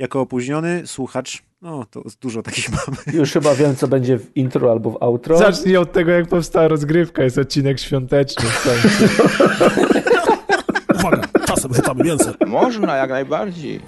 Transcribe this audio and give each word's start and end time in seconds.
jako 0.00 0.20
opóźniony 0.20 0.82
słuchacz, 0.86 1.42
no 1.62 1.84
to 1.90 2.02
dużo 2.20 2.42
takich 2.42 2.68
mamy. 2.76 3.18
Już 3.18 3.32
chyba 3.32 3.54
wiem, 3.54 3.76
co 3.76 3.88
będzie 3.88 4.18
w 4.18 4.36
intro 4.36 4.70
albo 4.70 4.90
w 4.90 4.96
outro. 5.00 5.38
Zacznij 5.38 5.76
od 5.76 5.92
tego, 5.92 6.10
jak 6.10 6.28
powstała 6.28 6.68
rozgrywka. 6.68 7.22
Jest 7.22 7.38
odcinek 7.38 7.80
świąteczny. 7.80 8.44
Uwaga, 10.98 11.22
czasem 11.46 11.74
rzucamy 11.74 12.04
mięso. 12.04 12.32
Można, 12.46 12.96
jak 12.96 13.10
najbardziej. 13.10 13.80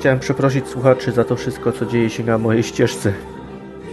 Chciałem 0.00 0.20
przeprosić 0.20 0.68
słuchaczy 0.68 1.12
za 1.12 1.24
to 1.24 1.36
wszystko, 1.36 1.72
co 1.72 1.86
dzieje 1.86 2.10
się 2.10 2.24
na 2.24 2.38
mojej 2.38 2.62
ścieżce. 2.62 3.12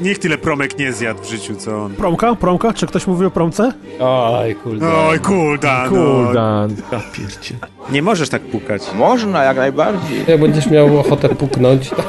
Niech 0.01 0.19
tyle 0.19 0.37
promek 0.37 0.77
nie 0.79 0.93
zjadł 0.93 1.21
w 1.23 1.25
życiu, 1.29 1.55
co 1.55 1.83
on. 1.83 1.93
Promka? 1.95 2.35
Promka? 2.35 2.73
Czy 2.73 2.87
ktoś 2.87 3.07
mówi 3.07 3.25
o 3.25 3.31
promce? 3.31 3.71
Oj, 3.99 4.55
kurde. 4.55 4.85
Oj, 5.07 5.19
kulda. 5.19 5.85
Kuldan. 5.89 6.75
Ja 6.91 7.01
pierdzie. 7.13 7.55
Nie 7.91 8.01
możesz 8.01 8.29
tak 8.29 8.41
pukać. 8.41 8.81
Można, 8.95 9.43
jak 9.43 9.57
najbardziej. 9.57 10.23
Jak 10.27 10.39
będziesz 10.41 10.67
miał 10.67 10.99
ochotę 10.99 11.29
puknąć, 11.29 11.89
to 11.89 11.95
To 11.95 12.03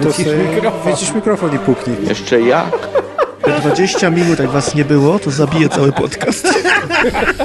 wycisz 0.00 0.26
mikrofon. 0.54 0.92
wycisz 0.92 1.14
mikrofon 1.14 1.54
i 1.54 1.58
puknij. 1.58 1.96
Jeszcze 2.08 2.40
jak? 2.40 2.88
20 3.52 4.10
minut, 4.10 4.38
jak 4.38 4.48
was 4.50 4.74
nie 4.74 4.84
było, 4.84 5.18
to 5.18 5.30
zabiję 5.30 5.68
cały 5.68 5.92
podcast. 5.92 6.48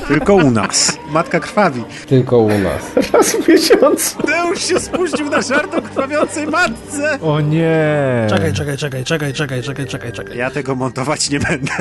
Tylko 0.08 0.34
u 0.36 0.52
nas. 0.52 0.98
Matka 1.12 1.40
krwawi. 1.40 1.84
Tylko 2.08 2.38
u 2.38 2.50
nas. 2.50 3.12
Raz 3.14 3.32
w 3.32 3.48
miesiąc. 3.48 4.16
Deusz 4.28 4.64
się 4.68 4.80
spuścił 4.80 5.30
na 5.30 5.42
żart 5.42 5.76
o 5.76 5.82
krwawiącej 5.82 6.48
matce. 6.48 7.20
O 7.22 7.42
nie! 7.42 8.28
Czekaj, 8.30 8.54
czekaj, 8.54 8.78
czekaj, 8.78 9.04
czekaj, 9.04 9.34
czekaj, 9.34 9.64
czekaj, 9.64 9.86
czekaj, 9.88 10.12
czekaj. 10.12 10.38
Ja 10.38 10.52
tego 10.52 10.76
montować 10.76 11.30
nie 11.30 11.40
będę. 11.40 11.72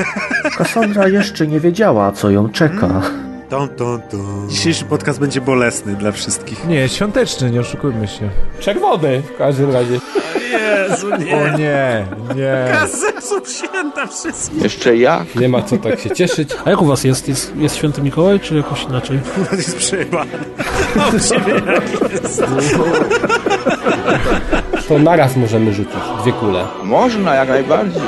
Kassandra 0.57 1.07
jeszcze 1.07 1.47
nie 1.47 1.59
wiedziała, 1.59 2.11
co 2.11 2.29
ją 2.29 2.49
czeka. 2.49 3.01
Ton, 3.49 3.69
ton, 3.69 4.01
ton. 4.01 4.49
Dzisiejszy 4.49 4.85
podcast 4.85 5.19
będzie 5.19 5.41
bolesny 5.41 5.95
dla 5.95 6.11
wszystkich. 6.11 6.67
Nie, 6.67 6.89
świąteczny, 6.89 7.51
nie 7.51 7.59
oszukujmy 7.59 8.07
się. 8.07 8.29
Czerwony 8.59 9.21
w 9.21 9.37
każdym 9.37 9.71
razie. 9.73 9.99
Jezu, 10.51 11.07
O 11.13 11.57
nie, 11.57 12.05
nie. 12.35 12.87
Zepsuł 12.87 13.39
święta 13.45 14.07
wszystkie. 14.07 14.57
Jeszcze 14.63 14.97
jak? 14.97 15.35
Nie 15.35 15.49
ma 15.49 15.61
co 15.61 15.77
tak 15.77 15.99
się 15.99 16.11
cieszyć. 16.11 16.49
A 16.65 16.69
jak 16.69 16.81
u 16.81 16.85
was 16.85 17.03
jest? 17.03 17.27
Jest, 17.27 17.55
jest 17.55 17.75
święty 17.75 18.01
Mikołaj, 18.01 18.39
czy 18.39 18.55
jakoś 18.55 18.83
inaczej? 18.83 19.19
Jest 19.51 19.77
u 19.77 19.79
ciebie 19.79 21.61
jak 21.73 22.11
jest? 22.11 22.43
To 24.87 24.99
naraz 24.99 25.35
możemy 25.35 25.73
rzucić. 25.73 25.93
Dwie 26.21 26.31
kule. 26.33 26.65
Można, 26.83 27.35
jak 27.35 27.49
najbardziej. 27.49 28.01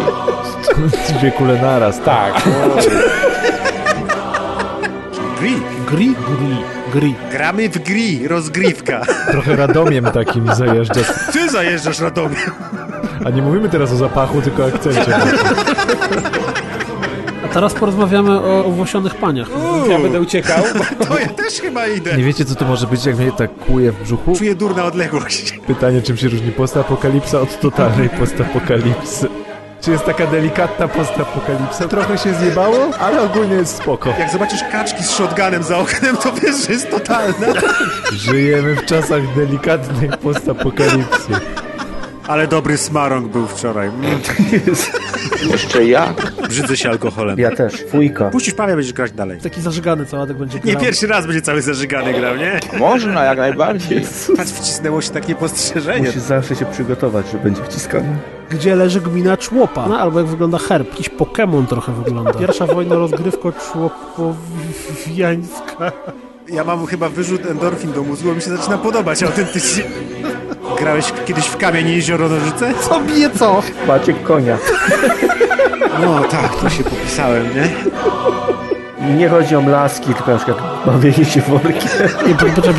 Dwie 1.19 1.31
kule 1.31 1.62
naraz. 1.62 2.00
Tak. 2.02 2.42
Gri. 5.42 5.56
Gri? 5.88 6.16
Gri. 6.16 6.58
Gri. 6.94 7.16
Gramy 7.31 7.70
w 7.70 7.78
gri. 7.80 8.28
Rozgrywka. 8.28 9.02
Trochę 9.31 9.56
radomiem 9.56 10.06
takim 10.06 10.56
zajeżdża. 10.56 11.02
Ty 11.34 11.50
zajeżdżasz 11.50 12.00
Radomiem. 12.00 12.52
A 13.25 13.30
nie 13.30 13.42
mówimy 13.42 13.69
teraz 13.69 13.92
o 13.92 13.95
zapachu, 13.95 14.42
tylko 14.42 14.64
o 14.64 14.67
akcencie. 14.67 15.16
A 17.45 17.47
teraz 17.53 17.73
porozmawiamy 17.73 18.31
o 18.39 18.66
owłosionych 18.66 19.16
paniach. 19.16 19.47
Ja 19.89 20.00
będę 20.00 20.22
uciekał. 20.22 20.64
To 21.09 21.19
ja 21.19 21.30
też 21.30 21.53
chyba 21.53 21.88
idę. 21.88 22.17
Nie 22.17 22.23
wiecie, 22.23 22.45
co 22.45 22.56
to 22.56 22.66
może 22.66 22.88
być, 22.88 23.06
jak 23.06 23.17
mnie 23.17 23.31
tak 23.31 23.56
kłuje 23.66 23.92
w 23.92 24.03
brzuchu? 24.03 24.36
Czuję 24.38 24.56
durna 24.56 24.86
odległość. 24.86 25.59
Pytanie, 25.67 26.02
czym 26.02 26.17
się 26.17 26.28
różni 26.28 26.52
postapokalipsa 26.52 27.39
od 27.42 27.59
totalnej 27.59 28.09
postapokalipsy? 28.09 29.28
Czy 29.82 29.92
jest 29.92 30.06
taka 30.06 30.28
delikatna 30.28 30.88
postapokalipsa? 30.88 31.88
Trochę 31.88 32.18
się 32.18 32.34
zjebało, 32.34 32.98
ale 33.00 33.22
ogólnie 33.22 33.56
jest 33.56 33.78
spoko. 33.78 34.14
Jak 34.20 34.32
zobaczysz 34.32 34.64
kaczki 34.72 35.04
z 35.04 35.10
shotgunem 35.10 35.64
za 35.64 35.78
oknem, 35.78 36.18
to 36.18 36.34
wiesz, 36.34 36.68
że 36.68 36.74
jest 36.74 36.90
totalna. 36.90 37.48
Żyjemy 38.14 38.76
w 38.76 38.86
czasach 38.86 39.36
delikatnej 39.36 40.09
postapokalipsy. 40.24 41.32
Ale 42.32 42.48
dobry 42.48 42.78
smarong 42.78 43.32
był 43.32 43.48
wczoraj. 43.48 43.88
Mm, 43.88 44.20
Jeszcze 45.52 45.86
jak? 45.86 46.34
brzydzę 46.50 46.78
się 46.78 46.90
alkoholem. 46.90 47.40
Ja 47.40 47.56
też. 47.56 47.84
Fujka. 47.90 48.30
Puścisz 48.30 48.54
Pawia, 48.54 48.76
będziesz 48.76 48.94
grać 48.94 49.12
dalej. 49.12 49.40
Taki 49.40 49.62
zażygany 49.62 50.06
co 50.06 50.22
Adek 50.22 50.38
będzie 50.38 50.59
Nie 50.64 50.72
grał. 50.72 50.84
pierwszy 50.84 51.08
raz 51.08 51.25
będzie 51.25 51.41
cały 51.41 51.62
zażygany 51.62 52.14
grał, 52.14 52.36
nie? 52.36 52.59
Można, 52.80 53.24
jak 53.24 53.38
najbardziej. 53.38 54.02
Patrz, 54.38 54.52
wcisnęło 54.62 55.02
się 55.02 55.12
takie 55.12 55.28
niepostrzeżenie. 55.28 56.08
Musisz 56.08 56.22
zawsze 56.22 56.56
się 56.56 56.66
przygotować, 56.66 57.25
że 57.31 57.38
będzie 57.38 57.64
wciskany. 57.64 58.18
Gdzie 58.50 58.75
leży 58.75 59.02
gmina 59.02 59.38
Człopa? 59.38 59.88
No, 59.88 60.00
albo 60.00 60.20
jak 60.20 60.28
wygląda 60.28 60.58
herb. 60.58 60.90
Jakiś 60.90 61.09
Pokémon 61.09 61.68
trochę 61.68 61.94
wygląda. 61.94 62.34
Pierwsza 62.34 62.66
wojna 62.66 62.96
rozgrywko 62.96 63.52
człopowiańska. 63.52 65.91
Ja 66.50 66.64
mam 66.64 66.86
chyba 66.86 67.09
wyrzut 67.09 67.46
endorfin 67.46 67.91
do 67.91 68.03
mózgu, 68.03 68.30
bo 68.30 68.36
mi 68.36 68.41
się 68.41 68.58
zaczyna 68.58 68.78
podobać 68.78 69.24
autentycznie. 69.24 69.84
Grałeś 70.80 71.14
kiedyś 71.26 71.46
w 71.46 71.58
kamień 71.58 71.88
i 71.88 71.96
jezioro 71.96 72.30
nożyce? 72.30 72.74
Co 72.90 73.00
bije 73.02 73.30
co? 73.30 73.62
Maciek 73.88 74.24
konia. 74.24 74.58
No 76.02 76.20
tak, 76.24 76.56
to 76.56 76.70
się 76.70 76.84
popisałem, 76.84 77.46
nie? 77.56 77.70
I 79.09 79.14
nie 79.14 79.30
chodzi 79.30 79.56
o 79.56 79.62
mlaski, 79.62 80.14
tylko 80.14 80.32
na 80.32 80.38
przykład 80.38 80.58
bawienie 80.86 81.26
się 81.26 81.42
workiem. 81.42 81.90
Nie, 82.28 82.36
po- 82.36 82.46
poczekaj, 82.62 82.74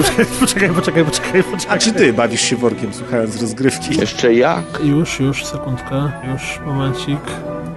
poczekaj, 0.00 0.26
poczekaj, 0.40 0.70
poczekaj, 0.74 1.04
poczekaj, 1.04 1.42
poczekaj. 1.44 1.76
A 1.76 1.78
czy 1.78 1.92
ty 1.92 2.12
bawisz 2.12 2.40
się 2.40 2.56
workiem 2.56 2.94
słuchając 2.94 3.40
rozgrywki? 3.42 4.00
Jeszcze 4.00 4.34
jak? 4.34 4.64
Już, 4.82 5.20
już, 5.20 5.44
sekundkę, 5.44 6.10
już, 6.32 6.60
momencik. 6.66 7.20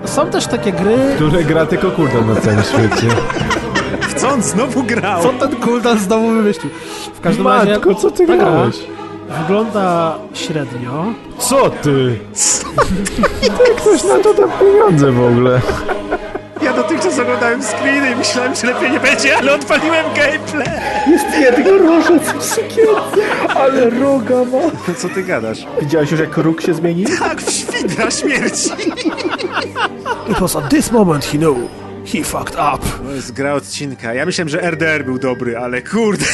Są 0.06 0.28
też 0.28 0.48
takie 0.48 0.72
gry... 0.72 0.98
Które 1.16 1.44
gra 1.44 1.66
tylko 1.66 1.92
kurde 1.92 2.22
na 2.22 2.36
całym 2.42 2.64
świecie. 2.64 3.08
Co 4.16 4.30
on 4.30 4.42
znowu 4.42 4.84
grał? 4.84 5.24
Co 5.24 5.30
ten 5.34 5.56
Kuldan 5.56 6.00
znowu 6.00 6.30
wymyślił? 6.30 6.72
W 7.14 7.22
każdym 7.22 7.48
razie... 7.48 7.72
Matko, 7.72 7.96
co 7.96 8.12
ty 8.12 8.28
ta 8.28 8.36
gra 8.36 8.46
grałeś? 8.46 8.76
Wygląda 9.40 10.16
średnio. 10.34 11.06
Co 11.40 11.70
ty? 11.70 12.20
Jak 13.42 13.76
ktoś 13.76 14.04
na 14.04 14.18
to 14.20 14.34
da 14.34 14.48
pieniądze 14.48 15.12
w 15.12 15.26
ogóle? 15.26 15.62
Ja 16.62 16.74
dotychczas 16.74 17.20
oglądałem 17.20 17.62
screeny 17.64 18.12
i 18.12 18.16
myślałem, 18.16 18.56
że 18.56 18.68
lepiej 18.68 18.92
nie 18.92 19.00
będzie, 19.00 19.38
ale 19.38 19.54
odpaliłem 19.54 20.06
gameplay. 20.16 20.68
Jest 21.08 21.26
jednorożec 21.40 22.24
w 22.24 22.44
sukience, 22.44 23.56
ale 23.56 23.90
roga 23.90 24.36
ma. 24.36 24.94
Co 24.98 25.10
ty 25.10 25.24
gadasz? 25.24 25.58
Widziałeś 25.82 26.12
już, 26.12 26.20
jak 26.20 26.38
róg 26.38 26.62
się 26.62 26.74
zmienił? 26.74 27.08
Tak, 27.20 27.42
w 27.42 27.52
świdra 27.52 28.12
śmierci. 28.12 28.70
It 30.30 30.40
was 30.40 30.56
at 30.56 30.70
this 30.70 30.92
moment 30.92 31.26
he 31.26 31.38
knew. 31.38 31.58
He 32.06 32.24
fucked 32.24 32.56
up. 32.56 32.80
To 33.06 33.12
jest 33.12 33.32
gra 33.32 33.54
odcinka. 33.54 34.14
Ja 34.14 34.26
myślałem, 34.26 34.50
że 34.50 34.62
RDR 34.72 35.06
był 35.06 35.20
dobry, 35.20 35.58
ale 35.58 35.82
kurde. 35.82 36.26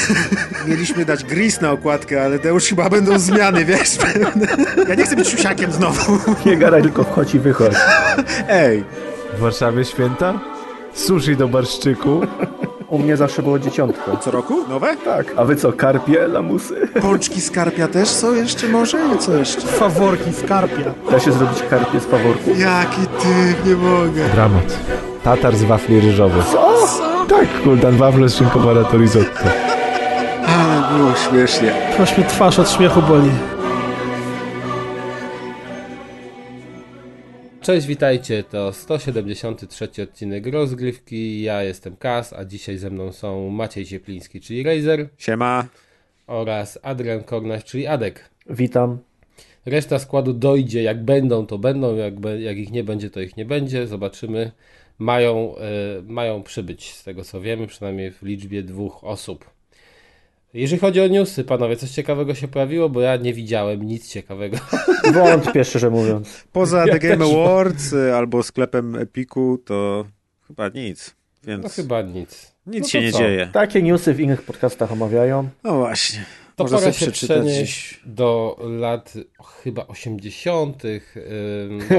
Mieliśmy 0.67 1.05
dać 1.05 1.23
Gris 1.23 1.61
na 1.61 1.71
okładkę, 1.71 2.23
ale 2.23 2.39
to 2.39 2.47
już 2.47 2.63
chyba 2.65 2.89
będą 2.89 3.19
zmiany, 3.19 3.65
wiesz? 3.65 3.97
Ja 4.89 4.95
nie 4.95 5.03
chcę 5.03 5.15
być 5.15 5.27
siusiakiem 5.27 5.71
znowu. 5.71 6.19
Nie 6.45 6.57
gadaj, 6.57 6.81
tylko 6.81 7.03
wchodź 7.03 7.35
i 7.35 7.39
wychodź. 7.39 7.73
Ej, 8.49 8.83
W 9.33 9.39
Warszawie 9.39 9.85
święta? 9.85 10.39
Sushi 10.93 11.35
do 11.37 11.47
barszczyku? 11.47 12.21
U 12.89 12.99
mnie 12.99 13.17
zawsze 13.17 13.43
było 13.43 13.59
dzieciątko. 13.59 14.17
co 14.17 14.31
roku? 14.31 14.53
Nowe? 14.69 14.95
Tak. 15.05 15.33
A 15.37 15.45
wy 15.45 15.55
co, 15.55 15.73
karpie, 15.73 16.27
lamusy? 16.27 16.87
Pączki 17.01 17.41
skarpia 17.41 17.87
też 17.87 18.09
są 18.09 18.33
jeszcze 18.33 18.67
może? 18.67 18.97
I 19.15 19.17
co 19.17 19.35
jeszcze? 19.37 19.61
Faworki 19.61 20.33
skarpia. 20.33 20.93
Da 21.11 21.19
się 21.19 21.31
zrobić 21.31 21.63
karpie 21.69 21.99
z 21.99 22.05
faworku? 22.05 22.49
Jaki 22.49 23.07
ty, 23.21 23.69
nie 23.69 23.75
mogę. 23.75 24.29
Dramat. 24.33 24.77
Tatar 25.23 25.55
z 25.55 25.63
wafli 25.63 25.99
ryżowych. 25.99 26.45
Co? 26.45 26.77
Tak, 27.29 27.61
kuldan, 27.63 27.97
wafle 27.97 28.29
z 28.29 28.35
szynką 28.35 28.59
to 28.91 28.97
risotto. 28.97 29.43
Ale 30.57 30.97
było 30.97 31.15
śmiesznie. 31.29 31.71
Aż 31.99 32.17
mnie 32.17 32.27
twarz 32.27 32.59
od 32.59 32.71
śmiechu 32.71 33.01
boli. 33.01 33.31
Cześć, 37.67 37.87
witajcie. 37.87 38.43
To 38.43 38.73
173 38.73 40.03
odcinek 40.03 40.47
rozgrywki. 40.47 41.41
Ja 41.41 41.63
jestem 41.63 41.95
Kas, 41.95 42.33
a 42.33 42.45
dzisiaj 42.45 42.77
ze 42.77 42.89
mną 42.89 43.11
są 43.11 43.49
Maciej 43.49 43.85
Ciepliński, 43.85 44.41
czyli 44.41 44.63
Razer 44.63 45.09
Siema. 45.17 45.67
oraz 46.27 46.79
Adrian 46.81 47.23
Kornaś, 47.23 47.63
czyli 47.63 47.87
Adek. 47.87 48.29
Witam. 48.49 48.97
Reszta 49.65 49.99
składu 49.99 50.33
dojdzie, 50.33 50.83
jak 50.83 51.03
będą, 51.03 51.45
to 51.45 51.57
będą, 51.57 51.95
jak, 51.95 52.19
be, 52.19 52.41
jak 52.41 52.57
ich 52.57 52.71
nie 52.71 52.83
będzie, 52.83 53.09
to 53.09 53.21
ich 53.21 53.37
nie 53.37 53.45
będzie. 53.45 53.87
Zobaczymy. 53.87 54.51
Mają, 54.99 55.55
e, 55.57 55.61
mają 56.01 56.43
przybyć, 56.43 56.93
z 56.93 57.03
tego 57.03 57.23
co 57.23 57.41
wiemy, 57.41 57.67
przynajmniej 57.67 58.11
w 58.11 58.21
liczbie 58.23 58.63
dwóch 58.63 59.03
osób. 59.03 59.56
Jeżeli 60.57 60.79
chodzi 60.79 61.01
o 61.01 61.07
newsy, 61.07 61.43
panowie, 61.43 61.75
coś 61.75 61.89
ciekawego 61.89 62.35
się 62.35 62.47
pojawiło, 62.47 62.89
bo 62.89 63.01
ja 63.01 63.15
nie 63.15 63.33
widziałem 63.33 63.83
nic 63.83 64.09
ciekawego. 64.09 64.57
Wątpię, 65.13 65.65
szczerze 65.65 65.89
mówiąc. 65.89 66.43
Poza 66.51 66.85
Ja 66.87 66.93
The 66.93 66.99
Game 66.99 67.25
Awards 67.25 67.93
y, 67.93 68.13
albo 68.15 68.43
sklepem 68.43 68.95
Epiku, 68.95 69.57
to 69.65 70.05
chyba 70.47 70.69
nic. 70.69 71.15
Więc 71.43 71.63
No 71.63 71.69
chyba 71.69 72.01
nic. 72.01 72.51
nic 72.67 72.83
no 72.83 72.89
się 72.89 73.01
nie 73.01 73.11
co? 73.11 73.17
dzieje. 73.17 73.49
Takie 73.53 73.81
newsy 73.81 74.13
w 74.13 74.19
innych 74.19 74.41
podcastach 74.41 74.91
omawiają. 74.91 75.49
No 75.63 75.77
właśnie. 75.77 76.25
To 76.55 76.63
Można 76.63 76.77
pora 76.77 76.91
się 76.91 77.05
przeczytać 77.05 77.37
przenieść 77.37 77.99
do 78.05 78.57
lat 78.79 79.13
chyba 79.63 79.87
80., 79.87 80.83
ym, 80.85 80.99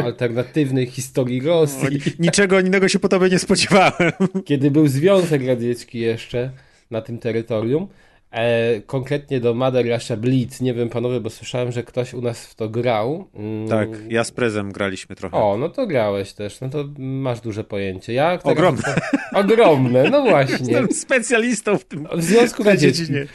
alternatywnej 0.04 0.86
historii 0.86 1.40
Rosji, 1.40 1.98
Niczego 2.18 2.60
innego 2.60 2.88
się 2.88 2.98
po 2.98 3.08
tobie 3.08 3.28
nie 3.28 3.38
spodziewałem. 3.38 4.12
kiedy 4.44 4.70
był 4.70 4.88
Związek 4.88 5.46
Radziecki 5.46 5.98
jeszcze 5.98 6.50
na 6.90 7.00
tym 7.02 7.18
terytorium. 7.18 7.88
E, 8.30 8.80
konkretnie 8.80 9.40
do 9.40 9.54
Mother 9.54 9.92
Russia 9.94 10.16
Blitz, 10.16 10.60
nie 10.60 10.74
wiem 10.74 10.88
panowie, 10.88 11.20
bo 11.20 11.30
słyszałem, 11.30 11.72
że 11.72 11.82
ktoś 11.82 12.14
u 12.14 12.20
nas 12.20 12.46
w 12.46 12.54
to 12.54 12.68
grał. 12.68 13.28
Mm, 13.34 13.68
Tak, 13.68 13.88
ja 14.08 14.24
z 14.24 14.30
prezem 14.30 14.72
graliśmy 14.72 15.16
trochę. 15.16 15.36
O, 15.36 15.56
no 15.56 15.68
to 15.68 15.86
grałeś 15.86 16.32
też, 16.32 16.60
no 16.60 16.68
to 16.68 16.84
masz 16.98 17.40
duże 17.40 17.64
pojęcie. 17.64 18.12
Ja 18.12 18.38
Ogromne. 18.42 18.94
Ogromne, 19.34 20.10
no 20.10 20.22
właśnie. 20.22 20.56
Jestem 20.72 20.92
specjalistą 20.92 21.78
w 21.78 21.84
tym 21.84 22.08
W 22.16 22.22
Związku 22.22 22.62
Radzieckim. 22.62 23.06
dziedzinie. 23.06 23.26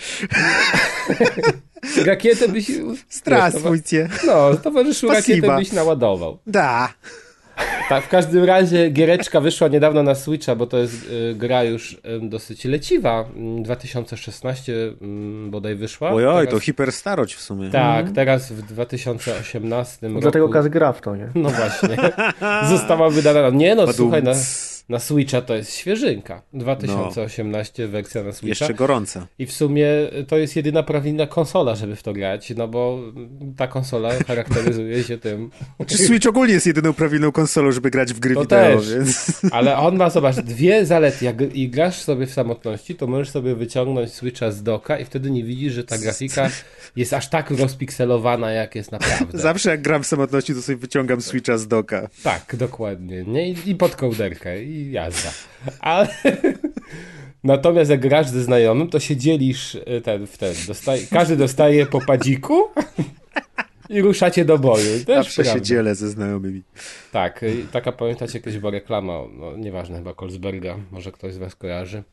Rakietę 2.06 2.48
byś... 2.48 2.72
Straswujcie. 3.10 4.10
No, 4.28 4.56
towarzyszu 4.56 5.08
rakietę 5.08 5.56
byś 5.56 5.72
naładował. 5.72 6.40
Da. 6.48 6.94
Tak, 7.90 8.04
w 8.04 8.10
każdym 8.10 8.44
razie 8.44 8.90
giereczka 8.90 9.42
wyszła 9.42 9.68
niedawno 9.68 10.04
na 10.04 10.16
Switcha, 10.16 10.56
bo 10.56 10.68
to 10.68 10.78
jest 10.78 11.10
y, 11.10 11.36
gra 11.36 11.64
już 11.64 11.94
y, 11.94 11.98
dosyć 12.22 12.66
leciwa. 12.66 13.26
Mm, 13.36 13.64
2016 13.64 14.74
mm, 15.02 15.52
bodaj 15.52 15.76
wyszła. 15.76 16.12
Ojoj, 16.12 16.46
to 16.46 16.52
Teraz- 16.52 16.64
hiperstarość 16.64 17.36
w 17.36 17.42
sumie. 17.42 17.70
Tak, 17.70 18.12
teraz 18.12 18.52
w 18.52 18.62
2018 18.62 20.08
roku. 20.08 20.20
Dlatego 20.22 20.50
Kaz 20.50 20.68
gra 20.68 20.94
w 20.94 21.02
to, 21.02 21.16
nie? 21.16 21.28
No 21.36 21.50
właśnie. 21.50 21.98
Została 22.70 23.10
wydana. 23.10 23.50
Nie 23.50 23.76
no, 23.76 23.82
Badum. 23.82 23.96
słuchaj, 23.96 24.24
na, 24.24 24.34
na 24.90 25.00
Switcha 25.00 25.42
to 25.42 25.56
jest 25.56 25.76
świeżynka. 25.76 26.42
2018 26.54 27.88
wersja 27.88 28.24
na 28.24 28.32
Switcha. 28.32 28.66
Jeszcze 28.66 28.74
gorąca. 28.74 29.28
I 29.40 29.46
w 29.46 29.52
sumie 29.52 29.88
to 30.28 30.38
jest 30.38 30.56
jedyna 30.56 30.84
prawilna 30.84 31.28
konsola, 31.28 31.76
żeby 31.76 31.96
w 31.96 32.04
to 32.04 32.14
grać, 32.14 32.54
no 32.58 32.68
bo 32.68 33.00
ta 33.58 33.68
konsola 33.68 34.10
charakteryzuje 34.28 35.04
się 35.04 35.18
tym. 35.18 35.50
Czy 35.88 35.98
Switch 35.98 36.28
ogólnie 36.28 36.54
jest 36.54 36.68
jedyną 36.68 36.94
prawilną 36.94 37.32
konsolą, 37.32 37.72
żeby 37.72 37.90
grać 37.90 38.14
w 38.14 38.20
gry 38.20 38.36
To 38.36 38.42
wideo, 38.42 38.78
też. 38.78 38.94
więc... 38.94 39.32
Ale 39.52 39.78
on 39.78 39.96
ma, 39.96 40.10
zobacz, 40.10 40.36
dwie 40.36 40.86
zalety. 40.86 41.26
Jak 41.26 41.42
i 41.56 41.70
grasz 41.70 42.02
sobie 42.02 42.26
w 42.26 42.34
samotności, 42.34 42.96
to 42.96 43.08
możesz 43.08 43.30
sobie 43.30 43.56
wyciągnąć 43.56 44.14
Switcha 44.14 44.52
z 44.52 44.64
doka 44.64 45.00
i 45.00 45.06
wtedy 45.06 45.32
nie 45.32 45.44
widzisz, 45.44 45.74
że 45.74 45.84
ta 45.84 45.98
grafika 45.98 46.50
jest 46.96 47.14
aż 47.14 47.30
tak 47.30 47.52
rozpikselowana, 47.52 48.52
jak 48.52 48.76
jest 48.76 48.92
naprawdę. 48.92 49.38
Zawsze 49.50 49.70
jak 49.70 49.82
gram 49.82 50.04
w 50.04 50.08
samotności, 50.08 50.54
to 50.54 50.62
sobie 50.62 50.78
wyciągam 50.78 51.22
Switcha 51.22 51.58
z 51.58 51.68
doka. 51.68 52.10
Tak, 52.24 52.56
dokładnie. 52.56 53.24
Nie? 53.24 53.50
I, 53.50 53.56
I 53.66 53.76
pod 53.76 53.96
kołderkę, 53.96 54.64
i 54.64 54.73
jazda. 54.92 55.30
Ale... 55.80 56.08
Natomiast 57.44 57.92
jak 57.92 58.00
grasz 58.00 58.28
ze 58.28 58.44
znajomym, 58.44 58.90
to 58.90 59.00
się 59.00 59.18
dzielisz 59.18 59.76
y, 59.76 60.02
ten, 60.04 60.28
w 60.28 60.38
ten. 60.38 60.54
Dostaje, 60.68 61.08
każdy 61.08 61.38
dostaje 61.38 61.86
po 61.86 62.02
padziku 62.06 62.68
i 63.90 64.02
ruszacie 64.02 64.46
do 64.46 64.58
boju. 64.58 65.06
Też 65.06 65.26
Zawsze 65.26 65.44
się 65.44 65.52
prawda. 65.52 65.66
dzielę 65.66 65.96
ze 65.96 66.10
znajomymi. 66.10 66.62
Tak, 67.12 67.44
y, 67.44 67.66
taka 67.72 67.92
pamiętacie 67.92 68.40
kiedyś 68.40 68.58
była 68.58 68.72
reklama, 68.72 69.20
no 69.34 69.58
nieważne, 69.58 69.98
chyba 69.98 70.14
Kolsberga, 70.14 70.78
może 70.92 71.12
ktoś 71.12 71.34
z 71.34 71.38
was 71.38 71.56
kojarzy. 71.56 72.04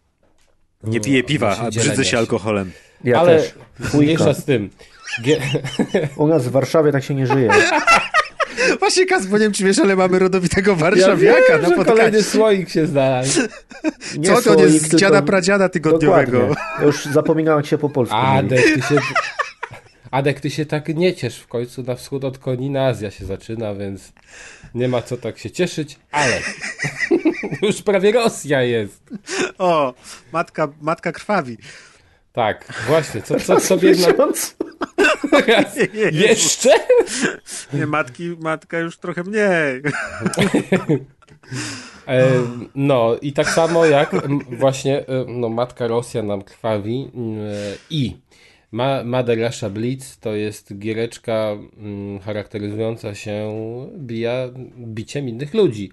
Nie 0.84 1.00
piję 1.00 1.22
piwa, 1.22 1.56
a 1.58 1.70
brzydzę 1.70 2.04
się 2.04 2.10
się. 2.10 2.18
alkoholem. 2.18 2.72
Ja 3.04 3.20
Ale 3.20 3.42
też. 3.42 3.54
mniejsza 3.94 4.34
z 4.34 4.44
tym. 4.44 4.70
Gie... 5.22 5.40
U 6.16 6.26
nas 6.26 6.48
w 6.48 6.50
Warszawie 6.50 6.92
tak 6.92 7.04
się 7.04 7.14
nie 7.14 7.26
żyje. 7.26 7.50
Właśnie 8.78 9.06
Kas, 9.06 9.26
bo 9.26 9.38
nie 9.38 9.44
wiem, 9.44 9.52
czy 9.52 9.64
wiesz, 9.64 9.78
ale 9.78 9.96
mamy 9.96 10.18
rodowitego 10.18 10.70
Ja 10.70 10.76
warszawiaka 10.76 11.40
wiem, 11.52 11.62
na 11.62 11.68
podcaście. 11.68 11.84
kolejny 11.84 12.22
słoik 12.22 12.68
się 12.68 12.86
znalazł. 12.86 13.40
Nie 14.18 14.28
Co 14.28 14.34
to 14.34 14.42
słoik, 14.42 14.60
jest 14.60 14.94
dziada 14.94 15.22
pradziada 15.22 15.68
tygodniowego? 15.68 16.38
Dokładnie. 16.38 16.64
Ja 16.78 16.84
Już 16.84 17.04
zapominałem, 17.04 17.64
się 17.64 17.78
po 17.78 17.88
polsku. 17.90 18.16
Adek, 18.16 18.64
ty 18.74 18.82
się... 18.82 18.96
Adek, 20.10 20.40
ty 20.40 20.50
się 20.50 20.66
tak 20.66 20.88
nie 20.88 21.14
ciesz. 21.14 21.38
W 21.38 21.46
końcu 21.46 21.82
na 21.82 21.94
wschód 21.94 22.24
od 22.24 22.38
Konina 22.38 22.86
Azja 22.86 23.10
się 23.10 23.24
zaczyna, 23.24 23.74
więc 23.74 24.12
nie 24.74 24.88
ma 24.88 25.02
co 25.02 25.16
tak 25.16 25.38
się 25.38 25.50
cieszyć, 25.50 25.98
ale 26.12 26.40
już 27.62 27.82
prawie 27.82 28.12
Rosja 28.12 28.62
jest. 28.62 29.02
O, 29.58 29.94
matka, 30.32 30.68
matka 30.80 31.12
krwawi. 31.12 31.58
Tak, 32.32 32.72
właśnie, 32.86 33.22
co, 33.22 33.40
co 33.40 33.60
sobie 33.70 33.90
na... 33.90 33.96
Miesiąc? 34.06 34.56
Jeszcze? 36.12 36.70
Nie, 37.72 37.86
matki, 37.86 38.36
matka 38.40 38.78
już 38.78 38.98
trochę 38.98 39.22
mniej. 39.24 39.82
E, 42.08 42.30
no 42.74 43.16
i 43.22 43.32
tak 43.32 43.48
samo 43.48 43.86
jak 43.86 44.28
właśnie 44.58 44.98
e, 44.98 45.04
no, 45.28 45.48
matka 45.48 45.86
Rosja 45.86 46.22
nam 46.22 46.42
krwawi 46.42 47.10
i 47.90 48.16
Ma, 48.72 49.04
Blitz 49.70 50.18
to 50.20 50.34
jest 50.34 50.78
giereczka 50.78 51.56
mm, 51.76 52.18
charakteryzująca 52.18 53.14
się 53.14 53.50
bija, 53.98 54.48
biciem 54.78 55.28
innych 55.28 55.54
ludzi. 55.54 55.90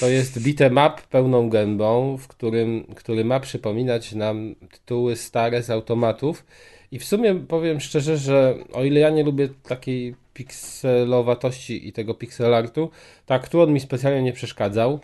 To 0.00 0.08
jest 0.08 0.38
beat'em 0.38 0.72
up 0.72 1.02
pełną 1.10 1.50
gębą, 1.50 2.16
w 2.16 2.28
którym, 2.28 2.84
który 2.94 3.24
ma 3.24 3.40
przypominać 3.40 4.12
nam 4.12 4.54
tytuły 4.70 5.16
stare 5.16 5.62
z 5.62 5.70
automatów. 5.70 6.44
I 6.90 6.98
w 6.98 7.04
sumie 7.04 7.34
powiem 7.34 7.80
szczerze, 7.80 8.16
że 8.16 8.54
o 8.72 8.84
ile 8.84 9.00
ja 9.00 9.10
nie 9.10 9.22
lubię 9.22 9.48
takiej 9.62 10.14
pikselowatości 10.34 11.88
i 11.88 11.92
tego 11.92 12.14
pixel 12.14 12.54
artu, 12.54 12.90
tak 13.26 13.48
tu 13.48 13.60
on 13.60 13.72
mi 13.72 13.80
specjalnie 13.80 14.22
nie 14.22 14.32
przeszkadzał. 14.32 15.00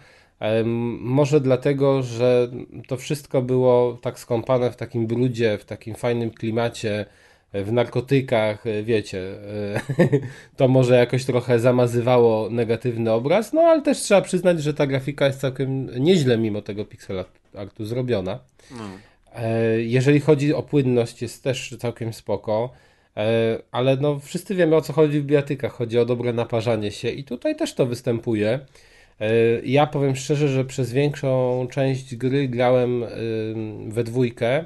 Może 1.00 1.40
dlatego, 1.40 2.02
że 2.02 2.50
to 2.88 2.96
wszystko 2.96 3.42
było 3.42 3.98
tak 4.02 4.18
skąpane 4.18 4.70
w 4.70 4.76
takim 4.76 5.06
brudzie, 5.06 5.58
w 5.58 5.64
takim 5.64 5.94
fajnym 5.94 6.30
klimacie, 6.30 7.06
w 7.54 7.72
narkotykach, 7.72 8.66
e, 8.66 8.82
wiecie. 8.82 9.18
e, 9.18 9.80
To 10.56 10.68
może 10.68 10.96
jakoś 10.96 11.24
trochę 11.24 11.58
zamazywało 11.58 12.50
negatywny 12.50 13.12
obraz, 13.12 13.52
no 13.52 13.60
ale 13.60 13.82
też 13.82 13.98
trzeba 13.98 14.20
przyznać, 14.20 14.62
że 14.62 14.74
ta 14.74 14.86
grafika 14.86 15.26
jest 15.26 15.40
całkiem 15.40 15.90
nieźle 16.04 16.38
mimo 16.38 16.62
tego 16.62 16.84
pixel 16.84 17.24
artu 17.54 17.84
zrobiona. 17.84 18.38
E, 19.34 19.80
Jeżeli 19.82 20.20
chodzi 20.20 20.54
o 20.54 20.62
płynność, 20.62 21.22
jest 21.22 21.42
też 21.44 21.76
całkiem 21.78 22.12
spoko. 22.12 22.70
Ale 23.72 23.96
no, 23.96 24.18
wszyscy 24.18 24.54
wiemy 24.54 24.76
o 24.76 24.80
co 24.80 24.92
chodzi 24.92 25.20
w 25.20 25.24
bijatykach. 25.24 25.72
Chodzi 25.72 25.98
o 25.98 26.04
dobre 26.04 26.32
naparzanie 26.32 26.90
się 26.90 27.08
i 27.10 27.24
tutaj 27.24 27.56
też 27.56 27.74
to 27.74 27.86
występuje. 27.86 28.60
E, 29.20 29.26
Ja 29.64 29.86
powiem 29.86 30.16
szczerze, 30.16 30.48
że 30.48 30.64
przez 30.64 30.92
większą 30.92 31.66
część 31.70 32.16
gry 32.16 32.48
grałem 32.48 33.04
we 33.88 34.04
dwójkę 34.04 34.64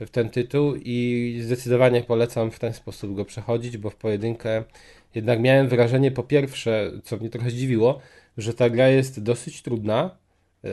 w 0.00 0.10
ten 0.10 0.30
tytuł 0.30 0.74
i 0.84 1.38
zdecydowanie 1.42 2.02
polecam 2.02 2.50
w 2.50 2.58
ten 2.58 2.72
sposób 2.72 3.14
go 3.14 3.24
przechodzić, 3.24 3.78
bo 3.78 3.90
w 3.90 3.96
pojedynkę 3.96 4.64
jednak 5.14 5.40
miałem 5.40 5.68
wrażenie 5.68 6.10
po 6.10 6.22
pierwsze, 6.22 6.90
co 7.04 7.16
mnie 7.16 7.30
trochę 7.30 7.50
zdziwiło, 7.50 8.00
że 8.38 8.54
ta 8.54 8.70
gra 8.70 8.88
jest 8.88 9.22
dosyć 9.22 9.62
trudna, 9.62 10.16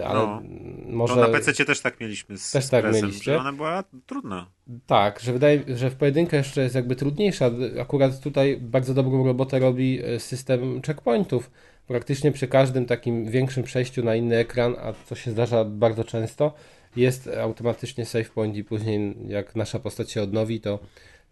ale 0.06 0.20
No. 0.20 0.42
może... 0.86 1.14
To 1.16 1.22
na 1.22 1.28
PC 1.28 1.66
też 1.66 1.82
tak 1.82 2.00
mieliśmy 2.00 2.38
z 2.38 2.52
Też 2.52 2.70
tak 2.70 2.84
presem, 2.84 3.02
mieliście? 3.06 3.38
ona 3.40 3.54
była 3.54 3.84
trudna. 4.06 4.48
Tak, 4.88 5.20
że 5.20 5.34
wydaje 5.34 5.64
że 5.76 5.90
w 5.90 5.96
pojedynkę 5.96 6.38
jeszcze 6.38 6.62
jest 6.62 6.76
jakby 6.76 6.96
trudniejsza. 6.96 7.52
Akurat 7.82 8.20
tutaj 8.22 8.58
bardzo 8.62 8.94
dobrą 8.94 9.26
robotę 9.26 9.60
robi 9.60 10.00
e, 10.04 10.20
system 10.20 10.82
checkpointów. 10.82 11.52
Praktycznie 11.88 12.32
przy 12.32 12.48
każdym 12.48 12.86
takim 12.86 13.26
większym 13.32 13.64
przejściu 13.64 14.04
na 14.04 14.16
inny 14.16 14.38
ekran, 14.38 14.76
a 14.82 14.94
co 15.06 15.16
się 15.16 15.32
zdarza 15.32 15.66
bardzo 15.66 16.04
często, 16.04 16.54
jest 16.96 17.28
automatycznie 17.42 18.06
save 18.06 18.30
point 18.30 18.56
i 18.56 18.64
później 18.64 19.16
jak 19.28 19.56
nasza 19.56 19.80
postać 19.80 20.12
się 20.12 20.22
odnowi, 20.22 20.62
to, 20.62 20.80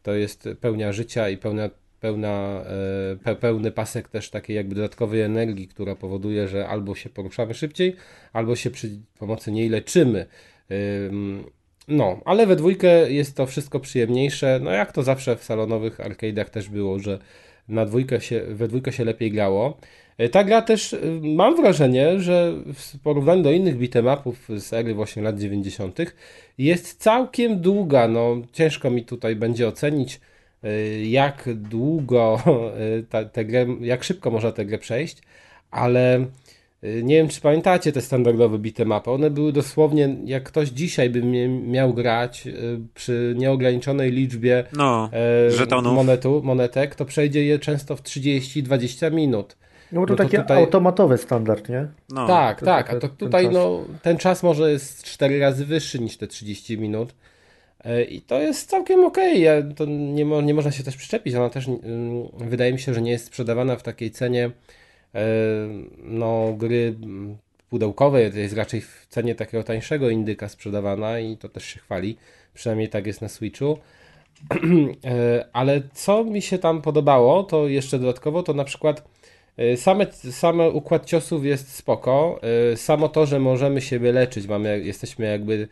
to 0.03 0.13
jest 0.13 0.49
pełnia 0.61 0.93
życia 0.93 1.29
i 1.29 1.37
pełna, 1.37 1.69
pełna, 1.99 2.63
e, 3.13 3.15
pe, 3.23 3.35
pełny 3.35 3.71
pasek 3.71 4.09
też 4.09 4.29
takiej 4.29 4.55
jakby 4.55 4.75
dodatkowej 4.75 5.21
energii, 5.21 5.67
która 5.67 5.95
powoduje, 5.95 6.47
że 6.47 6.67
albo 6.67 6.95
się 6.95 7.09
poruszamy 7.09 7.53
szybciej, 7.53 7.95
albo 8.33 8.55
się 8.55 8.71
przy 8.71 8.89
pomocy 9.19 9.51
niej 9.51 9.69
leczymy. 9.69 10.25
Ym, 11.07 11.43
no, 11.87 12.21
ale 12.25 12.47
we 12.47 12.55
dwójkę 12.55 13.11
jest 13.11 13.35
to 13.35 13.45
wszystko 13.45 13.79
przyjemniejsze. 13.79 14.59
No 14.63 14.71
jak 14.71 14.91
to 14.91 15.03
zawsze 15.03 15.35
w 15.35 15.43
salonowych 15.43 15.97
arcade'ach 15.97 16.45
też 16.45 16.69
było, 16.69 16.99
że 16.99 17.19
na 17.67 17.85
dwójkę 17.85 18.21
się, 18.21 18.41
we 18.47 18.67
dwójkę 18.67 18.91
się 18.91 19.05
lepiej 19.05 19.31
grało. 19.31 19.77
E, 20.17 20.29
Ta 20.29 20.43
gra 20.43 20.61
też, 20.61 20.93
y, 20.93 20.99
mam 21.23 21.55
wrażenie, 21.55 22.19
że 22.19 22.53
w 22.73 22.99
porównaniu 22.99 23.43
do 23.43 23.51
innych 23.51 23.77
beatemapów 23.77 24.47
z 24.57 24.73
ery 24.73 24.93
właśnie 24.93 25.21
lat 25.21 25.39
90. 25.39 25.99
jest 26.57 27.01
całkiem 27.01 27.61
długa. 27.61 28.07
No, 28.07 28.37
ciężko 28.53 28.91
mi 28.91 29.05
tutaj 29.05 29.35
będzie 29.35 29.67
ocenić, 29.67 30.19
jak 31.03 31.49
długo 31.55 32.39
y, 32.99 33.03
ta, 33.03 33.25
tę 33.25 33.45
grę, 33.45 33.65
jak 33.81 34.03
szybko 34.03 34.31
można 34.31 34.51
tę 34.51 34.65
grę 34.65 34.77
przejść, 34.77 35.17
ale 35.71 36.25
y, 36.83 37.01
nie 37.03 37.15
wiem, 37.15 37.27
czy 37.27 37.41
pamiętacie 37.41 37.91
te 37.91 38.01
standardowe 38.01 38.57
beatemapy. 38.57 39.11
One 39.11 39.29
były 39.29 39.53
dosłownie, 39.53 40.15
jak 40.25 40.43
ktoś 40.43 40.69
dzisiaj 40.69 41.09
by 41.09 41.21
miał 41.49 41.93
grać 41.93 42.47
y, 42.47 42.79
przy 42.93 43.33
nieograniczonej 43.37 44.11
liczbie 44.11 44.63
No, 44.73 45.09
e, 45.71 45.81
monetu, 45.81 46.41
monetek, 46.43 46.95
to 46.95 47.05
przejdzie 47.05 47.45
je 47.45 47.59
często 47.59 47.95
w 47.95 48.01
30-20 48.01 49.11
minut. 49.11 49.57
No 49.91 50.01
to 50.05 50.11
No 50.11 50.17
to 50.17 50.23
taki 50.23 50.37
tutaj- 50.37 50.57
automatowy 50.57 51.17
standard, 51.17 51.69
nie? 51.69 51.87
no. 52.09 52.27
tak, 52.27 52.59
to 52.59 52.65
tak, 52.65 52.89
a 52.89 52.93
to 52.93 52.99
ten 52.99 53.09
tutaj 53.17 53.45
czas. 53.45 53.53
no, 53.53 53.85
ten 54.01 54.17
czas 54.17 54.43
może 54.43 54.71
jest 54.71 55.03
4 55.03 55.39
razy 55.39 55.65
wyższy 55.65 55.99
niż 55.99 56.17
te 56.17 56.27
30 56.27 56.77
minut. 56.77 57.13
E, 57.83 58.03
I 58.03 58.21
to 58.21 58.41
jest 58.41 58.69
całkiem 58.69 59.05
okej. 59.05 59.41
Ja, 59.41 59.53
to 59.75 59.85
nie, 59.85 60.25
mo, 60.25 60.41
nie 60.41 60.53
można 60.53 60.71
się 60.71 60.83
też 60.83 60.97
przyczepić. 60.97 61.35
Ona 61.35 61.49
też 61.49 61.67
mm, 61.67 62.27
wydaje 62.37 62.73
mi 62.73 62.79
się, 62.79 62.93
że 62.93 63.01
nie 63.01 63.11
jest 63.11 63.25
sprzedawana 63.25 63.75
w 63.75 63.83
takiej 63.83 64.11
cenie 64.11 64.51
e, 65.15 65.21
no, 65.97 66.53
gry 66.57 66.95
mm, 67.03 67.37
pudełkowej. 67.69 68.31
To 68.31 68.39
jest 68.39 68.55
raczej 68.55 68.81
w 68.81 69.05
cenie 69.09 69.35
takiego 69.35 69.63
tańszego 69.63 70.09
indyka 70.09 70.49
sprzedawana 70.49 71.19
i 71.19 71.37
to 71.37 71.49
też 71.49 71.65
się 71.65 71.79
chwali. 71.79 72.17
Przynajmniej 72.53 72.89
tak 72.89 73.07
jest 73.07 73.21
na 73.21 73.29
Switchu. 73.29 73.77
E, 75.05 75.45
ale 75.53 75.81
co 75.93 76.23
mi 76.23 76.41
się 76.41 76.57
tam 76.57 76.81
podobało, 76.81 77.43
to 77.43 77.67
jeszcze 77.67 77.99
dodatkowo, 77.99 78.43
to 78.43 78.53
na 78.53 78.63
przykład 78.63 79.03
same, 79.75 80.05
same 80.11 80.69
układ 80.69 81.05
ciosów 81.05 81.45
jest 81.45 81.75
spoko. 81.75 82.39
Samo 82.75 83.09
to, 83.09 83.25
że 83.25 83.39
możemy 83.39 83.81
siebie 83.81 84.11
leczyć, 84.11 84.47
mamy, 84.47 84.79
jesteśmy 84.79 85.25
jakby 85.25 85.67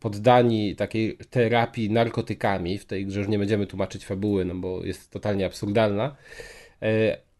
poddani 0.00 0.76
takiej 0.76 1.16
terapii 1.30 1.90
narkotykami, 1.90 2.78
w 2.78 2.84
tej 2.84 3.06
grze 3.06 3.20
już 3.20 3.28
nie 3.28 3.38
będziemy 3.38 3.66
tłumaczyć 3.66 4.06
fabuły, 4.06 4.44
no 4.44 4.54
bo 4.54 4.84
jest 4.84 5.10
totalnie 5.10 5.46
absurdalna. 5.46 6.16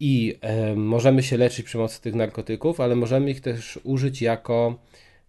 I 0.01 0.39
możemy 0.77 1.23
się 1.23 1.37
leczyć 1.37 1.67
przy 1.67 1.79
pomocy 1.79 2.03
tych 2.03 2.15
narkotyków, 2.15 2.81
ale 2.81 2.97
możemy 2.97 3.31
ich 3.31 3.41
też 3.41 3.81
użyć 3.85 4.23
jako 4.23 4.79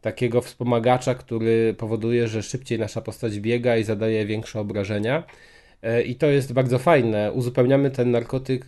takiego 0.04 0.42
wspomagacza, 0.42 1.16
który 1.16 1.76
powoduje, 1.78 2.28
że 2.28 2.44
szybciej 2.44 2.80
nasza 2.80 3.02
postać 3.02 3.40
biega 3.40 3.78
i 3.78 3.84
zadaje 3.84 4.26
większe 4.26 4.60
obrażenia. 4.60 5.24
E, 5.84 6.02
I 6.02 6.16
to 6.16 6.28
jest 6.28 6.54
bardzo 6.54 6.80
fajne. 6.80 7.32
Uzupełniamy 7.32 7.92
ten 7.92 8.12
narkotyk 8.12 8.66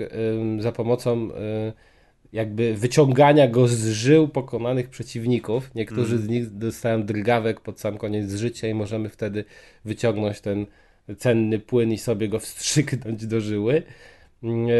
za 0.59 0.71
pomocą 0.71 1.29
e, 1.33 1.73
jakby 2.35 2.73
wyciągania 2.73 3.47
go 3.47 3.67
z 3.67 3.87
żył 3.87 4.27
pokonanych 4.27 4.89
przeciwników. 4.89 5.71
Niektórzy 5.75 6.15
mm. 6.15 6.25
z 6.25 6.29
nich 6.29 6.57
dostają 6.57 7.03
drgawek 7.03 7.61
pod 7.61 7.79
sam 7.79 7.97
koniec 7.97 8.33
życia 8.33 8.67
i 8.67 8.73
możemy 8.73 9.09
wtedy 9.09 9.45
wyciągnąć 9.85 10.41
ten 10.41 10.65
cenny 11.17 11.59
płyn 11.59 11.91
i 11.91 11.97
sobie 11.97 12.29
go 12.29 12.39
wstrzyknąć 12.45 13.25
do 13.25 13.41
żyły. 13.41 13.83
Mm, 14.43 14.67
e, 14.69 14.71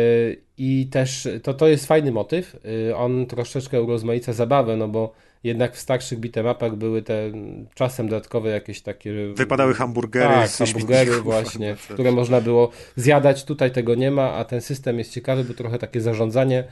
I 0.58 0.88
też 0.92 1.28
to, 1.44 1.54
to 1.54 1.68
jest 1.68 1.86
fajny 1.86 2.12
motyw. 2.12 2.56
On 2.96 3.26
troszeczkę 3.26 3.82
urozmaica 3.82 4.34
zabawę, 4.34 4.78
no 4.78 4.88
bo 4.88 5.14
jednak 5.44 5.76
w 5.76 5.80
starszych 5.80 6.20
bitemapach 6.20 6.76
były 6.76 7.02
te 7.02 7.32
czasem 7.74 8.10
dodatkowe 8.10 8.50
jakieś 8.50 8.82
takie... 8.82 9.14
Wypadały 9.36 9.74
hamburgery 9.74 10.34
tak, 10.34 10.52
hamburgery 10.52 11.12
właśnie, 11.32 11.76
które 11.94 12.12
można 12.12 12.42
było 12.42 12.72
zjadać. 12.96 13.44
Tutaj 13.44 13.72
tego 13.72 13.96
nie 13.96 14.12
ma, 14.12 14.34
a 14.34 14.46
ten 14.46 14.62
system 14.62 14.98
jest 14.98 15.12
ciekawy, 15.12 15.44
bo 15.44 15.54
trochę 15.54 15.80
takie 15.80 16.02
zarządzanie 16.02 16.64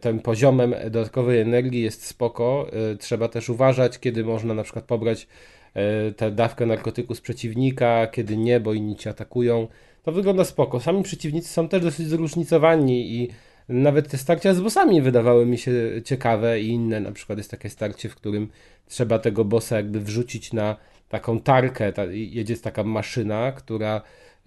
tym 0.00 0.20
poziomem 0.20 0.74
dodatkowej 0.84 1.40
energii 1.40 1.82
jest 1.82 2.06
spoko. 2.06 2.66
E, 2.92 2.96
trzeba 2.96 3.28
też 3.28 3.48
uważać, 3.48 3.98
kiedy 3.98 4.24
można 4.24 4.54
na 4.54 4.62
przykład 4.62 4.84
pobrać 4.84 5.26
e, 5.74 6.12
tę 6.12 6.30
dawkę 6.30 6.66
narkotyku 6.66 7.14
z 7.14 7.20
przeciwnika, 7.20 8.06
kiedy 8.06 8.36
nie, 8.36 8.60
bo 8.60 8.72
inni 8.72 8.96
cię 8.96 9.10
atakują. 9.10 9.68
To 10.02 10.12
wygląda 10.12 10.44
spoko. 10.44 10.80
Sami 10.80 11.02
przeciwnicy 11.02 11.48
są 11.48 11.68
też 11.68 11.82
dosyć 11.82 12.08
zróżnicowani 12.08 13.14
i 13.14 13.30
nawet 13.68 14.08
te 14.08 14.18
starcia 14.18 14.54
z 14.54 14.60
bossami 14.60 15.02
wydawały 15.02 15.46
mi 15.46 15.58
się 15.58 15.72
ciekawe 16.04 16.60
i 16.60 16.68
inne. 16.68 17.00
Na 17.00 17.12
przykład 17.12 17.38
jest 17.38 17.50
takie 17.50 17.70
starcie, 17.70 18.08
w 18.08 18.14
którym 18.14 18.48
trzeba 18.86 19.18
tego 19.18 19.44
bossa 19.44 19.76
jakby 19.76 20.00
wrzucić 20.00 20.52
na 20.52 20.76
taką 21.08 21.40
tarkę. 21.40 21.92
Ta, 21.92 22.04
jedzie 22.12 22.56
taka 22.56 22.84
maszyna, 22.84 23.52
która 23.52 24.02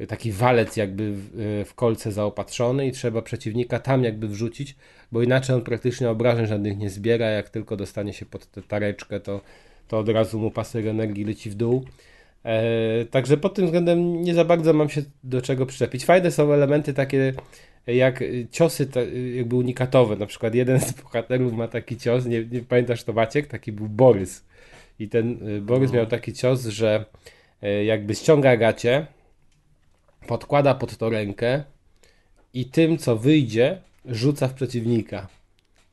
taki 0.08 0.32
walec 0.32 0.78
jakby 0.78 1.14
w, 1.14 1.64
w, 1.68 1.74
kolce 1.74 2.12
zaopatrzony 2.12 2.88
i 2.88 2.92
trzeba 2.92 3.22
przeciwnika 3.22 3.80
tam 3.80 4.04
jakby 4.04 4.28
wrzucić, 4.28 4.76
bo 5.12 5.22
inaczej 5.22 5.56
on 5.56 5.62
praktycznie 5.62 6.10
obrażeń 6.10 6.48
żadnych 6.48 6.78
nie 6.78 6.90
zbiera. 6.90 7.26
Jak 7.26 7.50
tylko 7.50 7.78
dostanie 7.78 8.14
się 8.14 8.26
pod 8.26 8.52
tę 8.52 8.62
tareczkę, 8.62 9.20
to, 9.20 9.42
to 9.88 10.00
od 10.00 10.10
razu 10.10 10.40
mu 10.40 10.52
pasek 10.52 10.86
energii 10.86 11.26
leci 11.26 11.50
w 11.50 11.56
dół. 11.56 11.86
E, 12.44 13.06
także 13.06 13.38
pod 13.38 13.54
tym 13.54 13.66
względem 13.66 14.22
nie 14.22 14.34
za 14.34 14.46
bardzo 14.46 14.74
mam 14.74 14.90
się 14.90 15.02
do 15.24 15.42
czego 15.42 15.66
przyczepić. 15.66 16.06
Fajne 16.06 16.32
są 16.32 16.54
elementy 16.54 16.94
takie 16.94 17.34
jak 17.88 18.24
ciosy 18.52 18.88
jakby 19.36 19.56
unikatowe. 19.56 20.16
Na 20.16 20.26
przykład 20.26 20.56
jeden 20.56 20.80
z 20.80 20.92
bohaterów 20.92 21.54
ma 21.54 21.68
taki 21.68 21.98
cios, 21.98 22.26
nie, 22.26 22.46
nie 22.46 22.62
pamiętasz 22.62 23.04
to 23.04 23.14
Maciek, 23.14 23.48
taki 23.48 23.72
był 23.72 23.88
Borys. 23.88 24.46
I 25.00 25.10
ten 25.10 25.48
y, 25.48 25.62
Borys 25.62 25.92
no. 25.92 25.98
miał 25.98 26.06
taki 26.06 26.34
cios, 26.34 26.66
że 26.66 27.06
y, 27.64 27.84
jakby 27.84 28.16
ściąga 28.16 28.58
gacie, 28.58 29.08
podkłada 30.28 30.76
pod 30.76 30.98
to 30.98 31.10
rękę 31.10 31.64
i 32.54 32.66
tym, 32.66 32.98
co 32.98 33.18
wyjdzie, 33.18 33.82
rzuca 34.06 34.48
w 34.48 34.54
przeciwnika 34.54 35.28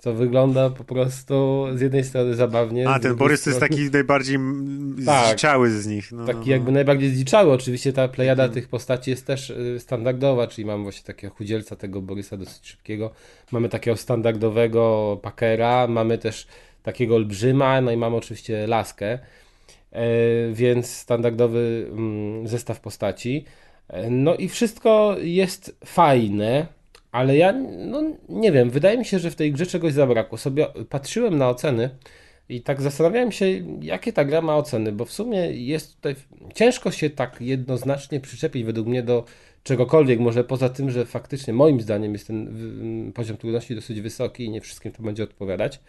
co 0.04 0.14
wygląda 0.14 0.70
po 0.70 0.84
prostu 0.84 1.66
z 1.74 1.80
jednej 1.80 2.04
strony 2.04 2.34
zabawnie. 2.34 2.88
A, 2.88 2.98
ten 2.98 3.16
Borys 3.16 3.40
strony... 3.40 3.58
to 3.58 3.64
jest 3.64 3.76
taki 3.76 3.90
najbardziej 3.90 4.38
tak, 5.06 5.26
zdziczały 5.26 5.70
z 5.70 5.86
nich. 5.86 6.12
No, 6.12 6.26
taki 6.26 6.38
no, 6.38 6.44
no. 6.46 6.52
jakby 6.52 6.72
najbardziej 6.72 7.10
zdziczały. 7.10 7.52
Oczywiście 7.52 7.92
ta 7.92 8.08
plejada 8.08 8.42
mhm. 8.42 8.54
tych 8.54 8.68
postaci 8.68 9.10
jest 9.10 9.26
też 9.26 9.50
y, 9.50 9.76
standardowa, 9.80 10.46
czyli 10.46 10.64
mamy 10.64 10.82
właśnie 10.82 11.04
takiego 11.04 11.34
chudzielca 11.34 11.76
tego 11.76 12.02
Borysa 12.02 12.36
dosyć 12.36 12.66
szybkiego. 12.66 13.10
Mamy 13.52 13.68
takiego 13.68 13.96
standardowego 13.96 15.18
Pakera, 15.22 15.86
mamy 15.86 16.18
też 16.18 16.46
takiego 16.82 17.14
olbrzyma, 17.14 17.80
no 17.80 17.90
i 17.90 17.96
mamy 17.96 18.16
oczywiście 18.16 18.66
laskę, 18.66 19.18
e, 19.92 20.06
więc 20.52 20.86
standardowy 20.86 21.86
mm, 21.90 22.48
zestaw 22.48 22.80
postaci. 22.80 23.44
No 24.10 24.34
i 24.34 24.48
wszystko 24.48 25.16
jest 25.20 25.76
fajne 25.84 26.66
ale 27.14 27.36
ja, 27.36 27.52
no 27.86 28.02
nie 28.28 28.52
wiem, 28.52 28.70
wydaje 28.70 28.98
mi 28.98 29.04
się, 29.04 29.18
że 29.18 29.30
w 29.30 29.36
tej 29.36 29.52
grze 29.52 29.66
czegoś 29.66 29.92
zabrakło. 29.92 30.38
Sobie 30.38 30.66
patrzyłem 30.88 31.38
na 31.38 31.48
oceny 31.48 31.90
i 32.48 32.60
tak 32.62 32.82
zastanawiałem 32.82 33.32
się, 33.32 33.46
jakie 33.82 34.12
ta 34.12 34.24
gra 34.24 34.40
ma 34.40 34.56
oceny, 34.56 34.92
bo 34.92 35.04
w 35.04 35.12
sumie 35.12 35.38
jest 35.38 35.96
tutaj 35.96 36.14
ciężko 36.54 36.90
się 36.90 37.10
tak 37.10 37.40
jednoznacznie 37.40 38.20
przyczepić 38.20 38.64
według 38.64 38.86
mnie 38.86 39.02
do 39.02 39.24
czegokolwiek, 39.62 40.20
może 40.20 40.44
poza 40.44 40.68
tym, 40.68 40.90
że 40.90 41.06
faktycznie 41.06 41.52
moim 41.52 41.80
zdaniem 41.80 42.12
jest 42.12 42.26
ten 42.26 43.12
poziom 43.14 43.36
trudności 43.36 43.74
dosyć 43.74 44.00
wysoki 44.00 44.44
i 44.44 44.50
nie 44.50 44.60
wszystkim 44.60 44.92
to 44.92 45.02
będzie 45.02 45.24
odpowiadać. 45.24 45.80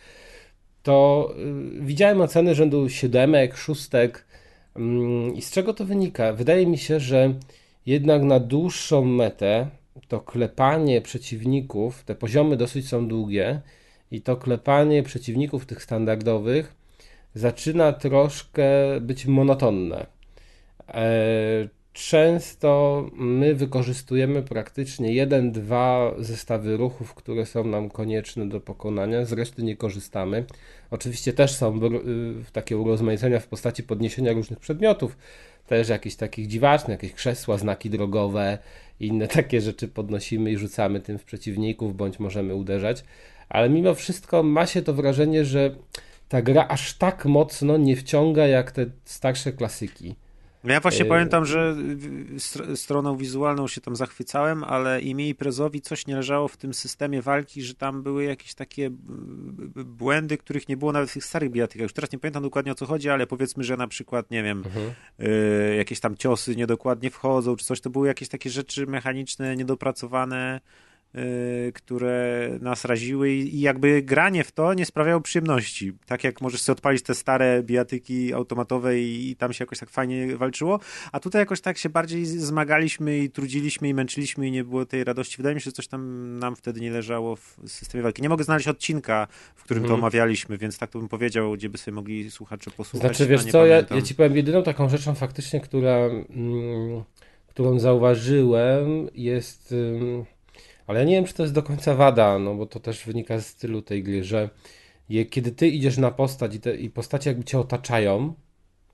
To 0.84 1.30
y, 1.80 1.82
widziałem 1.82 2.22
oceny 2.22 2.56
rzędu 2.56 2.90
siódemek, 2.90 3.58
szóstek 3.58 4.26
mm, 4.76 5.36
i 5.36 5.42
z 5.42 5.52
czego 5.52 5.74
to 5.74 5.86
wynika? 5.86 6.34
Wydaje 6.34 6.68
mi 6.68 6.78
się, 6.78 7.00
że 7.00 7.34
jednak 7.86 8.24
na 8.24 8.40
dłuższą 8.40 9.06
metę 9.06 9.68
to 10.08 10.20
klepanie 10.20 11.02
przeciwników, 11.02 12.04
te 12.04 12.16
poziomy 12.16 12.58
dosyć 12.58 12.88
są 12.88 13.08
długie 13.08 13.62
i 14.12 14.22
to 14.22 14.38
klepanie 14.38 15.04
przeciwników 15.04 15.66
tych 15.66 15.84
standardowych 15.84 16.76
zaczyna 17.34 17.94
troszkę 17.94 18.66
być 19.02 19.26
monotonne. 19.26 20.06
E, 20.88 21.68
często 21.94 23.06
my 23.14 23.56
wykorzystujemy 23.56 24.44
praktycznie 24.44 25.14
jeden, 25.14 25.52
dwa 25.52 26.12
zestawy 26.20 26.78
ruchów, 26.78 27.14
które 27.14 27.46
są 27.46 27.64
nam 27.64 27.90
konieczne 27.90 28.50
do 28.50 28.62
pokonania, 28.62 29.26
z 29.26 29.34
reszty 29.34 29.64
nie 29.64 29.76
korzystamy. 29.76 30.46
Oczywiście 30.92 31.34
też 31.34 31.56
są 31.56 31.80
takie 32.54 32.78
urozmaicenia 32.78 33.40
w 33.40 33.48
postaci 33.48 33.84
podniesienia 33.84 34.34
różnych 34.34 34.60
przedmiotów, 34.60 35.18
też 35.68 35.90
jakichś 35.90 36.16
takich 36.16 36.48
dziwacznych, 36.48 37.04
jakieś 37.04 37.14
krzesła, 37.14 37.58
znaki 37.58 37.90
drogowe, 37.90 38.58
inne 39.00 39.28
takie 39.28 39.62
rzeczy 39.62 39.88
podnosimy 39.88 40.52
i 40.52 40.58
rzucamy 40.58 41.00
tym 41.00 41.18
w 41.18 41.24
przeciwników, 41.24 41.96
bądź 41.96 42.20
możemy 42.20 42.56
uderzać. 42.56 43.04
Ale 43.50 43.70
mimo 43.70 43.94
wszystko 43.94 44.44
ma 44.44 44.66
się 44.66 44.82
to 44.82 44.94
wrażenie, 44.94 45.46
że 45.46 45.76
ta 46.30 46.42
gra 46.42 46.68
aż 46.68 46.94
tak 46.94 47.26
mocno 47.26 47.78
nie 47.78 47.96
wciąga 47.96 48.48
jak 48.48 48.72
te 48.72 48.86
starsze 49.06 49.52
klasyki. 49.52 50.16
No 50.66 50.74
ja 50.74 50.80
właśnie 50.80 51.06
y 51.06 51.08
pamiętam, 51.08 51.46
że 51.46 51.76
stroną 52.76 53.18
wizualną 53.18 53.68
się 53.68 53.82
tam 53.82 53.96
zachwycałem, 53.96 54.64
ale 54.64 55.02
i 55.02 55.16
mi 55.16 55.30
i 55.30 55.36
Prezowi 55.36 55.82
coś 55.82 56.08
nie 56.08 56.16
leżało 56.16 56.48
w 56.48 56.58
tym 56.58 56.74
systemie 56.74 57.22
walki, 57.22 57.62
że 57.62 57.74
tam 57.74 58.04
były 58.04 58.24
jakieś 58.24 58.54
takie 58.54 58.90
błędy, 59.86 60.38
których 60.38 60.70
nie 60.70 60.78
było 60.78 60.92
nawet 60.92 61.10
w 61.10 61.14
tych 61.14 61.26
starych 61.26 61.52
bijatykach. 61.52 61.84
Już 61.84 61.94
teraz 61.94 62.12
nie 62.12 62.20
pamiętam 62.20 62.44
dokładnie 62.44 62.72
o 62.72 62.76
co 62.76 62.86
chodzi, 62.86 63.10
ale 63.10 63.28
powiedzmy, 63.28 63.64
że 63.64 63.78
na 63.78 63.88
przykład, 63.88 64.32
nie 64.32 64.44
wiem, 64.44 64.64
mhm. 64.66 64.92
y 65.20 65.76
jakieś 65.76 66.00
tam 66.00 66.18
ciosy 66.18 66.56
niedokładnie 66.56 67.10
wchodzą, 67.10 67.56
czy 67.56 67.66
coś, 67.66 67.82
to 67.82 67.90
były 67.90 68.08
jakieś 68.08 68.30
takie 68.30 68.50
rzeczy 68.50 68.88
mechaniczne, 68.88 69.56
niedopracowane, 69.56 70.62
które 71.74 72.50
nas 72.62 72.86
raziły 72.86 73.32
i 73.32 73.60
jakby 73.60 74.02
granie 74.02 74.44
w 74.44 74.52
to 74.52 74.74
nie 74.74 74.86
sprawiało 74.86 75.22
przyjemności. 75.22 75.94
Tak 76.06 76.24
jak 76.24 76.42
możesz 76.42 76.62
sobie 76.62 76.74
odpalić 76.74 77.04
te 77.04 77.16
stare 77.16 77.64
bijatyki 77.64 78.34
automatowe 78.34 79.00
i, 79.00 79.36
tam 79.36 79.54
się 79.54 79.64
jakoś 79.64 79.80
tak 79.80 79.90
fajnie 79.90 80.38
walczyło, 80.38 80.80
a 81.12 81.20
tutaj 81.20 81.42
jakoś 81.42 81.62
tak 81.62 81.78
się 81.78 81.90
bardziej 81.90 82.26
zmagaliśmy 82.26 83.18
i 83.18 83.30
trudziliśmy 83.30 83.90
i 83.90 83.94
męczyliśmy 83.94 84.48
i 84.48 84.52
nie 84.52 84.64
było 84.64 84.86
tej 84.86 85.04
radości. 85.04 85.38
Wydaje 85.38 85.56
mi 85.56 85.62
się, 85.62 85.66
że 85.66 85.72
coś 85.72 85.88
tam 85.88 86.40
nam 86.40 86.56
wtedy 86.56 86.82
nie 86.82 86.92
leżało 86.92 87.36
w 87.36 87.58
systemie 87.68 88.04
walki. 88.04 88.22
Nie 88.22 88.30
mogę 88.30 88.44
znaleźć 88.44 88.68
odcinka, 88.68 89.28
w 89.56 89.64
którym 89.64 89.84
to 89.84 89.88
mhm. 89.88 90.00
omawialiśmy, 90.00 90.58
więc 90.58 90.78
tak 90.78 90.90
to 90.90 91.00
bym 91.00 91.08
powiedział, 91.08 91.54
gdzie 91.54 91.70
by 91.70 91.78
sobie 91.78 91.96
mogli 91.96 92.32
słuchacze 92.32 92.72
posłuchać. 92.72 93.18
Znaczy 93.18 93.30
wiesz 93.30 93.46
co, 93.46 93.66
ja, 93.66 93.76
ja, 93.76 94.02
ci 94.02 94.16
powiem 94.16 94.36
jedyną 94.36 94.64
taką 94.64 94.90
rzeczą 94.90 95.16
faktycznie, 95.16 95.60
która, 95.60 95.96
mm, 95.96 97.04
którą 97.48 97.80
zauważyłem 97.80 99.10
jest... 99.14 99.74
Mm, 99.98 100.26
ale 100.88 101.00
ja 101.00 101.06
nie 101.06 101.16
wiem, 101.16 101.26
czy 101.26 101.34
to 101.34 101.44
jest 101.44 101.56
do 101.56 101.64
końca 101.64 101.96
wada, 101.96 102.40
no 102.40 102.56
bo 102.56 102.66
to 102.66 102.80
też 102.80 103.06
wynika 103.06 103.40
z 103.40 103.48
stylu 103.48 103.82
tej 103.82 104.04
gry, 104.04 104.24
że 104.24 104.50
je, 105.10 105.26
kiedy 105.26 105.52
ty 105.52 105.68
idziesz 105.68 105.98
na 105.98 106.12
postać 106.12 106.56
i, 106.56 106.60
te, 106.60 106.76
i 106.76 106.90
postacie 106.90 107.30
jakby 107.30 107.44
cię 107.44 107.60
otaczają, 107.60 108.34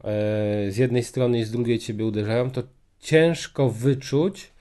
e, 0.03 0.71
z 0.71 0.77
jednej 0.77 1.03
strony 1.03 1.39
i 1.39 1.43
z 1.43 1.51
drugiej 1.51 1.79
ciebie 1.79 2.05
uderzają, 2.05 2.51
to 2.51 2.63
ciężko 2.99 3.69
wyczuć, 3.69 4.51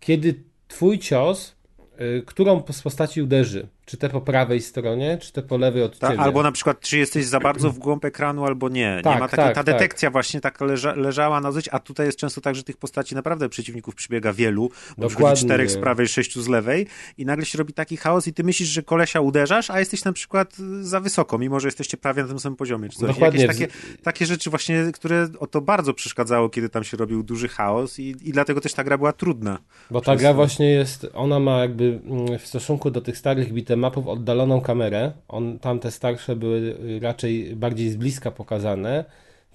kiedy 0.00 0.34
twój 0.68 0.98
cios, 0.98 1.56
e, 1.96 2.22
którą 2.22 2.62
z 2.70 2.82
postaci 2.82 3.22
uderzy. 3.22 3.68
Czy 3.86 3.96
te 3.96 4.08
po 4.08 4.20
prawej 4.20 4.60
stronie, 4.60 5.18
czy 5.18 5.32
te 5.32 5.42
po 5.42 5.56
lewej 5.56 5.82
od 5.82 5.98
Ta, 5.98 6.08
ciebie? 6.08 6.20
albo 6.20 6.42
na 6.42 6.52
przykład, 6.52 6.80
czy 6.80 6.98
jesteś 6.98 7.26
za 7.26 7.40
bardzo 7.40 7.70
w 7.70 7.78
głąb 7.78 8.04
ekranu, 8.04 8.44
albo 8.44 8.68
nie. 8.68 9.00
Tak, 9.04 9.14
nie 9.14 9.20
ma 9.20 9.28
takiej, 9.28 9.44
tak, 9.44 9.54
ta 9.54 9.64
tak. 9.64 9.74
detekcja 9.74 10.10
właśnie 10.10 10.40
tak 10.40 10.60
leża, 10.60 10.94
leżała 10.94 11.40
na 11.40 11.52
dość, 11.52 11.68
a 11.72 11.78
tutaj 11.78 12.06
jest 12.06 12.18
często 12.18 12.40
tak, 12.40 12.54
że 12.54 12.62
tych 12.62 12.76
postaci 12.76 13.14
naprawdę 13.14 13.48
przeciwników 13.48 13.94
przybiega 13.94 14.32
wielu, 14.32 14.70
bo 14.98 15.08
przychodzi 15.08 15.44
czterech 15.44 15.70
z 15.70 15.76
prawej, 15.76 16.08
sześciu 16.08 16.42
z 16.42 16.48
lewej 16.48 16.86
i 17.18 17.24
nagle 17.24 17.46
się 17.46 17.58
robi 17.58 17.72
taki 17.72 17.96
chaos 17.96 18.26
i 18.26 18.32
ty 18.32 18.44
myślisz, 18.44 18.68
że 18.68 18.82
kolesia 18.82 19.20
uderzasz, 19.20 19.70
a 19.70 19.78
jesteś 19.78 20.04
na 20.04 20.12
przykład 20.12 20.56
za 20.80 21.00
wysoko, 21.00 21.38
mimo 21.38 21.60
że 21.60 21.68
jesteście 21.68 21.96
prawie 21.96 22.22
na 22.22 22.28
tym 22.28 22.38
samym 22.38 22.56
poziomie. 22.56 22.88
Czy 22.88 22.98
coś. 22.98 23.08
Dokładnie. 23.08 23.42
Jakieś 23.42 23.58
takie, 23.58 23.72
takie 24.02 24.26
rzeczy 24.26 24.50
właśnie, 24.50 24.84
które 24.94 25.28
o 25.38 25.46
to 25.46 25.60
bardzo 25.60 25.94
przeszkadzało, 25.94 26.48
kiedy 26.48 26.68
tam 26.68 26.84
się 26.84 26.96
robił 26.96 27.22
duży 27.22 27.48
chaos 27.48 27.98
i, 27.98 28.16
i 28.22 28.32
dlatego 28.32 28.60
też 28.60 28.72
ta 28.74 28.84
gra 28.84 28.98
była 28.98 29.12
trudna. 29.12 29.58
Bo 29.90 30.00
ta 30.00 30.16
gra 30.16 30.34
właśnie 30.34 30.70
jest, 30.70 31.06
ona 31.14 31.40
ma 31.40 31.58
jakby 31.58 32.00
mm, 32.04 32.38
w 32.38 32.46
stosunku 32.46 32.90
do 32.90 33.00
tych 33.00 33.18
starych 33.18 33.52
bitemapów 33.74 34.08
oddaloną 34.08 34.60
kamerę. 34.60 35.12
On, 35.28 35.58
tamte 35.58 35.90
starsze 35.90 36.36
były 36.36 36.58
y, 36.58 37.00
raczej 37.02 37.56
bardziej 37.56 37.90
z 37.90 37.96
bliska 37.96 38.30
pokazane, 38.30 39.04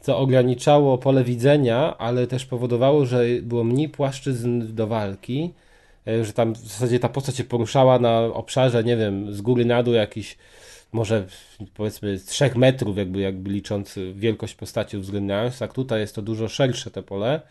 co 0.01 0.17
ograniczało 0.17 0.97
pole 0.97 1.23
widzenia, 1.23 1.97
ale 1.97 2.27
też 2.27 2.45
powodowało, 2.45 3.05
że 3.05 3.25
było 3.41 3.63
mniej 3.63 3.89
płaszczyzn 3.89 4.75
do 4.75 4.87
walki, 4.87 5.53
y, 6.07 6.25
że 6.25 6.33
tam 6.33 6.53
w 6.53 6.57
zasadzie 6.57 6.99
ta 6.99 7.09
postać 7.09 7.35
się 7.35 7.43
poruszała 7.43 7.99
na 7.99 8.19
obszarze, 8.19 8.83
nie 8.83 8.97
wiem, 8.97 9.33
z 9.33 9.41
góry 9.41 9.65
na 9.65 9.83
dół 9.83 9.93
jakiś 9.93 10.37
może 10.91 11.25
powiedzmy 11.73 12.17
z 12.17 12.25
3 12.25 12.51
metrów, 12.55 12.97
jakby, 12.97 13.19
jakby 13.19 13.49
licząc 13.49 13.99
wielkość 14.13 14.55
postaci 14.55 14.97
uwzględniając, 14.97 15.59
tak 15.59 15.73
tutaj 15.73 15.99
jest 15.99 16.15
to 16.15 16.21
dużo 16.21 16.47
szersze 16.47 16.91
te 16.91 17.03
pole. 17.03 17.41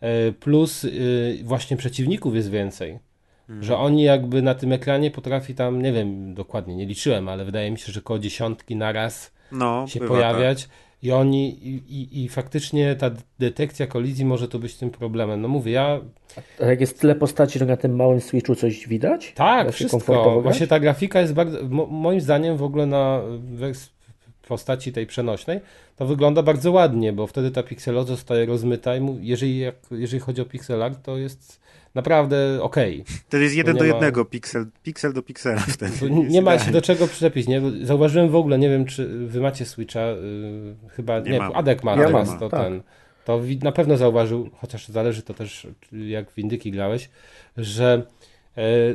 E, 0.00 0.32
plus 0.32 0.84
y, 0.84 1.40
właśnie 1.44 1.76
przeciwników 1.76 2.34
jest 2.34 2.50
więcej. 2.50 2.98
Że 3.60 3.76
oni 3.76 4.02
jakby 4.02 4.42
na 4.42 4.54
tym 4.54 4.72
ekranie 4.72 5.10
potrafi 5.10 5.54
tam, 5.54 5.82
nie 5.82 5.92
wiem 5.92 6.34
dokładnie, 6.34 6.76
nie 6.76 6.86
liczyłem, 6.86 7.28
ale 7.28 7.44
wydaje 7.44 7.70
mi 7.70 7.78
się, 7.78 7.92
że 7.92 8.00
koło 8.02 8.18
dziesiątki 8.18 8.76
na 8.76 8.92
raz 8.92 9.32
No, 9.52 9.86
się 9.88 10.00
bywa 10.00 10.14
pojawiać 10.14 10.68
i 11.02 11.12
oni 11.12 11.48
i, 11.68 11.82
i, 11.88 12.24
i 12.24 12.28
faktycznie 12.28 12.94
ta 12.96 13.10
detekcja 13.38 13.86
kolizji 13.86 14.24
może 14.24 14.48
tu 14.48 14.58
być 14.58 14.74
tym 14.76 14.90
problemem. 14.90 15.40
No 15.40 15.48
mówię, 15.48 15.72
ja 15.72 16.00
A 16.60 16.64
jak 16.64 16.80
jest 16.80 17.00
tyle 17.00 17.14
postaci, 17.14 17.58
że 17.58 17.66
na 17.66 17.76
tym 17.76 17.96
małym 17.96 18.20
Switchu 18.20 18.54
coś 18.54 18.88
widać? 18.88 19.32
tak, 19.32 19.66
Da 19.66 19.72
wszystko. 19.72 20.40
Właśnie 20.42 20.66
ta 20.66 20.80
grafika 20.80 21.20
jest 21.20 21.34
bardzo, 21.34 21.58
mo, 21.68 21.86
moim 21.86 22.20
zdaniem 22.20 22.56
w 22.56 22.62
ogóle 22.62 22.86
na 22.86 23.20
wers- 23.56 23.88
postaci 24.48 24.92
tej 24.92 25.06
przenośnej, 25.06 25.60
to 25.96 26.06
wygląda 26.06 26.42
bardzo 26.42 26.72
ładnie, 26.72 27.12
bo 27.12 27.26
wtedy 27.26 27.50
ta 27.50 27.62
pikseloza 27.62 28.08
zostaje 28.08 28.46
rozmyta 28.46 28.96
i 28.96 29.18
jeżeli, 29.20 29.62
jeżeli 29.90 30.20
chodzi 30.20 30.40
o 30.42 30.44
pixel 30.44 30.82
art, 30.82 31.02
to 31.02 31.18
jest 31.18 31.60
naprawdę 31.98 32.62
okej. 32.62 33.04
To 33.28 33.36
jest 33.36 33.54
jeden 33.54 33.76
do 33.76 33.80
ma- 33.84 33.86
jednego, 33.86 34.24
piksel, 34.24 34.66
piksel 34.82 35.12
do 35.12 35.22
piksela 35.22 35.60
wtedy. 35.76 36.10
Nie 36.10 36.42
ma 36.42 36.58
się 36.58 36.70
do 36.70 36.82
czego 36.82 37.06
przyczepić, 37.06 37.48
nie? 37.48 37.62
Zauważyłem 37.82 38.28
w 38.28 38.36
ogóle, 38.36 38.58
nie 38.58 38.68
wiem 38.68 38.84
czy 38.84 39.26
wy 39.26 39.40
macie 39.40 39.64
Switcha, 39.64 40.00
yy, 40.06 40.16
chyba, 40.88 41.20
Nie 41.20 41.30
nie, 41.30 41.38
mam. 41.38 41.52
Adek 41.54 41.84
ma 41.84 41.90
Ja 41.96 42.06
teraz, 42.06 42.28
mam, 42.28 42.38
to 42.38 42.48
tak. 42.48 42.60
ten, 42.60 42.82
to 43.24 43.40
na 43.62 43.72
pewno 43.72 43.96
zauważył, 43.96 44.50
chociaż 44.54 44.88
zależy 44.88 45.22
to 45.22 45.34
też 45.34 45.66
jak 45.92 46.30
w 46.30 46.38
Indyki 46.38 46.70
grałeś, 46.70 47.10
że 47.56 48.02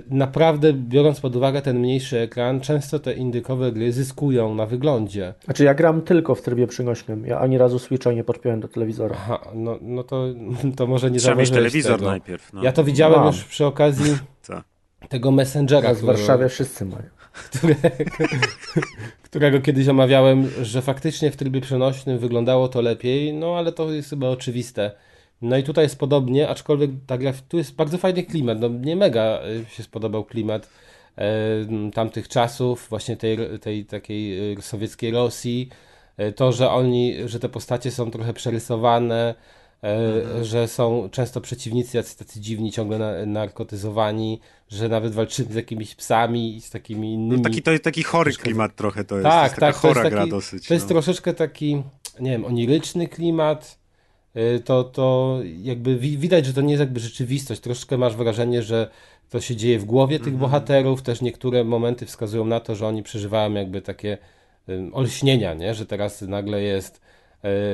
naprawdę 0.10 0.74
biorąc 0.74 1.20
pod 1.20 1.36
uwagę 1.36 1.62
ten 1.62 1.80
mniejszy 1.80 2.20
ekran, 2.20 2.62
często 2.62 3.00
te 3.00 3.14
indykowe 3.14 3.72
gry 3.72 3.92
zyskują 3.92 4.56
na 4.56 4.66
wyglądzie. 4.66 5.34
Znaczy 5.46 5.64
ja 5.64 5.74
gram 5.74 6.02
tylko 6.02 6.36
w 6.36 6.42
trybie 6.42 6.68
przynośnym. 6.68 7.26
Ja 7.26 7.40
ani 7.40 7.58
razu 7.58 7.80
Switcha 7.80 8.12
nie 8.12 8.24
podpiąłem 8.24 8.60
do 8.60 8.68
telewizora. 8.68 9.16
Aha, 9.20 9.40
no, 9.56 9.78
no 9.82 10.04
to, 10.04 10.26
to 10.78 10.88
może 10.88 11.12
nie 11.12 11.20
Trzeba 11.20 11.36
mieć 11.36 11.50
telewizor 11.50 11.96
tego. 11.98 12.10
najpierw. 12.10 12.54
No. 12.54 12.64
Ja 12.64 12.72
to 12.72 12.84
widziałem 12.84 13.20
Mam. 13.20 13.28
już 13.28 13.44
przy 13.44 13.66
okazji 13.66 14.18
Co? 14.42 14.54
tego 15.10 15.32
Messengera, 15.32 15.82
którego- 15.94 16.08
Warszawie 16.08 16.50
wszyscy 16.50 16.86
mają. 16.86 17.04
którego 19.24 19.62
kiedyś 19.62 19.88
omawiałem, 19.88 20.50
że 20.62 20.82
faktycznie 20.82 21.32
w 21.32 21.36
trybie 21.36 21.62
przenośnym 21.62 22.18
wyglądało 22.20 22.68
to 22.68 22.82
lepiej, 22.82 23.34
no 23.34 23.58
ale 23.58 23.72
to 23.72 23.92
jest 23.92 24.10
chyba 24.10 24.28
oczywiste. 24.30 24.92
No 25.44 25.58
i 25.58 25.64
tutaj 25.64 25.86
jest 25.86 26.00
podobnie, 26.00 26.50
aczkolwiek 26.50 26.92
ta 27.08 27.18
gra, 27.18 27.34
tu 27.50 27.58
jest 27.58 27.76
bardzo 27.76 27.98
fajny 27.98 28.24
klimat, 28.24 28.60
no 28.60 28.70
mnie 28.70 28.96
mega 28.96 29.40
y, 29.46 29.66
się 29.70 29.84
spodobał 29.84 30.26
klimat 30.26 30.70
e, 31.18 31.92
tamtych 31.94 32.28
czasów, 32.28 32.88
właśnie 32.90 33.18
tej, 33.18 33.38
tej 33.62 33.86
takiej 33.86 34.54
y, 34.54 34.62
sowieckiej 34.62 35.12
Rosji, 35.12 35.70
to, 36.36 36.52
że 36.52 36.70
oni, 36.70 37.16
że 37.26 37.40
te 37.40 37.50
postacie 37.50 37.92
są 37.92 38.12
trochę 38.12 38.34
przerysowane, 38.34 39.36
e, 39.84 40.46
że 40.46 40.68
są 40.68 41.10
często 41.12 41.42
przeciwnicy 41.42 41.98
jacy 41.98 42.18
tacy 42.18 42.40
dziwni, 42.40 42.72
ciągle 42.72 42.98
na, 42.98 43.26
narkotyzowani, 43.26 44.40
że 44.70 44.90
nawet 44.90 45.14
walczymy 45.14 45.52
z 45.52 45.56
jakimiś 45.56 45.96
psami 45.96 46.56
i 46.56 46.62
z 46.62 46.70
takimi 46.70 47.14
innymi. 47.14 47.42
No, 47.42 47.50
taki, 47.50 47.62
to 47.62 47.72
jest 47.72 47.84
taki 47.84 48.04
chory 48.04 48.32
klimat 48.32 48.76
trochę 48.76 49.04
to 49.04 49.16
jest. 49.16 49.24
Tak, 49.24 49.40
to 49.40 49.44
jest 49.44 49.60
tak, 49.60 49.76
to 49.76 49.80
chora 49.80 50.02
jest 50.02 50.12
gra 50.12 50.22
taki- 50.22 50.32
dosyć. 50.32 50.68
To 50.68 50.74
jest 50.74 50.86
no. 50.86 50.90
troszeczkę 50.90 51.34
taki, 51.34 51.84
nie 52.20 52.32
wiem, 52.32 52.46
oniryczny 52.46 53.08
klimat. 53.08 53.83
Y, 54.38 54.60
To, 54.60 54.84
to 54.84 55.40
jakby 55.62 55.98
wi- 55.98 56.18
widać, 56.18 56.46
że 56.46 56.54
to 56.54 56.62
nie 56.62 56.72
jest 56.74 56.80
jakby 56.80 57.00
rzeczywistość. 57.00 57.62
Troszeczkę 57.62 57.98
masz 57.98 58.16
wrażenie, 58.16 58.64
że 58.64 58.90
to 59.30 59.42
się 59.42 59.56
dzieje 59.56 59.80
w 59.80 59.86
głowie 59.86 60.20
tych 60.20 60.34
bohaterów. 60.38 61.02
Też 61.02 61.22
niektóre 61.22 61.64
momenty 61.64 62.06
wskazują 62.06 62.46
na 62.46 62.60
to, 62.60 62.76
że 62.76 62.88
oni 62.88 63.04
przeżywają 63.04 63.54
jakby 63.54 63.82
takie 63.82 64.18
olśnienia, 64.92 65.54
nie? 65.54 65.74
że 65.74 65.86
teraz 65.86 66.22
nagle 66.22 66.62
jest 66.62 67.02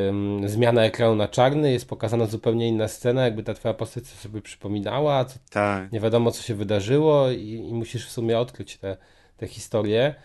ym, 0.09 0.49
zmiana 0.49 0.83
ekranu 0.83 1.15
na 1.15 1.27
czarny, 1.27 1.71
jest 1.71 1.89
pokazana 1.89 2.25
zupełnie 2.25 2.67
inna 2.67 2.87
scena, 2.87 3.23
jakby 3.25 3.43
ta 3.43 3.53
twoja 3.53 3.73
postać 3.73 4.05
sobie 4.07 4.41
przypominała, 4.41 5.25
co 5.25 5.35
Tak. 5.51 5.91
nie 5.91 5.99
wiadomo, 5.99 6.31
co 6.31 6.43
się 6.43 6.55
wydarzyło 6.55 7.31
i, 7.31 7.49
i 7.69 7.73
musisz 7.73 8.07
w 8.07 8.11
sumie 8.11 8.39
odkryć 8.39 8.77
te, 8.77 8.97
te 9.37 9.47
historie. 9.47 10.15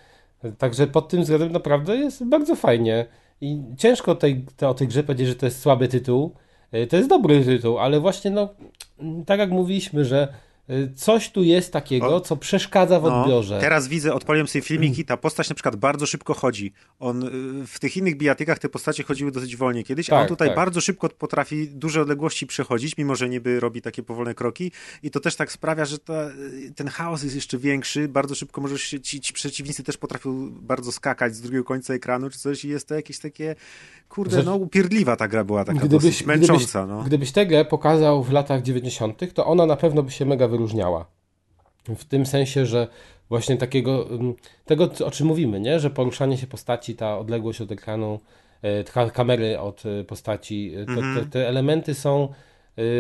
Także 0.59 0.87
pod 0.87 1.09
tym 1.09 1.23
względem 1.23 1.53
naprawdę 1.53 1.97
jest 1.97 2.25
bardzo 2.25 2.57
fajnie. 2.57 3.07
I 3.45 3.63
ciężko 3.77 4.15
tej, 4.15 4.45
te, 4.57 4.69
o 4.69 4.75
tej 4.75 4.89
grze 4.89 5.03
powiedzieć, 5.03 5.29
że 5.29 5.35
to 5.35 5.47
jest 5.47 5.61
słaby 5.61 5.89
tytuł. 5.89 6.35
Y, 6.75 6.87
To 6.87 6.97
jest 6.97 7.09
dobry 7.09 7.45
tytuł, 7.45 7.79
ale 7.79 8.01
właśnie 8.01 8.31
no, 8.31 8.49
tak 9.27 9.39
jak 9.39 9.51
mówiliśmy, 9.51 10.05
że 10.05 10.29
coś 10.97 11.31
tu 11.31 11.43
jest 11.43 11.73
takiego, 11.73 12.17
O. 12.17 12.21
co 12.21 12.37
przeszkadza 12.37 13.01
w 13.01 13.03
No, 13.03 13.21
odbiorze. 13.23 13.59
teraz 13.61 13.89
widzę, 13.89 14.15
odpaliłem 14.15 14.49
sobie 14.49 14.63
filmiki, 14.63 15.05
ta 15.05 15.17
postać 15.17 15.49
na 15.49 15.55
przykład 15.55 15.77
bardzo 15.77 16.07
szybko 16.07 16.35
chodzi. 16.35 16.73
On 16.99 17.23
y, 17.63 17.67
w 17.67 17.79
tych 17.79 17.97
innych 17.97 18.17
bijatykach 18.17 18.59
te 18.59 18.69
postacie 18.69 19.03
chodziły 19.03 19.33
dosyć 19.33 19.57
wolnie 19.57 19.85
kiedyś, 19.85 20.11
a 20.11 20.15
on 20.15 20.21
Tak, 20.21 20.29
tutaj 20.29 20.49
tak. 20.49 20.57
bardzo 20.57 20.81
szybko 20.81 21.09
potrafi 21.09 21.69
duże 21.69 22.01
odległości 22.03 22.47
przechodzić, 22.47 22.97
mimo 22.99 23.17
że 23.17 23.29
niby 23.29 23.61
robi 23.61 23.83
takie 23.83 24.03
powolne 24.03 24.35
kroki 24.35 24.73
i 25.03 25.11
to 25.11 25.21
też 25.21 25.37
tak 25.37 25.53
sprawia, 25.53 25.85
że 25.85 25.99
ta, 25.99 26.29
y, 26.29 26.73
ten 26.77 26.89
chaos 26.89 27.23
jest 27.23 27.35
jeszcze 27.35 27.59
większy, 27.59 28.09
bardzo 28.09 28.35
szybko 28.35 28.61
możesz 28.61 28.83
się, 28.83 29.01
ci, 29.01 29.21
ci 29.21 29.33
przeciwnicy 29.33 29.83
też 29.83 29.97
potrafią 29.97 30.51
bardzo 30.51 30.93
skakać 30.93 31.37
z 31.37 31.41
drugiego 31.41 31.65
końca 31.65 31.95
ekranu 31.95 32.31
czy 32.31 32.39
coś 32.39 32.65
i 32.65 32.69
jest 32.69 32.89
to 32.89 32.95
jakieś 32.95 33.19
takie, 33.19 33.55
kurde, 34.09 34.43
no 34.43 34.57
upierdliwa 34.57 35.17
ta 35.17 35.29
gra 35.29 35.45
była 35.45 35.65
taka 35.65 35.79
Gdybyś, 35.79 36.05
dosyć 36.05 36.27
męcząca, 36.27 36.87
no. 36.87 37.03
gdybyś 37.03 37.33
tę 37.33 37.47
grę 37.47 37.65
pokazał 37.65 38.23
w 38.23 38.33
latach 38.33 38.63
90., 38.63 39.35
to 39.35 39.47
ona 39.47 39.67
na 39.67 39.77
pewno 39.77 40.03
by 40.03 40.11
się 40.11 40.25
mega 40.27 40.49
wyróżniała. 40.55 41.07
W 41.97 42.05
tym 42.05 42.27
sensie, 42.27 42.67
że 42.67 42.89
właśnie 43.29 43.57
takiego, 43.57 44.11
ym, 44.11 44.35
tego 44.65 44.91
o 45.05 45.11
czym 45.11 45.27
mówimy, 45.27 45.61
nie? 45.61 45.81
że 45.81 45.91
poruszanie 45.91 46.39
się 46.39 46.47
postaci, 46.47 46.95
ta 46.95 47.19
odległość 47.19 47.61
od 47.61 47.73
ekranu, 47.73 48.21
e, 48.63 49.11
kamery 49.11 49.61
od 49.61 49.83
e, 49.87 50.05
postaci, 50.05 50.75
e, 50.77 50.87
to, 50.87 51.01
te, 51.01 51.27
te 51.31 51.49
elementy 51.49 51.95
są 51.95 52.29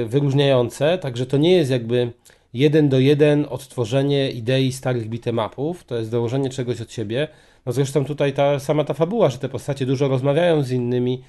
wyróżniające, 0.06 0.98
także 0.98 1.26
to 1.26 1.36
nie 1.36 1.52
jest 1.52 1.70
jakby 1.70 2.12
jeden 2.52 2.88
do 2.88 2.98
jeden 2.98 3.46
odtworzenie 3.50 4.30
idei 4.30 4.72
starych 4.72 5.08
bitemapów, 5.08 5.84
to 5.84 5.96
jest 5.96 6.10
dołożenie 6.10 6.50
czegoś 6.50 6.80
od 6.80 6.92
siebie. 6.92 7.28
No 7.66 7.72
zresztą 7.72 8.04
tutaj 8.04 8.32
ta 8.32 8.58
sama 8.58 8.84
ta 8.84 8.94
fabuła, 8.94 9.30
że 9.30 9.38
te 9.38 9.48
postacie 9.48 9.86
dużo 9.86 10.08
rozmawiają 10.08 10.62
z 10.62 10.70
innymi, 10.70 11.22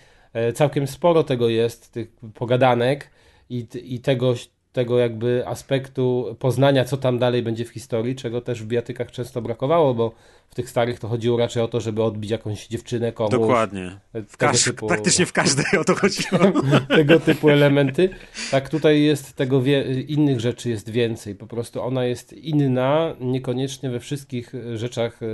całkiem 0.54 0.88
sporo 0.88 1.24
tego 1.24 1.50
jest, 1.50 1.92
tych 1.92 2.08
pogadanek 2.34 3.10
i, 3.50 3.68
i 3.84 4.00
tego, 4.00 4.34
tego 4.76 5.00
jakby 5.00 5.44
aspektu 5.48 6.36
poznania, 6.40 6.86
co 6.86 6.98
tam 6.98 7.20
dalej 7.20 7.44
będzie 7.44 7.66
w 7.66 7.70
historii, 7.70 8.16
czego 8.16 8.42
też 8.42 8.64
w 8.64 8.66
bijatykach 8.68 9.12
często 9.12 9.42
brakowało, 9.42 9.94
bo 9.94 10.12
w 10.50 10.56
tych 10.56 10.70
starych 10.70 11.00
to 11.00 11.08
chodziło 11.08 11.38
raczej 11.38 11.64
o 11.64 11.68
to, 11.68 11.82
żeby 11.82 12.04
odbić 12.04 12.32
jakąś 12.32 12.68
dziewczynę 12.68 13.12
komuś. 13.12 13.32
Dokładnie. 13.32 14.00
Tego 14.14 14.28
W 14.30 14.38
każ- 14.38 14.64
typu- 14.64 14.88
Praktycznie 14.88 15.26
w 15.26 15.34
każdej 15.34 15.66
o 15.80 15.84
to 15.84 15.96
chodziło. 15.96 16.40
tego 16.98 17.20
typu 17.20 17.50
elementy. 17.50 18.10
Tak, 18.52 18.70
tutaj 18.70 19.02
jest 19.02 19.34
tego 19.34 19.62
wie, 19.62 20.02
innych 20.02 20.40
rzeczy 20.40 20.70
jest 20.70 20.90
więcej. 20.90 21.36
Po 21.36 21.48
prostu 21.48 21.82
ona 21.82 22.06
jest 22.06 22.34
inna, 22.34 23.16
niekoniecznie 23.20 23.90
we 23.90 24.00
wszystkich 24.00 24.54
rzeczach 24.76 25.22
y, 25.24 25.28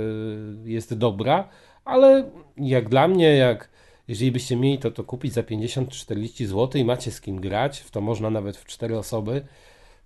jest 0.64 0.94
dobra, 0.94 1.48
ale 1.84 2.30
jak 2.56 2.88
dla 2.88 3.08
mnie, 3.08 3.36
jak 3.36 3.70
jeżeli 4.08 4.32
byście 4.32 4.56
mieli 4.56 4.78
to, 4.78 4.90
to 4.90 5.04
kupić 5.04 5.32
za 5.32 5.42
50-40 5.42 6.46
zł 6.46 6.80
i 6.80 6.84
macie 6.84 7.10
z 7.10 7.20
kim 7.20 7.40
grać, 7.40 7.78
w 7.78 7.90
to 7.90 8.00
można 8.00 8.30
nawet 8.30 8.56
w 8.56 8.64
cztery 8.64 8.98
osoby, 8.98 9.44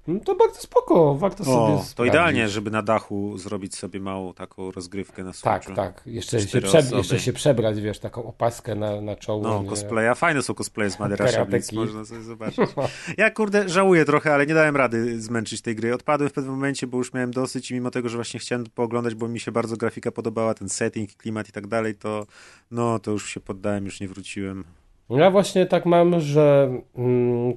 No 0.09 0.21
to 0.21 0.35
bardzo 0.35 0.61
spoko, 0.61 1.15
warto 1.15 1.45
sobie 1.45 1.57
O, 1.57 1.77
to 1.79 1.83
sprawdzić. 1.85 2.15
idealnie, 2.15 2.49
żeby 2.49 2.71
na 2.71 2.83
dachu 2.83 3.39
zrobić 3.39 3.77
sobie 3.77 4.01
małą 4.01 4.35
taką 4.35 4.71
rozgrywkę 4.71 5.25
na 5.25 5.33
Tak, 5.43 5.65
Switchu. 5.65 5.77
tak. 5.83 6.03
Jeszcze 6.07 6.41
się, 6.41 6.61
prze... 6.61 6.83
jeszcze 6.97 7.21
się 7.21 7.33
przebrać, 7.33 7.81
wiesz, 7.81 7.99
taką 7.99 8.25
opaskę 8.25 8.75
na, 8.75 9.01
na 9.01 9.17
czoło. 9.17 9.43
No, 9.43 9.63
nie? 9.63 9.69
cosplaya. 9.69 10.15
Fajne 10.15 10.43
są 10.43 10.55
cosplaye 10.55 10.91
z 10.91 10.99
Madera 10.99 11.25
Karateki. 11.27 11.65
Shablitz, 11.67 11.73
można 11.73 12.05
sobie 12.05 12.23
zobaczyć. 12.23 12.71
Ja 13.17 13.31
kurde 13.31 13.69
żałuję 13.69 14.05
trochę, 14.05 14.35
ale 14.35 14.47
nie 14.47 14.55
dałem 14.55 14.77
rady 14.77 15.21
zmęczyć 15.21 15.63
tej 15.63 15.77
gry. 15.77 15.95
Odpadłem 15.95 16.31
w 16.31 16.33
pewnym 16.33 16.55
momencie, 16.55 16.87
bo 16.87 16.99
już 16.99 17.13
miałem 17.13 17.31
dosyć 17.31 17.71
i 17.71 17.75
mimo 17.75 17.91
tego, 17.91 18.09
że 18.09 18.17
właśnie 18.17 18.41
chciałem 18.41 18.65
pooglądać, 18.75 19.15
bo 19.15 19.29
mi 19.29 19.41
się 19.41 19.53
bardzo 19.53 19.77
grafika 19.77 20.11
podobała, 20.13 20.55
ten 20.55 20.69
setting, 20.69 21.11
klimat 21.17 21.49
i 21.49 21.53
tak 21.53 21.67
dalej, 21.67 21.95
to 21.95 22.27
no, 22.71 22.99
to 22.99 23.11
już 23.11 23.31
się 23.31 23.41
poddałem, 23.41 23.85
już 23.85 24.01
nie 24.01 24.09
wróciłem. 24.09 24.65
Ja 25.11 25.31
właśnie 25.31 25.67
tak 25.67 25.87
mam, 25.87 26.21
że 26.21 26.71
mm, 26.97 27.55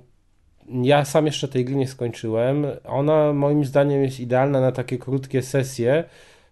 ja 0.83 1.05
sam 1.05 1.25
jeszcze 1.25 1.47
tej 1.47 1.65
gry 1.65 1.75
nie 1.75 1.87
skończyłem. 1.87 2.65
Ona 2.85 3.33
moim 3.33 3.65
zdaniem 3.65 4.03
jest 4.03 4.19
idealna 4.19 4.61
na 4.61 4.71
takie 4.71 4.97
krótkie 4.97 5.41
sesje, 5.41 6.03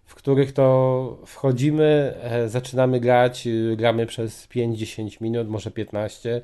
w 0.04 0.14
których 0.14 0.52
to 0.52 1.18
wchodzimy, 1.26 2.14
e, 2.22 2.48
zaczynamy 2.48 3.00
grać, 3.00 3.46
y, 3.46 3.76
gramy 3.76 4.06
przez 4.06 4.48
5-10 4.48 5.20
minut, 5.20 5.48
może 5.48 5.70
15 5.70 6.42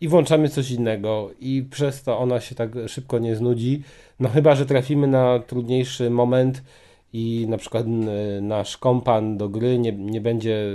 i 0.00 0.08
włączamy 0.08 0.48
coś 0.48 0.70
innego 0.70 1.30
i 1.40 1.64
przez 1.70 2.02
to 2.02 2.18
ona 2.18 2.40
się 2.40 2.54
tak 2.54 2.70
szybko 2.86 3.18
nie 3.18 3.36
znudzi. 3.36 3.82
No 4.20 4.28
chyba, 4.28 4.54
że 4.54 4.66
trafimy 4.66 5.06
na 5.06 5.38
trudniejszy 5.38 6.10
moment 6.10 6.62
i 7.12 7.46
na 7.48 7.56
przykład 7.58 7.86
nasz 8.40 8.76
kompan 8.76 9.36
do 9.36 9.48
gry 9.48 9.78
nie, 9.78 9.92
nie 9.92 10.20
będzie 10.20 10.66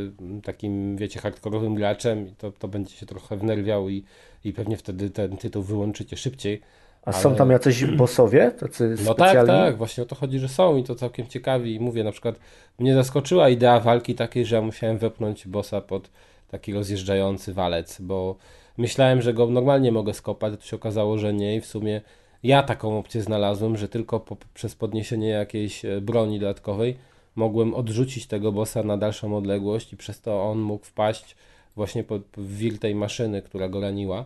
takim, 0.43 0.97
wiecie, 0.97 1.19
hardkorowym 1.19 1.75
graczem 1.75 2.27
i 2.27 2.31
to, 2.31 2.51
to 2.51 2.67
będzie 2.67 2.95
się 2.95 3.05
trochę 3.05 3.37
wnerwiał 3.37 3.89
i, 3.89 4.03
i 4.43 4.54
pewnie 4.54 4.77
wtedy 4.77 5.10
ten 5.10 5.38
tytuł 5.38 5.63
wyłączycie 5.63 6.17
szybciej. 6.17 6.62
A 7.06 7.12
Ale- 7.12 7.21
są 7.23 7.36
tam 7.36 7.51
jacyś 7.51 7.86
bossowie, 7.86 8.51
tacy 8.60 8.95
No 9.06 9.13
tak, 9.13 9.30
specjalni? 9.30 9.47
tak, 9.47 9.77
właśnie 9.77 10.04
o 10.04 10.06
to 10.06 10.15
chodzi, 10.15 10.39
że 10.39 10.49
są 10.49 10.77
i 10.77 10.84
to 10.84 10.95
całkiem 10.95 11.27
ciekawi. 11.27 11.75
I 11.75 11.80
mówię, 11.80 12.04
na 12.04 12.12
przykład 12.12 12.36
mnie 12.80 12.93
zaskoczyła 12.95 13.49
idea 13.49 13.80
walki 13.80 14.15
takiej, 14.15 14.45
że 14.45 14.56
ja 14.56 14.62
musiałem 14.62 14.97
wepchnąć 14.97 15.47
bossa 15.47 15.82
pod 15.82 16.10
taki 16.51 16.73
rozjeżdżający 16.73 17.54
walec, 17.54 18.01
bo 18.01 18.36
myślałem, 18.77 19.21
że 19.21 19.34
go 19.34 19.47
normalnie 19.47 19.91
mogę 19.91 20.13
skopać, 20.13 20.54
a 20.54 20.58
to 20.58 20.63
się 20.65 20.75
okazało, 20.75 21.17
że 21.17 21.34
nie 21.34 21.56
i 21.56 21.62
w 21.62 21.65
sumie 21.65 22.01
ja 22.43 22.63
taką 22.63 22.97
opcję 22.99 23.21
znalazłem, 23.21 23.77
że 23.77 23.89
tylko 23.89 24.19
po, 24.19 24.38
przez 24.54 24.75
podniesienie 24.75 25.30
jakiejś 25.30 25.86
e, 25.86 26.01
broni 26.01 26.39
dodatkowej 26.39 26.97
mogłem 27.36 27.73
odrzucić 27.73 28.27
tego 28.27 28.51
bossa 28.51 28.84
na 28.84 28.97
dalszą 28.97 29.38
odległość 29.38 29.93
i 29.93 29.97
przez 29.97 30.21
to 30.21 30.43
on 30.43 30.60
mógł 30.60 30.86
wpaść 30.86 31.36
właśnie 31.75 32.03
pod 32.03 32.21
wir 32.38 32.79
tej 32.79 32.95
maszyny, 32.95 33.41
która 33.41 33.69
go 33.69 33.81
raniła. 33.81 34.25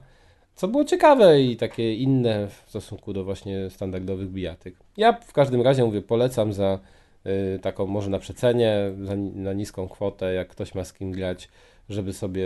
Co 0.55 0.67
było 0.67 0.85
ciekawe 0.85 1.41
i 1.41 1.57
takie 1.57 1.95
inne 1.95 2.47
w 2.47 2.69
stosunku 2.69 3.13
do 3.13 3.23
właśnie 3.23 3.69
standardowych 3.69 4.29
bijatyk. 4.29 4.75
Ja 4.97 5.13
w 5.13 5.33
każdym 5.33 5.61
razie 5.61 5.85
mówię, 5.85 6.01
polecam 6.01 6.53
za 6.53 6.79
y, 7.25 7.59
taką 7.59 7.87
może 7.87 8.09
na 8.09 8.19
przecenie, 8.19 8.91
za, 9.03 9.15
na 9.15 9.53
niską 9.53 9.89
kwotę, 9.89 10.33
jak 10.33 10.47
ktoś 10.47 10.75
ma 10.75 10.83
z 10.83 10.93
kim 10.93 11.11
grać, 11.11 11.49
żeby 11.89 12.13
sobie 12.13 12.45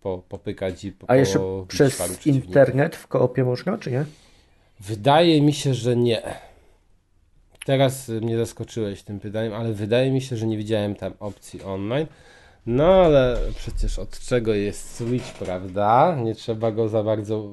po, 0.00 0.22
popykać 0.28 0.84
i 0.84 0.92
po, 0.92 1.10
A 1.10 1.16
jeszcze 1.16 1.40
przez 1.68 2.26
internet 2.26 2.96
w 2.96 3.06
koopie 3.06 3.44
można, 3.44 3.78
czy 3.78 3.90
nie? 3.90 4.04
Wydaje 4.80 5.42
mi 5.42 5.52
się, 5.52 5.74
że 5.74 5.96
nie. 5.96 6.22
Teraz 7.66 8.08
mnie 8.08 8.36
zaskoczyłeś 8.36 9.02
tym 9.02 9.20
pytaniem, 9.20 9.52
ale 9.52 9.72
wydaje 9.72 10.10
mi 10.10 10.20
się, 10.20 10.36
że 10.36 10.46
nie 10.46 10.56
widziałem 10.56 10.94
tam 10.94 11.12
opcji 11.20 11.62
online. 11.62 12.06
No 12.66 12.84
ale 12.84 13.38
przecież 13.56 13.98
od 13.98 14.18
czego 14.18 14.54
jest 14.54 14.94
Switch, 14.94 15.32
prawda? 15.32 16.16
Nie 16.22 16.34
trzeba 16.34 16.72
go 16.72 16.88
za 16.88 17.02
bardzo 17.02 17.50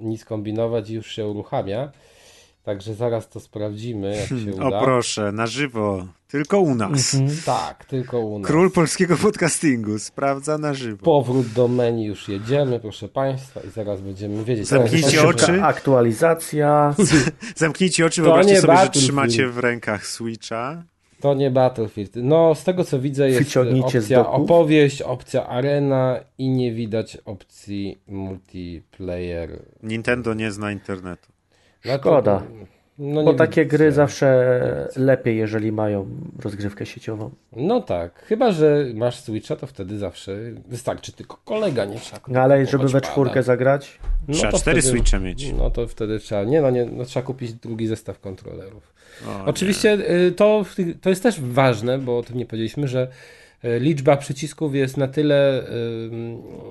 nic 0.00 0.24
kombinować 0.24 0.90
i 0.90 0.94
już 0.94 1.06
się 1.06 1.26
uruchamia. 1.26 1.90
Także 2.62 2.94
zaraz 2.94 3.28
to 3.28 3.40
sprawdzimy, 3.40 4.16
jak 4.16 4.28
się 4.28 4.54
uda. 4.54 4.78
O 4.78 4.84
proszę, 4.84 5.32
na 5.32 5.46
żywo, 5.46 6.06
tylko 6.28 6.60
u 6.60 6.74
nas. 6.74 7.16
Tak, 7.46 7.84
tylko 7.84 8.20
u 8.20 8.38
nas. 8.38 8.50
Król 8.50 8.70
polskiego 8.70 9.16
podcastingu 9.16 9.98
sprawdza 9.98 10.58
na 10.58 10.74
żywo. 10.74 11.04
Powrót 11.04 11.46
do 11.46 11.68
menu 11.68 12.04
już 12.04 12.28
jedziemy, 12.28 12.80
proszę 12.80 13.08
Państwa, 13.08 13.60
i 13.60 13.70
zaraz 13.70 14.00
będziemy 14.00 14.44
wiedzieć. 14.44 14.66
Zamknijcie 14.66 15.28
oczy. 15.28 15.62
Aktualizacja. 15.62 16.94
Zamknijcie 17.56 18.06
oczy, 18.06 18.20
To 18.20 18.24
wyobraźcie 18.24 18.52
nie 18.52 18.60
sobie, 18.60 18.76
że 18.76 18.90
trzymacie 18.90 19.48
w 19.48 19.58
rękach 19.58 20.06
Switcha. 20.06 20.82
To 21.20 21.34
nie 21.34 21.50
Battlefield. 21.50 22.12
No, 22.16 22.54
z 22.54 22.64
tego 22.64 22.84
co 22.84 22.98
widzę 22.98 23.28
jest 23.30 23.56
opcja 23.84 24.28
opowieść, 24.30 25.02
opcja 25.02 25.46
arena 25.46 26.20
i 26.38 26.48
nie 26.48 26.72
widać 26.72 27.18
opcji 27.24 27.98
multiplayer. 28.08 29.62
Nintendo 29.82 30.34
nie 30.34 30.52
zna 30.52 30.72
internetu. 30.72 31.28
No 31.84 31.98
Szkoda. 31.98 32.42
No, 32.98 33.22
Bo 33.24 33.34
takie 33.34 33.64
widzę. 33.64 33.76
gry 33.76 33.92
zawsze 33.92 34.88
lepiej, 34.96 35.36
jeżeli 35.36 35.72
mają 35.72 36.06
rozgrywkę 36.44 36.86
sieciową. 36.86 37.30
No 37.56 37.80
tak, 37.80 38.24
chyba 38.24 38.52
że 38.52 38.86
masz 38.94 39.20
Switcha, 39.20 39.56
to 39.56 39.66
wtedy 39.66 39.98
zawsze 39.98 40.38
wystarczy 40.68 41.12
tylko 41.12 41.36
kolega, 41.44 41.84
nie 41.84 42.00
trzeba 42.00 42.20
No 42.28 42.40
ale 42.40 42.66
żeby 42.66 42.84
we 42.88 42.92
pada. 43.00 43.12
czwórkę 43.12 43.42
zagrać, 43.42 43.98
No 44.28 44.34
Trzeba 44.34 44.52
cztery 44.58 44.82
wtedy- 44.82 44.96
Switche 44.98 45.20
mieć. 45.20 45.52
No 45.52 45.70
to 45.70 45.86
wtedy 45.86 46.18
trzeba, 46.18 46.44
nie 46.44 46.60
no, 46.60 46.70
nie, 46.70 46.84
no 46.84 47.04
trzeba 47.04 47.26
kupić 47.26 47.52
drugi 47.52 47.86
zestaw 47.86 48.20
kontrolerów. 48.20 48.92
Oczywiście 49.46 49.98
y, 50.28 50.32
to, 50.32 50.64
to 51.00 51.10
jest 51.10 51.22
też 51.22 51.40
ważne, 51.40 51.98
bo 51.98 52.18
o 52.18 52.22
tym 52.22 52.36
nie 52.36 52.46
powiedzieliśmy, 52.46 52.88
że 52.88 53.08
y, 53.64 53.80
liczba 53.80 54.16
przycisków 54.16 54.74
jest 54.74 54.96
na 54.96 55.08
tyle 55.08 55.62
y, 55.62 56.10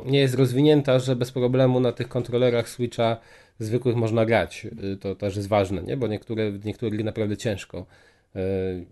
nie 0.05 0.19
jest 0.19 0.35
rozwinięta, 0.35 0.99
że 0.99 1.15
bez 1.15 1.31
problemu 1.31 1.79
na 1.79 1.91
tych 1.91 2.07
kontrolerach 2.07 2.69
Switcha 2.69 3.17
zwykłych 3.59 3.95
można 3.95 4.25
grać. 4.25 4.67
To 4.99 5.15
też 5.15 5.35
jest 5.35 5.47
ważne, 5.47 5.83
nie? 5.83 5.97
bo 5.97 6.07
niektóre, 6.07 6.51
niektóre 6.65 6.91
gry 6.91 7.03
naprawdę 7.03 7.37
ciężko 7.37 7.85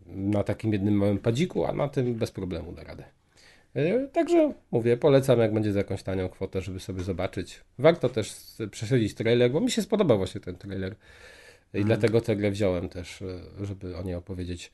na 0.08 0.44
takim 0.44 0.74
jednym 0.74 0.94
małym 0.94 1.18
padziku, 1.18 1.66
a 1.66 1.74
na 1.74 1.88
tym 1.88 2.16
bez 2.16 2.32
problemu 2.32 2.72
da 2.72 2.84
radę. 2.84 3.04
Także 4.14 4.54
mówię, 4.72 4.98
polecam 4.98 5.40
jak 5.40 5.54
będzie 5.54 5.72
za 5.72 5.80
jakąś 5.80 6.04
tanią 6.04 6.30
kwotę, 6.30 6.62
żeby 6.62 6.80
sobie 6.80 7.04
zobaczyć. 7.04 7.62
Warto 7.80 8.10
też 8.10 8.34
prześledzić 8.72 9.14
trailer, 9.14 9.52
bo 9.52 9.60
mi 9.60 9.72
się 9.72 9.82
spodobał 9.82 10.18
właśnie 10.18 10.42
ten 10.42 10.56
trailer. 10.56 10.96
I 11.74 11.86
dlatego 11.86 12.22
tę 12.22 12.36
grę 12.36 12.52
wziąłem 12.52 12.90
też, 12.90 13.22
e, 13.22 13.66
żeby 13.66 13.98
o 13.98 14.04
niej 14.04 14.16
opowiedzieć. 14.16 14.72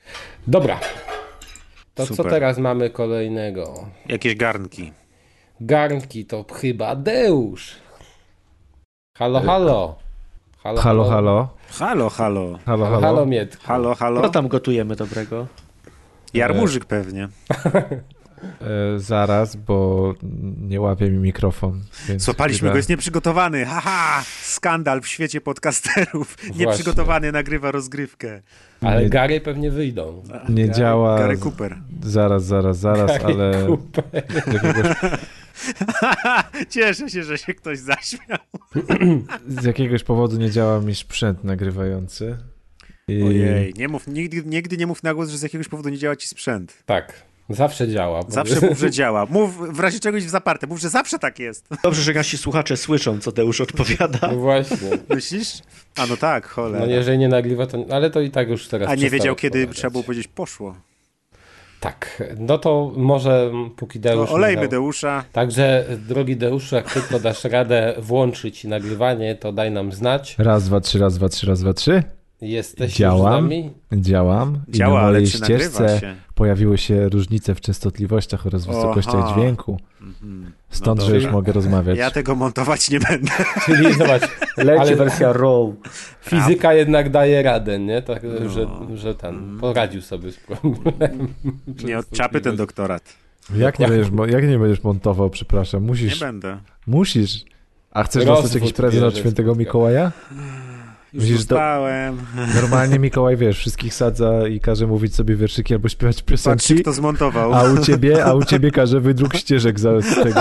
Dobra. 0.47 0.79
To 1.93 2.07
co 2.07 2.15
Super. 2.15 2.31
teraz 2.31 2.57
mamy 2.57 2.89
kolejnego? 2.89 3.89
Jakieś 4.05 4.35
garnki. 4.35 4.91
Garnki 5.61 6.25
to 6.25 6.45
chyba 6.53 6.95
Deusz. 6.95 7.75
Halo, 9.17 9.41
halo. 9.41 9.95
Halo, 10.63 10.81
Halo, 10.81 11.09
halo. 11.09 11.49
Halo, 11.69 12.09
halo. 12.09 12.59
Halo, 12.65 12.85
Halo, 12.85 13.01
halo. 13.01 13.25
Mietku. 13.25 13.63
Halo, 13.65 13.95
halo. 13.95 14.21
no 14.21 14.29
tam 14.29 14.47
gotujemy 14.47 14.95
dobrego. 14.95 15.47
Jarmużyk 16.33 16.85
pewnie. 16.85 17.27
E, 18.61 18.99
zaraz, 18.99 19.55
bo 19.55 20.13
nie 20.61 20.81
łapie 20.81 21.09
mi 21.09 21.17
mikrofon. 21.17 21.81
Więc 22.07 22.23
Złapaliśmy 22.23 22.57
chwilę. 22.57 22.71
go, 22.71 22.77
jest 22.77 22.89
nieprzygotowany. 22.89 23.65
Haha! 23.65 24.23
Skandal 24.41 25.01
w 25.01 25.07
świecie 25.07 25.41
podcasterów. 25.41 26.37
Nieprzygotowany 26.59 27.31
nagrywa 27.31 27.71
rozgrywkę. 27.71 28.41
Ale 28.81 29.03
Nie- 29.03 29.09
Gary 29.09 29.41
pewnie 29.41 29.71
wyjdą. 29.71 30.23
Nie 30.49 30.71
działa. 30.71 31.17
Gary 31.19 31.37
Cooper. 31.37 31.77
Zaraz, 32.03 32.45
zaraz, 32.45 32.77
zaraz, 32.79 33.07
Gary 33.21 33.33
ale 33.33 33.65
Cooper. 33.67 34.03
jakiegoś, 34.13 34.95
Cieszę 36.69 37.09
się, 37.09 37.23
że 37.23 37.37
się 37.37 37.53
ktoś 37.53 37.79
zaśmiał. 37.79 38.37
z 39.61 39.63
jakiegoś 39.65 40.03
powodu 40.03 40.37
nie 40.37 40.51
działa 40.51 40.79
mi 40.81 40.95
sprzęt 40.95 41.43
nagrywający. 41.43 42.37
I 43.07 43.23
Ojej, 43.23 43.73
nie 43.77 43.87
mów, 43.87 44.07
nigdy, 44.07 44.43
nigdy 44.45 44.77
nie 44.77 44.87
mów 44.87 45.03
na 45.03 45.13
głos, 45.13 45.29
że 45.29 45.37
z 45.37 45.41
jakiegoś 45.41 45.67
powodu 45.67 45.89
nie 45.89 45.97
działa 45.97 46.15
ci 46.15 46.27
sprzęt. 46.27 46.83
Tak, 46.85 47.13
zawsze 47.49 47.87
działa. 47.87 48.23
Zawsze 48.27 48.67
mów, 48.67 48.79
że 48.79 48.91
działa. 48.91 49.25
Mów 49.29 49.75
w 49.75 49.79
razie 49.79 49.99
czegoś 49.99 50.25
w 50.25 50.29
zaparte. 50.29 50.67
Mów, 50.67 50.79
że 50.79 50.89
zawsze 50.89 51.19
tak 51.19 51.39
jest. 51.39 51.67
Dobrze, 51.83 52.01
że 52.01 52.13
nasi 52.13 52.37
słuchacze 52.37 52.77
słyszą, 52.77 53.19
co 53.19 53.31
Deusz 53.31 53.61
odpowiada. 53.61 54.19
No 54.21 54.35
właśnie. 54.37 54.89
Myślisz? 55.09 55.59
A 55.97 56.05
no 56.07 56.17
tak, 56.17 56.47
cholera. 56.47 56.85
No 56.85 56.91
jeżeli 56.91 57.17
nie 57.17 57.27
nagrywa, 57.29 57.67
to... 57.67 57.85
Ale 57.91 58.09
to 58.09 58.21
i 58.21 58.31
tak 58.31 58.49
już 58.49 58.67
teraz 58.67 58.89
A 58.89 58.95
nie 58.95 59.09
wiedział, 59.09 59.35
kiedy 59.35 59.57
odpowiadać. 59.59 59.77
trzeba 59.77 59.91
było 59.91 60.03
powiedzieć 60.03 60.27
poszło. 60.27 60.75
Tak, 61.79 62.23
no 62.37 62.57
to 62.57 62.91
może 62.97 63.51
póki 63.75 63.99
Deusz... 63.99 64.29
No, 64.29 64.35
olejmy 64.35 64.61
nie 64.61 64.67
dał- 64.67 64.71
Deusza. 64.81 65.23
Także, 65.31 65.85
drogi 66.07 66.37
Deuszu, 66.37 66.75
jak 66.75 66.93
tylko 66.93 67.19
dasz 67.19 67.43
radę 67.43 67.93
włączyć 67.97 68.63
nagrywanie, 68.63 69.35
to 69.35 69.51
daj 69.51 69.71
nam 69.71 69.91
znać. 69.91 70.35
raz, 70.37 70.63
dwa, 70.65 70.81
trzy, 70.81 70.99
raz, 70.99 71.17
dwa, 71.17 71.29
trzy, 71.29 71.47
raz, 71.47 71.61
dwa, 71.61 71.73
trzy. 71.73 72.03
Jesteś 72.41 72.93
Działam. 72.95 73.17
już 73.17 73.41
z 73.41 73.43
nami? 73.43 73.71
Działam. 73.93 74.61
I 74.67 74.71
Działa, 74.71 75.01
na 75.01 75.07
ale 75.07 75.21
czy 75.23 75.41
nagrywa 75.41 75.63
ścieżce 75.63 75.99
się? 75.99 76.15
Pojawiły 76.35 76.77
się 76.77 77.09
różnice 77.09 77.55
w 77.55 77.61
częstotliwościach 77.61 78.45
oraz 78.45 78.65
wysokościach 78.65 79.33
dźwięku. 79.33 79.79
Mhm. 80.01 80.51
Stąd, 80.69 80.99
No 81.01 81.05
że 81.07 81.15
już 81.15 81.25
mogę 81.25 81.51
rozmawiać. 81.51 81.97
Ja 81.97 82.11
tego 82.11 82.35
montować 82.35 82.89
nie 82.89 82.99
będę. 82.99 83.31
Czyli 83.65 83.93
zobacz, 83.93 84.21
Leci 84.57 84.79
Ale- 84.81 84.95
wersja 84.95 85.33
RAW. 85.33 85.73
fizyka 86.21 86.73
jednak 86.73 87.09
daje 87.09 87.43
radę, 87.43 87.79
nie? 87.79 88.01
Tak, 88.01 88.21
że, 88.49 88.65
No. 88.65 88.97
że 88.97 89.15
ten 89.15 89.57
poradził 89.59 90.01
sobie 90.01 90.31
z 90.31 90.37
problemem. 90.37 91.27
Nie 91.85 91.97
od 91.99 92.09
czapy 92.09 92.41
ten 92.41 92.55
doktorat. 92.55 93.03
Jak, 93.55 93.79
nie 93.79 93.87
będziesz, 93.87 94.11
jak 94.27 94.47
nie 94.47 94.59
będziesz 94.59 94.83
montował, 94.83 95.29
przepraszam? 95.29 95.83
Musisz. 95.83 96.21
Nie 96.21 96.27
będę. 96.27 96.57
Musisz. 96.87 97.45
A 97.91 98.03
chcesz 98.03 98.25
Rozwód 98.25 98.43
dostać 98.43 98.61
jakiś 98.61 98.73
prezent 98.73 99.03
od 99.03 99.17
świętego. 99.17 99.55
Mikołaja? 99.55 100.11
Już 101.13 101.23
Myślisz, 101.23 101.39
dostałem. 101.45 102.17
Normalnie 102.55 102.99
Mikołaj, 102.99 103.37
wiesz, 103.37 103.57
wszystkich 103.57 103.93
sadza 103.93 104.47
i 104.47 104.59
każe 104.59 104.87
mówić 104.87 105.15
sobie 105.15 105.35
wierszyki 105.35 105.73
albo 105.73 105.89
śpiewać 105.89 106.23
piosenki, 106.23 106.75
kto 106.75 106.93
zmontował. 106.93 107.53
a 107.53 107.63
u 107.71 107.77
ciebie, 107.77 108.25
a 108.25 108.33
u 108.33 108.43
ciebie 108.43 108.71
każe 108.71 108.99
wydruk 108.99 109.35
ścieżek 109.35 109.79
za 109.79 110.01
z 110.01 110.15
tego. 110.23 110.39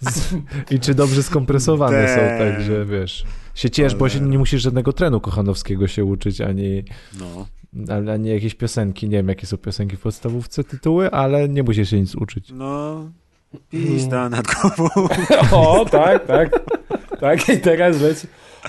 Z, 0.00 0.34
I 0.70 0.80
czy 0.80 0.94
dobrze 0.94 1.22
skompresowane 1.22 2.08
są, 2.08 2.14
Te. 2.14 2.38
także 2.38 2.84
wiesz. 2.84 3.24
Się 3.54 3.70
ciesz, 3.70 3.94
bo 3.94 4.08
się 4.08 4.20
nie 4.20 4.38
musisz 4.38 4.62
żadnego 4.62 4.92
trenu 4.92 5.20
kochanowskiego 5.20 5.86
się 5.88 6.04
uczyć, 6.04 6.40
ani, 6.40 6.84
No. 7.18 7.46
ani, 7.96 8.10
ani 8.10 8.28
jakieś 8.28 8.54
piosenki. 8.54 9.08
Nie 9.08 9.16
wiem, 9.16 9.28
jakie 9.28 9.46
są 9.46 9.56
piosenki 9.56 9.96
w 9.96 10.00
podstawówce, 10.00 10.64
tytuły, 10.64 11.10
ale 11.10 11.48
nie 11.48 11.62
musisz 11.62 11.90
się 11.90 12.00
nic 12.00 12.14
uczyć. 12.14 12.48
No. 12.54 12.96
Pizda 13.70 14.28
nad 14.28 14.46
głową. 14.46 15.08
O, 15.52 15.84
tak, 15.90 16.26
tak. 16.26 16.50
Tak, 17.20 17.48
i 17.48 17.58
teraz 17.60 18.00
leć. 18.00 18.18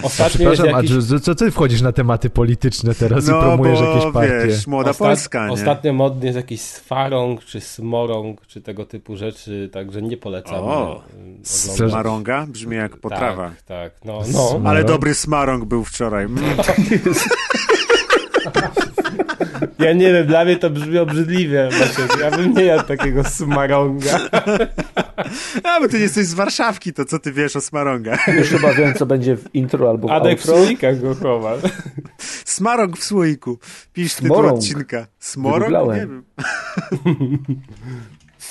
Ostatnio 0.04 0.50
jest 0.50 0.62
Przepraszam, 0.62 0.66
jakiś... 0.68 0.92
a 0.92 1.02
co, 1.10 1.20
co 1.20 1.36
ty 1.36 1.52
wchodzisz 1.52 1.82
na 1.82 1.92
tematy 1.92 2.30
polityczne 2.30 2.96
teraz 2.96 3.28
No, 3.28 3.38
i 3.38 3.42
promujesz 3.42 3.80
bo, 3.80 3.96
jakieś 3.96 4.14
partie? 4.14 4.48
wiesz, 4.48 4.68
młoda 4.68 4.92
Ostat- 4.92 5.08
Polska, 5.08 5.48
nie? 5.48 5.54
Ostatnio 5.54 5.94
modny 5.94 6.26
jest 6.26 6.36
jakiś 6.36 6.62
sfarąg, 6.62 7.44
czy 7.46 7.62
smorąg, 7.62 8.46
czy 8.46 8.62
tego 8.62 8.86
typu 8.86 9.18
rzeczy, 9.18 9.70
także 9.74 10.02
nie 10.02 10.18
polecam. 10.18 10.56
O, 10.56 10.92
oglądać. 10.92 11.48
Smarąga? 11.48 12.46
Brzmi 12.48 12.76
jak 12.76 12.98
potrawa. 12.98 13.50
Tak, 13.50 13.62
tak, 13.62 13.92
no, 14.06 14.22
no. 14.34 14.62
Ale 14.70 14.82
No. 14.82 14.88
dobry 14.88 15.14
smarąg 15.14 15.66
był 15.66 15.84
wczoraj. 15.84 16.26
Mm. 16.26 16.44
Ja 19.80 19.94
nie 19.94 20.14
wiem, 20.14 20.28
dla 20.28 20.46
mnie 20.46 20.58
to 20.58 20.70
brzmi 20.70 20.98
obrzydliwie. 20.98 21.70
Maciek. 21.80 22.20
Ja 22.22 22.32
bym 22.32 22.54
nie 22.54 22.64
jadł 22.64 22.84
takiego 22.88 23.24
smarąga. 23.24 24.20
A, 25.64 25.80
bo 25.80 25.88
ty 25.88 25.98
nie 25.98 26.04
jesteś 26.04 26.26
z 26.26 26.34
Warszawki, 26.34 26.94
to 26.94 27.06
co 27.06 27.20
ty 27.20 27.32
wiesz 27.32 27.56
o 27.56 27.62
smarągach? 27.62 28.28
Już 28.28 28.48
chyba 28.50 28.74
wiem, 28.74 28.94
co 28.94 29.06
będzie 29.06 29.38
w 29.38 29.56
intro 29.56 29.90
albo 29.90 30.08
w 30.08 30.12
Adek 30.12 30.40
w 30.42 30.50
outro. 30.50 30.64
słoikach 30.66 31.02
go 31.02 31.16
chowa. 31.16 31.54
Smarąg 32.46 32.98
w 32.98 33.04
słoiku. 33.04 33.60
Pisz 33.94 34.14
tytuł 34.14 34.38
odcinka. 34.38 35.08
Wygooglałem. 35.36 35.96
Nie 35.96 36.08
wiem. 36.08 36.24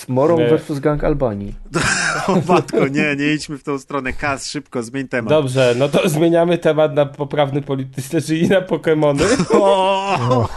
Smorą 0.01 0.39
Nie. 0.39 0.47
versus 0.49 0.79
Gang 0.81 1.05
Albanii. 1.05 1.55
O 2.29 2.39
matko, 2.49 2.89
nie, 2.89 3.17
nie 3.19 3.33
idźmy 3.35 3.59
w 3.59 3.65
tą 3.65 3.79
stronę. 3.79 4.13
Kas, 4.13 4.51
szybko, 4.51 4.83
zmień 4.83 5.09
temat. 5.09 5.31
Dobrze, 5.31 5.75
no 5.79 5.89
to 5.89 6.09
zmieniamy 6.09 6.59
temat 6.59 6.95
na 6.95 7.07
poprawny 7.07 7.63
polityczny, 7.63 8.23
czyli 8.23 8.49
na 8.49 8.61
Pokemony. 8.61 9.25
O! 9.53 10.49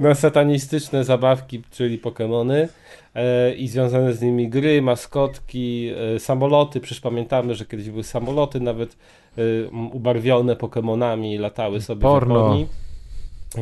na 0.00 0.14
satanistyczne 0.14 1.04
zabawki, 1.04 1.62
czyli 1.70 1.98
Pokemony 1.98 2.68
e, 3.14 3.54
i 3.54 3.68
związane 3.68 4.12
z 4.14 4.22
nimi 4.22 4.48
gry, 4.48 4.82
maskotki, 4.82 5.90
e, 6.16 6.18
samoloty. 6.20 6.80
Przecież 6.80 7.00
pamiętamy, 7.00 7.54
że 7.54 7.64
kiedyś 7.64 7.90
były 7.90 8.04
samoloty 8.04 8.60
nawet 8.60 8.96
e, 9.38 9.42
ubarwione 9.92 10.56
Pokemonami, 10.56 11.38
latały 11.38 11.80
sobie 11.80 12.02
Porno. 12.02 12.34
w 12.34 12.38
Japonii. 12.38 12.66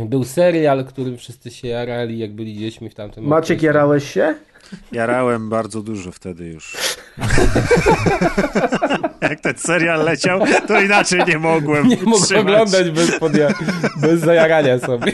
Był 0.06 0.24
serial, 0.24 0.84
którym 0.84 1.16
wszyscy 1.16 1.50
się 1.50 1.68
jarali, 1.68 2.18
jak 2.18 2.32
byli 2.32 2.58
dziećmi 2.58 2.88
w 2.90 2.94
tamtym 2.94 3.24
Maciek, 3.24 3.44
okresie. 3.44 3.66
jarałeś 3.66 4.12
się? 4.12 4.34
Jarałem 4.92 5.48
bardzo 5.48 5.82
dużo 5.82 6.12
wtedy 6.12 6.44
już. 6.48 6.76
Jak 9.20 9.40
ten 9.40 9.54
serial 9.56 10.04
leciał, 10.04 10.40
to 10.68 10.80
inaczej 10.80 11.20
nie 11.28 11.38
mogłem 11.38 11.88
Nie 11.88 11.96
mógł 11.96 12.38
oglądać 12.40 12.90
bez, 12.90 13.10
podja- 13.20 13.54
bez 14.00 14.20
zajarania 14.20 14.78
sobie. 14.78 15.12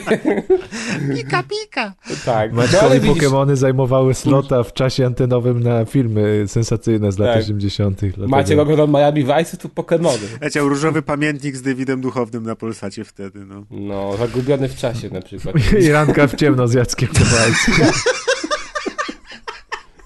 Pika, 1.16 1.42
pika. 1.42 1.94
tak, 2.24 2.50
no, 2.52 2.56
Maćkowi 2.56 2.86
ale 2.86 3.00
widzisz, 3.00 3.14
Pokemony 3.14 3.56
zajmowały 3.56 4.14
slota 4.14 4.62
w 4.62 4.72
czasie 4.72 5.06
antenowym 5.06 5.62
na 5.62 5.84
filmy 5.84 6.44
sensacyjne 6.46 7.12
z 7.12 7.18
lat 7.18 7.32
Tak. 7.34 7.42
80. 7.42 8.00
dlatego- 8.00 8.28
Maciek 8.28 8.58
oglądał 8.58 8.88
Miami 8.88 9.24
Vice, 9.24 9.56
tu 9.56 9.68
Pokemony. 9.68 10.18
Leciał 10.40 10.68
różowy 10.68 11.02
pamiętnik 11.02 11.56
z 11.56 11.62
Davidem 11.62 12.00
Duchownym 12.00 12.42
na 12.42 12.56
Polsacie 12.56 13.04
wtedy, 13.04 13.46
no. 13.46 13.64
No, 13.70 14.16
zagubiony 14.16 14.68
w 14.68 14.76
czasie 14.76 15.10
na 15.10 15.20
przykład. 15.22 15.56
I 15.84 15.92
ranka 15.92 16.26
w 16.26 16.34
ciemno 16.34 16.68
z 16.68 16.74
Jackiem 16.74 17.08
Kowalskim. 17.08 17.74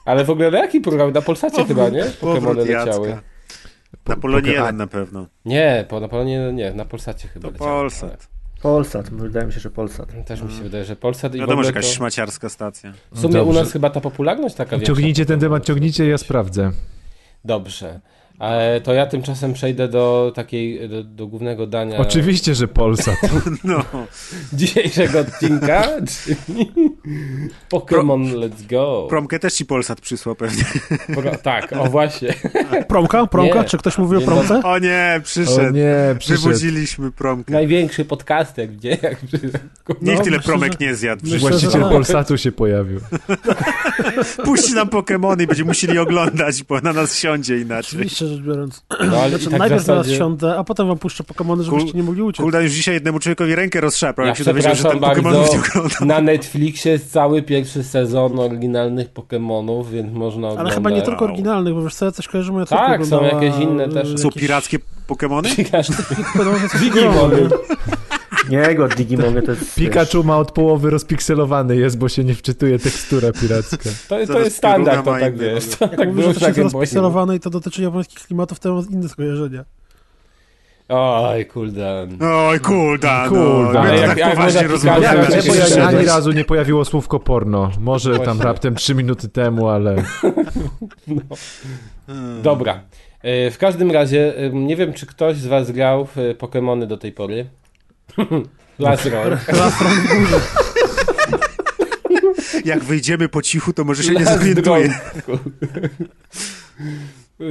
Ale 0.05 0.25
w 0.25 0.31
ogóle 0.31 0.51
na 0.51 0.59
jaki 0.59 0.81
program? 0.81 1.13
Na 1.13 1.23
Polsacie 1.23 1.65
chyba, 1.65 1.89
nie? 1.89 2.05
Pokemony 2.05 2.41
Powrót 2.41 2.69
leciały. 2.69 3.19
Na 4.07 4.17
Polonie 4.17 4.53
Poke- 4.53 4.55
1 4.67 4.77
na 4.77 4.87
pewno. 4.87 5.27
Nie, 5.45 5.85
po, 5.89 6.01
na 6.01 6.09
Polonie 6.09 6.53
nie, 6.53 6.73
na 6.73 6.85
Polsacie 6.85 7.29
chyba 7.29 7.49
To 7.49 7.53
leciały. 7.53 7.71
Polsat. 7.71 8.29
Polsat, 8.63 9.11
wydaje 9.11 9.47
mi 9.47 9.53
się, 9.53 9.61
że 9.61 9.71
Polsat. 9.71 10.09
Ale 10.15 10.25
Też 10.25 10.43
mi 10.43 10.53
się 10.53 10.63
wydaje, 10.63 10.85
że 10.85 10.97
Polsat 10.97 11.35
i 11.35 11.39
w 11.39 11.41
Wiadomo, 11.41 11.63
że 11.63 11.69
jakaś 11.69 11.87
to... 11.87 11.93
szmaciarska 11.93 12.49
stacja. 12.49 12.93
W 13.13 13.21
sumie 13.21 13.43
u 13.43 13.45
Dobrze. 13.47 13.61
nas 13.61 13.73
chyba 13.73 13.91
ta 13.91 14.01
popularność 14.01 14.55
taka 14.55 14.71
większa. 14.71 14.87
Ciągnijcie 14.87 15.27
ten 15.27 15.41
temat, 15.41 15.65
ciągnijcie, 15.65 16.07
ja 16.07 16.19
sprawdzę. 16.19 16.71
Dobrze. 17.45 18.01
E, 18.41 18.81
to 18.81 18.95
ja 18.95 19.07
tymczasem 19.07 19.53
przejdę 19.53 19.89
do 19.89 20.33
takiej, 20.35 20.89
do, 20.89 21.05
do 21.05 21.27
głównego 21.27 21.67
dania 21.67 21.99
Oczywiście, 21.99 22.55
że 22.55 22.69
Polsat. 22.69 23.15
No. 23.65 23.85
dzisiejszego 24.53 25.19
odcinka, 25.21 25.85
czyli 26.25 26.73
Pokémon 27.73 28.33
Let's 28.35 28.67
Go. 28.71 29.07
Promkę 29.11 29.39
też 29.39 29.55
ci 29.55 29.67
Polsat 29.67 30.01
przysłał 30.01 30.35
pewnie. 30.35 30.65
Pro, 31.15 31.37
tak, 31.37 31.73
o 31.73 31.85
właśnie. 31.85 32.35
Promka? 32.89 33.27
Promka? 33.27 33.59
Nie. 33.63 33.65
Czy 33.69 33.79
ktoś 33.79 33.99
mówi 33.99 34.17
o 34.17 34.21
promce? 34.21 34.63
O 34.65 34.79
nie, 34.79 35.15
O 35.19 35.23
przyszedł. 35.23 35.75
nie, 35.75 36.17
przyszedł. 36.19 36.43
Wybudziliśmy 36.43 37.13
promkę. 37.13 37.53
Największy 37.53 38.05
podcastek 38.05 38.71
w 38.71 38.79
dziejach. 38.81 39.23
Niech 39.33 40.19
No, 40.19 40.25
tyle 40.25 40.37
myślę, 40.37 40.41
promek 40.41 40.73
że- 40.81 40.87
nie 40.87 40.95
zjadł. 40.95 41.23
myślę, 41.25 41.39
że 41.39 41.49
Właściciel 41.49 41.83
tak. 41.83 41.91
Polsatu 41.93 42.39
się 42.39 42.53
pojawił. 42.53 43.01
Puści 44.45 44.75
nam 44.75 44.89
Pokemony 44.89 45.43
i 45.45 45.47
będziemy 45.47 45.67
musieli 45.69 45.99
oglądać, 45.99 46.63
bo 46.63 46.81
na 46.81 46.93
nas 46.93 47.19
siądzie 47.19 47.59
inaczej. 47.59 48.01
Oczywiście 48.01 48.24
rzecz 48.27 48.41
biorąc. 48.41 48.85
No, 48.91 49.17
ale 49.17 49.29
Znaczy, 49.31 49.51
tak 49.51 49.59
najpierw 49.59 49.83
zasadzie... 49.85 50.17
siądę, 50.17 50.57
a 50.59 50.65
potem 50.65 50.89
wam 50.89 50.99
puszczę 50.99 51.25
Pokemony, 51.25 51.63
żebyście 51.65 51.91
Kul- 51.93 51.97
nie 51.97 52.03
mogli 52.03 52.23
uciec. 52.23 52.43
Kulda 52.43 52.61
już 52.61 52.73
dzisiaj 52.73 52.95
jednemu 52.95 53.19
człowiekowi 53.19 53.55
rękę 53.55 53.81
rozszarpał, 53.81 54.25
Ja 54.25 54.29
jak 54.29 54.39
się 54.39 54.45
dowiedział, 54.45 54.75
że 54.75 54.83
ten 54.85 55.01
Pokemonów 55.01 55.53
nie 55.53 55.59
oglądał. 55.59 56.09
na 56.09 56.21
Netflixie 56.21 56.93
jest 56.93 57.13
cały 57.13 57.43
pierwszy 57.43 57.85
sezon 57.85 58.39
oryginalnych 58.39 59.09
Pokemonów, 59.09 59.91
więc 59.91 60.13
można 60.13 60.49
oglądać. 60.49 60.67
Ale 60.67 60.75
chyba 60.75 60.91
nie 60.91 61.03
tylko 61.03 61.25
oryginalnych, 61.25 61.75
bo 61.75 61.83
wiesz 61.83 61.95
co, 61.95 62.05
ja 62.05 62.13
coś 62.13 62.29
kojarzę, 62.29 62.53
moja 62.53 62.67
Tak, 62.67 63.07
są 63.07 63.25
jakieś 63.25 63.57
inne 63.59 63.89
też. 63.89 64.09
Są 64.21 64.29
jakieś- 64.29 64.43
pirackie 64.43 64.79
Digimony. 66.81 67.37
było. 67.37 67.59
Nie, 68.51 68.75
go 68.75 68.89
Digimonie 68.89 69.43
to 69.43 69.51
jest... 69.51 69.75
Pikachu 69.79 70.25
ma 70.25 70.39
od 70.39 70.53
połowy 70.53 70.91
rozpikselowany 70.91 71.77
jest, 71.77 71.99
bo 71.99 72.09
się 72.09 72.25
nie 72.25 72.35
wczytuje 72.35 72.79
tekstura 72.79 73.33
piracka. 73.33 73.91
To, 74.09 74.27
to 74.27 74.41
jest 74.41 74.57
standard, 74.57 75.05
to 75.05 75.11
tak 75.21 75.39
wiesz. 75.39 75.65
w 75.71 75.79
To 75.79 75.85
Jak 75.85 75.97
tak 75.97 76.09
mówisz, 76.09 76.27
że 76.27 76.35
coś 76.35 76.43
jest 76.43 76.59
rozpikselowane 76.59 77.37
i 77.37 77.41
to 77.41 77.51
dotyczy 77.51 77.83
japońskich 77.83 78.19
klimatów, 78.27 78.61
to 78.61 78.75
mam 78.75 78.85
inne 78.91 79.09
skojarzenia. 79.09 79.65
Oj, 80.89 81.47
kuldan. 81.47 82.19
Oj, 82.23 82.61
kulda, 82.61 83.29
Kulda. 83.29 83.73
no. 83.73 83.83
My 83.83 83.89
to 83.89 83.95
jak- 83.95 84.09
tak 84.09 84.19
jak 84.19 84.31
poważnie 84.31 84.63
rozmawiamy. 84.63 85.27
przyszedłeś. 85.27 85.73
ani 85.79 86.07
razu 86.07 86.33
nie 86.33 86.45
pojawiło 86.45 86.85
słówko 86.85 87.21
porno. 87.21 87.71
Może 87.81 88.11
tam 88.11 88.25
Właśnie. 88.25 88.45
raptem 88.45 88.75
3 88.75 88.95
minuty 88.95 89.29
temu, 89.29 89.69
ale... 89.69 89.97
Dobra. 92.43 92.81
E, 93.23 93.51
W 93.51 93.59
każdym 93.59 93.91
razie, 93.91 94.33
nie 94.53 94.77
wiem, 94.77 94.93
czy 94.93 95.07
ktoś 95.07 95.37
z 95.37 95.47
was 95.47 95.71
grał 95.71 96.07
w 96.17 96.17
Pokemony 96.39 96.87
do 96.87 96.97
tej 96.97 97.13
pory. 97.13 97.47
Last 98.79 99.07
Roll. 99.07 99.39
Jak 102.65 102.85
wyjdziemy 102.85 103.29
po 103.29 103.43
cichu, 103.43 103.73
to 103.73 103.85
może 103.85 104.03
się 104.03 104.13
nie 104.13 104.25
Last 104.25 104.39
zorientuje. 104.39 104.95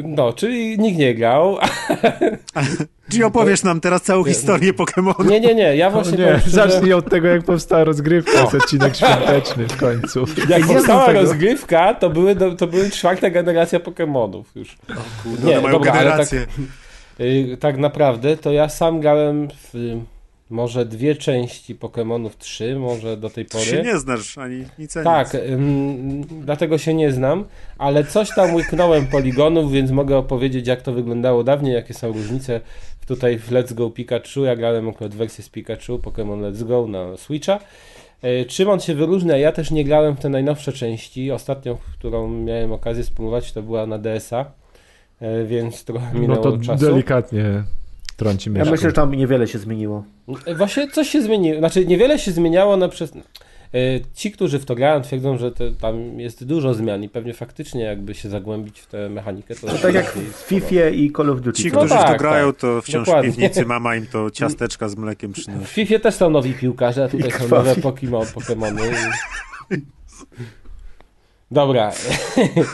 No, 0.03 0.33
czyli 0.33 0.79
nikt 0.79 0.99
nie 0.99 1.15
grał. 1.15 1.57
Czy 3.11 3.25
opowiesz 3.25 3.63
nam 3.63 3.81
teraz 3.81 4.01
całą 4.01 4.23
historię 4.23 4.73
Pokemonów? 4.73 5.25
Nie, 5.25 5.39
nie, 5.39 5.55
nie, 5.55 5.75
ja 5.75 5.89
właśnie 5.89 6.17
Nie, 6.17 6.25
powiem 6.25 6.41
zacznij 6.47 6.93
od 6.93 7.09
tego, 7.09 7.27
jak 7.27 7.43
powstała 7.43 7.83
rozgrywka. 7.83 8.41
Jest 8.41 8.55
odcinek 8.55 8.95
świąteczny 8.95 9.67
w 9.67 9.77
końcu. 9.77 10.25
Jak 10.49 10.67
Nie 10.67 10.75
powstała 10.75 11.11
rozgrywka, 11.13 11.93
to 11.93 12.09
były, 12.09 12.35
to 12.35 12.67
były 12.67 12.89
czwarta 12.89 13.29
generacja 13.29 13.79
Pokemonów 13.79 14.51
już. 14.55 14.77
Kurde, 15.23 15.47
Nie, 15.47 15.61
mają 15.61 15.73
dobra, 15.73 15.91
generację. 15.93 16.45
Y, 17.19 17.57
tak 17.59 17.77
naprawdę 17.77 18.37
to 18.37 18.51
ja 18.51 18.69
sam 18.69 18.99
grałem 18.99 19.47
w 19.49 19.97
może 20.53 20.85
dwie 20.85 21.15
części 21.15 21.75
Pokemonów 21.75 22.37
3, 22.37 22.75
może 22.75 23.17
do 23.17 23.29
tej 23.29 23.45
Ty 23.45 23.59
się 23.59 23.71
pory. 23.77 23.83
nie 23.83 23.97
znasz, 23.99 24.37
ani 24.37 24.63
nic, 24.79 24.97
ani 24.97 25.03
Tak, 25.05 25.33
nic. 25.33 25.43
ym, 25.51 26.21
dlatego 26.45 26.77
się 26.77 26.93
nie 26.93 27.11
znam, 27.11 27.45
ale 27.77 28.03
coś 28.03 28.29
tam 28.35 28.55
łyknąłem 28.55 29.07
poligonów, 29.07 29.71
więc 29.71 29.91
mogę 29.91 30.17
opowiedzieć 30.17 30.67
jak 30.67 30.81
to 30.81 30.93
wyglądało 30.93 31.43
dawniej, 31.43 31.73
jakie 31.73 31.93
są 31.93 32.07
różnice 32.11 32.61
tutaj 33.07 33.37
w 33.39 33.51
Let's 33.51 33.73
Go 33.73 33.89
Pikachu. 33.89 34.43
Ja 34.43 34.55
grałem 34.55 34.89
akurat 34.89 35.15
wersję 35.15 35.43
z 35.43 35.49
Pikachu, 35.49 35.97
Pokémon 35.97 36.41
Let's 36.51 36.63
Go 36.67 36.87
na 36.87 37.17
Switcha. 37.17 37.59
Y, 38.23 38.45
Czym 38.45 38.69
on 38.69 38.79
się 38.79 38.95
wyróżnia? 38.95 39.37
Ja 39.37 39.51
też 39.51 39.71
nie 39.71 39.83
grałem 39.83 40.15
w 40.15 40.19
te 40.19 40.29
najnowsze 40.29 40.73
części. 40.73 41.31
Ostatnią, 41.31 41.77
którą 41.99 42.27
miałem 42.29 42.71
okazję 42.71 43.03
spróbować, 43.03 43.51
to 43.51 43.61
była 43.61 43.85
na 43.85 43.97
DSa, 43.97 44.45
y, 45.21 45.45
więc 45.47 45.83
trochę 45.85 46.07
No 46.13 46.19
minęło 46.19 46.41
to 46.43 46.57
czasu. 46.57 46.85
delikatnie 46.85 47.63
trąci 48.15 48.49
Ja 48.55 48.65
myślę, 48.65 48.89
że 48.89 48.93
tam 48.93 49.15
niewiele 49.15 49.47
się 49.47 49.59
zmieniło. 49.59 50.03
Właśnie 50.57 50.91
coś 50.91 51.09
się 51.09 51.21
zmieniło. 51.21 51.59
Znaczy, 51.59 51.85
niewiele 51.85 52.19
się 52.19 52.31
zmieniało 52.31 52.77
na 52.77 52.89
przez. 52.89 53.11
E, 53.15 53.19
Ci, 54.13 54.31
którzy 54.31 54.59
w 54.59 54.65
to 54.65 54.75
grają, 54.75 55.01
twierdzą, 55.01 55.37
że 55.37 55.51
te, 55.51 55.71
tam 55.71 56.19
jest 56.19 56.43
dużo 56.45 56.73
zmian 56.73 57.03
i 57.03 57.09
pewnie 57.09 57.33
faktycznie 57.33 57.83
jakby 57.83 58.13
się 58.13 58.29
zagłębić 58.29 58.79
w 58.79 58.87
tę 58.87 59.09
mechanikę, 59.09 59.55
to... 59.55 59.67
To 59.67 59.77
tak 59.77 59.93
jak 59.93 60.05
w. 60.11 60.33
FIFA 60.47 60.89
i 60.89 61.11
Call 61.11 61.29
of 61.29 61.41
Duty. 61.41 61.61
Ci, 61.63 61.71
No 61.71 61.77
którzy 61.79 61.93
w 61.95 61.97
to 61.97 62.03
tak, 62.03 62.19
grają, 62.19 62.51
tak. 62.53 62.61
to 62.61 62.81
wciąż 62.81 63.05
Dokładnie. 63.05 63.31
w 63.31 63.35
piwnicy 63.35 63.65
mama 63.65 63.95
im 63.95 64.07
to 64.07 64.31
ciasteczka 64.31 64.89
z 64.89 64.95
mlekiem 64.95 65.31
W 65.31 65.35
przynosi. 65.35 65.65
FIFA 65.65 65.99
też 65.99 66.15
są 66.15 66.29
nowi 66.29 66.53
piłkarze, 66.53 67.03
a 67.03 67.07
tutaj 67.09 67.29
I 67.29 67.31
są 67.31 67.37
krwawi. 67.37 67.69
nowe 67.69 67.81
Pokemon, 67.81 68.25
Pokemony. 68.33 68.81
Dobra. 71.51 71.91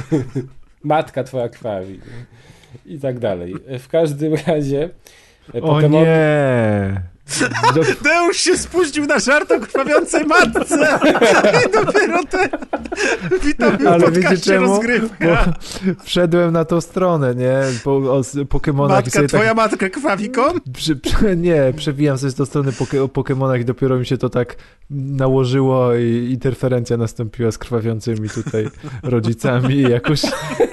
Matka 0.84 1.24
twoja 1.24 1.50
krwawi. 1.50 2.00
I 2.86 3.00
tak 3.00 3.20
dalej. 3.20 3.56
W 3.80 3.88
każdym 3.88 4.34
razie 4.48 4.90
O 5.54 5.62
Pokemon... 5.62 6.04
nie! 6.04 7.02
Do, 7.76 7.82
Deusz 8.10 8.38
się 8.38 8.58
spuścił 8.58 9.06
na 9.06 9.20
żart 9.20 9.52
o 9.52 9.60
krwawiącej 9.60 10.26
matce 10.26 11.00
i 11.68 11.72
dopiero 11.72 12.24
teraz 12.30 12.62
witamy 13.44 13.78
w 13.78 13.88
Ale 13.88 14.12
wiecie 14.12 14.38
czemu? 14.38 14.68
rozgrywka. 14.68 15.54
wszedłem 16.04 16.52
na 16.52 16.66
tą 16.66 16.82
stronę, 16.82 17.36
nie? 17.36 17.60
Po, 17.84 17.92
o 17.92 18.22
Pokemonach 18.50 18.98
i 19.00 19.06
Matka, 19.06 19.12
sobie 19.12 19.28
twoja 19.28 19.44
tak... 19.44 19.58
matka 19.58 19.90
krwawiką? 19.90 20.42
Przy, 20.74 20.96
przy, 20.96 21.36
nie, 21.38 21.74
przewijam 21.78 22.18
sobie 22.18 22.32
z 22.32 22.36
tą 22.36 22.46
strony 22.46 22.72
poke, 22.72 23.04
o 23.04 23.08
Pokemonach 23.08 23.62
i 23.62 23.66
dopiero 23.66 23.98
mi 24.00 24.06
się 24.06 24.18
to 24.18 24.30
tak 24.30 24.56
nałożyło 24.90 25.96
i 25.96 26.30
interferencja 26.32 26.98
nastąpiła 26.98 27.52
z 27.52 27.58
krwawiącymi 27.58 28.30
tutaj 28.30 28.70
rodzicami 29.04 29.76
i 29.76 29.82
jakoś 29.82 30.22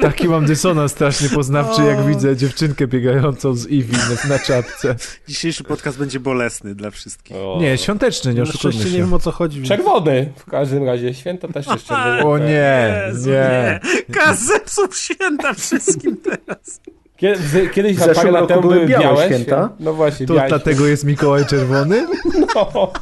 taki 0.01 0.29
mam 0.29 0.47
dysonans 0.47 0.93
strasznie 0.93 1.29
poznawczy, 1.29 1.83
jak 1.83 1.99
O. 1.99 2.05
widzę 2.05 2.37
dziewczynkę 2.37 2.87
biegającą 2.87 3.55
z 3.55 3.67
Eevee 3.67 3.93
na, 3.93 4.29
na 4.29 4.39
czapce. 4.39 4.97
Dzisiejszy 5.29 5.65
podcast 5.65 5.99
będzie 5.99 6.21
bolesny 6.21 6.46
dla 6.75 6.91
wszystkich. 6.91 7.37
O. 7.37 7.59
Nie, 7.61 7.79
świąteczny, 7.79 8.35
nie 8.35 8.37
Na 8.37 8.43
oszukujmy 8.43 8.73
szczęście 8.73 8.91
nie 8.91 8.97
się. 8.97 9.05
wiem 9.05 9.15
o 9.15 9.19
co 9.19 9.31
chodzi. 9.33 9.63
Czerwony 9.63 10.33
w 10.37 10.45
każdym 10.51 10.85
razie. 10.85 11.15
Święta 11.15 11.49
też 11.49 11.67
jest 11.67 11.85
czerwony. 11.85 12.25
O 12.31 12.39
nie, 12.39 13.03
Jezu, 13.09 13.31
nie. 13.31 13.81
Kaz 14.15 14.45
zepsuł 14.47 14.87
święta 14.93 15.55
wszystkim 15.55 16.17
teraz. 16.17 16.81
Kie- 17.17 17.37
z- 17.37 17.73
Kiedyś 17.73 17.97
W 17.97 18.07
na 18.07 18.15
parę 18.15 18.31
lat 18.31 18.49
temu 18.49 18.61
były 18.61 18.75
były 18.75 18.87
białe 18.87 19.03
białe 19.05 19.27
święta. 19.27 19.71
No 19.81 19.93
właśnie, 19.93 20.27
To 20.27 20.35
białe 20.35 20.49
dlatego 20.49 20.87
jest 20.87 21.05
Mikołaj 21.05 21.47
Czerwony? 21.47 22.07
No. 22.55 22.93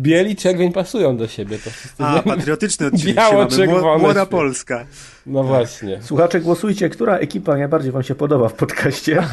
Bieli 0.00 0.36
czerwień 0.36 0.72
pasują 0.72 1.16
do 1.16 1.28
siebie, 1.28 1.58
to 1.58 1.70
A, 2.06 2.10
wiemy. 2.22 2.36
patriotyczny 2.36 2.86
odcinek 2.86 3.16
Biało, 3.16 3.50
się 3.50 3.66
mamy. 3.66 3.80
Młoda 3.80 3.98
święta. 4.08 4.26
Polska. 4.26 4.86
No 5.26 5.42
właśnie. 5.44 6.02
Słuchacze, 6.02 6.40
głosujcie, 6.40 6.88
która 6.88 7.16
ekipa 7.16 7.56
najbardziej 7.56 7.92
wam 7.92 8.02
się 8.02 8.14
podoba 8.14 8.48
w 8.48 8.54
podcaście. 8.54 9.22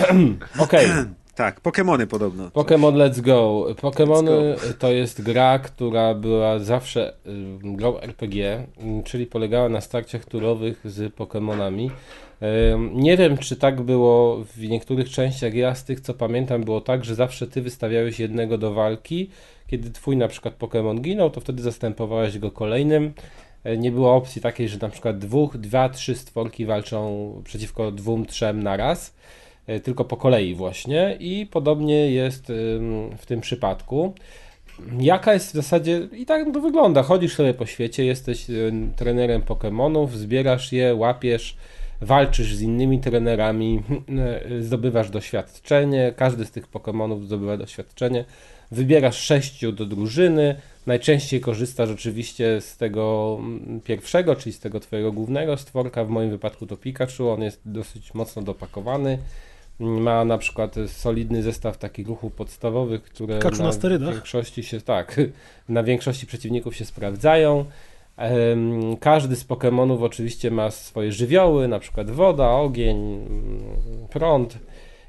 Okej. 0.64 0.86
Tak, 1.34 1.60
Pokemony 1.60 2.06
podobno. 2.06 2.48
Pokémon 2.48 2.94
Let's 2.94 3.20
Go. 3.20 3.66
Pokémony 3.82 4.56
to 4.78 4.92
jest 4.92 5.22
gra, 5.22 5.58
która 5.58 6.14
była 6.14 6.58
zawsze 6.58 7.12
y, 7.12 7.14
grą 7.62 8.00
RPG, 8.00 8.66
czyli 9.04 9.26
polegała 9.26 9.68
na 9.68 9.80
starciach 9.80 10.24
turowych 10.24 10.80
z 10.84 11.14
Pokémonami. 11.14 11.90
Nie 12.94 13.16
wiem, 13.16 13.38
czy 13.38 13.56
tak 13.56 13.80
było 13.80 14.44
w 14.44 14.68
niektórych 14.68 15.10
częściach. 15.10 15.54
Ja 15.54 15.74
z 15.74 15.84
tych, 15.84 16.00
co 16.00 16.14
pamiętam, 16.14 16.64
było 16.64 16.80
tak, 16.80 17.04
że 17.04 17.14
zawsze 17.14 17.46
ty 17.46 17.62
wystawiałeś 17.62 18.20
jednego 18.20 18.58
do 18.58 18.72
walki. 18.72 19.30
Kiedy 19.66 19.90
twój 19.90 20.16
na 20.16 20.28
przykład 20.28 20.58
Pokémon 20.58 21.00
ginął, 21.00 21.30
to 21.30 21.40
wtedy 21.40 21.62
zastępowałeś 21.62 22.38
go 22.38 22.50
kolejnym. 22.50 23.12
Y, 23.66 23.78
Nie 23.78 23.92
było 23.92 24.14
opcji 24.14 24.42
takiej, 24.42 24.68
że 24.68 24.78
na 24.82 24.88
przykład 24.88 25.18
dwóch, 25.18 25.58
dwa, 25.58 25.88
trzy 25.88 26.14
stworki 26.14 26.66
walczą 26.66 27.32
przeciwko 27.44 27.92
dwóm, 27.92 28.26
trzem 28.26 28.62
na 28.62 28.76
raz 28.76 29.08
e, 29.08 29.12
tylko 29.82 30.04
po 30.04 30.16
kolei 30.16 30.54
właśnie 30.54 31.16
i 31.20 31.46
podobnie 31.46 32.10
jest 32.10 32.52
w 33.18 33.26
tym 33.26 33.40
przypadku. 33.40 34.14
Jaka 35.00 35.34
jest 35.34 35.50
w 35.50 35.54
zasadzie, 35.54 36.08
i 36.12 36.26
tak 36.26 36.52
to 36.52 36.60
wygląda, 36.60 37.02
chodzisz 37.02 37.34
sobie 37.34 37.54
po 37.54 37.66
świecie, 37.66 38.04
jesteś 38.04 38.50
y, 38.50 38.72
trenerem 38.96 39.42
Pokémonów, 39.42 40.08
zbierasz 40.10 40.72
je, 40.72 40.94
łapiesz, 40.94 41.56
walczysz 42.00 42.54
z 42.54 42.62
innymi 42.62 43.00
trenerami, 43.00 43.82
y, 44.48 44.62
zdobywasz 44.66 45.10
doświadczenie, 45.10 46.12
każdy 46.16 46.44
z 46.44 46.50
tych 46.50 46.70
Pokémonów 46.70 47.24
zdobywa 47.24 47.56
doświadczenie, 47.56 48.24
wybierasz 48.70 49.16
sześciu 49.16 49.72
do 49.72 49.86
drużyny, 49.86 50.56
najczęściej 50.86 51.40
korzystasz 51.40 51.90
oczywiście 51.90 52.60
z 52.60 52.76
tego 52.76 53.36
mm, 53.40 53.80
pierwszego, 53.80 54.36
czyli 54.36 54.52
z 54.52 54.60
tego 54.60 54.80
twojego 54.80 55.12
głównego 55.12 55.56
stworka, 55.56 56.04
w 56.04 56.08
moim 56.08 56.30
wypadku 56.30 56.66
to 56.66 56.76
Pikachu, 56.76 57.30
on 57.30 57.42
jest 57.42 57.60
dosyć 57.64 58.14
mocno 58.14 58.42
dopakowany, 58.42 59.18
ma 59.82 60.24
na 60.24 60.38
przykład 60.38 60.74
solidny 60.86 61.42
zestaw 61.42 61.78
takich 61.78 62.08
ruchów 62.08 62.32
podstawowych, 62.32 63.02
które 63.02 63.38
Pikachu 63.38 63.62
na 63.62 63.72
sterydach? 63.72 64.14
większości 64.14 64.62
się 64.62 64.80
tak, 64.80 65.20
na 65.68 65.82
większości 65.82 66.26
przeciwników 66.26 66.76
się 66.76 66.84
sprawdzają. 66.84 67.64
Każdy 69.00 69.36
z 69.36 69.44
Pokémonów 69.44 70.02
oczywiście 70.02 70.50
ma 70.50 70.70
swoje 70.70 71.12
żywioły, 71.12 71.68
na 71.68 71.78
przykład 71.78 72.10
woda, 72.10 72.50
ogień, 72.50 72.96
mm, 72.96 74.08
prąd 74.10 74.58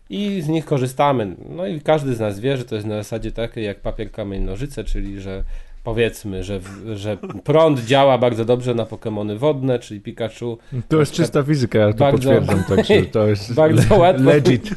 i 0.09 0.41
z 0.41 0.47
nich 0.47 0.65
korzystamy. 0.65 1.35
No 1.49 1.67
i 1.67 1.81
każdy 1.81 2.15
z 2.15 2.19
nas 2.19 2.39
wie, 2.39 2.57
że 2.57 2.65
to 2.65 2.75
jest 2.75 2.87
na 2.87 2.95
zasadzie 2.95 3.31
takiej 3.31 3.65
jak 3.65 3.79
papier, 3.79 4.11
kamień, 4.11 4.43
nożyce, 4.43 4.83
czyli 4.83 5.21
że 5.21 5.43
powiedzmy, 5.83 6.43
że, 6.43 6.59
że 6.95 7.17
prąd 7.43 7.79
działa 7.79 8.17
bardzo 8.17 8.45
dobrze 8.45 8.73
na 8.75 8.85
Pokémony 8.85 9.37
wodne, 9.37 9.79
czyli 9.79 10.01
Pikachu 10.01 10.57
To 10.87 10.99
jest 10.99 11.11
czysta 11.13 11.43
fizyka, 11.43 11.79
ja 11.79 11.93
to 11.93 11.97
Bardzo- 11.99 12.17
potwierdzam, 12.17 12.63
także 12.75 13.01
to 13.05 13.27
jest 13.29 13.53
Bardzo 13.53 13.97
łatwo. 13.97 14.23
legit. 14.23 14.69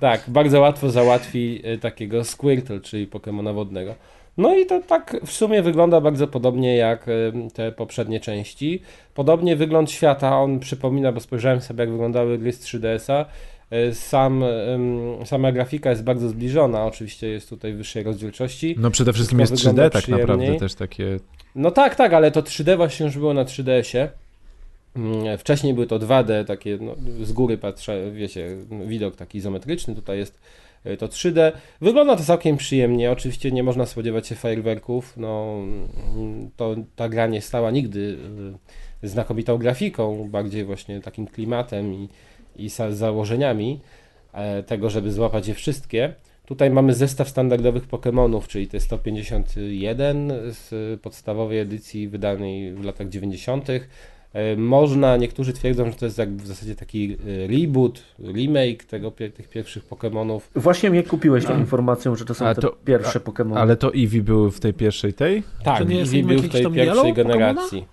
Tak, 0.00 0.24
bardzo 0.28 0.60
łatwo 0.60 0.90
załatwi 0.90 1.60
e, 1.64 1.78
takiego 1.78 2.24
Squirtle, 2.24 2.80
czyli 2.80 3.06
Pokemona 3.06 3.52
wodnego. 3.52 3.94
No 4.38 4.54
i 4.56 4.66
to 4.66 4.80
tak 4.80 5.16
w 5.26 5.32
sumie 5.32 5.62
wygląda 5.62 6.00
bardzo 6.00 6.26
podobnie 6.26 6.76
jak 6.76 7.08
e, 7.08 7.12
te 7.54 7.72
poprzednie 7.72 8.20
części. 8.20 8.82
Podobnie 9.14 9.56
wygląd 9.56 9.90
świata, 9.90 10.40
on 10.40 10.58
przypomina, 10.58 11.12
bo 11.12 11.20
spojrzałem 11.20 11.60
sobie 11.60 11.80
jak 11.80 11.90
wyglądały 11.90 12.38
gry 12.38 12.52
z 12.52 12.60
3DS-a. 12.64 13.24
E, 13.70 13.94
Sam, 13.94 14.44
sama 15.24 15.52
grafika 15.52 15.90
jest 15.90 16.04
bardzo 16.04 16.28
zbliżona, 16.28 16.84
oczywiście 16.84 17.28
jest 17.28 17.48
tutaj 17.48 17.72
wyższej 17.72 18.02
rozdzielczości. 18.02 18.76
No 18.78 18.90
przede 18.90 19.12
wszystkim 19.12 19.40
jest 19.40 19.52
Wszystko 19.52 19.70
3D 19.70 19.74
wygląda 19.74 20.00
tak 20.00 20.08
naprawdę 20.08 20.56
też 20.56 20.74
takie... 20.74 21.18
No 21.54 21.70
tak, 21.70 21.94
tak, 21.94 22.12
ale 22.12 22.30
to 22.30 22.42
3D 22.42 22.76
właśnie 22.76 23.06
już 23.06 23.18
było 23.18 23.34
na 23.34 23.44
3DS-ie. 23.44 24.08
Mm, 24.96 25.38
Wcześniej 25.38 25.74
były 25.74 25.86
to 25.86 25.98
2D, 25.98 26.44
takie 26.44 26.78
no, 26.80 26.94
z 27.22 27.32
góry 27.32 27.58
patrzę, 27.58 28.10
wiecie, 28.12 28.56
widok 28.86 29.16
taki 29.16 29.38
izometryczny, 29.38 29.94
tutaj 29.94 30.18
jest 30.18 30.40
e, 30.84 30.96
to 30.96 31.06
3D. 31.06 31.52
Wygląda 31.80 32.16
to 32.16 32.24
całkiem 32.24 32.56
przyjemnie, 32.56 33.10
oczywiście 33.10 33.52
nie 33.52 33.62
można 33.62 33.86
spodziewać 33.86 34.26
się 34.26 34.34
fajerwerków, 34.34 35.16
no 35.16 35.56
mm, 36.16 36.50
to 36.56 36.76
ta 36.96 37.08
gra 37.08 37.26
nie 37.26 37.40
stała 37.40 37.70
nigdy 37.70 38.18
e, 39.02 39.08
znakomitą 39.08 39.58
grafiką, 39.58 40.28
bardziej 40.30 40.64
właśnie 40.64 41.00
takim 41.00 41.26
klimatem 41.26 41.94
i, 41.94 42.08
i 42.58 42.68
za- 42.68 42.92
założeniami 42.92 43.80
e, 44.32 44.62
tego, 44.62 44.90
żeby 44.90 45.12
złapać 45.12 45.48
je 45.48 45.54
wszystkie. 45.54 46.14
Tutaj 46.46 46.70
mamy 46.70 46.94
zestaw 46.94 47.28
standardowych 47.28 47.88
Pokémonów, 47.88 48.46
czyli 48.46 48.66
te 48.66 48.80
151 48.80 50.32
z 50.48 51.00
podstawowej 51.00 51.58
edycji 51.58 52.08
wydanej 52.08 52.74
w 52.74 52.84
latach 52.84 53.08
90. 53.08 53.68
E, 53.70 54.56
Można, 54.56 55.16
niektórzy 55.16 55.52
twierdzą, 55.52 55.86
że 55.90 55.92
to 55.96 56.04
jest 56.04 56.18
jak 56.18 56.36
w 56.36 56.46
zasadzie 56.46 56.74
taki 56.76 57.12
e, 57.12 57.46
reboot, 57.46 58.02
remake 58.34 58.84
tego, 58.84 59.10
tych 59.10 59.48
pierwszych 59.48 59.88
Pokémonów. 59.88 60.40
Właśnie 60.56 60.90
mnie 60.90 61.02
kupiłeś 61.02 61.44
tą 61.44 61.58
informacją, 61.58 62.16
że 62.16 62.24
to 62.24 62.34
są 62.34 62.46
A 62.46 62.54
te 62.54 62.60
to- 62.60 62.76
pierwsze 62.84 63.20
Pokémony. 63.20 63.58
Ale 63.58 63.76
to 63.76 63.88
Eevee 63.94 64.20
były 64.22 64.50
w 64.50 64.60
tej 64.60 64.74
pierwszej 64.74 65.12
tej? 65.14 65.42
Tak, 65.64 65.80
Eevee 65.80 66.22
był 66.22 66.38
w 66.38 66.48
tej 66.48 66.66
pierwszej 66.72 67.12
generacji. 67.12 67.86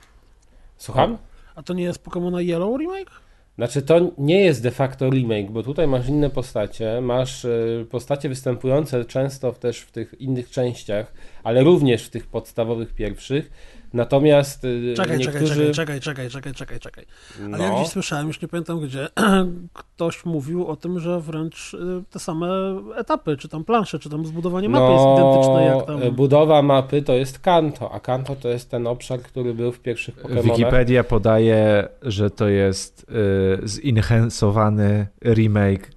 Słucham? 0.78 1.18
A 1.56 1.64
to 1.64 1.74
nie 1.74 1.84
jest 1.84 2.04
Pokémona 2.04 2.38
Yellow 2.50 2.80
remake? 2.80 3.12
Znaczy 3.56 3.82
to 3.82 4.12
nie 4.18 4.42
jest 4.42 4.64
de 4.64 4.72
facto 4.72 5.10
remake, 5.10 5.52
bo 5.52 5.64
tutaj 5.64 5.88
masz 5.88 6.08
inne 6.08 6.30
postacie, 6.30 7.02
masz 7.02 7.46
e, 7.46 7.50
postacie 7.90 8.30
występujące 8.30 9.06
często 9.06 9.52
też 9.52 9.80
w 9.80 9.92
tych 9.92 10.22
innych 10.22 10.50
częściach, 10.50 11.14
ale 11.44 11.64
również 11.64 12.06
w 12.06 12.10
tych 12.10 12.28
podstawowych 12.28 12.94
pierwszych. 12.94 13.52
Natomiast 13.94 14.66
e, 14.66 14.94
Czekaj, 14.94 15.18
niektórzy... 15.18 15.72
czekaj, 15.72 16.00
czekaj, 16.00 16.30
czekaj, 16.30 16.30
czekaj, 16.30 16.54
czekaj, 16.54 16.80
czekaj. 16.80 17.06
Ale 17.40 17.58
no, 17.58 17.64
jak 17.64 17.76
gdzieś 17.76 17.88
słyszałem, 17.88 18.28
już 18.28 18.42
nie 18.42 18.48
pamiętam 18.48 18.80
gdzie, 18.80 19.08
ktoś 19.74 20.26
mówił 20.26 20.68
o 20.68 20.76
tym, 20.76 21.00
że 21.00 21.20
wręcz 21.20 21.74
y, 21.74 22.04
te 22.10 22.20
same 22.20 22.48
etapy, 22.96 23.38
czy 23.38 23.50
tam 23.50 23.64
plansze, 23.64 24.00
czy 24.00 24.10
tam 24.10 24.26
zbudowanie 24.26 24.70
mapy 24.70 24.94
jest 24.94 25.06
identyczne 25.06 25.64
jak 25.64 25.86
tam... 25.86 26.04
e, 26.04 26.12
Budowa 26.12 26.62
mapy 26.62 27.02
to 27.02 27.14
jest 27.14 27.40
Kanto, 27.40 27.92
a 27.92 28.00
Kanto 28.00 28.36
to 28.36 28.50
jest 28.50 28.72
ten 28.72 28.88
obszar, 28.88 29.22
który 29.22 29.54
był 29.54 29.72
w 29.72 29.80
pierwszych 29.80 30.16
Pokemonach. 30.16 30.46
Wikipedia 30.46 31.04
podaje, 31.04 31.88
że 32.02 32.30
to 32.30 32.48
jest 32.48 33.06
y, 33.64 33.68
zinhensowany 33.68 35.08
remake 35.26 35.92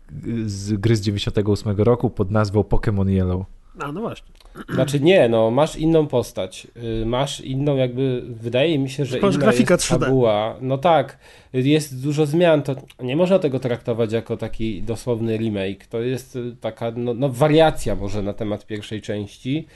z 0.47 0.73
gry 0.73 0.97
z 0.97 1.01
98 1.01 1.77
roku 1.77 2.11
pod 2.11 2.31
nazwą 2.31 2.61
Pokémon 2.61 3.09
Yellow. 3.11 3.47
A, 3.79 3.93
no 3.93 4.01
właśnie. 4.01 4.36
Znaczy 4.75 5.01
nie, 5.01 5.29
no 5.29 5.51
masz 5.51 5.77
inną 5.77 6.07
postać, 6.07 6.67
y, 7.03 7.07
masz 7.07 7.41
inną 7.41 7.77
jakby, 7.77 8.23
wydaje 8.27 8.79
mi 8.79 8.91
się, 8.91 9.05
że 9.05 9.19
Masz 9.21 9.35
inna 9.35 9.45
grafika 9.45 9.75
jest 9.75 9.85
3D. 9.87 9.89
fabuła. 9.89 10.57
No 10.61 10.79
tak, 10.79 11.19
jest 11.53 12.03
dużo 12.03 12.27
zmian, 12.27 12.63
to 12.63 12.77
nie 13.03 13.17
można 13.17 13.39
tego 13.39 13.61
traktować 13.61 14.13
jako 14.13 14.37
taki 14.37 14.83
dosłowny 14.83 15.37
remake, 15.37 15.87
to 15.87 16.01
jest 16.01 16.37
y, 16.37 16.57
taka 16.61 16.93
no, 16.97 17.15
no 17.15 17.29
wariacja 17.29 17.95
może 17.95 18.23
na 18.23 18.33
temat 18.33 18.67
pierwszej 18.67 19.03
części, 19.03 19.67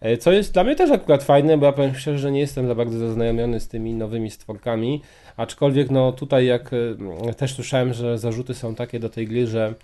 e, 0.00 0.16
co 0.16 0.32
jest 0.32 0.52
dla 0.52 0.64
mnie 0.64 0.76
też 0.76 0.90
akurat 0.90 1.24
fajne, 1.24 1.58
bo 1.58 1.66
ja 1.66 1.72
powiem 1.72 1.94
szczerze, 1.94 2.18
że 2.18 2.32
nie 2.32 2.40
jestem 2.40 2.66
za 2.66 2.74
bardzo 2.74 2.98
zaznajomiony 2.98 3.60
z 3.60 3.68
tymi 3.68 3.94
nowymi 3.94 4.30
stworkami, 4.30 5.02
aczkolwiek 5.36 5.90
no 5.90 6.12
tutaj 6.12 6.46
jak 6.46 6.72
y, 6.72 6.96
też 7.36 7.54
słyszałem, 7.54 7.92
że 7.92 8.18
zarzuty 8.18 8.54
są 8.54 8.74
takie 8.74 9.00
do 9.00 9.08
tej 9.08 9.26
gry, 9.26 9.46
że 9.46 9.74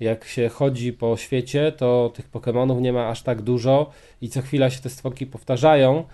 jak 0.00 0.24
się 0.24 0.48
chodzi 0.48 0.92
po 0.92 1.16
świecie, 1.16 1.72
to 1.72 2.12
tych 2.14 2.30
Pokémonów 2.30 2.80
nie 2.80 2.92
ma 2.92 3.08
aż 3.08 3.22
tak 3.22 3.42
dużo 3.42 3.90
i 4.20 4.28
co 4.28 4.42
chwila 4.42 4.70
się 4.70 4.80
te 4.80 4.90
stworki 4.90 5.26
powtarzają, 5.26 6.04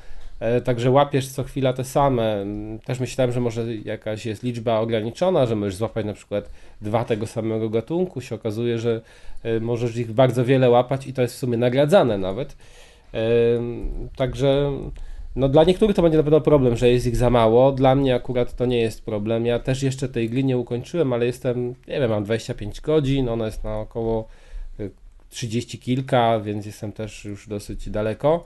e, 0.41 0.61
także 0.61 0.91
łapiesz 0.91 1.29
co 1.29 1.45
chwila 1.45 1.73
te 1.73 1.85
same. 1.85 2.41
Mm, 2.41 2.79
Też 2.79 3.01
myślałem, 3.01 3.33
że 3.33 3.41
może 3.41 3.75
jakaś 3.77 4.27
jest 4.27 4.43
liczba 4.43 4.79
ograniczona, 4.79 5.47
że 5.47 5.57
możesz 5.57 5.75
złapać 5.75 6.07
na 6.07 6.13
przykład 6.13 6.51
dwa 6.81 7.05
tego 7.05 7.27
samego 7.27 7.71
gatunku. 7.71 8.21
Się 8.21 8.35
okazuje, 8.35 8.79
że 8.79 9.01
e, 9.43 9.61
możesz 9.61 9.97
ich 9.97 10.13
bardzo 10.13 10.45
wiele 10.45 10.71
łapać 10.71 11.07
i 11.07 11.13
to 11.13 11.23
jest 11.23 11.35
w 11.35 11.39
sumie 11.39 11.57
nagradzane 11.57 12.19
nawet. 12.19 12.57
E, 13.15 13.19
Także 14.17 14.73
no 15.37 15.49
dla 15.49 15.65
niektórych 15.65 15.97
to 15.97 16.03
będzie 16.03 16.19
na 16.19 16.25
pewno 16.25 16.41
problem, 16.41 16.77
że 16.77 16.91
jest 16.91 17.07
ich 17.07 17.17
za 17.17 17.31
mało. 17.31 17.73
Dla 17.73 17.95
mnie 17.95 18.15
akurat 18.15 18.57
to 18.57 18.67
nie 18.67 18.81
jest 18.81 19.05
problem. 19.05 19.47
Ja 19.47 19.59
też 19.59 19.83
jeszcze 19.83 20.09
tej 20.09 20.31
gry 20.31 20.45
nie 20.45 20.59
ukończyłem, 20.59 21.13
ale 21.13 21.27
jestem, 21.27 21.69
nie 21.69 22.01
wiem, 22.01 22.11
mam 22.11 22.25
25 22.25 22.81
godzin, 22.81 23.29
ona 23.29 23.47
jest 23.47 23.65
na 23.65 23.79
około 23.79 24.29
y, 24.81 24.91
30 25.31 25.79
kilka, 25.79 26.41
więc 26.41 26.67
jestem 26.67 26.93
też 26.93 27.25
już 27.25 27.49
dosyć 27.49 27.91
daleko. 27.91 28.45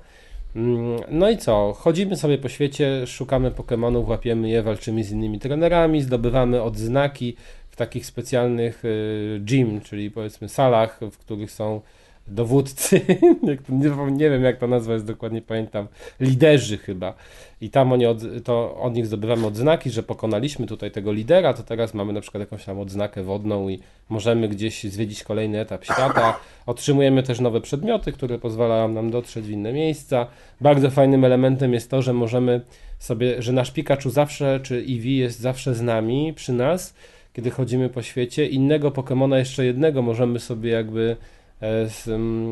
Mm, 0.57 1.01
No 1.11 1.31
i 1.31 1.37
co? 1.39 1.73
Chodzimy 1.73 2.17
sobie 2.17 2.39
po 2.39 2.49
świecie, 2.49 3.07
szukamy 3.07 3.51
Pokémonów, 3.51 4.09
łapiemy 4.09 4.49
je, 4.49 4.63
walczymy 4.63 5.05
z 5.05 5.11
innymi 5.11 5.39
trenerami, 5.39 6.03
zdobywamy 6.03 6.63
odznaki 6.63 7.37
w 7.71 7.77
takich 7.77 8.07
specjalnych 8.07 8.85
y, 8.85 9.41
gym, 9.41 9.81
czyli 9.81 10.11
powiedzmy 10.11 10.49
salach, 10.49 11.01
w 11.13 11.19
których 11.19 11.51
są 11.51 11.81
dowódcy, 12.27 13.01
nie, 14.11 14.31
wiem 14.31 14.45
jak 14.45 14.59
to 14.59 14.67
nazwa 14.67 14.93
jest 14.93 15.07
dokładnie, 15.07 15.43
pamiętam, 15.43 15.87
liderzy 16.21 16.79
chyba. 16.79 17.15
I 17.61 17.71
tam 17.71 17.93
oni 17.93 18.07
od, 18.07 18.19
to 18.45 18.77
od 18.77 18.95
nich 18.95 19.07
zdobywamy 19.07 19.47
odznaki, 19.47 19.91
że 19.91 20.03
pokonaliśmy 20.03 20.67
tutaj 20.67 20.91
tego 20.91 21.13
lidera, 21.13 21.55
to 21.55 21.63
teraz 21.63 21.95
mamy 21.95 22.13
na 22.13 22.21
przykład 22.21 22.41
jakąś 22.41 22.65
tam 22.65 22.79
odznakę 22.79 23.23
wodną 23.23 23.69
i 23.69 23.81
możemy 24.09 24.49
gdzieś 24.49 24.85
zwiedzić 24.85 25.25
kolejny 25.25 25.61
etap 25.61 25.85
świata. 25.85 26.41
Otrzymujemy 26.67 27.23
też 27.23 27.41
nowe 27.41 27.61
przedmioty, 27.61 28.13
które 28.13 28.39
pozwalają 28.39 28.89
nam 28.89 29.11
dotrzeć 29.11 29.45
w 29.45 29.51
inne 29.51 29.73
miejsca. 29.73 30.27
Bardzo 30.61 30.91
fajnym 30.91 31.25
elementem 31.25 31.73
jest 31.73 31.91
to, 31.91 32.03
że 32.03 32.13
możemy 32.13 32.61
sobie, 32.99 33.43
że 33.43 33.53
nasz 33.53 33.71
Pikachu 33.71 34.11
zawsze, 34.11 34.61
czy 34.63 34.75
Eevee 34.77 35.17
jest 35.17 35.41
zawsze 35.41 35.75
z 35.75 35.83
nami, 35.83 36.33
przy 36.35 36.53
nas, 36.53 36.95
kiedy 37.33 37.51
chodzimy 37.51 37.89
po 37.89 38.03
świecie. 38.03 38.47
Innego 38.47 38.91
Pokemona, 38.91 39.39
jeszcze 39.39 39.65
jednego 39.65 40.03
możemy 40.03 40.39
sobie 40.39 40.71
jakby 40.71 41.17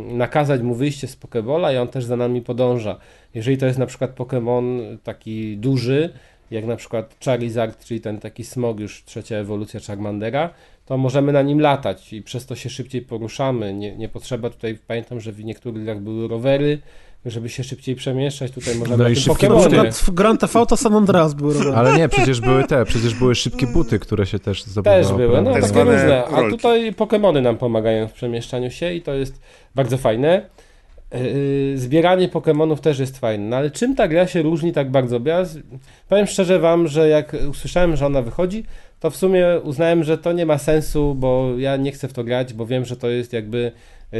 nakazać 0.09 0.61
mu 0.63 0.75
wyjście 0.75 1.09
z 1.09 1.17
Pokebola 1.17 1.73
i 1.73 1.77
on 1.77 1.89
też 1.89 2.05
za 2.05 2.17
nami 2.17 2.43
podąża. 2.43 2.99
Jeżeli 3.35 3.59
to 3.59 3.67
jest 3.67 3.79
na 3.79 3.87
przykład 3.87 4.17
Pokémon 4.17 4.97
taki 5.05 5.57
duży, 5.57 6.13
jak 6.51 6.67
na 6.67 6.77
przykład 6.77 7.17
Charizard, 7.25 7.85
czyli 7.85 8.01
ten 8.01 8.19
taki 8.19 8.45
smog, 8.45 8.81
już 8.81 9.05
trzecia 9.05 9.37
ewolucja 9.37 9.81
Charmandera, 9.81 10.51
to 10.87 10.97
możemy 10.97 11.33
na 11.33 11.43
nim 11.43 11.61
latać 11.61 12.13
i 12.13 12.23
przez 12.23 12.47
to 12.47 12.55
się 12.55 12.71
szybciej 12.71 13.03
poruszamy. 13.03 13.75
Nie, 13.75 13.97
nie 13.97 14.09
potrzeba 14.09 14.51
tutaj, 14.51 14.79
pamiętam, 14.87 15.21
że 15.21 15.33
w 15.33 15.45
niektórych 15.45 15.85
grach 15.85 16.01
były 16.01 16.29
rowery, 16.29 16.79
żeby 17.27 17.49
się 17.49 17.65
szybciej 17.65 17.95
przemieszczać. 17.97 18.51
Tutaj 18.53 18.75
możemy 18.75 19.05
No 19.05 19.09
i 19.09 19.17
szybkie 19.17 19.49
buty. 19.49 19.69
przykład 19.69 19.95
w 19.95 20.11
Grand 20.11 20.41
TV 20.41 20.67
to 20.67 20.77
San 20.77 20.95
Andreas 20.95 21.35
był 21.35 21.53
robiony. 21.53 21.77
Ale 21.77 21.97
nie, 21.99 22.09
przecież 22.09 22.41
były 22.41 22.65
te, 22.65 22.85
przecież 22.85 23.15
były 23.15 23.35
szybkie 23.35 23.67
buty, 23.67 23.99
które 23.99 24.27
się 24.27 24.39
też 24.39 24.65
zdobywało. 24.65 25.03
Też 25.03 25.13
były, 25.13 25.43
no? 25.43 25.53
Tak 25.53 25.63
takie 25.63 25.85
różne. 25.85 26.25
A 26.25 26.41
rolki. 26.41 26.57
tutaj 26.57 26.93
Pokemony 26.95 27.43
nam 27.43 27.57
pomagają 27.59 28.09
w 28.09 28.13
przemieszczaniu 28.13 28.71
się 28.71 28.93
i 28.95 29.03
to 29.03 29.15
jest 29.15 29.41
bardzo 29.75 29.99
fajne. 29.99 30.47
Yy, 31.15 31.79
Zbieranie 31.79 32.29
Pokemonów 32.29 32.81
też 32.81 32.99
jest 32.99 33.19
fajne, 33.19 33.45
no 33.45 33.57
ale 33.57 33.71
czym 33.71 33.97
ta 33.97 34.09
gra 34.09 34.27
się 34.27 34.43
różni 34.43 34.73
tak 34.73 34.91
bardzo? 34.91 35.21
Ja 35.25 35.45
powiem 36.09 36.27
szczerze 36.27 36.59
wam, 36.59 36.89
że 36.89 37.09
jak 37.09 37.37
usłyszałem, 37.51 37.97
że 37.97 38.07
ona 38.07 38.23
wychodzi, 38.23 38.65
to 39.01 39.11
w 39.11 39.17
sumie 39.17 39.47
uznałem, 39.63 40.05
że 40.05 40.19
to 40.19 40.33
nie 40.33 40.47
ma 40.47 40.59
sensu, 40.59 41.15
bo 41.15 41.49
ja 41.59 41.77
nie 41.77 41.93
chcę 41.93 42.09
w 42.09 42.13
to 42.13 42.25
grać, 42.25 42.55
bo 42.55 42.67
wiem, 42.67 42.85
że 42.85 42.97
to 42.97 43.09
jest 43.09 43.33
jakby 43.33 43.73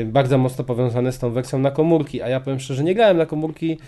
bardzo 0.07 0.39
mocno 0.39 0.65
powiązane 0.65 1.13
z 1.13 1.19
tą 1.19 1.31
wersją 1.31 1.59
na 1.59 1.71
komórki, 1.71 2.23
a 2.23 2.29
ja 2.29 2.41
powiem 2.41 2.61
szczerze, 2.61 2.85
nie 2.85 2.95
grałem 2.95 3.17
na 3.17 3.27
komórki 3.27 3.69
yy, 3.69 3.79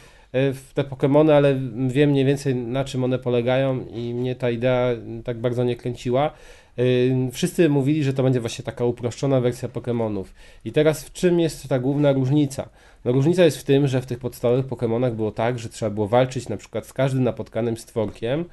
w 0.54 0.70
te 0.74 0.84
Pokemony, 0.84 1.34
ale 1.34 1.60
wiem 1.88 2.10
mniej 2.10 2.24
więcej 2.24 2.54
na 2.54 2.84
czym 2.84 3.04
one 3.04 3.18
polegają 3.18 3.86
i 3.86 4.14
mnie 4.14 4.34
ta 4.34 4.50
idea 4.50 4.88
tak 5.24 5.38
bardzo 5.38 5.64
nie 5.64 5.76
kręciła. 5.76 6.30
Yy, 6.76 7.30
Wszyscy 7.32 7.68
mówili, 7.68 8.04
że 8.04 8.12
to 8.12 8.22
będzie 8.22 8.40
właśnie 8.40 8.64
taka 8.64 8.84
uproszczona 8.84 9.40
wersja 9.40 9.68
Pokémonów. 9.68 10.24
I 10.64 10.72
teraz 10.72 11.04
w 11.04 11.12
czym 11.12 11.40
jest 11.40 11.68
ta 11.68 11.78
główna 11.78 12.12
różnica? 12.12 12.68
No 13.04 13.12
różnica 13.12 13.44
jest 13.44 13.58
w 13.58 13.64
tym, 13.64 13.88
że 13.88 14.00
w 14.00 14.06
tych 14.06 14.18
podstawowych 14.18 14.66
Pokémonach 14.66 15.12
było 15.12 15.30
tak, 15.30 15.58
że 15.58 15.68
trzeba 15.68 15.90
było 15.90 16.08
walczyć 16.08 16.48
na 16.48 16.56
przykład 16.56 16.86
z 16.86 16.92
każdym 16.92 17.24
napotkanym 17.24 17.76
stworkiem 17.76 18.44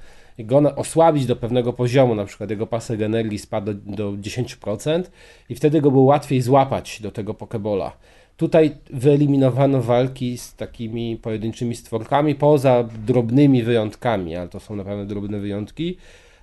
go 0.46 0.76
osłabić 0.76 1.26
do 1.26 1.36
pewnego 1.36 1.74
poziomu, 1.74 2.16
na 2.16 2.26
przykład 2.26 2.50
jego 2.50 2.68
pasek 2.68 3.02
energii 3.02 3.40
spadł 3.40 3.74
do, 3.74 3.96
do 3.96 4.12
10% 4.12 5.04
i 5.50 5.56
wtedy 5.56 5.82
go 5.82 5.92
było 5.92 6.04
łatwiej 6.04 6.42
złapać 6.42 7.02
do 7.02 7.12
tego 7.12 7.34
Pokebola. 7.34 7.92
Tutaj 8.38 8.72
wyeliminowano 8.90 9.82
walki 9.82 10.38
z 10.38 10.56
takimi 10.56 11.18
pojedynczymi 11.18 11.76
stworkami, 11.76 12.36
poza 12.36 12.84
drobnymi 13.08 13.64
wyjątkami, 13.64 14.36
ale 14.36 14.50
to 14.50 14.60
są 14.60 14.76
naprawdę 14.76 15.06
drobne 15.06 15.40
wyjątki. 15.40 15.98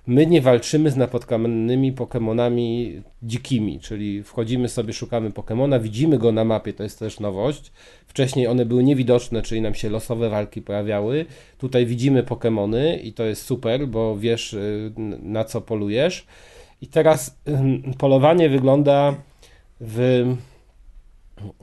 My 0.07 0.25
nie 0.25 0.41
walczymy 0.41 0.91
z 0.91 0.95
napotkanymi 0.95 1.91
Pokemonami 1.91 3.01
dzikimi, 3.23 3.79
czyli 3.79 4.23
wchodzimy 4.23 4.69
sobie, 4.69 4.93
szukamy 4.93 5.31
Pokemona, 5.31 5.79
widzimy 5.79 6.17
go 6.17 6.31
na 6.31 6.45
mapie, 6.45 6.73
to 6.73 6.83
jest 6.83 6.99
też 6.99 7.19
nowość. 7.19 7.71
Wcześniej 8.07 8.47
one 8.47 8.65
były 8.65 8.83
niewidoczne, 8.83 9.41
czyli 9.41 9.61
nam 9.61 9.75
się 9.75 9.89
losowe 9.89 10.29
walki 10.29 10.61
pojawiały. 10.61 11.25
Tutaj 11.57 11.85
widzimy 11.85 12.23
Pokemony 12.23 12.97
i 12.97 13.13
to 13.13 13.23
jest 13.23 13.45
super, 13.45 13.87
bo 13.87 14.17
wiesz 14.17 14.53
y, 14.53 14.91
na 15.21 15.43
co 15.43 15.61
polujesz. 15.61 16.25
I 16.81 16.87
teraz 16.87 17.37
polowanie 17.97 18.49
wygląda 18.49 19.15
w 19.81 20.25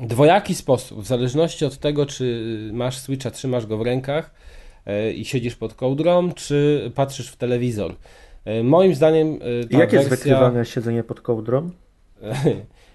dwojaki 0.00 0.54
sposób, 0.54 1.02
w 1.02 1.06
zależności 1.06 1.64
od 1.64 1.78
tego, 1.78 2.06
czy 2.06 2.70
masz 2.72 2.98
Switcha, 2.98 3.30
trzymasz 3.30 3.66
go 3.66 3.78
w 3.78 3.82
rękach 3.82 4.34
e, 4.86 5.12
i 5.12 5.24
siedzisz 5.24 5.56
pod 5.56 5.74
kołdrą, 5.74 6.32
czy 6.32 6.90
patrzysz 6.94 7.28
w 7.28 7.36
telewizor. 7.36 7.94
E, 8.44 8.62
Moim 8.62 8.94
zdaniem 8.94 9.38
e, 9.62 9.68
ta 9.68 9.78
Jak 9.78 9.92
jest 9.92 10.08
wersja... 10.08 10.34
wykrywane 10.34 10.64
siedzenie 10.66 11.02
pod 11.04 11.20
kołdrą? 11.20 11.70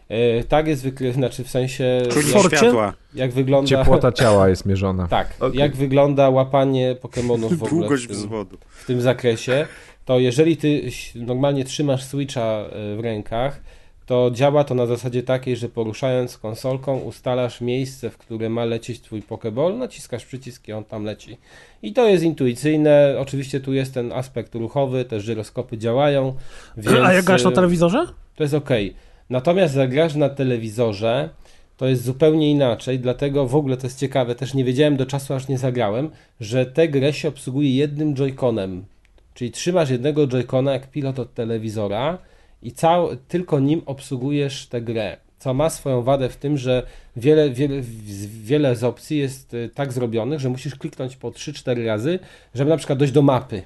E, 0.10 0.44
Tak 0.44 0.68
jest 0.68 0.84
wykrywane, 0.84 1.14
znaczy 1.14 1.44
w 1.44 1.50
sensie 1.50 2.02
Czuć 2.10 2.26
jak, 2.26 2.42
Forcie? 2.42 2.58
światła. 2.58 2.94
jak 3.14 3.32
wygląda... 3.32 3.70
Ciepłota 3.70 4.12
ciała 4.12 4.50
jest 4.50 4.66
mierzona. 4.66 5.08
Tak, 5.08 5.34
Okej. 5.40 5.60
jak 5.60 5.76
wygląda 5.76 6.30
łapanie 6.30 6.96
Pokemonów 7.02 7.58
w 7.58 7.64
ogóle 7.64 7.80
Długość 7.82 8.04
w 8.04 8.08
tym, 8.08 8.16
wzwodu. 8.16 8.58
w 8.70 8.86
tym 8.86 9.02
zakresie, 9.02 9.68
to 10.06 10.20
jeżeli 10.20 10.58
ty 10.58 10.82
normalnie 11.16 11.64
trzymasz 11.66 12.04
Switcha 12.04 12.66
w 12.98 13.00
rękach, 13.04 13.62
to 14.10 14.32
działa 14.34 14.64
to 14.64 14.76
na 14.76 14.86
zasadzie 14.86 15.24
takiej, 15.24 15.56
że 15.56 15.70
poruszając 15.70 16.38
konsolką 16.38 17.00
ustalasz 17.00 17.62
miejsce, 17.62 18.10
w 18.10 18.18
które 18.18 18.50
ma 18.50 18.66
lecieć 18.66 19.02
twój 19.02 19.22
Pokeball, 19.22 19.78
naciskasz 19.78 20.26
przycisk 20.26 20.68
i 20.68 20.74
on 20.74 20.84
tam 20.84 21.04
leci. 21.04 21.38
I 21.82 21.94
to 21.94 22.08
jest 22.08 22.24
intuicyjne. 22.24 23.16
Oczywiście 23.20 23.60
tu 23.60 23.74
jest 23.74 23.94
ten 23.94 24.12
aspekt 24.12 24.56
ruchowy, 24.56 25.06
te 25.06 25.20
żyroskopy 25.20 25.78
działają. 25.78 26.36
Więc 26.78 26.98
A 27.06 27.14
jak 27.14 27.26
grasz 27.26 27.44
na 27.44 27.50
e, 27.50 27.54
telewizorze? 27.54 28.06
to 28.36 28.44
jest 28.44 28.54
ok. 28.54 28.70
Natomiast 29.30 29.76
jak 29.76 29.90
grasz 29.90 30.16
na 30.16 30.30
telewizorze, 30.30 31.30
to 31.78 31.88
jest 31.88 32.04
zupełnie 32.04 32.52
inaczej, 32.52 33.00
dlatego 33.00 33.48
w 33.48 33.56
ogóle 33.56 33.78
to 33.78 33.88
jest 33.88 34.00
ciekawe, 34.00 34.36
też 34.36 34.54
nie 34.54 34.64
wiedziałem 34.64 34.98
do 34.98 35.06
czasu, 35.06 35.34
aż 35.34 35.48
nie 35.48 35.58
zagrałem, 35.58 36.10
że 36.40 36.66
tę 36.66 36.88
grę 36.88 37.14
się 37.14 37.28
obsługuje 37.28 37.76
jednym 37.76 38.16
joyconem. 38.16 38.86
Czyli 39.34 39.52
trzymasz 39.52 39.90
jednego 39.90 40.28
joycona 40.28 40.74
jak 40.74 40.92
pilot 40.92 41.20
od 41.20 41.34
telewizora 41.34 42.18
i 42.62 42.72
cał, 42.72 43.10
tylko 43.28 43.60
nim 43.60 43.82
obsługujesz 43.86 44.68
tę 44.68 44.82
grę. 44.82 45.18
Co 45.40 45.54
ma 45.54 45.70
swoją 45.70 46.04
wadę 46.04 46.30
w 46.30 46.38
tym, 46.38 46.58
że 46.58 46.84
wiele, 47.16 47.50
wiele, 47.50 47.82
wiele 48.44 48.76
z 48.76 48.84
opcji 48.84 49.18
jest 49.18 49.54
y, 49.54 49.70
tak 49.76 49.94
zrobionych, 49.94 50.40
że 50.40 50.50
musisz 50.50 50.76
kliknąć 50.76 51.16
po 51.16 51.32
3-4 51.32 51.86
razy, 51.86 52.20
żeby 52.54 52.70
na 52.70 52.78
przykład 52.78 53.00
dojść 53.00 53.14
do 53.14 53.22
mapy. 53.22 53.64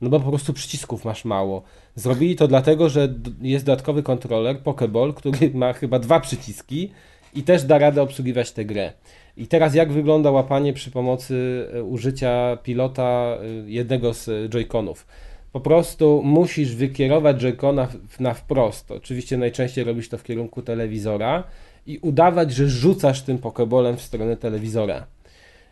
No 0.00 0.10
bo 0.10 0.20
po 0.20 0.28
prostu 0.28 0.52
przycisków 0.52 1.04
masz 1.04 1.24
mało. 1.24 1.62
Zrobili 1.94 2.36
to 2.36 2.48
dlatego, 2.48 2.88
że 2.88 3.14
jest 3.42 3.64
dodatkowy 3.64 4.02
kontroler 4.02 4.58
Pokeball, 4.58 5.14
który 5.14 5.50
ma 5.54 5.72
chyba 5.72 5.98
dwa 5.98 6.20
przyciski 6.20 6.90
i 7.34 7.42
też 7.42 7.64
da 7.64 7.78
radę 7.78 8.02
obsługiwać 8.02 8.52
tę 8.52 8.64
grę. 8.64 8.92
I 9.36 9.46
teraz 9.46 9.74
jak 9.74 9.92
wygląda 9.92 10.30
łapanie 10.30 10.72
przy 10.72 10.90
pomocy 10.90 11.66
e, 11.74 11.82
użycia 11.82 12.58
pilota 12.62 13.36
e, 13.42 13.70
jednego 13.70 14.14
z 14.14 14.50
joyconów? 14.52 15.06
Po 15.52 15.60
prostu 15.60 16.22
musisz 16.24 16.74
wykierować 16.76 17.42
joycona 17.42 17.88
na 18.20 18.34
wprost. 18.34 18.90
Oczywiście 18.90 19.36
najczęściej 19.38 19.84
robisz 19.84 20.08
to 20.08 20.18
w 20.18 20.22
kierunku 20.22 20.62
telewizora 20.62 21.44
i 21.86 21.98
udawać, 21.98 22.52
że 22.52 22.68
rzucasz 22.68 23.22
tym 23.22 23.38
pokebolem 23.38 23.96
w 23.96 24.02
stronę 24.02 24.36
telewizora. 24.36 25.06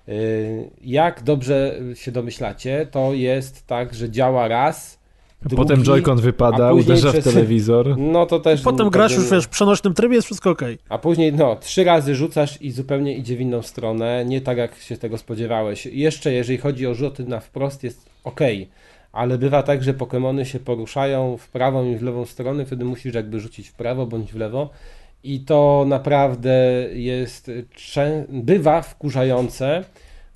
Y, 0.08 0.70
Jak 0.84 1.22
dobrze 1.22 1.80
się 1.94 2.12
domyślacie, 2.12 2.86
to 2.90 3.12
jest 3.14 3.66
tak, 3.66 3.94
że 3.94 4.10
działa 4.10 4.48
raz, 4.48 4.98
Potem 5.56 5.82
drugi, 5.82 6.02
Joy-Con 6.02 6.20
wypada, 6.20 6.72
uderza 6.72 7.12
przez- 7.12 7.24
w 7.26 7.32
telewizor. 7.34 7.98
No 7.98 8.26
to 8.26 8.40
też. 8.40 8.62
Potem 8.62 8.90
grasz 8.90 9.12
już, 9.16 9.30
wiesz, 9.30 9.44
w 9.44 9.48
przenośnym 9.48 9.94
trybie, 9.94 10.14
jest 10.14 10.24
wszystko 10.26 10.50
okej. 10.50 10.78
A 10.88 10.98
później, 10.98 11.32
no, 11.32 11.56
trzy 11.56 11.84
razy 11.84 12.14
rzucasz 12.14 12.62
i 12.62 12.70
zupełnie 12.70 13.14
idzie 13.16 13.36
w 13.36 13.40
inną 13.40 13.62
stronę, 13.62 14.24
nie 14.24 14.40
tak 14.40 14.58
jak 14.58 14.74
się 14.78 14.96
tego 14.96 15.18
spodziewałeś. 15.18 15.86
Jeszcze, 15.86 16.32
jeżeli 16.32 16.58
chodzi 16.58 16.86
o 16.86 16.94
rzuty 16.94 17.24
na 17.24 17.40
wprost, 17.40 17.84
jest 17.84 18.06
ok, 18.24 18.40
ale 19.12 19.38
bywa 19.38 19.62
tak, 19.62 19.82
że 19.82 19.94
Pokémony 19.94 20.44
się 20.44 20.60
poruszają 20.60 21.36
w 21.36 21.48
prawą 21.48 21.90
i 21.90 21.96
w 21.96 22.02
lewą 22.02 22.24
stronę, 22.24 22.66
wtedy 22.66 22.84
musisz 22.84 23.14
jakby 23.14 23.40
rzucić 23.40 23.68
w 23.68 23.74
prawo 23.74 24.06
bądź 24.06 24.32
w 24.32 24.36
lewo. 24.36 24.70
I 25.24 25.40
to 25.40 25.84
naprawdę 25.88 26.86
jest, 26.92 27.50
bywa 28.28 28.82
wkurzające, 28.82 29.84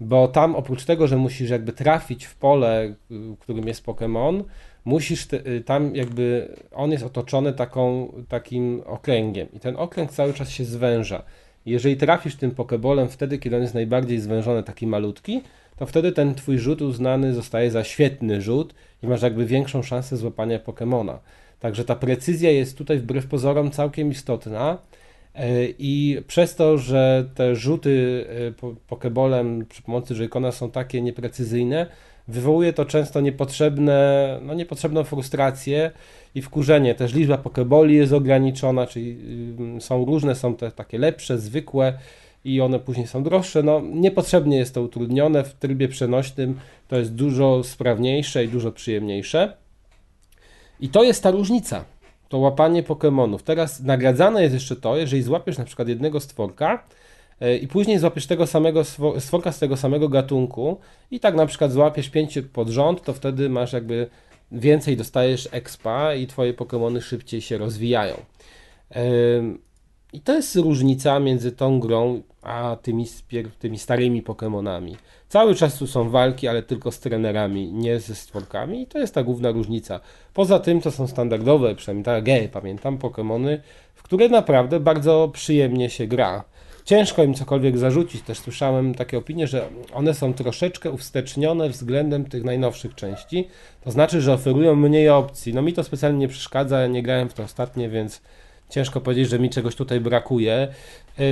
bo 0.00 0.28
tam 0.28 0.56
oprócz 0.56 0.84
tego, 0.84 1.06
że 1.06 1.16
musisz 1.16 1.50
jakby 1.50 1.72
trafić 1.72 2.24
w 2.24 2.34
pole, 2.34 2.94
y, 3.10 3.36
którym 3.40 3.68
jest 3.68 3.84
Pokémon, 3.86 4.44
musisz 4.84 5.26
y, 5.32 5.62
tam 5.66 5.96
jakby, 5.96 6.56
on 6.72 6.90
jest 6.92 7.04
otoczony 7.04 7.52
taką, 7.52 8.12
takim 8.28 8.82
okręgiem 8.86 9.48
i 9.52 9.60
ten 9.60 9.76
okręg 9.76 10.10
cały 10.10 10.34
czas 10.34 10.50
się 10.50 10.64
zwęża. 10.64 11.22
Jeżeli 11.66 11.96
trafisz 11.96 12.36
tym 12.36 12.50
pokebolem 12.50 13.08
wtedy, 13.08 13.38
kiedy 13.38 13.56
on 13.56 13.62
jest 13.62 13.74
najbardziej 13.74 14.20
zwężony, 14.20 14.62
taki 14.62 14.86
malutki, 14.86 15.42
to 15.76 15.86
wtedy 15.86 16.12
ten 16.12 16.34
twój 16.34 16.58
rzut 16.58 16.82
uznany 16.82 17.34
zostaje 17.34 17.70
za 17.70 17.84
świetny 17.84 18.42
rzut 18.42 18.74
i 19.02 19.06
masz 19.06 19.22
jakby 19.22 19.46
większą 19.46 19.82
szansę 19.82 20.16
złapania 20.16 20.58
Pokemona. 20.58 21.18
Także 21.60 21.84
ta 21.84 21.96
precyzja 21.96 22.50
jest 22.50 22.78
tutaj 22.78 22.98
wbrew 22.98 23.26
pozorom 23.26 23.70
całkiem 23.70 24.10
istotna. 24.10 24.78
E, 25.34 25.64
I 25.78 26.18
przez 26.26 26.54
to, 26.56 26.78
że 26.78 27.24
te 27.34 27.56
rzuty 27.56 28.24
e, 28.48 28.52
po- 28.52 28.74
pokebolem 28.88 29.66
przy 29.68 29.82
pomocy 29.82 30.14
Joy-Cona 30.14 30.52
są 30.52 30.70
takie 30.70 31.02
nieprecyzyjne, 31.02 31.86
wywołuje 32.28 32.72
to 32.72 32.84
często 32.84 33.20
niepotrzebne, 33.20 34.38
no 34.42 34.54
niepotrzebną 34.54 35.04
frustrację 35.04 35.90
i 36.34 36.42
wkurzenie. 36.42 36.94
Też 36.94 37.14
liczba 37.14 37.38
pokeboli 37.38 37.94
jest 37.94 38.12
ograniczona, 38.12 38.86
czyli 38.86 39.16
są 39.80 40.04
różne, 40.04 40.34
są 40.34 40.56
te 40.56 40.70
takie 40.70 40.98
lepsze, 40.98 41.38
zwykłe 41.38 41.98
i 42.44 42.60
one 42.60 42.78
później 42.78 43.06
są 43.06 43.22
droższe. 43.22 43.62
No, 43.62 43.82
niepotrzebnie 43.92 44.56
jest 44.56 44.74
to 44.74 44.82
utrudnione 44.82 45.44
w 45.44 45.54
trybie 45.54 45.88
przenośnym, 45.88 46.60
to 46.88 46.98
jest 46.98 47.14
dużo 47.14 47.64
sprawniejsze 47.64 48.44
i 48.44 48.48
dużo 48.48 48.72
przyjemniejsze. 48.72 49.56
I 50.80 50.88
to 50.88 51.02
jest 51.02 51.22
ta 51.22 51.30
różnica, 51.30 51.84
to 52.28 52.38
łapanie 52.38 52.82
Pokemonów. 52.82 53.42
Teraz 53.42 53.80
nagradzane 53.80 54.42
jest 54.42 54.54
jeszcze 54.54 54.76
to, 54.76 54.96
jeżeli 54.96 55.22
złapiesz 55.22 55.58
na 55.58 55.64
przykład 55.64 55.88
jednego 55.88 56.20
stworka 56.20 56.84
e, 57.40 57.56
i 57.56 57.68
później 57.68 57.98
złapiesz 57.98 58.26
tego 58.26 58.46
samego 58.46 58.84
stworka 59.18 59.52
z 59.52 59.58
tego 59.58 59.76
samego 59.76 60.08
gatunku 60.08 60.78
i 61.10 61.20
tak 61.20 61.34
na 61.34 61.46
przykład 61.46 61.72
złapiesz 61.72 62.08
pięć 62.10 62.38
pod 62.52 62.68
rząd, 62.68 63.02
to 63.02 63.12
wtedy 63.12 63.48
masz 63.48 63.72
jakby 63.72 64.06
więcej 64.52 64.96
dostajesz 64.96 65.48
expa 65.52 66.14
i 66.14 66.26
twoje 66.26 66.54
Pokemony 66.54 67.02
szybciej 67.02 67.40
się 67.40 67.58
rozwijają. 67.58 68.14
I 70.12 70.20
to 70.20 70.34
jest 70.34 70.56
różnica 70.56 71.20
między 71.20 71.52
tą 71.52 71.80
grą 71.80 72.22
a 72.42 72.76
tymi, 72.82 73.06
tymi 73.58 73.78
starymi 73.78 74.22
Pokemonami. 74.22 74.96
Cały 75.28 75.54
czas 75.54 75.78
tu 75.78 75.86
są 75.86 76.10
walki, 76.10 76.48
ale 76.48 76.62
tylko 76.62 76.92
z 76.92 77.00
trenerami, 77.00 77.72
nie 77.72 78.00
ze 78.00 78.14
stworkami 78.14 78.82
i 78.82 78.86
to 78.86 78.98
jest 78.98 79.14
ta 79.14 79.22
główna 79.22 79.50
różnica. 79.50 80.00
Poza 80.34 80.58
tym 80.58 80.80
to 80.80 80.90
są 80.90 81.06
standardowe, 81.06 81.74
przynajmniej 81.74 82.04
tak 82.04 82.24
pamiętam, 82.52 82.98
Pokemony, 82.98 83.60
w 83.94 84.02
które 84.02 84.28
naprawdę 84.28 84.80
bardzo 84.80 85.30
przyjemnie 85.32 85.90
się 85.90 86.06
gra. 86.06 86.44
Ciężko 86.84 87.22
im 87.22 87.34
cokolwiek 87.34 87.78
zarzucić, 87.78 88.22
też 88.22 88.38
słyszałem 88.38 88.94
takie 88.94 89.18
opinie, 89.18 89.46
że 89.46 89.68
one 89.94 90.14
są 90.14 90.34
troszeczkę 90.34 90.90
uwstecznione 90.90 91.68
względem 91.68 92.24
tych 92.24 92.44
najnowszych 92.44 92.94
części, 92.94 93.48
to 93.84 93.90
znaczy, 93.90 94.20
że 94.20 94.32
oferują 94.32 94.76
mniej 94.76 95.08
opcji. 95.08 95.54
No 95.54 95.62
mi 95.62 95.72
to 95.72 95.84
specjalnie 95.84 96.18
nie 96.18 96.28
przeszkadza, 96.28 96.80
ja 96.80 96.86
nie 96.86 97.02
grałem 97.02 97.28
w 97.28 97.34
to 97.34 97.42
ostatnie, 97.42 97.88
więc 97.88 98.22
ciężko 98.72 99.00
powiedzieć, 99.00 99.28
że 99.28 99.38
mi 99.38 99.50
czegoś 99.50 99.74
tutaj 99.74 100.00
brakuje. 100.00 100.68
Yy, 101.18 101.24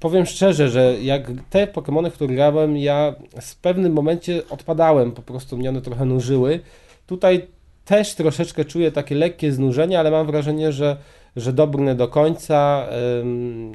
powiem 0.00 0.26
szczerze, 0.26 0.70
że 0.70 0.94
jak 1.02 1.22
te 1.50 1.66
Pokémony, 1.66 2.10
w 2.10 2.12
które 2.12 2.34
grałem, 2.34 2.76
ja 2.76 3.14
w 3.40 3.56
pewnym 3.56 3.92
momencie 3.92 4.42
odpadałem, 4.50 5.12
po 5.12 5.22
prostu 5.22 5.56
mnie 5.56 5.68
one 5.68 5.80
trochę 5.80 6.04
nużyły. 6.04 6.60
Tutaj 7.06 7.46
też 7.84 8.14
troszeczkę 8.14 8.64
czuję 8.64 8.92
takie 8.92 9.14
lekkie 9.14 9.52
znużenie, 9.52 9.98
ale 10.00 10.10
mam 10.10 10.26
wrażenie, 10.26 10.72
że, 10.72 10.96
że 11.36 11.52
dobrne 11.52 11.94
do 11.94 12.08
końca, 12.08 12.86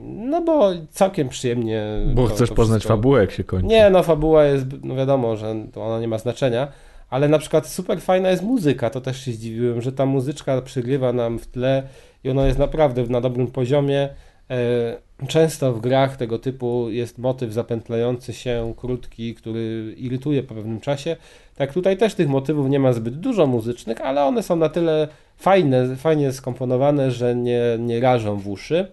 no 0.03 0.41
bo 0.41 0.71
całkiem 0.91 1.29
przyjemnie. 1.29 1.85
Bo 2.13 2.27
to- 2.27 2.33
chcesz 2.35 2.49
to 2.49 2.55
poznać 2.55 2.83
fabułę, 2.83 3.21
jak 3.21 3.31
się 3.31 3.43
kończy. 3.43 3.67
nie, 3.67 3.89
no 3.89 4.03
fabuła 4.03 4.45
jest, 4.45 4.65
no 4.83 4.95
wiadomo, 4.95 5.35
że 5.37 5.55
ona 5.75 5.99
nie 5.99 6.07
ma 6.07 6.17
znaczenia, 6.17 6.67
ale 7.09 7.27
na 7.27 7.39
przykład 7.39 7.67
super 7.67 8.01
fajna 8.01 8.29
jest 8.29 8.43
muzyka, 8.43 8.89
to 8.89 9.01
też 9.01 9.25
się 9.25 9.31
zdziwiłem, 9.31 9.81
że 9.81 9.91
ta 9.91 10.05
muzyczka 10.05 10.61
przygrywa 10.61 11.13
nam 11.13 11.39
w 11.39 11.47
tle 11.47 11.83
i 12.25 12.29
ona 12.29 12.47
jest 12.47 12.59
naprawdę 12.59 13.03
na 13.03 13.21
dobrym 13.21 13.47
poziomie. 13.47 14.09
E, 14.49 15.05
Często 15.27 15.73
w 15.73 15.81
grach 15.81 16.17
tego 16.17 16.39
typu 16.39 16.89
jest 16.89 17.17
motyw 17.17 17.53
zapętlający 17.53 18.33
się, 18.33 18.73
krótki, 18.77 19.35
który 19.35 19.93
irytuje 19.97 20.43
po 20.43 20.55
pewnym 20.55 20.79
czasie. 20.79 21.15
Tak 21.55 21.73
tutaj 21.73 21.97
też 21.97 22.15
tych 22.15 22.29
motywów 22.29 22.69
nie 22.69 22.79
ma 22.79 22.93
zbyt 22.93 23.19
dużo 23.19 23.47
muzycznych, 23.47 24.01
ale 24.01 24.23
one 24.23 24.43
są 24.43 24.55
na 24.55 24.69
tyle 24.69 25.07
fajne, 25.37 25.95
fajnie 25.95 26.31
skomponowane, 26.31 27.11
że 27.11 27.35
nie, 27.35 27.61
nie 27.79 27.99
rażą 27.99 28.37
w 28.37 28.47
uszy. 28.47 28.87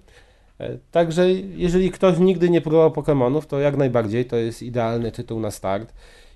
E, 0.61 0.79
Także 0.91 1.31
jeżeli 1.57 1.91
ktoś 1.91 2.19
nigdy 2.19 2.51
nie 2.51 2.61
próbował 2.61 2.91
Pokémonów, 2.91 3.47
to 3.47 3.61
jak 3.61 3.77
najbardziej 3.77 4.25
to 4.25 4.37
jest 4.37 4.63
idealny 4.63 5.13
tytuł 5.13 5.41
na 5.41 5.51
start. 5.51 5.93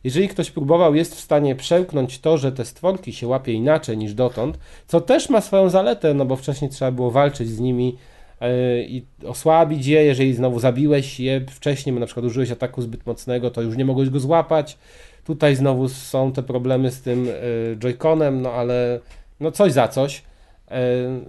Jeżeli 0.07 0.29
ktoś 0.29 0.51
próbował, 0.51 0.95
jest 0.95 1.15
w 1.15 1.21
stanie 1.21 1.55
przełknąć 1.55 2.19
to, 2.19 2.39
że 2.39 2.53
te 2.53 2.65
stworki 2.65 3.13
się 3.13 3.27
łapie 3.27 3.53
inaczej 3.53 3.99
niż 3.99 4.15
dotąd, 4.15 4.59
co 4.87 5.01
też 5.01 5.29
ma 5.29 5.41
swoją 5.41 5.69
zaletę, 5.69 6.15
no 6.15 6.25
bo 6.25 6.37
wcześniej 6.37 6.71
trzeba 6.71 6.91
było 6.91 7.11
walczyć 7.11 7.49
z 7.49 7.61
nimi 7.61 7.97
e, 8.41 8.83
i 8.83 9.07
osłabić 9.27 9.87
je, 9.87 10.05
jeżeli 10.05 10.35
znowu 10.35 10.61
zabiłeś 10.61 11.21
je 11.21 11.41
wcześniej, 11.51 11.93
bo 11.95 12.01
na 12.01 12.07
przykład 12.07 12.27
użyłeś 12.27 12.51
ataku 12.51 12.83
zbyt 12.83 13.07
mocnego, 13.07 13.51
to 13.51 13.63
już 13.63 13.77
nie 13.77 13.85
mogłeś 13.85 14.11
go 14.11 14.21
złapać. 14.21 14.79
Tutaj 15.25 15.57
znowu 15.57 15.89
są 15.89 16.33
te 16.33 16.43
problemy 16.43 16.91
z 16.91 17.03
tym 17.03 17.29
e, 17.29 17.77
Joy-Conem, 17.77 18.41
no 18.41 18.53
ale 18.53 19.01
no 19.41 19.53
coś 19.53 19.73
za 19.73 19.89
coś. 19.89 20.23
E, 20.69 20.81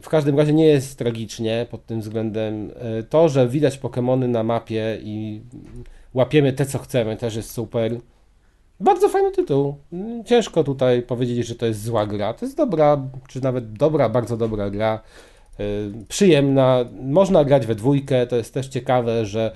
W 0.02 0.10
każdym 0.10 0.38
razie 0.38 0.54
nie 0.54 0.66
jest 0.66 0.98
tragicznie 0.98 1.66
pod 1.72 1.86
tym 1.86 2.02
względem. 2.02 2.72
To, 3.10 3.30
że 3.30 3.48
widać 3.48 3.80
Pokémony 3.80 4.28
na 4.28 4.44
mapie 4.44 4.98
i 5.02 5.42
łapiemy 6.14 6.54
te, 6.54 6.66
co 6.66 6.80
chcemy, 6.80 7.18
też 7.18 7.36
jest 7.36 7.52
super. 7.52 7.98
Bardzo 8.80 9.10
fajny 9.10 9.32
tytuł. 9.32 9.76
Ciężko 10.26 10.64
tutaj 10.64 11.02
powiedzieć, 11.02 11.48
że 11.48 11.56
to 11.56 11.66
jest 11.66 11.84
zła 11.84 12.06
gra. 12.06 12.34
To 12.34 12.46
jest 12.46 12.58
dobra, 12.58 13.02
czy 13.28 13.44
nawet 13.44 13.74
dobra, 13.74 14.10
bardzo 14.10 14.38
dobra 14.38 14.70
gra. 14.70 15.00
E, 15.60 15.64
Przyjemna. 16.08 16.86
Można 17.02 17.46
grać 17.46 17.66
we 17.68 17.76
dwójkę. 17.76 18.28
To 18.28 18.36
jest 18.36 18.54
też 18.54 18.68
ciekawe, 18.68 19.26
że 19.26 19.52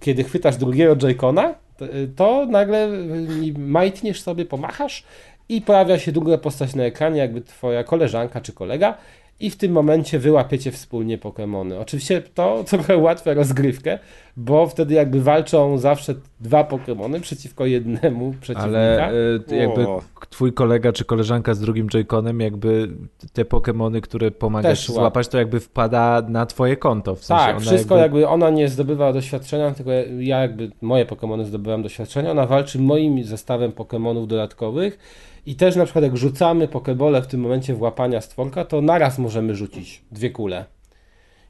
kiedy 0.00 0.24
chwytasz 0.24 0.56
drugiego 0.56 0.96
Joy-Cona, 0.96 1.54
to, 1.76 1.84
to 2.16 2.46
nagle 2.46 2.88
y, 2.88 3.58
majtniesz 3.58 4.22
sobie, 4.22 4.44
pomachasz 4.44 5.04
i 5.48 5.62
pojawia 5.62 5.98
się 5.98 6.12
druga 6.12 6.38
postać 6.38 6.74
na 6.74 6.84
ekranie, 6.84 7.18
jakby 7.18 7.40
twoja 7.40 7.84
koleżanka 7.84 8.40
czy 8.40 8.52
kolega 8.52 8.98
i 9.40 9.50
w 9.50 9.56
tym 9.56 9.72
momencie 9.72 10.18
wyłapiecie 10.18 10.72
wspólnie 10.72 11.18
Pokémony. 11.18 11.80
Oczywiście 11.80 12.22
to 12.34 12.64
trochę 12.64 12.96
ułatwia 12.96 13.34
rozgrywkę, 13.34 13.98
bo 14.36 14.66
wtedy 14.66 14.94
jakby 14.94 15.22
walczą 15.22 15.78
zawsze 15.78 16.14
dwa 16.40 16.64
Pokémony 16.64 17.20
przeciwko 17.20 17.66
jednemu 17.66 18.34
przeciwnika. 18.40 18.72
Ale 18.72 19.12
y, 19.52 19.56
jakby 19.56 19.88
O. 19.88 20.02
twój 20.30 20.52
kolega 20.52 20.92
czy 20.92 21.04
koleżanka 21.04 21.54
z 21.54 21.60
drugim 21.60 21.88
Joy-Conem, 21.88 22.42
jakby 22.42 22.88
te 23.32 23.44
Pokemony, 23.44 24.00
które 24.00 24.30
pomagasz 24.30 24.86
złapać, 24.86 25.28
to 25.28 25.38
jakby 25.38 25.60
wpada 25.60 26.22
na 26.28 26.46
twoje 26.46 26.76
konto. 26.76 27.14
W 27.14 27.24
sensie 27.24 27.44
tak, 27.44 27.56
ona 27.56 27.60
wszystko 27.60 27.96
jakby... 27.96 28.28
ona 28.28 28.50
nie 28.50 28.68
zdobywa 28.68 29.12
doświadczenia, 29.12 29.70
tylko 29.70 29.90
ja 30.18 30.40
jakby 30.40 30.70
moje 30.82 31.06
Pokémony 31.06 31.44
zdobywam 31.44 31.82
doświadczenia. 31.82 32.30
Ona 32.30 32.46
walczy 32.46 32.78
moim 32.78 33.24
zestawem 33.24 33.72
Pokémonów 33.72 34.26
dodatkowych 34.26 34.98
i 35.46 35.54
też 35.56 35.76
na 35.76 35.84
przykład 35.84 36.04
jak 36.04 36.16
rzucamy 36.16 36.68
Pokebole 36.68 37.22
w 37.22 37.26
tym 37.26 37.40
momencie 37.40 37.74
włapania 37.74 38.20
stworka, 38.20 38.64
to 38.64 38.80
naraz 38.80 39.18
możemy 39.18 39.54
rzucić 39.54 40.02
dwie 40.12 40.30
kule. 40.30 40.64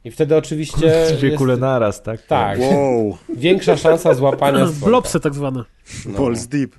I 0.05 0.11
wtedy 0.11 0.37
oczywiście 0.37 0.77
Dwie 1.17 1.29
jest 1.29 1.39
kule 1.39 1.57
naraz, 1.57 2.03
tak? 2.03 2.23
Tak. 2.23 2.59
Wow, 2.61 3.17
większa 3.37 3.77
szansa 3.77 4.15
złapania 4.15 4.67
stworka. 4.67 4.87
Blopsy 4.87 5.21
tak 5.21 5.35
zwane. 5.35 5.65
No. 6.07 6.19
balls 6.19 6.47
deep. 6.47 6.71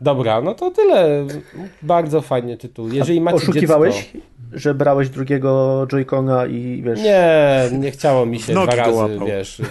Dobra, 0.00 0.40
no 0.40 0.54
to 0.54 0.70
tyle. 0.70 1.26
Bardzo 1.82 2.20
fajny 2.20 2.56
tytuł. 2.56 2.88
Jeżeli 2.88 3.20
macie 3.20 3.36
Oszukiwałeś, 3.36 3.94
dziecko... 4.12 4.18
że 4.52 4.74
brałeś 4.74 5.08
drugiego 5.08 5.84
Joy-Cona 5.90 6.50
i 6.50 6.82
wiesz... 6.82 7.00
Nie, 7.00 7.78
nie 7.78 7.90
chciało 7.90 8.26
mi 8.26 8.40
się 8.40 8.52
dwa 8.52 8.66
razy, 8.66 8.90
łapał. 8.90 9.26
wiesz, 9.26 9.62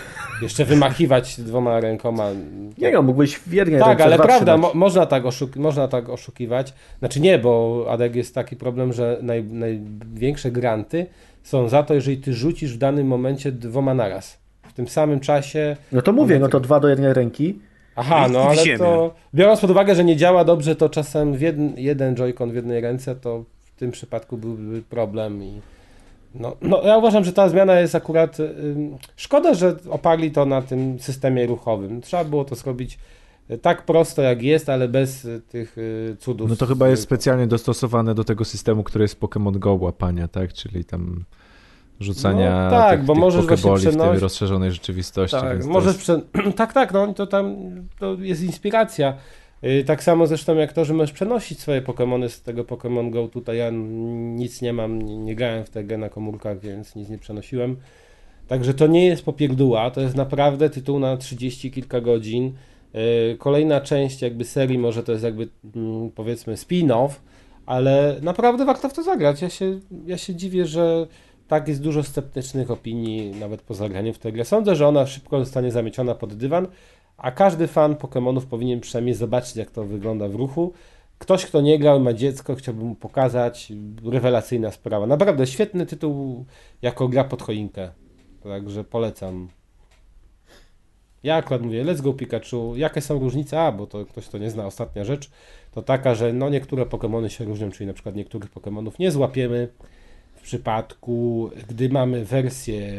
jeszcze 0.42 0.66
wymachiwać 0.66 1.42
dwoma 1.42 1.80
rękoma. 1.80 2.30
Nie 2.78 2.92
no, 2.92 3.02
mógłbyś 3.02 3.36
w 3.36 3.54
jednej 3.54 3.80
Tak, 3.80 4.02
ale 4.02 4.18
prawda, 4.20 4.58
mo 4.58 4.72
można, 4.74 5.06
tak 5.06 5.24
można 5.56 5.88
tak 5.88 6.10
oszukiwać. 6.10 6.74
Znaczy 7.00 7.20
nie, 7.20 7.40
bo 7.40 7.86
Adek 7.90 8.16
jest 8.16 8.36
taki 8.36 8.56
problem, 8.56 8.94
że 8.94 9.18
naj 9.22 9.44
największe 9.44 10.52
granty 10.52 11.06
są 11.44 11.70
za 11.70 11.84
to, 11.84 11.94
jeżeli 11.94 12.18
ty 12.18 12.34
rzucisz 12.34 12.74
w 12.74 12.78
danym 12.78 13.08
momencie 13.08 13.52
dwoma 13.52 13.94
naraz. 13.94 14.38
w 14.68 14.74
tym 14.74 14.88
samym 14.88 15.20
czasie. 15.20 15.78
No 15.92 16.02
to 16.02 16.14
mówię, 16.14 16.40
no 16.40 16.48
to 16.48 16.60
dwa 16.60 16.80
do 16.80 16.90
jednej 16.90 17.14
ręki. 17.14 17.60
Aha, 17.96 18.28
no 18.32 18.44
i 18.44 18.44
w 18.44 18.48
ale 18.48 18.64
ziemię. 18.64 18.78
to 18.78 19.16
biorąc 19.36 19.60
pod 19.60 19.72
uwagę, 19.72 19.96
że 19.96 20.04
nie 20.04 20.16
działa 20.16 20.44
dobrze, 20.44 20.76
to 20.76 20.90
czasem 20.90 21.34
jeden, 21.34 21.74
jeden 21.78 22.16
joycon 22.16 22.52
w 22.52 22.56
jednej 22.56 22.82
ręce, 22.82 23.16
to 23.16 23.44
w 23.60 23.80
tym 23.80 23.92
przypadku 23.92 24.38
byłby 24.38 24.82
problem 24.82 25.44
i 25.44 25.62
no, 26.36 26.56
no 26.62 26.82
ja 26.84 26.98
uważam, 26.98 27.24
że 27.24 27.34
ta 27.34 27.50
zmiana 27.50 27.80
jest 27.80 27.96
akurat 27.96 28.40
ym, 28.40 28.98
szkoda, 29.16 29.54
że 29.54 29.76
oparli 29.90 30.32
to 30.32 30.46
na 30.46 30.62
tym 30.62 31.00
systemie 31.00 31.46
ruchowym. 31.46 32.02
Trzeba 32.02 32.24
było 32.24 32.46
to 32.46 32.56
zrobić 32.56 33.00
y, 33.52 33.58
tak 33.58 33.86
prosto 33.86 34.22
jak 34.22 34.42
jest, 34.42 34.70
ale 34.70 34.88
bez 34.88 35.26
y, 35.26 35.42
tych 35.50 35.78
y, 35.78 36.16
cudów. 36.20 36.50
No 36.50 36.56
to 36.56 36.66
chyba 36.66 36.88
jest 36.88 37.00
Y, 37.02 37.04
specjalnie 37.04 37.48
dostosowane 37.48 38.16
do 38.16 38.24
tego 38.24 38.46
systemu, 38.46 38.84
który 38.84 39.04
jest 39.04 39.20
Pokémon 39.20 39.58
Go 39.58 39.74
łapania, 39.74 40.28
tak? 40.28 40.54
Czyli 40.54 40.86
tam 40.86 41.24
rzucania 42.00 42.64
No 42.64 42.70
tak, 42.78 42.98
tych, 42.98 43.06
bo 43.06 43.14
tych 43.14 43.22
możesz 43.22 43.46
właśnie 43.46 43.58
pokeboli 43.58 43.82
w 43.82 43.86
tej 43.86 43.94
przenosić- 43.94 44.20
rozszerzonej 44.20 44.72
rzeczywistości. 44.72 45.38
Tak, 45.38 45.66
możesz 45.66 45.88
jest... 45.94 46.00
prze... 46.00 46.22
tak, 46.58 46.74
tak, 46.74 46.94
no 46.94 47.14
to 47.14 47.28
tam 47.28 47.56
to 48.00 48.14
jest 48.20 48.44
inspiracja. 48.44 49.14
Yy, 49.62 49.84
Tak 49.84 50.04
samo 50.04 50.28
zresztą 50.28 50.56
jak 50.56 50.74
to, 50.74 50.86
że 50.86 50.94
możesz 50.94 51.12
przenosić 51.12 51.60
swoje 51.60 51.82
Pokémony 51.82 52.30
z 52.30 52.42
tego 52.42 52.64
Pokémon 52.64 53.10
Go. 53.10 53.28
Tutaj 53.28 53.58
ja 53.58 53.70
nic 54.36 54.62
nie 54.62 54.74
mam, 54.74 55.02
nie, 55.02 55.18
nie 55.18 55.36
grałem 55.36 55.66
w 55.66 55.72
grę 55.72 55.98
na 55.98 56.10
komórkach, 56.10 56.60
więc 56.60 56.96
nic 56.96 57.10
nie 57.10 57.18
przenosiłem. 57.18 57.78
Także 58.48 58.74
to 58.74 58.88
nie 58.88 59.06
jest 59.06 59.26
popierdóła, 59.26 59.92
to 59.92 60.02
jest 60.02 60.16
naprawdę 60.16 60.70
tytuł 60.70 61.00
na 61.00 61.18
30 61.18 61.72
kilka 61.72 62.02
godzin. 62.02 62.54
Yy, 62.94 63.38
Kolejna 63.38 63.82
część 63.82 64.22
jakby 64.22 64.46
serii, 64.46 64.78
może 64.78 65.04
to 65.04 65.12
jest 65.12 65.24
jakby 65.24 65.48
mm, 65.76 66.12
powiedzmy 66.12 66.54
spin-off, 66.54 67.10
ale 67.66 68.16
naprawdę 68.22 68.66
warto 68.66 68.90
w 68.90 68.94
to 68.94 69.04
zagrać. 69.04 69.42
Ja 69.42 69.50
się, 69.50 69.80
ja 70.06 70.18
się 70.18 70.36
dziwię, 70.36 70.66
że 70.66 71.08
tak 71.48 71.68
jest 71.68 71.82
dużo 71.82 72.04
sceptycznych 72.04 72.72
opinii 72.72 73.32
nawet 73.32 73.62
po 73.62 73.74
zagraniu 73.74 74.14
w 74.14 74.20
tę 74.20 74.32
grę. 74.32 74.46
Sądzę, 74.46 74.76
że 74.76 74.88
ona 74.88 75.08
szybko 75.08 75.40
zostanie 75.40 75.72
zamieciona 75.72 76.16
pod 76.16 76.34
dywan, 76.34 76.68
a 77.18 77.32
każdy 77.32 77.68
fan 77.68 77.96
Pokémonów 77.96 78.46
powinien 78.46 78.80
przynajmniej 78.80 79.16
zobaczyć, 79.16 79.56
jak 79.56 79.72
to 79.72 79.84
wygląda 79.84 80.28
w 80.28 80.36
ruchu. 80.36 80.74
Ktoś, 81.18 81.46
kto 81.46 81.62
nie 81.62 81.80
grał, 81.80 82.00
ma 82.00 82.14
dziecko, 82.14 82.56
chciałby 82.56 82.84
mu 82.84 82.96
pokazać. 82.96 83.74
Rewelacyjna 84.06 84.72
sprawa. 84.72 85.08
Naprawdę 85.08 85.48
świetny 85.48 85.86
tytuł 85.86 86.46
jako 86.82 87.08
gra 87.08 87.24
pod 87.24 87.42
choinkę. 87.42 87.92
Także 88.44 88.84
polecam. 88.84 89.50
Ja 91.24 91.36
akurat 91.36 91.62
mówię, 91.62 91.86
let's 91.86 92.02
go 92.02 92.14
Pikachu. 92.14 92.76
Jakie 92.76 93.02
są 93.02 93.20
różnice? 93.20 93.62
A, 93.62 93.72
bo 93.72 93.88
to 93.88 94.06
ktoś, 94.06 94.28
kto 94.28 94.38
nie 94.38 94.52
zna, 94.52 94.66
ostatnia 94.66 95.04
rzecz, 95.04 95.30
to 95.72 95.82
taka, 95.82 96.16
że 96.16 96.34
no 96.34 96.50
niektóre 96.50 96.86
Pokémony 96.86 97.28
się 97.28 97.46
różnią, 97.46 97.72
czyli 97.72 97.88
na 97.88 97.94
przykład 97.94 98.16
niektórych 98.16 98.54
Pokémonów 98.54 98.92
nie 99.00 99.12
złapiemy 99.12 99.68
przypadku, 100.48 101.50
gdy 101.70 101.90
mamy 101.90 102.26
wersję 102.26 102.94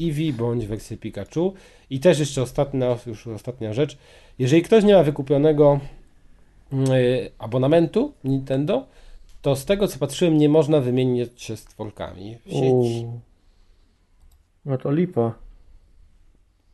Eevee 0.00 0.32
bądź 0.32 0.66
wersję 0.66 0.96
Pikachu. 0.96 1.54
I 1.90 2.00
też 2.00 2.18
jeszcze 2.18 2.42
ostatnia, 2.42 2.96
już 3.06 3.26
ostatnia 3.26 3.72
rzecz. 3.72 3.98
Jeżeli 4.38 4.62
ktoś 4.62 4.84
nie 4.84 4.94
ma 4.94 5.02
wykupionego 5.02 5.80
y, 6.72 7.30
abonamentu 7.38 8.12
Nintendo, 8.24 8.86
to 9.42 9.56
z 9.56 9.64
tego 9.64 9.88
co 9.88 9.98
patrzyłem, 9.98 10.38
nie 10.38 10.48
można 10.48 10.80
wymienić 10.80 11.42
się 11.42 11.56
z 11.56 11.64
tworkami 11.64 12.36
w 12.46 12.50
sieci. 12.50 12.62
Uuu. 12.64 13.20
No 14.64 14.78
to 14.78 14.92
lipa. 14.92 15.34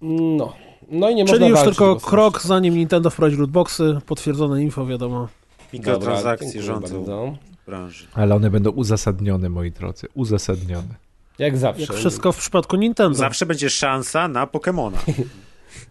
No. 0.01 0.53
No 0.89 1.11
i 1.11 1.15
nie 1.15 1.25
Czyli 1.25 1.41
można 1.41 1.59
już 1.59 1.65
tylko 1.65 1.97
krok, 1.97 2.43
zanim 2.43 2.75
Nintendo 2.75 3.11
wprowadzi 3.11 3.37
lootboxy, 3.37 3.99
potwierdzone 4.07 4.63
info, 4.63 4.87
wiadomo. 4.87 5.29
Mikrotransakcje 5.73 6.63
dziękuję 6.63 6.89
rządzą 6.91 7.37
branży. 7.69 8.07
Ale 8.15 8.35
one 8.35 8.51
będą 8.51 8.71
uzasadnione, 8.71 9.49
moi 9.49 9.71
drodzy. 9.71 10.07
Uzasadnione. 10.15 10.95
Jak 11.39 11.57
zawsze. 11.57 11.83
Jak 11.83 11.93
wszystko 11.93 12.33
w 12.33 12.39
przypadku 12.39 12.77
Nintendo. 12.77 13.19
Zawsze 13.19 13.47
będzie 13.47 13.71
szansa 13.71 14.29
na 14.29 14.47
Pokemona. 14.47 14.99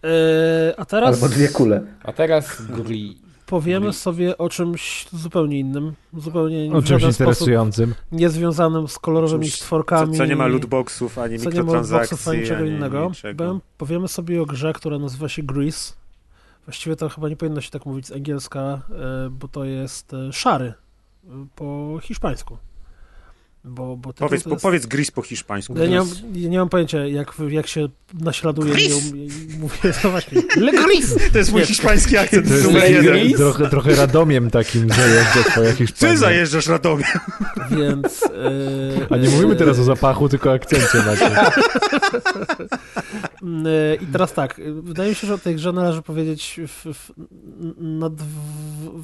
E, 0.04 0.74
a 0.80 0.84
teraz 0.84 1.14
Albo 1.14 1.28
dwie 1.34 1.48
kule. 1.48 1.82
A 2.04 2.12
teraz 2.12 2.62
gri. 2.62 3.18
powiemy 3.46 3.92
sobie 3.92 4.38
o 4.38 4.48
czymś 4.48 5.06
zupełnie 5.12 5.58
innym, 5.58 5.92
zupełnie 6.16 6.72
O 6.72 6.82
czymś 6.82 7.02
interesującym. 7.02 7.94
niezwiązanym 8.12 8.88
z 8.88 8.98
kolorowymi 8.98 9.44
Czymś, 9.44 9.54
stworkami. 9.60 10.12
Co, 10.12 10.18
co 10.18 10.24
nie 10.26 10.36
ma 10.36 10.46
lootboxów, 10.46 11.18
ani 11.18 11.38
co 11.38 11.44
nie 11.50 11.56
ma 11.56 11.60
mikrotransakcji, 11.62 11.98
lootboxów, 11.98 12.28
ani 12.28 12.40
niczego 12.40 12.60
ani 12.60 12.70
innego. 12.70 13.08
niczego. 13.08 13.44
Powiem- 13.44 13.60
Powiemy 13.78 14.08
sobie 14.08 14.42
o 14.42 14.46
grze, 14.46 14.72
która 14.72 14.98
nazywa 14.98 15.28
się 15.28 15.42
Grease. 15.42 15.92
Właściwie 16.66 16.96
to 16.96 17.08
chyba 17.08 17.28
nie 17.28 17.36
powinno 17.36 17.60
się 17.60 17.70
tak 17.70 17.86
mówić 17.86 18.06
z 18.06 18.12
angielska, 18.12 18.60
e, 18.60 18.80
bo 19.30 19.48
to 19.48 19.64
jest 19.64 20.14
e, 20.14 20.32
szary 20.32 20.72
po 21.56 21.98
hiszpańsku. 22.02 22.58
Bo, 23.64 23.96
bo 23.96 24.12
Powiedz, 24.12 24.42
po, 24.42 24.50
jest... 24.50 24.62
powiedz 24.62 24.86
gris 24.86 25.10
po 25.10 25.22
hiszpańsku. 25.22 25.78
Ja 25.78 25.86
nie, 25.86 25.98
mam, 25.98 26.08
ja 26.34 26.48
nie 26.48 26.58
mam 26.58 26.68
pojęcia, 26.68 27.06
jak, 27.06 27.34
jak 27.48 27.66
się 27.66 27.88
naśladuje 28.14 28.72
Gris! 28.72 29.14
i, 29.14 29.26
i 29.54 29.58
mówię, 29.58 29.92
to 30.02 30.10
właśnie, 30.10 30.42
Le 30.56 30.72
Gris! 30.72 31.14
To 31.32 31.38
jest 31.38 31.52
mój 31.52 31.60
Nie. 31.60 31.66
hiszpański 31.66 32.16
akcent 32.18 32.64
numer 32.64 32.90
jeden. 32.90 33.32
trochę, 33.32 33.68
trochę 33.68 33.94
radomiem 33.94 34.50
takim 34.50 34.88
zajeżdża 34.88 35.42
twoja 35.50 35.72
Hiszpania. 35.72 36.12
Ty 36.12 36.18
zajeżdżasz 36.18 36.66
Radomie. 36.66 37.04
Więc... 37.70 38.22
e, 38.22 39.06
A 39.10 39.16
nie 39.16 39.28
e, 39.28 39.30
mówimy 39.30 39.56
teraz 39.56 39.78
o 39.78 39.84
zapachu, 39.84 40.28
tylko 40.28 40.50
o 40.50 40.52
akcencie. 40.52 40.98
Mm, 43.42 43.66
e, 43.66 43.94
I 43.94 44.06
teraz 44.06 44.32
tak, 44.32 44.58
e, 44.58 44.62
wydaje 44.72 45.10
mi 45.10 45.14
się, 45.14 45.26
że 45.26 45.34
o 45.34 45.38
tej 45.38 45.54
grze 45.54 45.72
należy 45.72 46.02
powiedzieć 46.02 46.60
w, 46.66 46.94
w, 46.94 47.12
na 47.78 48.10
dw, 48.10 48.24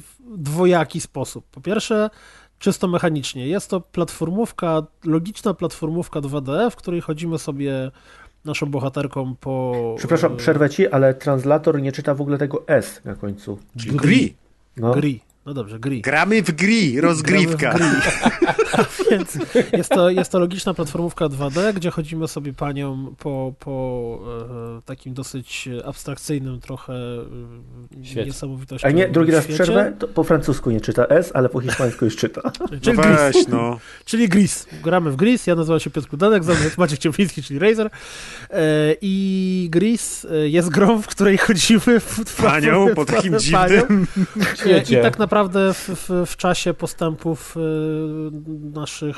w 0.01 0.37
dwojaki 0.37 1.01
sposób. 1.01 1.45
Po 1.51 1.61
pierwsze, 1.61 2.09
czysto 2.59 2.87
mechanicznie. 2.87 3.47
Jest 3.47 3.69
to 3.69 3.81
platformówka, 3.81 4.83
logiczna 5.05 5.53
platformówka 5.53 6.19
2D, 6.19 6.71
w 6.71 6.75
której 6.75 7.01
chodzimy 7.01 7.39
sobie 7.39 7.91
naszą 8.45 8.65
bohaterką 8.65 9.35
po... 9.35 9.95
Przepraszam, 9.97 10.33
e, 10.33 10.35
przerwę 10.35 10.69
ci, 10.69 10.87
ale 10.87 11.13
translator 11.13 11.81
nie 11.81 11.91
czyta 11.91 12.13
w 12.13 12.21
ogóle 12.21 12.37
tego 12.37 12.67
S 12.67 13.01
na 13.05 13.15
końcu. 13.15 13.59
Czyli 13.77 13.95
gri. 13.97 14.35
No. 14.77 14.91
Gri. 14.91 15.19
No 15.45 15.53
dobrze, 15.53 15.79
gri. 15.79 16.01
Gramy 16.01 16.43
w 16.43 16.51
gri, 16.51 17.01
rozgrywka. 17.01 17.73
Gramy 17.73 17.95
w 18.01 18.01
gri. 18.01 19.07
Więc 19.11 19.37
jest 19.73 19.89
to, 19.89 20.09
jest 20.09 20.31
to 20.31 20.39
logiczna 20.39 20.73
platformówka 20.73 21.25
2D, 21.25 21.73
gdzie 21.73 21.91
chodzimy 21.91 22.27
sobie 22.27 22.53
panią 22.53 23.15
po, 23.19 23.53
po 23.59 24.19
e, 24.77 24.81
takim 24.81 25.13
dosyć 25.13 25.69
abstrakcyjnym 25.85 26.59
trochę 26.59 26.93
e, 28.15 28.87
A 28.87 28.91
nie, 28.91 29.07
drugi 29.07 29.31
raz 29.31 29.43
świecie. 29.43 29.63
przerwę, 29.63 29.93
to 29.99 30.07
po 30.07 30.23
francusku 30.23 30.71
nie 30.71 30.81
czyta 30.81 31.05
S, 31.07 31.31
ale 31.33 31.49
po 31.49 31.59
hiszpańsku 31.59 32.05
już 32.05 32.15
czyta. 32.15 32.41
No 32.59 32.67
Czyli, 32.81 32.97
Gris, 32.97 33.17
weź, 33.17 33.47
no. 33.47 33.79
czyli 34.05 34.29
Gris. 34.29 34.67
Gramy 34.83 35.11
w 35.11 35.15
Gris, 35.15 35.47
ja 35.47 35.55
nazywam 35.55 35.79
się 35.79 35.89
Piotr 35.89 36.07
Kudanek, 36.07 36.43
za 36.43 36.53
mną 36.53 36.63
jest 36.63 36.77
Maciek 36.77 36.99
Ciepliński, 36.99 37.43
czyli 37.43 37.59
Razer. 37.59 37.89
E, 38.49 38.59
I 39.01 39.67
Gris 39.71 40.25
e, 40.25 40.49
jest 40.49 40.69
grą, 40.69 41.01
w 41.01 41.07
której 41.07 41.37
chodzimy 41.37 41.99
w 41.99 42.35
Panią 42.43 42.87
po 42.95 43.05
takim 43.05 43.33
panią. 43.33 43.39
dziwnym... 43.39 44.07
I 44.53 44.57
Świecie. 44.57 45.01
tak 45.01 45.19
naprawdę 45.19 45.34
w, 45.43 45.89
w, 46.09 46.29
w 46.31 46.37
czasie 46.37 46.73
postępów 46.73 47.57
y, 47.57 47.59
naszych 48.73 49.17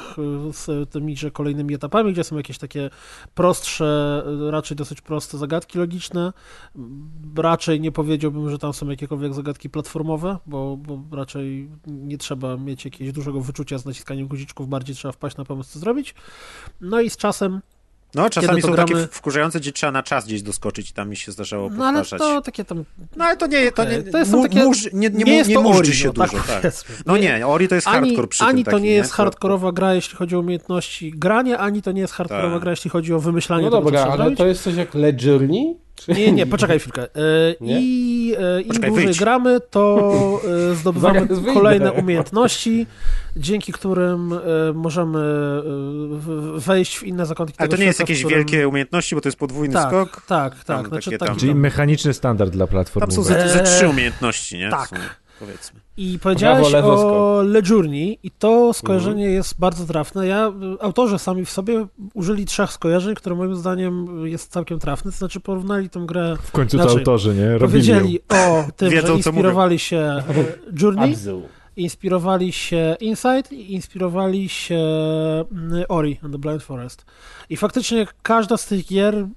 y, 0.50 0.54
z 0.54 0.90
tymi 0.90 1.18
że 1.18 1.32
kolejnymi 1.32 1.74
etapami, 1.74 2.14
gdzie 2.14 2.24
są 2.24 2.38
jakieś 2.38 2.58
takie 2.58 2.90
prostsze, 3.36 4.24
y, 4.48 4.52
raczej 4.52 4.78
dosyć 4.78 5.02
proste 5.02 5.38
zagadki 5.38 5.80
logiczne, 5.80 6.34
m, 6.76 7.10
raczej 7.38 7.82
nie 7.82 7.92
powiedziałbym, 7.92 8.50
że 8.50 8.58
tam 8.58 8.74
są 8.74 8.90
jakiekolwiek 8.90 9.34
zagadki 9.34 9.70
platformowe, 9.70 10.38
bo, 10.46 10.78
bo 10.78 11.18
raczej 11.18 11.70
nie 11.88 12.18
trzeba 12.18 12.58
mieć 12.58 12.86
jakiegoś 12.86 13.14
dużego 13.14 13.42
wyczucia 13.42 13.78
z 13.78 13.86
naciskaniem 13.86 14.28
guziczków, 14.28 14.70
bardziej 14.70 14.96
trzeba 14.96 15.12
wpaść 15.12 15.38
na 15.38 15.46
pomysł, 15.46 15.74
co 15.74 15.80
zrobić. 15.80 16.16
No 16.82 17.02
i 17.02 17.10
z 17.10 17.18
czasem 17.18 17.62
No, 18.18 18.30
czasami 18.30 18.62
to 18.62 18.68
są 18.68 18.74
gramy- 18.74 18.94
takie 18.94 19.08
wkurzające, 19.12 19.60
gdzie 19.60 19.72
trzeba 19.72 19.92
na 19.92 20.04
czas 20.04 20.26
gdzieś 20.26 20.42
doskoczyć 20.42 20.90
i 20.90 20.94
tam 20.94 21.10
mi 21.10 21.16
się 21.16 21.32
zdarzało 21.32 21.70
no 21.70 21.86
ale 21.86 22.00
powtarzać. 22.00 22.20
to 22.28 22.42
takie 22.42 22.66
tam 22.66 22.84
No 23.16 23.26
ale 23.26 23.38
to 23.38 23.48
nie, 23.48 23.72
to 23.72 23.84
nie, 23.86 24.04
to 24.04 24.18
jest 24.18 24.32
mu- 24.32 24.44
takie- 24.44 24.72
nie, 24.94 25.10
nie, 25.10 25.24
nie 25.24 25.38
jest 25.38 25.50
nie 25.50 25.60
Ori, 25.60 25.94
się 25.94 26.08
no, 26.08 26.14
dużo, 26.14 26.38
tak 26.38 26.62
tak. 26.62 26.74
No 27.06 27.18
nie, 27.18 27.48
Ori 27.48 27.68
to 27.68 27.76
jest 27.76 27.88
ani, 27.88 28.08
hardcore 28.08 28.28
przy 28.28 28.44
ani 28.44 28.64
tym 28.64 28.66
to 28.66 28.72
taki, 28.72 28.84
nie 28.84 28.92
jest 28.92 29.12
hardkorowa 29.12 29.72
gra, 29.72 29.94
jeśli 29.94 30.18
chodzi 30.18 30.36
o 30.36 30.40
umiejętności 30.40 31.12
grania, 31.16 31.58
ani 31.58 31.82
to 31.82 31.92
nie 31.92 32.02
jest 32.02 32.14
hardkorowa 32.14 32.54
Tak. 32.56 32.62
gra, 32.62 32.72
jeśli 32.72 32.90
chodzi 32.90 33.14
o 33.14 33.20
wymyślanie 33.20 33.64
No 33.64 33.70
tego, 33.70 33.82
dobra, 33.84 34.04
ale 34.06 34.18
zrobić. 34.18 34.38
to 34.38 34.46
jest 34.48 34.64
coś 34.64 34.76
jak 34.76 34.96
Ledgerni? 34.96 35.78
Czy... 35.98 36.12
Nie, 36.12 36.32
nie, 36.32 36.46
poczekaj 36.46 36.80
chwilkę. 36.80 37.04
E, 37.04 37.08
Nie? 37.62 37.80
I 37.82 38.36
e, 38.40 38.62
im 38.62 38.68
Poczekaj, 38.68 38.90
dłużej 38.90 39.06
wyjdź. 39.06 39.20
gramy, 39.20 39.60
to 39.70 40.12
e, 40.72 40.76
zdobywamy 40.82 41.28
kolejne 41.54 41.92
umiejętności, 41.92 42.88
dzięki 43.36 43.72
którym 43.72 44.34
e, 44.34 44.38
możemy 44.74 45.20
e, 45.20 46.60
wejść 46.60 46.98
w 46.98 47.04
inne 47.04 47.26
zakątki 47.26 47.56
Ale 47.60 47.68
tego 47.68 47.78
to 47.78 47.82
nie 47.82 47.86
jest 47.88 47.98
świata, 47.98 48.06
w 48.08 48.10
jakieś 48.10 48.24
którym... 48.26 48.38
wielkie 48.40 48.68
umiejętności, 48.68 49.16
bo 49.16 49.22
to 49.22 49.28
jest 49.28 49.40
podwójny 49.40 49.74
Tak, 49.74 49.88
skok. 49.90 50.22
tak, 50.28 50.64
Tam 50.64 50.78
tak. 50.78 50.88
Znaczy, 50.88 51.06
takie 51.06 51.18
tak 51.18 51.30
tam- 51.30 51.38
Czyli 51.38 51.56
mechaniczny 51.56 52.14
standard 52.14 52.52
dla 52.52 52.66
Tam 52.68 52.72
platformy. 52.72 53.14
są 53.14 53.24
ze, 53.24 53.50
ze 53.50 53.64
trzy 53.64 53.90
umiejętności, 53.90 54.58
nie? 54.58 54.70
tak. 54.70 54.90
Powiedzmy. 55.40 55.80
I 55.98 56.20
powiedziałeś 56.20 56.72
lewo, 56.72 57.38
o. 57.38 57.42
Le 57.44 57.62
Journey 57.70 58.20
i 58.24 58.32
to 58.32 58.74
skojarzenie 58.74 59.26
jest 59.26 59.60
bardzo 59.60 59.86
trafne. 59.86 60.28
Ja, 60.28 60.54
autorzy 60.80 61.20
sami 61.20 61.46
w 61.46 61.50
sobie 61.50 61.88
użyli 62.14 62.46
trzech 62.46 62.72
skojarzeń, 62.72 63.16
które 63.16 63.36
moim 63.36 63.56
zdaniem 63.56 64.26
jest 64.28 64.52
całkiem 64.52 64.80
trafne. 64.80 65.12
To 65.12 65.18
znaczy 65.18 65.40
porównali 65.40 65.90
tę 65.90 66.00
grę, 66.06 66.36
W 66.42 66.52
końcu 66.52 66.78
to 66.78 66.84
Znaczy, 66.84 67.00
autorzy, 67.00 67.36
nie? 67.36 67.58
Robili 67.58 67.88
ją. 67.90 67.96
powiedzieli 67.98 68.20
o 68.30 68.64
tym, 68.78 68.90
Wiedzą, 68.90 69.08
że 69.08 69.24
co 69.24 69.30
inspirowali 69.30 69.80
się 69.80 70.24
Journey 70.82 71.14
Abzu. 71.14 71.42
Inspirowali 71.78 72.52
się 72.52 72.96
Inside 73.00 73.50
i 73.52 73.74
inspirowali 73.74 74.50
się 74.50 74.80
mm, 75.52 75.84
Ori 75.90 76.20
and 76.24 76.34
the 76.34 76.40
Blind 76.40 76.64
Forest. 76.64 77.06
I 77.50 77.58
faktycznie 77.58 78.08
każda 78.22 78.58
z 78.58 78.66
tych 78.66 78.86
gier 78.86 79.28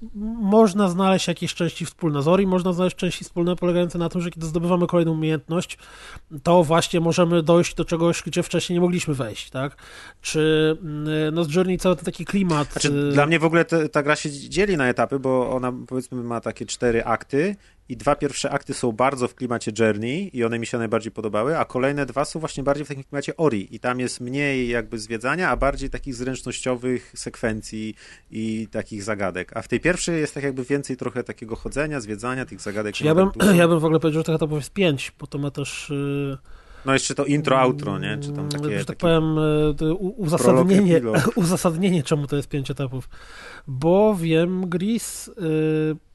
można 0.41 0.89
znaleźć 0.89 1.27
jakieś 1.27 1.53
części 1.53 1.85
wspólne. 1.85 2.21
Z 2.21 2.27
Ori 2.27 2.47
można 2.47 2.73
znaleźć 2.73 2.95
części 2.95 3.23
wspólne 3.23 3.55
polegające 3.55 3.97
na 3.97 4.09
tym, 4.09 4.21
że 4.21 4.31
kiedy 4.31 4.45
zdobywamy 4.45 4.87
kolejną 4.87 5.11
umiejętność, 5.11 5.77
to 6.43 6.63
właśnie 6.63 6.99
możemy 6.99 7.43
dojść 7.43 7.75
do 7.75 7.85
czegoś, 7.85 8.23
gdzie 8.23 8.43
wcześniej 8.43 8.75
nie 8.75 8.81
mogliśmy 8.81 9.13
wejść, 9.13 9.49
tak? 9.49 9.77
Czy 10.21 10.77
mm, 10.81 11.35
no 11.35 11.43
z 11.43 11.55
Journey 11.55 11.77
cały 11.77 11.95
ten 11.95 12.05
taki 12.05 12.25
klimat... 12.25 12.71
Znaczy, 12.71 12.93
y, 13.09 13.11
dla 13.11 13.25
mnie 13.25 13.39
w 13.39 13.45
ogóle 13.45 13.65
te, 13.65 13.89
ta 13.89 14.03
gra 14.03 14.15
się 14.15 14.31
dzieli 14.31 14.77
na 14.77 14.87
etapy, 14.87 15.19
bo 15.19 15.51
ona 15.51 15.73
powiedzmy 15.87 16.23
ma 16.23 16.41
takie 16.41 16.65
cztery 16.65 17.05
akty 17.05 17.55
i 17.91 17.97
dwa 17.97 18.15
pierwsze 18.15 18.51
akty 18.51 18.73
są 18.73 18.91
bardzo 18.91 19.27
w 19.27 19.35
klimacie 19.35 19.71
Journey 19.79 20.37
i 20.37 20.43
one 20.43 20.59
mi 20.59 20.65
się 20.65 20.77
najbardziej 20.77 21.11
podobały, 21.11 21.57
a 21.57 21.65
kolejne 21.65 22.05
dwa 22.05 22.25
są 22.25 22.39
właśnie 22.39 22.63
bardziej 22.63 22.85
w 22.85 22.87
takim 22.87 23.03
klimacie 23.03 23.37
Ori 23.37 23.75
i 23.75 23.79
tam 23.79 23.99
jest 23.99 24.21
mniej 24.21 24.69
jakby 24.69 24.99
zwiedzania, 24.99 25.49
a 25.49 25.57
bardziej 25.57 25.89
takich 25.89 26.15
zręcznościowych 26.15 27.11
sekwencji 27.15 27.95
i 28.31 28.67
takich 28.71 29.03
zagadek. 29.03 29.57
A 29.57 29.61
w 29.61 29.67
tej 29.67 29.79
pierwszej 29.79 30.19
jest 30.19 30.33
tak 30.33 30.43
jakby 30.43 30.63
więcej 30.63 30.97
trochę 30.97 31.23
takiego 31.23 31.55
chodzenia, 31.55 31.99
zwiedzania, 31.99 32.45
tych 32.45 32.61
zagadek. 32.61 33.01
Ja, 33.01 33.15
bym, 33.15 33.29
ja 33.59 33.67
bym 33.67 33.79
w 33.79 33.85
ogóle 33.85 33.99
powiedział, 33.99 34.19
że 34.19 34.23
tych 34.23 34.35
etapów 34.35 34.57
jest 34.57 34.73
pięć, 34.73 35.11
bo 35.19 35.27
to 35.27 35.37
ma 35.37 35.51
też... 35.51 35.89
Yy... 35.89 36.37
No 36.85 36.93
jeszcze 36.93 37.15
to 37.15 37.25
intro, 37.25 37.59
outro, 37.59 37.99
nie? 37.99 38.17
Czy 38.21 38.31
tam 38.31 38.49
takie... 38.49 38.79
Że 38.79 38.85
tak 38.85 38.85
takie 38.85 38.99
powiem, 38.99 39.37
y, 39.81 39.93
uzasadnienie, 39.93 41.01
uzasadnienie, 41.35 42.03
czemu 42.03 42.27
to 42.27 42.35
jest 42.35 42.47
pięć 42.47 42.71
etapów. 42.71 43.09
Bowiem 43.67 44.69
Gris 44.69 45.27
y, 45.27 46.10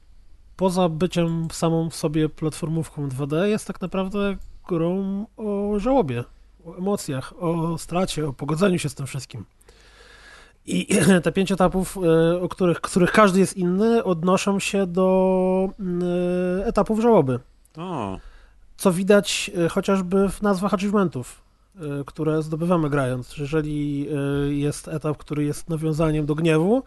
poza 0.57 0.89
byciem 0.89 1.49
samą 1.53 1.91
w 1.91 1.97
sobie 1.97 2.29
platformówką 2.29 3.09
2D 3.09 3.45
jest 3.45 3.67
tak 3.67 3.81
naprawdę 3.81 4.37
grą 4.69 5.27
o 5.37 5.79
żałobie, 5.79 6.25
o 6.67 6.77
emocjach, 6.77 7.43
o 7.43 7.79
stracie, 7.79 8.29
o 8.29 8.33
pogodzeniu 8.33 8.79
się 8.79 8.89
z 8.89 8.95
tym 8.95 9.07
wszystkim. 9.07 9.45
I 10.67 10.87
te 11.25 11.33
pięć 11.33 11.53
etapów, 11.53 11.97
y, 11.97 12.41
o 12.41 12.49
których, 12.49 12.81
których 12.81 13.13
każdy 13.13 13.41
jest 13.41 13.57
inny, 13.57 14.05
odnoszą 14.05 14.59
się 14.59 14.87
do 14.87 15.69
y, 16.61 16.65
etapów 16.65 17.01
żałoby. 17.01 17.41
O, 17.77 18.19
co 18.77 18.93
widać 18.93 19.51
y, 19.59 19.69
chociażby 19.69 20.29
w 20.29 20.43
nazwach 20.43 20.75
achievementów, 20.75 21.46
które 22.07 22.43
zdobywamy 22.43 22.91
grając. 22.91 23.37
Jeżeli 23.39 24.09
y, 24.49 24.55
jest 24.55 24.89
etap, 24.89 25.17
który 25.17 25.45
jest 25.45 25.69
nawiązaniem 25.69 26.27
do 26.27 26.35
gniewu, 26.35 26.83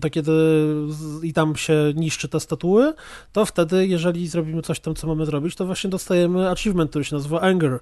to 0.00 0.10
kiedy 0.10 0.32
i 1.22 1.32
tam 1.32 1.56
się 1.56 1.92
niszczy 1.94 2.28
te 2.28 2.40
statuły, 2.40 2.94
to 3.32 3.46
wtedy, 3.46 3.86
jeżeli 3.86 4.28
zrobimy 4.28 4.62
coś 4.62 4.80
tam, 4.80 4.94
co 4.94 5.06
mamy 5.06 5.26
zrobić, 5.26 5.56
to 5.56 5.66
właśnie 5.66 5.90
dostajemy 5.90 6.50
achievement, 6.50 6.90
który 6.90 7.04
się 7.04 7.16
nazywa 7.16 7.40
Anger. 7.40 7.80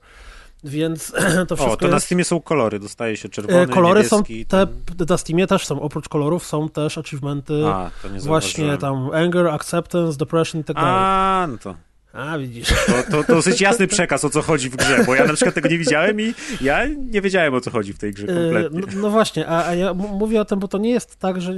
Więc 0.64 1.12
to 1.48 1.56
wszystko 1.56 1.74
o 1.74 1.76
to 1.76 1.88
na. 1.88 2.00
Steamie 2.00 2.24
są 2.24 2.40
kolory, 2.40 2.78
dostaje 2.78 3.16
się 3.16 3.28
czerwony, 3.28 3.60
E, 3.60 3.66
Kolory 3.66 4.04
są 4.04 4.22
te, 4.24 4.44
ten- 4.48 4.66
na 5.08 5.16
Steamie 5.18 5.46
też 5.46 5.66
są, 5.66 5.80
oprócz 5.80 6.08
kolorów 6.08 6.46
są 6.46 6.68
też 6.68 6.98
achievementy, 6.98 7.66
A, 7.66 7.90
to 8.02 8.08
nie 8.08 8.20
właśnie 8.20 8.78
tam 8.78 9.10
anger, 9.10 9.46
acceptance, 9.46 10.18
depression 10.18 10.60
i 10.60 10.64
tak 10.64 10.76
dalej. 10.76 10.90
A, 10.94 11.46
no 11.50 11.58
to, 11.58 11.74
A, 12.12 12.38
widzisz. 12.38 12.68
to, 12.68 13.10
to, 13.10 13.24
to 13.24 13.34
dosyć 13.34 13.60
jasny 13.60 13.86
przekaz, 13.86 14.24
o 14.24 14.30
co 14.30 14.42
chodzi 14.42 14.70
w 14.70 14.76
grze, 14.76 15.04
bo 15.06 15.14
ja 15.14 15.24
na 15.24 15.32
przykład 15.32 15.54
tego 15.54 15.68
nie 15.68 15.78
widziałem 15.78 16.20
i 16.20 16.34
ja 16.60 16.86
nie 16.86 17.20
wiedziałem, 17.20 17.54
o 17.54 17.60
co 17.60 17.70
chodzi 17.70 17.92
w 17.92 17.98
tej 17.98 18.12
grze 18.12 18.26
E, 18.26 18.34
kompletnie. 18.34 18.80
No, 18.80 19.02
no 19.02 19.10
właśnie, 19.10 19.46
a, 19.46 19.66
a 19.66 19.74
ja 19.74 19.94
mówię 19.94 20.40
o 20.40 20.44
tym, 20.44 20.58
bo 20.58 20.68
to 20.68 20.78
nie 20.78 20.90
jest 20.90 21.16
tak, 21.16 21.40
że 21.40 21.54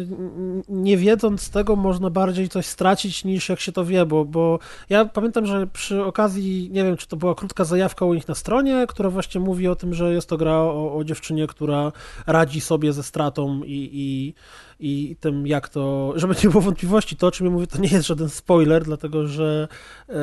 nie 0.68 0.96
wiedząc 0.96 1.50
tego 1.50 1.76
można 1.76 2.11
bardziej 2.11 2.48
coś 2.48 2.66
stracić 2.66 3.24
niż 3.24 3.48
jak 3.48 3.61
się 3.61 3.72
to 3.72 3.84
wie, 3.84 4.07
bo, 4.07 4.24
bo 4.24 4.59
ja 4.88 5.05
pamiętam, 5.05 5.46
że 5.46 5.66
przy 5.66 6.05
okazji, 6.05 6.68
nie 6.72 6.84
wiem, 6.84 6.96
czy 6.96 7.09
to 7.09 7.16
była 7.16 7.34
krótka 7.34 7.64
zajawka 7.64 8.05
u 8.05 8.14
nich 8.14 8.28
na 8.28 8.34
stronie, 8.34 8.86
która 8.88 9.11
właśnie 9.11 9.40
mówi 9.40 9.68
o 9.68 9.76
tym, 9.76 9.94
że 9.94 10.12
jest 10.12 10.28
to 10.28 10.36
gra 10.36 10.57
o, 10.57 10.96
o 10.96 11.05
dziewczynie, 11.05 11.46
która 11.46 11.92
radzi 12.26 12.61
sobie 12.61 12.92
ze 12.92 13.03
stratą 13.03 13.61
i, 13.64 13.90
i, 13.92 14.34
i 14.83 15.16
tym, 15.20 15.47
jak 15.47 15.68
to, 15.68 16.12
żeby 16.16 16.35
nie 16.45 16.51
było 16.51 16.62
wątpliwości, 16.62 17.16
to 17.16 17.26
o 17.26 17.30
czym 17.30 17.47
ja 17.47 17.53
mówię, 17.53 17.66
to 17.66 17.78
nie 17.78 17.89
jest 17.89 18.07
żaden 18.07 18.28
spoiler, 18.28 18.85
dlatego 18.85 19.26
że 19.26 19.68
e, 20.09 20.14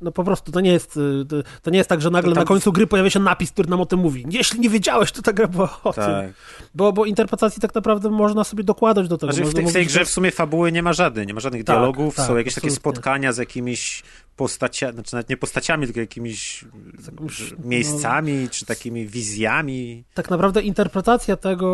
no 0.00 0.12
po 0.12 0.24
prostu 0.24 0.52
to 0.52 0.60
nie 0.60 0.72
jest, 0.72 0.96
e, 0.96 1.42
to- 1.62 1.70
nie 1.70 1.78
jest 1.78 1.88
tak, 1.90 2.00
że 2.00 2.10
nagle 2.10 2.34
tam- 2.34 2.42
na 2.42 2.46
końcu 2.48 2.72
gry 2.72 2.86
pojawia 2.86 3.10
się 3.10 3.20
napis, 3.20 3.50
który 3.52 3.68
nam 3.68 3.80
o 3.80 3.86
tym 3.86 4.00
mówi. 4.00 4.24
Jeśli 4.30 4.60
nie 4.60 4.68
wiedziałeś, 4.70 5.12
to 5.12 5.22
ta 5.22 5.32
gra 5.32 5.48
była 5.48 5.80
o 5.84 5.92
tym. 5.92 6.04
Tak. 6.04 6.30
Bo, 6.74 6.92
bo 6.92 7.04
interpretacji 7.04 7.62
tak 7.62 7.74
naprawdę 7.74 8.10
można 8.10 8.44
sobie 8.44 8.64
dokładać 8.64 9.08
do 9.08 9.18
tego. 9.18 9.32
Znaczy, 9.32 9.50
w, 9.50 9.54
tej, 9.54 9.66
w 9.66 9.72
tej 9.72 9.86
grze 9.86 10.04
w 10.04 10.08
sumie 10.10 10.30
fabuły 10.30 10.72
nie 10.72 10.82
ma 10.82 10.92
żadnej, 10.92 11.26
nie 11.26 11.34
ma 11.34 11.40
żadnych 11.40 11.64
Tak, 11.64 11.76
dialogów, 11.76 12.14
tak, 12.16 12.26
są 12.26 12.36
jakieś 12.36 12.54
takie 12.54 12.66
absolutnie. 12.66 12.92
spotkania 12.92 13.32
z 13.32 13.38
jakimiś 13.38 14.02
postaciami, 14.36 14.94
znaczy 14.94 15.14
nawet 15.14 15.28
nie 15.28 15.36
postaciami, 15.36 15.86
tylko 15.86 16.00
jakimiś 16.00 16.64
jakimś, 17.06 17.54
miejscami, 17.64 18.48
czy 18.50 18.66
takimi 18.66 19.06
wizjami. 19.06 20.04
tak 20.14 20.30
naprawdę 20.30 20.62
interpretacja 20.62 21.36
tego, 21.36 21.70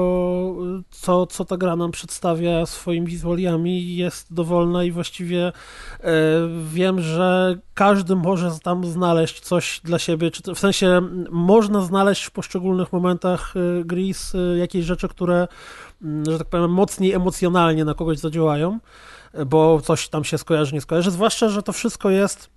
co, 0.91 1.27
co 1.27 1.45
ta 1.45 1.57
gra 1.57 1.77
nam 1.77 1.91
przedstawia 1.91 2.67
swoimi 2.67 3.07
wizualiami 3.07 3.97
jest 3.97 4.35
dowolna 4.35 4.85
i 4.85 4.91
właściwie 4.91 5.47
e, 5.47 5.53
wiem, 6.73 7.01
że 7.01 7.59
każdy 7.75 8.16
może 8.17 8.51
tam 8.63 8.87
znaleźć 8.87 9.41
coś 9.41 9.81
dla 9.85 9.99
siebie, 9.99 10.31
czy 10.31 10.55
w 10.55 10.59
sensie 10.59 11.01
można 11.31 11.81
znaleźć 11.81 12.25
w 12.25 12.31
poszczególnych 12.31 12.93
momentach 12.93 13.55
e, 13.57 13.85
Gris 13.85 14.35
e, 14.35 14.59
jakieś 14.59 14.85
rzeczy, 14.85 15.09
które, 15.09 15.49
że 16.31 16.39
tak 16.39 16.47
powiem, 16.47 16.71
mocniej 16.71 17.13
emocjonalnie 17.13 17.85
na 17.85 17.95
kogoś 17.95 18.19
zadziałają, 18.19 18.79
e, 19.33 19.45
bo 19.45 19.81
coś 19.81 20.09
tam 20.09 20.25
się 20.25 20.39
skojarzy, 20.39 20.75
nie 20.75 20.81
skojarzy, 20.81 21.11
zwłaszcza, 21.11 21.49
że 21.49 21.63
to 21.63 21.73
wszystko 21.73 22.11
jest 22.11 22.51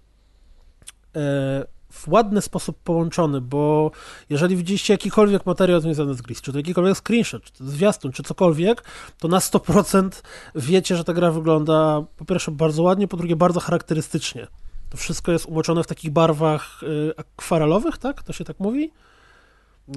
w 1.91 2.07
ładny 2.07 2.41
sposób 2.41 2.79
połączony, 2.83 3.41
bo 3.41 3.91
jeżeli 4.29 4.55
widzieliście 4.55 4.93
jakikolwiek 4.93 5.45
materiał 5.45 5.79
związany 5.81 6.13
z 6.13 6.21
Gris, 6.21 6.41
czy 6.41 6.51
to 6.51 6.57
jakikolwiek 6.57 6.97
screenshot, 6.97 7.43
czy 7.43 7.53
to 7.53 7.63
zwiastun, 7.63 8.11
czy 8.11 8.23
cokolwiek, 8.23 8.83
to 9.17 9.27
na 9.27 9.39
100% 9.39 10.09
wiecie, 10.55 10.95
że 10.95 11.03
ta 11.03 11.13
gra 11.13 11.31
wygląda 11.31 12.03
po 12.17 12.25
pierwsze 12.25 12.51
bardzo 12.51 12.83
ładnie, 12.83 13.07
po 13.07 13.17
drugie 13.17 13.35
bardzo 13.35 13.59
charakterystycznie. 13.59 14.47
To 14.89 14.97
wszystko 14.97 15.31
jest 15.31 15.45
umoczone 15.45 15.83
w 15.83 15.87
takich 15.87 16.11
barwach 16.11 16.83
y, 16.83 17.13
akwarelowych, 17.17 17.97
tak? 17.97 18.23
To 18.23 18.33
się 18.33 18.43
tak 18.43 18.59
mówi? 18.59 18.91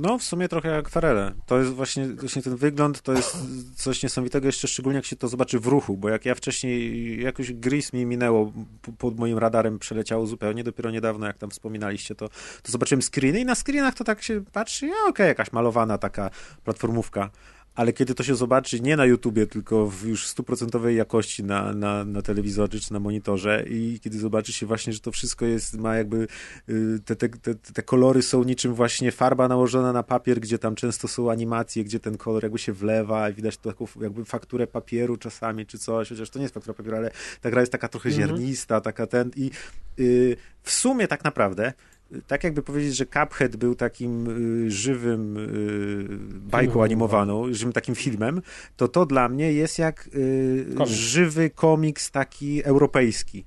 No, 0.00 0.18
w 0.18 0.22
sumie 0.22 0.48
trochę 0.48 0.76
akwarele. 0.76 1.32
To 1.46 1.58
jest 1.58 1.70
właśnie, 1.70 2.06
właśnie 2.06 2.42
ten 2.42 2.56
wygląd, 2.56 3.02
to 3.02 3.12
jest 3.12 3.36
coś 3.76 4.02
niesamowitego, 4.02 4.46
jeszcze 4.46 4.68
szczególnie 4.68 4.96
jak 4.96 5.04
się 5.04 5.16
to 5.16 5.28
zobaczy 5.28 5.60
w 5.60 5.66
ruchu, 5.66 5.96
bo 5.96 6.08
jak 6.08 6.24
ja 6.24 6.34
wcześniej, 6.34 7.22
jakoś 7.22 7.52
Gris 7.52 7.92
mi 7.92 8.06
minęło, 8.06 8.52
pod 8.98 9.18
moim 9.18 9.38
radarem 9.38 9.78
przeleciało 9.78 10.26
zupełnie, 10.26 10.64
dopiero 10.64 10.90
niedawno, 10.90 11.26
jak 11.26 11.38
tam 11.38 11.50
wspominaliście, 11.50 12.14
to, 12.14 12.28
to 12.62 12.72
zobaczyłem 12.72 13.02
screeny 13.02 13.40
i 13.40 13.44
na 13.44 13.54
screenach 13.54 13.94
to 13.94 14.04
tak 14.04 14.22
się 14.22 14.44
patrzy, 14.52 14.86
ja 14.86 14.94
okej, 15.08 15.28
jakaś 15.28 15.52
malowana 15.52 15.98
taka 15.98 16.30
platformówka, 16.64 17.30
ale 17.74 17.92
kiedy 17.92 18.14
to 18.14 18.22
się 18.22 18.34
zobaczy 18.34 18.80
nie 18.80 18.96
na 18.96 19.06
YouTubie, 19.06 19.46
tylko 19.46 19.86
w 19.86 20.04
już 20.04 20.26
stuprocentowej 20.26 20.96
jakości 20.96 21.44
na, 21.44 21.72
na, 21.72 22.04
na 22.04 22.22
telewizorze 22.22 22.80
czy 22.80 22.92
na 22.92 23.00
monitorze 23.00 23.64
i 23.68 24.00
kiedy 24.02 24.18
zobaczy 24.18 24.52
się 24.52 24.66
właśnie, 24.66 24.92
że 24.92 25.00
to 25.00 25.12
wszystko 25.12 25.44
jest, 25.44 25.78
ma 25.78 25.96
jakby 25.96 26.26
y, 26.68 27.00
te, 27.04 27.16
te, 27.16 27.28
te, 27.28 27.54
te 27.54 27.82
kolory 27.82 28.22
są 28.22 28.44
niczym 28.44 28.74
właśnie 28.74 29.12
farba 29.12 29.48
nałożona 29.48 29.92
na 29.92 30.02
papier, 30.02 30.40
gdzie 30.40 30.58
tam 30.58 30.74
często 30.74 31.08
są 31.08 31.30
animacje, 31.30 31.84
gdzie 31.84 32.00
ten 32.00 32.16
kolor 32.16 32.42
jakby 32.42 32.58
się 32.58 32.72
wlewa 32.72 33.30
i 33.30 33.34
widać 33.34 33.56
taką 33.56 33.86
jakby 34.00 34.24
fakturę 34.24 34.66
papieru 34.66 35.16
czasami 35.16 35.66
czy 35.66 35.78
coś, 35.78 36.08
chociaż 36.08 36.30
to 36.30 36.38
nie 36.38 36.42
jest 36.42 36.54
faktura 36.54 36.74
papieru, 36.74 36.96
ale 36.96 37.10
ta 37.40 37.50
gra 37.50 37.60
jest 37.60 37.72
taka 37.72 37.88
trochę 37.88 38.08
Mhm. 38.08 38.28
ziarnista, 38.28 38.80
taka 38.80 39.06
ten 39.06 39.30
i 39.36 39.50
y, 39.98 40.36
w 40.62 40.70
sumie 40.70 41.08
tak 41.08 41.24
naprawdę 41.24 41.72
tak 42.26 42.44
jakby 42.44 42.62
powiedzieć, 42.62 42.96
że 42.96 43.06
Cuphead 43.06 43.56
był 43.56 43.74
takim 43.74 44.28
y, 44.66 44.70
żywym 44.70 45.36
y, 45.36 46.06
bajką 46.50 46.82
animowaną, 46.84 47.54
żywym 47.54 47.72
takim 47.72 47.94
filmem, 47.94 48.42
to 48.76 48.88
to 48.88 49.06
dla 49.06 49.28
mnie 49.28 49.52
jest 49.52 49.78
jak 49.78 50.08
y, 50.14 50.66
Komiks. 50.76 50.96
żywy 50.96 51.50
komiks 51.50 52.10
taki 52.10 52.64
europejski. 52.64 53.44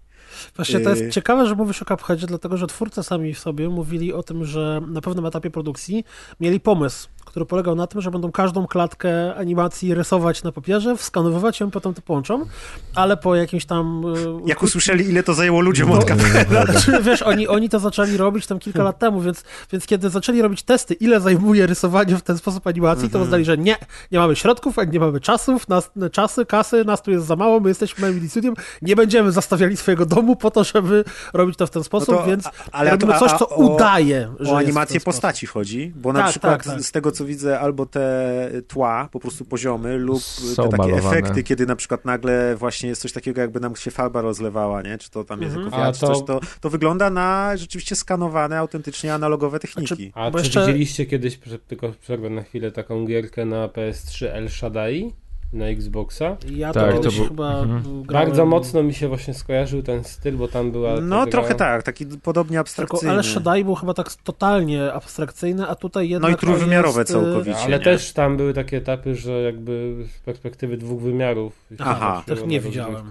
Właśnie 0.55 0.79
to 0.79 0.89
Yy. 0.89 0.97
jest 0.99 1.13
ciekawe, 1.13 1.47
że 1.47 1.55
mówisz 1.55 1.81
o 1.81 1.85
Cupheadzie, 1.85 2.27
dlatego 2.27 2.57
że 2.57 2.67
twórcy 2.67 3.03
sami 3.03 3.33
w 3.33 3.39
sobie 3.39 3.69
mówili 3.69 4.13
o 4.13 4.23
tym, 4.23 4.45
że 4.45 4.81
na 4.87 5.01
pewnym 5.01 5.25
etapie 5.25 5.49
produkcji 5.51 6.03
mieli 6.39 6.59
pomysł, 6.59 7.09
który 7.25 7.45
polegał 7.45 7.75
na 7.75 7.87
tym, 7.87 8.01
że 8.01 8.11
będą 8.11 8.31
każdą 8.31 8.67
klatkę 8.67 9.35
animacji 9.35 9.93
rysować 9.93 10.43
na 10.43 10.51
papierze, 10.51 10.97
wskanowywać 10.97 11.59
ją, 11.59 11.71
potem 11.71 11.93
to 11.93 12.01
połączą, 12.01 12.45
ale 12.95 13.17
po 13.17 13.35
jakimś 13.35 13.65
tam... 13.65 14.03
y, 14.45 14.49
Jak 14.49 14.63
usłyszeli, 14.63 15.09
ile 15.09 15.23
to 15.23 15.33
zajęło 15.33 15.61
ludziom 15.61 15.89
No, 15.89 15.95
od 15.99 16.05
Cupheada. 16.09 16.65
Znaczy, 16.65 17.03
wiesz, 17.03 17.21
oni, 17.21 17.47
oni 17.47 17.69
to 17.69 17.79
zaczęli 17.79 18.17
robić 18.17 18.47
tam 18.47 18.59
kilka 18.59 18.83
lat 18.83 18.99
temu, 18.99 19.21
więc, 19.21 19.43
więc 19.71 19.85
kiedy 19.85 20.09
zaczęli 20.09 20.41
robić 20.41 20.63
testy, 20.63 20.93
ile 20.93 21.19
zajmuje 21.21 21.67
rysowanie 21.67 22.15
w 22.17 22.21
ten 22.21 22.37
sposób 22.37 22.67
animacji, 22.67 23.09
to 23.09 23.19
uznali, 23.19 23.45
że 23.45 23.57
nie, 23.57 23.75
nie 24.11 24.19
mamy 24.19 24.35
środków, 24.35 24.75
nie 24.91 24.99
mamy 24.99 25.19
czasów, 25.21 25.67
nas, 25.69 25.91
czasy, 26.11 26.45
kasy, 26.45 26.85
nas 26.85 27.01
tu 27.01 27.11
jest 27.11 27.25
za 27.25 27.35
mało, 27.35 27.59
my 27.59 27.69
jesteśmy 27.69 28.01
małym 28.07 28.29
studiem, 28.29 28.53
nie 28.81 28.95
będziemy 28.95 29.31
zastawiali 29.31 29.77
swojego 29.77 30.05
domu 30.05 30.35
po 30.35 30.51
to, 30.51 30.63
żeby 30.63 31.03
robić 31.33 31.57
to 31.57 31.67
w 31.67 31.69
ten 31.69 31.83
sposób, 31.83 32.09
No 32.15 32.17
to- 32.21 32.27
więc 32.27 32.49
ale 32.71 32.91
robimy 32.91 33.13
to- 33.13 33.19
coś, 33.19 33.31
co 33.31 33.49
o- 33.49 33.55
udaje, 33.55 34.33
że 34.39 34.51
O 34.51 34.57
animację 34.57 34.99
sposób. 34.99 35.15
postaci 35.15 35.45
chodzi, 35.47 35.93
bo 35.95 36.13
na 36.13 36.19
Tak, 36.19 36.29
przykład 36.29 36.63
tak, 36.63 36.73
tak. 36.73 36.81
z 36.83 36.91
tego, 36.91 37.11
co 37.15 37.25
widzę, 37.25 37.59
albo 37.59 37.85
te 37.85 38.49
tła, 38.67 39.09
po 39.11 39.19
prostu 39.19 39.45
poziomy, 39.45 39.97
lub 39.97 40.21
Są 40.21 40.63
te 40.63 40.69
takie 40.69 40.77
malowane. 40.91 41.17
efekty, 41.17 41.43
kiedy 41.43 41.65
na 41.65 41.75
przykład 41.75 42.05
nagle 42.05 42.55
właśnie 42.55 42.89
jest 42.89 43.01
coś 43.01 43.11
takiego, 43.11 43.41
jakby 43.41 43.59
nam 43.59 43.75
się 43.75 43.91
farba 43.91 44.21
rozlewała, 44.21 44.81
nie? 44.81 44.97
Czy 44.97 45.11
to 45.11 45.23
tam 45.23 45.41
jest 45.41 45.55
jako 45.55 45.69
wiatr, 45.69 45.83
A 45.89 45.91
czy 45.93 45.99
to- 45.99 46.07
coś, 46.07 46.25
to, 46.25 46.39
to 46.61 46.69
wygląda 46.69 47.09
na 47.09 47.57
rzeczywiście 47.57 47.95
skanowane, 47.95 48.57
autentycznie 48.59 49.13
analogowe 49.13 49.59
techniki. 49.59 50.11
A 50.15 50.31
Bo 50.31 50.37
czy 50.39 50.43
jeszcze- 50.45 50.59
widzieliście 50.65 51.05
kiedyś, 51.05 51.39
tylko 51.67 51.91
przerwę 52.01 52.29
na 52.29 52.43
chwilę, 52.43 52.71
taką 52.71 53.05
gierkę 53.05 53.45
na 53.45 53.67
PS3 53.67 54.25
El 54.27 54.49
Shaddai 54.49 55.13
na 55.55 55.65
Xboxa? 55.65 56.37
Ja 56.49 56.73
Tak, 56.73 56.95
to 56.95 56.99
to 56.99 57.11
był- 57.11 57.27
chyba 57.27 57.59
mhm. 57.59 58.03
grałem... 58.03 58.27
Bardzo 58.27 58.45
mocno 58.45 58.83
mi 58.83 58.93
się 58.93 59.07
właśnie 59.07 59.33
skojarzył 59.33 59.83
ten 59.83 60.03
styl, 60.03 60.35
bo 60.35 60.47
tam 60.47 60.71
była... 60.71 61.01
No 61.01 61.23
gra- 61.23 61.31
trochę 61.31 61.55
tak, 61.55 61.83
taki 61.83 62.05
podobnie 62.05 62.51
Tylko 62.51 62.61
abstrakcyjny. 62.61 63.15
El 63.15 63.23
Shaddai 63.23 63.63
był 63.63 63.75
chyba 63.75 63.93
tak 63.93 64.13
totalnie 64.13 64.93
abstrakcyjny, 64.93 65.67
a 65.67 65.75
tutaj 65.75 66.09
jednak 66.09 66.31
No 66.31 66.37
i 66.37 66.39
trójwymiarowe 66.39 66.99
jest, 66.99 67.11
y, 67.11 67.13
całkowicie. 67.13 67.57
Ale 67.57 67.77
nie? 67.77 67.83
też 67.83 68.13
tam 68.13 68.37
były 68.37 68.53
takie 68.53 68.77
etapy, 68.77 69.15
że 69.15 69.31
jakby 69.31 69.95
z 70.15 70.19
perspektywy 70.19 70.77
dwóch 70.77 71.01
wymiarów. 71.01 71.53
się 71.71 71.77
Aha. 71.79 72.23
Tych 72.25 72.47
nie 72.47 72.59
widziałem. 72.59 73.07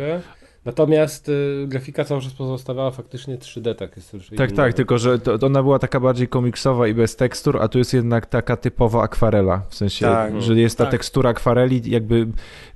Natomiast 0.64 1.28
y, 1.28 1.64
grafika 1.68 2.04
cały 2.04 2.20
czas 2.20 2.32
pozostawała 2.32 2.90
faktycznie 2.90 3.38
3D, 3.38 3.74
tak 3.74 3.96
jest 3.96 4.12
już. 4.12 4.30
Tak, 4.36 4.52
tak, 4.52 4.74
tylko 4.74 4.98
że 4.98 5.18
to, 5.18 5.38
to 5.38 5.46
ona 5.46 5.62
była 5.62 5.78
taka 5.78 6.00
bardziej 6.00 6.28
komiksowa 6.28 6.88
i 6.88 6.94
bez 6.94 7.16
tekstur, 7.16 7.58
a 7.62 7.68
tu 7.68 7.78
jest 7.78 7.94
jednak 7.94 8.26
taka 8.26 8.56
typowa 8.56 9.02
akwarela. 9.02 9.62
W 9.68 9.74
sensie, 9.74 10.06
Tak. 10.06 10.42
że 10.42 10.54
jest 10.60 10.78
ta 10.78 10.84
Tak. 10.84 10.90
tekstura 10.90 11.30
akwareli, 11.30 11.90
jakby 11.90 12.26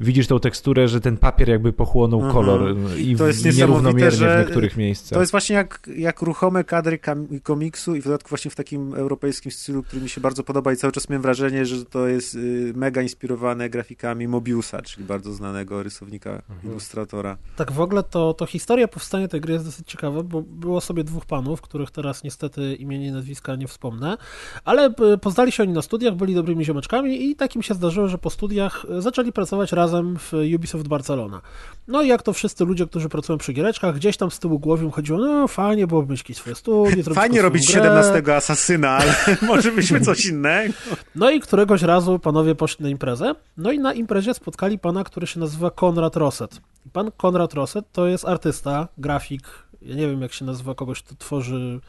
widzisz 0.00 0.26
tą 0.26 0.40
teksturę, 0.40 0.88
że 0.88 1.00
ten 1.00 1.16
papier 1.16 1.48
jakby 1.48 1.72
pochłonął 1.72 2.18
Mhm. 2.20 2.34
kolor 2.34 2.76
i 2.98 3.16
To 3.16 3.26
jest 3.26 3.44
nierównomiernie 3.58 4.10
że 4.18 4.36
w 4.36 4.46
niektórych 4.46 4.76
miejscach. 4.76 5.16
To 5.16 5.20
jest 5.20 5.30
właśnie 5.30 5.56
jak, 5.56 5.90
jak 5.96 6.22
ruchome 6.22 6.64
kadry 6.64 6.98
komiksu 7.42 7.94
i 7.96 8.00
w 8.00 8.04
dodatku 8.04 8.28
właśnie 8.28 8.50
w 8.50 8.54
takim 8.54 8.94
europejskim 8.94 9.52
stylu, 9.52 9.82
który 9.82 10.02
mi 10.02 10.08
się 10.08 10.20
bardzo 10.20 10.42
podoba 10.44 10.72
i 10.72 10.76
cały 10.76 10.92
czas 10.92 11.08
miałem 11.08 11.22
wrażenie, 11.22 11.66
że 11.66 11.84
to 11.84 12.08
jest 12.08 12.34
y, 12.34 12.72
mega 12.76 13.02
inspirowane 13.02 13.70
grafikami 13.70 14.28
Mobiusa, 14.28 14.82
czyli 14.82 15.06
bardzo 15.06 15.32
znanego 15.32 15.82
rysownika, 15.82 16.42
ilustratora. 16.64 17.36
Tak 17.56 17.72
w 17.78 17.80
ogóle 17.80 18.02
to, 18.02 18.34
to 18.34 18.46
historia 18.46 18.88
powstania 18.88 19.28
tej 19.28 19.40
gry 19.40 19.52
jest 19.52 19.64
dosyć 19.64 19.88
ciekawa, 19.88 20.22
bo 20.22 20.42
było 20.42 20.80
sobie 20.80 21.04
dwóch 21.04 21.26
panów, 21.26 21.60
których 21.60 21.90
teraz 21.90 22.24
niestety 22.24 22.74
imienia 22.74 23.08
i 23.08 23.12
nazwiska 23.12 23.56
nie 23.56 23.68
wspomnę, 23.68 24.16
ale 24.64 24.84
e, 24.84 25.18
poznali 25.18 25.52
się 25.52 25.62
oni 25.62 25.72
na 25.72 25.82
studiach, 25.82 26.14
byli 26.14 26.34
dobrymi 26.34 26.64
ziomeczkami 26.64 27.30
i 27.30 27.36
takim 27.36 27.62
się 27.62 27.74
zdarzyło, 27.74 28.08
że 28.08 28.18
po 28.18 28.30
studiach 28.30 28.86
e, 28.90 29.02
zaczęli 29.02 29.32
pracować 29.32 29.72
razem 29.72 30.16
w 30.18 30.32
Ubisoft 30.54 30.88
Barcelona. 30.88 31.40
No 31.88 32.02
i 32.02 32.08
jak 32.08 32.22
to 32.22 32.32
wszyscy 32.32 32.64
ludzie, 32.64 32.86
którzy 32.86 33.08
pracują 33.08 33.38
przy 33.38 33.52
giereczkach, 33.52 33.96
gdzieś 33.96 34.16
tam 34.16 34.30
z 34.30 34.38
tyłu 34.38 34.58
głowy 34.58 34.90
chodziło, 34.90 35.18
no 35.18 35.48
fajnie 35.48 35.86
byłoby 35.86 36.12
mieć 36.12 36.20
jakieś 36.20 36.36
swoje 36.36 36.56
studia, 36.56 37.02
zrobić 37.02 37.14
Fajnie 37.14 37.42
robić 37.42 37.66
grę. 37.66 37.74
17 37.74 38.34
asasyna, 38.34 38.90
ale 38.90 39.14
może 39.52 39.72
byśmy 39.72 40.00
coś 40.00 40.26
innego. 40.26 40.74
No 41.14 41.30
i 41.30 41.40
któregoś 41.40 41.82
razu 41.82 42.18
panowie 42.18 42.54
poszli 42.54 42.82
na 42.82 42.88
imprezę, 42.88 43.34
no 43.56 43.72
i 43.72 43.78
na 43.78 43.92
imprezie 43.92 44.34
spotkali 44.34 44.78
pana, 44.78 45.04
który 45.04 45.26
się 45.26 45.40
nazywa 45.40 45.70
Konrad 45.70 46.16
Rosset. 46.16 46.60
Pan 46.92 47.10
Konrad 47.16 47.54
Rosset 47.54 47.67
to 47.92 48.06
jest 48.06 48.24
artysta, 48.24 48.88
grafik, 48.98 49.42
ja 49.82 49.94
nie 49.94 50.08
wiem 50.08 50.22
jak 50.22 50.32
się 50.32 50.44
nazywa 50.44 50.74
kogoś, 50.74 51.02
kto 51.02 51.14
tworzy 51.14 51.80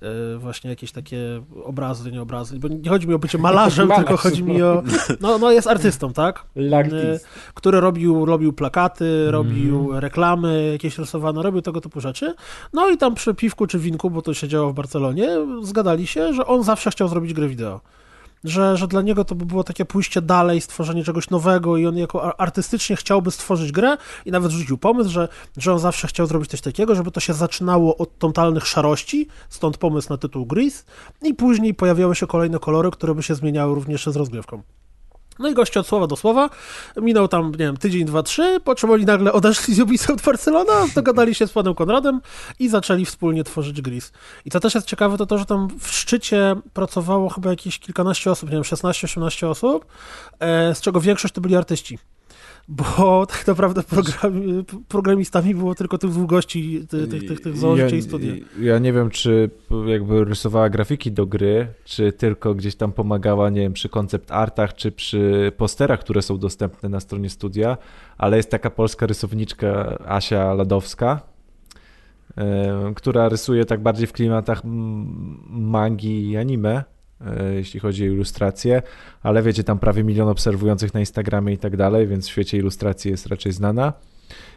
e, 0.00 0.38
właśnie 0.38 0.70
jakieś 0.70 0.92
takie 0.92 1.42
obrazy, 1.64 2.12
nie 2.12 2.22
obrazy, 2.22 2.58
bo 2.58 2.68
nie 2.68 2.90
chodzi 2.90 3.08
mi 3.08 3.14
o 3.14 3.18
bycie 3.18 3.38
malarzem, 3.38 3.88
Malarz. 3.88 4.00
tylko 4.06 4.16
chodzi 4.22 4.42
mi 4.42 4.62
o, 4.62 4.82
no, 5.20 5.38
no 5.38 5.50
jest 5.50 5.66
artystą, 5.66 6.12
tak? 6.12 6.44
L'artiste. 6.56 7.14
E, 7.14 7.20
który 7.54 7.80
robił, 7.80 8.24
robił 8.24 8.52
plakaty, 8.52 9.30
robił 9.30 10.00
reklamy 10.00 10.70
jakieś 10.72 10.98
rysowane, 10.98 11.42
robił 11.42 11.62
tego 11.62 11.80
typu 11.80 12.00
rzeczy. 12.00 12.34
No 12.72 12.90
i 12.90 12.98
tam 12.98 13.14
przy 13.14 13.34
piwku 13.34 13.66
czy 13.66 13.78
winku, 13.78 14.10
bo 14.10 14.22
to 14.22 14.34
się 14.34 14.48
działo 14.48 14.70
w 14.70 14.74
Barcelonie, 14.74 15.28
zgadali 15.62 16.06
się, 16.06 16.32
że 16.32 16.46
on 16.46 16.62
zawsze 16.62 16.90
chciał 16.90 17.08
zrobić 17.08 17.34
grę 17.34 17.48
wideo. 17.48 17.80
Że, 18.44 18.76
że 18.76 18.88
dla 18.88 19.02
niego 19.02 19.24
to 19.24 19.34
by 19.34 19.46
było 19.46 19.64
takie 19.64 19.84
pójście 19.84 20.22
dalej, 20.22 20.60
stworzenie 20.60 21.04
czegoś 21.04 21.30
nowego 21.30 21.76
i 21.76 21.86
on 21.86 21.96
jako 21.96 22.40
artystycznie 22.40 22.96
chciałby 22.96 23.30
stworzyć 23.30 23.72
grę 23.72 23.96
i 24.26 24.30
nawet 24.30 24.52
rzucił 24.52 24.78
pomysł, 24.78 25.10
że, 25.10 25.28
że 25.56 25.72
on 25.72 25.78
zawsze 25.78 26.08
chciał 26.08 26.26
zrobić 26.26 26.50
coś 26.50 26.60
takiego, 26.60 26.94
żeby 26.94 27.10
to 27.10 27.20
się 27.20 27.34
zaczynało 27.34 27.96
od 27.96 28.18
totalnych 28.18 28.66
szarości, 28.66 29.28
stąd 29.48 29.78
pomysł 29.78 30.08
na 30.10 30.16
tytuł 30.16 30.46
Grease 30.46 30.84
i 31.22 31.34
później 31.34 31.74
pojawiały 31.74 32.14
się 32.14 32.26
kolejne 32.26 32.58
kolory, 32.58 32.90
które 32.90 33.14
by 33.14 33.22
się 33.22 33.34
zmieniały 33.34 33.74
również 33.74 34.06
z 34.06 34.16
rozgrywką. 34.16 34.62
No 35.38 35.48
i 35.48 35.54
goście 35.54 35.80
od 35.80 35.86
słowa 35.86 36.06
do 36.06 36.16
słowa, 36.16 36.50
minął 36.96 37.28
tam, 37.28 37.50
nie 37.50 37.58
wiem, 37.58 37.76
tydzień, 37.76 38.04
dwa, 38.04 38.22
trzy, 38.22 38.60
po 38.64 38.74
czym 38.74 38.90
oni 38.90 39.04
nagle 39.04 39.32
odeszli 39.32 39.74
z 39.74 39.80
Ubisoft 39.80 40.24
Barcelona, 40.24 40.86
dogadali 40.94 41.34
się 41.34 41.46
z 41.46 41.52
panem 41.52 41.74
Konradem 41.74 42.20
i 42.58 42.68
zaczęli 42.68 43.04
wspólnie 43.04 43.44
tworzyć 43.44 43.82
Gris. 43.82 44.12
I 44.44 44.50
co 44.50 44.60
też 44.60 44.74
jest 44.74 44.86
ciekawe, 44.86 45.16
to 45.16 45.26
to, 45.26 45.38
że 45.38 45.46
tam 45.46 45.68
w 45.80 45.88
szczycie 45.88 46.56
pracowało 46.72 47.28
chyba 47.28 47.50
jakieś 47.50 47.78
kilkanaście 47.78 48.30
osób, 48.30 48.50
nie 48.50 48.56
wiem, 48.56 48.64
16-18 48.64 49.46
osób, 49.46 49.86
e, 50.40 50.74
z 50.74 50.80
czego 50.80 51.00
większość 51.00 51.34
to 51.34 51.40
byli 51.40 51.56
artyści. 51.56 51.98
Bo 52.70 53.26
tak 53.26 53.46
naprawdę 53.46 53.82
program, 53.82 54.42
programistami 54.88 55.54
było 55.54 55.74
tylko 55.74 55.98
tych 55.98 56.10
dwóch 56.10 56.26
gości, 56.26 56.86
tych, 56.88 57.08
tych, 57.08 57.28
tych, 57.28 57.40
tych 57.40 57.56
założycieli 57.56 58.02
studia. 58.02 58.32
Ja 58.60 58.78
nie 58.78 58.92
wiem, 58.92 59.10
czy 59.10 59.50
jakby 59.86 60.24
rysowała 60.24 60.70
grafiki 60.70 61.12
do 61.12 61.26
gry, 61.26 61.66
czy 61.84 62.12
tylko 62.12 62.54
gdzieś 62.54 62.76
tam 62.76 62.92
pomagała, 62.92 63.50
nie 63.50 63.60
wiem, 63.60 63.72
przy 63.72 63.88
koncept 63.88 64.32
artach, 64.32 64.74
czy 64.74 64.92
przy 64.92 65.52
posterach, 65.56 66.00
które 66.00 66.22
są 66.22 66.38
dostępne 66.38 66.88
na 66.88 67.00
stronie 67.00 67.30
studia, 67.30 67.76
ale 68.18 68.36
jest 68.36 68.50
taka 68.50 68.70
polska 68.70 69.06
rysowniczka 69.06 69.98
Asia 70.06 70.54
Ladowska, 70.54 71.20
która 72.94 73.28
rysuje 73.28 73.64
tak 73.64 73.82
bardziej 73.82 74.06
w 74.06 74.12
klimatach 74.12 74.62
mangi 75.48 76.30
i 76.30 76.36
anime, 76.36 76.84
jeśli 77.54 77.80
chodzi 77.80 78.04
o 78.04 78.12
ilustrację, 78.12 78.82
ale 79.22 79.42
wiecie, 79.42 79.64
tam 79.64 79.78
prawie 79.78 80.04
milion 80.04 80.28
obserwujących 80.28 80.94
na 80.94 81.00
Instagramie 81.00 81.52
i 81.52 81.58
tak 81.58 81.76
dalej, 81.76 82.06
więc 82.06 82.26
w 82.26 82.30
świecie 82.30 82.58
ilustracji 82.58 83.10
jest 83.10 83.26
raczej 83.26 83.52
znana. 83.52 83.92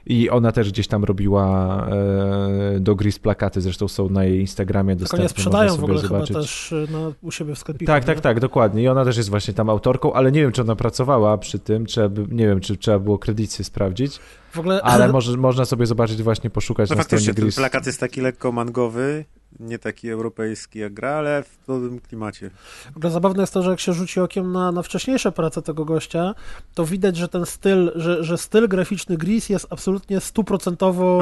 I 0.05 0.30
ona 0.30 0.51
też 0.51 0.72
gdzieś 0.72 0.88
tam 0.88 1.03
robiła 1.03 1.88
e, 1.88 2.80
do 2.80 2.95
Gris 2.95 3.20
plakaty, 3.20 3.62
zresztą 3.62 3.88
są 3.88 4.09
na 4.09 4.24
jej 4.24 4.39
Instagramie 4.39 4.95
Tylko 4.95 5.03
dostępne. 5.03 5.24
nie 5.24 5.30
sprzedają 5.30 5.76
w 5.76 5.84
ogóle 5.84 6.01
chyba 6.01 6.14
zobaczyć. 6.14 6.36
też 6.36 6.72
y, 6.72 6.88
na, 6.91 7.12
u 7.22 7.32
siebie 7.32 7.55
w 7.55 7.59
sklepiku. 7.59 7.88
Tak, 7.88 8.03
nie? 8.03 8.07
tak, 8.07 8.20
tak, 8.20 8.39
dokładnie. 8.39 8.84
I 8.84 8.88
ona 8.88 9.05
też 9.05 9.18
jest 9.18 9.30
właśnie 9.30 9.53
tam 9.53 9.70
autorką, 9.70 10.14
ale 10.14 10.32
nie 10.32 10.41
wiem, 10.41 10.51
czy 10.51 10.62
ona 10.62 10.76
pracowała 10.76 11.38
przy 11.38 11.59
tym, 11.59 11.86
by, 12.09 12.36
nie 12.36 12.47
wiem, 12.47 12.59
czy 12.59 12.78
trzeba 12.78 12.99
było 12.99 13.18
kredyty 13.18 13.64
sprawdzić, 13.64 14.20
ogóle 14.60 14.82
ale 14.82 15.08
może, 15.14 15.38
można 15.38 15.66
sobie 15.66 15.86
zobaczyć, 15.86 16.24
właśnie 16.24 16.49
poszukać 16.49 16.89
No 16.89 16.95
na 16.95 17.04
stronie 17.04 17.20
faktycznie, 17.20 17.34
ten 17.34 17.43
Gris. 17.43 17.56
plakat 17.56 17.86
jest 17.86 17.99
taki 17.99 18.22
lekko 18.22 18.52
mangowy, 18.52 19.26
nie 19.60 19.80
taki 19.80 20.10
europejski 20.10 20.80
jak 20.80 20.93
gra, 20.93 21.10
ale 21.10 21.43
w 21.43 21.58
podobnym 21.58 21.99
klimacie. 21.99 22.49
W 22.93 22.97
ogóle 22.97 23.12
zabawne 23.12 23.43
jest 23.43 23.54
to, 23.54 23.64
że 23.64 23.70
jak 23.72 23.80
się 23.80 23.93
rzuci 23.93 24.20
okiem 24.20 24.52
na, 24.52 24.72
na 24.72 24.82
wcześniejsze 24.82 25.32
prace 25.32 25.62
tego 25.62 25.86
gościa, 25.86 26.36
to 26.74 26.86
widać, 26.86 27.18
że 27.18 27.28
ten 27.28 27.45
styl, 27.45 27.91
że, 27.95 28.24
że 28.24 28.38
styl 28.38 28.68
graficzny 28.68 29.18
Gris 29.18 29.49
jest 29.49 29.68
absolutnie 29.70 30.20
stuprocentowo 30.20 31.20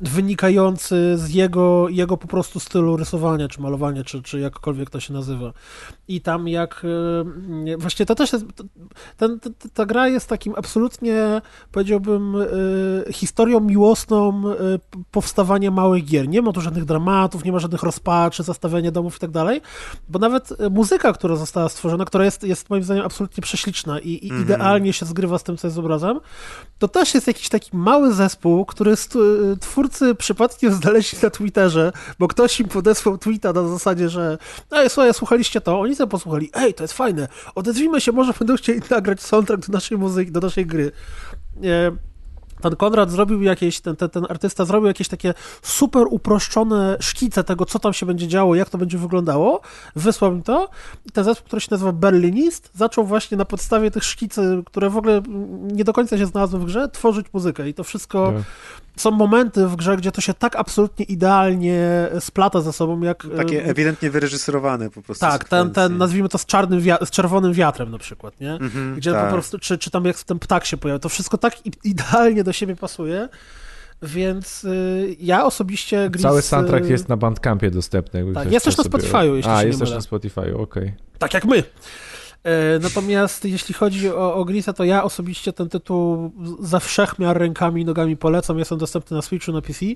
wynikający 0.00 1.16
z 1.16 1.30
jego, 1.34 1.88
jego 1.88 2.16
po 2.16 2.28
prostu 2.28 2.60
stylu 2.60 2.96
rysowania, 2.96 3.48
czy 3.48 3.60
malowania, 3.60 4.04
czy, 4.04 4.22
czy 4.22 4.40
jakkolwiek 4.40 4.90
to 4.90 5.00
się 5.00 5.12
nazywa. 5.12 5.52
I 6.08 6.20
tam 6.20 6.48
jak... 6.48 6.82
e, 7.68 7.76
Właśnie 7.78 8.06
to 8.06 8.14
też 8.14 8.32
jest... 8.32 8.44
Ten, 9.16 9.40
ta, 9.40 9.50
ta 9.74 9.86
gra 9.86 10.08
jest 10.08 10.28
takim 10.28 10.54
absolutnie, 10.56 11.42
powiedziałbym, 11.72 12.36
e, 12.36 12.46
historią 13.12 13.60
miłosną 13.60 14.42
p- 14.42 14.78
powstawania 15.10 15.70
małych 15.70 16.04
gier. 16.04 16.28
Nie 16.28 16.42
ma 16.42 16.52
tu 16.52 16.60
żadnych 16.60 16.84
dramatów, 16.84 17.44
nie 17.44 17.52
ma 17.52 17.58
żadnych 17.58 17.82
rozpaczy, 17.82 18.42
zastawiania 18.42 18.90
domów 18.90 19.16
i 19.16 19.18
tak 19.20 19.30
dalej, 19.30 19.60
bo 20.08 20.18
nawet 20.18 20.60
e, 20.60 20.70
muzyka, 20.70 21.12
która 21.12 21.36
została 21.36 21.68
stworzona, 21.68 22.04
która 22.04 22.24
jest, 22.24 22.42
jest 22.42 22.70
moim 22.70 22.82
zdaniem 22.82 23.04
absolutnie 23.04 23.42
prześliczna 23.42 24.00
i, 24.00 24.26
i 24.26 24.30
Mhm. 24.30 24.42
idealnie 24.42 24.92
się 24.92 25.06
zgrywa 25.06 25.38
z 25.38 25.42
tym, 25.42 25.56
co 25.56 25.66
jest 25.66 25.78
obrazem, 25.78 26.20
to 26.78 26.88
też 26.88 27.14
jest 27.14 27.26
jakiś 27.26 27.48
taki 27.48 27.76
mały 27.76 28.12
zespół, 28.14 28.64
który 28.64 28.92
y, 28.92 28.96
twórcy 29.60 30.14
przypadkiem 30.14 30.72
znaleźli 30.74 31.18
na 31.22 31.30
Twitterze, 31.30 31.92
bo 32.18 32.28
ktoś 32.28 32.60
im 32.60 32.68
podesłał 32.68 33.18
tweeta 33.18 33.52
na 33.52 33.68
zasadzie, 33.68 34.08
że 34.08 34.38
ej, 34.70 34.90
słuchaj, 34.90 35.14
słuchaliście 35.14 35.60
to, 35.60 35.80
oni 35.80 35.96
sobie 35.96 36.10
posłuchali, 36.10 36.50
ej, 36.54 36.74
to 36.74 36.84
jest 36.84 36.94
fajne, 36.94 37.28
odezwijmy 37.54 38.00
się, 38.00 38.12
może 38.12 38.32
będą 38.38 38.56
chcieli 38.56 38.80
nagrać 38.90 39.22
soundtrack 39.22 39.66
do 39.66 39.72
naszej 39.72 39.98
muzyki, 39.98 40.32
do 40.32 40.40
naszej 40.40 40.66
gry. 40.66 40.92
E, 41.64 41.92
Pan 42.62 42.76
Konrad 42.76 43.10
zrobił 43.10 43.42
jakieś, 43.42 43.80
ten, 43.80 43.96
ten, 43.96 44.10
ten 44.10 44.26
artysta 44.28 44.64
zrobił 44.64 44.86
jakieś 44.86 45.08
takie 45.08 45.34
super 45.62 46.06
uproszczone 46.10 46.96
szkice 47.00 47.44
tego, 47.44 47.66
co 47.66 47.78
tam 47.78 47.92
się 47.92 48.06
będzie 48.06 48.28
działo, 48.28 48.54
jak 48.54 48.70
to 48.70 48.78
będzie 48.78 48.98
wyglądało, 48.98 49.60
wysłał 49.96 50.32
mi 50.36 50.42
to 50.42 50.68
i 51.06 51.10
ten 51.10 51.24
zespół, 51.24 51.46
który 51.46 51.60
się 51.60 51.68
nazywa 51.70 51.92
Berlinist, 51.92 52.70
zaczął 52.74 53.04
właśnie 53.04 53.36
na 53.36 53.44
podstawie 53.44 53.90
tych 53.90 54.04
szkicy, 54.04 54.62
które 54.66 54.90
w 54.90 54.96
ogóle 54.96 55.22
nie 55.62 55.84
do 55.84 55.92
końca 55.92 56.18
się 56.18 56.26
znalazły 56.26 56.60
w 56.60 56.64
grze, 56.64 56.88
tworzyć 56.88 57.26
muzykę 57.32 57.68
i 57.68 57.74
to 57.74 57.84
wszystko, 57.84 58.32
Tak. 58.32 58.42
Są 58.96 59.10
momenty 59.10 59.66
w 59.66 59.76
grze, 59.76 59.96
gdzie 59.96 60.12
to 60.12 60.20
się 60.20 60.34
tak 60.34 60.56
absolutnie 60.56 61.04
idealnie 61.04 62.08
splata 62.20 62.60
ze 62.60 62.72
sobą, 62.72 63.00
jak... 63.00 63.26
Takie 63.36 63.64
ewidentnie 63.64 64.10
wyreżyserowane 64.10 64.90
po 64.90 65.02
prostu 65.02 65.26
tak, 65.26 65.48
ten, 65.48 65.70
ten, 65.70 65.98
nazwijmy 65.98 66.28
to 66.28 66.38
z 66.38 66.46
czarnym, 66.46 66.80
z 67.04 67.10
czerwonym 67.10 67.52
wiatrem 67.52 67.90
na 67.90 67.98
przykład, 67.98 68.40
nie? 68.40 68.52
Mhm, 68.52 68.94
Gdzie 68.94 69.12
tak. 69.12 69.26
po 69.26 69.32
prostu, 69.32 69.58
czy, 69.58 69.78
czy 69.78 69.90
tam 69.90 70.04
jak 70.04 70.22
ten 70.22 70.38
ptak 70.38 70.64
się 70.64 70.76
pojawia, 70.76 70.98
to 70.98 71.08
wszystko 71.08 71.38
tak 71.38 71.54
idealnie 71.84 72.44
do 72.44 72.52
siebie 72.52 72.76
pasuje, 72.76 73.28
więc 74.02 74.64
y, 74.64 75.16
ja 75.20 75.44
osobiście 75.44 76.10
Gris... 76.10 76.22
Cały 76.22 76.42
soundtrack 76.42 76.86
y, 76.86 76.88
jest 76.88 77.08
na 77.08 77.16
Bandcampie 77.16 77.70
dostępny. 77.70 78.32
tak, 78.34 78.52
jest 78.52 78.64
też 78.64 78.76
na 78.76 78.84
Spotify'u, 78.84 79.34
jeśli 79.34 79.50
A, 79.50 79.60
się 79.60 79.66
jest 79.66 79.80
nie 79.80 79.86
też 79.86 79.94
na 79.94 80.00
Spotify'u, 80.00 80.60
okej. 80.60 80.92
Tak 81.18 81.34
jak 81.34 81.44
my. 81.44 81.62
E, 82.44 82.78
Natomiast 82.78 83.44
jeśli 83.44 83.74
chodzi 83.74 84.10
o, 84.10 84.34
o 84.34 84.44
Grisa, 84.44 84.72
to 84.72 84.84
ja 84.84 85.04
osobiście 85.04 85.52
ten 85.52 85.68
tytuł 85.68 86.32
za 86.60 86.80
wszechmiar 86.80 87.38
rękami 87.38 87.82
i 87.82 87.84
nogami 87.84 88.16
polecam. 88.16 88.58
Jest 88.58 88.72
on 88.72 88.78
dostępny 88.78 89.16
na 89.16 89.22
Switchu, 89.22 89.52
na 89.52 89.62
PC. 89.62 89.86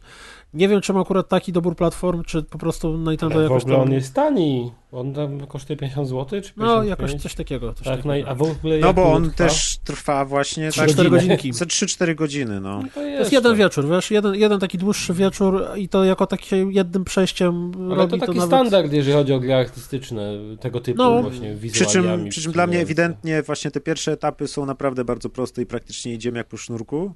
Nie 0.55 0.69
wiem, 0.69 0.81
czy 0.81 0.93
ma 0.93 1.01
akurat 1.01 1.29
taki 1.29 1.53
dobór 1.53 1.77
platform, 1.77 2.23
czy 2.23 2.43
po 2.43 2.59
prostu 2.59 2.99
Nintendo 2.99 3.39
w 3.39 3.43
jakoś 3.43 3.63
ogóle 3.63 3.77
tam... 3.77 3.87
on 3.87 3.93
jest 3.93 4.15
tani. 4.15 4.73
On 4.97 5.15
tam 5.15 5.47
kosztuje 5.47 5.77
50 5.77 6.09
zł, 6.09 6.25
czy 6.27 6.31
55? 6.31 6.57
No, 6.57 6.85
jakoś 6.85 7.15
coś 7.15 7.35
takiego. 7.35 7.75
Coś 7.75 7.85
Tak, 7.87 8.05
no, 8.05 8.13
takiego. 8.13 8.29
a 8.31 8.35
w 8.35 8.43
ogóle 8.43 8.79
No 8.79 8.95
bo 8.95 9.13
on 9.13 9.23
trwa? 9.31 9.37
też 9.37 9.79
trwa 9.85 10.25
właśnie 10.25 10.71
Trzy, 10.71 10.81
tak, 10.81 10.91
cztery 10.91 11.11
godzinę. 11.11 11.37
godzinki. 11.37 11.53
ze 11.59 11.65
3-4 11.67 12.15
godziny, 12.15 12.61
no. 12.61 12.79
No 12.83 12.89
to 12.89 12.95
To 12.95 13.03
jest 13.03 13.33
jeden 13.33 13.57
wieczór, 13.57 13.89
wiesz, 13.89 14.11
jeden, 14.11 14.35
jeden 14.35 14.61
taki 14.61 14.79
dłuższy 14.79 15.15
wieczór 15.15 15.65
i 15.77 15.89
to 15.89 16.05
jako 16.05 16.27
takie 16.27 16.57
jednym 16.57 17.05
przejściem 17.05 17.73
Ale 17.87 17.95
robi 17.97 18.13
to 18.21 18.27
taki 18.27 18.39
nawet... 18.39 18.47
standard, 18.51 18.93
jeżeli 18.93 19.17
chodzi 19.17 19.33
o 19.33 19.41
gry 19.41 19.55
artystyczne, 19.55 20.33
tego 20.61 20.81
typu 20.81 20.99
No. 21.03 21.23
właśnie 21.23 21.57
Przy 21.73 21.87
czym, 21.87 22.03
wizualiami. 22.03 22.31
przy 22.31 22.43
czym 22.43 22.53
dla 22.53 22.67
mnie 22.67 22.81
ewidentnie 22.81 23.43
właśnie 23.43 23.71
te 23.71 23.81
pierwsze 23.81 24.13
etapy 24.13 24.49
są 24.49 24.67
naprawdę 24.67 25.05
bardzo 25.05 25.29
proste 25.31 25.63
i 25.63 25.67
praktycznie 25.67 26.13
idziemy 26.15 26.39
jak 26.39 26.47
po 26.49 26.57
sznurku, 26.57 27.15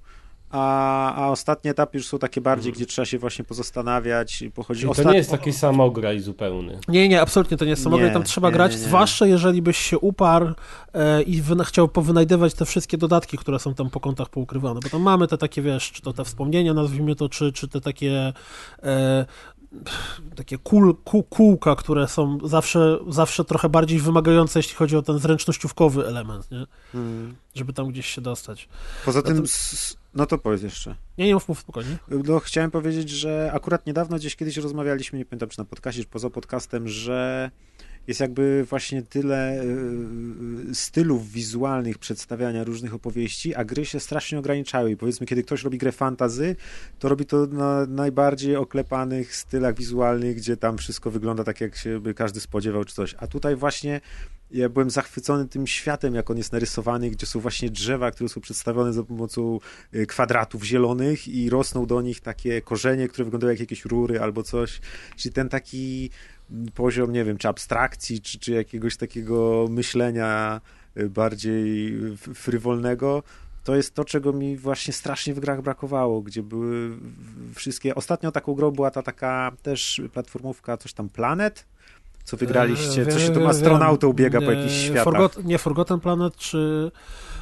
a, 0.51 1.15
a 1.15 1.29
ostatnie 1.29 1.71
etapy 1.71 1.99
już 1.99 2.07
są 2.07 2.19
takie 2.19 2.41
bardziej, 2.41 2.73
gdzie 2.73 2.87
trzeba 2.87 3.07
się 3.07 3.19
właśnie 3.19 3.45
pozastanawiać 3.45 4.43
i 4.43 4.51
pochodzić. 4.51 4.81
Czyli 4.83 4.95
to 4.95 5.03
Ostat- 5.03 5.13
nie 5.13 5.19
jest 5.19 5.31
taki 5.31 5.53
samograj 5.53 6.21
zupełny. 6.21 6.79
Nie, 6.89 7.09
nie, 7.09 7.21
absolutnie 7.21 7.57
to 7.57 7.65
nie 7.65 7.71
jest 7.71 7.83
samogra, 7.83 8.07
Nie, 8.07 8.13
tam 8.13 8.23
trzeba 8.23 8.49
nie, 8.49 8.55
grać, 8.55 8.73
nie, 8.73 8.79
nie. 8.79 8.85
zwłaszcza 8.85 9.27
jeżeli 9.27 9.63
byś 9.63 9.77
się 9.77 9.99
uparł 9.99 10.55
e, 10.95 11.23
i 11.23 11.43
wyna- 11.43 11.65
chciał 11.65 11.89
powynajdywać 11.89 12.55
te 12.55 12.65
wszystkie 12.65 12.99
dodatki, 12.99 13.39
które 13.39 13.59
są 13.59 13.75
tam 13.75 13.91
po 13.91 14.01
kątach 14.01 14.29
poukrywane, 14.29 14.81
bo 14.83 14.89
tam 14.89 15.03
mamy 15.03 15.29
te 15.29 15.39
takie, 15.39 15.63
wiesz, 15.63 15.93
czy 15.93 16.03
to 16.03 16.13
te 16.13 16.25
wspomnienia, 16.25 16.75
nazwijmy 16.75 17.17
to, 17.17 17.29
czy, 17.29 17.53
czy 17.53 17.69
te 17.69 17.81
takie 17.81 18.33
e, 18.83 19.27
takie 20.37 20.59
kul, 20.59 20.97
kół, 21.05 21.23
kółka, 21.23 21.77
które 21.77 22.09
są 22.09 22.39
zawsze, 22.45 22.99
zawsze 23.09 23.45
trochę 23.45 23.69
bardziej 23.69 23.99
wymagające, 23.99 24.59
jeśli 24.59 24.75
chodzi 24.75 24.97
o 24.97 25.03
ten 25.03 25.19
zręcznościówkowy 25.19 26.07
element, 26.07 26.51
nie? 26.51 26.67
Mm. 26.95 27.35
żeby 27.55 27.73
tam 27.73 27.89
gdzieś 27.89 28.07
się 28.07 28.21
dostać. 28.21 28.69
Poza 29.05 29.23
tym, 29.23 29.43
no 30.15 30.27
to 30.27 30.39
powiedz 30.39 30.63
jeszcze. 30.63 30.97
Nie, 31.19 31.27
nie 31.27 31.35
mów, 31.35 31.49
mów 31.49 31.59
spokojnie. 31.59 31.97
No, 32.09 32.41
chciałem 32.41 32.71
powiedzieć, 32.71 33.11
że 33.11 33.51
akurat 33.55 33.87
niedawno 33.87 34.17
gdzieś 34.17 34.37
kiedyś 34.37 34.57
rozmawialiśmy, 34.57 35.19
nie 35.19 35.25
pamiętam 35.25 35.49
czy 35.49 35.59
na 35.59 35.65
podcastie, 35.65 36.03
czy 36.03 36.09
poza 36.09 36.31
podcastem, 36.31 36.89
że 36.89 37.51
jest 38.07 38.21
jakby 38.21 38.65
właśnie 38.65 39.03
tyle 39.03 39.63
y, 39.63 40.75
stylów 40.75 41.31
wizualnych 41.31 41.99
przedstawiania 41.99 42.65
różnych 42.65 42.95
opowieści, 42.95 43.55
a 43.55 43.65
gry 43.65 43.87
się 43.87 44.01
strasznie 44.01 44.39
ograniczały. 44.39 44.91
I 44.91 44.97
powiedzmy, 44.97 45.27
kiedy 45.27 45.43
ktoś 45.43 45.63
robi 45.63 45.79
grę 45.79 45.93
fantazy, 45.93 46.57
to 46.99 47.09
robi 47.09 47.27
to 47.27 47.47
na 47.47 47.87
najbardziej 47.87 48.57
oklepanych 48.57 49.37
stylach 49.37 49.77
wizualnych, 49.77 50.37
gdzie 50.37 50.57
tam 50.57 50.79
wszystko 50.79 51.11
wygląda 51.11 51.45
tak, 51.45 51.61
jak 51.61 51.77
się 51.77 52.01
by 52.01 52.15
każdy 52.15 52.41
spodziewał, 52.41 52.85
czy 52.85 52.95
coś. 52.95 53.15
A 53.19 53.27
tutaj 53.27 53.57
właśnie 53.57 54.01
ja 54.51 54.69
byłem 54.69 54.91
zachwycony 54.91 55.49
tym 55.49 55.67
światem, 55.67 56.15
jak 56.15 56.31
on 56.31 56.37
jest 56.37 56.53
narysowany, 56.53 57.11
gdzie 57.11 57.27
są 57.27 57.41
właśnie 57.41 57.71
drzewa, 57.71 58.11
które 58.11 58.29
są 58.29 58.41
przedstawione 58.41 58.93
za 58.93 59.03
pomocą 59.03 59.59
y, 59.95 60.07
kwadratów 60.07 60.65
zielonych 60.65 61.29
i 61.29 61.51
rosną 61.51 61.87
do 61.87 62.03
nich 62.03 62.21
takie 62.21 62.63
korzenie, 62.63 63.09
które 63.09 63.25
wyglądają 63.25 63.51
jak 63.51 63.61
jakieś 63.61 63.85
rury 63.85 64.21
albo 64.21 64.43
coś. 64.43 64.81
Czyli 65.17 65.33
ten 65.33 65.49
taki 65.49 66.11
poziom, 66.75 67.13
nie 67.13 67.25
wiem, 67.25 67.39
czy 67.39 67.49
abstrakcji, 67.49 68.21
czy, 68.21 68.39
czy 68.39 68.53
jakiegoś 68.53 68.97
takiego 68.97 69.67
myślenia 69.71 70.61
y, 70.97 71.11
bardziej 71.11 71.95
frywolnego, 72.17 73.23
to 73.65 73.77
jest 73.77 73.95
to, 73.95 74.05
czego 74.05 74.33
mi 74.33 74.57
właśnie 74.57 74.93
strasznie 74.93 75.35
w 75.35 75.41
grach 75.41 75.63
brakowało, 75.63 76.23
gdzie 76.23 76.43
były 76.43 76.91
wszystkie... 77.55 77.95
Ostatnią 77.95 78.33
taką 78.33 78.55
grą 78.55 78.71
była 78.71 78.91
ta 78.91 79.03
taka 79.03 79.53
też 79.63 80.03
platformówka, 80.13 80.77
coś 80.77 80.93
tam 80.93 81.09
Planet, 81.09 81.67
co 82.25 82.37
wygraliście, 82.37 83.01
Eee, 83.01 83.13
coś 83.13 83.23
wiem, 83.23 83.33
tam 83.33 83.43
wiem, 83.43 83.51
astronautą 83.51 84.13
biega 84.13 84.41
po 84.41 84.53
Nie, 84.53 84.59
jakichś 84.59 84.85
światach. 84.85 85.05
Forgot, 85.05 85.45
nie, 85.45 85.59
Forgotten 85.59 86.01
Planet, 86.01 86.37
czy... 86.37 86.91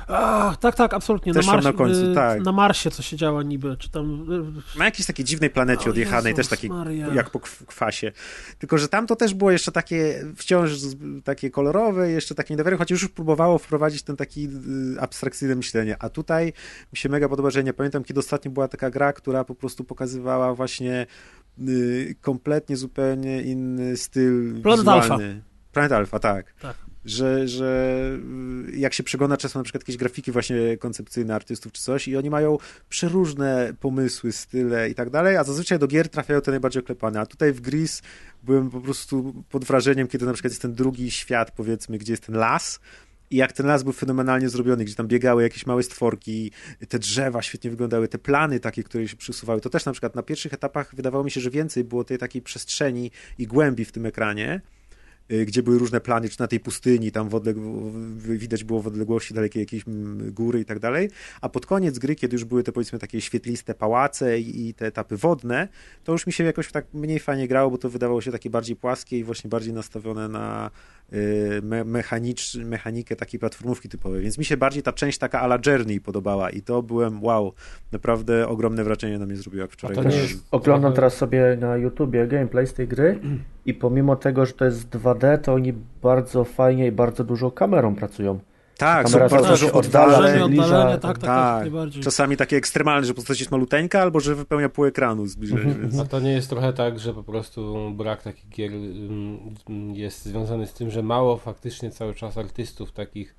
A, 0.09 0.57
tak, 0.61 0.75
tak, 0.75 0.95
absolutnie. 0.95 1.35
Też 1.35 1.47
na, 1.47 1.61
na 1.61 1.73
końcu, 1.73 2.11
y, 2.13 2.15
tak. 2.15 2.43
na 2.43 2.53
Marsie 2.53 2.91
co 2.91 3.03
się 3.03 3.17
działa 3.17 3.43
niby, 3.43 3.77
czy 3.77 3.91
tam... 3.91 4.33
y, 4.75 4.79
Na 4.79 4.85
jakiejś 4.85 5.07
takiej 5.07 5.25
dziwnej 5.25 5.51
planecie 5.51 5.91
odjechanej, 5.91 6.31
Jezus 6.31 6.37
też 6.49 6.59
takiej 6.59 6.71
Maria. 6.71 7.15
jak 7.15 7.31
po 7.31 7.39
kw- 7.39 7.67
kwasie. 7.67 8.13
Tylko, 8.59 8.79
że 8.79 8.89
tam 8.89 9.07
to 9.07 9.17
też 9.17 9.35
było 9.35 9.51
jeszcze 9.51 9.73
takie 9.73 10.25
wciąż 10.37 10.71
takie 11.25 11.51
kolorowe, 11.51 12.11
jeszcze 12.11 12.35
takie 12.35 12.55
niedowiary, 12.55 12.77
chociaż 12.77 13.03
już 13.03 13.11
próbowało 13.11 13.59
wprowadzić 13.59 14.03
ten 14.03 14.17
taki 14.17 14.49
y, 14.97 15.01
abstrakcyjne 15.01 15.55
myślenie. 15.55 15.97
A 15.99 16.09
tutaj 16.09 16.53
mi 16.93 16.97
się 16.99 17.09
mega 17.09 17.29
podoba, 17.29 17.51
że 17.51 17.59
ja 17.59 17.65
nie 17.65 17.73
pamiętam, 17.73 18.05
kiedy 18.05 18.21
ostatnio 18.21 18.51
była 18.51 18.69
taka 18.69 18.91
gra, 18.91 19.13
która 19.13 19.45
po 19.45 19.55
prostu 19.55 19.85
pokazywała 19.85 20.55
właśnie 20.55 21.07
y, 21.69 22.15
kompletnie 22.21 22.77
zupełnie 22.77 23.43
inny 23.43 23.97
styl 23.97 24.63
Planet 24.63 24.81
wizualny. 24.81 25.43
Planet 25.73 25.93
Alpha, 25.93 26.19
tak. 26.19 26.55
Tak. 26.61 26.77
Że, 27.09 27.49
że 27.49 28.01
y, 28.69 28.77
jak 28.77 28.95
się 28.95 29.03
przegląda 29.03 29.37
czasem 29.37 29.61
na 29.61 29.65
przykład 29.65 29.83
jakieś 29.83 29.97
grafiki 29.97 30.33
właśnie 30.33 30.77
koncepcyjne 30.77 31.35
artystów 31.35 31.73
czy 31.73 31.83
coś 31.83 32.09
i 32.09 32.17
oni 32.17 32.31
mają 32.31 32.59
przeróżne 32.89 33.73
pomysły, 33.81 34.33
style 34.33 34.91
i 34.91 34.95
tak 34.95 35.11
dalej, 35.11 35.37
a 35.37 35.45
zazwyczaj 35.45 35.79
do 35.79 35.87
gier 35.87 36.09
trafiają 36.09 36.41
te 36.41 36.51
najbardziej 36.51 36.83
oklepane. 36.83 37.21
A 37.21 37.27
tutaj 37.27 37.53
w 37.53 37.61
Gris 37.61 38.03
byłem 38.43 38.71
po 38.71 38.81
prostu 38.81 39.45
pod 39.51 39.65
wrażeniem, 39.65 40.09
kiedy 40.09 40.27
na 40.27 40.33
przykład 40.33 40.53
jest 40.53 40.63
ten 40.63 40.75
drugi 40.75 41.11
świat, 41.11 41.51
powiedzmy, 41.51 41.99
gdzie 41.99 42.13
jest 42.13 42.27
ten 42.27 42.37
las 42.37 42.81
i 43.31 43.37
jak 43.37 43.53
ten 43.53 43.67
las 43.67 43.83
był 43.83 43.93
fenomenalnie 43.93 44.49
zrobiony, 44.49 44.85
gdzie 44.85 44.95
tam 44.95 45.09
biegały 45.09 45.43
jakieś 45.43 45.67
małe 45.67 45.83
stworki, 45.83 46.51
te 46.89 46.99
drzewa 46.99 47.43
świetnie 47.43 47.71
wyglądały, 47.71 48.09
te 48.09 48.19
plany 48.19 48.61
takie, 48.61 48.83
które 48.83 49.09
się 49.09 49.17
przysuwały, 49.17 49.61
to 49.61 49.71
też 49.71 49.85
na 49.85 49.93
przykład 49.93 50.15
na 50.15 50.23
pierwszych 50.23 50.55
etapach 50.55 50.95
wydawało 50.95 51.25
mi 51.25 51.31
się, 51.31 51.41
że 51.41 51.51
więcej 51.51 51.85
było 51.85 52.05
tej 52.05 52.19
takiej 52.19 52.43
przestrzeni 52.43 53.11
i 53.39 53.47
głębi 53.47 53.85
w 53.85 53.93
tym 53.93 54.07
ekranie, 54.07 54.61
gdzie 55.47 55.63
były 55.63 55.79
różne 55.79 56.01
plany, 56.01 56.29
czy 56.29 56.41
na 56.41 56.47
tej 56.47 56.61
pustyni, 56.61 57.13
tam 57.13 57.29
w 57.29 57.41
w- 57.41 58.39
widać 58.39 58.65
było 58.65 58.83
w 58.83 58.87
odległości 58.87 59.35
dalekie 59.35 59.61
jakieś 59.61 59.89
mm, 59.89 60.33
góry 60.33 60.61
i 60.61 60.65
tak 60.65 60.79
dalej, 60.79 61.11
a 61.41 61.49
pod 61.49 61.67
koniec 61.67 61.99
gry, 61.99 62.15
kiedy 62.15 62.35
już 62.35 62.45
były 62.45 62.63
te 62.63 62.73
powiedzmy 62.73 62.99
takie 62.99 63.21
świetliste 63.21 63.75
pałace 63.75 64.41
i, 64.41 64.69
i 64.69 64.75
te 64.75 64.87
etapy 64.87 65.17
wodne, 65.17 65.69
to 66.05 66.13
już 66.13 66.27
mi 66.27 66.33
się 66.33 66.45
jakoś 66.45 66.73
tak 66.73 66.87
mniej 66.95 67.19
fajnie 67.19 67.49
grało, 67.49 67.71
bo 67.71 67.79
to 67.79 67.91
wydawało 67.91 68.21
się 68.21 68.33
takie 68.33 68.51
bardziej 68.51 68.77
płaskie 68.77 69.19
i 69.19 69.25
właśnie 69.25 69.51
bardziej 69.51 69.73
nastawione 69.73 70.29
na 70.29 70.71
y, 71.13 71.61
me, 71.63 71.85
mechanicz, 71.85 72.55
mechanikę 72.55 73.17
takiej 73.17 73.41
platformówki 73.41 73.89
typowej, 73.89 74.23
więc 74.23 74.39
mi 74.39 74.45
się 74.45 74.57
bardziej 74.57 74.83
ta 74.83 74.93
część 74.93 75.19
taka 75.19 75.41
ala 75.41 75.59
Journey 75.67 76.01
podobała 76.01 76.51
i 76.51 76.63
to 76.63 76.83
byłem, 76.83 77.23
wow, 77.25 77.53
naprawdę 77.93 78.49
ogromne 78.49 78.85
wrażenie 78.85 79.19
na 79.19 79.27
mnie 79.27 79.37
zrobiło, 79.37 79.63
jak 79.63 79.73
wczoraj 79.73 79.97
A 79.99 80.03
to 80.03 80.09
nie 80.09 80.15
grałem. 80.15 80.29
jest- 80.31 80.45
Oglądam 80.51 80.93
teraz 80.93 81.15
sobie 81.17 81.57
na 81.61 81.77
YouTubie 81.77 82.27
gameplay 82.27 82.67
z 82.67 82.73
tej 82.75 82.89
gry 82.89 83.19
i 83.69 83.75
pomimo 83.75 84.17
tego, 84.17 84.47
że 84.47 84.53
to 84.53 84.65
jest 84.65 84.89
2D, 84.91 85.39
to 85.39 85.55
oni 85.55 85.73
bardzo 86.03 86.45
fajnie 86.45 86.87
i 86.87 86.93
bardzo 86.93 87.25
dużo 87.25 87.51
kamerą 87.51 87.95
pracują. 87.95 88.39
Tak, 88.79 89.09
są 89.09 89.19
bardzo 89.19 89.39
dużo 89.39 89.57
zbliża, 89.57 89.73
oddalenie, 89.73 90.59
tak, 90.59 91.01
tak. 91.01 91.19
tak, 91.19 91.21
tak, 91.21 91.61
najbardziej. 91.61 92.03
czasami 92.03 92.37
takie 92.37 92.57
ekstremalne, 92.57 93.07
że 93.07 93.15
postać 93.15 93.41
jest 93.41 93.51
maluteńka, 93.53 94.03
albo 94.03 94.21
że 94.21 94.35
wypełnia 94.35 94.69
pół 94.69 94.85
ekranu 94.85 95.27
zbliżenie, 95.27 95.61
Mhm, 95.63 95.81
więc... 95.81 95.99
A 95.99 96.05
to 96.05 96.21
nie 96.21 96.33
jest 96.33 96.51
trochę 96.51 96.73
tak, 96.73 96.99
że 96.99 97.15
po 97.15 97.23
prostu 97.23 97.91
brak 97.97 98.23
takich 98.23 98.49
gier 98.49 98.73
ym, 98.73 99.39
jest 99.95 100.25
związany 100.25 100.67
z 100.67 100.73
tym, 100.73 100.91
że 100.91 101.03
mało 101.03 101.37
faktycznie 101.37 101.91
cały 101.91 102.15
czas 102.15 102.39
artystów 102.39 102.93
takich 102.93 103.35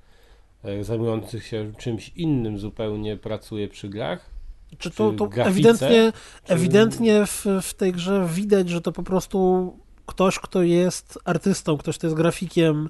e, 0.64 0.84
zajmujących 0.84 1.46
się 1.46 1.72
czymś 1.78 2.08
innym 2.08 2.58
zupełnie 2.58 3.16
pracuje 3.16 3.68
przy 3.68 3.88
grach? 3.88 4.30
Czy 4.78 4.90
to, 4.90 5.12
to 5.12 5.26
grafice, 5.26 5.50
ewidentnie, 5.50 6.12
czy- 6.44 6.52
ewidentnie 6.52 7.26
w, 7.26 7.46
w 7.62 7.74
tej 7.74 7.92
grze 7.92 8.26
widać, 8.34 8.68
że 8.68 8.80
to 8.80 8.92
po 8.92 9.02
prostu 9.02 9.72
ktoś, 10.10 10.38
kto 10.38 10.62
jest 10.62 11.18
artystą, 11.24 11.78
ktoś, 11.78 11.98
kto 11.98 12.06
jest 12.06 12.16
grafikiem, 12.16 12.88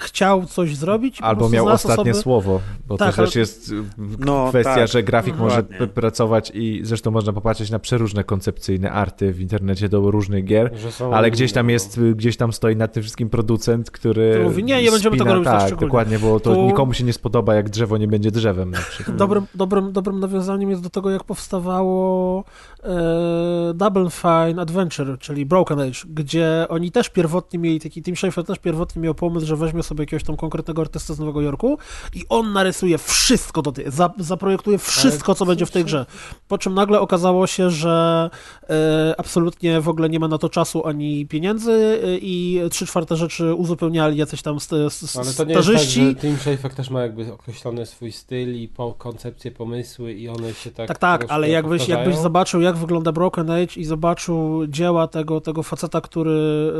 chciał 0.00 0.44
coś 0.46 0.76
zrobić. 0.76 1.18
Albo 1.22 1.48
miał 1.48 1.66
ostatnie 1.68 2.12
osoby- 2.12 2.22
słowo, 2.22 2.60
bo 2.88 2.96
Tak, 2.96 3.14
to 3.16 3.22
też 3.22 3.34
ale- 3.36 3.40
jest 3.40 3.70
y, 3.72 3.74
No, 4.18 4.46
kwestia, 4.48 4.74
tak. 4.74 4.88
że 4.88 5.02
grafik 5.02 5.32
Mhm. 5.34 5.48
może 5.50 5.62
Dokładnie. 5.62 5.86
p- 5.86 5.92
pracować 5.94 6.52
i 6.54 6.80
zresztą 6.84 7.10
można 7.10 7.32
popatrzeć 7.32 7.70
na 7.70 7.78
przeróżne 7.78 8.24
koncepcyjne 8.24 8.92
arty 8.92 9.32
w 9.32 9.40
internecie 9.40 9.88
do 9.88 10.10
różnych 10.10 10.44
gier, 10.44 10.70
ale 11.12 11.30
gdzieś 11.30 11.52
tam 11.52 11.66
no, 11.66 11.72
jest, 11.72 11.98
y, 11.98 12.14
gdzieś 12.14 12.36
tam 12.36 12.52
stoi 12.52 12.76
nad 12.76 12.92
tym 12.92 13.02
wszystkim 13.02 13.30
producent, 13.30 13.90
który 13.90 14.34
To 14.36 14.42
mówi, 14.42 14.64
nie, 14.64 14.82
nie 14.82 14.90
będziemy 14.90 15.16
spina- 15.16 15.24
tego 15.24 15.34
robić 15.34 15.48
tak 15.50 15.70
Tak, 15.70 15.80
dokładnie, 15.80 16.18
bo 16.18 16.40
to 16.40 16.54
Tu- 16.54 16.62
nikomu 16.66 16.92
się 16.92 17.04
nie 17.04 17.12
spodoba, 17.12 17.54
jak 17.54 17.68
drzewo 17.70 17.96
nie 17.96 18.08
będzie 18.08 18.30
drzewem 18.30 18.70
na 18.70 18.78
przykład. 18.78 19.16
Dobrym, 19.28 19.46
dobrym, 19.54 19.92
dobrym 19.92 20.20
nawiązaniem 20.20 20.70
jest 20.70 20.82
do 20.82 20.90
tego, 20.90 21.10
jak 21.10 21.24
powstawało 21.24 22.44
e, 22.84 23.72
Double 23.74 24.10
Fine 24.10 24.62
Adventure, 24.62 25.18
czyli 25.18 25.46
Broken 25.46 25.80
Age, 25.80 26.00
gdzie 26.08 26.66
oni 26.68 26.90
też 26.90 27.08
pierwotnie 27.08 27.58
mieli, 27.58 27.80
taki 27.80 28.02
Tim 28.02 28.16
Schafer 28.16 28.44
też 28.44 28.58
pierwotnie 28.58 29.02
miał 29.02 29.14
pomysł, 29.14 29.46
że 29.48 29.56
weźmie 29.56 29.82
sobie 29.82 30.02
jakiegoś 30.02 30.24
tam 30.24 30.36
konkretnego 30.36 30.82
artystę 30.82 31.14
z 31.14 31.18
Nowego 31.18 31.40
Jorku 31.40 31.78
i 32.14 32.24
on 32.28 32.52
narysuje 32.52 32.98
wszystko 32.98 33.62
do 33.62 33.72
tej, 33.72 33.84
za, 33.90 34.10
zaprojektuje 34.18 34.78
wszystko, 34.78 35.34
co 35.34 35.46
będzie 35.46 35.66
w 35.66 35.70
tej 35.70 35.84
grze. 35.84 36.06
Po 36.48 36.58
czym 36.58 36.74
nagle 36.74 37.00
okazało 37.00 37.46
się, 37.46 37.70
że 37.70 38.30
e, 38.70 39.14
absolutnie 39.18 39.80
w 39.80 39.88
ogóle 39.88 40.08
nie 40.08 40.20
ma 40.20 40.28
na 40.28 40.38
to 40.38 40.48
czasu 40.48 40.86
ani 40.86 41.26
pieniędzy 41.26 41.72
e, 42.04 42.18
i 42.18 42.60
trzy 42.70 42.86
czwarte 42.86 43.16
rzeczy 43.16 43.54
uzupełniali 43.54 44.16
jacyś 44.16 44.42
tam 44.42 44.60
st, 44.60 44.70
st, 44.90 45.16
Ale 45.16 45.32
to 45.32 45.44
nie 45.44 45.54
jest 45.54 45.66
tak, 45.66 45.74
starzyści. 45.74 46.04
że 46.04 46.14
Tim 46.14 46.36
Schafer 46.36 46.74
też 46.74 46.90
ma 46.90 47.02
jakby 47.02 47.32
określony 47.32 47.86
swój 47.86 48.12
styl 48.12 48.54
i 48.56 48.68
po 48.68 48.92
koncepcje, 48.92 49.50
pomysły 49.50 50.12
i 50.12 50.28
one 50.28 50.54
się 50.54 50.70
tak 50.70 50.88
Tak, 50.88 50.98
tak, 50.98 51.24
ale 51.28 51.48
jakbyś, 51.48 51.78
powtarzają. 51.80 52.04
jakbyś 52.06 52.22
zobaczył, 52.22 52.60
jak 52.60 52.76
wygląda 52.76 53.12
Broken 53.12 53.50
Age 53.50 53.74
i 53.76 53.84
zobaczył 53.84 54.66
dzieła 54.66 55.06
tego, 55.08 55.40
tego 55.40 55.62
faceta, 55.62 56.00
który 56.00 56.38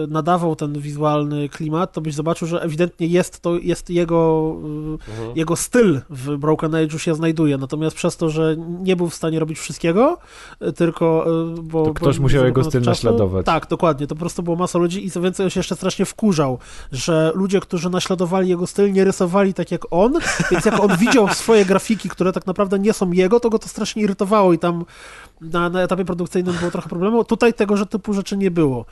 nadawał 0.08 0.56
ten 0.56 0.80
wizualny 0.80 1.48
klimat, 1.48 1.92
to 1.92 2.00
byś 2.00 2.14
zobaczył, 2.14 2.48
że 2.48 2.57
ewidentnie 2.62 3.06
jest 3.06 3.40
to, 3.40 3.58
jest 3.58 3.90
jego, 3.90 4.52
mhm. 4.62 5.36
jego 5.36 5.56
styl 5.56 6.00
w 6.10 6.36
Broken 6.36 6.70
Age'u 6.70 6.98
się 6.98 7.14
znajduje, 7.14 7.58
natomiast 7.58 7.96
przez 7.96 8.16
to, 8.16 8.30
że 8.30 8.56
nie 8.58 8.96
był 8.96 9.08
w 9.08 9.14
stanie 9.14 9.38
robić 9.38 9.58
wszystkiego, 9.58 10.18
tylko... 10.76 11.26
Bo, 11.62 11.84
to 11.84 11.94
ktoś 11.94 12.16
bo, 12.16 12.22
musiał 12.22 12.44
jego 12.44 12.64
styl 12.64 12.80
czasu, 12.80 12.90
naśladować. 12.90 13.46
Tak, 13.46 13.66
dokładnie, 13.66 14.06
to 14.06 14.14
po 14.14 14.20
prostu 14.20 14.42
było 14.42 14.56
masa 14.56 14.78
ludzi 14.78 15.06
i 15.06 15.10
co 15.10 15.20
więcej, 15.20 15.44
on 15.44 15.50
się 15.50 15.60
jeszcze 15.60 15.76
strasznie 15.76 16.04
wkurzał, 16.04 16.58
że 16.92 17.32
ludzie, 17.34 17.60
którzy 17.60 17.90
naśladowali 17.90 18.48
jego 18.48 18.66
styl, 18.66 18.92
nie 18.92 19.04
rysowali 19.04 19.54
tak 19.54 19.72
jak 19.72 19.82
on, 19.90 20.12
więc 20.50 20.64
jak 20.64 20.80
on 20.80 20.96
widział 20.96 21.28
swoje 21.34 21.64
grafiki, 21.64 22.08
które 22.08 22.32
tak 22.32 22.46
naprawdę 22.46 22.78
nie 22.78 22.92
są 22.92 23.12
jego, 23.12 23.40
to 23.40 23.50
go 23.50 23.58
to 23.58 23.68
strasznie 23.68 24.02
irytowało 24.02 24.52
i 24.52 24.58
tam 24.58 24.84
na, 25.40 25.68
na 25.68 25.82
etapie 25.82 26.04
produkcyjnym 26.04 26.54
było 26.56 26.70
trochę 26.70 26.88
problemu. 26.88 27.24
Tutaj 27.24 27.54
tego 27.54 27.86
typu 27.86 28.12
rzeczy 28.12 28.36
nie 28.36 28.50
było. 28.50 28.84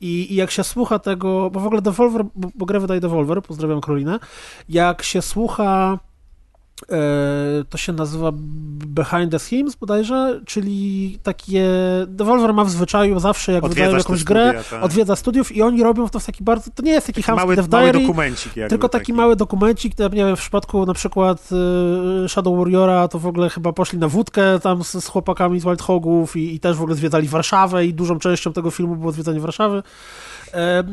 I, 0.00 0.32
I, 0.32 0.34
jak 0.34 0.50
się 0.50 0.64
słucha 0.64 0.98
tego, 0.98 1.50
bo 1.50 1.60
w 1.60 1.66
ogóle 1.66 1.82
Devolver, 1.82 2.24
bo, 2.34 2.48
bo 2.54 2.66
grę 2.66 2.80
wydaje 2.80 3.00
Devolver, 3.00 3.42
pozdrawiam 3.42 3.80
Karolinę, 3.80 4.18
jak 4.68 5.02
się 5.02 5.22
słucha 5.22 5.98
to 7.68 7.78
się 7.78 7.92
nazywa 7.92 8.30
Behind 8.86 9.30
the 9.30 9.38
Scenes 9.38 9.76
bodajże, 9.76 10.40
czyli 10.46 11.18
takie 11.22 11.68
Devolver 12.06 12.54
ma 12.54 12.64
w 12.64 12.70
zwyczaju 12.70 13.20
zawsze 13.20 13.52
jak 13.52 13.64
Odwiedzasz 13.64 13.84
wydają 13.84 13.98
jakąś 13.98 14.24
grę, 14.24 14.48
studia, 14.48 14.70
tak. 14.70 14.84
odwiedza 14.84 15.16
studiów 15.16 15.56
i 15.56 15.62
oni 15.62 15.82
robią 15.82 16.08
to 16.08 16.20
w 16.20 16.26
taki 16.26 16.44
bardzo, 16.44 16.70
to 16.74 16.82
nie 16.82 16.92
jest 16.92 17.06
taki, 17.06 17.22
taki 17.22 17.36
mały, 17.36 17.56
Dev 17.56 17.68
mały 17.70 17.92
dokumencik 17.92 18.52
tylko 18.68 18.88
taki, 18.88 19.02
taki, 19.02 19.12
mały 19.12 19.36
dokumencik, 19.36 19.98
nie 19.98 20.08
wiem, 20.10 20.36
w 20.36 20.40
przypadku 20.40 20.86
na 20.86 20.94
przykład 20.94 21.48
e, 22.24 22.28
Shadow 22.28 22.58
Warriora 22.58 23.08
to 23.08 23.18
w 23.18 23.26
ogóle 23.26 23.50
chyba 23.50 23.72
poszli 23.72 23.98
na 23.98 24.08
wódkę 24.08 24.60
tam 24.60 24.84
z, 24.84 25.04
z 25.04 25.08
chłopakami 25.08 25.60
z 25.60 25.64
Wild 25.64 25.82
Hogów 25.82 26.36
i, 26.36 26.54
i 26.54 26.60
też 26.60 26.76
w 26.76 26.80
ogóle 26.80 26.96
zwiedzali 26.96 27.28
Warszawę 27.28 27.86
i 27.86 27.94
dużą 27.94 28.18
częścią 28.18 28.52
tego 28.52 28.70
filmu 28.70 28.96
było 28.96 29.12
zwiedzanie 29.12 29.40
Warszawy 29.40 29.82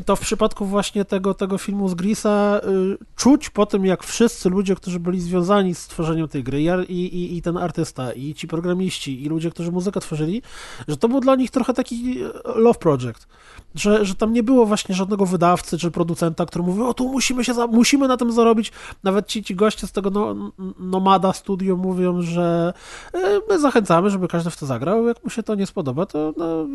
to 0.05 0.15
w 0.15 0.19
przypadku 0.19 0.65
właśnie 0.65 1.05
tego, 1.05 1.33
tego 1.33 1.57
filmu 1.57 1.89
z 1.89 1.93
Grisa 1.93 2.61
y, 2.93 2.97
czuć 3.15 3.49
po 3.49 3.65
tym, 3.65 3.85
jak 3.85 4.03
wszyscy 4.03 4.49
ludzie, 4.49 4.75
którzy 4.75 4.99
byli 4.99 5.21
związani 5.21 5.75
z 5.75 5.87
tworzeniem 5.87 6.27
tej 6.27 6.43
gry 6.43 6.61
i, 6.61 6.93
i, 6.93 7.37
i 7.37 7.41
ten 7.41 7.57
artysta, 7.57 8.13
i 8.13 8.33
ci 8.33 8.47
programiści, 8.47 9.23
i 9.23 9.29
ludzie, 9.29 9.51
którzy 9.51 9.71
muzykę 9.71 9.99
tworzyli, 9.99 10.41
że 10.87 10.97
to 10.97 11.07
był 11.07 11.19
dla 11.19 11.35
nich 11.35 11.51
trochę 11.51 11.73
taki 11.73 12.23
y, 12.23 12.31
love 12.55 12.79
project. 12.79 13.27
Że, 13.75 14.05
że 14.05 14.15
tam 14.15 14.33
nie 14.33 14.43
było 14.43 14.65
właśnie 14.65 14.95
żadnego 14.95 15.25
wydawcy 15.25 15.77
czy 15.77 15.91
producenta, 15.91 16.45
który 16.45 16.63
mówił, 16.63 16.87
o 16.87 16.93
tu 16.93 17.09
musimy 17.09 17.45
się, 17.45 17.53
za, 17.53 17.67
musimy 17.67 18.07
na 18.07 18.17
tym 18.17 18.31
zarobić. 18.31 18.71
Nawet 19.03 19.27
ci, 19.27 19.43
ci 19.43 19.55
goście 19.55 19.87
z 19.87 19.91
tego 19.91 20.09
no, 20.09 20.51
Nomada 20.79 21.33
Studio 21.33 21.77
mówią, 21.77 22.21
że 22.21 22.73
y, 23.15 23.19
my 23.49 23.59
zachęcamy, 23.59 24.09
żeby 24.09 24.27
każdy 24.27 24.49
w 24.49 24.57
to 24.57 24.65
zagrał. 24.65 25.07
Jak 25.07 25.23
mu 25.23 25.29
się 25.29 25.43
to 25.43 25.55
nie 25.55 25.65
spodoba, 25.65 26.05
to 26.05 26.33
no, 26.37 26.65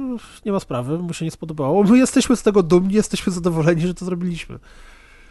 nie 0.46 0.52
ma 0.52 0.60
sprawy, 0.60 0.98
mu 0.98 1.12
się 1.12 1.24
nie 1.24 1.30
spodobało. 1.30 1.84
My 1.84 1.98
jesteśmy 1.98 2.36
z 2.36 2.42
tego 2.42 2.62
dumni 2.62 2.75
dumni, 2.80 2.94
jesteśmy 2.94 3.32
zadowoleni, 3.32 3.80
że 3.80 3.94
to 3.94 4.04
zrobiliśmy. 4.04 4.58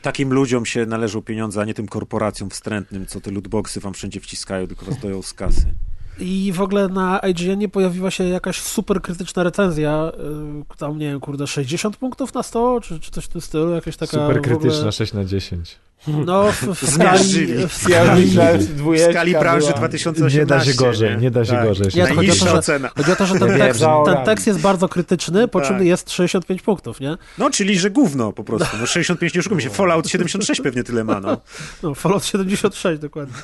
Takim 0.01 0.33
ludziom 0.33 0.65
się 0.65 0.85
należą 0.85 1.21
pieniądze, 1.21 1.61
a 1.61 1.65
nie 1.65 1.73
tym 1.73 1.87
korporacjom 1.87 2.49
wstrętnym, 2.49 3.05
co 3.05 3.21
te 3.21 3.31
lootboxy 3.31 3.79
wam 3.79 3.93
wszędzie 3.93 4.19
wciskają, 4.19 4.67
tylko 4.67 4.85
was 4.85 4.99
doją 4.99 5.21
z 5.21 5.33
kasy. 5.33 5.73
I 6.20 6.51
w 6.55 6.61
ogóle 6.61 6.88
na 6.88 7.20
IGN 7.20 7.70
pojawiła 7.70 8.11
się 8.11 8.24
jakaś 8.24 8.61
super 8.61 9.01
krytyczna 9.01 9.43
recenzja, 9.43 10.11
y, 10.72 10.78
tam 10.78 10.99
nie 10.99 11.09
wiem, 11.09 11.20
kurde, 11.20 11.47
60 11.47 11.97
punktów 11.97 12.34
na 12.34 12.43
100, 12.43 12.82
czy, 12.82 12.99
czy 12.99 13.11
coś 13.11 13.26
w 13.26 13.28
tym 13.28 13.41
stylu, 13.41 13.76
jakaś 13.76 13.97
taka... 13.97 14.11
Super 14.11 14.41
krytyczna, 14.41 14.78
ogóle... 14.78 14.91
6 14.91 15.13
na 15.13 15.26
10. 15.26 15.80
No, 16.07 16.51
w, 16.51 16.61
w 16.61 16.91
skali, 16.91 17.68
w 17.68 17.74
skali, 17.74 18.26
w 18.78 19.11
skali 19.11 19.32
branży 19.34 19.74
2018. 19.76 20.39
Nie 20.39 20.45
da 20.45 20.63
się 20.63 20.74
gorzej, 20.74 21.09
nie, 21.09 21.18
nie 21.18 21.32
da 21.32 21.45
się 21.45 21.51
tak. 21.51 21.68
gorzej. 21.68 21.88
Nie, 21.95 22.05
chodzi, 22.05 22.32
o 22.32 22.36
to, 22.36 22.45
że, 22.45 22.53
ocena. 22.53 22.89
chodzi 22.97 23.11
o 23.11 23.16
to, 23.16 23.26
że 23.26 23.39
ten 23.39 23.57
tekst, 23.57 23.84
ten 24.05 24.26
tekst 24.26 24.47
jest 24.47 24.59
bardzo 24.59 24.89
krytyczny, 24.89 25.47
po 25.47 25.61
czym 25.61 25.78
tak. 25.78 25.86
jest 25.86 26.11
65 26.11 26.61
punktów, 26.61 26.99
nie? 26.99 27.18
No, 27.38 27.49
czyli, 27.49 27.80
że 27.80 27.89
gówno 27.89 28.34
po 28.34 28.43
prostu. 28.43 28.78
No 28.80 28.86
65 28.86 29.34
nie 29.34 29.39
oszukujmy 29.39 29.61
się. 29.61 29.70
Fallout 29.70 30.09
76 30.09 30.61
pewnie 30.61 30.84
tyle 30.84 31.03
ma, 31.03 31.20
no. 31.20 31.41
No, 31.84 31.95
Fallout 31.95 32.26
76 32.26 33.01
dokładnie. 33.01 33.36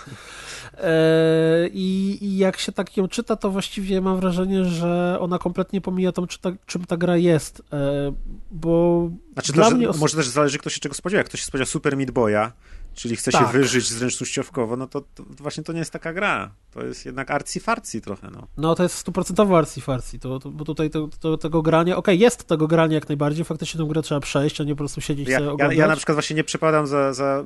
E, 0.77 1.67
I, 1.73 2.17
I, 2.21 2.37
jak 2.37 2.57
się 2.57 2.71
tak 2.71 2.97
ją 2.97 3.07
czyta, 3.07 3.35
to 3.35 3.49
właściwie 3.49 4.01
mam 4.01 4.19
wrażenie, 4.19 4.65
że 4.65 5.17
ona 5.19 5.39
kompletnie 5.39 5.81
pomija 5.81 6.11
tą, 6.11 6.27
ta, 6.41 6.51
czym 6.65 6.85
ta 6.85 6.97
gra 6.97 7.17
jest. 7.17 7.61
E, 7.73 8.13
bo 8.51 9.09
znaczy, 9.33 9.53
dla 9.53 9.69
to, 9.69 9.75
mnie... 9.75 9.87
Może 9.99 10.17
też 10.17 10.27
zależy, 10.27 10.57
kto 10.57 10.69
się 10.69 10.79
czego 10.79 10.95
spodziewa. 10.95 11.17
Jak 11.17 11.27
ktoś 11.27 11.39
się 11.39 11.45
spodziewa 11.45 11.69
Super 11.69 11.97
Meat 11.97 12.11
Boya, 12.11 12.51
czyli 12.93 13.15
chce 13.15 13.31
tak. 13.31 13.41
się 13.41 13.57
wyżyć 13.57 13.89
zręcznościowkowo, 13.89 14.77
no 14.77 14.87
to, 14.87 15.01
to, 15.01 15.23
właśnie 15.23 15.63
to 15.63 15.73
nie 15.73 15.79
jest 15.79 15.91
taka 15.91 16.13
gra. 16.13 16.51
To 16.71 16.85
jest 16.85 17.05
jednak 17.05 17.31
arcy-farcy 17.31 18.01
trochę, 18.01 18.29
no. 18.31 18.47
No, 18.57 18.75
to 18.75 18.83
jest 18.83 18.95
stuprocentowo 18.95 19.57
arcy-farcy, 19.57 20.19
to, 20.19 20.39
to, 20.39 20.51
bo 20.51 20.65
tutaj 20.65 20.89
to, 20.89 21.09
to, 21.19 21.37
tego 21.37 21.61
grania, 21.61 21.97
okej, 21.97 22.15
okay, 22.15 22.23
jest 22.23 22.43
tego 22.43 22.67
grania 22.67 22.95
jak 22.95 23.09
najbardziej, 23.09 23.45
faktycznie 23.45 23.81
tę 23.81 23.87
grę 23.87 24.01
trzeba 24.01 24.21
przejść, 24.21 24.61
a 24.61 24.63
nie 24.63 24.73
po 24.73 24.77
prostu 24.77 25.01
siedzieć 25.01 25.29
ja, 25.29 25.39
sobie 25.39 25.55
ja, 25.59 25.73
ja, 25.73 25.87
na 25.87 25.95
przykład 25.95 26.15
właśnie 26.15 26.35
nie 26.35 26.43
przepadam 26.43 26.87
za, 26.87 27.13
za 27.13 27.43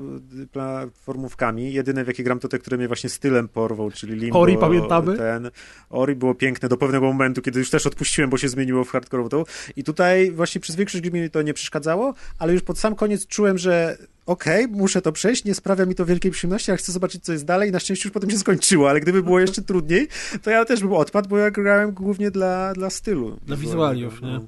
platformówkami, 0.52 1.74
jedyne 1.74 2.04
w 2.04 2.08
jakie 2.08 2.24
gram 2.24 2.40
to 2.40 2.48
te, 2.48 2.60
które 2.60 2.78
mnie 2.78 2.88
właśnie 2.88 3.10
stylem 3.10 3.48
porwą, 3.48 3.92
czyli 3.92 4.16
Limbo. 4.16 4.40
Ori 4.40 4.58
pamiętamy? 4.58 5.18
Ten. 5.18 5.52
Ori 5.90 6.16
było 6.16 6.36
piękne 6.36 6.70
do 6.70 6.78
pewnego 6.78 7.06
momentu, 7.06 7.42
kiedy 7.42 7.60
już 7.60 7.70
też 7.70 7.88
odpuściłem, 7.88 8.30
bo 8.30 8.38
się 8.38 8.50
zmieniło 8.50 8.84
w 8.84 8.90
hardkorową 8.90 9.44
i 9.76 9.84
tutaj 9.84 10.32
właśnie 10.32 10.62
przez 10.62 10.76
większość 10.76 11.10
gry 11.10 11.22
mi 11.22 11.30
to 11.30 11.42
nie 11.42 11.54
przeszkadzało, 11.54 12.14
ale 12.40 12.54
już 12.54 12.62
pod 12.62 12.80
sam 12.80 12.96
koniec 12.96 13.28
czułem, 13.28 13.58
że 13.58 13.98
okej, 14.26 14.66
okay, 14.66 14.78
muszę 14.78 15.02
to 15.02 15.12
przejść, 15.12 15.44
nie 15.46 15.56
sprawia 15.56 15.86
mi 15.86 15.96
to 15.96 16.06
wielkiej 16.06 16.32
przyjemności, 16.32 16.72
ale 16.72 16.78
chcę 16.78 16.92
zobaczyć, 16.92 17.24
co 17.24 17.32
jest 17.32 17.46
dalej 17.46 17.70
i 17.70 17.72
na 17.72 17.80
szczęście 17.80 18.08
już 18.10 18.14
potem 18.14 18.30
się 18.30 18.38
skończyło, 18.38 18.90
ale 18.90 19.00
gdyby 19.00 19.24
było 19.24 19.40
jeszcze 19.40 19.62
trudniej, 19.62 20.08
to 20.44 20.50
ja 20.50 20.66
też 20.66 20.82
bym 20.82 20.94
odpadł, 20.94 21.30
bo 21.30 21.38
ja 21.38 21.52
grałem 21.52 21.92
głównie 21.92 22.32
dla, 22.32 22.74
dla 22.74 22.90
stylu. 22.90 23.40
Dla 23.46 23.56
wizualiów, 23.58 24.22
nie? 24.22 24.28
No. 24.28 24.48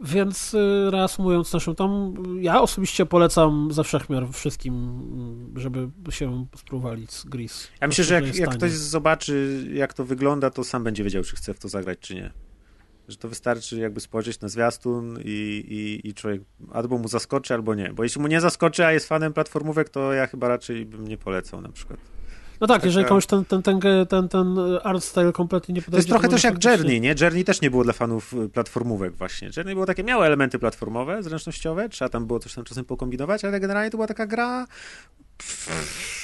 Więc 0.00 0.54
y, 0.54 0.90
reasumując 0.90 1.52
naszą 1.52 1.74
tam, 1.74 2.14
ja 2.40 2.60
osobiście 2.60 3.06
polecam 3.06 3.68
ze 3.72 3.84
wszechmiar 3.84 4.28
wszystkim, 4.32 5.02
żeby 5.56 5.88
się 6.10 6.46
spróbowali 6.56 7.06
z 7.08 7.24
Gris. 7.24 7.68
Ja 7.80 7.86
myślę, 7.86 8.04
że 8.04 8.14
jak, 8.14 8.36
jak 8.36 8.50
ktoś 8.50 8.72
zobaczy, 8.72 9.66
jak 9.72 9.94
to 9.94 10.04
wygląda, 10.04 10.50
to 10.50 10.64
sam 10.64 10.84
będzie 10.84 11.04
wiedział, 11.04 11.22
czy 11.22 11.36
chce 11.36 11.54
w 11.54 11.58
to 11.58 11.68
zagrać, 11.68 11.98
czy 11.98 12.14
nie 12.14 12.43
że 13.08 13.16
to 13.16 13.28
wystarczy 13.28 13.76
jakby 13.76 14.00
spojrzeć 14.00 14.40
na 14.40 14.48
zwiastun 14.48 15.18
i, 15.24 15.64
i, 15.68 16.08
i 16.08 16.14
człowiek 16.14 16.42
albo 16.72 16.98
mu 16.98 17.08
zaskoczy, 17.08 17.54
albo 17.54 17.74
nie. 17.74 17.92
Bo 17.92 18.02
jeśli 18.02 18.20
mu 18.20 18.28
nie 18.28 18.40
zaskoczy, 18.40 18.86
a 18.86 18.92
jest 18.92 19.08
fanem 19.08 19.32
platformówek, 19.32 19.88
to 19.88 20.12
ja 20.12 20.26
chyba 20.26 20.48
raczej 20.48 20.86
bym 20.86 21.08
nie 21.08 21.18
polecał 21.18 21.60
na 21.60 21.68
przykład. 21.68 22.00
No 22.60 22.66
tak, 22.66 22.76
Taka... 22.76 22.86
jeżeli 22.86 23.06
komuś 23.06 23.26
ten, 23.26 23.44
ten, 23.44 23.62
ten, 23.62 23.80
ten, 24.08 24.28
ten 24.28 24.58
art 24.82 25.04
style 25.04 25.32
kompletnie 25.32 25.74
nie 25.74 25.82
podejdzie. 25.82 25.90
To 25.90 25.96
jest 25.96 26.08
trochę 26.08 26.28
to 26.28 26.34
też 26.34 26.44
jak 26.44 26.64
Journey, 26.64 27.00
nie? 27.00 27.14
Journey 27.20 27.44
też 27.44 27.60
nie 27.60 27.70
było 27.70 27.84
dla 27.84 27.92
fanów 27.92 28.34
y, 28.34 28.48
platformówek 28.48 29.16
właśnie. 29.16 29.50
Journey 29.56 29.74
było 29.74 29.86
takie, 29.86 30.04
miało 30.04 30.26
elementy 30.26 30.58
platformowe, 30.58 31.22
zręcznościowe, 31.22 31.88
trzeba 31.88 32.08
tam 32.08 32.26
było 32.26 32.38
coś 32.38 32.54
tam 32.54 32.64
czasem 32.64 32.84
pokombinować, 32.84 33.44
ale 33.44 33.60
generalnie 33.60 33.90
to 33.90 33.96
była 33.96 34.06
taka 34.06 34.26
gra... 34.26 34.66
Pff 35.38 36.23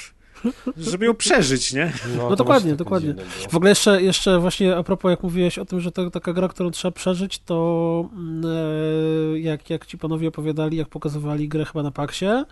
żeby 0.77 1.05
ją 1.05 1.13
przeżyć, 1.13 1.73
nie? 1.73 1.93
No, 2.17 2.29
no 2.29 2.35
dokładnie, 2.35 2.75
dokładnie. 2.75 3.15
W 3.49 3.55
ogóle 3.55 3.69
jeszcze, 3.69 4.01
jeszcze 4.01 4.39
właśnie 4.39 4.77
a 4.77 4.83
propos, 4.83 5.09
jak 5.09 5.23
mówiłeś 5.23 5.57
o 5.57 5.65
tym, 5.65 5.81
że 5.81 5.91
to 5.91 6.09
taka 6.09 6.33
gra, 6.33 6.47
którą 6.47 6.71
trzeba 6.71 6.91
przeżyć, 6.91 7.39
to 7.39 8.09
mm, 8.13 8.45
e, 8.45 9.39
jak, 9.39 9.69
jak 9.69 9.85
ci 9.85 9.97
panowie 9.97 10.27
opowiadali, 10.27 10.77
jak 10.77 10.89
pokazywali 10.89 11.49
grę 11.49 11.65
chyba 11.65 11.83
na 11.83 11.91
Paksie, 11.91 12.25
e, 12.25 12.45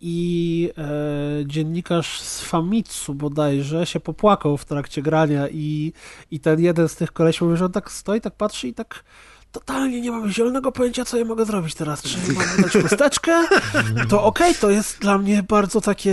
i 0.00 0.70
e, 0.78 1.46
dziennikarz 1.46 2.20
z 2.20 2.40
Famitsu 2.40 3.14
bodajże 3.14 3.86
się 3.86 4.00
popłakał 4.00 4.56
w 4.56 4.64
trakcie 4.64 5.02
grania 5.02 5.48
i, 5.48 5.92
i 6.30 6.40
ten 6.40 6.60
jeden 6.60 6.88
z 6.88 6.96
tych 6.96 7.12
koleś 7.12 7.40
mówił, 7.40 7.56
że 7.56 7.64
on 7.64 7.72
tak 7.72 7.90
stoi, 7.90 8.20
tak 8.20 8.34
patrzy 8.34 8.68
i 8.68 8.74
tak 8.74 9.04
totalnie 9.54 10.00
nie 10.00 10.10
mam 10.10 10.32
zielonego 10.32 10.72
pojęcia, 10.72 11.04
co 11.04 11.18
ja 11.18 11.24
mogę 11.24 11.44
zrobić 11.44 11.74
teraz. 11.74 12.02
Czy 12.02 12.32
mam 12.32 12.62
dać 12.62 12.72
chusteczkę? 12.72 13.32
To 14.08 14.22
okej, 14.22 14.50
okay, 14.50 14.60
to 14.60 14.70
jest 14.70 14.98
dla 14.98 15.18
mnie 15.18 15.42
bardzo 15.48 15.80
takie... 15.80 16.10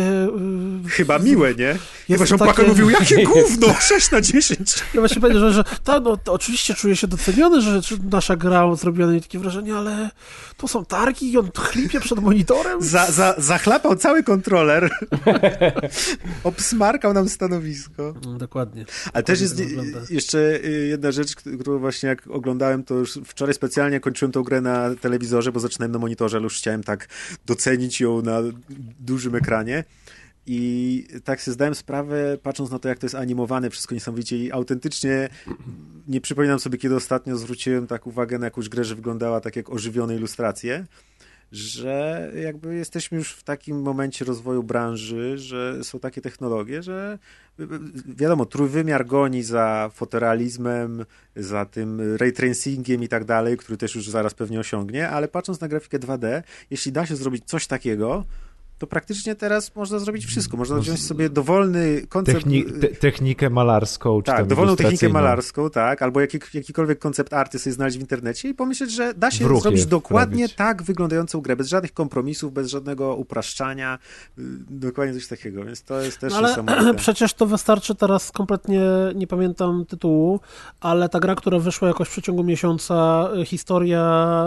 Yy, 0.84 0.90
Chyba 0.90 1.20
miłe, 1.20 1.56
nie? 1.56 1.78
Chyba, 2.08 2.26
że 2.26 2.38
takie... 2.38 2.64
mówił, 2.64 2.90
jakie 2.90 3.24
gówno, 3.34 3.68
6 3.80 4.12
na 4.12 4.22
10. 4.22 4.76
Ja 4.94 5.00
właśnie 5.02 5.22
powiedział, 5.22 5.42
że, 5.42 5.54
że 5.54 5.64
ta, 5.84 6.00
no, 6.00 6.18
oczywiście 6.26 6.74
czuję 6.74 6.96
się 6.96 7.08
doceniony, 7.08 7.62
że, 7.62 7.82
że 7.82 7.96
nasza 8.12 8.36
gra 8.36 8.76
zrobiła 8.76 9.08
na 9.08 9.12
mnie 9.12 9.22
takie 9.22 9.40
wrażenie, 9.40 9.76
ale 9.76 10.10
tu 10.58 10.68
są 10.68 10.86
targi 10.86 11.32
i 11.32 11.38
on 11.38 11.52
chlipie 11.58 12.00
przed 12.00 12.20
monitorem. 12.20 12.82
Za, 12.82 13.12
za, 13.12 13.36
zachlapał 13.38 13.96
cały 13.96 14.24
kontroler. 14.24 14.90
Obsmarkał 16.44 17.14
nam 17.14 17.30
stanowisko. 17.30 18.14
No, 18.26 18.34
dokładnie. 18.34 18.86
Ale 19.14 19.24
też 19.24 19.42
jest 19.42 19.62
jeszcze 20.10 20.40
y, 20.66 20.88
jedna 20.90 21.12
rzecz, 21.12 21.36
którą 21.36 21.80
właśnie 21.80 22.10
jak 22.10 22.28
oglądałem, 22.28 22.84
to 22.84 22.96
już 22.96 23.20
wczoraj 23.32 23.54
specjalnie 23.54 24.00
kończyłem 24.00 24.32
tą 24.32 24.44
grę 24.44 24.62
na 24.62 24.96
telewizorze, 24.96 25.52
bo 25.52 25.60
zaczynałem 25.60 25.92
na 25.92 26.00
monitorze, 26.00 26.38
ale 26.38 26.44
już 26.44 26.58
chciałem 26.58 26.84
tak 26.84 27.08
docenić 27.46 28.02
ją 28.02 28.22
na 28.22 28.40
dużym 29.00 29.36
ekranie. 29.36 29.84
I 30.46 31.08
tak 31.24 31.42
sobie 31.42 31.54
zdałem 31.54 31.76
sprawę, 31.76 32.38
patrząc 32.44 32.72
na 32.72 32.80
to, 32.80 32.90
jak 32.90 33.00
to 33.00 33.06
jest 33.06 33.16
animowane, 33.16 33.70
wszystko 33.70 33.96
niesamowicie 33.96 34.38
i 34.38 34.52
autentycznie 34.52 35.30
nie 36.08 36.22
przypominam 36.22 36.60
sobie, 36.60 36.78
kiedy 36.78 36.96
ostatnio 36.96 37.38
zwróciłem 37.38 37.88
tak 37.88 38.08
uwagę 38.08 38.40
na 38.40 38.46
jakąś 38.46 38.70
grę, 38.70 38.84
że 38.84 38.96
wyglądała 38.96 39.42
tak 39.42 39.56
jak 39.56 39.70
ożywione 39.70 40.16
ilustracje. 40.16 40.86
Że 41.52 42.32
jakby 42.44 42.76
jesteśmy 42.76 43.18
już 43.18 43.34
w 43.34 43.44
takim 43.44 43.82
momencie 43.82 44.26
rozwoju 44.26 44.64
branży, 44.64 45.38
że 45.38 45.84
są 45.84 46.00
takie 46.00 46.22
technologie, 46.22 46.84
że 46.84 47.20
wiadomo, 48.06 48.46
trójwymiar 48.46 49.06
goni 49.06 49.44
za 49.44 49.90
fotorealizmem, 49.94 51.06
za 51.36 51.66
tym 51.66 52.16
ray 52.18 52.32
tracingiem 52.34 53.04
i 53.04 53.08
tak 53.08 53.26
dalej, 53.26 53.58
który 53.58 53.78
też 53.78 53.96
już 53.96 54.10
zaraz 54.10 54.34
pewnie 54.34 54.60
osiągnie, 54.60 55.10
ale 55.10 55.28
patrząc 55.28 55.62
na 55.62 55.68
grafikę 55.68 56.00
2D, 56.00 56.44
jeśli 56.70 56.92
da 56.92 57.06
się 57.06 57.16
zrobić 57.16 57.46
coś 57.46 57.68
takiego, 57.68 58.26
to 58.82 58.88
praktycznie 58.88 59.36
teraz 59.36 59.76
można 59.76 60.00
zrobić 60.00 60.26
wszystko. 60.26 60.58
Można 60.58 60.78
wziąć 60.78 61.06
sobie 61.06 61.30
dowolny 61.30 62.02
koncept. 62.10 62.38
Techni 62.38 62.66
te, 62.66 62.88
technikę 62.88 63.50
malarską. 63.50 64.22
Czy 64.22 64.32
tak, 64.32 64.48
dowolną 64.48 64.76
technikę 64.76 65.10
malarską, 65.10 65.70
tak, 65.70 66.02
albo 66.02 66.22
jaki, 66.22 66.40
jakikolwiek 66.54 67.00
koncept 67.00 67.34
arty 67.34 67.60
sobie 67.60 67.74
znaleźć 67.74 67.98
w 67.98 68.02
internecie 68.02 68.50
i 68.50 68.54
pomyśleć, 68.54 68.92
że 68.92 69.14
da 69.14 69.32
się 69.32 69.60
zrobić 69.60 69.86
dokładnie 69.86 70.44
robić. 70.44 70.56
tak 70.56 70.84
wyglądającą 70.84 71.42
grę, 71.42 71.56
bez 71.56 71.68
żadnych 71.68 71.94
kompromisów, 71.94 72.54
bez 72.54 72.70
żadnego 72.70 73.16
upraszczania. 73.16 74.00
Y, 74.40 74.42
dokładnie 74.70 75.14
coś 75.14 75.28
takiego, 75.28 75.66
więc 75.66 75.84
to 75.84 76.02
jest 76.02 76.20
też 76.20 76.34
no, 76.34 76.38
ale 76.68 76.94
Przecież 77.04 77.34
to 77.34 77.46
wystarczy 77.46 77.96
teraz 77.96 78.32
kompletnie, 78.32 78.82
nie 79.16 79.28
pamiętam 79.28 79.86
tytułu, 79.86 80.40
ale 80.80 81.10
ta 81.10 81.20
gra, 81.20 81.36
która 81.36 81.60
wyszła 81.60 81.88
jakoś 81.88 82.08
w 82.08 82.12
przeciągu 82.12 82.44
miesiąca, 82.44 83.30
y, 83.42 83.46
historia 83.46 84.46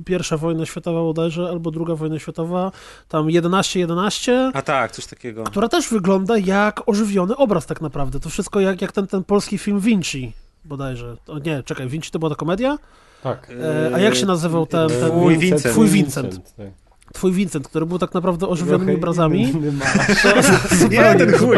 y, 0.00 0.04
pierwsza 0.04 0.36
wojna 0.36 0.66
światowa 0.66 1.00
bodajże, 1.00 1.48
albo 1.48 1.70
druga 1.70 1.94
wojna 1.94 2.18
światowa, 2.18 2.72
tam 3.08 3.30
11-11. 3.42 4.50
A 4.54 4.62
tak, 4.62 4.92
coś 4.92 5.06
takiego. 5.06 5.44
Która 5.44 5.68
też 5.68 5.88
wygląda 5.88 6.38
jak 6.38 6.88
ożywiony 6.88 7.36
obraz 7.36 7.66
tak 7.66 7.80
naprawdę. 7.80 8.20
To 8.20 8.30
wszystko 8.30 8.60
jak, 8.60 8.82
jak 8.82 8.92
ten, 8.92 9.06
ten 9.06 9.24
polski 9.24 9.58
film 9.58 9.80
Vinci 9.80 10.32
bodajże. 10.64 11.16
O 11.26 11.38
nie, 11.38 11.62
czekaj, 11.62 11.88
Vinci 11.88 12.10
to 12.10 12.18
była 12.18 12.30
ta 12.30 12.36
komedia? 12.36 12.78
Tak. 13.22 13.50
E, 13.90 13.94
a 13.94 13.98
jak 13.98 14.14
się 14.14 14.26
nazywał 14.26 14.66
ten... 14.66 14.88
ten 14.88 15.10
Twój 15.10 15.38
Vincent. 15.38 15.74
Twój 15.74 15.88
Vincent. 15.88 16.34
Vincent 16.34 16.78
twój 17.14 17.32
Vincent, 17.32 17.68
który 17.68 17.86
był 17.86 17.98
tak 17.98 18.14
naprawdę 18.14 18.48
ożywionymi 18.48 18.94
obrazami. 18.94 19.46
Nie, 20.90 21.14
ten 21.14 21.32
chuj 21.32 21.56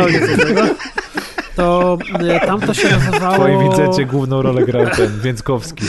to 1.60 1.98
e, 2.18 2.46
tam 2.46 2.60
to 2.60 2.74
się 2.74 2.90
nazywało... 2.98 3.34
W 3.34 3.38
twoim 3.38 3.60
Vincencie 3.60 4.06
główną 4.06 4.42
rolę 4.42 4.64
grał 4.64 4.86
ten 4.96 5.20
Więckowski. 5.20 5.84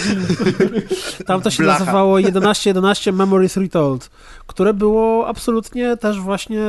Tam 1.25 1.41
to 1.41 1.49
się 1.49 1.63
Blacha. 1.63 1.79
nazywało 1.79 2.17
1111 2.17 3.11
Memories 3.11 3.57
Retold, 3.57 4.09
które 4.47 4.73
było 4.73 5.27
absolutnie 5.27 5.97
też 5.97 6.19
właśnie 6.19 6.61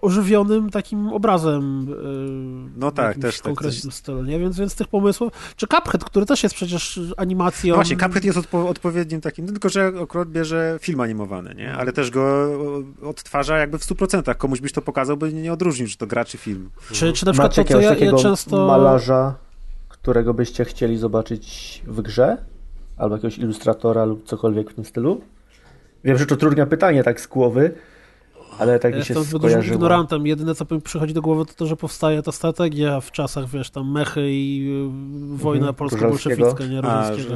ożywionym 0.00 0.70
takim 0.70 1.08
obrazem. 1.12 1.86
E, 1.90 2.78
no 2.80 2.90
tak, 2.90 3.18
też 3.18 3.34
w 3.34 3.38
tak. 3.38 3.44
konkretnym 3.44 3.92
stylu, 3.92 4.22
nie? 4.22 4.38
Więc, 4.38 4.58
więc 4.58 4.74
tych 4.74 4.88
pomysłów... 4.88 5.32
Czy 5.56 5.66
Cuphead, 5.66 6.04
który 6.04 6.26
też 6.26 6.42
jest 6.42 6.54
przecież 6.54 7.00
animacją... 7.16 7.68
No 7.68 7.74
właśnie, 7.74 7.96
Cuphead 7.96 8.24
jest 8.24 8.38
odpo 8.38 8.68
odpowiednim 8.68 9.20
takim, 9.20 9.46
no 9.46 9.52
tylko 9.52 9.68
że 9.68 9.92
akurat 10.02 10.28
bierze 10.28 10.78
film 10.80 11.00
animowany, 11.00 11.54
nie? 11.54 11.74
Ale 11.74 11.92
też 11.92 12.10
go 12.10 12.48
odtwarza 13.02 13.58
jakby 13.58 13.78
w 13.78 13.82
100%. 13.82 14.34
Komuś 14.36 14.60
byś 14.60 14.72
to 14.72 14.82
pokazał, 14.82 15.16
by 15.16 15.32
nie 15.32 15.52
odróżnił, 15.52 15.88
czy 15.88 15.96
to 15.96 16.06
gra, 16.06 16.24
czy 16.24 16.38
film. 16.38 16.70
Czy, 16.92 17.12
czy 17.12 17.26
na 17.26 17.32
przykład 17.32 17.50
Maciek, 17.50 17.68
to, 17.68 17.74
co 17.74 17.80
ja, 17.80 17.94
ja 17.94 18.27
często... 18.30 18.66
malarza, 18.66 19.34
którego 19.88 20.34
byście 20.34 20.64
chcieli 20.64 20.98
zobaczyć 20.98 21.82
w 21.86 22.02
grze? 22.02 22.36
Albo 22.96 23.14
jakiegoś 23.14 23.38
ilustratora 23.38 24.04
lub 24.04 24.24
cokolwiek 24.24 24.70
w 24.70 24.74
tym 24.74 24.84
stylu? 24.84 25.20
Wiem, 26.04 26.18
że 26.18 26.26
to 26.26 26.36
trudne 26.36 26.66
pytanie 26.66 27.04
tak 27.04 27.20
z 27.20 27.26
głowy, 27.26 27.74
ale 28.58 28.78
tak 28.78 28.92
ja 28.92 28.98
mi 28.98 29.04
się 29.04 29.14
Jestem 29.14 29.40
dużym 29.40 29.64
ignorantem. 29.64 30.26
Jedyne, 30.26 30.54
co 30.54 30.66
mi 30.70 30.80
przychodzi 30.80 31.14
do 31.14 31.22
głowy, 31.22 31.46
to 31.46 31.54
to, 31.54 31.66
że 31.66 31.76
powstaje 31.76 32.22
ta 32.22 32.32
strategia 32.32 33.00
w 33.00 33.12
czasach, 33.12 33.48
wiesz, 33.48 33.70
tam 33.70 33.92
mechy 33.92 34.30
i 34.30 34.70
y, 35.34 35.36
wojna 35.36 35.68
mhm, 35.68 35.74
polsko-bolszewicka, 35.74 36.66
nie? 36.66 36.80
Różyńskiego. 36.80 37.34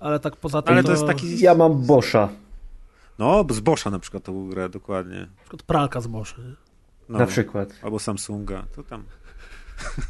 Ale 0.00 0.20
tak 0.20 0.36
poza 0.36 0.62
tym 0.62 0.72
Ale 0.72 0.82
to, 0.82 0.86
to 0.86 0.92
jest 0.92 1.06
taki... 1.06 1.40
Ja 1.40 1.54
mam 1.54 1.86
Boscha. 1.86 2.28
No, 3.18 3.44
z 3.50 3.60
Boscha 3.60 3.90
na 3.90 3.98
przykład 3.98 4.22
tą 4.22 4.48
grę, 4.48 4.68
dokładnie. 4.68 5.20
Na 5.20 5.42
przykład 5.42 5.62
pralka 5.62 6.00
z 6.00 6.06
Boscha, 6.06 6.42
no, 7.08 7.18
na 7.18 7.26
przykład. 7.26 7.74
Albo 7.82 7.98
Samsunga, 7.98 8.62
to 8.76 8.82
tam... 8.82 9.04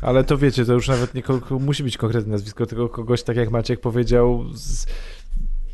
Ale 0.01 0.24
to 0.24 0.39
wiecie, 0.39 0.65
to 0.65 0.73
już 0.73 0.89
nawet 0.89 1.15
nie 1.15 1.23
musi 1.61 1.82
być 1.82 1.97
konkretne 1.97 2.32
nazwisko, 2.32 2.66
tylko 2.66 2.89
kogoś, 2.89 3.23
tak 3.23 3.36
jak 3.36 3.51
Maciek 3.51 3.81
powiedział, 3.81 4.44
z, 4.55 4.86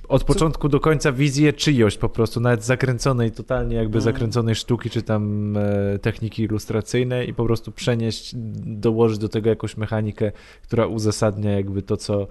od 0.08 0.24
początku 0.24 0.68
do 0.68 0.80
końca 0.80 1.12
wizję 1.12 1.52
czyjoś 1.52 1.96
po 1.98 2.08
prostu, 2.08 2.40
nawet 2.40 2.64
zakręconej, 2.64 3.32
totalnie 3.32 3.76
jakby 3.76 3.98
mm. 3.98 4.00
zakręconej 4.00 4.54
sztuki, 4.54 4.90
czy 4.90 5.02
tam 5.02 5.54
e, 5.56 5.98
techniki 5.98 6.42
ilustracyjnej 6.42 7.28
i 7.28 7.34
po 7.34 7.44
prostu 7.44 7.72
przenieść, 7.72 8.32
dołożyć 8.64 9.18
do 9.18 9.28
tego 9.28 9.50
jakąś 9.50 9.76
mechanikę, 9.76 10.32
która 10.62 10.86
uzasadnia 10.86 11.52
jakby 11.52 11.82
to, 11.82 11.96
co 11.96 12.26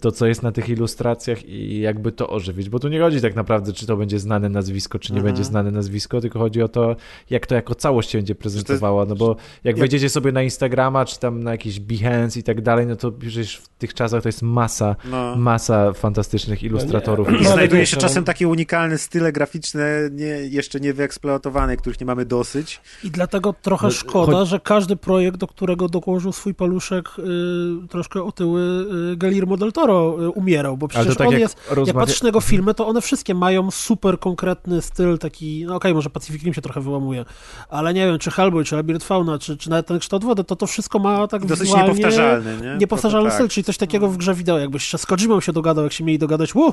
to, 0.00 0.12
co 0.12 0.26
jest 0.26 0.42
na 0.42 0.52
tych 0.52 0.68
ilustracjach 0.68 1.48
i 1.48 1.80
jakby 1.80 2.12
to 2.12 2.28
ożywić, 2.28 2.68
bo 2.68 2.78
tu 2.78 2.88
nie 2.88 3.00
chodzi 3.00 3.20
tak 3.20 3.34
naprawdę, 3.34 3.72
czy 3.72 3.86
to 3.86 3.96
będzie 3.96 4.18
znane 4.18 4.48
nazwisko, 4.48 4.98
czy 4.98 5.12
nie 5.12 5.18
mhm. 5.18 5.34
będzie 5.34 5.44
znane 5.44 5.70
nazwisko, 5.70 6.20
tylko 6.20 6.38
chodzi 6.38 6.62
o 6.62 6.68
to, 6.68 6.96
jak 7.30 7.46
to 7.46 7.54
jako 7.54 7.74
całość 7.74 8.10
się 8.10 8.18
będzie 8.18 8.34
prezentowało, 8.34 9.04
no 9.06 9.16
bo 9.16 9.36
jak 9.64 9.78
wejdziecie 9.78 10.08
sobie 10.08 10.32
na 10.32 10.42
Instagrama, 10.42 11.04
czy 11.04 11.20
tam 11.20 11.42
na 11.42 11.50
jakiś 11.50 11.80
Behance 11.80 12.40
i 12.40 12.42
tak 12.42 12.62
dalej, 12.62 12.86
no 12.86 12.96
to 12.96 13.12
przecież 13.12 13.56
w 13.56 13.68
tych 13.68 13.94
czasach 13.94 14.22
to 14.22 14.28
jest 14.28 14.42
masa, 14.42 14.96
no. 15.10 15.36
masa 15.36 15.92
fantastycznych 15.92 16.62
ilustratorów. 16.62 17.28
No 17.32 17.38
I 17.38 17.44
znajduje 17.44 17.86
się 17.86 17.96
czasem 17.96 18.24
takie 18.24 18.48
unikalne 18.48 18.98
style 18.98 19.32
graficzne, 19.32 20.10
nie, 20.12 20.26
jeszcze 20.26 20.80
nie 20.80 20.94
wyeksploatowane, 20.94 21.76
których 21.76 22.00
nie 22.00 22.06
mamy 22.06 22.24
dosyć. 22.24 22.80
I 23.04 23.10
dlatego 23.10 23.54
trochę 23.62 23.86
no, 23.86 23.90
szkoda, 23.90 24.44
że 24.44 24.60
każdy 24.60 24.96
projekt, 24.96 25.36
do 25.36 25.46
którego 25.46 25.88
dołożył 25.88 26.32
swój 26.32 26.54
paluszek 26.54 27.08
y, 27.18 27.88
troszkę 27.88 28.22
otyły 28.22 28.86
y, 29.12 29.16
Guillermo 29.16 29.56
del 29.56 29.72
Toro 29.72 29.83
y, 29.90 30.30
umierał, 30.30 30.76
bo 30.76 30.88
przecież 30.88 31.16
tak 31.16 31.26
on 31.26 31.32
jak 31.32 31.40
jest, 31.40 31.56
rozmawia... 31.68 31.86
jak 31.86 31.96
patrzysz 31.96 32.22
na 32.22 32.28
jego 32.28 32.40
filmy, 32.40 32.74
to 32.74 32.86
one 32.86 33.00
wszystkie 33.00 33.34
mają 33.34 33.70
super 33.70 34.18
konkretny 34.18 34.82
styl, 34.82 35.18
taki, 35.18 35.64
no 35.66 35.76
okej, 35.76 35.76
okay, 35.76 35.94
może 35.94 36.10
Pacific 36.10 36.42
Rim 36.42 36.54
się 36.54 36.62
trochę 36.62 36.80
wyłamuje, 36.80 37.24
ale 37.68 37.94
nie 37.94 38.06
wiem, 38.06 38.18
czy 38.18 38.30
Hellboy, 38.30 38.64
czy 38.64 38.76
Labyrinth 38.76 39.06
Fauna, 39.06 39.38
czy, 39.38 39.56
czy 39.56 39.70
nawet 39.70 39.86
ten 39.86 39.98
kształt 39.98 40.24
wody, 40.24 40.44
to 40.44 40.56
to 40.56 40.66
wszystko 40.66 40.98
ma 40.98 41.26
tak 41.26 41.46
Dosyć 41.46 41.74
niepowtarzalny, 41.74 42.58
nie? 42.62 42.76
Niepowtarzalny 42.80 43.30
styl, 43.30 43.46
tak. 43.46 43.52
czyli 43.52 43.64
coś 43.64 43.78
takiego 43.78 44.08
w 44.08 44.16
grze 44.16 44.34
wideo, 44.34 44.58
jakbyś 44.58 44.84
się 44.84 44.98
z 44.98 45.06
Kojimą 45.06 45.40
się 45.40 45.52
dogadał, 45.52 45.84
jak 45.84 45.92
się 45.92 46.04
mieli 46.04 46.18
dogadać, 46.18 46.54
uu, 46.54 46.72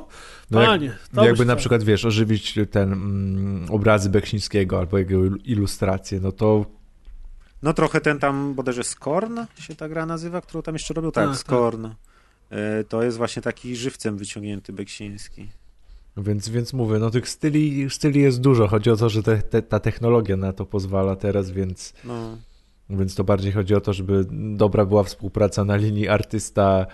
no 0.52 0.66
panie. 0.66 0.98
Jak, 1.14 1.26
jakby 1.26 1.46
na 1.46 1.56
przykład, 1.56 1.84
wiesz, 1.84 2.06
ożywić 2.06 2.60
ten 2.72 2.94
mm, 2.94 3.66
obrazy 3.70 4.10
Beksińskiego 4.10 4.80
albo 4.80 4.98
jego 4.98 5.18
ilustracje, 5.46 6.20
no 6.20 6.32
to 6.32 6.66
no 7.64 7.74
trochę 7.74 8.02
ten 8.02 8.20
tam 8.20 8.54
bodajże 8.54 8.84
Skorn 8.84 9.40
się 9.60 9.76
ta 9.76 9.90
gra 9.90 10.06
nazywa, 10.06 10.42
którą 10.42 10.62
tam 10.62 10.76
jeszcze 10.76 10.94
robił. 10.94 11.12
Tak, 11.12 11.28
tak 11.28 11.38
Skorn. 11.38 11.84
Tak. 11.84 12.11
E, 12.52 12.84
to 12.84 13.04
jest 13.04 13.18
właśnie 13.18 13.42
taki 13.42 13.76
żywcem 13.76 14.18
wyciągnięty 14.18 14.74
Beksiński. 14.74 15.50
Więc, 16.18 16.50
więc 16.50 16.74
mówię, 16.74 17.00
no 17.00 17.10
tych 17.10 17.30
styli, 17.30 17.90
styli 17.90 18.22
jest 18.22 18.42
dużo. 18.42 18.68
Chodzi 18.68 18.90
o 18.90 18.96
to, 18.96 19.10
że 19.10 19.24
te, 19.24 19.38
te, 19.38 19.62
ta 19.62 19.80
technologia 19.80 20.38
na 20.38 20.54
to 20.54 20.66
pozwala 20.66 21.16
teraz, 21.16 21.52
więc, 21.52 21.94
no. 22.04 22.38
więc 22.90 23.16
to 23.16 23.24
bardziej 23.24 23.52
chodzi 23.52 23.76
o 23.76 23.82
to, 23.82 23.94
żeby 23.94 24.26
dobra 24.32 24.86
była 24.86 25.04
współpraca 25.04 25.66
na 25.66 25.76
linii 25.76 26.08
artysta 26.08 26.86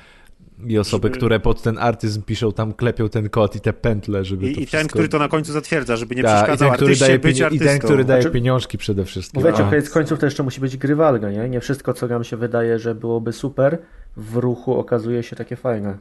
i 0.68 0.78
osoby, 0.78 1.08
żeby... 1.08 1.18
które 1.18 1.40
pod 1.40 1.62
ten 1.62 1.78
artyzm 1.78 2.22
piszą, 2.22 2.52
tam 2.52 2.74
klepią 2.74 3.10
ten 3.10 3.30
kod 3.30 3.56
i 3.56 3.62
te 3.62 3.74
pętle, 3.74 4.26
żeby 4.26 4.50
I, 4.50 4.56
to 4.56 4.62
i 4.62 4.66
wszystko... 4.66 4.78
ten, 4.78 4.88
który 4.88 5.10
to 5.10 5.20
na 5.20 5.28
końcu 5.28 5.54
zatwierdza, 5.54 5.96
żeby 5.96 6.16
nie 6.16 6.24
Ta, 6.24 6.36
przeszkadzał 6.36 6.68
i 6.68 6.72
ten, 6.72 6.78
który 6.78 6.96
daje 6.96 7.20
być 7.20 7.42
artystą. 7.42 7.66
I 7.66 7.68
ten, 7.68 7.80
który 7.80 8.06
daje 8.06 8.22
znaczy... 8.22 8.34
pieniążki 8.34 8.78
przede 8.78 9.06
wszystkim. 9.06 9.44
Wiecie, 9.44 9.64
koniec 9.70 9.90
końców 9.90 10.20
to 10.20 10.26
jeszcze 10.26 10.44
musi 10.44 10.62
być 10.62 10.78
grywalne, 10.78 11.34
nie? 11.34 11.50
Nie 11.50 11.60
wszystko, 11.60 11.94
co 11.94 12.08
nam 12.08 12.24
się 12.24 12.38
wydaje, 12.38 12.80
że 12.80 12.96
byłoby 12.96 13.34
super, 13.34 13.78
w 14.18 14.36
ruchu 14.36 14.80
okazuje 14.80 15.24
się 15.24 15.36
takie 15.36 15.56
fajne. 15.56 15.98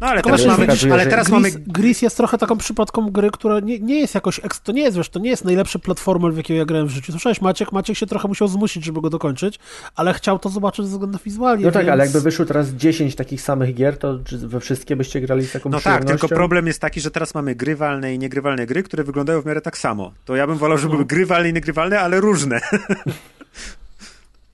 No 0.00 0.06
ale 0.06 0.22
teraz, 0.22 0.46
mamy, 0.46 0.66
ale 0.92 1.06
teraz 1.06 1.26
Gris, 1.26 1.30
mamy... 1.30 1.50
Gris 1.66 2.02
jest 2.02 2.16
trochę 2.16 2.38
taką 2.38 2.58
przypadką 2.58 3.10
gry, 3.10 3.30
która 3.30 3.60
nie, 3.60 3.78
nie 3.78 4.00
jest 4.00 4.14
jakoś, 4.14 4.40
to 4.64 4.72
nie 4.72 4.82
jest, 4.82 4.96
wiesz, 4.96 5.08
to 5.08 5.18
nie 5.18 5.30
jest 5.30 5.44
najlepszy 5.44 5.78
platformer, 5.78 6.32
w 6.32 6.36
jakiego 6.36 6.58
ja 6.58 6.64
grałem 6.64 6.86
w 6.86 6.90
życiu. 6.90 7.12
Słyszałeś, 7.12 7.40
Maciek? 7.40 7.72
Maciek 7.72 7.96
się 7.96 8.06
trochę 8.06 8.28
musiał 8.28 8.48
zmusić, 8.48 8.84
żeby 8.84 9.00
go 9.00 9.10
dokończyć, 9.10 9.58
ale 9.96 10.14
chciał 10.14 10.38
to 10.38 10.48
zobaczyć 10.48 10.84
ze 10.84 10.90
względów 10.90 11.22
wizualnie. 11.22 11.64
No 11.64 11.70
tak, 11.70 11.82
więc... 11.82 11.92
ale 11.92 12.04
jakby 12.04 12.20
wyszło 12.20 12.44
teraz 12.44 12.68
10 12.68 13.14
takich 13.14 13.40
samych 13.40 13.74
gier, 13.74 13.98
to 13.98 14.18
we 14.32 14.60
wszystkie 14.60 14.96
byście 14.96 15.20
grali 15.20 15.46
z 15.46 15.52
taką 15.52 15.70
No 15.70 15.80
tak, 15.80 16.04
tylko 16.04 16.28
problem 16.28 16.66
jest 16.66 16.80
taki, 16.80 17.00
że 17.00 17.10
teraz 17.10 17.34
mamy 17.34 17.54
grywalne 17.54 18.14
i 18.14 18.18
niegrywalne 18.18 18.66
gry, 18.66 18.82
które 18.82 19.04
wyglądają 19.04 19.42
w 19.42 19.46
miarę 19.46 19.60
tak 19.60 19.78
samo. 19.78 20.12
To 20.24 20.36
ja 20.36 20.46
bym 20.46 20.56
wolał, 20.56 20.78
żeby 20.78 20.88
no. 20.88 20.96
były 20.96 21.06
grywalne 21.06 21.48
i 21.48 21.52
niegrywalne, 21.52 22.00
ale 22.00 22.20
różne. 22.20 22.60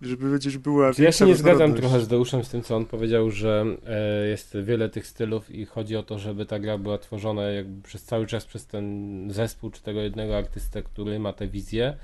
żeby 0.00 0.30
chociaż 0.30 0.58
była 0.58 0.90
Ja 0.98 1.12
się 1.12 1.26
nie 1.26 1.36
zgadzam 1.36 1.74
trochę 1.74 2.00
z 2.00 2.08
Deuszem 2.08 2.44
z 2.44 2.48
tym, 2.48 2.62
co 2.62 2.76
on 2.76 2.86
powiedział, 2.86 3.30
że 3.30 3.64
e, 3.86 4.26
jest 4.26 4.56
wiele 4.62 4.88
tych 4.88 5.06
stylów 5.06 5.50
i 5.50 5.66
chodzi 5.66 5.96
o 5.96 6.02
to, 6.02 6.18
żeby 6.18 6.46
ta 6.46 6.58
gra 6.58 6.78
była 6.78 6.98
tworzona 6.98 7.42
jakby 7.42 7.82
przez 7.82 8.04
cały 8.04 8.26
czas 8.26 8.44
przez 8.44 8.66
ten 8.66 9.28
zespół, 9.30 9.70
czy 9.70 9.82
tego 9.82 10.00
jednego 10.00 10.36
artystę, 10.38 10.82
który 10.82 11.18
ma 11.18 11.32
tę 11.32 11.48
wizję. 11.48 11.96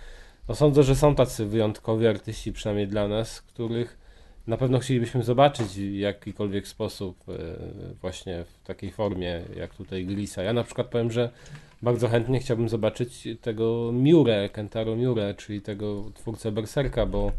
No 0.49 0.55
sądzę, 0.55 0.83
że 0.83 0.97
są 0.97 1.15
tacy 1.15 1.47
wyjątkowi 1.47 2.07
artyści, 2.07 2.53
przynajmniej 2.53 2.89
dla 2.89 3.09
nas, 3.09 3.43
których 3.43 3.99
na 4.47 4.57
pewno 4.57 4.79
chcielibyśmy 4.79 5.23
zobaczyć 5.23 5.67
w 5.67 5.95
jakikolwiek 5.95 6.69
sposób 6.69 7.17
e, 7.29 7.33
właśnie 8.01 8.45
w 8.45 8.67
takiej 8.67 8.91
formie, 8.91 9.43
jak 9.57 9.75
tutaj 9.75 10.07
Glisa. 10.07 10.43
Ja 10.43 10.53
na 10.53 10.65
przykład 10.65 10.87
powiem, 10.87 11.13
że 11.13 11.31
bardzo 11.83 12.09
chętnie 12.09 12.41
chciałbym 12.41 12.69
zobaczyć 12.69 13.29
tego 13.41 13.91
Miure, 13.93 14.49
Kentaro 14.49 14.97
Miure, 14.97 15.35
czyli 15.35 15.61
tego 15.61 16.05
twórcę 16.15 16.53
Berserka, 16.53 17.07
bo 17.07 17.33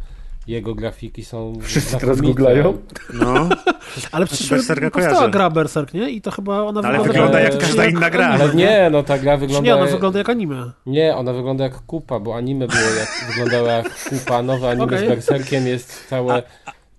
Jego 0.48 0.76
grafiki 0.76 1.26
są 1.26 1.53
Wszyscy 1.61 1.98
teraz 1.98 2.22
googlają. 2.22 2.78
No, 3.14 3.49
Ale 4.11 4.26
przecież 4.26 4.49
Berserka 4.49 4.90
powstała 4.91 5.15
kojarzę. 5.15 5.32
gra 5.32 5.49
Berserk, 5.49 5.94
nie? 5.94 6.10
I 6.10 6.22
to 6.22 6.32
chyba 6.32 6.61
ona 6.61 6.82
ale 6.82 6.98
wygląda, 6.98 7.14
wygląda 7.14 7.40
jak 7.40 7.53
jak 7.53 7.61
każda 7.61 7.86
inna 7.86 8.10
gra. 8.10 8.28
Ale 8.28 8.56
nie, 8.56 8.90
no 8.91 9.03
ta 9.03 9.18
gra 9.18 9.34
Czy 9.34 9.40
wygląda... 9.40 9.68
nie, 9.68 9.76
ona 9.76 9.91
wygląda 9.91 10.20
jak 10.20 10.30
anime. 10.30 10.72
Nie, 10.86 11.15
ona 11.15 11.34
wygląda 11.34 11.64
jak 11.64 11.74
kupa, 11.74 12.20
bo 12.20 12.36
anime 12.36 12.68
było 12.68 12.82
jak, 12.99 13.10
wyglądało 13.30 13.68
jak 13.68 14.03
kupa. 14.03 14.41
Nowe 14.41 14.70
anime 14.70 14.86
Okej. 14.86 15.06
z 15.06 15.10
Berserkiem 15.10 15.68
jest 15.68 16.07
całe 16.07 16.44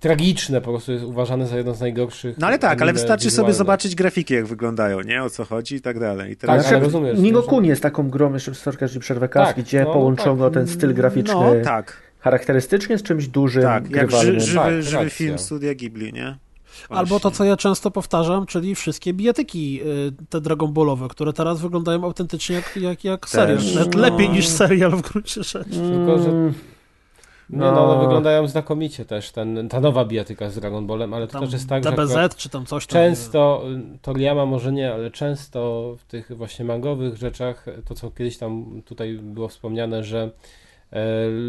tragiczne, 0.00 0.60
po 0.60 0.70
prostu 0.70 0.92
jest 0.92 1.04
uważane 1.04 1.46
za 1.46 1.56
jedno 1.56 1.74
z 1.74 1.80
najgorszych 1.80 2.38
no 2.38 2.46
ale 2.46 2.58
tak, 2.58 2.82
ale 2.82 2.92
wystarczy 2.92 3.22
sobie 3.22 3.30
wizualnych. 3.30 3.56
zobaczyć 3.56 3.94
grafiki, 3.94 4.34
jak 4.34 4.46
wyglądają, 4.46 5.00
nie? 5.00 5.22
O 5.22 5.30
co 5.30 5.44
chodzi 5.44 5.74
i 5.74 5.80
tak 5.80 6.00
dalej. 6.00 6.32
I 6.32 6.36
Tak, 6.36 6.50
teraz... 6.50 6.66
ale 6.66 6.80
rozumiesz, 6.80 7.18
Kun 7.48 7.64
jest 7.64 7.82
taką 7.82 8.10
grą, 8.10 8.32
jeszcze 8.34 8.54
sorka, 8.54 8.86
że 8.86 9.00
przerwę 9.00 9.28
Tak, 9.28 9.56
gdzie 9.56 9.84
no, 9.84 9.92
połączono 9.92 10.50
ten 10.50 10.68
styl 10.68 10.94
graficzny 10.94 11.34
No, 11.34 11.52
tak, 11.64 12.02
charakterystycznie 12.24 12.98
z 12.98 13.02
czymś 13.02 13.28
dużym, 13.28 13.62
tak. 13.62 13.90
Jak 13.90 14.10
ży, 14.10 14.40
żywy, 14.40 14.54
Tak, 14.54 14.82
żywy 14.82 15.10
film 15.10 15.38
studia 15.38 15.74
Ghibli, 15.74 16.12
nie? 16.12 16.36
Albo 16.88 17.20
to, 17.20 17.30
co 17.30 17.44
ja 17.44 17.56
często 17.56 17.90
powtarzam, 17.90 18.46
czyli 18.46 18.74
wszystkie 18.74 19.12
bijatyki 19.12 19.80
y, 19.82 20.12
te 20.28 20.40
Dragon 20.40 20.72
Ballowe, 20.72 21.08
które 21.08 21.32
teraz 21.32 21.60
wyglądają 21.60 22.04
autentycznie 22.04 22.56
jak, 22.56 22.76
jak, 22.76 23.04
jak 23.04 23.28
serial. 23.28 23.58
Nawet 23.74 23.94
no. 23.94 24.00
lepiej 24.00 24.30
niż 24.30 24.48
serial 24.48 24.90
w 24.90 25.02
gruncie 25.02 25.42
rzeczy. 25.42 25.70
Tylko, 25.70 26.18
że 26.18 26.28
Mm, 26.30 26.54
Nie, 27.50 27.58
no, 27.58 27.72
No. 27.72 27.92
one 27.92 28.02
wyglądają 28.02 28.46
znakomicie 28.48 29.04
też, 29.04 29.30
ten, 29.32 29.68
ta 29.68 29.80
nowa 29.80 30.04
bijatyka 30.04 30.50
z 30.50 30.54
Dragon 30.54 30.86
Ballem, 30.86 31.14
ale 31.14 31.26
to 31.28 31.40
też 31.40 31.52
jest 31.52 31.68
tak, 31.68 31.84
że 31.84 31.90
DBZ 31.90 32.10
akurat 32.10 32.36
czy 32.36 32.48
tam 32.48 32.66
coś 32.66 32.86
tam. 32.86 32.92
często, 32.92 33.64
y, 33.94 33.98
Toriyama 34.02 34.46
może 34.46 34.72
nie, 34.72 34.92
ale 34.94 35.10
często 35.10 35.94
w 35.98 36.04
tych 36.04 36.36
właśnie 36.36 36.64
mangowych 36.64 37.16
rzeczach, 37.16 37.66
to 37.84 37.94
co 37.94 38.10
kiedyś 38.10 38.38
tam 38.38 38.82
tutaj 38.84 39.18
było 39.22 39.48
wspomniane, 39.48 40.04
że 40.04 40.30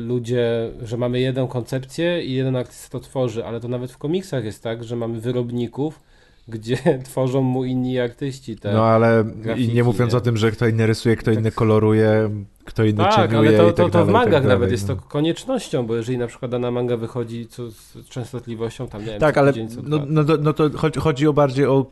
ludzie, 0.06 0.72
że 0.84 0.98
mamy 0.98 1.20
jedną 1.20 1.48
koncepcję 1.48 2.24
i 2.24 2.34
jeden 2.34 2.56
artysta 2.56 2.90
to 2.90 3.00
tworzy, 3.00 3.46
ale 3.46 3.60
to 3.60 3.68
nawet 3.68 3.92
w 3.92 3.98
komiksach 3.98 4.46
jest 4.46 4.64
tak, 4.64 4.84
że 4.84 4.96
mamy 4.96 5.22
wyrobników, 5.22 6.00
gdzie 6.48 6.78
tworzą 7.04 7.42
mu 7.42 7.64
inni 7.64 8.00
artyści 8.00 8.58
No 8.64 8.86
ale 8.86 9.24
grafiki, 9.36 9.72
i 9.72 9.74
nie 9.74 9.84
mówiąc 9.84 10.12
nie? 10.14 10.18
o 10.18 10.22
tym, 10.22 10.38
że 10.38 10.52
kto 10.52 10.68
inny 10.68 10.88
rysuje, 10.88 11.16
kto 11.16 11.32
inny 11.32 11.52
koloruje, 11.52 12.30
kto 12.66 12.84
inny 12.84 13.04
Tak, 13.04 13.34
ale 13.34 13.54
to, 13.54 13.64
i 13.64 13.68
tak 13.68 13.76
to, 13.76 13.84
to 13.84 13.90
dalej, 13.90 14.08
w 14.08 14.12
mangach 14.12 14.34
tak 14.34 14.44
nawet 14.44 14.60
dalej, 14.60 14.72
jest 14.72 14.88
no. 14.88 14.96
to 14.96 15.02
koniecznością, 15.02 15.86
bo 15.86 15.96
jeżeli 15.96 16.18
na 16.18 16.28
przykład 16.28 16.52
dana 16.52 16.72
manga 16.72 16.98
wychodzi 16.98 17.48
co, 17.48 17.72
z 17.72 18.10
częstotliwością, 18.10 18.88
tam 18.88 19.02
nie 19.02 19.08
wiem, 19.08 19.20
Tak, 19.20 19.36
co 19.36 19.42
ale 19.42 19.54
tydzień, 19.54 19.70
co 19.70 19.82
no, 19.84 20.00
no, 20.08 20.24
to, 20.24 20.38
no 20.38 20.54
to 20.54 20.70
chodzi, 20.78 21.00
chodzi 21.00 21.28
o 21.28 21.34
bardziej 21.34 21.66
o 21.66 21.86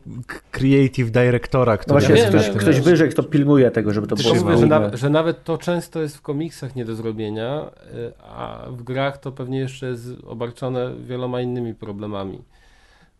creative 0.50 1.10
directora, 1.10 1.72
No 1.72 1.78
który 1.78 2.00
właśnie, 2.00 2.14
jest 2.14 2.32
wiem, 2.32 2.42
ktoś, 2.42 2.62
ktoś 2.62 2.80
wyżej, 2.80 3.10
kto 3.10 3.22
pilnuje 3.22 3.70
tego, 3.70 3.92
żeby 3.92 4.06
to 4.06 4.16
było 4.16 4.34
mówię, 4.34 4.56
że, 4.56 4.66
na, 4.66 4.96
że 4.96 5.10
nawet 5.10 5.44
to 5.44 5.58
często 5.58 6.02
jest 6.02 6.16
w 6.16 6.22
komiksach 6.22 6.76
nie 6.76 6.84
do 6.84 6.94
zrobienia, 6.94 7.70
y, 7.94 8.12
a 8.22 8.66
w 8.70 8.82
grach 8.82 9.18
to 9.18 9.32
pewnie 9.32 9.58
jeszcze 9.58 9.86
jest 9.86 10.08
obarczone 10.26 10.94
wieloma 11.06 11.40
innymi 11.40 11.74
problemami. 11.74 12.42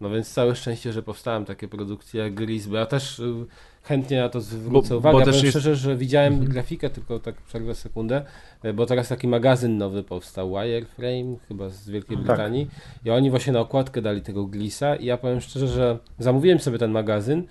No 0.00 0.10
więc 0.10 0.32
całe 0.32 0.56
szczęście, 0.56 0.92
że 0.92 1.02
powstają 1.02 1.44
takie 1.44 1.68
produkcje 1.68 2.22
jak 2.22 2.34
Gris, 2.34 2.66
bo 2.66 2.76
ja 2.76 2.86
też 2.86 3.18
y, 3.18 3.46
chętnie 3.82 4.20
na 4.20 4.28
to 4.28 4.40
zwrócę 4.40 4.88
Bo- 4.88 4.96
uwagę. 4.98 5.12
bo 5.18 5.24
też 5.24 5.28
powiem 5.34 5.44
jest- 5.44 5.52
szczerze, 5.58 5.76
że 5.76 5.96
widziałem 5.96 6.32
Mhm. 6.32 6.52
grafikę, 6.52 6.90
tylko 6.90 7.18
tak 7.18 7.34
przerwę 7.42 7.74
sekundę, 7.74 8.24
y, 8.64 8.72
bo 8.72 8.86
teraz 8.86 9.08
taki 9.08 9.28
magazyn 9.28 9.78
nowy 9.78 10.02
powstał, 10.02 10.50
Wireframe, 10.50 11.36
chyba 11.48 11.68
z 11.68 11.88
Wielkiej 11.88 12.16
Tak. 12.16 12.26
Brytanii 12.26 12.68
i 13.04 13.10
oni 13.10 13.30
właśnie 13.30 13.52
na 13.52 13.60
okładkę 13.60 14.02
dali 14.02 14.22
tego 14.22 14.44
Glisa 14.46 14.96
i 14.96 15.06
ja 15.06 15.16
powiem 15.16 15.40
szczerze, 15.40 15.68
że 15.68 15.98
zamówiłem 16.18 16.58
sobie 16.60 16.78
ten 16.78 16.90
magazyn 16.90 17.44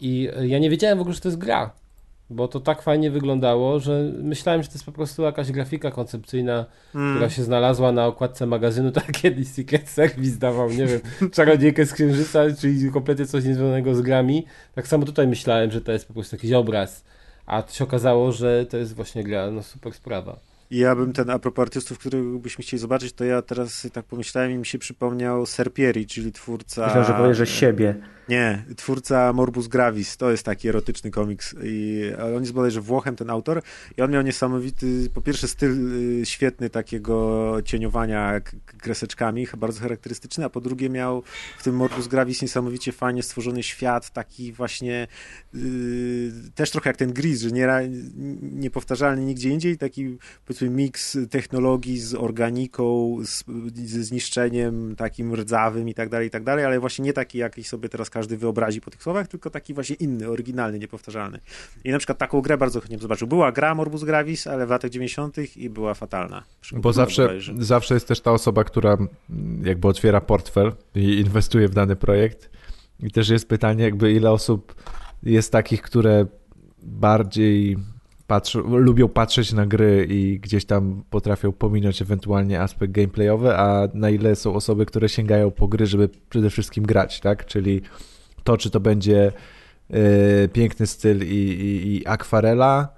i 0.00 0.28
y, 0.40 0.48
ja 0.48 0.58
nie 0.58 0.70
wiedziałem 0.70 0.98
w 0.98 1.00
ogóle, 1.00 1.14
że 1.14 1.20
to 1.20 1.28
jest 1.28 1.38
gra. 1.38 1.70
Bo 2.30 2.48
to 2.48 2.60
tak 2.60 2.82
fajnie 2.82 3.10
wyglądało, 3.10 3.80
że 3.80 4.12
myślałem, 4.22 4.62
że 4.62 4.68
to 4.68 4.74
jest 4.74 4.84
po 4.84 4.92
prostu 4.92 5.22
jakaś 5.22 5.52
grafika 5.52 5.90
koncepcyjna, 5.90 6.66
Mm. 6.94 7.14
która 7.14 7.30
się 7.30 7.42
znalazła 7.42 7.92
na 7.92 8.06
okładce 8.06 8.46
magazynu, 8.46 8.92
tak 8.92 9.04
jak 9.08 9.16
kiedyś 9.16 9.48
Secret 9.48 9.88
Service 9.88 10.38
dawał, 10.38 10.70
nie 10.70 10.86
wiem, 10.86 11.00
czarodziejkę 11.36 11.86
z 11.86 11.92
księżyca, 11.92 12.40
czyli 12.60 12.90
kompletnie 12.92 13.26
coś 13.26 13.44
niezwiązanego 13.44 13.94
z 13.94 14.00
grami. 14.00 14.46
Tak 14.74 14.88
samo 14.88 15.04
tutaj 15.06 15.26
myślałem, 15.26 15.70
że 15.70 15.80
to 15.80 15.92
jest 15.92 16.06
po 16.08 16.14
prostu 16.14 16.36
jakiś 16.36 16.52
obraz, 16.52 17.04
a 17.46 17.62
to 17.62 17.72
się 17.72 17.84
okazało, 17.84 18.32
że 18.32 18.66
to 18.66 18.76
jest 18.76 18.94
właśnie 18.94 19.24
gra, 19.24 19.50
no 19.50 19.62
super 19.62 19.92
sprawa. 19.92 20.38
Ja 20.70 20.96
bym 20.96 21.12
ten, 21.12 21.30
a 21.30 21.38
propos 21.38 21.62
artystów, 21.62 21.98
których 21.98 22.38
byśmy 22.38 22.62
chcieli 22.62 22.80
zobaczyć, 22.80 23.12
to 23.12 23.24
ja 23.24 23.42
teraz 23.42 23.88
tak 23.92 24.04
pomyślałem 24.04 24.50
i 24.52 24.56
mi 24.58 24.66
się 24.66 24.78
przypomniał 24.78 25.46
Serpieri, 25.46 26.06
czyli 26.06 26.32
twórca... 26.32 26.84
Myślałem, 26.86 27.06
że 27.06 27.14
powiesz, 27.14 27.36
że 27.36 27.46
siebie. 27.46 27.94
Nie, 28.28 28.64
twórca 28.76 29.32
Morbus 29.32 29.68
Gravis, 29.68 30.16
to 30.16 30.30
jest 30.30 30.44
taki 30.44 30.68
erotyczny 30.68 31.10
komiks. 31.10 31.54
I, 31.62 32.02
on 32.36 32.40
jest 32.40 32.52
bodajże 32.52 32.80
Włochem, 32.80 33.16
ten 33.16 33.30
autor, 33.30 33.62
i 33.96 34.02
on 34.02 34.10
miał 34.10 34.22
niesamowity, 34.22 35.10
po 35.14 35.20
pierwsze 35.20 35.48
styl 35.48 35.94
y, 36.20 36.26
świetny 36.26 36.70
takiego 36.70 37.56
cieniowania 37.64 38.40
kreseczkami, 38.78 39.46
bardzo 39.56 39.80
charakterystyczny, 39.80 40.44
a 40.44 40.48
po 40.48 40.60
drugie 40.60 40.90
miał 40.90 41.22
w 41.58 41.62
tym 41.62 41.76
Morbus 41.76 42.06
Gravis 42.06 42.42
niesamowicie 42.42 42.92
fajnie 42.92 43.22
stworzony 43.22 43.62
świat, 43.62 44.10
taki 44.10 44.52
właśnie 44.52 45.06
y, 45.54 46.32
też 46.54 46.70
trochę 46.70 46.90
jak 46.90 46.96
ten 46.96 47.12
Gris, 47.12 47.40
że 47.40 47.50
nie, 47.50 47.68
niepowtarzalny 48.42 49.24
nigdzie 49.24 49.50
indziej, 49.50 49.78
taki 49.78 50.18
powiedzmy 50.46 50.70
miks 50.70 51.18
technologii 51.30 51.98
z 51.98 52.14
organiką, 52.14 53.16
z, 53.24 53.44
ze 53.84 54.04
zniszczeniem 54.04 54.96
takim 54.96 55.34
rdzawym 55.34 55.88
i 55.88 55.94
tak 55.94 56.08
dalej, 56.08 56.28
i 56.28 56.30
tak 56.30 56.44
dalej, 56.44 56.64
ale 56.64 56.80
właśnie 56.80 57.04
nie 57.04 57.12
taki, 57.12 57.38
jaki 57.38 57.64
sobie 57.64 57.88
teraz 57.88 58.10
każdy 58.18 58.36
wyobrazi 58.36 58.80
po 58.80 58.90
tych 58.90 59.02
słowach, 59.02 59.28
tylko 59.28 59.50
taki 59.50 59.74
właśnie 59.74 59.96
inny, 59.96 60.28
oryginalny, 60.28 60.78
niepowtarzalny. 60.78 61.40
I 61.84 61.90
na 61.90 61.98
przykład 61.98 62.18
taką 62.18 62.40
grę 62.40 62.58
bardzo 62.58 62.80
chętnie 62.80 62.96
bym 62.96 63.02
zobaczył. 63.02 63.28
Była 63.28 63.52
gra 63.52 63.74
Morbus 63.74 64.04
Gravis, 64.04 64.46
ale 64.46 64.66
w 64.66 64.70
latach 64.70 64.90
90. 64.90 65.56
i 65.56 65.70
była 65.70 65.94
fatalna. 65.94 66.44
Bo 66.72 66.92
zawsze, 66.92 67.28
zawsze 67.58 67.94
jest 67.94 68.08
też 68.08 68.20
ta 68.20 68.32
osoba, 68.32 68.64
która 68.64 68.92
mm, 68.92 69.08
jakby 69.64 69.88
otwiera 69.88 70.20
portfel 70.20 70.72
i 70.94 71.20
inwestuje 71.20 71.68
w 71.68 71.74
dany 71.74 71.96
projekt. 71.96 72.50
I 73.00 73.10
też 73.10 73.28
jest 73.28 73.48
pytanie, 73.48 73.84
jakby 73.84 74.12
ile 74.12 74.30
osób 74.30 74.74
jest 75.22 75.52
takich, 75.52 75.82
które 75.82 76.26
bardziej 76.82 77.76
patrzą, 78.28 78.76
lubią 78.76 79.08
patrzeć 79.08 79.52
na 79.52 79.66
gry 79.66 80.06
i 80.10 80.40
gdzieś 80.40 80.64
tam 80.64 81.02
potrafią 81.10 81.52
pominąć 81.52 82.02
ewentualnie 82.02 82.60
aspekt 82.60 82.92
gameplayowy, 82.92 83.56
a 83.56 83.88
na 83.94 84.10
ile 84.10 84.36
są 84.36 84.54
osoby, 84.54 84.86
które 84.86 85.08
sięgają 85.08 85.50
po 85.50 85.68
gry, 85.68 85.86
żeby 85.86 86.08
przede 86.30 86.50
wszystkim 86.50 86.84
grać, 86.84 87.20
tak? 87.20 87.46
Czyli 87.46 87.82
to, 88.44 88.56
czy 88.56 88.70
to 88.70 88.80
będzie 88.80 89.32
e, 89.90 90.48
piękny 90.48 90.86
styl 90.86 91.22
i, 91.22 91.36
i, 91.36 91.96
i 91.96 92.06
akwarela, 92.06 92.88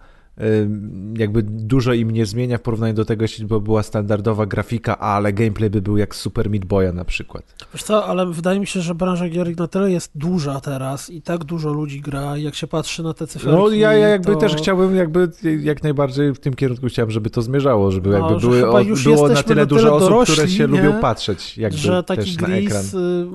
jakby 1.16 1.42
dużo 1.42 1.92
im 1.92 2.10
nie 2.10 2.26
zmienia 2.26 2.58
w 2.58 2.62
porównaniu 2.62 2.94
do 2.94 3.04
tego, 3.04 3.24
jeśli 3.24 3.46
by 3.46 3.60
była 3.60 3.82
standardowa 3.82 4.46
grafika, 4.46 4.98
ale 4.98 5.32
gameplay 5.32 5.70
by 5.70 5.82
był 5.82 5.96
jak 5.96 6.14
Super 6.14 6.50
Meat 6.50 6.64
Boya 6.64 6.92
na 6.92 7.04
przykład. 7.04 7.44
Wiesz 7.74 7.82
co, 7.82 8.06
ale 8.06 8.26
wydaje 8.26 8.60
mi 8.60 8.66
się, 8.66 8.80
że 8.80 8.94
branża 8.94 9.28
gier 9.28 9.56
na 9.56 9.68
tyle 9.68 9.90
jest 9.90 10.10
duża 10.14 10.60
teraz 10.60 11.10
i 11.10 11.22
tak 11.22 11.44
dużo 11.44 11.72
ludzi 11.72 12.00
gra, 12.00 12.36
jak 12.36 12.54
się 12.54 12.66
patrzy 12.66 13.02
na 13.02 13.14
te 13.14 13.26
cyferki. 13.26 13.56
No 13.56 13.68
ja, 13.68 13.92
ja 13.92 14.08
jakby 14.08 14.32
to... 14.32 14.38
też 14.38 14.54
chciałbym, 14.56 14.96
jakby 14.96 15.30
jak 15.60 15.82
najbardziej 15.82 16.34
w 16.34 16.38
tym 16.38 16.54
kierunku 16.54 16.86
chciałem, 16.86 17.10
żeby 17.10 17.30
to 17.30 17.42
zmierzało, 17.42 17.90
żeby 17.90 18.10
No, 18.10 18.18
jakby 18.18 18.40
że 18.40 18.48
były, 18.48 18.68
o, 18.68 18.84
było 19.04 19.28
na 19.28 19.42
tyle 19.42 19.66
dużo 19.66 19.82
tyle 19.82 19.92
osób, 19.92 20.22
które 20.22 20.36
dorośli, 20.36 20.56
się 20.56 20.64
nie? 20.64 20.66
lubią 20.66 21.00
patrzeć 21.00 21.58
jakby 21.58 21.78
że 21.78 22.02
taki 22.02 22.20
też 22.20 22.36
na 22.36 22.48
ekran. 22.48 22.84
y, 22.84 23.26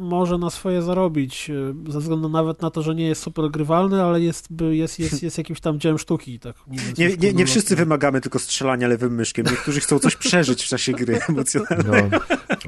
może 0.00 0.38
na 0.38 0.50
swoje 0.50 0.82
zarobić, 0.82 1.50
y, 1.88 1.92
ze 1.92 2.00
względu 2.00 2.28
nawet 2.28 2.62
na 2.62 2.70
to, 2.70 2.82
że 2.82 2.94
nie 2.94 3.06
jest 3.06 3.22
super 3.22 3.50
grywalny, 3.50 4.02
ale 4.02 4.20
jest, 4.20 4.48
jest, 4.70 4.98
jest, 4.98 5.22
jest 5.22 5.38
jakimś 5.38 5.60
tam 5.60 5.80
dziełem 5.80 5.98
sztuki. 5.98 6.38
Tak 6.46 6.56
Nie, 6.98 7.16
nie, 7.16 7.32
nie 7.32 7.46
wszyscy 7.46 7.76
wymagamy 7.76 8.20
tylko 8.20 8.38
strzelania 8.38 8.88
lewym 8.88 9.14
myszkiem. 9.14 9.46
Niektórzy 9.50 9.80
chcą 9.80 9.98
coś 9.98 10.16
przeżyć 10.16 10.64
w 10.64 10.68
czasie 10.68 10.92
gry 10.92 11.18
emocjonalnej. 11.28 12.10
No. 12.10 12.18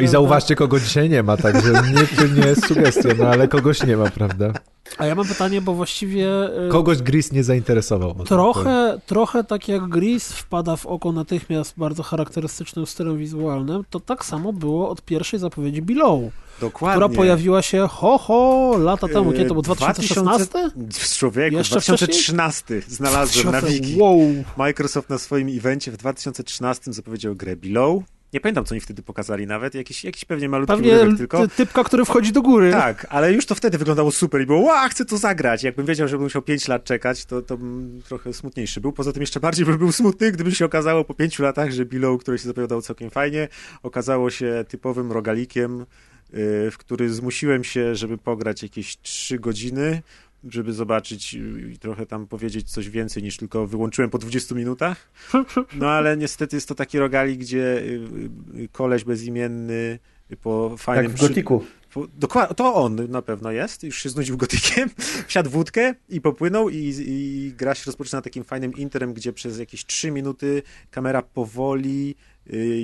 I 0.01 0.07
zauważcie, 0.07 0.55
kogo 0.55 0.81
dzisiaj 0.81 1.11
nie 1.11 1.23
ma, 1.23 1.37
także 1.37 1.73
nie, 1.73 2.17
to 2.17 2.27
nie 2.27 2.47
jest 2.47 2.67
sugestia, 2.67 3.09
no 3.19 3.29
ale 3.29 3.49
kogoś 3.49 3.83
nie 3.87 3.97
ma, 3.97 4.11
prawda? 4.11 4.53
A 4.99 5.07
ja 5.07 5.15
mam 5.15 5.27
pytanie, 5.27 5.61
bo 5.61 5.75
właściwie 5.75 6.27
y, 6.67 6.69
Kogoś 6.69 7.03
Gris 7.03 7.33
nie 7.33 7.45
zainteresował. 7.45 8.15
trochę, 8.15 9.01
trochę 9.07 9.45
tak 9.45 9.69
jak 9.69 9.89
Gris 9.89 10.33
wpada 10.33 10.77
w 10.77 10.87
oko 10.87 11.13
natychmiast 11.13 11.75
bardzo 11.77 12.03
charakterystycznym 12.03 12.87
stylem 12.87 13.19
wizualnym, 13.19 13.85
to 13.91 14.01
tak 14.01 14.25
samo 14.25 14.53
było 14.53 14.91
od 14.91 15.03
pierwszej 15.03 15.41
zapowiedzi 15.41 15.83
Below, 15.83 16.21
Dokładnie. 16.61 17.05
która 17.07 17.17
pojawiła 17.17 17.63
się 17.63 17.89
ho, 17.91 18.19
ho, 18.19 18.75
lata 18.79 19.09
temu. 19.09 19.33
Kiedy 19.33 19.45
to 19.49 19.55
było? 19.55 19.63
E, 19.73 19.77
2016? 19.77 20.45
2000 20.77 21.19
Człowieku, 21.19 21.57
Jeszcze 21.57 21.75
2013 21.81 22.83
znalazłem 22.89 23.53
na 23.53 23.61
wiki. 23.63 23.97
Wow. 23.99 24.21
Microsoft 24.57 25.11
na 25.11 25.19
swoim 25.19 25.49
evencie 25.59 25.91
w 25.93 25.97
2013 25.97 26.93
zapowiedział 26.93 27.37
grę 27.37 27.57
Below. 27.57 28.03
Nie 28.33 28.41
pamiętam, 28.41 28.65
co 28.65 28.73
oni 28.75 28.81
wtedy 28.81 29.03
pokazali 29.03 29.47
nawet. 29.47 29.75
Jakiś, 29.75 30.05
jakiś 30.05 30.25
pewnie 30.25 30.49
malutki 30.49 30.77
Pewnie 30.77 31.17
tylko. 31.17 31.49
ty- 31.49 31.55
typka, 31.57 31.85
który 31.85 32.05
wchodzi 32.05 32.33
do 32.33 32.43
góry. 32.43 32.71
Tak, 32.71 33.07
ale 33.11 33.33
już 33.33 33.47
to 33.47 33.55
wtedy 33.55 33.79
wyglądało 33.79 34.11
super 34.11 34.41
i 34.41 34.47
było, 34.47 34.61
ła, 34.61 34.89
chcę 34.89 35.05
to 35.05 35.19
zagrać. 35.19 35.63
Jakbym 35.63 35.87
wiedział, 35.87 36.09
że 36.09 36.17
bym 36.17 36.25
musiał 36.25 36.43
5 36.43 36.69
lat 36.69 36.85
czekać, 36.85 37.25
to, 37.25 37.43
to 37.43 37.57
bym 37.57 38.03
trochę 38.09 38.33
smutniejszy 38.33 38.81
był. 38.81 38.93
Poza 38.93 39.13
tym 39.13 39.21
jeszcze 39.23 39.41
bardziej 39.41 39.67
bym 39.67 39.79
był 39.79 39.93
smutny, 39.93 40.33
gdyby 40.33 40.53
się 40.53 40.65
okazało 40.65 41.05
po 41.05 41.15
5 41.15 41.39
latach, 41.39 41.71
że 41.73 41.85
Below, 41.85 42.21
które 42.21 42.39
się 42.39 42.45
zapowiadało 42.49 42.83
całkiem 42.83 43.11
fajnie, 43.11 43.49
okazało 43.83 44.31
się 44.31 44.65
typowym 44.69 45.13
rogalikiem, 45.13 45.87
w 46.33 46.75
który 46.79 47.11
zmusiłem 47.11 47.65
się, 47.65 47.95
żeby 47.95 48.19
pograć 48.19 48.63
jakieś 48.63 48.97
3 48.97 49.39
godziny, 49.39 50.03
żeby 50.45 50.73
zobaczyć 50.73 51.35
i 51.73 51.79
trochę 51.79 52.07
tam 52.07 52.27
powiedzieć 52.27 52.71
coś 52.71 52.91
więcej 52.91 53.23
niż 53.23 53.37
tylko 53.37 53.67
wyłączyłem 53.67 54.11
po 54.11 54.19
20 54.19 54.55
minutach. 54.55 55.11
No 55.75 55.91
ale 55.91 56.17
niestety 56.17 56.57
jest 56.57 56.69
to 56.69 56.75
taki 56.75 56.99
rogali, 56.99 57.39
gdzie 57.39 57.79
y, 57.79 58.01
y, 58.59 58.69
koleś 58.73 59.05
bezimienny 59.05 59.99
po 60.43 60.77
fajnym... 60.79 61.05
Jak 61.05 61.21
w 61.21 61.21
Gotiku. 61.21 61.65
Dokładnie, 62.19 62.55
to 62.55 62.75
on 62.75 63.11
na 63.11 63.23
pewno 63.23 63.51
jest, 63.51 63.83
już 63.83 64.03
się 64.03 64.09
znudził 64.09 64.37
gotykiem, 64.37 64.91
wsiadł 65.29 65.51
w 65.51 65.53
wódkę 65.53 65.95
i 66.09 66.21
popłynął 66.21 66.69
i, 66.69 66.95
i 67.07 67.53
gra 67.57 67.75
się 67.75 67.83
rozpoczyna 67.87 68.23
takim 68.23 68.45
fajnym 68.45 68.75
interem, 68.75 69.15
gdzie 69.15 69.33
przez 69.33 69.59
jakieś 69.59 69.87
3 69.87 70.11
minuty 70.11 70.63
kamera 70.91 71.23
powoli, 71.23 72.15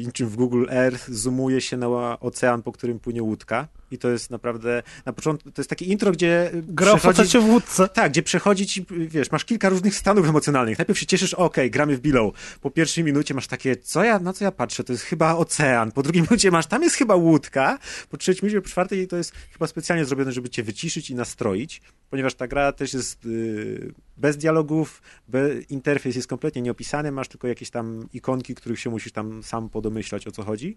niczym 0.07 0.29
w 0.29 0.37
Google 0.37 0.67
Earth, 0.71 1.09
zoomuje 1.09 1.61
się 1.61 1.77
na 1.77 2.21
ocean, 2.21 2.63
po 2.63 2.73
którym 2.73 2.99
płynie 2.99 3.23
łódka 3.23 3.69
i 3.95 3.99
to 3.99 4.09
jest 4.11 4.31
naprawdę, 4.31 4.83
na 5.07 5.13
początku, 5.13 5.51
to 5.51 5.63
jest 5.63 5.71
takie 5.71 5.85
intro, 5.85 6.13
gdzie 6.13 6.51
Gra 6.55 6.97
przechodzi- 6.97 7.39
w 7.41 7.45
łódce. 7.49 7.89
tak, 7.89 8.13
gdzie 8.13 8.23
przechodzi 8.23 8.67
ci, 8.67 8.87
wiesz, 8.91 9.31
masz 9.31 9.45
kilka 9.45 9.69
różnych 9.69 9.95
stanów 9.95 10.29
emocjonalnych. 10.29 10.79
Najpierw 10.79 10.99
się 10.99 11.07
cieszysz, 11.07 11.35
okej, 11.35 11.71
gramy 11.71 11.97
w 11.97 12.01
Below. 12.01 12.35
Po 12.61 12.71
pierwszej 12.71 13.05
minucie 13.05 13.35
masz 13.35 13.47
takie, 13.47 13.77
co 13.77 14.05
ja, 14.05 14.19
na 14.19 14.33
co 14.33 14.45
ja 14.45 14.53
patrzę, 14.53 14.85
to 14.85 14.93
jest 14.93 15.05
chyba 15.05 15.35
ocean. 15.37 15.93
Po 15.93 16.03
drugiej 16.03 16.23
minucie 16.31 16.51
masz, 16.51 16.67
tam 16.67 16.83
jest 16.83 16.97
chyba 16.97 17.15
łódka. 17.15 17.79
Po 18.11 18.17
trzeciej 18.17 18.43
minucie, 18.43 18.63
po 18.63 18.69
czwartej 18.69 19.09
to 19.09 19.17
jest 19.17 19.33
chyba 19.53 19.67
specjalnie 19.67 20.05
zrobione, 20.05 20.33
żeby 20.33 20.49
cię 20.49 20.63
wyciszyć 20.63 21.11
i 21.11 21.15
nastroić, 21.15 21.83
ponieważ 22.11 22.35
ta 22.35 22.47
gra 22.49 22.73
też 22.73 22.95
jest 22.95 23.25
yy, 23.25 23.93
bez 24.17 24.37
dialogów, 24.37 25.03
be, 25.29 25.55
interfejs 25.71 26.17
jest 26.17 26.29
kompletnie 26.29 26.63
nieopisany, 26.63 27.13
masz 27.13 27.29
tylko 27.29 27.49
jakieś 27.49 27.71
tam 27.71 28.09
ikonki, 28.13 28.55
których 28.55 28.81
się 28.81 28.91
musisz 28.91 29.13
tam 29.13 29.43
sam 29.43 29.69
podomyślać, 29.69 30.27
o 30.27 30.31
co 30.31 30.43
chodzi. 30.43 30.77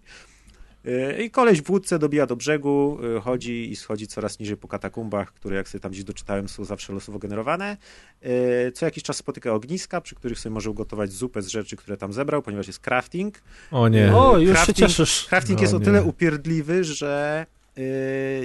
I 1.18 1.30
koleś 1.30 1.62
w 1.62 1.70
łódce 1.70 1.98
dobija 1.98 2.26
do 2.26 2.36
brzegu, 2.36 2.98
yy, 3.14 3.20
chodzi 3.20 3.70
i 3.70 3.76
schodzi 3.76 4.06
coraz 4.06 4.38
niżej 4.38 4.56
po 4.56 4.68
katakumbach, 4.68 5.32
które 5.32 5.56
jak 5.56 5.68
sobie 5.68 5.80
tam 5.82 5.92
gdzieś 5.92 6.04
doczytałem 6.04 6.48
są 6.48 6.64
zawsze 6.64 6.92
losowo 6.92 7.18
generowane. 7.18 7.76
Yy, 8.22 8.72
Co 8.74 8.84
jakiś 8.86 9.02
czas 9.02 9.16
spotyka 9.16 9.52
ogniska, 9.52 10.00
przy 10.00 10.14
których 10.14 10.38
sobie 10.38 10.54
może 10.54 10.70
ugotować 10.70 11.12
zupę 11.12 11.42
z 11.42 11.48
rzeczy, 11.48 11.76
które 11.76 11.96
tam 11.96 12.12
zebrał, 12.12 12.42
ponieważ 12.42 12.66
jest 12.66 12.80
crafting. 12.80 13.42
O 13.70 13.88
nie. 13.88 14.16
O, 14.16 14.38
już 14.38 14.58
się 14.58 14.64
Crafting- 14.72 14.76
cieszysz. 14.76 15.26
Crafting 15.28 15.58
No 15.58 15.62
jest 15.62 15.74
o 15.74 15.78
nie. 15.78 15.84
tyle 15.84 16.02
upierdliwy, 16.02 16.84
że 16.84 17.46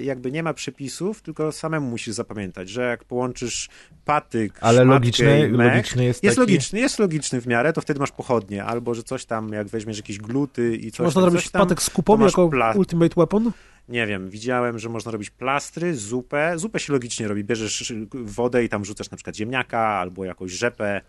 jakby 0.02 0.32
nie 0.32 0.44
ma 0.44 0.54
przepisów, 0.54 1.22
tylko 1.22 1.52
samemu 1.52 1.90
musisz 1.90 2.14
zapamiętać, 2.14 2.70
że 2.70 2.82
jak 2.82 3.04
połączysz 3.04 3.70
patyk, 4.06 4.58
Ale 4.62 4.86
logiczny, 4.86 5.50
mech, 5.50 5.74
logiczny 5.74 6.06
jest, 6.06 6.24
jest 6.24 6.36
taki... 6.38 6.52
logiczny, 6.52 6.80
jest 6.80 7.00
logiczny 7.00 7.42
w 7.42 7.48
miarę, 7.48 7.74
to 7.74 7.82
wtedy 7.82 8.00
masz 8.00 8.12
pochodnie, 8.12 8.64
albo 8.64 8.94
że 8.96 9.04
coś 9.04 9.26
tam, 9.26 9.54
jak 9.54 9.68
weźmiesz 9.68 9.98
jakieś 9.98 10.18
gluty 10.18 10.76
i 10.76 10.92
coś 10.92 11.04
Można 11.04 11.22
tam, 11.22 11.30
zrobić 11.30 11.46
coś 11.46 11.52
tam, 11.52 11.62
patek 11.62 11.82
z 11.82 11.90
kupą 11.90 12.26
jako 12.26 12.48
pla- 12.48 12.78
ultimate 12.78 13.16
weapon? 13.18 13.52
nie 13.90 14.08
wiem, 14.08 14.30
widziałem, 14.30 14.80
że 14.80 14.90
można 14.90 15.12
robić 15.12 15.30
plastry, 15.30 15.96
zupę. 15.96 16.54
Zupę 16.56 16.80
się 16.80 16.94
logicznie 16.94 17.28
robi. 17.28 17.44
Bierzesz 17.44 17.94
wodę 18.14 18.64
i 18.64 18.70
tam 18.70 18.86
rzucasz 18.86 19.12
na 19.12 19.18
przykład 19.18 19.36
ziemniaka 19.36 19.80
albo 19.80 20.26
jakąś 20.26 20.52
rzepę. 20.52 21.02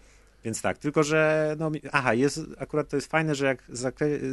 Więc 0.45 0.63
tak, 0.63 0.79
tylko 0.79 1.03
że, 1.03 1.55
no, 1.59 1.71
aha, 1.93 2.15
jest, 2.15 2.41
akurat 2.59 2.89
to 2.89 2.97
jest 2.97 3.11
fajne, 3.11 3.35
że 3.35 3.47
jak 3.47 3.63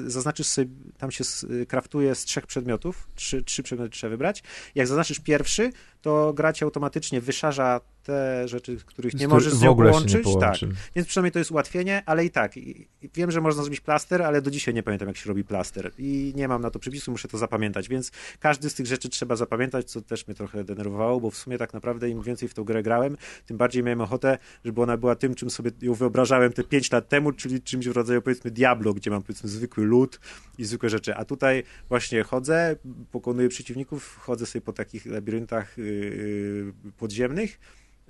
zaznaczysz 0.05 0.47
sobie, 0.47 0.71
tam 0.97 1.11
się 1.11 1.23
kraftuje 1.67 2.15
z 2.15 2.25
trzech 2.25 2.47
przedmiotów, 2.47 3.07
trzy, 3.15 3.43
trzy 3.43 3.63
przedmioty 3.63 3.91
trzeba 3.91 4.09
wybrać. 4.11 4.43
Jak 4.75 4.87
zaznaczysz 4.87 5.19
pierwszy, 5.19 5.71
to 6.01 6.33
gra 6.33 6.53
ci 6.53 6.63
automatycznie 6.63 7.21
wyszarza 7.21 7.81
te 8.03 8.47
rzeczy, 8.47 8.77
których 8.85 9.13
nie 9.13 9.27
możesz 9.27 9.53
z 9.53 9.61
nią 9.61 9.75
połączyć. 9.75 10.27
Tak, 10.39 10.57
więc 10.95 11.07
przynajmniej 11.07 11.31
to 11.31 11.39
jest 11.39 11.51
ułatwienie, 11.51 12.03
ale 12.05 12.25
i 12.25 12.29
tak, 12.29 12.57
i, 12.57 12.87
wiem, 13.15 13.31
że 13.31 13.41
można 13.41 13.63
zrobić 13.63 13.79
plaster, 13.79 14.21
ale 14.21 14.41
do 14.41 14.51
dzisiaj 14.51 14.73
nie 14.73 14.83
pamiętam, 14.83 15.07
jak 15.07 15.17
się 15.17 15.27
robi 15.27 15.43
plaster 15.43 15.91
i 15.97 16.33
nie 16.35 16.47
mam 16.47 16.61
na 16.61 16.69
to 16.69 16.79
przepisu, 16.79 17.11
muszę 17.11 17.27
to 17.27 17.37
zapamiętać, 17.37 17.89
więc 17.89 18.11
każdy 18.39 18.69
z 18.69 18.73
tych 18.73 18.85
rzeczy 18.85 19.09
trzeba 19.09 19.35
zapamiętać, 19.35 19.91
co 19.91 20.01
też 20.01 20.27
mnie 20.27 20.35
trochę 20.35 20.63
denerwowało, 20.63 21.19
bo 21.19 21.31
w 21.31 21.37
sumie 21.37 21.57
tak 21.57 21.73
naprawdę 21.73 22.09
im 22.09 22.21
więcej 22.21 22.49
w 22.49 22.53
tą 22.53 22.63
grę 22.63 22.83
grałem, 22.83 23.17
tym 23.45 23.57
bardziej 23.57 23.83
miałem 23.83 24.01
ochotę, 24.01 24.37
żeby 24.65 24.81
ona 24.81 24.97
była 24.97 25.15
tym, 25.15 25.35
czym 25.35 25.49
sobie 25.49 25.71
ją 25.81 25.93
wyobrażałem 25.93 26.53
te 26.53 26.63
5 26.63 26.91
lat 26.91 27.09
temu, 27.09 27.31
czyli 27.31 27.61
czymś 27.61 27.87
w 27.87 27.91
rodzaju 27.91 28.21
powiedzmy 28.21 28.51
Diablo, 28.51 28.93
gdzie 28.93 29.11
mam 29.11 29.21
powiedzmy 29.21 29.49
zwykły 29.49 29.85
lód 29.85 30.19
i 30.57 30.65
zwykłe 30.65 30.89
rzeczy, 30.89 31.15
a 31.15 31.25
tutaj 31.25 31.63
właśnie 31.89 32.23
chodzę, 32.23 32.75
pokonuję 33.11 33.49
przeciwników, 33.49 34.17
chodzę 34.17 34.45
sobie 34.45 34.61
po 34.61 34.73
takich 34.73 35.05
labiryntach 35.05 35.77
yy, 35.77 36.73
podziemnych, 36.97 37.59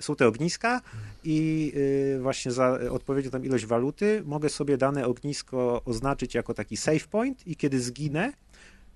są 0.02 0.16
te 0.16 0.28
ogniska 0.28 0.82
i 1.24 1.72
y, 1.76 2.20
właśnie 2.22 2.52
za 2.52 2.80
odpowiednią 2.92 3.32
tam 3.32 3.46
ilość 3.46 3.66
waluty 3.66 4.22
mogę 4.26 4.50
sobie 4.50 4.78
dane 4.78 5.08
ognisko 5.08 5.82
oznaczyć 5.86 6.36
jako 6.36 6.54
taki 6.54 6.78
save 6.78 7.08
point 7.08 7.48
i 7.48 7.56
kiedy 7.56 7.82
zginę, 7.82 8.34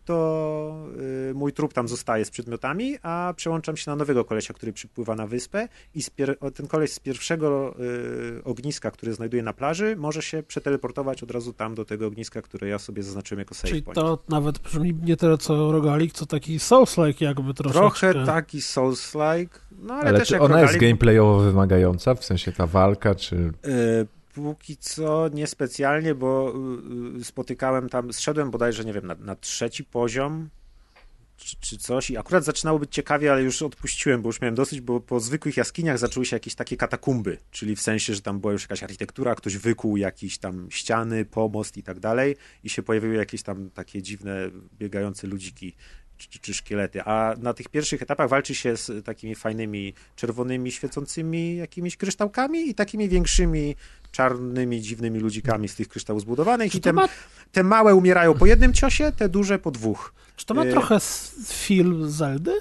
to 0.05 0.87
y, 1.29 1.33
mój 1.33 1.53
trup 1.53 1.73
tam 1.73 1.87
zostaje 1.87 2.25
z 2.25 2.31
przedmiotami, 2.31 2.97
a 3.03 3.33
przełączam 3.35 3.77
się 3.77 3.91
na 3.91 3.95
nowego 3.95 4.25
kolesia, 4.25 4.53
który 4.53 4.73
przypływa 4.73 5.15
na 5.15 5.27
wyspę 5.27 5.67
i 5.95 6.01
ten 6.53 6.67
koleś 6.67 6.91
z 6.91 6.99
pierwszego 6.99 7.75
y, 8.39 8.43
ogniska, 8.43 8.91
który 8.91 9.13
znajduje 9.13 9.43
na 9.43 9.53
plaży, 9.53 9.95
może 9.95 10.21
się 10.21 10.43
przeteleportować 10.43 11.23
od 11.23 11.31
razu 11.31 11.53
tam 11.53 11.75
do 11.75 11.85
tego 11.85 12.07
ogniska, 12.07 12.41
które 12.41 12.67
ja 12.67 12.79
sobie 12.79 13.03
zaznaczyłem 13.03 13.39
jako 13.39 13.55
save 13.55 13.69
Czyli 13.69 13.83
point. 13.83 13.95
to 13.95 14.19
nawet 14.29 14.59
brzmi 14.59 14.95
nie 15.03 15.17
tyle 15.17 15.37
co 15.37 15.71
rogalik, 15.71 16.13
co 16.13 16.25
taki 16.25 16.59
Souls-like 16.59 17.25
jakby 17.25 17.53
troszeczkę. 17.53 17.79
Trochę 17.79 18.25
taki 18.25 18.61
Souls-like, 18.61 19.59
no 19.81 19.93
ale, 19.93 20.09
Ale 20.09 20.19
też 20.19 20.27
czy 20.27 20.33
jak 20.33 20.43
ona 20.43 20.61
jest 20.61 20.73
rogalik, 20.73 20.89
gameplayowo 20.89 21.39
wymagająca? 21.39 22.15
W 22.15 22.25
sensie 22.25 22.51
ta 22.51 22.67
walka, 22.67 23.15
czy... 23.15 23.53
Póki 24.35 24.77
co 24.77 25.29
niespecjalnie, 25.33 26.15
bo 26.15 26.53
y, 27.15 27.19
y, 27.19 27.23
spotykałem 27.23 27.89
tam, 27.89 28.13
zszedłem 28.13 28.51
bodajże, 28.51 28.85
nie 28.85 28.93
wiem, 28.93 29.07
na, 29.07 29.15
na 29.15 29.35
trzeci 29.35 29.83
poziom 29.83 30.49
czy, 31.37 31.55
czy 31.59 31.77
coś 31.77 32.09
i 32.09 32.17
akurat 32.17 32.43
zaczynało 32.45 32.79
być 32.79 32.93
ciekawie, 32.93 33.31
ale 33.31 33.43
już 33.43 33.61
odpuściłem, 33.61 34.21
bo 34.21 34.29
już 34.29 34.41
miałem 34.41 34.55
dosyć, 34.55 34.81
bo 34.81 34.99
po 34.99 35.19
zwykłych 35.19 35.57
jaskiniach 35.57 35.97
zaczęły 35.97 36.25
się 36.25 36.35
jakieś 36.35 36.55
takie 36.55 36.77
katakumby, 36.77 37.37
czyli 37.51 37.75
w 37.75 37.81
sensie, 37.81 38.13
że 38.13 38.21
tam 38.21 38.39
była 38.39 38.53
już 38.53 38.61
jakaś 38.61 38.83
architektura, 38.83 39.35
ktoś 39.35 39.57
wykuł 39.57 39.97
jakieś 39.97 40.37
tam 40.37 40.67
ściany, 40.71 41.25
pomost 41.25 41.77
i 41.77 41.83
tak 41.83 41.99
dalej 41.99 42.35
i 42.63 42.69
się 42.69 42.83
pojawiły 42.83 43.15
jakieś 43.15 43.43
tam 43.43 43.69
takie 43.69 44.01
dziwne, 44.01 44.51
biegające 44.79 45.27
ludziki 45.27 45.75
czy, 46.17 46.39
czy, 46.39 46.53
szkielety, 46.53 47.01
a 47.01 47.35
na 47.41 47.53
tych 47.53 47.69
pierwszych 47.69 48.01
etapach 48.01 48.29
walczy 48.29 48.55
się 48.55 48.77
z 48.77 49.05
takimi 49.05 49.35
fajnymi, 49.35 49.93
czerwonymi, 50.15 50.71
świecącymi 50.71 51.55
jakimiś 51.55 51.97
kryształkami 51.97 52.69
i 52.69 52.75
takimi 52.75 53.09
większymi, 53.09 53.75
czarnymi, 54.11 54.81
dziwnymi 54.81 55.19
ludzikami 55.19 55.67
z 55.67 55.75
tych 55.75 55.87
kryształów 55.87 56.21
zbudowanych 56.21 56.71
Czy 56.71 56.77
i 56.77 56.81
te, 56.81 56.93
ma, 56.93 57.09
te 57.51 57.63
małe 57.63 57.95
umierają 57.95 58.33
po 58.33 58.45
jednym 58.45 58.73
ciosie, 58.73 59.11
te 59.17 59.29
duże 59.29 59.59
po 59.59 59.71
dwóch. 59.71 60.13
czy 60.35 60.45
to 60.45 60.53
ma 60.53 60.65
y- 60.65 60.71
trochę 60.71 60.97
feel 61.47 62.09
Zeldy? 62.09 62.53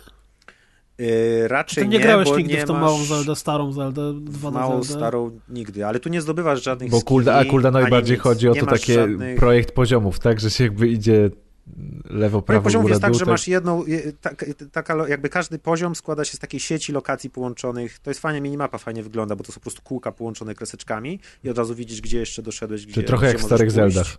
Yy, 0.98 1.48
raczej 1.48 1.84
ty 1.84 1.88
nie 1.88 2.00
grałeś 2.00 2.28
bo 2.28 2.38
nigdy 2.38 2.54
nie 2.54 2.62
w 2.64 2.64
tą 2.64 2.74
małą 2.74 3.04
Zeldę, 3.04 3.36
starą 3.36 3.72
Zeldę, 3.72 4.14
2 4.20 4.50
na 4.50 4.60
małą, 4.60 4.82
Zeldę? 4.82 5.00
starą 5.00 5.40
nigdy, 5.48 5.86
ale 5.86 6.00
tu 6.00 6.08
nie 6.08 6.20
zdobywasz 6.20 6.62
żadnych 6.64 6.90
Bo 6.90 7.02
Kulda, 7.02 7.32
a 7.34 7.36
skilli, 7.38 7.50
Kuldanowi 7.50 7.84
ani 7.84 7.90
bardziej 7.90 8.16
nic. 8.16 8.22
chodzi 8.22 8.48
o 8.48 8.52
Nie 8.52 8.60
to 8.60 8.66
takie 8.66 8.94
żadnych... 8.94 9.38
projekt 9.38 9.72
poziomów, 9.74 10.18
tak? 10.18 10.40
Że 10.40 10.50
się 10.50 10.64
jakby 10.64 10.88
idzie 10.88 11.30
lewo, 12.04 12.42
Projekt 12.42 12.46
prawo, 12.46 12.62
poziomów 12.62 12.82
góra, 12.82 12.92
jest 12.92 13.02
tak, 13.02 13.12
dół, 13.12 13.18
że 13.18 13.26
masz 13.26 13.48
jedną, 13.48 13.86
je- 13.86 14.12
tak, 14.20 14.44
taka, 14.72 15.08
jakby 15.08 15.28
każdy 15.28 15.58
poziom 15.58 15.94
składa 15.94 16.24
się 16.24 16.36
z 16.36 16.38
takiej 16.38 16.60
sieci 16.60 16.92
lokacji 16.92 17.30
połączonych. 17.30 17.98
To 17.98 18.10
jest 18.10 18.20
fajnie, 18.20 18.40
minimapa 18.40 18.78
fajnie 18.78 19.02
wygląda, 19.02 19.36
bo 19.36 19.44
to 19.44 19.52
są 19.52 19.54
po 19.54 19.60
prostu 19.60 19.82
kółka 19.82 20.12
połączone 20.12 20.54
kreseczkami 20.54 21.20
i 21.44 21.50
od 21.50 21.58
razu 21.58 21.74
widzisz, 21.74 22.00
gdzie 22.00 22.18
jeszcze 22.18 22.42
doszedłeś, 22.42 22.86
gdzie 22.86 22.94
Czy 22.94 23.02
trochę 23.02 23.26
gdzie 23.26 23.32
jak 23.32 23.42
w 23.42 23.44
starych 23.44 23.72
pójść. 23.72 23.74
Zeldach. 23.74 24.18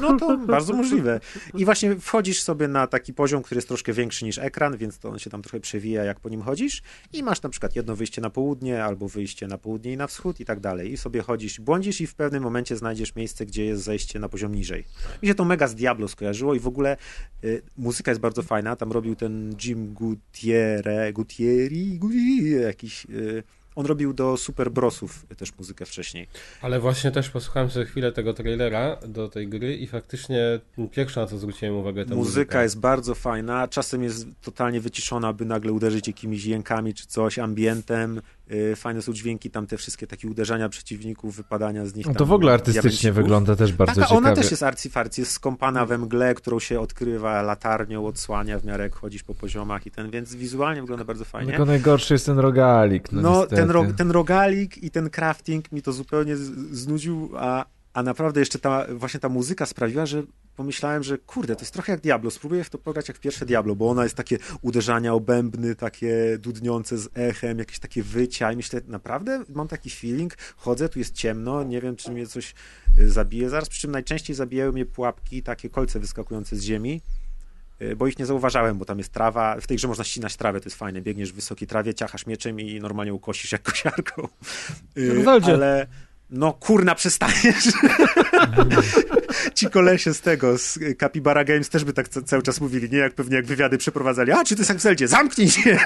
No 0.00 0.16
to 0.18 0.38
bardzo 0.38 0.72
możliwe. 0.74 1.20
I 1.54 1.64
właśnie 1.64 1.96
wchodzisz 1.96 2.42
sobie 2.42 2.68
na 2.68 2.86
taki 2.86 3.14
poziom, 3.14 3.42
który 3.42 3.58
jest 3.58 3.68
troszkę 3.68 3.92
większy 3.92 4.24
niż 4.24 4.38
ekran, 4.38 4.76
więc 4.76 4.98
to 4.98 5.08
on 5.08 5.18
się 5.18 5.30
tam 5.30 5.42
trochę 5.42 5.60
przewija, 5.60 6.04
jak 6.04 6.20
po 6.20 6.28
nim 6.28 6.42
chodzisz 6.42 6.82
i 7.12 7.22
masz 7.22 7.42
na 7.42 7.48
przykład 7.48 7.76
jedno 7.76 7.96
wyjście 7.96 8.22
na 8.22 8.30
południe, 8.30 8.84
albo 8.84 9.08
wyjście 9.08 9.46
na 9.46 9.58
południe 9.58 9.92
i 9.92 9.96
na 9.96 10.06
wschód 10.06 10.40
i 10.40 10.44
tak 10.44 10.60
dalej. 10.60 10.92
I 10.92 10.96
sobie 10.96 11.22
chodzisz, 11.22 11.60
błądzisz 11.60 12.00
i 12.00 12.06
w 12.06 12.14
pewnym 12.14 12.42
momencie 12.42 12.76
znajdziesz 12.76 13.14
miejsce, 13.16 13.46
gdzie 13.46 13.64
jest 13.64 13.82
zejście 13.82 14.18
na 14.18 14.28
poziom 14.28 14.54
niżej. 14.54 14.84
Mi 15.22 15.28
się 15.28 15.34
to 15.34 15.44
mega 15.44 15.68
z 15.68 15.74
Diablo 15.74 16.08
skojarzyło 16.08 16.54
i 16.54 16.60
w 16.60 16.66
ogóle 16.66 16.79
y, 17.44 17.62
muzyka 17.76 18.10
jest 18.10 18.20
bardzo 18.20 18.42
fajna. 18.42 18.76
Tam 18.76 18.92
robił 18.92 19.16
ten 19.16 19.56
Jim 19.64 19.94
Gutierre, 19.94 21.12
Gutieri, 21.12 21.98
Gutieri 21.98 22.50
jakiś... 22.50 23.06
Y, 23.10 23.42
on 23.76 23.86
robił 23.86 24.12
do 24.12 24.36
Super 24.36 24.70
Brosów 24.70 25.26
też 25.36 25.58
muzykę 25.58 25.86
wcześniej. 25.86 26.26
Ale 26.62 26.80
właśnie 26.80 27.10
też 27.10 27.30
posłuchałem 27.30 27.70
sobie 27.70 27.86
chwilę 27.86 28.12
tego 28.12 28.34
trailera 28.34 28.96
do 28.96 29.28
tej 29.28 29.48
gry 29.48 29.76
i 29.76 29.86
faktycznie 29.86 30.60
pierwsza 30.90 31.20
na 31.20 31.26
co 31.26 31.38
zwróciłem 31.38 31.76
uwagę 31.76 32.06
to 32.06 32.14
Muzyka 32.14 32.62
jest 32.62 32.78
bardzo 32.78 33.14
fajna, 33.14 33.68
czasem 33.68 34.02
jest 34.02 34.26
totalnie 34.42 34.80
wyciszona, 34.80 35.32
by 35.32 35.44
nagle 35.44 35.72
uderzyć 35.72 36.06
jakimiś 36.06 36.40
dźwiękami 36.40 36.94
czy 36.94 37.06
coś, 37.06 37.38
ambientem. 37.38 38.20
Yy, 38.50 38.76
Fajne 38.76 39.02
są 39.02 39.12
dźwięki, 39.12 39.50
tam 39.50 39.66
te 39.66 39.76
wszystkie 39.76 40.06
takie 40.06 40.28
uderzania 40.28 40.68
przeciwników, 40.68 41.36
wypadania 41.36 41.86
z 41.86 41.94
nich. 41.94 42.06
No 42.06 42.14
to 42.14 42.26
w 42.26 42.32
ogóle 42.32 42.52
artystycznie 42.52 43.12
wygląda 43.12 43.56
też 43.56 43.72
bardzo 43.72 43.94
Taka, 43.94 44.06
ciekawie. 44.06 44.26
ona 44.26 44.36
też 44.36 44.50
jest 44.50 44.62
arcyfarcy, 44.62 45.20
jest 45.20 45.32
skąpana 45.32 45.86
we 45.86 45.98
mgle, 45.98 46.34
którą 46.34 46.58
się 46.58 46.80
odkrywa 46.80 47.42
latarnią, 47.42 48.06
odsłania 48.06 48.58
w 48.58 48.64
miarę 48.64 48.84
jak 48.84 48.94
chodzisz 48.94 49.22
po 49.22 49.34
poziomach 49.34 49.86
i 49.86 49.90
ten, 49.90 50.10
więc 50.10 50.34
wizualnie 50.34 50.80
wygląda 50.80 51.04
bardzo 51.04 51.24
fajnie. 51.24 51.48
Tylko 51.50 51.64
najgorszy 51.64 52.14
jest 52.14 52.26
ten 52.26 52.38
rogalik. 52.38 53.12
No, 53.12 53.20
No, 53.22 53.46
ten, 53.46 53.70
ro, 53.70 53.86
ten 53.96 54.10
rogalik 54.10 54.78
i 54.82 54.90
ten 54.90 55.10
crafting 55.10 55.72
mi 55.72 55.82
to 55.82 55.92
zupełnie 55.92 56.36
znudził, 56.70 57.30
a, 57.36 57.64
a 57.92 58.02
naprawdę 58.02 58.40
jeszcze 58.40 58.58
ta, 58.58 58.86
właśnie 58.90 59.20
ta 59.20 59.28
muzyka 59.28 59.66
sprawiła, 59.66 60.06
że 60.06 60.22
pomyślałem, 60.56 61.02
że 61.02 61.18
kurde, 61.18 61.56
to 61.56 61.62
jest 61.62 61.72
trochę 61.72 61.92
jak 61.92 62.00
Diablo, 62.00 62.30
spróbuję 62.30 62.64
w 62.64 62.70
to 62.70 62.78
pograć 62.78 63.08
jak 63.08 63.18
pierwsze 63.18 63.46
Diablo, 63.46 63.76
bo 63.76 63.90
ona 63.90 64.02
jest 64.02 64.14
takie 64.14 64.38
uderzania 64.62 65.14
obębny, 65.14 65.74
takie 65.74 66.38
dudniące 66.38 66.98
z 66.98 67.08
echem, 67.14 67.58
jakieś 67.58 67.78
takie 67.78 68.02
wycia 68.02 68.52
i 68.52 68.56
myślę, 68.56 68.80
naprawdę 68.86 69.44
mam 69.48 69.68
taki 69.68 69.90
feeling, 69.90 70.36
chodzę, 70.56 70.88
tu 70.88 70.98
jest 70.98 71.14
ciemno, 71.14 71.62
nie 71.62 71.80
wiem, 71.80 71.96
czy 71.96 72.10
mnie 72.10 72.26
coś 72.26 72.54
y, 72.98 73.10
zabije 73.10 73.50
zaraz, 73.50 73.68
przy 73.68 73.80
czym 73.80 73.90
najczęściej 73.90 74.36
zabijają 74.36 74.72
mnie 74.72 74.86
pułapki, 74.86 75.42
takie 75.42 75.70
kolce 75.70 76.00
wyskakujące 76.00 76.56
z 76.56 76.62
ziemi, 76.62 77.00
y, 77.82 77.96
bo 77.96 78.06
ich 78.06 78.18
nie 78.18 78.26
zauważałem, 78.26 78.78
bo 78.78 78.84
tam 78.84 78.98
jest 78.98 79.12
trawa, 79.12 79.60
w 79.60 79.66
tej 79.66 79.76
grze 79.76 79.88
można 79.88 80.04
ścinać 80.04 80.36
trawę, 80.36 80.60
to 80.60 80.66
jest 80.66 80.76
fajne, 80.76 81.02
biegniesz 81.02 81.32
w 81.32 81.34
wysokiej 81.34 81.68
trawie, 81.68 81.94
ciachasz 81.94 82.26
mieczem 82.26 82.60
i 82.60 82.80
normalnie 82.80 83.14
ukosisz 83.14 83.52
jak 83.52 83.62
kosiarką. 83.62 84.28
Y. 84.96 85.24
Ale 85.44 85.86
no 86.30 86.52
kurna, 86.52 86.94
przestaniesz. 86.94 87.64
Ci 89.54 89.70
kolesie 89.70 90.14
z 90.14 90.20
tego, 90.20 90.58
z 90.58 90.78
Capybara 91.00 91.44
Games 91.44 91.68
też 91.68 91.84
by 91.84 91.92
tak 91.92 92.08
ca- 92.08 92.22
cały 92.22 92.42
czas 92.42 92.60
mówili, 92.60 92.90
nie? 92.90 92.98
Jak 92.98 93.14
pewnie 93.14 93.36
jak 93.36 93.46
wywiady 93.46 93.78
przeprowadzali. 93.78 94.32
A, 94.32 94.44
czy 94.44 94.56
to 94.56 94.60
jest 94.60 94.68
jak 94.68 94.78
w 94.78 94.82
Zeldzie? 94.82 95.08
Zamknij 95.08 95.50
się! 95.50 95.78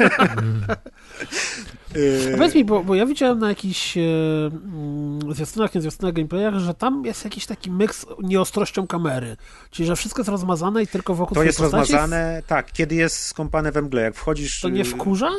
A 2.34 2.36
powiedz 2.36 2.54
mi, 2.54 2.64
bo, 2.64 2.84
bo 2.84 2.94
ja 2.94 3.06
widziałem 3.06 3.38
na 3.38 3.48
jakichś 3.48 3.96
e, 3.96 4.00
mm, 4.00 5.34
zwiastunach, 5.34 5.74
nie 5.74 5.80
zwiastunach, 5.80 6.14
gameplayach, 6.14 6.54
że 6.54 6.74
tam 6.74 7.04
jest 7.04 7.24
jakiś 7.24 7.46
taki 7.46 7.70
myk 7.70 7.94
nieostrością 8.22 8.86
kamery. 8.86 9.36
Czyli, 9.70 9.86
że 9.86 9.96
wszystko 9.96 10.20
jest 10.20 10.28
rozmazane 10.28 10.82
i 10.82 10.86
tylko 10.86 11.14
wokół 11.14 11.34
To 11.34 11.42
jest 11.42 11.60
rozmazane, 11.60 12.42
tak, 12.46 12.72
kiedy 12.72 12.94
jest 12.94 13.26
skąpane 13.26 13.72
we 13.72 13.82
mgle. 13.82 14.02
Jak 14.02 14.14
wchodzisz... 14.14 14.60
To 14.60 14.68
nie 14.68 14.80
y, 14.80 14.84
wkurza? 14.84 15.30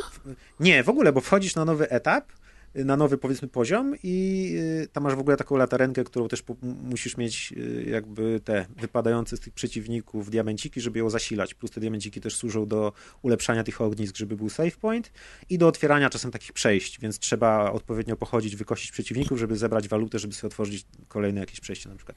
Nie, 0.60 0.84
w 0.84 0.88
ogóle, 0.88 1.12
bo 1.12 1.20
wchodzisz 1.20 1.54
na 1.54 1.64
nowy 1.64 1.90
etap, 1.90 2.24
na 2.84 2.96
nowy 2.96 3.18
powiedzmy 3.18 3.48
poziom 3.48 3.94
i 4.02 4.48
y, 4.84 4.88
tam 4.92 5.04
masz 5.04 5.14
w 5.14 5.18
ogóle 5.18 5.36
taką 5.36 5.56
latarenkę, 5.56 6.04
którą 6.04 6.28
też 6.28 6.44
musisz 6.62 7.16
mieć 7.16 7.54
y, 7.56 7.84
jakby 7.90 8.40
te 8.44 8.66
wypadające 8.76 9.36
z 9.36 9.40
tych 9.40 9.54
przeciwników 9.54 10.30
diamenciki, 10.30 10.80
żeby 10.80 10.98
ją 10.98 11.10
zasilać. 11.10 11.54
Plus 11.54 11.70
te 11.70 11.80
diamenciki 11.80 12.20
też 12.20 12.36
służą 12.36 12.66
do 12.66 12.92
ulepszania 13.22 13.64
tych 13.64 13.80
ognisk, 13.80 14.16
żeby 14.16 14.36
był 14.36 14.48
save 14.48 14.76
point 14.76 15.12
i 15.50 15.58
do 15.58 15.68
otwierania 15.68 16.10
czasem 16.10 16.30
takich 16.30 16.52
przejść, 16.52 17.00
więc 17.00 17.18
trzeba 17.18 17.72
odpowiednio 17.72 18.16
pochodzić, 18.16 18.56
wykosić 18.56 18.92
przeciwników, 18.92 19.38
żeby 19.38 19.56
zebrać 19.56 19.88
walutę, 19.88 20.18
żeby 20.18 20.34
sobie 20.34 20.48
otworzyć 20.48 20.86
kolejne 21.08 21.40
jakieś 21.40 21.60
przejście 21.60 21.88
na 21.88 21.96
przykład. 21.96 22.16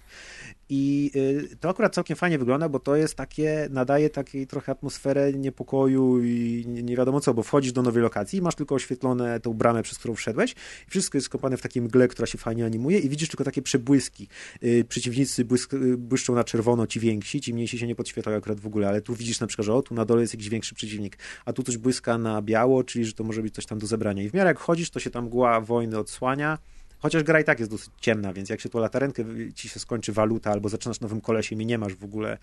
I 0.69 1.11
y, 1.15 1.57
to 1.59 1.69
akurat 1.69 1.95
całkiem 1.95 2.17
fajnie 2.17 2.39
wygląda, 2.39 2.69
bo 2.69 2.79
to 2.79 2.95
jest 2.95 3.15
takie, 3.15 3.67
nadaje 3.69 4.09
takiej 4.09 4.47
trochę 4.47 4.71
atmosferę 4.71 5.33
niepokoju 5.33 6.23
i 6.23 6.63
nie, 6.67 6.95
wiadomo 6.95 7.19
co, 7.19 7.33
bo 7.33 7.43
wchodzisz 7.43 7.71
do 7.71 7.81
nowej 7.81 8.03
lokacji, 8.03 8.41
masz 8.41 8.55
tylko 8.55 8.75
oświetlone 8.75 9.39
tą 9.39 9.53
bramę, 9.53 9.83
przez 9.83 9.97
którą 9.97 10.15
wszedłeś 10.15 10.48
i 10.87 10.91
wszystko 10.91 11.17
jest 11.17 11.25
skąpane 11.25 11.57
w 11.57 11.61
takiej 11.61 11.83
mgle, 11.83 12.07
która 12.07 12.27
się 12.27 12.37
fajnie 12.37 12.65
animuje 12.65 12.99
i 12.99 13.09
widzisz 13.09 13.29
tylko 13.29 13.43
takie 13.43 13.61
przebłyski. 13.61 14.27
Y, 14.63 14.85
przeciwnicy 14.89 15.45
błysk, 15.45 15.73
y, 15.73 15.97
błyszczą 15.97 16.35
na 16.35 16.43
czerwono, 16.43 16.87
ci 16.87 16.99
więksi, 16.99 17.41
ci 17.41 17.53
mniejsi 17.53 17.79
się 17.79 17.87
nie 17.87 17.95
podświetlają 17.95 18.37
akurat 18.37 18.59
w 18.59 18.67
ogóle, 18.67 18.87
ale 18.87 19.01
tu 19.01 19.15
widzisz 19.15 19.39
na 19.39 19.47
przykład, 19.47 19.65
że 19.65 19.73
o, 19.73 19.81
tu 19.81 19.95
na 19.95 20.05
dole 20.05 20.21
jest 20.21 20.33
jakiś 20.33 20.49
większy 20.49 20.75
przeciwnik, 20.75 21.17
a 21.45 21.53
tu 21.53 21.63
coś 21.63 21.77
błyska 21.77 22.17
na 22.17 22.41
biało, 22.41 22.83
czyli 22.83 23.05
że 23.05 23.13
to 23.13 23.23
może 23.23 23.41
być 23.41 23.55
coś 23.55 23.65
tam 23.65 23.79
do 23.79 23.87
zebrania. 23.87 24.23
I 24.23 24.29
w 24.29 24.33
miarę 24.33 24.47
jak 24.47 24.59
chodzisz, 24.59 24.89
to 24.89 24.99
się 24.99 25.09
tam 25.09 25.25
mgła 25.25 25.61
wojny 25.61 25.97
odsłania, 25.97 26.57
Chociaż 27.01 27.23
gra 27.23 27.39
i 27.39 27.43
tak 27.43 27.59
jest 27.59 27.71
dosyć 27.71 27.89
ciemna, 28.01 28.33
więc 28.33 28.49
jak 28.49 28.61
się 28.61 28.69
tu 28.69 28.79
latarenkę 28.79 29.23
ci 29.55 29.69
się 29.69 29.79
skończy 29.79 30.13
waluta, 30.13 30.51
albo 30.51 30.69
zaczynasz 30.69 30.99
nowym 30.99 31.21
kolesiem 31.21 31.61
i 31.61 31.65
nie 31.65 31.77
masz 31.77 31.95
w 31.95 32.03
ogóle 32.03 32.37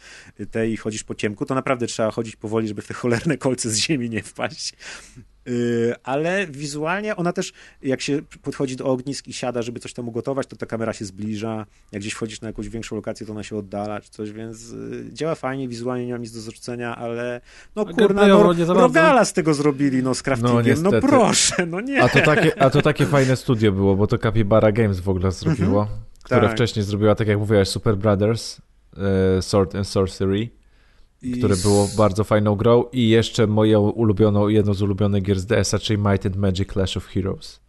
tej 0.51 0.73
i 0.73 0.77
chodzisz 0.77 1.05
po 1.05 1.15
ciemku, 1.15 1.47
to 1.47 1.55
naprawdę 1.55 1.87
trzeba 1.87 2.11
chodzić 2.11 2.37
powoli, 2.37 2.69
żeby 2.69 2.83
w 2.83 2.87
te 2.87 2.95
cholerne 2.95 3.39
kolce 3.39 3.71
z 3.71 3.77
ziemi 3.77 4.11
nie 4.11 4.23
wpaść. 4.23 4.73
Yy, 5.47 5.95
ale 6.05 6.47
wizualnie 6.47 7.17
ona 7.17 7.33
też, 7.33 7.53
jak 7.83 8.01
się 8.01 8.23
podchodzi 8.43 8.77
do 8.77 8.85
ognisk 8.85 9.29
i 9.29 9.33
siada, 9.33 9.63
żeby 9.63 9.81
coś 9.81 9.93
tam 9.93 10.09
ugotować, 10.09 10.47
to 10.47 10.57
ta 10.57 10.67
kamera 10.67 10.93
się 10.93 11.05
zbliża. 11.05 11.67
Jak 11.93 12.03
gdzieś 12.03 12.13
wchodzisz 12.13 12.41
na 12.41 12.49
jakąś 12.49 12.69
większą 12.69 12.97
lokację, 12.97 13.27
to 13.27 13.33
ona 13.33 13.43
się 13.43 13.57
oddala 13.57 14.01
czy 14.01 14.11
coś, 14.11 14.33
więc 14.33 14.71
yy, 14.71 15.05
działa 15.13 15.35
fajnie, 15.35 15.69
wizualnie 15.69 16.07
nie 16.07 16.13
mam 16.13 16.23
nic 16.23 16.33
do 16.33 16.41
zarzucenia, 16.41 16.97
ale 16.97 17.41
no 17.77 17.87
A 17.89 17.93
kurna, 17.93 18.27
no. 18.27 18.55
Rogala 18.69 19.25
z 19.25 19.33
tego 19.33 19.55
zrobili, 19.55 20.03
no 20.03 20.15
z 20.15 20.23
craftingiem, 20.23 20.57
no, 20.57 20.63
niestety. 20.63 21.07
proszę, 21.09 21.67
no 21.67 21.81
nie. 21.81 22.03
A 22.03 22.09
to, 22.09 22.21
takie, 22.21 22.63
a 22.63 22.71
to 22.71 22.83
takie 22.83 23.07
fajne 23.07 23.37
studio 23.37 23.73
było, 23.73 23.97
bo 23.97 24.07
to 24.07 24.19
Capybara 24.19 24.73
Games 24.73 25.01
w 25.01 25.09
ogóle 25.09 25.33
zrobiło, 25.33 25.89
które 26.23 26.41
tak. 26.41 26.53
wcześniej 26.53 26.85
zrobiła, 26.85 27.15
tak 27.15 27.29
jak 27.29 27.39
mówiłaś, 27.39 27.69
Super 27.69 27.97
Brothers, 27.97 28.61
e, 29.39 29.43
Sword 29.43 29.75
and 29.75 29.89
Sorcery, 29.89 30.49
I 31.23 31.33
które 31.33 31.57
było 31.57 31.89
bardzo 31.97 32.25
fajną 32.25 32.55
grą 32.55 32.85
i 32.93 33.09
jeszcze 33.09 33.47
moją 33.47 33.81
ulubioną, 33.81 34.49
jedną 34.49 34.75
z 34.75 34.83
ulubionych 34.83 35.23
gier 35.23 35.41
z 35.41 35.47
DS-a, 35.47 35.79
czyli 35.79 35.99
Might 35.99 36.27
and 36.27 36.37
Magic 36.37 36.73
Clash 36.73 36.97
of 36.97 37.07
Heroes, 37.07 37.61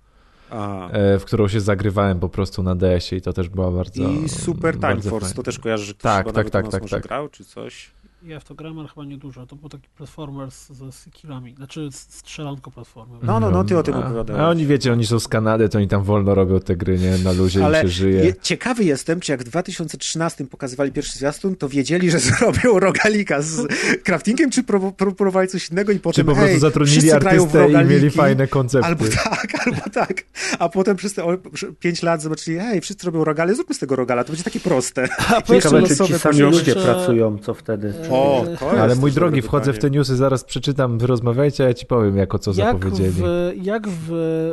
e, 0.52 1.20
w 1.20 1.26
którą 1.26 1.48
się 1.48 1.62
zagrywałem 1.62 2.20
po 2.20 2.30
prostu 2.30 2.64
na 2.64 2.76
DS-ie 2.76 3.20
i 3.20 3.22
to 3.22 3.34
też 3.34 3.50
była 3.50 3.72
bardzo 3.72 4.04
I 4.04 4.30
Super 4.30 4.74
Time 4.80 5.02
Force, 5.02 5.20
fajna. 5.20 5.36
to 5.36 5.44
też 5.44 5.60
kojarzy, 5.60 5.86
że 5.86 5.94
ktoś 5.94 6.04
Tak, 6.04 6.32
tak, 6.32 6.50
tak, 6.50 6.68
tak, 6.68 6.90
tak. 6.90 7.04
grał, 7.04 7.30
czy 7.30 7.46
coś. 7.46 7.92
Ja 8.28 8.40
w 8.40 8.44
to 8.44 8.56
grałem, 8.56 8.80
ale 8.80 8.88
chyba 8.88 9.06
niedużo. 9.06 9.46
To 9.46 9.56
był 9.56 9.70
taki 9.70 9.88
platformers 9.98 10.70
ze 10.70 10.92
skillami. 10.92 11.56
Znaczy 11.56 11.90
strzelanko 11.92 12.72
platformy. 12.72 13.18
No, 13.24 13.40
no, 13.40 13.52
no, 13.52 13.64
ty 13.64 13.78
o 13.78 13.84
tym 13.84 13.94
opowiadałeś. 13.94 14.42
a 14.42 14.50
oni 14.50 14.66
wiecie, 14.66 14.92
oni 14.94 15.06
są 15.06 15.20
z 15.20 15.28
Kanady, 15.28 15.70
to 15.70 15.78
oni 15.78 15.88
tam 15.88 16.04
wolno 16.04 16.36
robią 16.36 16.60
te 16.60 16.76
gry, 16.76 17.00
nie? 17.00 17.18
Na 17.18 17.32
luzie 17.32 17.66
Ale 17.66 17.82
im 17.82 17.88
się 17.88 17.94
żyje. 17.94 18.24
je, 18.26 18.34
ciekawy 18.42 18.84
jestem, 18.84 19.20
czy 19.20 19.32
jak 19.32 19.42
w 19.42 19.44
2013 19.44 20.46
pokazywali 20.46 20.92
pierwszy 20.92 21.18
zwiastun, 21.18 21.56
to 21.56 21.70
wiedzieli, 21.70 22.12
że 22.12 22.20
zrobią 22.30 22.80
rogalika 22.80 23.42
z 23.42 23.68
craftingiem, 24.04 24.50
czy 24.52 24.64
pró- 24.64 24.92
pró- 24.92 25.16
próbowali 25.16 25.48
coś 25.48 25.70
innego 25.70 25.92
i 25.92 26.00
potem 26.00 26.16
Czy 26.16 26.26
po 26.26 26.36
prostu 26.36 26.54
ej, 26.54 26.60
zatrudnili 26.60 27.12
artystę 27.12 27.70
i 27.72 27.86
mieli 27.86 28.10
fajne 28.10 28.48
koncepty. 28.48 28.88
Albo 28.88 29.06
tak, 29.24 29.48
albo 29.66 29.90
tak. 29.94 30.24
A 30.60 30.70
potem 30.70 30.96
przez 30.96 31.14
te 31.14 31.38
5 31.80 32.04
lat 32.04 32.22
zobaczyli, 32.22 32.58
hej, 32.58 32.82
wszyscy 32.82 33.06
robią 33.06 33.24
rogale, 33.24 33.56
zróbmy 33.56 33.76
z 33.76 33.80
tego 33.80 33.96
rogala, 33.96 34.24
to 34.24 34.28
będzie 34.32 34.44
takie 34.44 34.60
proste. 34.60 35.08
A 35.18 35.42
Ciekawe, 35.42 35.84
czy 35.84 35.96
ci 35.96 36.14
sami 36.20 36.40
ludzie 36.40 36.76
pracują, 36.76 37.38
co 37.38 37.54
wtedy. 37.54 37.94
O, 38.18 38.44
to 38.46 38.50
jest 38.52 38.64
Ale 38.64 38.96
mój 38.96 39.12
drogi, 39.12 39.42
wchodzę 39.42 39.72
w 39.72 39.76
te 39.76 39.82
pytanie. 39.82 39.98
newsy, 39.98 40.16
zaraz 40.16 40.44
przeczytam, 40.44 40.98
wy 41.00 41.08
rozmawiajcie, 41.08 41.64
a 41.64 41.68
ja 41.68 41.74
ci 41.74 41.86
powiem, 41.86 42.18
jako 42.18 42.40
co 42.40 42.52
jak 42.52 42.58
zapowiedzieli. 42.58 43.12
w, 43.12 43.24
jak 43.62 43.88
w, 43.88 44.08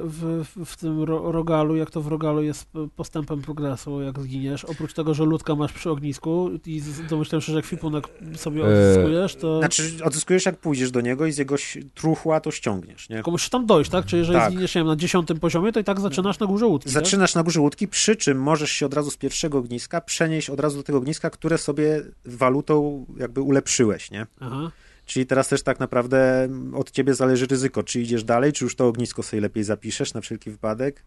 w, 0.05 0.65
w 0.67 0.77
tym 0.77 1.03
ro, 1.03 1.33
rogalu, 1.33 1.77
jak 1.77 1.91
to 1.91 2.01
w 2.03 2.07
rogalu 2.07 2.43
jest 2.43 2.67
postępem 2.97 3.43
progresu, 3.43 4.03
jak 4.03 4.21
zginiesz, 4.21 4.65
oprócz 4.65 4.95
tego, 4.95 5.15
że 5.15 5.25
ludka 5.25 5.55
masz 5.55 5.73
przy 5.73 5.91
ognisku 5.91 6.51
i 6.67 6.83
domyślam 7.11 7.41
się, 7.41 7.53
że 7.53 7.63
kwipunek 7.63 8.09
sobie 8.37 8.63
Eee, 8.65 8.69
odzyskujesz, 8.91 9.37
to 9.37 9.59
Znaczy, 9.59 9.83
odzyskujesz 10.05 10.47
jak 10.47 10.57
pójdziesz 10.57 10.91
do 10.91 11.01
niego 11.01 11.27
i 11.27 11.33
z 11.33 11.39
jego 11.39 11.55
truchła 11.95 12.41
to 12.41 12.51
ściągniesz, 12.51 13.09
nie? 13.09 13.17
tylko 13.17 13.31
musisz 13.31 13.49
tam 13.49 13.67
dojść, 13.67 13.91
tak? 13.91 14.05
Czyli 14.07 14.21
jeżeli 14.21 14.39
Tak. 14.39 14.51
zginiesz, 14.51 14.75
nie 14.75 14.79
wiem, 14.81 14.87
na 14.89 14.97
dziesiątym 14.97 15.41
poziomie, 15.41 15.73
to 15.73 15.81
i 15.81 15.85
tak 15.85 16.01
zaczynasz 16.01 16.39
na 16.39 16.47
górze 16.47 16.67
łódki, 16.67 16.91
tak? 16.91 16.95
Zaczynasz 17.05 17.35
na 17.35 17.43
górze 17.43 17.61
łódki, 17.61 17.89
przy 17.89 18.17
czym 18.17 18.39
możesz 18.43 18.71
się 18.71 18.87
od 18.87 18.95
razu 18.95 19.11
z 19.11 19.17
pierwszego 19.17 19.59
ogniska 19.59 20.01
przenieść 20.01 20.51
od 20.51 20.61
razu 20.61 20.77
do 20.77 20.83
tego 20.83 20.99
ogniska, 20.99 21.31
które 21.31 21.59
sobie 21.59 22.03
walutą 22.25 23.07
jakby 23.17 23.41
ulepszyłeś, 23.45 24.11
nie? 24.11 24.27
Aha. 24.41 24.71
Czyli 25.07 25.27
teraz 25.27 25.49
też 25.49 25.63
tak 25.63 25.81
naprawdę 25.81 26.49
od 26.75 26.91
ciebie 26.91 27.15
zależy 27.15 27.47
ryzyko, 27.47 27.83
czy 27.83 28.01
idziesz 28.01 28.25
dalej, 28.25 28.53
czy 28.53 28.65
już 28.65 28.77
to 28.77 28.87
ognisko 28.87 29.23
sobie 29.23 29.41
lepiej 29.41 29.65
zapiszesz 29.65 30.15
na 30.15 30.21
wszelki 30.21 30.51
wypadek 30.51 31.03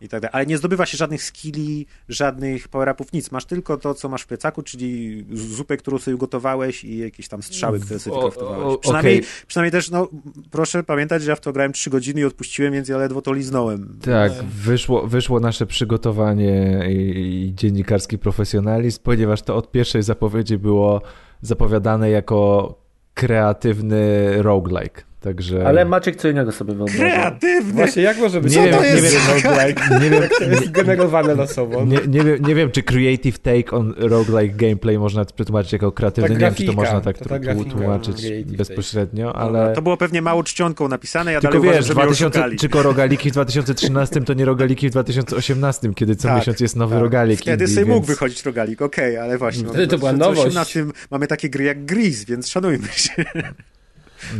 i 0.00 0.08
tak 0.08 0.20
dalej. 0.20 0.32
Ale 0.32 0.46
nie 0.46 0.58
zdobywa 0.58 0.86
się 0.86 0.96
żadnych 0.98 1.22
skilli, 1.22 1.86
żadnych 2.08 2.68
power-upów, 2.68 3.12
nic. 3.12 3.30
Masz 3.30 3.44
tylko 3.44 3.76
to, 3.76 3.94
co 3.94 4.08
masz 4.08 4.22
w 4.22 4.26
plecaku, 4.26 4.62
czyli 4.62 5.24
zupę, 5.32 5.76
którą 5.76 5.98
sobie 5.98 6.14
ugotowałeś 6.14 6.84
i 6.84 6.98
jakieś 6.98 7.28
tam 7.28 7.42
strzały, 7.42 7.80
które 7.80 7.98
sobie 7.98 8.16
wykraftowałeś. 8.16 8.78
Przynajmniej, 8.80 9.18
okej. 9.18 9.28
przynajmniej 9.46 9.72
też, 9.72 9.90
no, 9.90 10.08
proszę 10.50 10.82
pamiętać, 10.82 11.22
że 11.22 11.30
ja 11.30 11.36
w 11.36 11.40
to 11.40 11.52
grałem 11.52 11.72
3 11.72 11.90
godziny 11.90 12.20
i 12.20 12.24
odpuściłem, 12.24 12.72
więc 12.72 12.88
ja 12.88 12.98
ledwo 12.98 13.22
to 13.22 13.32
liznąłem. 13.32 13.98
Tak, 14.02 14.32
Tak. 14.32 14.44
wyszło, 14.44 15.06
wyszło 15.06 15.40
nasze 15.40 15.66
przygotowanie 15.66 16.86
i, 16.88 17.46
i 17.48 17.54
dziennikarski 17.54 18.18
profesjonalizm, 18.18 19.00
ponieważ 19.02 19.42
to 19.42 19.56
od 19.56 19.70
pierwszej 19.70 20.02
zapowiedzi 20.02 20.58
było 20.58 21.02
zapowiadane 21.42 22.10
jako 22.10 22.74
kreatywny 23.14 24.36
roguelike. 24.42 25.02
Także 25.26 25.66
Ale 25.66 25.84
Maciek 25.84 26.16
co 26.16 26.28
innego 26.28 26.52
sobie 26.52 26.74
wyobraża. 26.74 26.98
Kreatywny! 26.98 27.72
Właśnie 27.72 28.02
jak 28.02 28.18
może 28.18 28.40
być 28.40 28.56
Nie 28.56 28.62
wiem, 28.64 28.74
to 28.74 28.82
nie 28.84 28.92
wiem, 29.02 29.12
roguelike? 29.44 29.82
nie 30.02 30.10
wiem, 30.10 30.22
To 30.38 30.44
jest 30.44 30.70
generowane 30.70 31.34
losowo. 31.34 31.84
nie, 31.84 31.98
nie, 32.08 32.20
wiem, 32.24 32.42
nie 32.46 32.54
wiem, 32.54 32.70
czy 32.70 32.82
creative 32.82 33.38
take 33.38 33.70
on 33.76 33.94
roguelike 33.98 34.56
gameplay 34.56 34.98
można 34.98 35.24
przetłumaczyć 35.24 35.72
jako 35.72 35.92
kreatywny. 35.92 36.28
Ta 36.28 36.34
nie 36.34 36.40
wiem, 36.40 36.54
czy 36.54 36.64
to 36.66 36.72
grafika, 36.72 36.82
można 36.82 37.00
tak 37.00 37.18
to 37.18 37.24
ta 37.28 37.34
tłu- 37.36 37.40
grafika, 37.40 37.70
tłumaczyć 37.70 38.22
bezpośrednio, 38.46 39.36
Ale... 39.36 39.72
To 39.74 39.82
było 39.82 39.96
pewnie 39.96 40.22
mało 40.22 40.44
czcionką 40.44 40.88
napisane, 40.88 41.32
ja 41.32 41.40
Tylko 41.40 41.52
dalej 41.58 41.68
uważam, 41.68 41.78
wiesz, 41.82 41.88
że 41.88 41.94
mnie 41.94 42.02
2000, 42.02 42.38
oszukali. 42.38 42.58
tylko 42.58 42.82
rogaliki 42.82 43.28
w 43.30 43.32
2013 43.32 44.20
to 44.20 44.34
nie 44.34 44.44
rogaliki 44.44 44.88
w 44.88 44.92
2018, 44.92 45.94
kiedy 45.94 46.16
co 46.16 46.28
Tak, 46.28 46.36
miesiąc 46.38 46.60
jest 46.60 46.76
nowy 46.76 46.94
tak. 46.94 47.02
rogalik. 47.02 47.40
Wtedy 47.40 47.64
indie, 47.64 47.74
sobie 47.74 47.86
mógł 47.86 47.96
więc- 48.00 48.08
wychodzić 48.08 48.44
rogalik, 48.44 48.82
okej, 48.82 49.16
ale 49.16 49.38
właśnie. 49.38 49.68
Wtedy 49.68 49.86
to 49.86 49.98
była 49.98 50.12
2018 50.12 50.80
nowość. 50.80 50.98
Mamy 51.10 51.26
takie 51.26 51.50
gry 51.50 51.64
jak 51.64 51.84
Gris, 51.84 52.24
więc 52.24 52.48
szanujmy 52.48 52.88
się. 52.88 53.24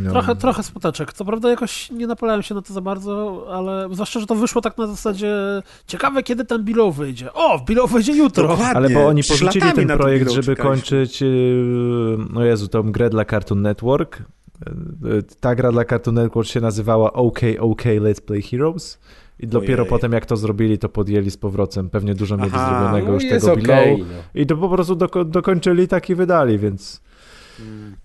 No. 0.01 0.11
Trochę, 0.11 0.36
trochę 0.36 0.62
smuteczek. 0.62 1.12
Co 1.12 1.24
prawda 1.24 1.51
jakoś 1.51 1.90
nie 1.90 2.07
napalałem 2.07 2.43
się 2.43 2.55
na 2.55 2.62
to 2.62 2.74
za 2.74 2.81
bardzo, 2.81 3.47
ale 3.51 3.89
zwłaszcza, 3.93 4.20
że 4.20 4.27
to 4.27 4.35
wyszło 4.35 4.62
tak 4.62 4.78
na 4.78 4.86
zasadzie 4.86 5.35
ciekawe, 5.86 6.23
kiedy 6.23 6.44
ten 6.44 6.65
Below 6.65 6.97
wyjdzie. 6.97 7.32
O, 7.32 7.59
Below 7.69 7.93
wyjdzie 7.93 8.12
jutro! 8.12 8.48
Dokładnie. 8.48 8.77
Ale 8.77 8.90
bo 8.90 9.07
oni 9.07 9.23
porzucili 9.23 9.73
ten 9.73 9.89
projekt, 9.89 10.31
żeby 10.31 10.57
kończyć, 10.57 11.20
yy, 11.20 11.28
no 12.32 12.44
Jezu, 12.44 12.69
tą 12.69 12.93
grę 12.93 13.11
dla 13.11 13.24
Cartoon 13.24 13.62
Network. 13.62 14.23
Yy, 15.03 15.23
Ta 15.40 15.55
gra 15.55 15.73
dla 15.73 15.85
Cartoon 15.85 16.15
Network 16.15 16.48
się 16.48 16.61
nazywała 16.61 17.12
OK 17.12 17.40
OK 17.61 17.82
Let's 17.85 18.20
Play 18.20 18.43
Heroes 18.43 18.98
I 19.39 19.47
dopiero 19.47 19.82
Ojej. 19.82 19.90
potem 19.90 20.12
jak 20.12 20.27
to 20.27 20.36
zrobili, 20.36 20.78
to 20.78 20.89
podjęli 20.89 21.31
z 21.31 21.36
powrotem. 21.36 21.90
Pewnie 21.90 22.15
dużo 22.15 22.36
mieli 22.36 22.51
Aha. 22.55 22.69
zrobionego 22.70 23.07
No 23.09 23.15
już 23.15 23.28
tego 23.28 23.47
below. 23.57 23.65
okej, 23.65 23.98
no. 23.98 24.07
I 24.35 24.47
to 24.47 24.57
po 24.57 24.69
prostu 24.69 24.94
doko 24.97 25.24
dokończyli 25.24 25.89
tak 25.89 26.11
i 26.11 26.15
wydali, 26.15 26.59
więc 26.59 27.01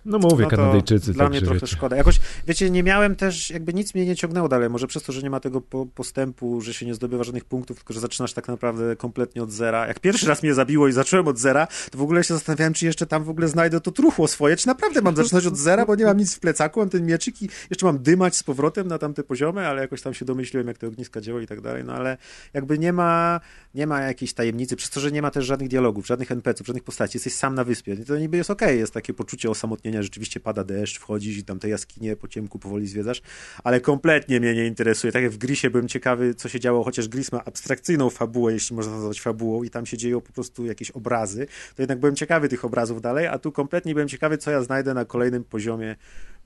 no 0.06 0.20
mówię, 0.20 0.44
No 0.44 0.50
to 0.50 0.56
Kanadyjczycy, 0.56 1.14
Dla 1.14 1.30
mnie 1.30 1.40
także 1.40 1.46
trochę 1.46 1.66
wiecie. 1.66 1.76
szkoda. 1.76 1.96
Jakoś, 1.96 2.20
wiecie, 2.48 2.70
nie 2.70 2.84
miałem 2.84 3.16
też, 3.16 3.50
jakby 3.50 3.74
nic 3.74 3.96
mnie 3.96 4.06
nie 4.06 4.16
ciągnęło 4.16 4.50
dalej. 4.50 4.70
Może 4.70 4.88
przez 4.88 5.04
to, 5.04 5.12
że 5.12 5.22
nie 5.22 5.30
ma 5.30 5.40
tego 5.40 5.62
po, 5.62 5.86
postępu, 5.86 6.62
że 6.62 6.74
się 6.74 6.86
nie 6.86 6.94
zdobywa 6.94 7.24
żadnych 7.24 7.46
punktów, 7.46 7.78
tylko 7.78 7.94
że 7.94 8.00
zaczynasz 8.00 8.34
tak 8.34 8.48
naprawdę 8.48 8.96
kompletnie 8.96 9.44
od 9.44 9.52
zera. 9.52 9.88
Jak 9.88 10.00
pierwszy 10.00 10.28
raz 10.28 10.44
mnie 10.44 10.54
zabiło 10.54 10.88
i 10.88 10.92
zacząłem 10.92 11.28
od 11.28 11.40
zera, 11.40 11.68
to 11.92 11.98
w 11.98 12.02
ogóle 12.02 12.24
się 12.24 12.34
zastanawiałem, 12.34 12.74
czy 12.74 12.86
jeszcze 12.86 13.06
tam 13.06 13.24
w 13.24 13.30
ogóle 13.30 13.48
znajdę 13.48 13.82
to 13.82 13.92
truchło 13.92 14.28
swoje, 14.28 14.56
czy 14.56 14.68
naprawdę 14.68 15.02
mam 15.02 15.16
zaczynać 15.16 15.46
od 15.46 15.58
zera, 15.58 15.86
bo 15.86 15.96
nie 15.96 16.06
mam 16.06 16.18
nic 16.18 16.36
w 16.36 16.40
plecaku, 16.40 16.80
mam 16.80 16.90
ten 16.90 17.06
mieczyk 17.06 17.42
i 17.42 17.50
jeszcze 17.70 17.86
mam 17.86 18.00
dymać 18.00 18.38
z 18.38 18.44
powrotem 18.44 18.88
na 18.88 18.98
tamte 18.98 19.24
poziomy, 19.24 19.68
ale 19.68 19.82
jakoś 19.82 20.02
tam 20.02 20.14
się 20.14 20.26
domyśliłem, 20.26 20.68
jak 20.68 20.78
te 20.78 20.88
ogniska 20.88 21.22
działają 21.22 21.44
i 21.44 21.48
tak 21.48 21.62
dalej. 21.62 21.84
No 21.84 21.94
ale 21.94 22.18
jakby 22.54 22.80
nie 22.80 22.94
ma, 22.94 23.40
nie 23.76 23.88
ma 23.88 24.02
jakiejś 24.02 24.34
tajemnicy, 24.34 24.76
przez 24.76 24.90
to, 24.90 25.00
że 25.00 25.12
nie 25.12 25.22
ma 25.22 25.32
też 25.32 25.46
żadnych 25.46 25.70
dialogów, 25.70 26.08
żadnych 26.08 26.32
NPC-ów, 26.32 26.68
żadnych 26.68 26.84
postaci, 26.84 27.18
jesteś 27.18 27.34
sam 27.34 27.56
na 27.56 27.64
wyspie. 27.64 27.98
To 27.98 28.18
niby 28.18 28.38
jest 28.38 28.52
okej, 28.52 28.80
jest 28.80 28.94
takie 28.94 29.14
poczucie 29.14 29.41
osamotnienia, 29.50 30.04
rzeczywiście 30.04 30.40
pada 30.40 30.64
deszcz, 30.64 31.00
wchodzisz 31.00 31.38
i 31.38 31.44
tam 31.44 31.60
te 31.60 31.70
jaskinie 31.70 32.16
po 32.16 32.28
ciemku 32.28 32.60
powoli 32.60 32.88
zwiedzasz, 32.88 33.22
ale 33.64 33.82
kompletnie 33.82 34.40
mnie 34.40 34.54
nie 34.54 34.66
interesuje. 34.66 35.14
Tak 35.14 35.24
jak 35.24 35.32
w 35.32 35.38
Grisie 35.38 35.70
byłem 35.70 35.88
ciekawy, 35.88 36.36
co 36.36 36.50
się 36.50 36.60
działo, 36.60 36.84
chociaż 36.84 37.08
Gris 37.08 37.32
ma 37.32 37.46
abstrakcyjną 37.46 38.10
fabułę, 38.10 38.54
jeśli 38.54 38.76
można 38.76 38.94
nazwać 38.94 39.22
fabułą 39.22 39.64
i 39.64 39.70
tam 39.70 39.86
się 39.86 39.98
dzieją 39.98 40.22
po 40.22 40.34
prostu 40.34 40.66
jakieś 40.66 40.92
obrazy, 40.92 41.48
to 41.76 41.82
jednak 41.82 42.00
byłem 42.00 42.16
ciekawy 42.16 42.50
tych 42.50 42.66
obrazów 42.66 43.02
dalej, 43.02 43.28
a 43.28 43.40
tu 43.40 43.52
kompletnie 43.52 43.94
byłem 43.94 44.08
ciekawy, 44.08 44.38
co 44.38 44.52
ja 44.52 44.64
znajdę 44.64 44.94
na 44.94 45.06
kolejnym 45.06 45.44
poziomie 45.44 45.96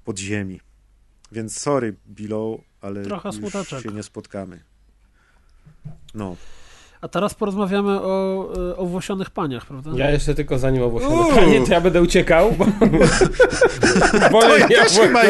podziemi. 0.03 0.61
Więc 1.31 1.59
sorry, 1.59 1.95
Below, 2.05 2.61
ale 2.81 3.03
Trochę 3.03 3.29
już 3.41 3.83
się 3.83 3.91
nie 3.91 4.03
spotkamy. 4.03 4.63
No. 6.13 6.35
A 7.05 7.07
teraz 7.07 7.33
porozmawiamy 7.33 7.91
o 8.01 8.47
e, 8.71 8.77
owłosionych 8.77 9.29
paniach, 9.29 9.65
prawda? 9.65 9.91
Ja 9.95 10.11
jeszcze 10.11 10.35
tylko 10.35 10.59
zanim 10.59 10.83
ogłoszę 10.83 11.07
Uuu. 11.07 11.29
pytanie, 11.29 11.61
to 11.65 11.73
ja 11.73 11.81
będę 11.81 12.01
uciekał, 12.01 12.51
bo... 12.51 12.65
bo 14.31 14.41
To 14.41 14.57
ja 14.57 14.67
nie 14.67 14.75
też 14.75 14.91
chyba 14.91 15.21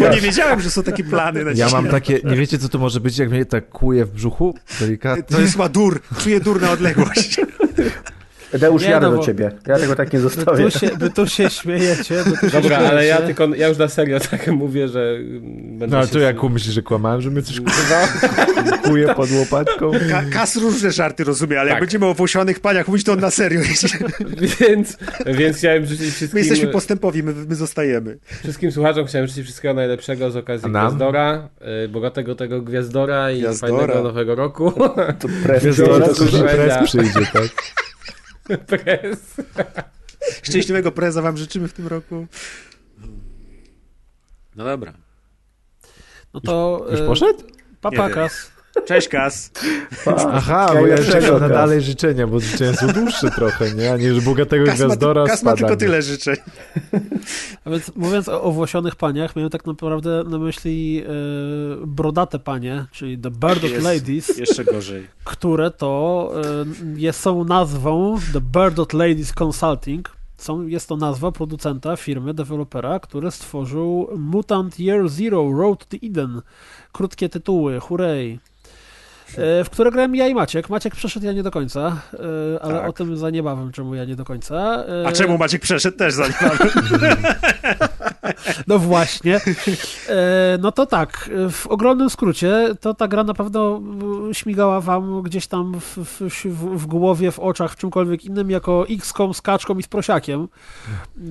bo 0.00 0.14
nie 0.14 0.20
wiedziałem, 0.20 0.60
że 0.60 0.70
są 0.70 0.82
takie 0.82 1.04
plany 1.04 1.44
na 1.44 1.50
Ja 1.52 1.68
mam 1.68 1.88
takie, 1.88 2.20
nie 2.24 2.36
wiecie 2.36 2.58
co 2.58 2.68
to 2.68 2.78
może 2.78 3.00
być, 3.00 3.18
jak 3.18 3.30
mnie 3.30 3.44
tak 3.44 3.68
kuje 3.68 4.04
w 4.04 4.10
brzuchu? 4.10 4.54
Delikatnie. 4.80 5.36
To 5.36 5.40
jest 5.40 5.52
chyba 5.52 5.68
dur. 5.68 6.00
Czuję 6.18 6.40
dur 6.40 6.60
na 6.60 6.70
odległość. 6.70 7.40
Deusz, 8.58 8.82
Nie, 8.82 8.90
jadę 8.90 9.10
no 9.10 9.16
do 9.16 9.22
ciebie. 9.22 9.50
Ja 9.66 9.78
tego 9.78 9.96
tak 9.96 10.12
nie 10.12 10.18
Wy 10.24 10.28
zostawię. 10.28 10.64
tu, 10.70 10.78
się, 10.78 10.88
wy 10.98 11.10
tu 11.10 11.26
się 11.26 11.50
śmiejecie. 11.50 12.14
Wy 12.24 12.30
tu 12.30 12.36
się 12.36 12.46
Dobra, 12.46 12.60
śmiejecie. 12.76 12.88
ale 12.88 13.06
ja 13.06 13.22
tylko, 13.22 13.54
ja 13.54 13.68
już 13.68 13.78
na 13.78 13.88
serio 13.88 14.20
tak 14.30 14.46
mówię, 14.46 14.88
że 14.88 15.00
mm, 15.18 15.78
będę 15.78 15.86
No 15.86 15.98
ale 15.98 16.08
to 16.08 16.18
jak 16.18 16.42
myślisz, 16.42 16.74
że 16.74 16.82
kłamałem, 16.82 17.20
że 17.20 17.30
mnie 17.30 17.42
coś 17.42 17.60
No, 17.60 18.78
kuje 18.82 19.14
pod 19.14 19.30
łopatką? 19.32 19.90
Ka 20.10 20.22
Kas 20.32 20.56
różne 20.56 20.92
żarty 20.92 21.24
rozumie, 21.24 21.60
ale 21.60 21.68
jak 21.68 21.76
Tak. 21.76 21.82
będziemy 21.82 22.06
o 22.06 22.14
włosionych 22.14 22.60
paniach 22.60 22.88
mówić, 22.88 23.04
to 23.04 23.12
on 23.12 23.20
na 23.20 23.30
serio. 23.30 23.60
więc, 24.60 24.96
więc 25.26 25.56
chciałem 25.56 25.86
życzyć 25.86 26.06
My 26.06 26.12
wszystkim, 26.12 26.38
jesteśmy 26.38 26.68
postępowi, 26.68 27.22
my, 27.22 27.34
my 27.48 27.54
zostajemy. 27.54 28.18
wszystkim 28.42 28.72
słuchaczom 28.72 29.06
chciałem 29.06 29.26
życzyć 29.26 29.44
wszystkiego 29.44 29.74
najlepszego 29.74 30.30
z 30.30 30.36
okazji? 30.36 30.70
Gwiazdora, 30.70 31.48
y, 31.84 31.88
bogatego 31.88 32.34
tego 32.34 32.62
Gwiazdora 32.62 33.30
i 33.30 33.38
Gwiazdora. 33.40 33.76
fajnego 33.76 34.02
nowego 34.02 34.34
roku. 34.34 34.72
To. 35.18 35.28
Gwiazdora, 35.60 36.06
to 36.08 36.14
to 36.14 36.84
przyjdzie, 36.84 37.20
tak? 37.32 37.74
Pres. 38.66 39.36
Szczęśliwego 40.42 40.92
preza 40.92 41.22
wam 41.22 41.36
życzymy 41.36 41.68
w 41.68 41.72
tym 41.72 41.86
roku. 41.86 42.26
No 44.56 44.64
dobra. 44.64 44.94
No 46.34 46.40
to... 46.40 46.86
Już 46.90 47.00
e, 47.00 47.06
poszedł? 47.06 47.42
Papakas. 47.80 48.53
Cześć 48.86 49.08
Kas. 49.08 49.50
Aha, 50.28 50.70
bo 50.72 50.86
ja 50.86 50.98
czekam 50.98 51.40
na 51.40 51.48
dalej 51.48 51.80
życzenia, 51.80 52.26
bo 52.26 52.40
życzenia 52.40 52.72
są 52.72 52.86
dłuższe 52.86 53.30
trochę, 53.30 53.74
nie? 53.74 53.92
A 53.92 53.96
nie, 53.96 54.14
że 54.14 54.20
bogatego 54.20 54.66
Kas 54.66 54.80
ma, 54.80 54.86
gwiazdora 54.86 55.26
Kas 55.26 55.42
ma 55.42 55.56
tylko 55.56 55.76
tyle 55.76 56.02
życzeń. 56.02 56.36
A 57.64 57.70
więc 57.70 57.96
mówiąc 57.96 58.28
o 58.28 58.42
owłosionych 58.42 58.96
paniach, 58.96 59.36
miałem 59.36 59.50
tak 59.50 59.66
naprawdę 59.66 60.24
na 60.24 60.38
myśli 60.38 61.02
e, 61.06 61.86
brodate 61.86 62.38
panie, 62.38 62.86
czyli 62.92 63.18
The 63.18 63.30
Bird 63.30 63.64
of 63.64 63.70
Jest. 63.70 63.84
Ladies, 63.84 64.38
Jeszcze 64.38 64.64
gorzej. 64.64 65.06
które 65.24 65.70
to 65.70 66.32
e, 66.36 67.00
jest, 67.00 67.20
są 67.20 67.44
nazwą 67.44 68.18
The 68.32 68.40
Bird 68.40 68.78
of 68.78 68.92
Ladies 68.92 69.32
Consulting. 69.32 70.10
Są, 70.36 70.66
jest 70.66 70.88
to 70.88 70.96
nazwa 70.96 71.32
producenta, 71.32 71.96
firmy, 71.96 72.34
dewelopera, 72.34 73.00
który 73.00 73.30
stworzył 73.30 74.08
Mutant 74.16 74.80
Year 74.80 75.08
Zero, 75.08 75.52
Road 75.58 75.86
to 75.88 75.96
Eden. 76.02 76.42
Krótkie 76.92 77.28
tytuły, 77.28 77.80
hurray. 77.80 78.38
E, 79.38 79.64
W 79.64 79.70
które 79.70 79.90
grałem 79.90 80.14
ja 80.14 80.28
i 80.28 80.34
Maciek. 80.34 80.70
Maciek 80.70 80.94
przeszedł, 80.94 81.26
ja 81.26 81.32
nie 81.32 81.42
do 81.42 81.50
końca, 81.50 81.96
e, 82.56 82.62
ale 82.62 82.74
Tak. 82.74 82.88
o 82.88 82.92
tym 82.92 83.16
za 83.16 83.30
niebawem, 83.30 83.72
czemu 83.72 83.94
ja 83.94 84.04
nie 84.04 84.16
do 84.16 84.24
końca. 84.24 84.84
E, 85.02 85.06
A 85.06 85.12
czemu 85.12 85.38
Maciek 85.38 85.62
przeszedł 85.62 85.96
też 85.96 86.14
za 86.14 86.22
nim? 86.24 86.34
No 88.66 88.78
właśnie. 88.78 89.40
No 90.58 90.72
to 90.72 90.86
tak, 90.86 91.30
w 91.50 91.66
ogromnym 91.66 92.10
skrócie, 92.10 92.68
to 92.80 92.94
ta 92.94 93.08
gra 93.08 93.24
naprawdę 93.24 93.80
e, 94.30 94.34
śmigała 94.34 94.80
wam 94.80 95.22
gdzieś 95.22 95.46
tam 95.46 95.80
w, 95.80 95.98
w, 95.98 96.20
w, 96.30 96.78
w 96.78 96.86
głowie, 96.86 97.30
w 97.30 97.38
oczach, 97.38 97.72
w 97.72 97.76
czymkolwiek 97.76 98.24
innym, 98.24 98.50
jako 98.50 98.86
X-kom 98.90 99.34
z 99.34 99.42
kaczką 99.42 99.78
i 99.78 99.82
z 99.82 99.88
prosiakiem. 99.88 100.48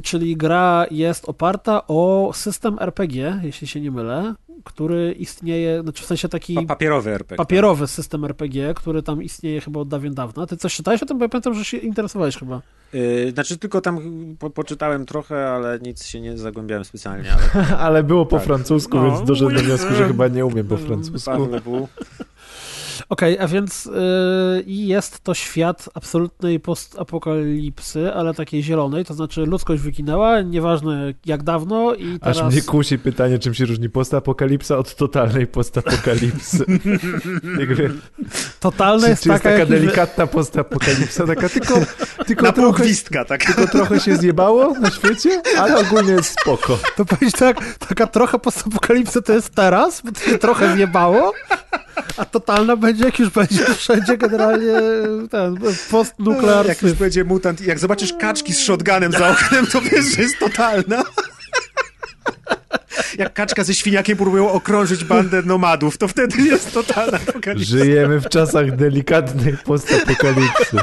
Czyli 0.03 0.37
gra 0.37 0.85
jest 0.91 1.29
oparta 1.29 1.81
o 1.87 2.31
system 2.33 2.77
RPG, 2.81 3.39
jeśli 3.43 3.67
się 3.67 3.81
nie 3.81 3.91
mylę, 3.91 4.33
który 4.63 5.11
istnieje, 5.11 5.81
znaczy 5.81 6.03
w 6.03 6.05
sensie 6.05 6.29
taki 6.29 6.55
Pa- 6.55 6.61
Papierowy 6.65 7.11
RPG. 7.11 7.37
papierowy 7.37 7.87
system 7.87 8.25
RPG, 8.25 8.73
który 8.73 9.03
tam 9.03 9.23
istnieje 9.23 9.61
chyba 9.61 9.79
od 9.79 9.87
dawien 9.87 10.13
dawna. 10.13 10.45
Ty 10.47 10.57
coś 10.57 10.75
czytałeś 10.75 11.03
o 11.03 11.05
tym? 11.05 11.17
Bo 11.17 11.25
ja 11.25 11.29
pamiętam, 11.29 11.53
że 11.53 11.65
się 11.65 11.77
interesowałeś 11.77 12.37
chyba. 12.37 12.61
Yy, 12.93 13.31
znaczy 13.31 13.57
tylko 13.57 13.81
tam 13.81 13.99
po, 14.39 14.49
poczytałem 14.49 15.05
trochę, 15.05 15.49
ale 15.49 15.79
nic 15.79 16.05
się 16.05 16.21
nie 16.21 16.37
zagłębiałem 16.37 16.85
specjalnie. 16.85 17.29
Ale 17.53 17.77
Ale 17.93 18.03
było 18.03 18.25
po 18.25 18.35
Tak. 18.35 18.45
francusku, 18.45 18.97
No. 18.97 19.11
więc 19.11 19.27
doszedłem 19.27 19.55
do 19.55 19.61
wniosku, 19.63 19.93
że 19.93 20.07
chyba 20.07 20.27
nie 20.27 20.45
umiem 20.45 20.67
po 20.67 20.77
francusku. 20.87 21.31
Vous. 21.65 21.89
Okej, 23.09 23.39
a 23.39 23.47
więc 23.47 23.85
yy, 23.85 24.63
i 24.65 24.87
jest 24.87 25.23
to 25.23 25.33
świat 25.33 25.89
absolutnej 25.93 26.59
postapokalipsy, 26.59 28.13
ale 28.13 28.33
takiej 28.33 28.63
zielonej, 28.63 29.05
to 29.05 29.13
znaczy 29.13 29.41
ludzkość 29.41 29.81
wyginęła, 29.83 30.41
nieważne 30.41 31.13
jak 31.25 31.43
dawno 31.43 31.93
i 31.93 32.19
teraz... 32.19 32.37
Aż 32.37 32.53
mnie 32.53 32.61
kusi 32.61 32.99
pytanie, 32.99 33.39
czym 33.39 33.53
się 33.53 33.65
różni 33.65 33.89
postapokalipsa 33.89 34.77
od 34.77 34.95
totalnej 34.95 35.47
postapokalipsy. 35.47 36.65
Jakby, 37.59 37.93
Totalna 38.59 39.03
czy, 39.03 39.09
jest 39.09 39.23
czy 39.23 39.29
jest 39.29 39.43
taka, 39.43 39.55
taka 39.55 39.59
jakby- 39.59 39.79
delikatna 39.79 40.27
postapokalipsa, 40.27 41.27
taka 41.27 41.49
tylko, 41.49 41.73
tylko, 42.27 42.45
Na 42.45 42.51
trochę, 42.51 42.83
tak? 43.27 43.45
tylko 43.45 43.67
trochę 43.67 43.99
się 43.99 44.15
zjebało 44.15 44.73
na 44.79 44.91
świecie, 44.91 45.41
ale 45.57 45.77
ogólnie 45.77 46.11
jest 46.11 46.35
spoko. 46.41 46.79
To 46.97 47.05
powiedzieć 47.05 47.35
tak, 47.35 47.75
taka 47.87 48.07
trochę 48.07 48.39
postapokalipsa 48.39 49.21
to 49.21 49.33
jest 49.33 49.55
teraz, 49.55 50.01
bo 50.01 50.11
to 50.11 50.19
się 50.19 50.37
trochę 50.37 50.75
wjebało, 50.75 51.31
a 52.17 52.25
totalna 52.25 52.75
będzie, 52.75 52.92
jak 52.99 53.19
już 53.19 53.29
będzie 53.29 53.65
wszędzie 53.65 54.17
generalnie 54.17 54.73
ten 55.31 55.57
postnuklear 55.91 56.67
Jak 56.67 56.81
już 56.81 56.93
będzie 56.93 57.23
mutant 57.23 57.61
i 57.61 57.65
jak 57.65 57.79
zobaczysz 57.79 58.13
kaczki 58.19 58.53
z 58.53 58.59
shotgunem 58.59 59.11
za 59.11 59.29
oknem, 59.29 59.67
to 59.67 59.81
wiesz, 59.81 60.05
że 60.05 60.21
jest 60.21 60.39
totalna. 60.39 61.03
Jak 63.17 63.33
kaczka 63.33 63.63
ze 63.63 63.73
świniakiem 63.73 64.17
próbują 64.17 64.51
okrążyć 64.51 65.03
bandę 65.03 65.41
nomadów, 65.41 65.97
to 65.97 66.07
wtedy 66.07 66.41
jest 66.41 66.73
totalna 66.73 67.19
apokalipsa. 67.27 67.77
Żyjemy 67.77 68.19
w 68.21 68.29
czasach 68.29 68.75
delikatnej 68.75 69.57
postapokalipsy. 69.65 70.77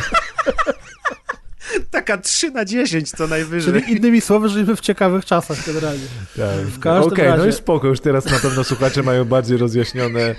Taka 1.90 2.18
3 2.18 2.50
na 2.50 2.64
10 2.64 3.10
co 3.10 3.26
najwyżej. 3.26 3.82
Czyli 3.82 3.92
innymi 3.92 4.20
słowy, 4.20 4.48
żyjemy 4.48 4.76
w 4.76 4.80
ciekawych 4.80 5.24
czasach 5.24 5.66
generalnie. 5.66 6.04
Tak. 6.36 6.66
W 6.66 6.78
każdym 6.78 7.12
Okej, 7.12 7.28
no 7.28 7.36
razie- 7.36 7.48
i 7.48 7.52
spoko, 7.52 7.88
już 7.88 8.00
teraz 8.00 8.24
na 8.24 8.38
pewno 8.38 8.64
słuchacze 8.64 9.02
mają 9.02 9.24
bardziej 9.24 9.56
rozjaśnione 9.56 10.34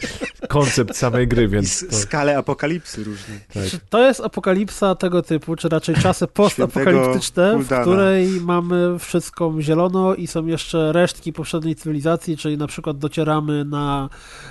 koncept 0.49 0.97
samej 0.97 1.27
gry, 1.27 1.47
więc 1.47 1.87
to, 1.89 1.95
skale 1.95 2.37
apokalipsy 2.37 3.03
różne. 3.03 3.35
tak. 3.53 3.63
Czy 3.63 3.79
to 3.89 4.07
jest 4.07 4.21
apokalipsa 4.21 4.95
tego 4.95 5.21
typu, 5.21 5.55
czy 5.55 5.69
raczej 5.69 5.95
czasy 5.95 6.27
postapokaliptyczne, 6.41 7.57
w 7.59 7.81
której 7.81 8.27
mamy 8.41 8.99
wszystko 8.99 9.53
zielono 9.59 10.15
i 10.15 10.27
są 10.27 10.45
jeszcze 10.45 10.91
resztki 10.91 11.33
poprzedniej 11.33 11.75
cywilizacji, 11.75 12.37
czyli 12.37 12.57
na 12.57 12.67
przykład 12.67 12.97
docieramy 12.97 13.65
na 13.65 14.09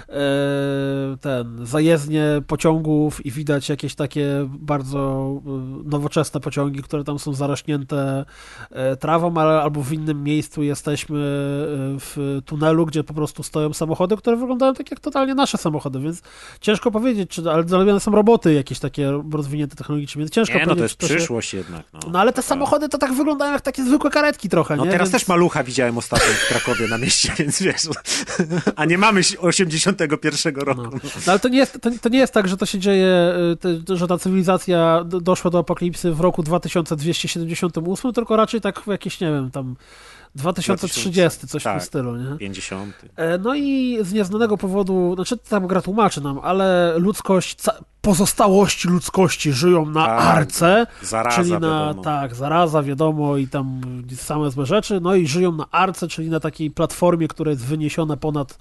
e, 0.08 0.12
ten 1.20 1.66
zajezdnie 1.66 2.42
pociągów 2.46 3.26
i 3.26 3.30
widać 3.30 3.68
jakieś 3.68 3.94
takie 3.94 4.48
bardzo 4.48 5.30
e, 5.46 5.88
nowoczesne 5.88 6.40
pociągi, 6.40 6.69
które 6.82 7.04
tam 7.04 7.18
są 7.18 7.34
zarośnięte 7.34 8.24
e, 8.70 8.96
trawą, 8.96 9.36
ale 9.36 9.62
albo 9.62 9.82
w 9.82 9.92
innym 9.92 10.24
miejscu 10.24 10.62
jesteśmy 10.62 11.18
e, 11.18 11.22
w 12.00 12.40
tunelu, 12.46 12.86
gdzie 12.86 13.04
po 13.04 13.14
prostu 13.14 13.42
stoją 13.42 13.72
samochody, 13.72 14.16
które 14.16 14.36
wyglądają 14.36 14.74
tak 14.74 14.90
jak 14.90 15.00
totalnie 15.00 15.34
nasze 15.34 15.58
samochody, 15.58 16.00
więc 16.00 16.22
ciężko 16.60 16.90
powiedzieć, 16.90 17.30
czy, 17.30 17.50
ale 17.50 17.68
zrobione 17.68 18.00
są 18.00 18.10
roboty 18.10 18.54
jakieś 18.54 18.78
takie 18.78 19.10
rozwinięte 19.32 19.76
technologicznie, 19.76 20.18
więc 20.18 20.30
ciężko 20.30 20.54
Nie, 20.54 20.60
no 20.60 20.66
to 20.66 20.70
powiedzieć, 20.74 20.90
jest 20.90 21.00
to 21.00 21.08
się... 21.08 21.14
przyszłość 21.14 21.54
jednak. 21.54 21.82
No, 21.92 22.00
No 22.12 22.20
ale 22.20 22.32
te 22.32 22.42
samochody 22.42 22.88
to 22.88 22.98
tak 22.98 23.12
wyglądają 23.12 23.52
jak 23.52 23.60
takie 23.62 23.84
zwykłe 23.84 24.10
karetki 24.10 24.48
trochę, 24.48 24.76
No 24.76 24.84
nie? 24.84 24.90
teraz 24.90 25.10
Więc- 25.10 25.22
też 25.22 25.28
malucha 25.28 25.64
widziałem 25.64 25.98
ostatnio 25.98 26.26
w 26.28 26.48
Krakowie 26.48 26.88
na 26.88 26.98
mieście, 26.98 27.32
więc 27.38 27.62
wiesz, 27.62 27.82
a 28.76 28.84
nie 28.84 28.98
mamy 28.98 29.20
81 29.38 30.54
roku. 30.56 30.82
No. 30.82 30.90
No, 31.26 31.32
ale 31.32 31.38
to 31.38 31.48
nie, 31.48 31.58
jest, 31.58 31.78
to, 31.82 31.90
to 32.02 32.08
nie 32.08 32.18
jest 32.18 32.32
tak, 32.32 32.48
że 32.48 32.56
to 32.56 32.66
się 32.66 32.78
dzieje, 32.78 33.34
y, 33.90 33.96
że 33.96 34.06
ta 34.06 34.18
cywilizacja 34.18 35.04
doszła 35.04 35.50
do 35.50 35.58
apokalipsy 35.58 36.12
w 36.12 36.20
roku 36.20 36.42
2278, 36.60 38.12
tylko 38.12 38.36
raczej 38.36 38.60
tak 38.60 38.80
w 38.80 38.86
jakieś, 38.86 39.20
nie 39.20 39.30
wiem, 39.30 39.50
tam 39.50 39.76
2030, 40.34 41.48
coś 41.48 41.62
w 41.62 41.64
tak. 41.64 41.78
tym 41.78 41.86
stylu, 41.86 42.16
nie? 42.16 42.36
50. 42.38 42.94
E, 43.16 43.38
No 43.38 43.54
i 43.54 43.98
z 44.02 44.12
nieznanego 44.12 44.56
powodu, 44.58 45.14
znaczy 45.14 45.36
tam 45.36 45.66
gra 45.66 45.82
tłumaczy 45.82 46.20
nam, 46.20 46.38
ale 46.42 46.94
ludzkość, 46.98 47.56
pozostałości 48.00 48.88
ludzkości 48.88 49.52
żyją 49.52 49.86
na 49.86 50.06
Tak, 50.06 50.20
arce, 50.36 50.86
Zaraza, 51.02 51.36
czyli 51.36 51.50
na, 51.52 51.58
wiadomo. 51.60 52.02
tak, 52.02 52.34
zaraza, 52.34 52.82
wiadomo, 52.82 53.36
i 53.36 53.48
tam 53.48 53.80
same 54.16 54.50
złe 54.50 54.66
rzeczy, 54.66 55.00
no 55.00 55.14
i 55.14 55.26
żyją 55.26 55.52
na 55.52 55.66
arce, 55.70 56.08
czyli 56.08 56.30
na 56.30 56.40
takiej 56.40 56.70
platformie, 56.70 57.28
która 57.28 57.50
jest 57.50 57.64
wyniesiona 57.66 58.16
ponad 58.16 58.58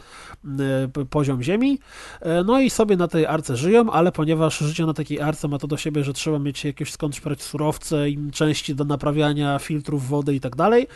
e, 1.00 1.06
poziom 1.06 1.44
ziemi, 1.44 1.80
E, 2.22 2.44
no 2.44 2.60
i 2.60 2.70
sobie 2.70 2.98
na 2.98 3.08
tej 3.08 3.26
arce 3.26 3.58
żyją, 3.58 3.92
ale 3.92 4.12
ponieważ 4.12 4.58
życie 4.58 4.86
na 4.86 4.94
takiej 4.94 5.22
arce 5.22 5.48
ma 5.48 5.58
to 5.58 5.68
do 5.68 5.78
siebie, 5.78 6.04
że 6.04 6.14
trzeba 6.14 6.40
mieć 6.40 6.66
jakieś 6.66 6.92
skądś 6.92 7.20
brać 7.22 7.44
surowce 7.44 8.10
i 8.10 8.32
części 8.32 8.76
do 8.76 8.84
naprawiania 8.84 9.60
filtrów 9.60 10.08
wody 10.08 10.36
i 10.36 10.40
tak 10.40 10.56
dalej, 10.56 10.88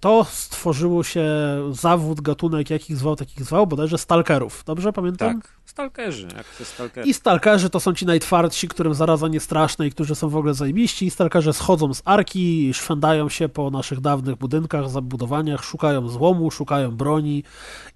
to 0.00 0.24
stworzyło 0.30 1.04
się 1.04 1.26
zawód, 1.70 2.20
gatunek, 2.20 2.70
jakich 2.70 2.96
zwał, 2.96 3.16
takich 3.16 3.44
zwał, 3.44 3.66
bodajże 3.66 3.98
stalkerów. 3.98 4.62
Dobrze 4.66 4.92
pamiętam? 4.92 5.40
Tak, 5.40 5.52
stalkerzy, 5.64 6.28
jak 6.36 6.46
to 6.58 6.64
stalkerzy. 6.64 7.08
I 7.08 7.14
stalkerzy 7.14 7.70
to 7.70 7.80
są 7.80 7.91
ci 7.94 8.06
najtwardsi, 8.06 8.68
którym 8.68 8.94
zaraza 8.94 9.28
nie 9.28 9.40
straszna 9.40 9.84
i 9.84 9.90
którzy 9.90 10.14
są 10.14 10.28
w 10.28 10.36
ogóle 10.36 10.54
zajebiści. 10.54 11.06
I 11.06 11.10
stalkerzy 11.10 11.52
schodzą 11.52 11.94
z 11.94 12.02
arki, 12.04 12.74
szwędają 12.74 13.28
się 13.28 13.48
po 13.48 13.70
naszych 13.70 14.00
dawnych 14.00 14.36
budynkach, 14.36 14.90
zabudowaniach, 14.90 15.64
szukają 15.64 16.08
złomu, 16.08 16.50
szukają 16.50 16.90
broni 16.90 17.44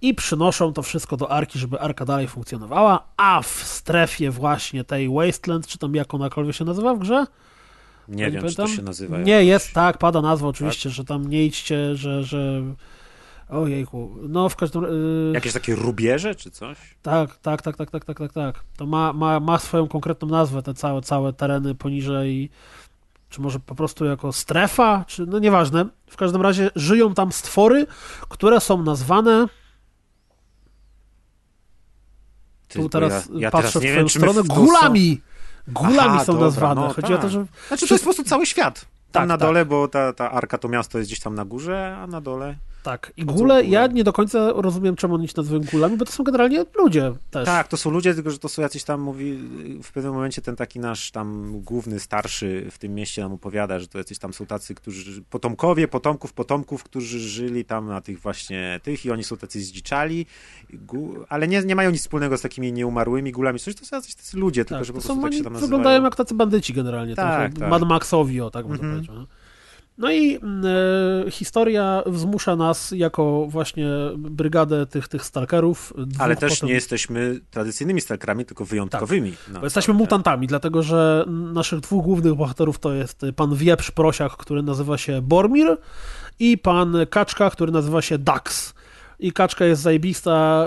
i 0.03 0.15
przynoszą 0.15 0.73
to 0.73 0.83
wszystko 0.83 1.17
do 1.17 1.31
arki, 1.31 1.59
żeby 1.59 1.81
arka 1.81 2.05
dalej 2.05 2.29
funkcjonowała. 2.29 3.07
A 3.17 3.43
w 3.43 3.47
strefie 3.49 4.31
właśnie 4.31 4.85
tej 4.85 5.09
Wasteland, 5.09 5.67
czy 5.67 5.79
tam 5.79 5.95
jak 5.95 6.15
onakolwiek 6.15 6.55
się 6.57 6.65
nazywa 6.65 6.95
w 6.95 6.99
grze? 6.99 7.27
Nie 8.09 8.23
Ja 8.25 8.31
wiem, 8.31 8.43
nie 8.45 8.49
czy 8.51 8.57
to 8.57 8.63
pamiętam. 8.63 8.77
się 8.77 8.83
nazywa. 8.83 9.19
Nie, 9.19 9.33
jakoś. 9.33 9.47
jest, 9.47 9.73
tak, 9.73 9.99
pada 9.99 10.23
nazwa 10.23 10.49
oczywiście, 10.49 10.91
że 10.91 11.05
tam 11.05 11.27
nie 11.31 11.45
idźcie, 11.45 11.97
że... 11.97 12.25
że... 12.25 12.63
Ojejku, 13.49 14.17
no 14.29 14.49
w 14.49 14.57
każdym 14.57 14.83
yy, 14.83 15.31
Jakieś 15.35 15.53
takie 15.53 15.75
rubieże, 15.75 16.35
czy 16.35 16.51
coś? 16.51 16.79
tak, 17.03 17.37
tak, 17.37 17.63
tak, 17.63 17.77
tak, 17.77 17.91
tak, 17.91 18.05
tak, 18.05 18.19
tak, 18.19 18.33
tak. 18.33 18.61
To 18.77 18.87
ma, 18.87 19.13
ma, 19.13 19.41
ma 19.41 19.59
swoją 19.59 19.89
konkretną 19.89 20.29
nazwę, 20.29 20.63
te 20.63 20.75
całe, 20.75 21.03
całe 21.03 21.33
tereny 21.33 21.75
poniżej, 21.75 22.51
czy 23.29 23.41
może 23.41 23.61
po 23.61 23.75
prostu 23.75 24.05
jako 24.05 24.33
strefa, 24.33 25.05
czy 25.09 25.27
no 25.27 25.39
nieważne. 25.39 25.87
W 26.11 26.17
każdym 26.17 26.43
razie 26.43 26.71
żyją 26.77 27.15
tam 27.15 27.33
stwory, 27.33 27.87
które 28.29 28.61
są 28.61 28.83
nazwane, 28.83 29.47
Ty, 32.69 32.79
tu 32.79 32.89
teraz 32.89 33.29
ja, 33.33 33.41
ja 33.41 33.51
patrzę 33.51 33.69
teraz 33.73 33.85
nie 33.85 33.93
w 33.93 33.95
wiem, 33.97 34.07
twoją 34.09 34.29
stronę, 34.29 34.43
w 34.43 34.49
gulami! 34.49 35.21
Gulami 35.69 35.99
Aha, 35.99 36.25
są 36.25 36.33
dobra, 36.33 36.47
nazwane. 36.47 36.81
no 36.81 36.95
Chodzi 36.95 37.15
o 37.15 37.17
to, 37.17 37.23
tak. 37.23 37.31
że 37.31 37.47
Znaczy 37.69 37.89
to 37.89 37.95
jest 37.95 38.05
po 38.05 38.09
prostu 38.09 38.25
cały 38.25 38.47
świat. 38.47 38.81
Tam 38.81 38.87
Tak, 39.23 39.29
na 39.29 39.39
tak. 39.39 39.49
dole, 39.49 39.65
bo 39.65 39.89
ta, 39.89 40.13
ta 40.13 40.31
arka, 40.31 40.59
to 40.59 40.69
miasto 40.69 40.99
jest 40.99 41.11
gdzieś 41.11 41.21
tam 41.21 41.35
na 41.35 41.45
górze, 41.45 41.97
a 41.97 42.07
na 42.07 42.21
dole... 42.21 42.57
tak. 42.87 43.13
I 43.17 43.25
gule, 43.25 43.65
ja 43.65 43.87
nie 43.87 44.05
do 44.05 44.13
końca 44.13 44.53
rozumiem, 44.53 44.97
czemu 44.97 45.15
oni 45.15 45.29
się 45.29 45.35
nazywają 45.37 45.63
gulami, 45.73 45.97
bo 45.97 46.05
to 46.05 46.13
są 46.13 46.25
generalnie 46.25 46.65
ludzie 46.75 47.13
też. 47.31 47.47
Tak, 47.47 47.69
to 47.69 47.77
są 47.77 47.91
ludzie, 47.91 48.15
tylko 48.15 48.31
że 48.31 48.39
to 48.39 48.49
są 48.49 48.63
jacyś 48.63 48.85
tam, 48.85 49.01
mówi, 49.01 49.39
w 49.83 49.93
pewnym 49.93 50.13
momencie 50.13 50.43
ten 50.43 50.57
taki 50.57 50.81
nasz 50.81 51.11
tam 51.11 51.61
główny, 51.61 52.01
starszy 52.01 52.67
w 52.71 52.79
tym 52.79 52.95
mieście 52.95 53.23
nam 53.23 53.33
opowiada, 53.33 53.79
że 53.79 53.87
to 53.89 53.99
jacyś 53.99 54.19
tam 54.19 54.33
są 54.33 54.47
tacy, 54.47 54.75
którzy, 54.75 55.23
potomkowie, 55.31 55.89
potomków, 55.89 56.33
potomków, 56.33 56.85
którzy 56.85 57.19
żyli 57.21 57.65
tam 57.65 57.87
na 57.87 58.01
tych 58.01 58.21
właśnie 58.21 58.81
tych 58.83 59.05
i 59.07 59.11
oni 59.11 59.25
są 59.25 59.37
tacy 59.37 59.61
zdziczali, 59.61 60.27
ale 61.29 61.49
nie, 61.49 61.63
nie 61.63 61.77
mają 61.77 61.91
nic 61.91 62.01
wspólnego 62.01 62.39
z 62.39 62.41
takimi 62.43 62.73
nieumarłymi 62.73 63.33
gulami, 63.33 63.59
coś 63.59 63.75
to 63.75 63.85
są 63.85 63.97
jacyś 63.97 64.15
tacy 64.15 64.37
ludzie, 64.37 64.65
tylko 64.65 64.79
Tak, 64.79 64.85
że 64.85 64.93
po 64.93 65.01
prostu 65.01 65.23
tak 65.23 65.33
się 65.35 65.45
tam 65.45 65.53
wyglądają 65.53 65.79
nazywają. 65.83 66.05
jak 66.05 66.17
tacy 66.17 66.35
bandyci 66.35 66.73
generalnie, 66.73 67.15
Tak, 67.17 67.51
trochę 67.53 67.61
tak. 67.61 67.71
Mad 67.71 67.89
Maxowi, 67.89 68.41
o 68.41 68.51
tak 68.51 68.67
można 68.67 68.85
Mhm. 68.85 69.07
powiedzieć. 69.07 69.29
No. 69.99 70.07
No 70.07 70.13
i 70.13 70.35
e, 70.37 71.31
historia 71.31 72.03
zmusza 72.13 72.57
nas 72.57 72.91
jako 72.97 73.47
właśnie 73.49 73.87
brygadę 74.19 74.87
tych, 74.87 75.09
tych 75.09 75.25
stalkerów. 75.25 75.93
Ale 76.19 76.37
też 76.37 76.55
potem- 76.55 76.69
nie 76.69 76.75
jesteśmy 76.75 77.41
tradycyjnymi 77.51 78.01
stalkerami, 78.01 78.45
tylko 78.45 78.65
wyjątkowymi. 78.65 79.35
No, 79.53 79.61
Bo 79.61 79.67
jesteśmy 79.67 79.95
czas. 79.95 79.99
mutantami, 79.99 80.47
dlatego 80.47 80.83
że 80.83 81.25
naszych 81.29 81.81
dwóch 81.81 82.05
głównych 82.05 82.35
bohaterów 82.35 82.79
to 82.79 82.93
jest 82.93 83.23
pan 83.37 83.55
Wieprz 83.55 83.91
Prosiak, 83.91 84.33
który 84.33 84.63
nazywa 84.63 84.99
się 84.99 85.23
Bormir 85.23 85.77
i 86.39 86.59
pan 86.59 86.97
Kaczka, 87.11 87.51
który 87.51 87.73
nazywa 87.73 88.03
się 88.03 88.19
Dax. 88.19 88.75
I 89.19 89.33
kaczka 89.33 89.65
jest 89.65 89.83
zajebista, 89.83 90.67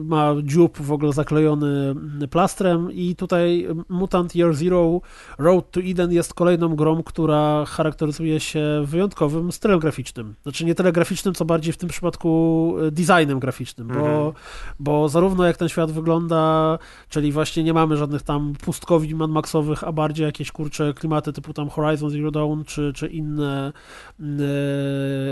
y, 0.00 0.04
ma 0.04 0.34
dziób 0.42 0.78
w 0.78 0.92
ogóle 0.92 1.12
zaklejony 1.12 1.94
plastrem 2.30 2.92
i 2.92 3.16
tutaj 3.16 3.66
Mutant 3.88 4.34
Year 4.36 4.54
Zero 4.54 5.00
Road 5.38 5.70
to 5.70 5.80
Eden 5.80 6.12
jest 6.12 6.34
kolejną 6.34 6.76
grą, 6.76 7.02
która 7.02 7.64
charakteryzuje 7.64 8.40
się 8.40 8.82
wyjątkowym 8.84 9.52
stylem 9.52 9.78
graficznym. 9.78 10.34
Znaczy 10.42 10.64
nie 10.64 10.74
tyle 10.74 10.92
graficznym, 10.92 11.34
co 11.34 11.44
bardziej 11.44 11.72
w 11.72 11.76
tym 11.76 11.88
przypadku 11.88 12.74
y, 12.86 12.90
designem 12.90 13.38
graficznym, 13.40 13.88
bo, 13.88 13.94
Mhm. 13.94 14.32
bo 14.80 15.08
zarówno 15.08 15.44
jak 15.44 15.56
ten 15.56 15.68
świat 15.68 15.90
wygląda, 15.90 16.78
czyli 17.08 17.32
właśnie 17.32 17.64
nie 17.64 17.72
mamy 17.74 17.96
żadnych 17.96 18.22
tam 18.22 18.52
pustkowi 18.64 19.14
Mad 19.14 19.30
Maxowych, 19.30 19.84
a 19.84 19.92
bardziej 19.92 20.26
jakieś 20.26 20.52
kurcze 20.52 20.94
klimaty 20.94 21.32
typu 21.32 21.52
tam 21.52 21.68
Horizon 21.68 22.10
Zero 22.10 22.30
Dawn, 22.30 22.62
czy, 22.66 22.92
czy 22.94 23.06
inne, 23.08 23.72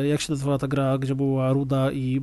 y, 0.02 0.08
jak 0.08 0.20
się 0.20 0.32
nazywała 0.32 0.58
ta 0.58 0.68
gra, 0.68 0.98
gdzie 0.98 1.14
była 1.14 1.52
Ruda 1.52 1.90
i 1.90 2.20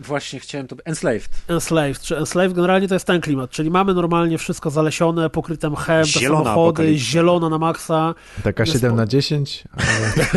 Właśnie 0.00 0.40
chciałem 0.40 0.66
to... 0.66 0.76
Enslaved. 0.84 1.28
Enslaved, 1.48 2.00
czy 2.02 2.16
Enslaved 2.16 2.52
generalnie 2.56 2.88
to 2.88 2.94
jest 2.94 3.06
ten 3.06 3.20
klimat, 3.20 3.50
czyli 3.50 3.70
mamy 3.70 3.94
normalnie 3.94 4.38
wszystko 4.38 4.70
zalesione, 4.70 5.30
pokryte 5.30 5.70
mchem, 5.70 6.02
te 6.04 6.08
Zielona 6.08 6.44
samochody, 6.44 6.68
apokalipsa. 6.82 7.04
zielona 7.04 7.48
na 7.48 7.58
maksa, 7.58 8.14
Taka 8.42 8.62
Jest 8.62 8.72
7 8.72 8.90
po- 8.90 8.96
na 8.96 9.06
10, 9.06 9.64
ale 9.72 9.84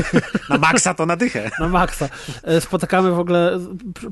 Na 0.50 0.58
maksa 0.58 0.94
to 0.94 1.06
na 1.06 1.16
dychę. 1.16 1.52
na 1.60 1.70
maksa. 1.70 2.10
E, 2.44 2.62
Spotykamy 2.62 3.12
w 3.12 3.20
ogóle, 3.20 3.60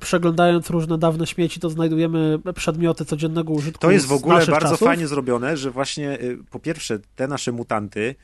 przeglądając 0.01 0.69
różne 0.69 0.97
dawne 0.97 1.27
śmieci, 1.27 1.59
to 1.59 1.69
znajdujemy 1.69 2.39
przedmioty 2.55 3.05
codziennego 3.05 3.53
użytku 3.53 3.81
To 3.81 3.91
jest 3.91 4.05
w 4.05 4.11
ogóle 4.13 4.35
bardzo 4.45 4.59
czasów. 4.59 4.79
fajnie 4.87 5.07
zrobione, 5.07 5.57
że 5.57 5.71
właśnie 5.71 6.19
y, 6.21 6.37
po 6.51 6.59
pierwsze 6.59 6.99
te 7.15 7.27
nasze 7.27 7.51
mutanty 7.51 8.15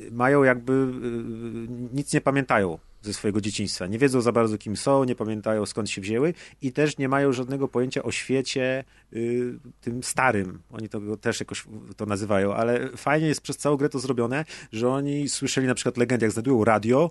y, 0.00 0.10
mają 0.12 0.42
jakby 0.42 0.72
y, 0.72 1.94
nic 1.94 2.12
nie 2.12 2.20
pamiętają 2.20 2.78
ze 3.06 3.12
swojego 3.12 3.40
dzieciństwa. 3.40 3.86
Nie 3.86 3.98
wiedzą 3.98 4.20
za 4.20 4.32
bardzo 4.32 4.58
kim 4.58 4.76
są, 4.76 5.04
nie 5.04 5.14
pamiętają 5.14 5.66
skąd 5.66 5.90
się 5.90 6.00
wzięły 6.00 6.34
i 6.62 6.72
też 6.72 6.98
nie 6.98 7.08
mają 7.08 7.32
żadnego 7.32 7.68
pojęcia 7.68 8.02
o 8.02 8.12
świecie 8.12 8.84
y, 9.12 9.58
tym 9.80 10.02
starym. 10.02 10.62
Oni 10.70 10.88
to 10.88 11.16
też 11.16 11.40
jakoś 11.40 11.64
to 11.96 12.06
nazywają, 12.06 12.54
ale 12.54 12.88
fajnie 12.96 13.26
jest 13.26 13.40
przez 13.40 13.56
całą 13.56 13.76
grę 13.76 13.88
to 13.88 13.98
zrobione, 13.98 14.44
że 14.72 14.88
oni 14.88 15.28
słyszeli 15.28 15.66
na 15.66 15.74
przykład 15.74 15.96
legendę, 15.96 16.26
jak 16.26 16.32
znajdują 16.32 16.64
radio, 16.64 17.10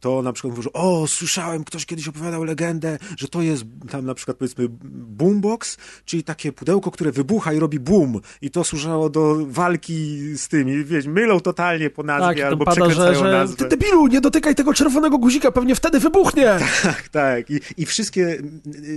to 0.00 0.22
na 0.22 0.32
przykład 0.32 0.50
mówią, 0.50 0.62
że 0.62 0.72
o, 0.72 1.06
słyszałem, 1.06 1.64
ktoś 1.64 1.86
kiedyś 1.86 2.08
opowiadał 2.08 2.44
legendę, 2.44 2.98
że 3.16 3.28
to 3.28 3.42
jest 3.42 3.64
tam 3.90 4.06
na 4.06 4.14
przykład 4.14 4.36
powiedzmy 4.36 4.66
boombox, 5.08 5.76
czyli 6.04 6.24
takie 6.24 6.52
pudełko, 6.52 6.90
które 6.90 7.12
wybucha 7.12 7.52
i 7.52 7.58
robi 7.58 7.80
boom 7.80 8.20
i 8.42 8.50
to 8.50 8.64
służyło 8.64 9.10
do 9.10 9.36
walki 9.46 10.18
z 10.36 10.48
tymi, 10.48 10.84
wiesz, 10.84 11.06
mylą 11.06 11.40
totalnie 11.40 11.90
po 11.90 12.02
nazwie 12.02 12.42
Tak, 12.42 12.52
albo 12.52 12.64
pada, 12.64 12.76
przekręcają 12.76 13.14
że, 13.14 13.20
że 13.20 13.32
nazwę. 13.32 13.56
ty 13.56 13.68
debilu, 13.76 14.06
nie 14.06 14.20
dotykaj 14.20 14.54
tego 14.54 14.74
czerwonego 14.74 15.18
guzika, 15.18 15.52
pewnie 15.52 15.74
wtedy 15.74 16.00
wybuchnie! 16.00 16.58
Tak, 16.82 17.08
tak. 17.08 17.50
I, 17.50 17.60
I 17.76 17.86
wszystkie 17.86 18.38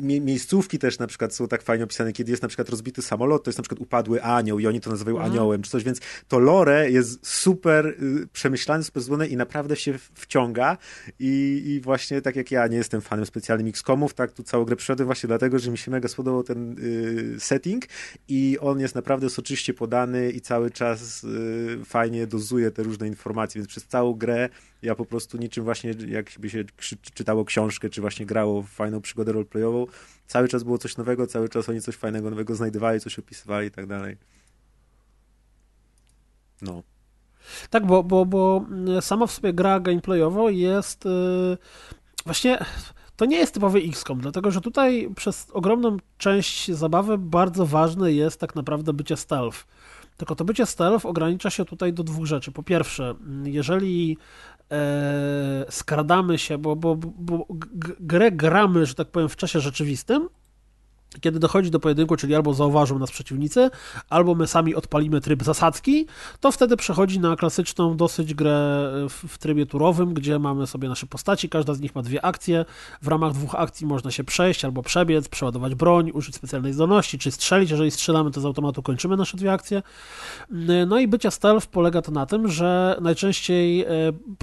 mie 0.01 0.21
miejscówki 0.21 0.79
też 0.79 0.99
na 0.99 1.07
przykład 1.07 1.35
są 1.35 1.47
tak 1.47 1.61
fajnie 1.63 1.83
opisane, 1.83 2.13
kiedy 2.13 2.31
jest 2.31 2.43
na 2.43 2.47
przykład 2.49 2.69
rozbity 2.69 3.01
samolot, 3.01 3.43
to 3.43 3.49
jest 3.49 3.57
na 3.57 3.61
przykład 3.61 3.79
upadły 3.81 4.23
anioł 4.23 4.59
i 4.59 4.67
oni 4.67 4.81
to 4.81 4.89
nazywają 4.89 5.17
Mhm. 5.17 5.31
aniołem 5.33 5.61
czy 5.61 5.71
coś, 5.71 5.83
więc 5.83 5.99
to 6.27 6.39
lore 6.39 6.91
jest 6.91 7.27
super 7.27 7.87
y, 7.87 8.27
przemyślane, 8.33 8.83
super 8.83 9.03
złożone 9.03 9.27
i 9.27 9.37
naprawdę 9.37 9.75
się 9.75 9.99
wciąga 10.15 10.77
I, 11.19 11.63
i 11.65 11.81
właśnie 11.81 12.21
tak 12.21 12.35
jak 12.35 12.51
ja 12.51 12.67
nie 12.67 12.77
jestem 12.77 13.01
fanem 13.01 13.25
specjalnym 13.25 13.67
X-komów, 13.67 14.13
tak 14.13 14.31
tu 14.31 14.43
całą 14.43 14.65
grę 14.65 14.75
przyszedłem 14.75 15.05
właśnie 15.05 15.27
dlatego, 15.27 15.59
że 15.59 15.71
mi 15.71 15.77
się 15.77 15.91
mega 15.91 16.07
spodobał 16.07 16.43
ten 16.43 16.75
y, 16.79 17.39
setting 17.39 17.85
i 18.27 18.57
on 18.61 18.79
jest 18.79 18.95
naprawdę 18.95 19.29
soczyście 19.29 19.73
podany 19.73 20.31
i 20.31 20.41
cały 20.41 20.71
czas 20.71 21.23
y, 21.23 21.85
fajnie 21.85 22.27
dozuje 22.27 22.71
te 22.71 22.83
różne 22.83 23.07
informacje, 23.07 23.59
więc 23.59 23.69
przez 23.69 23.83
całą 23.83 24.13
grę 24.13 24.49
ja 24.81 24.95
po 24.95 25.05
prostu 25.05 25.37
niczym 25.37 25.63
właśnie 25.63 25.93
jakby 26.07 26.49
się 26.49 26.63
czytało 27.13 27.45
książkę, 27.45 27.89
czy 27.89 28.01
właśnie 28.01 28.25
grało 28.25 28.61
w 28.61 28.69
fajną 28.69 29.01
przygodę 29.01 29.31
roleplayową, 29.31 29.85
cały 30.27 30.47
czas 30.47 30.63
było 30.63 30.77
coś 30.77 30.97
nowego, 30.97 31.27
cały 31.27 31.49
czas 31.49 31.69
oni 31.69 31.81
coś 31.81 31.95
fajnego 31.95 32.29
nowego 32.29 32.55
znajdowali, 32.55 32.99
coś 32.99 33.19
opisywali 33.19 33.67
i 33.67 33.71
tak 33.71 33.87
dalej. 33.87 34.17
No. 36.61 36.83
Tak, 37.69 37.85
bo, 37.85 38.03
bo, 38.03 38.25
bo 38.25 38.65
mm, 38.69 39.01
sama 39.01 39.27
w 39.27 39.31
sobie 39.31 39.53
gra 39.53 39.79
gameplayowo 39.79 40.49
jest 40.49 41.05
yy, 41.05 41.57
właśnie 42.25 42.65
to 43.15 43.25
nie 43.25 43.37
jest 43.37 43.53
typowy 43.53 43.79
XCOM, 43.79 44.19
dlatego 44.19 44.51
że 44.51 44.61
tutaj 44.61 45.09
przez 45.15 45.51
ogromną 45.51 45.97
część 46.17 46.71
zabawy 46.71 47.17
bardzo 47.17 47.65
ważne 47.65 48.13
jest 48.13 48.39
tak 48.39 48.55
naprawdę 48.55 48.93
bycie 48.93 49.17
stealth. 49.17 49.65
Tylko 50.17 50.35
to 50.35 50.45
bycie 50.45 50.65
stealth 50.65 51.05
ogranicza 51.05 51.49
się 51.49 51.65
tutaj 51.65 51.93
do 51.93 52.03
dwóch 52.03 52.25
rzeczy. 52.25 52.51
Po 52.51 52.63
pierwsze, 52.63 53.15
jeżeli 53.43 54.17
e, 54.71 55.65
skradamy 55.69 56.37
się, 56.37 56.57
bo, 56.57 56.75
bo, 56.75 56.95
bo 56.95 57.47
grę 57.99 58.31
gramy, 58.31 58.85
że 58.85 58.95
tak 58.95 59.07
powiem, 59.07 59.29
w 59.29 59.35
czasie 59.35 59.59
rzeczywistym, 59.59 60.29
kiedy 61.21 61.39
dochodzi 61.39 61.71
do 61.71 61.79
pojedynku, 61.79 62.15
czyli 62.15 62.35
albo 62.35 62.53
zauważą 62.53 62.99
nas 62.99 63.11
przeciwnicy, 63.11 63.69
albo 64.09 64.35
my 64.35 64.47
sami 64.47 64.75
odpalimy 64.75 65.21
tryb 65.21 65.43
zasadzki, 65.43 66.07
to 66.39 66.51
wtedy 66.51 66.77
przechodzi 66.77 67.19
na 67.19 67.35
klasyczną 67.35 67.97
dosyć 67.97 68.33
grę 68.33 68.89
w, 69.09 69.23
w, 69.27 69.37
trybie 69.37 69.65
turowym, 69.65 70.13
gdzie 70.13 70.39
mamy 70.39 70.67
sobie 70.67 70.89
nasze 70.89 71.07
postaci, 71.07 71.49
każda 71.49 71.73
z 71.73 71.79
nich 71.79 71.95
ma 71.95 72.01
dwie 72.01 72.25
akcje. 72.25 72.65
W 73.01 73.07
ramach 73.07 73.33
dwóch 73.33 73.55
akcji 73.55 73.87
można 73.87 74.11
się 74.11 74.23
przejść 74.23 74.65
albo 74.65 74.83
przebiec, 74.83 75.27
przeładować 75.27 75.75
broń, 75.75 76.11
użyć 76.13 76.35
specjalnej 76.35 76.73
zdolności, 76.73 77.19
czy 77.19 77.31
strzelić. 77.31 77.71
Jeżeli 77.71 77.91
strzelamy, 77.91 78.31
to 78.31 78.41
z 78.41 78.45
automatu 78.45 78.83
kończymy 78.83 79.17
nasze 79.17 79.37
dwie 79.37 79.53
akcje. 79.53 79.81
No 80.87 80.99
i 80.99 81.07
bycie 81.07 81.31
stealth 81.31 81.67
polega 81.67 82.01
to 82.01 82.11
na 82.11 82.25
tym, 82.25 82.47
że 82.47 82.97
najczęściej 83.01 83.81
e, 83.81 83.87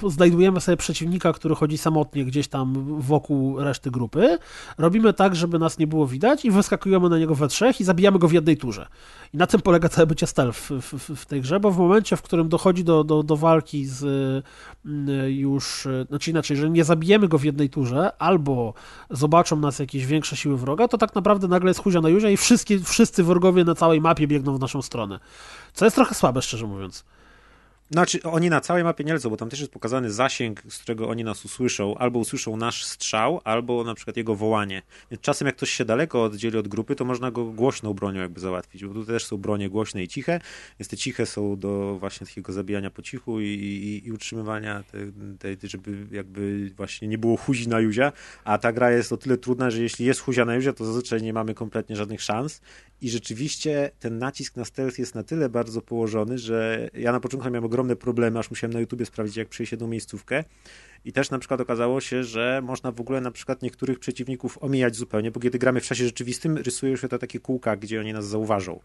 znajdujemy 0.07 0.61
sobie 0.61 0.77
przeciwnika, 0.77 1.33
który 1.33 1.55
chodzi 1.55 1.77
samotnie 1.77 2.25
gdzieś 2.25 2.47
tam 2.47 2.99
wokół 2.99 3.59
reszty 3.59 3.91
grupy. 3.91 4.37
Robimy 4.77 5.13
tak, 5.13 5.35
żeby 5.35 5.59
nas 5.59 5.77
nie 5.77 5.87
było 5.87 6.07
widać 6.07 6.45
i 6.45 6.51
wyskakujemy 6.61 7.09
na 7.09 7.17
niego 7.17 7.35
we 7.35 7.47
trzech 7.47 7.81
i 7.81 7.83
zabijamy 7.83 8.19
go 8.19 8.27
w 8.27 8.33
jednej 8.33 8.57
turze. 8.57 8.87
I 9.33 9.37
na 9.37 9.47
tym 9.47 9.61
polega 9.61 9.89
całe 9.89 10.07
bycie 10.07 10.27
stealth 10.27 10.59
w, 10.59 10.81
w, 10.81 11.15
w, 11.15 11.25
tej 11.25 11.41
grze, 11.41 11.59
bo 11.59 11.71
w 11.71 11.77
momencie, 11.77 12.15
w 12.17 12.21
którym 12.21 12.49
dochodzi 12.49 12.83
do, 12.83 13.03
do, 13.03 13.23
do 13.23 13.37
walki 13.37 13.85
z 13.85 14.03
mm, 14.85 15.29
już, 15.29 15.87
znaczy 16.07 16.31
inaczej, 16.31 16.57
że 16.57 16.69
nie 16.69 16.83
zabijemy 16.83 17.27
go 17.27 17.37
w 17.37 17.43
jednej 17.43 17.69
turze, 17.69 18.11
albo 18.19 18.73
zobaczą 19.09 19.55
nas 19.55 19.79
jakieś 19.79 20.05
większe 20.05 20.35
siły 20.35 20.57
wroga, 20.57 20.87
to 20.87 20.97
tak 20.97 21.15
naprawdę 21.15 21.47
nagle 21.47 21.69
jest 21.69 21.79
huzia 21.79 22.01
na 22.01 22.09
juzia 22.09 22.29
i 22.29 22.37
wszyscy 22.83 23.23
wrogowie 23.23 23.63
na 23.63 23.75
całej 23.75 24.01
mapie 24.01 24.27
biegną 24.27 24.57
w 24.57 24.59
naszą 24.59 24.81
stronę. 24.81 25.19
Co 25.73 25.85
jest 25.85 25.95
trochę 25.95 26.15
słabe, 26.15 26.41
szczerze 26.41 26.67
mówiąc. 26.67 27.05
Znaczy, 27.91 28.23
oni 28.23 28.49
na 28.49 28.61
całej 28.61 28.83
mapie 28.83 29.03
nie 29.03 29.13
lecą, 29.13 29.29
bo 29.29 29.37
tam 29.37 29.49
też 29.49 29.59
jest 29.59 29.71
pokazany 29.71 30.11
zasięg, 30.11 30.61
z 30.69 30.77
którego 30.77 31.09
oni 31.09 31.23
nas 31.23 31.45
usłyszą, 31.45 31.97
albo 31.97 32.19
usłyszą 32.19 32.57
nasz 32.57 32.85
strzał, 32.85 33.41
albo 33.43 33.83
na 33.83 33.95
przykład 33.95 34.17
jego 34.17 34.35
wołanie. 34.35 34.81
Więc 35.11 35.21
czasem 35.21 35.45
jak 35.45 35.55
ktoś 35.55 35.69
się 35.69 35.85
daleko 35.85 36.23
oddzieli 36.23 36.57
od 36.57 36.67
grupy, 36.67 36.95
to 36.95 37.05
można 37.05 37.31
go 37.31 37.45
głośną 37.45 37.93
bronią 37.93 38.21
jakby 38.21 38.39
załatwić, 38.39 38.85
bo 38.85 38.93
tu 38.93 39.05
też 39.05 39.25
są 39.25 39.37
bronie 39.37 39.69
głośne 39.69 40.03
i 40.03 40.07
ciche, 40.07 40.39
więc 40.79 40.89
te 40.89 40.97
ciche 40.97 41.25
są 41.25 41.59
do 41.59 41.97
właśnie 41.99 42.27
takiego 42.27 42.53
zabijania 42.53 42.91
po 42.91 43.01
cichu 43.01 43.41
i, 43.41 43.45
i, 43.45 44.07
i 44.07 44.11
utrzymywania 44.11 44.83
tej, 45.39 45.57
te, 45.57 45.67
żeby 45.67 46.07
jakby 46.11 46.71
właśnie 46.77 47.07
nie 47.07 47.17
było 47.17 47.37
huzi 47.37 47.69
na 47.69 47.79
juzia, 47.79 48.11
a 48.43 48.57
ta 48.57 48.71
gra 48.71 48.91
jest 48.91 49.13
o 49.13 49.17
tyle 49.17 49.37
trudna, 49.37 49.71
że 49.71 49.81
jeśli 49.81 50.05
jest 50.05 50.19
huzia 50.19 50.45
na 50.45 50.55
juzia, 50.55 50.73
to 50.73 50.85
zazwyczaj 50.85 51.21
nie 51.21 51.33
mamy 51.33 51.53
kompletnie 51.53 51.95
żadnych 51.95 52.21
szans 52.21 52.61
i 53.01 53.09
rzeczywiście 53.09 53.91
ten 53.99 54.17
nacisk 54.17 54.55
na 54.55 54.65
stealth 54.65 54.99
jest 54.99 55.15
na 55.15 55.23
tyle 55.23 55.49
bardzo 55.49 55.81
położony, 55.81 56.37
że 56.37 56.89
ja 56.93 57.11
na 57.11 57.19
początku 57.19 57.49
miałem 57.49 57.65
ogromne 57.81 57.95
problemy, 57.95 58.39
aż 58.39 58.49
musiałem 58.49 58.73
na 58.73 58.79
YouTubie 58.79 59.05
sprawdzić, 59.05 59.37
jak 59.37 59.49
przejść 59.49 59.71
jedną 59.71 59.87
miejscówkę. 59.87 60.43
I 61.05 61.11
też 61.11 61.29
na 61.29 61.39
przykład 61.39 61.61
okazało 61.61 62.01
się, 62.01 62.23
że 62.23 62.61
można 62.63 62.91
w 62.91 63.01
ogóle 63.01 63.21
na 63.21 63.31
przykład 63.31 63.61
niektórych 63.61 63.99
przeciwników 63.99 64.57
omijać 64.61 64.95
zupełnie, 64.95 65.31
bo 65.31 65.39
kiedy 65.39 65.59
gramy 65.59 65.81
w 65.81 65.85
czasie 65.85 66.05
rzeczywistym, 66.05 66.57
rysują 66.57 66.95
się 66.95 67.07
to 67.07 67.19
takie 67.19 67.39
kółka, 67.39 67.75
gdzie 67.75 67.99
oni 67.99 68.13
nas 68.13 68.27
zauważą 68.27 68.79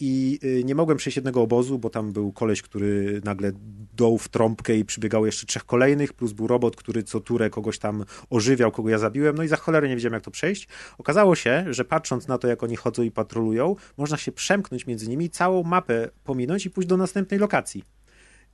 i 0.00 0.38
y, 0.44 0.64
nie 0.64 0.74
mogłem 0.74 0.98
przejść 0.98 1.16
jednego 1.16 1.42
obozu, 1.42 1.78
bo 1.78 1.90
tam 1.90 2.12
był 2.12 2.32
koleś, 2.32 2.62
który 2.62 3.20
nagle 3.24 3.52
doł 3.96 4.18
w 4.18 4.28
trąbkę 4.28 4.76
i 4.76 4.84
przybiegało 4.84 5.26
jeszcze 5.26 5.46
trzech 5.46 5.64
kolejnych, 5.64 6.12
plus 6.12 6.32
był 6.32 6.46
robot, 6.46 6.76
który 6.76 7.02
co 7.02 7.20
turę 7.20 7.50
kogoś 7.50 7.78
tam 7.78 8.04
ożywiał, 8.30 8.72
kogo 8.72 8.90
ja 8.90 8.98
zabiłem, 8.98 9.36
no 9.36 9.42
i 9.42 9.48
za 9.48 9.56
cholerę 9.56 9.88
nie 9.88 9.96
wiedziałem, 9.96 10.14
jak 10.14 10.24
to 10.24 10.30
przejść. 10.30 10.68
Okazało 10.98 11.34
się, 11.34 11.64
że 11.70 11.84
patrząc 11.84 12.28
na 12.28 12.38
to, 12.38 12.48
jak 12.48 12.62
oni 12.62 12.76
chodzą 12.76 13.02
i 13.02 13.10
patrolują, 13.10 13.76
można 13.96 14.16
się 14.16 14.32
przemknąć 14.32 14.86
między 14.86 15.08
nimi, 15.08 15.30
całą 15.30 15.62
mapę 15.62 16.10
pominąć 16.24 16.66
i 16.66 16.70
pójść 16.70 16.88
do 16.88 16.96
następnej 16.96 17.40
lokacji. 17.40 17.95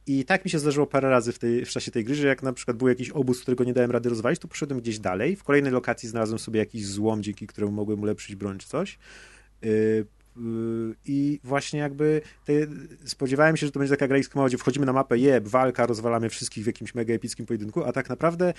I 0.07 0.25
tak 0.25 0.45
mi 0.45 0.51
się 0.51 0.59
zdarzyło 0.59 0.87
parę 0.87 1.11
razy 1.11 1.33
w, 1.33 1.39
tej, 1.39 1.65
w 1.65 1.69
czasie 1.69 1.91
tej 1.91 2.05
gry, 2.05 2.15
że 2.15 2.27
jak 2.27 2.43
na 2.43 2.53
przykład 2.53 2.77
był 2.77 2.89
jakiś 2.89 3.11
obóz, 3.11 3.41
którego 3.41 3.65
nie 3.65 3.73
dałem 3.73 3.91
rady 3.91 4.09
rozwalić, 4.09 4.41
to 4.41 4.49
poszedłem 4.49 4.81
gdzieś 4.81 4.99
dalej. 4.99 5.37
W 5.37 5.45
kolejnej 5.45 5.73
lokacji 5.73 6.09
znalazłem 6.09 6.39
sobie 6.39 6.61
jakiś 6.61 6.87
złom, 6.87 7.23
dzięki 7.23 7.47
któremu 7.47 7.73
mogłem 7.73 8.01
ulepszyć 8.01 8.37
broń 8.37 8.59
czy 8.59 8.69
coś. 8.69 8.99
Yy, 10.37 10.95
I 11.05 11.41
właśnie 11.45 11.81
jakby 11.81 12.21
te, 12.45 12.53
spodziewałem 13.05 13.57
się, 13.57 13.67
że 13.67 13.73
to 13.73 13.79
będzie 13.79 13.95
taka 13.95 14.09
gra 14.09 14.19
X-Komo, 14.19 14.47
gdzie 14.47 14.59
wchodzimy 14.59 14.87
na 14.87 14.93
mapę, 14.93 15.19
jeb, 15.19 15.49
walka, 15.49 15.87
rozwalamy 15.87 16.29
wszystkich 16.29 16.65
w 16.65 16.67
jakimś 16.67 16.95
mega 16.95 17.15
epickim 17.15 17.47
pojedynku, 17.47 17.85
a 17.85 17.93
tak 17.93 18.09
naprawdę 18.09 18.53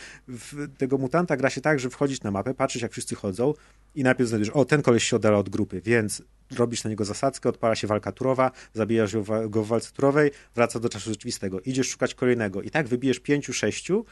tego 0.78 0.98
mutanta 0.98 1.38
gra 1.38 1.50
się 1.50 1.62
tak, 1.62 1.80
że 1.80 1.90
wchodzisz 1.90 2.22
na 2.22 2.32
mapę, 2.32 2.54
patrzysz 2.54 2.82
jak 2.82 2.91
wszyscy 2.91 3.16
chodzą 3.16 3.54
i 3.95 4.04
najpierw 4.04 4.30
znajdziesz, 4.30 4.50
o 4.50 4.66
ten 4.66 4.82
koleś 4.82 5.04
się 5.04 5.16
oddala 5.16 5.38
od 5.38 5.50
grupy, 5.50 5.82
więc 5.82 6.24
robisz 6.58 6.84
na 6.84 6.90
niego 6.90 7.06
zasadzkę, 7.06 7.50
odpala 7.50 7.76
się 7.76 7.88
walka 7.88 8.12
turowa, 8.12 8.52
zabijasz 8.74 9.16
go 9.50 9.64
w 9.64 9.68
walce 9.68 9.91
turowej, 9.91 10.32
wraca 10.56 10.80
do 10.80 10.90
czasu 10.90 11.10
rzeczywistego, 11.10 11.62
idziesz 11.62 11.90
szukać 11.90 12.16
kolejnego 12.16 12.62
i 12.62 12.70
tak 12.70 12.88
wybijesz 12.88 13.20
pięciu, 13.20 13.54
sześciu, 13.54 14.06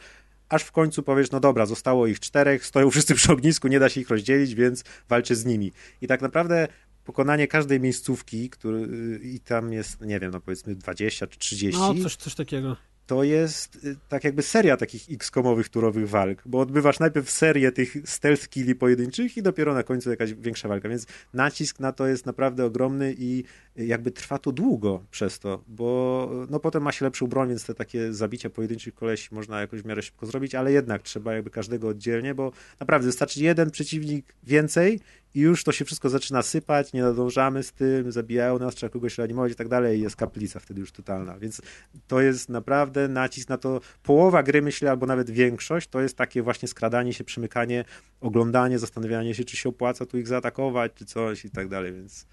aż 0.48 0.62
w 0.62 0.72
końcu 0.72 1.02
powiesz, 1.02 1.30
no 1.30 1.40
dobra, 1.40 1.66
zostało 1.66 2.06
ich 2.06 2.20
czterech, 2.20 2.66
stoją 2.66 2.90
wszyscy 2.90 3.14
przy 3.14 3.32
ognisku, 3.32 3.68
nie 3.68 3.80
da 3.80 3.88
się 3.88 4.00
ich 4.00 4.10
rozdzielić, 4.10 4.54
więc 4.54 4.84
walczę 5.08 5.34
z 5.34 5.44
nimi. 5.44 5.72
I 6.00 6.06
tak 6.06 6.22
naprawdę 6.22 6.68
pokonanie 7.04 7.48
każdej 7.48 7.80
miejscówki, 7.80 8.50
który, 8.50 8.88
i 9.22 9.40
tam 9.40 9.72
jest, 9.72 10.00
nie 10.00 10.20
wiem, 10.20 10.30
no 10.32 10.40
powiedzmy 10.40 10.74
20 10.74 11.26
czy 11.26 11.38
30. 11.38 11.80
No, 11.80 11.94
coś, 11.94 12.16
coś 12.16 12.34
takiego 12.34 12.76
to 13.06 13.22
jest 13.24 13.84
y, 13.84 13.96
tak 14.08 14.24
jakby 14.24 14.42
seria 14.42 14.76
takich 14.76 15.10
X-komowych 15.10 15.68
turowych 15.68 16.08
walk, 16.08 16.42
bo 16.46 16.60
odbywasz 16.60 16.98
najpierw 16.98 17.30
serię 17.30 17.72
tych 17.72 17.96
stealth 18.04 18.48
killi 18.48 18.74
pojedynczych 18.74 19.36
i 19.36 19.42
dopiero 19.42 19.74
na 19.74 19.82
końcu 19.82 20.10
jakaś 20.10 20.34
większa 20.34 20.68
walka, 20.68 20.88
więc 20.88 21.06
nacisk 21.34 21.80
na 21.80 21.92
to 21.92 22.06
jest 22.06 22.26
naprawdę 22.26 22.64
ogromny 22.64 23.14
i 23.18 23.44
jakby 23.76 24.10
trwa 24.10 24.38
to 24.38 24.52
długo 24.52 25.04
przez 25.10 25.38
to, 25.38 25.64
bo 25.68 26.30
no 26.50 26.60
potem 26.60 26.82
ma 26.82 26.92
się 26.92 27.04
lepszą 27.04 27.26
broń, 27.26 27.48
więc 27.48 27.66
te 27.66 27.74
takie 27.74 28.12
zabicia 28.12 28.50
pojedynczych 28.50 28.94
kolesi 28.94 29.34
można 29.34 29.60
jakoś 29.60 29.82
w 29.82 29.84
miarę 29.84 30.02
szybko 30.02 30.26
zrobić, 30.26 30.54
ale 30.54 30.72
jednak 30.72 31.02
trzeba 31.02 31.34
jakby 31.34 31.50
każdego 31.50 31.88
oddzielnie, 31.88 32.34
bo 32.34 32.52
naprawdę 32.80 33.06
wystarczy 33.06 33.40
jeden 33.40 33.70
przeciwnik 33.70 34.34
więcej 34.42 35.00
i 35.34 35.40
już 35.40 35.64
to 35.64 35.72
się 35.72 35.84
wszystko 35.84 36.08
zaczyna 36.08 36.42
sypać, 36.42 36.92
nie 36.92 37.02
nadążamy 37.02 37.62
z 37.62 37.72
tym, 37.72 38.12
zabijają 38.12 38.58
nas, 38.58 38.74
trzeba 38.74 38.90
kogoś 38.90 39.18
reanimować 39.18 39.52
i 39.52 39.54
tak 39.54 39.68
dalej 39.68 40.00
jest 40.00 40.16
kaplica 40.16 40.60
wtedy 40.60 40.80
już 40.80 40.92
totalna, 40.92 41.38
więc 41.38 41.62
to 42.06 42.20
jest 42.20 42.48
naprawdę 42.48 43.08
nacisk 43.08 43.48
na 43.48 43.58
to, 43.58 43.80
połowa 44.02 44.42
gry 44.42 44.62
myślę, 44.62 44.90
albo 44.90 45.06
nawet 45.06 45.30
większość, 45.30 45.88
to 45.88 46.00
jest 46.00 46.16
takie 46.16 46.42
właśnie 46.42 46.68
skradanie 46.68 47.12
się, 47.12 47.24
przymykanie, 47.24 47.84
oglądanie, 48.20 48.78
zastanawianie 48.78 49.34
się, 49.34 49.44
czy 49.44 49.56
się 49.56 49.68
opłaca 49.68 50.06
tu 50.06 50.18
ich 50.18 50.28
zaatakować, 50.28 50.92
czy 50.94 51.04
coś 51.04 51.44
i 51.44 51.50
tak 51.50 51.68
dalej, 51.68 51.92
więc... 51.92 52.26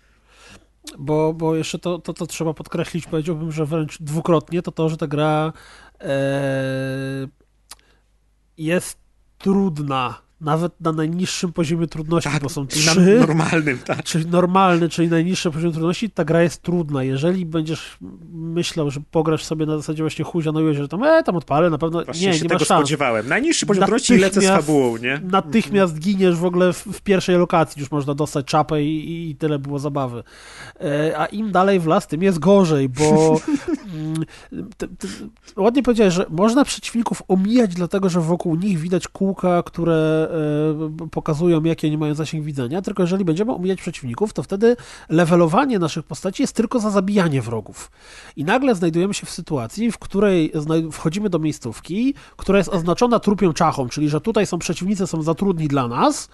Bo, 0.97 1.33
bo 1.33 1.55
jeszcze 1.55 1.79
to, 1.79 1.99
to, 1.99 2.13
to 2.13 2.27
trzeba 2.27 2.53
podkreślić, 2.53 3.07
powiedziałbym, 3.07 3.51
że 3.51 3.65
wręcz 3.65 4.01
dwukrotnie, 4.01 4.61
to 4.61 4.71
to, 4.71 4.89
że 4.89 4.97
ta 4.97 5.07
gra 5.07 5.53
e, 6.01 7.27
jest 8.57 8.97
trudna 9.37 10.28
nawet 10.41 10.81
na 10.81 10.91
najniższym 10.91 11.53
poziomie 11.53 11.87
trudności, 11.87 12.29
tak, 12.29 12.43
bo 12.43 12.49
są 12.49 12.67
trzy. 12.67 13.19
normalnym, 13.19 13.77
tak. 13.77 14.03
Czyli 14.03 14.25
normalny, 14.25 14.89
czyli 14.89 15.07
najniższy 15.07 15.51
poziom 15.51 15.71
trudności, 15.71 16.09
ta 16.09 16.25
gra 16.25 16.43
jest 16.43 16.61
trudna. 16.61 17.03
Jeżeli 17.03 17.45
będziesz 17.45 17.97
myślał, 18.31 18.91
że 18.91 18.99
pograsz 19.11 19.43
sobie 19.43 19.65
na 19.65 19.77
zasadzie 19.77 20.03
właśnie 20.03 20.25
chuzia, 20.25 20.51
no 20.51 20.73
że 20.73 20.87
tam, 20.87 21.03
e, 21.03 21.23
tam 21.23 21.35
odpalę, 21.35 21.69
na 21.69 21.77
pewno 21.77 22.05
właśnie 22.05 22.27
nie, 22.27 22.33
się 22.33 22.43
nie 22.43 22.49
tego 22.49 22.59
ma 22.59 22.65
szans. 22.65 22.79
spodziewałem. 22.79 23.27
Najniższy 23.27 23.65
poziom 23.65 23.83
trudności 23.83 24.17
lecę 24.17 24.41
z 24.41 24.47
fabułą, 24.47 24.97
nie? 24.97 25.21
Natychmiast 25.23 25.99
giniesz 25.99 26.35
w 26.35 26.45
ogóle 26.45 26.73
w, 26.73 26.77
w, 26.77 27.01
pierwszej 27.01 27.37
lokacji, 27.37 27.79
już 27.79 27.91
można 27.91 28.15
dostać 28.15 28.45
czapę 28.45 28.83
i, 28.83 29.29
i 29.29 29.35
tyle 29.35 29.59
było 29.59 29.79
zabawy. 29.79 30.23
E, 30.81 31.19
a 31.19 31.25
im 31.25 31.51
dalej 31.51 31.79
w 31.79 31.87
las, 31.87 32.07
tym 32.07 32.23
jest 32.23 32.39
gorzej, 32.39 32.89
bo 32.89 33.39
ładnie 35.57 35.83
powiedziałeś, 35.83 36.13
że 36.13 36.25
można 36.29 36.65
przeciwników 36.65 37.23
omijać, 37.27 37.73
dlatego 37.73 38.09
że 38.09 38.21
wokół 38.21 38.55
nich 38.55 38.79
widać 38.79 39.07
kółka, 39.07 39.63
które 39.63 40.19
E, 40.29 41.07
pokazują, 41.11 41.63
jaki 41.63 41.87
oni 41.87 41.97
mają 41.97 42.13
zasięg 42.13 42.45
widzenia, 42.45 42.81
tylko 42.81 43.03
jeżeli 43.03 43.25
będziemy 43.25 43.53
omijać 43.53 43.81
przeciwników, 43.81 44.33
to 44.33 44.43
wtedy 44.43 44.75
levelowanie 45.09 45.79
naszych 45.79 46.05
postaci 46.05 46.43
jest 46.43 46.55
tylko 46.55 46.79
za 46.79 46.89
zabijanie 46.89 47.41
wrogów. 47.41 47.91
I 48.35 48.43
nagle 48.43 48.75
znajdujemy 48.75 49.13
się 49.13 49.25
w 49.25 49.29
sytuacji, 49.29 49.91
w 49.91 49.97
której 49.97 50.53
wchodzimy 50.91 51.29
do 51.29 51.39
miejscówki, 51.39 52.13
która 52.37 52.57
jest 52.57 52.69
oznaczona 52.69 53.19
trupią 53.19 53.53
czachą, 53.53 53.89
czyli 53.89 54.09
że 54.09 54.21
tutaj 54.21 54.45
są 54.45 54.59
przeciwnicy, 54.59 55.07
są 55.07 55.21
za 55.21 55.33
trudni 55.33 55.67
dla 55.67 55.87
nas, 55.87 56.29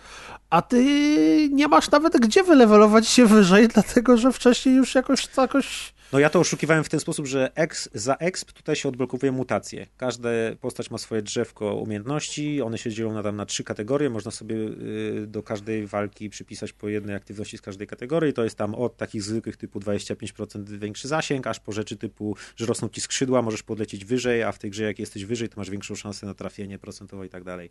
a 0.50 0.62
ty 0.62 1.50
nie 1.52 1.68
masz 1.68 1.92
nawet 1.92 2.18
gdzie 2.18 2.44
wylewelować 2.44 3.08
się 3.08 3.26
wyżej, 3.26 3.68
dlatego 3.74 4.18
że 4.18 4.32
wcześniej 4.32 4.76
już 4.76 4.96
jakoś, 4.96 5.28
jakoś 5.38 5.94
No 6.14 6.20
ja 6.20 6.30
to 6.30 6.40
oszukiwałem 6.40 6.84
w 6.84 6.90
ten 6.90 7.00
sposób, 7.00 7.26
że 7.26 7.52
za 7.94 8.16
exp 8.16 8.52
tutaj 8.52 8.76
się 8.76 8.90
odblokowuje 8.90 9.32
mutacje. 9.32 9.88
Każda 9.98 10.30
postać 10.62 10.92
ma 10.92 10.98
swoje 10.98 11.22
drzewko 11.22 11.76
umiejętności, 11.76 12.62
one 12.62 12.78
się 12.78 12.92
dzielą 12.92 13.14
na, 13.14 13.24
tam 13.24 13.36
na 13.36 13.46
trzy 13.46 13.64
kategorie, 13.64 14.10
można 14.10 14.32
sobie 14.32 14.56
y, 14.56 15.28
do 15.28 15.44
każdej 15.44 15.88
walki 15.88 16.30
przypisać 16.30 16.74
po 16.74 16.90
jednej 16.90 17.16
aktywności 17.16 17.58
z 17.58 17.62
każdej 17.62 17.88
kategorii, 17.88 18.34
to 18.34 18.44
jest 18.44 18.58
tam 18.58 18.76
od 18.76 18.98
takich 18.98 19.24
zwykłych 19.24 19.58
typu 19.58 19.80
25% 19.80 20.78
większy 20.78 21.08
zasięg, 21.08 21.48
aż 21.48 21.60
po 21.60 21.72
rzeczy 21.72 21.98
typu, 21.98 22.36
że 22.56 22.66
rosną 22.66 22.90
ci 22.90 23.02
skrzydła, 23.02 23.42
możesz 23.42 23.64
podlecieć 23.64 24.06
wyżej, 24.06 24.44
a 24.44 24.52
w 24.52 24.60
tej 24.60 24.72
grze 24.72 24.84
jak 24.84 25.00
jesteś 25.00 25.26
wyżej, 25.26 25.50
to 25.50 25.56
masz 25.58 25.70
większą 25.70 25.96
szansę 25.96 26.26
na 26.26 26.34
trafienie 26.34 26.80
procentowo 26.80 27.24
i 27.24 27.30
tak 27.30 27.44
dalej. 27.44 27.70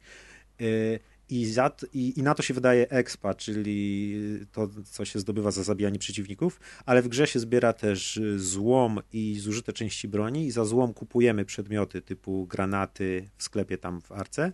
Y, 0.60 1.00
i, 1.28 1.46
za, 1.46 1.70
i, 1.92 2.18
I 2.18 2.22
na 2.22 2.34
to 2.34 2.42
się 2.42 2.54
wydaje 2.54 2.90
expa, 2.90 3.34
czyli 3.34 4.14
to, 4.52 4.68
co 4.84 5.04
się 5.04 5.18
zdobywa 5.18 5.50
za 5.50 5.62
zabijanie 5.62 5.98
przeciwników, 5.98 6.60
ale 6.86 7.02
w 7.02 7.08
grze 7.08 7.26
się 7.26 7.38
zbiera 7.38 7.72
też 7.72 8.20
złom 8.36 9.00
i 9.12 9.38
zużyte 9.38 9.72
części 9.72 10.08
broni 10.08 10.46
i 10.46 10.50
za 10.50 10.64
złom 10.64 10.94
kupujemy 10.94 11.44
przedmioty 11.44 12.02
typu 12.02 12.46
granaty 12.46 13.28
w 13.36 13.42
sklepie 13.42 13.78
tam 13.78 14.00
w 14.00 14.12
Arce, 14.12 14.52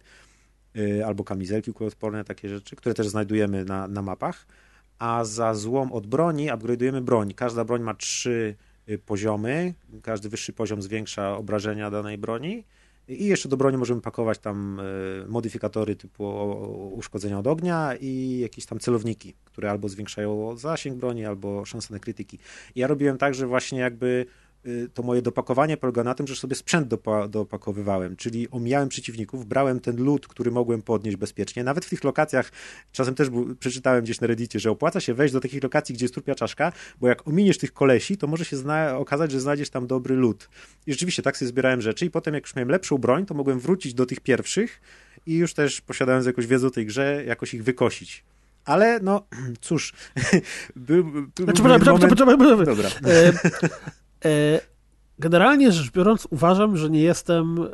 yy, 0.75 1.07
albo 1.07 1.25
kamizelki 1.25 1.73
kuloodporne, 1.73 2.25
takie 2.25 2.49
rzeczy, 2.49 2.77
które 2.77 2.95
też 2.95 3.09
znajdujemy 3.09 3.65
na, 3.65 3.89
na 3.89 4.03
mapach, 4.03 4.47
a 4.99 5.25
za 5.25 5.55
złom 5.55 5.93
od 5.93 6.07
broni 6.07 6.51
upgrade'ujemy 6.51 7.01
broń. 7.01 7.35
Każda 7.35 7.65
broń 7.65 7.83
ma 7.83 7.95
trzy 7.95 8.57
y, 8.89 8.99
poziomy, 8.99 9.75
każdy 10.03 10.29
wyższy 10.29 10.53
poziom 10.53 10.83
zwiększa 10.83 11.37
obrażenia 11.37 11.91
danej 11.91 12.19
broni, 12.19 12.65
i 13.09 13.27
jeszcze 13.27 13.49
do 13.49 13.57
broni 13.57 13.77
możemy 13.77 14.01
pakować 14.01 14.39
tam 14.39 14.81
e, 14.81 15.29
modyfikatory 15.29 15.97
typu 15.97 16.25
uszkodzenia 16.97 17.39
od 17.39 17.47
ognia 17.47 17.95
i 18.01 18.39
jakieś 18.39 18.67
tam 18.67 18.79
celowniki, 18.79 19.35
które 19.45 19.71
albo 19.71 19.89
zwiększają 19.89 20.57
zasięg 20.57 20.99
broni, 20.99 21.25
albo 21.25 21.65
szanse 21.65 21.95
na 21.95 22.01
krytyki. 22.01 22.39
I 22.75 22.81
ja 22.81 22.87
robiłem 22.87 23.19
tak, 23.19 23.35
że 23.35 23.47
właśnie 23.47 23.79
jakby 23.79 24.27
to 24.95 25.03
moje 25.03 25.23
dopakowanie 25.23 25.77
polega 25.77 26.05
na 26.05 26.15
tym, 26.15 26.27
że 26.27 26.37
sobie 26.37 26.55
sprzęt 26.55 26.89
dopa 26.89 27.29
dopakowywałem, 27.29 28.17
czyli 28.17 28.51
omijałem 28.51 28.89
przeciwników, 28.89 29.47
brałem 29.47 29.81
ten 29.81 30.05
lód, 30.05 30.29
który 30.29 30.51
mogłem 30.51 30.83
podnieść 30.83 31.17
bezpiecznie. 31.17 31.65
Nawet 31.65 31.85
w 31.85 31.91
tych 31.91 32.05
lokacjach, 32.05 32.53
czasem 32.93 33.15
też 33.15 33.29
przeczytałem 33.59 34.05
gdzieś 34.05 34.21
na 34.21 34.27
reddicie, 34.27 34.61
że 34.61 34.71
opłaca 34.71 35.01
się 35.01 35.15
wejść 35.15 35.35
do 35.35 35.41
takich 35.41 35.63
lokacji, 35.63 35.95
gdzie 35.95 36.05
jest 36.05 36.15
trupia 36.15 36.35
czaszka, 36.35 36.73
bo 37.01 37.09
jak 37.09 37.29
ominiesz 37.29 37.59
tych 37.59 37.73
kolesi, 37.73 38.17
to 38.17 38.27
może 38.27 38.45
się 38.45 38.57
okazać, 38.97 39.31
że 39.33 39.41
znajdziesz 39.41 39.71
tam 39.71 39.87
dobry 39.87 40.17
lód. 40.17 40.49
I 40.87 40.93
rzeczywiście 40.93 41.23
tak 41.23 41.37
sobie 41.37 41.49
zbierałem 41.49 41.81
rzeczy 41.81 42.07
i 42.07 42.11
potem 42.11 42.35
jak 42.35 42.45
już 42.45 42.57
miałem 42.57 42.69
lepszą 42.69 42.99
broń, 42.99 43.27
to 43.27 43.35
mogłem 43.35 43.61
wrócić 43.61 43.95
do 43.95 44.07
tych 44.07 44.21
pierwszych 44.21 44.81
i 45.27 45.35
już 45.35 45.55
też 45.55 45.81
posiadając 45.81 46.27
jakąś 46.27 46.47
wiedzę 46.47 46.67
o 46.67 46.71
tej 46.71 46.87
grze, 46.87 47.25
jakoś 47.27 47.55
ich 47.55 47.65
wykosić. 47.65 48.25
Ale 48.65 49.01
no, 49.03 49.27
cóż, 49.61 49.93
był, 50.77 51.05
był, 51.05 51.27
znaczy, 51.45 51.63
moment... 51.63 51.85
Dobra. 52.65 52.89
E, 53.07 53.33
E, 54.23 54.63
generalnie 55.21 55.73
rzecz 55.73 55.91
biorąc, 55.91 56.27
uważam, 56.31 56.77
że 56.77 56.91
nie 56.91 57.03
jestem 57.03 57.59
e, 57.59 57.67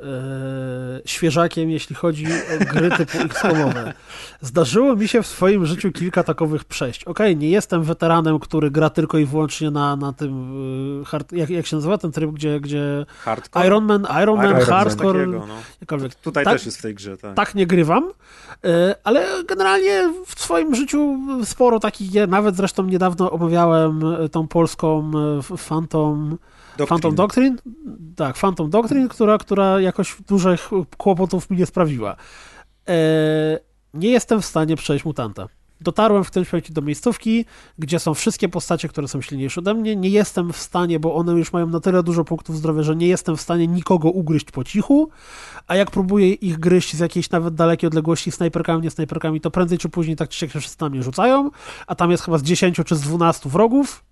świeżakiem, 1.04 1.70
jeśli 1.70 1.96
chodzi 1.96 2.26
o 2.26 2.64
gry 2.64 2.90
typu 2.90 3.18
XCOMowe. 3.30 3.94
Zdarzyło 4.40 4.96
mi 4.96 5.08
się 5.08 5.22
w 5.22 5.26
swoim 5.26 5.66
życiu 5.66 5.92
kilka 5.92 6.22
takowych 6.22 6.64
przejść. 6.64 7.04
Okej, 7.04 7.32
okay, 7.32 7.36
nie 7.36 7.50
jestem 7.50 7.82
weteranem, 7.82 8.38
który 8.38 8.70
gra 8.70 8.90
tylko 8.90 9.18
i 9.18 9.24
wyłącznie 9.24 9.70
na, 9.70 9.96
na 9.96 10.12
tym, 10.12 10.52
e, 11.02 11.04
hard, 11.04 11.32
jak, 11.32 11.50
jak 11.50 11.66
się 11.66 11.76
nazywa 11.76 11.98
ten 11.98 12.12
tryb, 12.12 12.30
gdzie, 12.30 12.60
gdzie 12.60 13.06
Hardcore? 13.18 13.66
Iron 13.66 13.84
Man, 13.84 14.06
Iron 14.22 14.36
Man, 14.36 14.50
Iron 14.50 14.60
Hardcore, 14.60 15.18
takiego, 15.18 15.46
no. 15.46 16.08
Tutaj 16.22 16.44
tak, 16.44 16.54
też 16.54 16.66
jest 16.66 16.78
w 16.78 16.82
tej 16.82 16.94
grze, 16.94 17.16
tak. 17.16 17.34
Tak 17.34 17.54
nie 17.54 17.66
grywam, 17.66 18.12
e, 18.64 18.94
ale 19.04 19.26
generalnie 19.48 20.12
w 20.26 20.40
swoim 20.40 20.74
życiu 20.74 21.18
sporo 21.44 21.80
takich 21.80 22.28
nawet 22.28 22.56
zresztą 22.56 22.86
niedawno 22.86 23.30
omawiałem 23.30 24.00
tą 24.32 24.48
polską 24.48 25.10
Phantom 25.68 26.38
Doctrine. 26.76 26.88
Phantom 26.88 27.14
Doctrine? 27.14 27.56
Tak, 28.16 28.36
Phantom 28.36 28.70
Doctrine, 28.70 29.08
która, 29.08 29.38
która 29.38 29.80
jakoś 29.80 30.16
dużych 30.28 30.70
kłopotów 30.96 31.50
mi 31.50 31.56
nie 31.56 31.66
sprawiła. 31.66 32.16
Eee, 32.86 33.58
nie 33.94 34.08
jestem 34.08 34.42
w 34.42 34.46
stanie 34.46 34.76
przejść 34.76 35.04
mutanta. 35.04 35.48
Dotarłem 35.80 36.24
w 36.24 36.30
tym 36.30 36.44
momencie 36.52 36.72
do 36.72 36.82
miejscówki, 36.82 37.44
gdzie 37.78 37.98
są 37.98 38.14
wszystkie 38.14 38.48
postacie, 38.48 38.88
które 38.88 39.08
są 39.08 39.20
silniejsze 39.20 39.60
ode 39.60 39.74
mnie. 39.74 39.96
Nie 39.96 40.08
jestem 40.08 40.52
w 40.52 40.56
stanie, 40.56 41.00
bo 41.00 41.14
one 41.14 41.32
już 41.32 41.52
mają 41.52 41.66
na 41.66 41.80
tyle 41.80 42.02
dużo 42.02 42.24
punktów 42.24 42.56
zdrowia, 42.56 42.82
że 42.82 42.96
nie 42.96 43.06
jestem 43.06 43.36
w 43.36 43.40
stanie 43.40 43.66
nikogo 43.66 44.10
ugryźć 44.10 44.50
po 44.50 44.64
cichu, 44.64 45.10
a 45.66 45.76
jak 45.76 45.90
próbuję 45.90 46.32
ich 46.32 46.58
gryźć 46.58 46.96
z 46.96 46.98
jakiejś 46.98 47.30
nawet 47.30 47.54
dalekiej 47.54 47.88
odległości 47.88 48.30
snajperkami, 48.30 48.82
nie 48.82 48.90
snajperkami, 48.90 49.40
to 49.40 49.50
prędzej 49.50 49.78
czy 49.78 49.88
później 49.88 50.16
tak 50.16 50.28
czy 50.28 50.38
się 50.38 50.60
wszyscy 50.60 50.76
na 50.80 50.88
mnie 50.88 51.02
rzucają, 51.02 51.50
a 51.86 51.94
tam 51.94 52.10
jest 52.10 52.24
chyba 52.24 52.38
z 52.38 52.42
10 52.42 52.80
czy 52.84 52.96
z 52.96 53.00
12 53.00 53.48
wrogów 53.48 54.04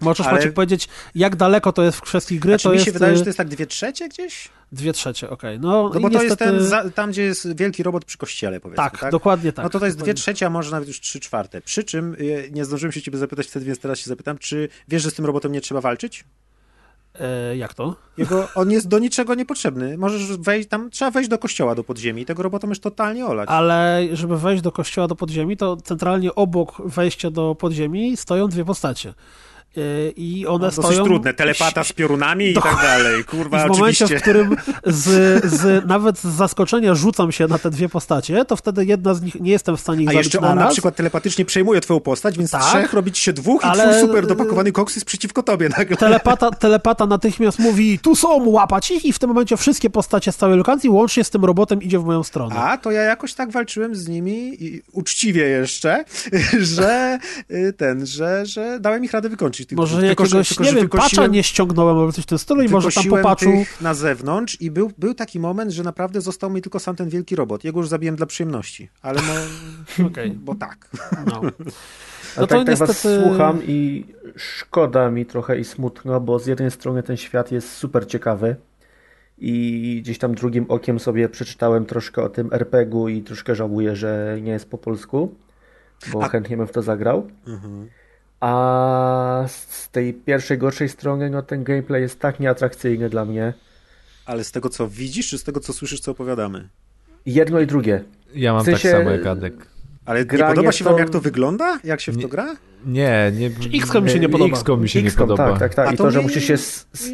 Możesz 0.00 0.26
Ale... 0.26 0.52
Powiedzieć, 0.52 0.88
jak 1.14 1.36
daleko 1.36 1.72
to 1.72 1.82
jest 1.82 1.98
w 1.98 2.00
kwestii 2.00 2.38
gry? 2.38 2.50
Znaczy, 2.50 2.62
to 2.62 2.68
mi 2.68 2.74
jest... 2.74 2.86
się 2.86 2.92
wydaje, 2.92 3.16
że 3.16 3.22
to 3.22 3.28
jest 3.28 3.38
tak 3.38 3.48
dwie 3.48 3.66
trzecie 3.66 4.08
gdzieś? 4.08 4.48
Dwie 4.72 4.92
trzecie, 4.92 5.30
okej. 5.30 5.56
Okay. 5.56 5.68
No, 5.68 5.90
no 5.94 6.00
bo 6.00 6.10
to 6.10 6.22
jest 6.22 6.38
ten, 6.38 6.60
tam, 6.94 7.10
gdzie 7.10 7.22
jest 7.22 7.56
wielki 7.56 7.82
robot 7.82 8.04
przy 8.04 8.18
kościele, 8.18 8.60
powiedzmy. 8.60 8.84
Tak, 8.84 8.98
tak? 8.98 9.12
dokładnie 9.12 9.52
tak. 9.52 9.62
No 9.62 9.70
to 9.70 9.80
to 9.80 9.86
jest 9.86 9.98
dokładnie. 9.98 10.14
dwie 10.14 10.22
trzecie, 10.22 10.46
a 10.46 10.50
może 10.50 10.70
nawet 10.70 10.88
już 10.88 11.00
trzy 11.00 11.20
czwarte. 11.20 11.60
Przy 11.60 11.84
czym, 11.84 12.14
y, 12.20 12.50
nie 12.52 12.64
zdążyłem 12.64 12.92
się 12.92 13.02
ciebie 13.02 13.18
zapytać 13.18 13.46
wtedy, 13.46 13.66
więc 13.66 13.78
teraz 13.78 13.98
się 13.98 14.08
zapytam, 14.08 14.38
czy 14.38 14.68
wiesz, 14.88 15.02
że 15.02 15.10
z 15.10 15.14
tym 15.14 15.26
robotem 15.26 15.52
nie 15.52 15.60
trzeba 15.60 15.80
walczyć? 15.80 16.24
E, 17.20 17.56
jak 17.56 17.74
to? 17.74 17.96
Jego, 18.16 18.48
on 18.54 18.70
jest 18.70 18.88
do 18.88 18.98
niczego 18.98 19.34
niepotrzebny. 19.34 19.98
Możesz 19.98 20.36
wejść 20.36 20.68
tam, 20.68 20.90
trzeba 20.90 21.10
wejść 21.10 21.30
do 21.30 21.38
kościoła 21.38 21.74
do 21.74 21.84
podziemi 21.84 22.22
i 22.22 22.26
tego 22.26 22.42
robota 22.42 22.66
możesz 22.66 22.80
totalnie 22.80 23.26
olać. 23.26 23.48
Ale 23.48 24.02
żeby 24.12 24.38
wejść 24.38 24.62
do 24.62 24.72
kościoła 24.72 25.08
do 25.08 25.16
podziemi, 25.16 25.56
to 25.56 25.76
centralnie 25.76 26.34
obok 26.34 26.82
wejścia 26.84 27.30
do 27.30 27.54
podziemi 27.54 28.16
stoją 28.16 28.48
dwie 28.48 28.64
postacie. 28.64 29.14
E, 29.78 30.10
i 30.16 30.46
one 30.46 30.66
no, 30.66 30.70
stoją... 30.72 31.04
trudne, 31.04 31.34
telepata 31.34 31.84
z 31.84 31.92
piorunami 31.92 32.50
i 32.50 32.54
tak 32.62 32.76
dalej, 32.82 33.24
kurwa, 33.24 33.64
w 33.64 33.68
momencie, 33.68 34.06
w 34.06 34.22
którym 34.22 34.56
z, 34.86 35.04
z, 35.60 35.86
nawet 35.86 36.18
z 36.18 36.24
zaskoczenia 36.24 36.94
rzucam 36.94 37.32
się 37.32 37.46
na 37.46 37.58
te 37.58 37.70
dwie 37.70 37.88
postacie, 37.88 38.44
to 38.44 38.56
wtedy 38.56 38.84
jedna 38.84 39.14
z 39.14 39.22
nich, 39.22 39.40
nie 39.40 39.50
jestem 39.50 39.76
w 39.76 39.80
stanie 39.80 40.02
ich 40.02 40.08
A 40.08 40.12
jeszcze 40.12 40.38
on 40.40 40.44
na, 40.44 40.64
na 40.64 40.70
przykład 40.70 40.96
telepatycznie 40.96 41.44
przejmuje 41.44 41.80
twoją 41.80 42.00
postać, 42.00 42.38
więc 42.38 42.50
tak, 42.50 42.62
trzech 42.62 42.92
robić 42.92 43.18
się 43.18 43.32
dwóch 43.32 43.64
ale... 43.64 43.84
i 43.84 43.88
twój 43.88 44.00
super 44.00 44.26
dopakowany 44.26 44.72
koks 44.72 44.94
jest 44.94 45.06
przeciwko 45.06 45.42
tobie 45.42 45.68
nagle. 45.78 45.96
Telepata, 45.96 46.50
telepata 46.50 47.06
natychmiast 47.06 47.58
mówi, 47.58 47.98
tu 47.98 48.16
są, 48.16 48.48
łapać 48.48 48.90
ich 48.90 49.04
i 49.04 49.12
w 49.12 49.18
tym 49.18 49.28
momencie 49.28 49.56
wszystkie 49.56 49.90
postacie 49.90 50.32
z 50.32 50.36
całej 50.36 50.58
lokacji, 50.58 50.90
łącznie 50.90 51.24
z 51.24 51.30
tym 51.30 51.44
robotem 51.44 51.82
idzie 51.82 51.98
w 51.98 52.04
moją 52.04 52.22
stronę. 52.22 52.54
A, 52.54 52.78
to 52.78 52.90
ja 52.90 53.02
jakoś 53.02 53.34
tak 53.34 53.50
walczyłem 53.50 53.94
z 53.94 54.08
nimi 54.08 54.64
i 54.64 54.82
uczciwie 54.92 55.48
jeszcze, 55.48 56.04
że 56.58 57.18
y, 57.50 57.72
ten, 57.76 58.06
że, 58.06 58.46
że 58.46 58.80
dałem 58.80 59.04
ich 59.04 59.12
radę 59.12 59.28
wykończyć 59.28 59.67
tych 59.68 59.78
Może 59.78 60.00
tylko, 60.00 60.24
jakiegoś, 60.24 60.48
tylko, 60.48 60.64
nie 60.64 60.72
wiem, 60.72 60.88
patcha 60.88 61.26
nie 61.26 61.42
ściągnąłem 61.42 61.98
albo 61.98 62.12
coś 62.12 62.24
w 62.24 62.26
tym 62.26 62.38
stylu 62.38 62.62
i 62.62 62.68
może 62.68 62.92
tam 62.92 63.04
po 63.04 63.18
patchu... 63.18 63.64
na 63.80 63.94
zewnątrz 63.94 64.60
i 64.60 64.70
był, 64.70 64.90
był 64.98 65.14
taki 65.14 65.40
moment, 65.40 65.72
że 65.72 65.82
naprawdę 65.82 66.20
został 66.20 66.50
mi 66.50 66.62
tylko 66.62 66.78
sam 66.78 66.96
ten 66.96 67.08
wielki 67.08 67.36
robot. 67.36 67.64
Jego 67.64 67.80
już 67.80 67.88
zabiłem 67.88 68.16
dla 68.16 68.26
przyjemności, 68.26 68.88
ale 69.02 69.20
no... 69.22 69.34
okay. 70.06 70.30
bo 70.40 70.54
tak. 70.54 70.90
No. 71.26 71.40
No 72.36 72.46
to 72.46 72.58
tak, 72.58 72.68
niestety... 72.68 72.92
tak 72.92 73.02
was 73.02 73.22
słucham 73.22 73.60
i 73.66 74.06
szkoda 74.36 75.10
mi 75.10 75.26
trochę 75.26 75.58
i 75.58 75.64
smutno, 75.64 76.20
bo 76.20 76.38
z 76.38 76.46
jednej 76.46 76.70
strony 76.70 77.02
ten 77.02 77.16
świat 77.16 77.52
jest 77.52 77.72
super 77.72 78.06
ciekawy 78.06 78.56
i 79.38 80.00
gdzieś 80.02 80.18
tam 80.18 80.34
drugim 80.34 80.66
okiem 80.68 81.00
sobie 81.00 81.28
przeczytałem 81.28 81.86
troszkę 81.86 82.22
o 82.22 82.28
tym 82.28 82.52
RPG-u 82.52 83.08
i 83.08 83.22
troszkę 83.22 83.54
żałuję, 83.54 83.96
że 83.96 84.38
nie 84.42 84.52
jest 84.52 84.70
po 84.70 84.78
polsku, 84.78 85.34
bo 86.12 86.22
A... 86.22 86.28
chętnie 86.28 86.56
bym 86.56 86.66
w 86.66 86.72
to 86.72 86.82
zagrał. 86.82 87.30
Mhm. 87.46 87.88
A 88.40 89.44
z 89.46 89.88
tej 89.88 90.14
pierwszej, 90.14 90.58
gorszej 90.58 90.88
strony, 90.88 91.30
no 91.30 91.42
ten 91.42 91.64
gameplay 91.64 92.02
jest 92.02 92.20
tak 92.20 92.40
nieatrakcyjny 92.40 93.08
dla 93.08 93.24
mnie. 93.24 93.54
Ale 94.26 94.44
z 94.44 94.52
tego, 94.52 94.68
co 94.68 94.88
widzisz, 94.88 95.28
czy 95.28 95.38
z 95.38 95.44
tego, 95.44 95.60
co 95.60 95.72
słyszysz, 95.72 96.00
co 96.00 96.10
opowiadamy? 96.10 96.68
Jedno 97.26 97.60
i 97.60 97.66
drugie. 97.66 98.04
Ja 98.34 98.52
mam 98.52 98.62
w 98.62 98.64
sensie, 98.64 98.90
tak 98.90 98.98
samo 98.98 99.10
jak 99.10 99.26
Adek. 99.26 99.66
Ale 100.08 100.20
nie 100.20 100.38
podoba 100.38 100.72
się 100.72 100.84
to... 100.84 100.90
wam, 100.90 100.98
jak 100.98 101.10
to 101.10 101.20
wygląda? 101.20 101.80
Jak 101.84 102.00
się 102.00 102.12
w 102.12 102.22
to 102.22 102.28
gra? 102.28 102.56
Nie, 102.86 103.32
nie. 103.34 103.50
XCOM 103.80 104.04
mi 104.04 104.10
się 104.10 104.20
nie 104.20 104.28
podoba. 104.28 104.56
XCOM 104.56 104.82
mi 104.82 104.88
się 104.88 105.02
nie 105.02 105.10
podoba. 105.10 105.50
Tak, 105.50 105.58
tak, 105.58 105.74
tak. 105.74 105.94
I 105.94 105.96
to, 105.96 106.04
to 106.04 106.10
że 106.10 106.22
musisz 106.22 106.44
się 106.44 106.56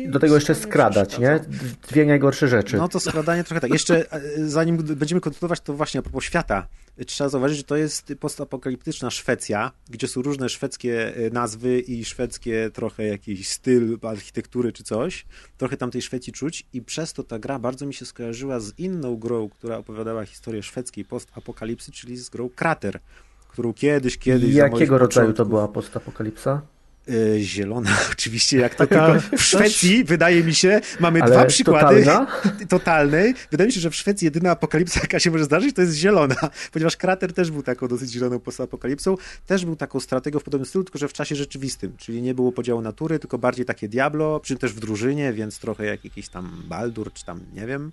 do 0.09 0.19
tego 0.19 0.35
jeszcze 0.35 0.55
skradać, 0.55 1.19
nie? 1.19 1.41
Dwie 1.89 2.07
najgorsze 2.07 2.49
rzeczy. 2.49 2.77
No 2.77 2.89
to 2.89 3.01
skradanie 3.01 3.45
trochę 3.45 3.61
tak. 3.61 3.73
Jeszcze 3.73 4.13
e, 4.13 4.21
zanim 4.49 4.77
będziemy 4.77 5.21
kontynuować, 5.21 5.61
to 5.61 5.75
właśnie 5.75 6.01
a 6.01 6.03
propos 6.03 6.25
świata. 6.25 6.67
Trzeba 7.07 7.31
zauważyć, 7.31 7.59
że 7.59 7.65
to 7.65 7.77
jest 7.77 8.13
postapokaliptyczna 8.21 9.11
Szwecja, 9.11 9.73
gdzie 9.91 10.09
są 10.09 10.23
różne 10.23 10.49
szwedzkie 10.49 11.17
e, 11.17 11.31
nazwy 11.31 11.81
i 11.81 12.05
szwedzkie 12.05 12.71
trochę 12.73 13.07
jakiś 13.07 13.49
styl 13.49 13.99
architektury 14.03 14.73
czy 14.73 14.85
coś. 14.85 15.27
Trochę 15.57 15.77
tam 15.77 15.91
tej 15.91 16.03
Szwecji 16.03 16.33
czuć 16.33 16.67
i 16.73 16.83
przez 16.83 17.13
to 17.13 17.23
ta 17.23 17.39
gra 17.39 17.59
bardzo 17.59 17.87
mi 17.87 17.95
się 17.95 18.07
skojarzyła 18.07 18.61
z 18.61 18.79
inną 18.79 19.17
grą, 19.17 19.49
która 19.49 19.77
opowiadała 19.77 20.25
historię 20.25 20.63
szwedzkiej 20.63 21.05
postapokalipsy, 21.05 21.93
czyli 21.93 22.17
z 22.17 22.29
grą 22.29 22.49
Krater 22.93 23.01
którą 23.49 23.75
kiedyś, 23.75 24.19
kiedyś... 24.19 24.55
Jakiego 24.55 24.99
rodzaju 24.99 25.33
to 25.33 25.45
była 25.45 25.69
postapokalipsa? 25.69 26.63
Yy, 27.07 27.43
zielona, 27.43 27.91
oczywiście, 28.13 28.59
jak 28.59 28.75
to 28.75 28.87
tylko 28.87 29.15
w 29.39 29.43
Szwecji, 29.43 29.99
też... 29.99 30.09
wydaje 30.09 30.45
mi 30.45 30.55
się, 30.55 30.81
mamy 31.01 31.23
Ale 31.23 31.31
dwa 31.31 31.45
przykłady 31.45 32.05
totalna? 32.05 32.27
totalnej. 32.69 33.35
Wydaje 33.51 33.69
mi 33.69 33.73
się, 33.73 33.81
że 33.81 33.91
w 33.91 33.95
Szwecji 33.95 34.25
jedyna 34.25 34.51
apokalipsa, 34.51 35.01
jaka 35.01 35.21
się 35.21 35.31
może 35.31 35.45
zdarzyć, 35.45 35.77
to 35.77 35.83
jest 35.83 35.95
zielona, 35.95 36.37
ponieważ 36.73 36.97
krater 36.97 37.33
też 37.33 37.51
był 37.51 37.63
taką 37.63 37.89
dosyć 37.89 38.11
zieloną 38.11 38.41
postapokalipsą, 38.41 39.17
też 39.47 39.65
był 39.65 39.77
taką 39.77 40.01
strategią 40.01 40.39
w 40.39 40.45
podobnym 40.45 40.67
stylu, 40.67 40.85
tylko 40.85 40.99
że 40.99 41.09
w 41.09 41.13
czasie 41.13 41.37
rzeczywistym, 41.37 41.97
czyli 41.97 42.23
nie 42.23 42.35
było 42.35 42.53
podziału 42.53 42.81
natury, 42.81 43.19
tylko 43.19 43.39
bardziej 43.39 43.65
takie 43.65 43.89
Diablo, 43.89 44.41
przy 44.41 44.49
czym 44.49 44.59
też 44.59 44.73
w 44.73 44.81
drużynie, 44.81 45.33
więc 45.33 45.59
trochę 45.59 45.85
jak 45.85 46.05
jakiś 46.05 46.29
tam 46.29 46.63
Baldur, 46.69 47.13
czy 47.13 47.25
tam, 47.25 47.41
nie 47.55 47.67
wiem, 47.67 47.93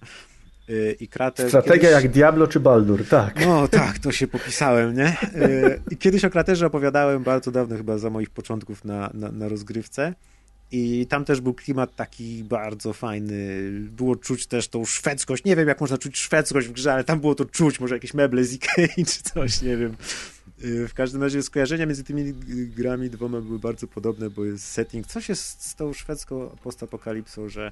i 1.00 1.08
krater. 1.08 1.48
Strategia 1.48 1.90
kiedyś... 1.90 2.04
jak 2.04 2.12
Diablo 2.12 2.48
czy 2.48 2.60
Baldur, 2.60 3.06
tak. 3.08 3.46
No 3.46 3.68
tak, 3.68 4.00
to 4.00 4.12
się 4.12 4.28
popisałem, 4.28 4.96
nie? 4.96 5.18
Y, 5.36 5.82
I 5.92 5.98
kiedyś 5.98 6.26
o 6.26 6.30
kraterze 6.30 6.68
opowiadałem 6.68 7.24
bardzo 7.24 7.52
dawno, 7.52 7.78
chyba 7.78 7.98
za 7.98 8.10
moich 8.10 8.30
początków 8.30 8.86
na, 8.86 9.10
na, 9.14 9.32
na 9.32 9.48
rozgrywce. 9.48 10.14
I 10.72 11.08
tam 11.10 11.26
też 11.26 11.42
był 11.42 11.54
klimat 11.54 11.96
taki 11.96 12.44
bardzo 12.44 12.94
fajny. 12.94 13.72
Było 13.80 14.16
czuć 14.16 14.48
też 14.48 14.68
tą 14.68 14.86
szwedzkość. 14.86 15.44
Nie 15.44 15.56
wiem, 15.56 15.68
jak 15.68 15.82
można 15.82 15.98
czuć 15.98 16.18
szwedzkość 16.18 16.68
w 16.68 16.72
grze, 16.72 16.94
ale 16.94 17.04
tam 17.04 17.20
było 17.20 17.36
to 17.36 17.46
czuć. 17.46 17.80
Może 17.80 17.96
jakieś 17.96 18.14
meble 18.14 18.44
z 18.44 18.54
Ikei 18.54 19.06
czy 19.12 19.24
coś, 19.24 19.62
nie 19.62 19.78
wiem. 19.78 19.96
Y, 20.64 20.88
w 20.88 20.94
każdym 20.94 21.24
razie 21.24 21.44
skojarzenia 21.44 21.86
między 21.86 22.04
tymi 22.04 22.34
grami 22.76 23.10
dwoma 23.10 23.42
były 23.42 23.60
bardzo 23.60 23.88
podobne, 23.88 24.30
bo 24.30 24.46
jest 24.46 24.66
setting. 24.66 25.08
Coś 25.08 25.30
jest 25.30 25.66
z 25.66 25.76
tą 25.76 25.94
szwedzką 25.94 26.56
postapokalipsą, 26.64 27.50
że 27.50 27.72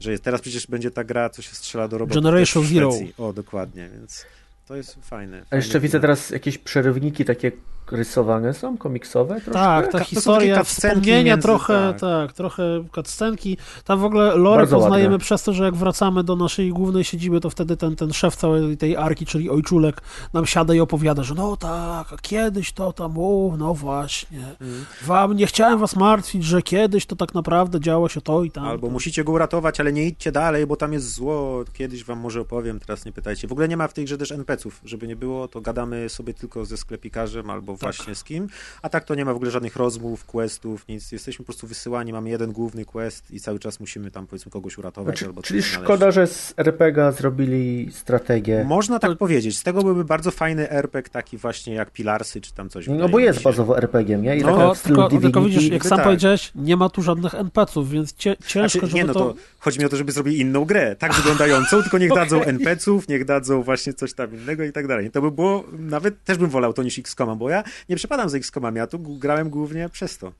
że 0.00 0.10
jest, 0.10 0.24
teraz 0.24 0.40
przecież 0.40 0.66
będzie 0.66 0.90
ta 0.90 1.04
gra, 1.04 1.30
co 1.30 1.42
się 1.42 1.54
strzela 1.54 1.88
do 1.88 1.98
robotu. 1.98 2.20
Generation 2.20 2.66
Zero. 2.66 2.92
O, 3.18 3.32
dokładnie, 3.32 3.90
więc 3.92 4.26
to 4.66 4.76
jest 4.76 4.96
fajne. 5.02 5.46
A 5.50 5.56
jeszcze 5.56 5.80
widzę 5.80 6.00
teraz 6.00 6.30
jakieś 6.30 6.58
przerywniki 6.58 7.24
takie 7.24 7.52
rysowane 7.92 8.54
są, 8.54 8.76
komiksowe 8.76 9.34
troszkę? 9.34 9.52
Tak, 9.52 9.92
ta 9.92 10.00
historia, 10.00 10.64
wspomnienia 10.64 11.36
trochę, 11.36 11.74
tak. 11.74 12.00
tak, 12.00 12.32
trochę 12.32 12.84
cutscenki. 12.94 13.56
Tam 13.84 14.00
w 14.00 14.04
ogóle 14.04 14.36
lore 14.36 14.62
Bardzo 14.62 14.76
poznajemy 14.76 15.10
ładne. 15.10 15.24
przez 15.24 15.42
to, 15.42 15.52
że 15.52 15.64
jak 15.64 15.74
wracamy 15.74 16.24
do 16.24 16.36
naszej 16.36 16.70
głównej 16.70 17.04
siedziby, 17.04 17.40
to 17.40 17.50
wtedy 17.50 17.76
ten, 17.76 17.96
ten 17.96 18.12
szef 18.12 18.36
całej 18.36 18.76
tej 18.76 18.96
arki, 18.96 19.26
czyli 19.26 19.50
ojczulek, 19.50 20.00
nam 20.32 20.46
siada 20.46 20.74
i 20.74 20.80
opowiada, 20.80 21.22
że 21.22 21.34
no 21.34 21.56
tak, 21.56 22.20
kiedyś 22.20 22.72
to 22.72 22.92
tam, 22.92 23.18
o, 23.18 23.54
no 23.58 23.74
właśnie. 23.74 24.44
Mm. 24.60 24.84
Wam, 25.06 25.36
nie 25.36 25.46
chciałem 25.46 25.78
was 25.78 25.96
martwić, 25.96 26.44
że 26.44 26.62
kiedyś 26.62 27.06
to 27.06 27.16
tak 27.16 27.34
naprawdę 27.34 27.80
działo 27.80 28.08
się 28.08 28.20
to 28.20 28.44
i 28.44 28.50
tam. 28.50 28.64
Albo 28.64 28.90
musicie 28.90 29.24
go 29.24 29.32
uratować, 29.32 29.80
ale 29.80 29.92
nie 29.92 30.06
idźcie 30.06 30.32
dalej, 30.32 30.66
bo 30.66 30.76
tam 30.76 30.92
jest 30.92 31.14
zło. 31.14 31.64
Kiedyś 31.72 32.04
wam 32.04 32.18
może 32.18 32.40
opowiem, 32.40 32.80
teraz 32.80 33.04
nie 33.04 33.12
pytajcie. 33.12 33.48
W 33.48 33.52
ogóle 33.52 33.68
nie 33.68 33.76
ma 33.76 33.88
w 33.88 33.92
tej 33.92 34.04
grze 34.04 34.18
też 34.18 34.32
NPC-ów, 34.32 34.80
żeby 34.84 35.08
nie 35.08 35.16
było, 35.16 35.48
to 35.48 35.60
gadamy 35.60 36.08
sobie 36.08 36.34
tylko 36.34 36.64
ze 36.64 36.76
sklepikarzem 36.76 37.50
albo 37.50 37.77
tak. 37.78 37.94
właśnie 37.94 38.14
z 38.14 38.24
kim, 38.24 38.48
a 38.82 38.88
tak 38.88 39.04
to 39.04 39.14
nie 39.14 39.24
ma 39.24 39.32
w 39.32 39.36
ogóle 39.36 39.50
żadnych 39.50 39.76
rozmów, 39.76 40.24
questów, 40.24 40.88
nic. 40.88 41.12
Jesteśmy 41.12 41.42
po 41.42 41.46
prostu 41.46 41.66
wysyłani, 41.66 42.12
mamy 42.12 42.30
jeden 42.30 42.52
główny 42.52 42.84
quest 42.84 43.30
i 43.30 43.40
cały 43.40 43.58
czas 43.58 43.80
musimy 43.80 44.10
tam 44.10 44.26
powiedzmy 44.26 44.52
kogoś 44.52 44.78
uratować 44.78 45.14
znaczy, 45.14 45.26
albo 45.26 45.42
Czyli 45.42 45.62
szkoda, 45.62 46.10
że 46.10 46.26
z 46.26 46.54
RPG 46.56 47.12
zrobili 47.12 47.90
strategię. 47.92 48.64
Można 48.64 48.98
tak 48.98 49.10
to... 49.10 49.16
powiedzieć. 49.16 49.58
Z 49.58 49.62
tego 49.62 49.82
byłby 49.82 50.04
bardzo 50.04 50.30
fajny 50.30 50.70
RPG 50.70 51.10
taki 51.12 51.36
właśnie 51.36 51.74
jak 51.74 51.90
Pilarsy 51.90 52.40
czy 52.40 52.54
tam 52.54 52.68
coś. 52.68 52.86
No 52.86 53.08
bo 53.08 53.18
jest 53.18 53.42
bazowo 53.42 53.78
RPG, 53.78 54.18
nie? 54.18 54.36
I 54.36 54.42
no, 54.42 54.74
tylko, 54.74 55.08
tylko 55.08 55.42
widzisz, 55.42 55.68
jak 55.68 55.86
sam 55.86 55.98
tak. 55.98 56.06
powiedziałeś, 56.06 56.52
nie 56.54 56.76
ma 56.76 56.88
tu 56.88 57.02
żadnych 57.02 57.34
NPC-ów, 57.34 57.90
więc 57.90 58.14
cie, 58.14 58.36
ciężko, 58.46 58.78
znaczy, 58.78 58.94
nie, 58.94 59.04
no 59.04 59.14
to... 59.14 59.20
to... 59.20 59.34
Chodzi 59.58 59.78
mi 59.78 59.84
o 59.84 59.88
to, 59.88 59.96
żeby 59.96 60.12
zrobili 60.12 60.40
inną 60.40 60.64
grę, 60.64 60.96
tak 60.96 61.14
wyglądającą, 61.14 61.82
tylko 61.82 61.98
niech 61.98 62.12
okay. 62.12 62.24
dadzą 62.24 62.42
NPC-ów, 62.42 63.08
niech 63.08 63.24
dadzą 63.24 63.62
właśnie 63.62 63.94
coś 63.94 64.14
tam 64.14 64.34
innego 64.34 64.64
i 64.64 64.72
tak 64.72 64.86
dalej. 64.86 65.10
To 65.10 65.22
by 65.22 65.30
było, 65.30 65.64
nawet 65.78 66.24
też 66.24 66.38
bym 66.38 66.50
wolał 66.50 66.72
to 66.72 66.82
niż 66.82 66.98
XCOM, 66.98 67.38
bo 67.38 67.50
ja 67.50 67.62
nie 67.88 67.96
przepadam 67.96 68.28
z 68.28 68.34
XCOMami, 68.34 68.78
ja 68.78 68.86
tu 68.86 68.98
grałem 68.98 69.50
głównie 69.50 69.88
przez 69.88 70.18
to. 70.18 70.32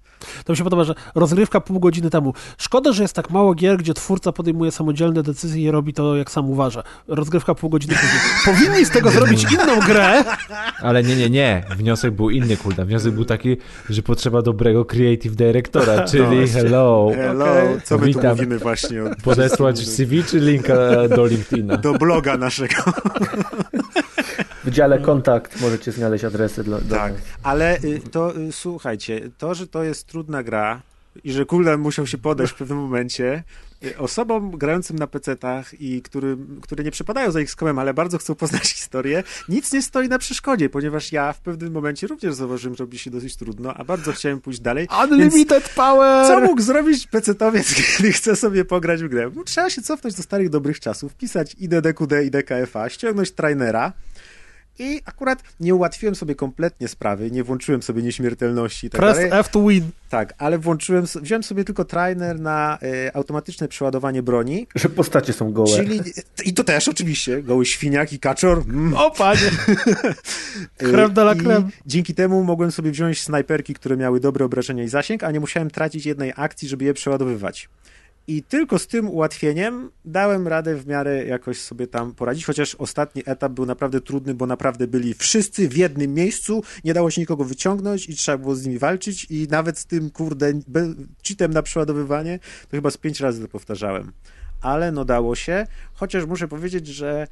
To 0.45 0.53
mi 0.53 0.57
się 0.57 0.65
podoba, 0.65 0.85
że 0.85 0.95
rozgrywka 1.15 1.61
pół 1.61 1.81
godziny 1.81 2.11
temu. 2.11 2.35
Szkoda, 2.59 2.93
że 2.93 3.03
jest 3.03 3.15
tak 3.15 3.31
mało 3.31 3.55
gier, 3.55 3.79
gdzie 3.79 3.95
twórca 3.95 4.33
podejmuje 4.33 4.73
samodzielne 4.73 5.23
decyzje 5.23 5.63
i 5.63 5.71
robi 5.71 5.93
to, 5.93 6.17
jak 6.17 6.31
sam 6.31 6.51
uważa. 6.51 6.83
Rozgrywka 7.09 7.55
pół 7.55 7.71
godziny 7.71 7.95
później. 7.95 8.21
Powinni 8.57 8.85
z 8.85 8.91
tego 8.91 9.11
zrobić 9.11 9.47
inną 9.53 9.81
grę. 9.81 10.25
Ale 10.83 11.03
nie, 11.03 11.17
nie, 11.17 11.31
nie. 11.31 11.65
Wniosek 11.77 12.15
był 12.15 12.31
inny, 12.31 12.57
kulda. 12.57 12.85
Wniosek 12.85 13.15
był 13.15 13.25
taki, 13.25 13.57
że 13.91 14.03
potrzeba 14.03 14.43
dobrego 14.43 14.85
creative 14.85 15.37
directora, 15.37 16.05
czyli 16.11 16.41
no 16.41 16.53
hello. 16.53 17.11
Hello, 17.15 17.45
okay. 17.45 17.81
co 17.85 17.99
my 17.99 18.07
Witam. 18.07 18.23
tu 18.23 18.29
mówimy 18.29 18.59
właśnie? 18.59 19.01
Podesłać 19.25 19.89
CV 19.89 20.25
czy 20.25 20.41
linka 20.41 20.75
do 21.17 21.27
LinkedIna? 21.27 21.77
Do 21.77 21.95
bloga 21.95 22.37
naszego. 22.37 22.75
W 24.69 24.71
dziale 24.71 24.99
kontakt 24.99 25.61
możecie 25.61 25.93
znaleźć 25.93 26.25
adresy 26.25 26.65
dla. 26.65 26.79
Tak, 26.91 27.13
ale 27.43 27.79
y, 27.85 28.01
to 28.11 28.37
y, 28.37 28.53
słuchajcie, 28.53 29.21
to, 29.39 29.55
że 29.55 29.67
to 29.67 29.83
jest 29.83 30.07
trudna 30.07 30.43
gra 30.43 30.83
i 31.25 31.33
że 31.33 31.45
Kuldan 31.45 31.81
musiał 31.81 32.07
się 32.07 32.19
podejść 32.19 32.53
w 32.53 32.57
pewnym 32.57 32.79
momencie, 32.79 33.43
y, 33.85 33.99
osobom 33.99 34.51
grającym 34.51 34.99
na 34.99 35.07
PC-tach 35.07 35.81
i 35.81 36.03
który, 36.03 36.37
które 36.63 36.85
nie 36.85 36.91
przepadają 36.91 37.31
za 37.31 37.41
XCOM, 37.41 37.79
ale 37.79 37.95
bardzo 37.95 38.19
chcą 38.19 38.35
poznać 38.35 38.63
historię, 38.63 39.23
nic 39.49 39.73
nie 39.73 39.83
stoi 39.83 40.09
na 40.09 40.19
przeszkodzie, 40.19 40.69
ponieważ 40.69 41.13
ja 41.13 41.33
w 41.33 41.41
pewnym 41.41 41.73
momencie 41.73 42.07
również 42.07 42.35
zauważyłem, 42.35 42.77
że 42.77 42.85
robi 42.85 42.99
się 42.99 43.11
dosyć 43.11 43.37
trudno, 43.37 43.75
a 43.75 43.85
bardzo 43.85 44.13
chciałem 44.13 44.41
pójść 44.41 44.61
dalej. 44.61 44.89
Unlimited 45.05 45.69
power! 45.69 46.27
Co 46.27 46.41
mógł 46.41 46.63
zrobić 46.63 47.09
PC-towiec, 47.09 47.97
kiedy 47.97 48.13
chce 48.19 48.37
sobie 48.37 48.65
pograć 48.65 49.03
w 49.03 49.09
grę? 49.09 49.31
Trzeba 49.45 49.71
się 49.71 49.83
cofnąć 49.83 50.17
do 50.17 50.23
starych, 50.23 50.51
dobrych 50.51 50.81
czasów, 50.81 51.13
wpisać 51.13 51.57
IDDQD 51.59 52.13
i 52.25 52.31
DKFA, 52.31 52.89
ściągnąć 52.89 53.31
trainera, 53.31 53.93
i 54.79 55.01
akurat 55.05 55.43
nie 55.61 55.75
ułatwiłem 55.75 56.15
sobie 56.15 56.35
kompletnie 56.35 56.89
sprawy, 56.89 57.31
nie 57.31 57.45
włączyłem 57.45 57.83
sobie 57.83 58.03
nieśmiertelności 58.03 58.87
i 58.87 58.91
tak 58.91 59.01
Press 59.01 59.17
dalej. 59.17 59.31
F 59.33 59.49
to 59.49 59.69
win. 59.69 59.91
Tak, 60.11 60.35
ale 60.39 60.59
włączyłem, 60.59 61.05
wziąłem 61.23 61.43
sobie 61.43 61.65
tylko 61.65 61.85
trainer 61.85 62.41
na 62.41 62.79
y, 62.83 63.15
automatyczne 63.15 63.69
przeładowanie 63.69 64.23
broni. 64.23 64.67
Że 64.75 64.89
postacie 64.89 65.33
są 65.33 65.53
gołe. 65.53 65.77
Czyli, 65.77 66.01
I 66.45 66.55
to 66.55 66.65
też 66.65 66.89
oczywiście, 66.89 67.43
goły 67.43 67.67
świniak 67.67 68.13
i 68.13 68.19
kaczor. 68.19 68.59
Mm. 68.59 68.95
O 68.95 69.11
panie! 69.11 69.41
Chleb 70.91 71.13
de 71.13 71.23
la 71.23 71.35
creme. 71.35 71.69
Dzięki 71.87 72.15
temu 72.15 72.45
mogłem 72.45 72.73
sobie 72.73 72.91
wziąć 72.91 73.23
snajperki, 73.23 73.75
które 73.75 73.97
miały 73.97 74.21
dobre 74.21 74.45
obrażenia 74.45 74.85
i 74.85 74.89
zasięg, 74.89 75.25
a 75.25 75.31
nie 75.31 75.41
musiałem 75.41 75.71
tracić 75.71 76.07
jednej 76.07 76.33
akcji, 76.37 76.69
żeby 76.69 76.85
je 76.85 76.95
przeładowywać. 76.95 77.69
I 78.29 78.43
tylko 78.43 78.79
z 78.79 78.87
tym 78.87 79.09
ułatwieniem 79.11 79.91
dałem 80.05 80.49
radę 80.49 80.77
w 80.77 80.87
miarę 80.87 81.25
jakoś 81.25 81.61
sobie 81.61 81.87
tam 81.87 82.15
poradzić, 82.15 82.45
chociaż 82.45 82.75
ostatni 82.75 83.23
etap 83.27 83.53
był 83.53 83.67
naprawdę 83.67 84.01
trudny, 84.01 84.35
bo 84.35 84.47
naprawdę 84.47 84.87
byli 84.87 85.15
wszyscy 85.15 85.69
w 85.69 85.77
jednym 85.77 86.15
miejscu, 86.15 86.63
nie 86.85 86.95
dało 86.95 87.11
się 87.11 87.21
nikogo 87.21 87.45
wyciągnąć 87.45 88.09
i 88.09 88.17
trzeba 88.17 88.39
było 88.39 88.57
z 88.57 88.67
nimi 88.67 88.79
walczyć 88.79 89.27
i 89.31 89.49
nawet 89.51 89.79
z 89.79 89.87
tym, 89.87 90.11
kurde, 90.11 90.53
cheatem 91.29 91.53
na 91.53 91.63
przeładowywanie, 91.63 92.39
to 92.39 92.71
chyba 92.71 92.91
z 92.91 92.97
pięć 92.97 93.21
razy 93.21 93.43
to 93.43 93.49
powtarzałem. 93.49 94.13
Ale 94.61 94.93
no 94.93 95.05
dało 95.05 95.35
się, 95.35 95.67
chociaż 95.95 96.27
muszę 96.27 96.49
powiedzieć, 96.49 96.87
że 96.87 97.27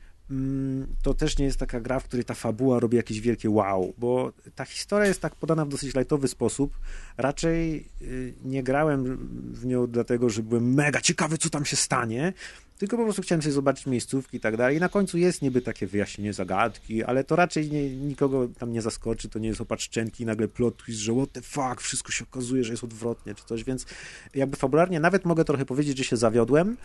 to 1.03 1.15
też 1.15 1.39
nie 1.39 1.45
jest 1.45 1.59
taka 1.59 1.81
gra, 1.81 2.01
w 2.01 2.05
której 2.05 2.25
ta 2.25 2.35
fabuła 2.35 2.81
robi 2.81 2.97
jakieś 2.97 3.21
wielkie 3.21 3.51
wow, 3.51 3.95
bo 3.99 4.33
ta 4.55 4.65
historia 4.65 5.07
jest 5.07 5.21
tak 5.21 5.35
podana 5.35 5.65
w 5.65 5.69
dosyć 5.69 5.95
lightowy 5.95 6.29
sposób. 6.29 6.79
Raczej 7.17 7.89
y, 8.03 8.35
nie 8.45 8.63
grałem 8.63 9.17
w 9.53 9.67
nią 9.67 9.87
dlatego, 9.87 10.31
że 10.31 10.43
byłem 10.43 10.75
mega 10.75 11.01
ciekawy, 11.01 11.39
co 11.39 11.51
tam 11.51 11.65
się 11.65 11.77
stanie, 11.77 12.33
tylko 12.79 12.97
po 12.97 13.03
prostu 13.03 13.23
chciałem 13.23 13.43
sobie 13.43 13.53
zobaczyć 13.53 13.87
miejscówki 13.87 14.37
i 14.37 14.41
tak 14.41 14.57
dalej. 14.57 14.77
I 14.77 14.81
na 14.81 14.89
końcu 14.89 15.19
jest 15.19 15.43
niby 15.43 15.63
takie 15.63 15.87
wyjaśnienie 15.87 16.33
zagadki, 16.33 17.05
ale 17.05 17.25
to 17.25 17.37
raczej 17.37 17.71
nie, 17.71 17.97
nikogo 17.97 18.49
tam 18.59 18.73
nie 18.73 18.83
zaskoczy, 18.83 19.29
to 19.29 19.39
nie 19.39 19.49
jest 19.49 19.61
opatrzczęki 19.61 20.23
i 20.23 20.27
nagle 20.27 20.49
plot 20.49 20.77
twist, 20.77 21.01
że 21.01 21.13
what 21.13 21.33
the 21.33 21.43
fuck, 21.43 21.81
wszystko 21.81 22.13
się 22.13 22.25
okazuje, 22.25 22.65
że 22.65 22.73
jest 22.73 22.85
odwrotnie 22.85 23.35
czy 23.35 23.45
coś, 23.45 23.65
więc 23.65 23.87
jakby 24.35 24.57
fabularnie 24.57 25.01
nawet 25.01 25.25
mogę 25.25 25.45
trochę 25.45 25.65
powiedzieć, 25.65 25.99
że 25.99 26.05
się 26.05 26.17
zawiodłem, 26.17 26.77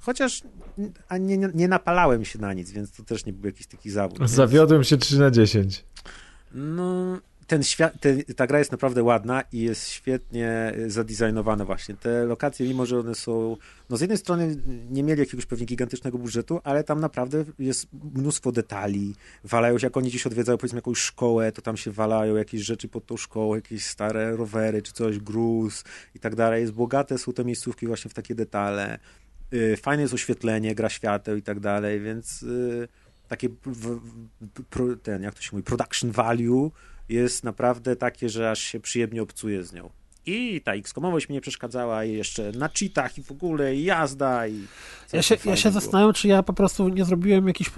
Chociaż 0.00 0.42
nie, 1.20 1.38
nie, 1.38 1.50
nie, 1.54 1.68
napalałem 1.68 2.24
się 2.24 2.38
na 2.38 2.52
nic, 2.52 2.70
więc 2.70 2.92
to 2.92 3.02
też 3.02 3.26
nie 3.26 3.32
był 3.32 3.46
jakiś 3.46 3.66
taki 3.66 3.90
zawód. 3.90 4.30
Zawiodłem 4.30 4.80
więc... 4.80 4.88
się 4.88 4.96
3 4.96 5.18
na 5.18 5.30
10. 5.30 5.84
No, 6.54 7.20
ten 7.50 7.62
świat, 7.62 8.00
ten, 8.00 8.22
ta 8.36 8.46
gra 8.46 8.58
jest 8.58 8.72
naprawdę 8.72 9.02
ładna 9.02 9.42
i 9.52 9.60
jest 9.60 9.88
świetnie 9.88 10.74
zadesignowana 10.86 11.64
właśnie. 11.64 11.94
Te 11.94 12.24
lokacje, 12.24 12.68
mimo 12.68 12.86
że 12.86 12.98
one 12.98 13.14
są, 13.14 13.56
no 13.90 13.96
z 13.96 14.00
jednej 14.00 14.18
strony 14.18 14.56
nie 14.90 15.02
mieli 15.02 15.20
jakiegoś 15.20 15.46
pewnie 15.46 15.66
gigantycznego 15.66 16.18
budżetu, 16.18 16.60
ale 16.64 16.84
tam 16.84 17.00
naprawdę 17.00 17.44
jest 17.58 17.86
mnóstwo 18.14 18.52
detali. 18.52 19.14
Walają 19.44 19.78
się, 19.78 19.86
jak 19.86 19.96
oni 19.96 20.08
gdzieś 20.08 20.26
odwiedzają 20.26 20.58
powiedzmy 20.58 20.78
jakąś 20.78 20.98
szkołę, 20.98 21.52
to 21.52 21.62
tam 21.62 21.76
się 21.76 21.90
walają 21.90 22.36
jakieś 22.36 22.60
rzeczy 22.60 22.88
pod 22.88 23.06
tą 23.06 23.16
szkołą, 23.16 23.54
jakieś 23.54 23.86
stare 23.86 24.36
rowery 24.36 24.82
czy 24.82 24.92
coś, 24.92 25.18
gruz 25.18 25.84
i 26.14 26.20
tak 26.20 26.34
dalej. 26.34 26.60
Jest 26.60 26.72
bogate 26.72 27.18
są 27.18 27.32
te 27.32 27.44
miejscówki 27.44 27.86
właśnie 27.86 28.10
w 28.10 28.14
takie 28.14 28.34
detale. 28.34 28.98
Y, 29.52 29.76
fajne 29.76 30.02
jest 30.02 30.14
oświetlenie, 30.14 30.74
gra 30.74 30.88
świateł 30.88 31.36
i 31.36 31.42
tak 31.42 31.60
dalej, 31.60 32.00
więc 32.00 32.42
y, 32.42 32.88
takie 33.28 33.48
ten, 35.02 35.22
jak 35.22 35.34
to 35.34 35.42
się 35.42 35.50
mówi, 35.52 35.62
production 35.62 36.10
value 36.10 36.70
jest 37.08 37.44
naprawdę 37.44 37.96
takie, 37.96 38.28
że 38.28 38.50
aż 38.50 38.60
się 38.60 38.80
przyjemnie 38.80 39.22
obcuje 39.22 39.64
z 39.64 39.72
nią. 39.72 39.90
I 40.26 40.60
ta 40.60 40.74
X-komowość 40.74 41.28
mi 41.28 41.34
nie 41.34 41.40
przeszkadzała 41.40 42.04
i 42.04 42.12
jeszcze 42.12 42.52
na 42.52 42.68
cheatach 42.68 43.18
i 43.18 43.22
w 43.22 43.30
ogóle 43.30 43.74
i 43.74 43.84
jazda 43.84 44.46
i... 44.46 44.66
Ja 45.12 45.22
się, 45.22 45.36
ja 45.44 45.56
się 45.56 45.70
zastanawiam, 45.70 46.12
czy 46.12 46.28
ja 46.28 46.42
po 46.42 46.52
prostu 46.52 46.88
nie 46.88 47.04
zrobiłem 47.04 47.48
jakiegoś 47.48 47.74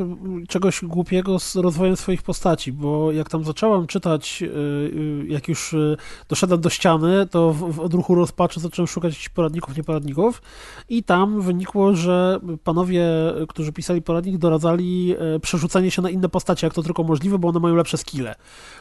czegoś 0.49 0.85
głupiego 0.85 1.39
z 1.39 1.57
rozwojem 1.57 1.97
swoich 1.97 2.23
postaci, 2.23 2.73
bo 2.73 3.13
jak 3.13 3.31
tam 3.31 3.45
zacząłem 3.45 3.87
czytać, 3.87 4.43
y, 4.43 4.47
y, 4.47 5.27
jak 5.29 5.49
już 5.49 5.73
y, 5.73 5.97
doszedłem 6.29 6.61
do 6.61 6.71
ściany, 6.71 7.27
to 7.27 7.53
w, 7.53 7.73
w 7.73 7.81
odruchu 7.81 8.15
rozpaczy 8.15 8.61
zacząłem 8.61 8.87
szukać 8.87 9.29
poradników, 9.29 9.77
nieporadników 9.77 10.43
i 10.89 11.03
tam 11.03 11.41
wynikło, 11.41 11.95
że 11.95 12.41
panowie, 12.65 13.07
którzy 13.49 13.73
pisali 13.73 14.03
poradnik, 14.03 14.39
doradzali 14.39 15.15
przerzucanie 15.43 15.91
się 15.91 16.03
na 16.03 16.11
inne 16.11 16.29
postacie, 16.29 16.67
jak 16.67 16.75
to 16.75 16.83
tylko 16.83 17.03
możliwe, 17.03 17.39
bo 17.39 17.49
one 17.49 17.61
mają 17.61 17.75
lepsze 17.75 17.99
skille, 17.99 18.35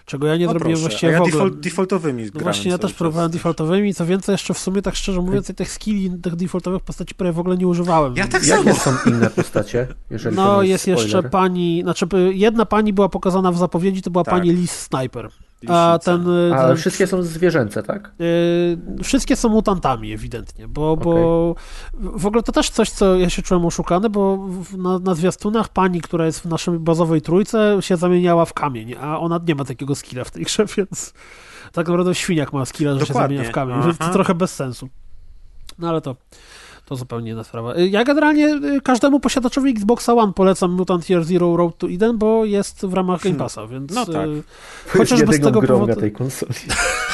czego 0.06 0.28
ja 0.28 0.38
nie 0.38 0.46
no 0.46 0.52
zrobiłem 0.52 0.74
proszę, 0.74 0.90
właściwie 0.90 1.12
ja 1.12 1.20
w 1.20 1.22
ogóle. 1.22 1.34
Default, 1.34 1.60
defaultowymi 1.60 2.24
no 2.34 2.42
Właśnie, 2.42 2.72
ja 2.72 2.78
też 2.78 2.94
próbowałem 2.94 3.32
defaultowymi, 3.32 3.94
co 3.94 4.06
więcej, 4.06 4.34
jeszcze 4.34 4.54
w 4.54 4.58
sumie, 4.58 4.82
tak 4.82 4.96
szczerze 4.96 5.22
mówiąc, 5.22 5.52
tych 5.56 5.72
skilli, 5.72 6.12
tych 6.22 6.36
defaultowych 6.36 6.82
postaci 6.82 7.16
prawie 7.16 7.34
w 7.34 7.40
ogóle 7.40 7.58
nie 7.58 7.68
używałem. 7.68 8.16
Ja 8.16 8.28
tak 8.28 8.41
Jakie 8.48 8.74
są 8.74 8.92
inne 9.06 9.30
postacie? 9.30 9.88
Jeżeli 10.10 10.36
no, 10.36 10.62
jest, 10.62 10.88
jest 10.88 11.04
jeszcze 11.04 11.30
pani, 11.30 11.82
znaczy 11.84 12.06
jedna 12.32 12.66
pani 12.66 12.94
była 12.94 13.10
pokazana 13.10 13.52
w 13.52 13.58
zapowiedzi, 13.58 14.02
to 14.02 14.10
była 14.10 14.24
tak. 14.24 14.34
pani 14.34 14.50
Lis 14.50 14.72
Sniper. 14.72 15.30
A 15.68 16.00
ten, 16.04 16.24
ten, 16.24 16.54
Ale 16.54 16.76
wszystkie 16.76 17.08
są 17.08 17.24
zwierzęce, 17.24 17.84
tak? 17.84 18.12
Yy, 18.20 19.04
wszystkie 19.04 19.36
są 19.36 19.50
mutantami, 19.50 20.14
ewidentnie, 20.14 20.68
bo, 20.68 20.92
okay. 20.92 21.06
bo 21.06 21.56
w 21.94 22.26
ogóle 22.26 22.44
to 22.44 22.52
też 22.52 22.70
coś, 22.70 22.90
co 22.90 23.16
ja 23.16 23.30
się 23.30 23.42
czułem 23.42 23.66
oszukany, 23.66 24.10
bo 24.10 24.48
na, 24.78 25.00
na 25.00 25.16
zwiastunach 25.16 25.70
pani, 25.70 26.02
która 26.02 26.26
jest 26.26 26.40
w 26.40 26.46
naszej 26.46 26.80
bazowej 26.80 27.22
trójce, 27.22 27.78
się 27.80 27.98
zamieniała 27.98 28.46
w 28.46 28.54
kamień, 28.54 28.96
a 29.02 29.20
ona 29.20 29.40
nie 29.48 29.56
ma 29.56 29.66
takiego 29.66 29.96
skilla 29.96 30.24
w 30.24 30.32
tej 30.32 30.44
grze, 30.44 30.66
więc 30.78 31.14
tak 31.72 31.88
naprawdę 31.88 32.16
świniak 32.16 32.54
ma 32.54 32.66
skilla, 32.66 32.94
że 32.94 33.00
Dokładnie. 33.00 33.38
się 33.38 33.44
zamienia 33.44 33.52
w 33.52 33.54
kamień, 33.54 33.78
Aha. 33.80 34.08
to 34.08 34.14
trochę 34.14 34.36
bez 34.36 34.54
sensu. 34.54 34.90
No 35.80 35.90
ale 35.90 36.02
to 36.02 36.16
to 36.92 36.96
zupełnie 36.96 37.32
inna 37.32 37.44
sprawa. 37.44 37.76
Y, 37.76 37.88
ja 37.88 38.04
generalnie 38.04 38.48
y, 38.48 38.82
każdemu 38.82 39.20
posiadaczowi 39.20 39.72
Xboxa 39.72 40.14
One 40.14 40.34
polecam 40.34 40.72
Mutant 40.72 41.10
Year 41.10 41.24
Zero 41.24 41.58
Road 41.58 41.78
to 41.78 41.88
Eden, 41.88 42.18
bo 42.18 42.46
jest 42.46 42.86
w 42.86 42.94
ramach 42.94 43.22
Game 43.22 43.36
hmm. 43.36 43.40
Passa, 43.40 43.68
więc... 43.68 43.94
No 43.94 44.06
tak. 44.06 44.28
Y, 44.28 44.44
chociaż 44.98 45.24
bez 45.24 45.40
tego 45.40 45.62
powodu... 45.62 45.96
tej 45.96 46.12
konsoli. 46.12 46.54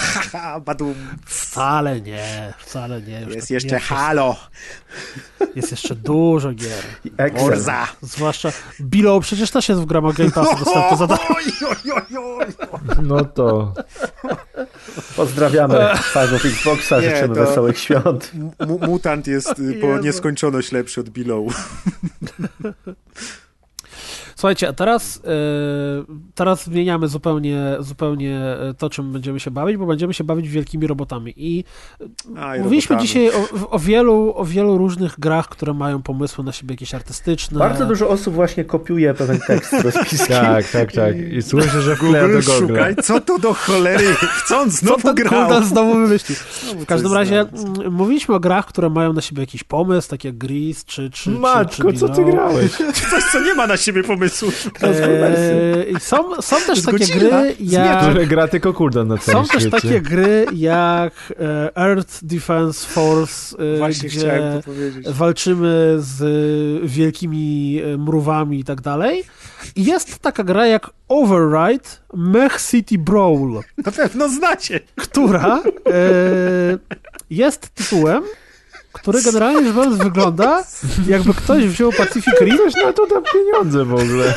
Badum. 0.65 0.95
Wcale 1.25 2.01
nie, 2.01 2.53
wcale 2.59 3.01
nie. 3.01 3.21
Już 3.21 3.35
jest 3.35 3.47
tak 3.47 3.51
jeszcze 3.51 3.75
nie, 3.75 3.79
Halo. 3.79 4.35
Jest 5.55 5.71
jeszcze 5.71 5.95
dużo 5.95 6.53
gier. 6.53 6.83
Forza. 7.37 7.87
Zwłaszcza 8.01 8.51
Below 8.79 9.23
przecież 9.23 9.51
też 9.51 9.69
jest 9.69 9.81
w 9.81 9.91
ramach 9.91 10.15
Game 10.15 10.31
Passa 10.31 10.55
dostępny 10.55 10.97
za 10.97 11.07
No 13.01 13.25
to... 13.25 13.73
Pozdrawiamy 15.15 15.95
fanów 15.95 16.45
Xboxa, 16.45 17.01
nie, 17.01 17.09
życzymy 17.09 17.35
wesołych 17.35 17.79
świąt. 17.79 18.31
Mutant 18.87 19.27
jest 19.27 19.53
po 19.81 19.97
nieskończoność 19.97 20.71
lepszy 20.71 21.01
od 21.01 21.09
Below. 21.09 21.47
Słuchajcie, 24.37 24.67
a 24.67 24.73
teraz, 24.73 25.21
yy, 25.23 26.15
teraz 26.35 26.63
zmieniamy 26.63 27.07
zupełnie, 27.07 27.75
zupełnie 27.79 28.39
e, 28.39 28.73
to, 28.77 28.89
czym 28.89 29.13
będziemy 29.13 29.39
się 29.39 29.51
bawić, 29.51 29.77
bo 29.77 29.85
będziemy 29.85 30.13
się 30.13 30.23
bawić 30.23 30.49
wielkimi 30.49 30.87
robotami. 30.87 31.33
I, 31.37 31.63
a, 32.35 32.57
mówiliśmy 32.57 32.95
robotami. 32.95 33.07
dzisiaj 33.07 33.29
o, 33.29 33.69
o, 33.69 33.79
wielu, 33.79 34.33
o 34.35 34.45
wielu 34.45 34.77
różnych 34.77 35.19
grach, 35.19 35.49
które 35.49 35.73
mają 35.73 36.01
pomysły 36.01 36.43
na 36.43 36.51
siebie 36.51 36.73
jakieś 36.73 36.93
artystyczne. 36.93 37.59
Bardzo 37.59 37.85
dużo 37.85 38.09
osób 38.09 38.33
właśnie 38.33 38.65
kopiuje 38.65 39.13
pewien 39.13 39.39
tekst 39.47 39.73
rozpiski. 39.73 40.27
tak, 40.33 40.71
tak, 40.71 40.91
tak. 40.91 41.15
I 41.31 41.41
słyszę, 41.41 41.81
że 41.81 41.95
wkleja 41.95 42.27
do 42.27 42.33
Google. 42.33 42.67
Szukaj, 42.67 42.95
co 42.95 43.21
to 43.21 43.39
do 43.39 43.53
cholery? 43.53 44.05
Chcąc 44.19 44.73
znowu 44.73 45.01
co 45.01 45.13
grał. 45.13 45.63
znowu 45.63 45.93
wymyślił. 45.93 46.37
W 46.83 46.85
każdym 46.85 47.13
razie 47.13 47.39
mm, 47.39 47.93
mówiliśmy 47.93 48.35
o 48.35 48.39
grach, 48.39 48.65
które 48.65 48.89
mają 48.89 49.13
na 49.13 49.21
siebie 49.21 49.41
jakiś 49.41 49.63
pomysł, 49.63 50.09
takie 50.09 50.27
jak 50.27 50.37
Gris, 50.37 50.85
czy... 50.85 51.09
czy 51.09 51.29
Matko, 51.29 51.91
czy, 51.91 51.93
czy 51.93 51.99
co 51.99 52.09
ty 52.09 52.25
grałeś? 52.25 52.71
Coś, 53.11 53.23
co 53.31 53.39
nie 53.43 53.53
ma 53.53 53.67
na 53.67 53.77
siebie 53.77 54.03
pomysłu 54.03 54.26
pomysłu. 54.29 54.51
Eee, 54.81 55.99
są, 55.99 56.41
są 56.41 56.55
też 56.61 56.81
takie 56.81 57.05
gry 57.05 57.55
jak... 57.59 58.01
Które 58.09 58.27
gra 58.27 58.47
tylko 58.47 58.73
Kuldan 58.73 59.07
na 59.07 59.17
całym 59.17 59.45
Są 59.45 59.51
też 59.51 59.61
świecie. 59.61 59.81
takie 59.81 60.01
gry 60.01 60.45
jak 60.53 61.13
e, 61.39 61.77
Earth 61.77 62.19
Defense 62.23 62.87
Force, 62.87 63.57
e, 63.75 63.77
Właśnie 63.77 64.09
gdzie 64.09 64.61
walczymy 65.07 65.95
z 65.97 66.21
wielkimi 66.91 67.81
e, 67.85 67.97
mrówami 67.97 68.59
i 68.59 68.63
tak 68.63 68.81
dalej. 68.81 69.23
I 69.75 69.85
jest 69.85 70.19
taka 70.19 70.43
gra 70.43 70.67
jak 70.67 70.89
Override 71.07 71.89
Mech 72.13 72.61
City 72.71 72.97
Brawl. 72.97 73.59
Na 73.85 73.91
pewno 73.91 74.29
znacie. 74.29 74.79
Która 74.95 75.63
e, 75.63 75.91
jest 77.29 77.69
tytułem, 77.69 78.23
który 79.07 79.23
generalnie 79.23 79.63
rzecz 79.63 79.75
biorąc 79.75 79.97
wygląda, 79.97 80.63
jakby 81.07 81.33
ktoś 81.33 81.65
wziął 81.65 81.91
Pacific 81.91 82.33
Rim. 82.41 82.57
Ktoś 82.57 82.73
na 82.75 82.93
to 82.93 83.07
da 83.07 83.21
pieniądze 83.21 83.85
w 83.85 83.93
ogóle. 83.93 84.33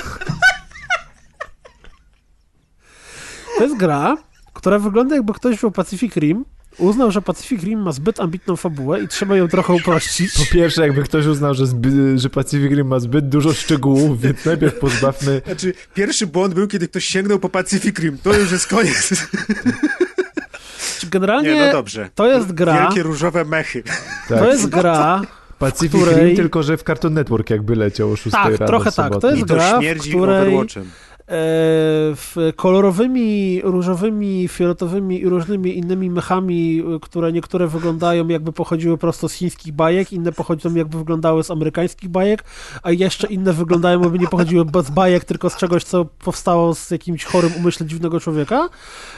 To 3.59 3.65
jest 3.65 3.77
gra, 3.77 4.17
która 4.55 4.79
wygląda 4.79 5.15
jakby 5.15 5.35
ktoś 5.35 5.57
wziął 5.57 5.71
Pacific 5.71 6.17
Rim, 6.17 6.45
uznał, 6.79 7.11
że 7.11 7.23
Pacific 7.23 7.63
Rim 7.63 7.83
ma 7.83 7.93
zbyt 7.93 8.21
ambitną 8.21 8.57
fabułę 8.57 9.03
i 9.03 9.09
trzeba 9.09 9.37
ją 9.37 9.49
trochę 9.49 9.73
uprościć. 9.73 10.33
Po 10.33 10.55
pierwsze, 10.55 10.83
jakby 10.83 11.03
ktoś 11.03 11.27
uznał, 11.27 11.55
że, 11.55 11.65
że 12.15 12.31
Pacific 12.31 12.71
Rim 12.71 12.87
ma 12.87 13.01
zbyt 13.01 13.29
dużo 13.29 13.53
szczegółów, 13.53 14.21
więc 14.21 14.45
najpierw 14.45 14.79
pozbawmy... 14.79 15.43
Znaczy, 15.47 15.75
pierwszy 15.95 16.27
błąd 16.27 16.55
był, 16.55 16.69
kiedy 16.69 16.89
ktoś 16.89 17.05
sięgnął 17.05 17.39
po 17.39 17.49
Pacific 17.49 17.99
Rim. 17.99 18.19
To 18.19 18.35
już 18.35 18.53
jest 18.53 18.67
koniec. 18.67 19.11
Generalnie 21.07 21.55
Nie, 21.55 21.67
no 21.67 21.73
dobrze. 21.73 22.09
to 22.15 22.27
jest 22.27 22.53
gra... 22.53 22.83
Wielkie 22.83 23.03
różowe 23.03 23.45
mechy. 23.45 23.83
Tak. 24.29 24.39
To 24.39 24.49
jest 24.49 24.69
gra... 24.69 25.23
Pacific 25.59 26.03
której... 26.03 26.27
Rim, 26.27 26.37
tylko 26.37 26.63
że 26.63 26.77
w 26.77 26.83
Cartoon 26.83 27.15
Network 27.15 27.51
jakby 27.51 27.77
leciał 27.77 28.13
o 28.13 28.17
6 28.17 28.31
tak, 28.31 28.45
rano 28.45 28.67
trochę 28.67 28.93
tak. 28.93 29.13
To 29.21 29.31
jest 29.31 29.45
gra, 29.45 29.81
w 29.81 30.09
której... 30.09 30.67
W 30.69 31.10
kolorowymi, 32.57 33.61
różowymi, 33.65 34.49
fioletowymi 34.49 35.21
i 35.21 35.29
różnymi 35.29 35.79
innymi 35.79 36.11
mechami, 36.11 36.85
które 37.03 37.33
niektóre 37.33 37.67
wyglądają 37.67 38.29
jakby 38.29 38.53
pochodziły 38.53 38.99
prosto 38.99 39.29
z 39.29 39.33
chińskich 39.33 39.73
bajek, 39.73 40.13
inne 40.13 40.33
pochodzą 40.33 40.75
jakby 40.75 40.99
wyglądały 40.99 41.45
z 41.45 41.51
amerykańskich 41.51 42.09
bajek, 42.09 42.45
a 42.83 42.91
jeszcze 42.91 43.27
inne 43.27 43.53
wyglądają 43.53 44.01
jakby 44.01 44.19
nie 44.19 44.27
pochodziły 44.27 44.65
z 44.85 44.91
bajek, 44.91 45.25
tylko 45.25 45.51
z 45.51 45.57
czegoś, 45.57 45.85
co 45.85 46.05
powstało 46.05 46.75
z 46.75 46.91
jakimś 46.91 47.25
chorym 47.25 47.51
umyśle 47.57 47.87
dziwnego 47.87 48.21
człowieka. 48.21 48.69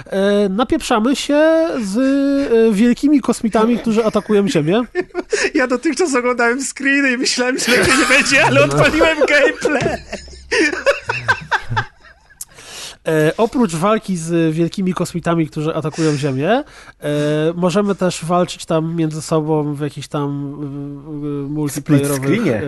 E, 0.07 0.49
napieprzamy 0.49 1.17
się 1.17 1.69
z 1.83 1.99
e, 1.99 2.73
wielkimi 2.73 3.21
kosmitami, 3.21 3.79
którzy 3.79 4.05
atakują 4.05 4.49
Ziemię. 4.49 4.83
Ja 5.55 5.67
dotychczas 5.67 6.15
oglądałem 6.15 6.63
screeny 6.63 7.13
i 7.13 7.17
myślałem, 7.19 7.59
że 7.59 7.77
lepiej 7.77 7.95
nie 7.99 8.17
będzie, 8.17 8.45
ale 8.45 8.65
odpaliłem 8.65 9.19
gameplay. 9.19 9.99
E, 13.09 13.33
oprócz 13.37 13.75
walki 13.75 14.17
z 14.17 14.55
wielkimi 14.55 14.95
kosmitami, 14.95 15.49
którzy 15.49 15.75
atakują 15.75 16.17
Ziemię, 16.17 16.51
e, 16.51 16.65
możemy 17.55 17.95
też 17.95 18.25
walczyć 18.25 18.67
tam 18.67 18.97
między 18.97 19.23
sobą 19.23 19.75
w 19.75 19.81
jakichś 19.81 20.09
tam 20.09 20.29
e, 21.47 21.49
multiplayerowych 21.49 22.17
split 22.17 22.41
screenie, 22.41 22.63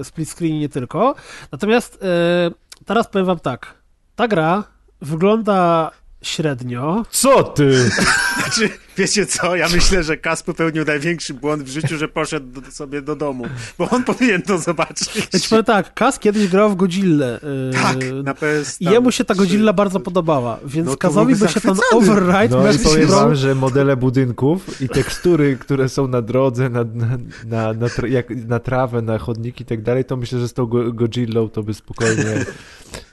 e, 0.00 0.04
split 0.04 0.30
screenie 0.30 0.60
nie 0.60 0.68
tylko. 0.68 1.14
Natomiast 1.52 1.98
e, 2.02 2.50
teraz 2.84 3.08
powiem 3.08 3.26
wam 3.26 3.38
tak. 3.38 3.74
Ta 4.16 4.28
gra 4.28 4.64
wygląda 5.00 5.90
średnio. 6.22 7.04
Co 7.10 7.42
ty? 7.42 7.90
Znaczy, 8.38 8.70
wiecie 8.96 9.26
co, 9.26 9.56
ja 9.56 9.68
myślę, 9.68 10.02
że 10.02 10.16
Kas 10.16 10.42
popełnił 10.42 10.84
największy 10.84 11.34
błąd 11.34 11.62
w 11.62 11.68
życiu, 11.68 11.98
że 11.98 12.08
poszedł 12.08 12.60
do, 12.60 12.70
sobie 12.70 13.02
do 13.02 13.16
domu, 13.16 13.44
bo 13.78 13.90
on 13.90 14.04
powinien 14.04 14.42
to 14.42 14.58
zobaczyć. 14.58 15.08
Ci 15.42 15.48
powiem 15.48 15.64
tak, 15.64 15.94
Kas 15.94 16.18
kiedyś 16.18 16.48
grał 16.48 16.70
w 16.70 16.76
Godzillę. 16.76 17.40
Yy, 17.42 17.82
tak, 17.82 17.96
na 18.24 18.34
PS. 18.34 18.80
I 18.80 18.84
jemu 18.84 19.12
się 19.12 19.24
ta 19.24 19.34
Godzilla 19.34 19.72
bardzo 19.72 20.00
podobała, 20.00 20.58
więc 20.64 20.88
no 20.88 20.96
Kazowi 20.96 21.34
by 21.34 21.48
się 21.48 21.60
ten 21.60 21.76
override 21.92 22.56
No 22.56 22.72
i 22.72 22.78
powiem 22.78 23.08
wam, 23.08 23.34
że 23.34 23.54
modele 23.54 23.96
budynków 23.96 24.80
i 24.80 24.88
tekstury, 24.88 25.56
które 25.56 25.88
są 25.88 26.08
na 26.08 26.22
drodze, 26.22 26.68
na, 26.68 26.84
na, 26.84 27.18
na, 27.46 27.72
na, 27.72 27.88
tra 27.88 28.08
jak, 28.08 28.30
na 28.30 28.58
trawę, 28.58 29.02
na 29.02 29.18
chodniki 29.18 29.62
i 29.62 29.66
tak 29.66 29.82
dalej, 29.82 30.04
to 30.04 30.16
myślę, 30.16 30.38
że 30.38 30.48
z 30.48 30.52
tą 30.52 30.66
Godzillą 30.92 31.48
to 31.48 31.62
by 31.62 31.74
spokojnie... 31.74 32.44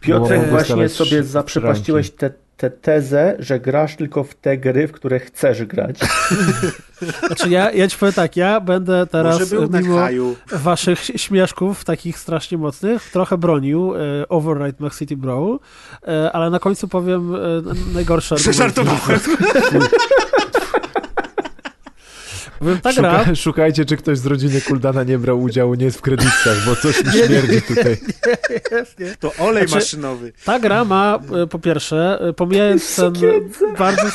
Piotrek, 0.02 0.50
właśnie 0.50 0.90
sobie 0.90 1.24
zaprzepaściłeś 1.24 2.12
te 2.12 2.43
tę 2.58 2.70
tezę, 2.70 3.36
że 3.40 3.60
grasz 3.60 3.96
tylko 3.96 4.24
w 4.24 4.36
te 4.36 4.58
gry, 4.58 4.88
w 4.88 4.92
które 4.92 5.20
chcesz 5.20 5.66
grać. 5.66 6.00
Znaczy 7.28 7.50
ja, 7.50 7.72
ja 7.72 7.88
ci 7.88 7.98
powiem 7.98 8.14
tak, 8.14 8.38
ja 8.38 8.62
będę 8.62 9.08
teraz 9.08 9.52
mimo 9.52 10.08
waszych 10.52 11.00
śmieszków 11.00 11.86
takich 11.86 12.20
strasznie 12.20 12.58
mocnych 12.58 13.10
trochę 13.12 13.38
bronił 13.38 13.94
e, 13.96 14.00
Override 14.30 14.78
Max 14.80 15.00
City 15.00 15.18
Brawl, 15.18 15.60
e, 16.08 16.32
ale 16.32 16.50
na 16.50 16.60
końcu 16.60 16.88
powiem 16.88 17.36
e, 17.36 17.40
najgorsze 17.94 18.36
argumenty. 18.64 18.82
Powiem, 18.84 19.88
ta 22.82 22.92
Szuka. 22.92 23.26
Szukajcie, 23.36 23.86
czy 23.86 23.98
ktoś 23.98 24.18
z 24.18 24.26
rodziny 24.26 24.62
Kuldana 24.62 25.04
nie 25.04 25.18
brał 25.18 25.42
udziału, 25.42 25.74
nie 25.74 25.86
jest 25.86 25.98
w 25.98 26.02
kredytach, 26.02 26.66
bo 26.66 26.76
coś 26.76 27.04
mi 27.06 27.12
śmierdzi 27.26 27.62
tutaj. 27.62 27.98
Nie, 29.00 29.06
nie, 29.06 29.16
To 29.20 29.32
olej 29.40 29.68
znaczy, 29.68 29.86
maszynowy. 29.86 30.34
Ta 30.46 30.60
gra 30.60 30.86
ma, 30.86 31.20
e, 31.44 31.48
po 31.48 31.60
pierwsze, 31.60 32.20
e, 32.22 32.34
pomijając 32.34 32.96
ten 32.96 33.14
bardzo... 33.78 34.08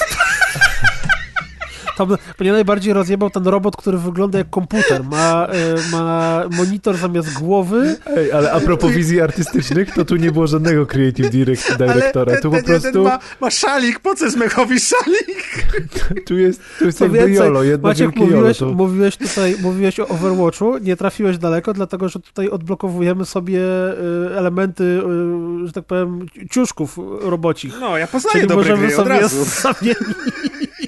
Tam 1.99 2.17
mnie 2.41 2.53
najbardziej 2.53 2.93
rozjebał 2.93 3.31
ten 3.31 3.47
robot, 3.47 3.77
który 3.77 3.99
wygląda 3.99 4.39
jak 4.39 4.51
komputer. 4.51 5.05
Ma, 5.05 5.47
e, 5.47 5.75
ma 5.93 6.45
monitor 6.57 6.97
zamiast 6.97 7.33
głowy. 7.33 7.97
Ej, 8.17 8.33
ale 8.33 8.53
a 8.53 8.61
propos 8.61 8.93
wizji 8.93 9.21
artystycznych, 9.21 9.95
to 9.95 10.05
tu 10.05 10.17
nie 10.17 10.33
było 10.33 10.47
żadnego 10.47 10.87
creative 10.87 11.31
direct, 11.31 11.77
directora. 11.79 12.33
ten, 12.33 12.43
tu 12.43 12.51
po 12.51 12.57
ten, 12.57 12.65
prostu... 12.65 12.93
Ten 12.93 13.03
ma, 13.03 13.19
ma 13.41 13.51
szalik, 13.51 14.01
po 14.01 14.15
co 14.15 14.31
Zmechowi 14.31 14.81
szalik? 14.81 15.69
tu 16.29 16.39
jest, 16.39 16.61
tu 16.79 16.85
jest 16.85 17.01
jakby 17.01 17.19
więcej, 17.19 17.35
jolo, 17.35 17.63
jedno 17.63 17.89
Maciek, 17.89 18.17
mówiłeś, 18.17 18.61
jolo, 18.61 18.73
to... 18.73 18.77
mówiłeś 18.77 19.17
tutaj, 19.17 19.57
mówiłeś 19.63 20.01
o 20.01 20.09
Overwatchu, 20.09 20.79
nie 20.79 20.97
trafiłeś 20.97 21.39
daleko, 21.39 21.73
dlatego, 21.75 22.09
że 22.09 22.21
tutaj 22.21 22.49
odblokowujemy 22.49 23.25
sobie 23.25 23.61
y, 23.61 24.37
elementy, 24.37 24.85
y, 24.85 25.67
że 25.67 25.73
tak 25.73 25.85
powiem, 25.85 26.27
ciuszków 26.51 26.99
robocich. 27.21 27.75
No, 27.81 27.99
ja 27.99 28.07
poznaję 28.07 28.33
Czyli 28.33 28.49
dobre 28.49 28.77
możemy 28.77 28.87
gry, 28.87 28.97
sobie 28.97 29.45
zamienić 29.45 30.88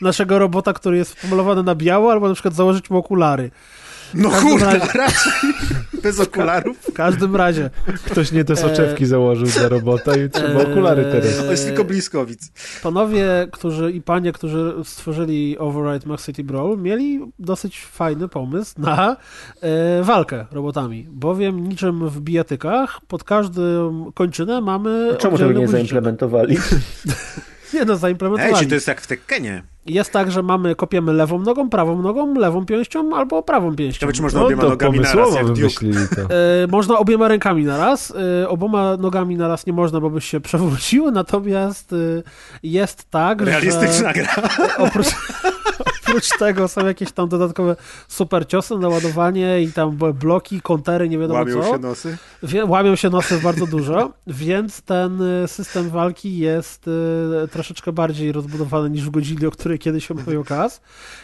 naszego 0.00 0.38
robota, 0.38 0.72
który 0.72 0.96
jest 0.96 1.16
pomalowany 1.20 1.62
na 1.62 1.74
biało, 1.74 2.12
albo 2.12 2.28
na 2.28 2.34
przykład 2.34 2.54
założyć 2.54 2.90
mu 2.90 2.98
okulary. 2.98 3.50
No 4.14 4.30
kurde, 4.30 4.64
razie... 4.64 4.98
raczej 4.98 5.52
bez 6.02 6.20
okularów. 6.28 6.76
W 6.78 6.92
każdym 6.92 7.36
razie. 7.36 7.70
Ktoś 8.06 8.32
nie 8.32 8.44
te 8.44 8.56
soczewki 8.56 9.04
e... 9.04 9.06
założył 9.06 9.46
dla 9.46 9.68
robota 9.68 10.16
i 10.16 10.30
trzeba 10.30 10.60
e... 10.60 10.70
okulary 10.70 11.04
teraz. 11.04 11.36
To 11.36 11.50
jest 11.50 11.66
tylko 11.66 11.84
bliskowic. 11.84 12.52
Panowie, 12.82 13.48
którzy 13.52 13.92
i 13.92 14.02
panie, 14.02 14.32
którzy 14.32 14.74
stworzyli 14.84 15.58
Override 15.58 16.08
Max 16.08 16.26
City 16.26 16.44
Brawl, 16.44 16.78
mieli 16.78 17.20
dosyć 17.38 17.84
fajny 17.86 18.28
pomysł 18.28 18.74
na 18.78 19.16
e, 19.60 20.02
walkę 20.02 20.46
robotami, 20.50 21.06
bowiem 21.10 21.68
niczym 21.68 22.08
w 22.08 22.20
bijatykach 22.20 23.00
pod 23.08 23.24
każdym 23.24 24.12
kończynę 24.14 24.60
mamy 24.60 25.16
Czemu 25.18 25.38
tego 25.38 25.52
nie 25.52 25.68
zaimplementowali? 25.68 26.56
nie 27.74 27.84
no, 27.84 27.96
zaimplementowali. 27.96 28.54
Ej, 28.54 28.62
czy 28.62 28.68
to 28.68 28.74
jest 28.74 28.88
jak 28.88 29.00
w 29.00 29.06
Tekkenie? 29.06 29.62
jest 29.86 30.12
tak, 30.12 30.30
że 30.30 30.42
mamy, 30.42 30.74
kopiemy 30.74 31.12
lewą 31.12 31.38
nogą, 31.38 31.70
prawą 31.70 32.02
nogą, 32.02 32.34
lewą 32.34 32.66
pięścią 32.66 33.16
albo 33.16 33.42
prawą 33.42 33.76
pięścią. 33.76 34.06
To 34.06 34.12
czy 34.12 34.22
można 34.22 34.40
no, 34.40 34.46
obiema 34.46 34.62
nogami 34.62 35.00
na 35.00 35.12
raz, 35.12 35.34
jak 35.34 35.46
to. 35.46 36.34
E, 36.34 36.66
można 36.66 36.98
obiema 36.98 37.28
rękami 37.28 37.64
na 37.64 37.78
raz, 37.78 38.12
e, 38.42 38.48
oboma 38.48 38.96
nogami 38.96 39.36
na 39.36 39.48
raz 39.48 39.66
nie 39.66 39.72
można, 39.72 40.00
bo 40.00 40.10
byś 40.10 40.24
się 40.24 40.40
przewrócił, 40.40 41.10
natomiast 41.10 41.92
e, 41.92 41.96
jest 42.62 43.10
tak, 43.10 43.40
Realistyczna 43.40 44.12
że... 44.12 44.14
gra. 44.14 44.28
Oprócz, 44.78 45.06
oprócz 46.10 46.38
tego 46.38 46.68
są 46.68 46.86
jakieś 46.86 47.12
tam 47.12 47.28
dodatkowe 47.28 47.76
super 48.08 48.46
ciosy, 48.48 48.78
naładowanie 48.78 49.62
i 49.62 49.72
tam 49.72 49.98
bloki, 50.14 50.60
kontery, 50.60 51.08
nie 51.08 51.18
wiadomo 51.18 51.38
łamią 51.38 51.52
co. 51.52 51.58
Łamią 51.58 51.72
się 51.72 51.78
nosy? 51.78 52.16
Wie, 52.42 52.64
łamią 52.64 52.96
się 52.96 53.10
nosy 53.10 53.40
bardzo 53.40 53.66
dużo, 53.66 54.12
więc 54.26 54.82
ten 54.82 55.22
system 55.46 55.90
walki 55.90 56.38
jest 56.38 56.90
troszeczkę 57.50 57.92
bardziej 57.92 58.32
rozbudowany 58.32 58.90
niż 58.90 59.04
w 59.04 59.10
Godzilli, 59.10 59.46
o 59.46 59.50
której 59.50 59.78
kiedyś 59.78 60.10
opowiedział 60.10 60.44
Kaz. 60.44 60.80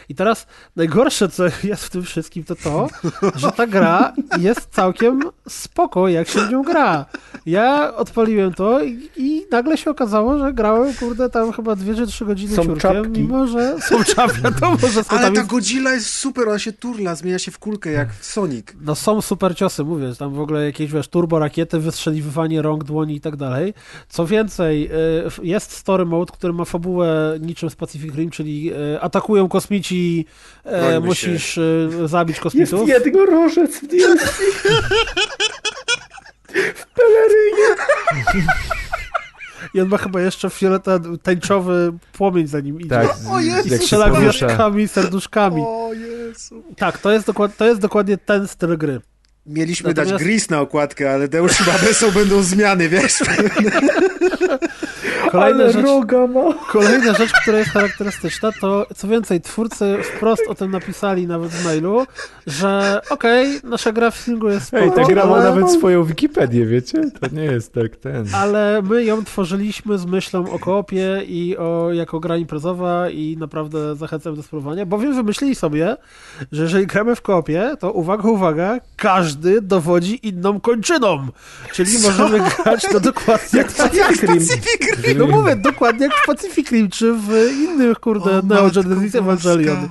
I 0.09 0.15
teraz 0.15 0.47
najgorsze, 0.75 1.29
co 1.29 1.43
jest 1.63 1.83
w 1.83 1.89
tym 1.89 2.03
wszystkim, 2.03 2.43
to 2.43 2.55
to, 2.55 2.87
że 3.35 3.51
ta 3.51 3.67
gra 3.67 4.13
jest 4.39 4.69
całkiem 4.71 5.21
spoko, 5.49 6.07
jak 6.07 6.27
się 6.27 6.39
w 6.39 6.51
nią 6.51 6.63
gra. 6.63 7.05
Ja 7.45 7.95
odpaliłem 7.95 8.53
to 8.53 8.83
i, 8.83 9.09
i 9.15 9.45
nagle 9.51 9.77
się 9.77 9.91
okazało, 9.91 10.37
że 10.37 10.53
grałem, 10.53 10.93
kurde, 10.93 11.29
tam 11.29 11.51
chyba 11.51 11.75
dwie 11.75 11.95
czy 11.95 12.07
trzy 12.07 12.25
godziny 12.25 12.55
są 12.55 12.63
ciurkiem, 12.63 13.03
czapki. 13.03 13.21
mimo 13.21 13.47
że 13.47 13.75
są 13.81 14.03
czapki, 14.03 14.41
wiadomo, 14.41 14.76
że 14.79 15.03
są 15.03 15.17
Ale 15.17 15.31
ta. 15.31 15.43
Godzilla 15.43 15.93
jest 15.93 16.09
super, 16.09 16.47
ona 16.49 16.59
się 16.59 16.73
turla, 16.73 17.15
zmienia 17.15 17.39
się 17.39 17.51
w 17.51 17.59
kulkę 17.59 17.91
jak 17.91 18.09
Sonic. 18.21 18.67
No 18.81 18.95
są 18.95 19.21
super 19.21 19.55
ciosy, 19.55 19.83
mówię, 19.83 20.15
tam 20.19 20.33
w 20.33 20.39
ogóle 20.39 20.65
jakieś, 20.65 20.91
wiesz, 20.91 21.07
turbo 21.07 21.39
rakiety, 21.39 21.79
wystrzeliwywanie 21.79 22.61
rąk, 22.61 22.83
dłoni 22.83 23.15
i 23.15 23.21
tak 23.21 23.35
dalej. 23.35 23.73
Co 24.09 24.25
więcej, 24.27 24.89
y, 24.91 25.45
jest 25.45 25.71
story 25.71 26.05
mode, 26.05 26.33
który 26.33 26.53
ma 26.53 26.65
fabułę 26.65 27.37
niczym 27.41 27.69
z 27.69 27.75
Pacific 27.75 28.15
Rim, 28.15 28.29
czyli 28.29 28.71
e, 28.93 29.01
atakują 29.01 29.49
kosmici, 29.49 30.25
e, 30.63 30.99
musisz 30.99 31.45
się. 31.45 31.61
zabić 32.05 32.39
kosmitów. 32.39 32.89
Jest 32.89 33.05
jednorożec 33.05 33.77
w 33.77 33.87
DLC. 33.87 34.21
w 36.75 36.85
pelerynie. 36.93 37.75
I 39.77 39.81
on 39.81 39.87
ma 39.87 39.97
chyba 39.97 40.21
jeszcze 40.21 40.49
w 40.49 40.53
fiole 40.53 40.79
ten 40.79 41.17
tańczowy 41.23 41.93
płomień 42.13 42.47
za 42.47 42.59
nim 42.59 42.79
idzie. 42.79 42.89
Tak, 42.89 43.17
o 43.31 43.39
Jezu, 43.39 43.69
jak 43.69 43.81
strzela 43.81 44.09
gwiazdkami, 44.09 44.87
serduszkami. 44.87 45.61
O 45.65 45.91
Jezu. 45.93 46.63
Tak, 46.77 46.97
to 46.97 47.11
jest, 47.11 47.25
dokład, 47.25 47.57
to 47.57 47.65
jest 47.65 47.81
dokładnie 47.81 48.17
ten 48.17 48.47
styl 48.47 48.77
gry. 48.77 49.01
Mieliśmy 49.45 49.89
Natomiast... 49.89 50.11
dać 50.11 50.23
Gris 50.23 50.49
na 50.49 50.61
okładkę, 50.61 51.13
ale 51.13 51.27
Deusz 51.27 51.51
chyba 51.51 51.77
Besą 51.77 52.11
będą 52.11 52.43
zmiany, 52.43 52.89
wiesz? 52.89 53.19
Kolejna 55.37 55.63
ale 55.63 55.73
rzecz, 55.73 55.85
roga 55.85 56.27
ma. 56.27 56.53
Kolejna 56.71 57.13
rzecz, 57.13 57.31
która 57.41 57.59
jest 57.59 57.71
charakterystyczna, 57.71 58.51
to 58.61 58.87
co 58.95 59.07
więcej, 59.07 59.41
twórcy 59.41 59.97
wprost 60.03 60.43
o 60.47 60.55
tym 60.55 60.71
napisali 60.71 61.27
nawet 61.27 61.51
w 61.51 61.65
mailu, 61.65 62.05
że 62.47 63.01
okej, 63.09 63.57
okay, 63.57 63.69
nasza 63.69 63.91
gra 63.91 64.11
w 64.11 64.17
singlu 64.17 64.49
jest 64.49 64.67
spoko, 64.67 64.83
Ej, 64.83 64.91
ta 64.91 65.03
gra 65.03 65.25
ma 65.25 65.35
ale... 65.35 65.43
nawet 65.43 65.71
swoją 65.71 66.03
Wikipedię, 66.03 66.65
wiecie? 66.65 67.01
To 67.21 67.35
nie 67.35 67.43
jest 67.43 67.73
tak 67.73 67.95
ten. 67.95 68.25
Ale 68.33 68.81
my 68.81 69.03
ją 69.03 69.25
tworzyliśmy 69.25 69.97
z 69.97 70.05
myślą 70.05 70.51
o 70.51 70.59
koopie 70.59 71.21
i 71.27 71.57
o, 71.57 71.89
jako 71.93 72.19
gra 72.19 72.37
imprezowa 72.37 73.09
i 73.09 73.37
naprawdę 73.39 73.95
zachęcam 73.95 74.35
do 74.35 74.43
spróbowania, 74.43 74.85
bowiem 74.85 75.15
wymyślili 75.15 75.55
sobie, 75.55 75.97
że 76.51 76.63
jeżeli 76.63 76.87
gramy 76.87 77.15
w 77.15 77.21
koopie, 77.21 77.75
to 77.79 77.91
uwaga, 77.91 78.29
uwaga, 78.29 78.79
każdy 78.95 79.61
dowodzi 79.61 80.27
inną 80.27 80.59
kończyną. 80.59 81.27
Czyli 81.73 81.91
Co? 81.91 82.07
możemy 82.07 82.39
grać 82.39 82.81
to 82.91 82.99
dokładnie 82.99 83.59
jak 83.59 83.71
Pacific 83.71 84.21
Rim. 85.03 85.17
No 85.17 85.26
mówię, 85.31 85.55
dokładnie 85.55 86.05
jak 86.05 86.15
w 86.15 86.25
Pacific 86.25 86.71
Rim, 86.71 86.89
czy 86.89 87.13
w 87.13 87.51
innych, 87.51 87.99
kurde, 87.99 88.41
Neo 88.43 88.69
Genesis 88.71 89.15
Evangelion. 89.15 89.89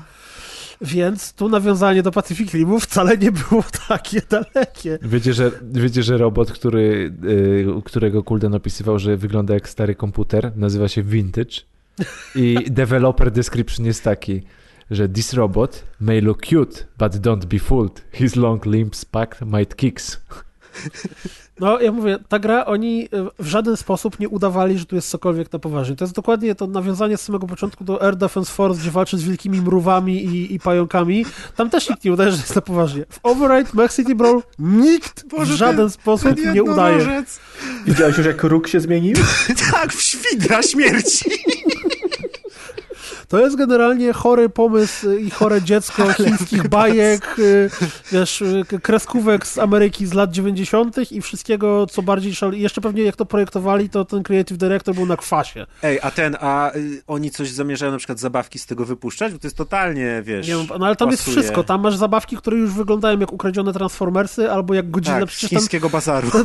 Więc 0.80 1.32
tu 1.32 1.48
nawiązanie 1.48 2.02
do 2.02 2.12
Pacific 2.12 2.52
Rimu 2.54 2.80
wcale 2.80 3.18
nie 3.18 3.32
było 3.32 3.64
takie 3.88 4.22
dalekie. 4.30 4.98
Wiecie, 5.02 5.34
że, 5.34 5.50
wiecie, 5.72 6.02
że 6.02 6.18
robot, 6.18 6.52
który, 6.52 7.12
y, 7.24 7.82
którego 7.84 8.22
Kulden 8.22 8.54
opisywał, 8.54 8.98
że 8.98 9.16
wygląda 9.16 9.54
jak 9.54 9.68
stary 9.68 9.94
komputer, 9.94 10.52
nazywa 10.56 10.88
się 10.88 11.02
Vintage 11.02 11.54
i 12.34 12.56
developer 12.70 13.30
description 13.30 13.86
jest 13.86 14.04
taki, 14.04 14.42
że 14.90 15.08
this 15.08 15.32
robot 15.32 15.84
may 16.00 16.20
look 16.20 16.46
cute, 16.46 16.84
but 16.98 17.12
don't 17.12 17.44
be 17.44 17.58
fooled. 17.58 18.04
His 18.12 18.36
long 18.36 18.66
limbs 18.66 19.04
packed 19.04 19.40
might 19.48 19.76
kicks. 19.76 20.20
No, 21.61 21.81
ja 21.81 21.93
mówię, 21.93 22.19
ta 22.28 22.39
gra, 22.39 22.65
oni 22.65 23.05
e, 23.05 23.09
w 23.39 23.47
żaden 23.47 23.77
sposób 23.77 24.20
nie 24.20 24.28
udawali, 24.28 24.78
że 24.78 24.87
tu 24.87 24.97
jest 24.97 25.11
cokolwiek 25.11 25.53
na 25.53 25.59
poważnie. 25.59 25.97
To 25.97 26.05
jest 26.05 26.15
dokładnie 26.15 26.55
to 26.55 26.66
nawiązanie 26.66 27.16
z 27.16 27.20
samego 27.20 27.47
początku 27.47 27.85
do 27.85 28.03
Air 28.03 28.16
Defense 28.16 28.53
Force, 28.53 28.81
gdzie 28.81 28.91
walczy 28.91 29.19
z 29.19 29.23
wielkimi 29.23 29.61
mrówami 29.61 30.24
i, 30.24 30.55
i 30.55 30.61
pająkami. 30.61 31.27
Tam 31.57 31.70
też 31.70 31.91
nikt 31.91 32.05
nie 32.05 32.12
udaje, 32.12 32.31
że 32.31 32.37
jest 32.37 32.55
na 32.55 32.62
poważnie. 32.62 33.05
W 33.11 33.19
Override 33.23 33.70
Max 33.74 33.97
City 33.97 34.15
Brawl 34.15 34.41
nikt 34.59 35.28
Boże, 35.28 35.55
w 35.55 35.57
żaden 35.57 35.77
ten, 35.77 35.91
sposób 35.91 36.35
ten 36.35 36.55
nie 36.55 36.62
udaje. 36.62 37.24
Widziałeś 37.87 38.16
już, 38.16 38.27
jak 38.27 38.43
róg 38.43 38.69
się 38.69 38.81
zmienił? 38.81 39.16
tak, 39.73 39.93
w 39.93 40.03
świdra 40.03 40.62
śmierci. 40.62 41.31
To 43.28 43.40
jest 43.40 43.57
generalnie 43.57 44.12
chory 44.12 44.48
pomysł 44.48 45.12
i 45.12 45.31
chore 45.31 45.62
dziecko 45.62 46.12
chińskich 46.16 46.69
bajek, 46.69 47.39
y, 47.39 47.70
wiesz, 48.12 48.43
y, 48.43 48.65
kreskówek 48.82 49.47
z 49.47 49.59
Ameryki 49.59 50.07
z 50.07 50.15
lat 50.15 50.31
90. 50.31 51.12
i 51.12 51.20
wszystkiego, 51.20 51.86
co 51.86 52.03
bardziej 52.03 52.35
szali. 52.35 52.61
Jeszcze 52.61 52.81
pewnie 52.81 53.03
jak 53.03 53.16
to 53.16 53.27
projektowali, 53.27 53.89
to 53.89 54.05
ten 54.05 54.23
creative 54.23 54.59
director 54.59 54.94
był 54.94 55.07
na 55.07 55.16
kwasie. 55.16 55.66
Ej, 55.82 55.98
a 56.03 56.11
ten, 56.11 56.36
a 56.40 56.74
y, 56.74 57.03
oni 57.07 57.31
coś 57.31 57.51
zamierzają 57.51 57.93
na 57.93 57.98
przykład 57.98 58.19
zabawki 58.19 58.59
z 58.59 58.66
tego 58.66 58.85
wypuszczać? 58.85 59.32
Bo 59.32 59.39
to 59.39 59.47
jest 59.47 59.57
totalnie, 59.57 60.23
wiesz. 60.24 60.48
Nie, 60.48 60.55
no 60.78 60.86
ale 60.86 60.97
tam 60.97 61.09
pasuje. 61.09 61.11
jest 61.11 61.23
wszystko. 61.23 61.65
Tam 61.65 61.81
masz 61.81 61.97
zabawki, 61.97 62.36
które 62.36 62.57
już 62.57 62.70
wyglądają 62.70 63.19
jak 63.20 63.32
ukradzione 63.32 63.73
Transformersy 63.73 64.51
albo 64.51 64.74
jak 64.74 64.90
Godzilla. 64.90 65.20
Tak, 65.20 65.28
Przecież 65.28 65.51
chińskiego 65.51 65.86
tam... 65.86 65.93
bazaru. 65.93 66.28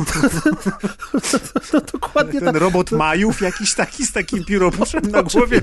To, 1.71 1.81
dokładnie 1.81 2.39
ten 2.39 2.53
tak. 2.53 2.61
robot 2.61 2.91
Majów 2.91 3.41
jakiś 3.41 3.73
taki 3.73 4.05
z 4.05 4.11
takim 4.11 4.45
pióropuszem 4.45 5.01
na 5.11 5.23
głowie. 5.23 5.61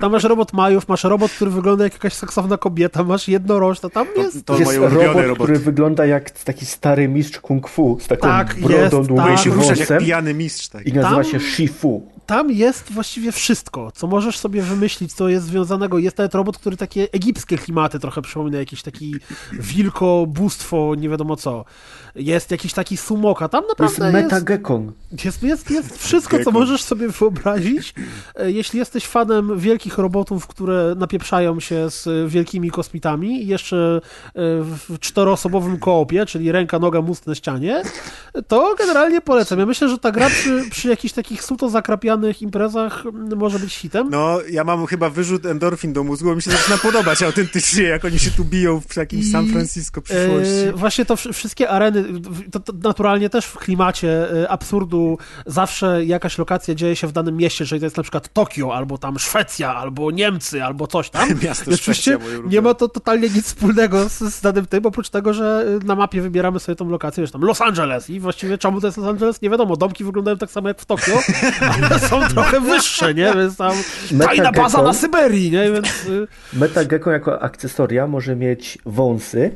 Tam 0.00 0.12
masz 0.12 0.24
robot 0.24 0.39
Majów, 0.52 0.88
masz 0.88 1.04
robot, 1.04 1.30
który 1.30 1.50
wygląda 1.50 1.84
jak 1.84 1.92
jakaś 1.92 2.12
seksowna 2.12 2.56
kobieta, 2.56 3.04
masz 3.04 3.28
jednorożca, 3.28 3.90
tam 3.90 4.06
jest... 4.16 4.46
To, 4.46 4.54
to 4.54 4.60
jest 4.60 4.78
robot, 4.78 5.22
robot, 5.26 5.38
który 5.38 5.58
wygląda 5.58 6.06
jak 6.06 6.30
taki 6.30 6.66
stary 6.66 7.08
mistrz 7.08 7.40
kung 7.40 7.68
fu, 7.68 7.98
z 8.00 8.06
taką 8.06 8.28
tak, 8.28 8.56
brodą, 8.60 9.04
długą 9.04 9.24
tak. 9.24 9.38
się 9.38 9.50
jak 9.90 10.00
pijany 10.00 10.34
mistrz. 10.34 10.68
Tak. 10.68 10.86
I 10.86 10.92
nazywa 10.92 11.22
tam, 11.22 11.24
się 11.24 11.40
Shifu. 11.40 12.02
Tam 12.30 12.50
jest 12.50 12.92
właściwie 12.92 13.32
wszystko, 13.32 13.92
co 13.94 14.06
możesz 14.06 14.38
sobie 14.38 14.62
wymyślić, 14.62 15.12
co 15.12 15.28
jest 15.28 15.46
związanego. 15.46 15.98
Jest 15.98 16.18
nawet 16.18 16.34
robot, 16.34 16.58
który 16.58 16.76
takie 16.76 17.08
egipskie 17.12 17.58
klimaty 17.58 17.98
trochę 17.98 18.22
przypomina, 18.22 18.58
jakiś 18.58 18.82
taki 18.82 19.14
wilko, 19.52 20.24
bóstwo, 20.28 20.94
nie 20.94 21.08
wiadomo 21.08 21.36
co. 21.36 21.64
Jest 22.14 22.50
jakiś 22.50 22.72
taki 22.72 22.96
sumoka, 22.96 23.48
tam 23.48 23.64
naprawdę 23.68 24.04
jest... 24.04 24.12
Metagekon. 24.12 24.92
Jest, 25.24 25.42
jest, 25.42 25.70
jest 25.70 25.98
wszystko, 25.98 26.44
co 26.44 26.50
możesz 26.50 26.82
sobie 26.82 27.08
wyobrazić. 27.08 27.94
E, 28.36 28.50
jeśli 28.50 28.78
jesteś 28.78 29.06
fanem 29.06 29.58
wielkich 29.58 29.98
robotów, 29.98 30.46
które 30.46 30.94
napieprzają 30.96 31.60
się 31.60 31.90
z 31.90 32.30
wielkimi 32.30 32.70
kosmitami 32.70 33.42
i 33.42 33.46
jeszcze 33.46 34.00
e, 34.26 34.30
w 34.88 34.98
czteroosobowym 35.00 35.78
koopie, 35.78 36.26
czyli 36.26 36.52
ręka, 36.52 36.78
noga, 36.78 37.02
mózg 37.02 37.26
na 37.26 37.34
ścianie, 37.34 37.82
to 38.48 38.74
generalnie 38.78 39.20
polecam. 39.20 39.58
Ja 39.58 39.66
myślę, 39.66 39.88
że 39.88 39.98
ta 39.98 40.12
gra 40.12 40.28
przy, 40.28 40.64
przy 40.70 40.88
jakichś 40.88 41.14
takich 41.14 41.42
suto 41.42 41.68
zakrapianych 41.68 42.19
danych 42.20 42.42
imprezach 42.42 43.04
może 43.36 43.58
być 43.58 43.74
hitem. 43.74 44.08
No, 44.10 44.38
ja 44.50 44.64
mam 44.64 44.86
chyba 44.86 45.10
wyrzut 45.10 45.46
endorfin 45.46 45.92
do 45.92 46.04
mózgu, 46.04 46.36
mi 46.36 46.42
się 46.42 46.50
zaczyna 46.50 46.78
podobać 46.78 47.22
autentycznie, 47.22 47.82
jak 47.82 48.04
oni 48.04 48.18
się 48.18 48.30
tu 48.30 48.44
biją 48.44 48.80
w 48.88 48.96
jakimś 48.96 49.24
I, 49.24 49.30
San 49.30 49.46
Francisco 49.46 50.02
przyszłości. 50.02 50.68
E, 50.68 50.72
właśnie 50.72 51.04
to 51.04 51.16
wszystkie 51.16 51.70
areny, 51.70 52.04
to, 52.52 52.60
to 52.60 52.72
naturalnie 52.82 53.30
też 53.30 53.46
w 53.46 53.58
klimacie 53.58 54.42
e, 54.42 54.48
absurdu 54.48 55.18
zawsze 55.46 56.04
jakaś 56.04 56.38
lokacja 56.38 56.74
dzieje 56.74 56.96
się 56.96 57.06
w 57.06 57.12
danym 57.12 57.36
mieście, 57.36 57.64
jeżeli 57.64 57.80
to 57.80 57.86
jest 57.86 57.96
na 57.96 58.02
przykład 58.02 58.32
Tokio, 58.32 58.74
albo 58.74 58.98
tam 58.98 59.18
Szwecja, 59.18 59.74
albo 59.74 60.10
Niemcy, 60.10 60.64
albo 60.64 60.86
coś 60.86 61.10
tam. 61.10 61.28
Miasto 61.44 61.76
Szwecja, 61.76 62.18
nie 62.46 62.60
ma 62.60 62.74
to 62.74 62.88
totalnie 62.88 63.28
nic 63.28 63.46
wspólnego 63.46 64.08
z, 64.08 64.18
z 64.18 64.40
danym 64.40 64.66
tym, 64.66 64.86
oprócz 64.86 65.08
tego, 65.08 65.34
że 65.34 65.66
na 65.84 65.94
mapie 65.94 66.22
wybieramy 66.22 66.60
sobie 66.60 66.76
tą 66.76 66.88
lokację, 66.88 67.22
wiesz, 67.22 67.30
tam 67.30 67.42
Los 67.42 67.60
Angeles 67.60 68.10
i 68.10 68.20
właściwie 68.20 68.58
czemu 68.58 68.80
to 68.80 68.86
jest 68.86 68.98
Los 68.98 69.06
Angeles, 69.06 69.42
nie 69.42 69.50
wiadomo, 69.50 69.76
domki 69.76 70.04
wyglądają 70.04 70.38
tak 70.38 70.50
samo 70.50 70.68
jak 70.68 70.80
w 70.80 70.84
Tokio, 70.84 71.20
ale 71.74 72.00
są 72.10 72.28
trochę 72.28 72.60
wyższe, 72.60 73.14
nie, 73.14 73.34
więc 73.34 73.56
tam 73.56 73.72
tajna 74.26 74.52
baza 74.52 74.82
na 74.82 74.92
Syberii, 74.92 75.50
nie, 75.50 75.72
więc... 75.72 75.88
Y, 75.88 76.26
Metagecko 76.52 77.10
jako 77.10 77.42
akcesoria 77.42 78.06
może 78.06 78.36
mieć 78.36 78.78
wąsy, 78.86 79.50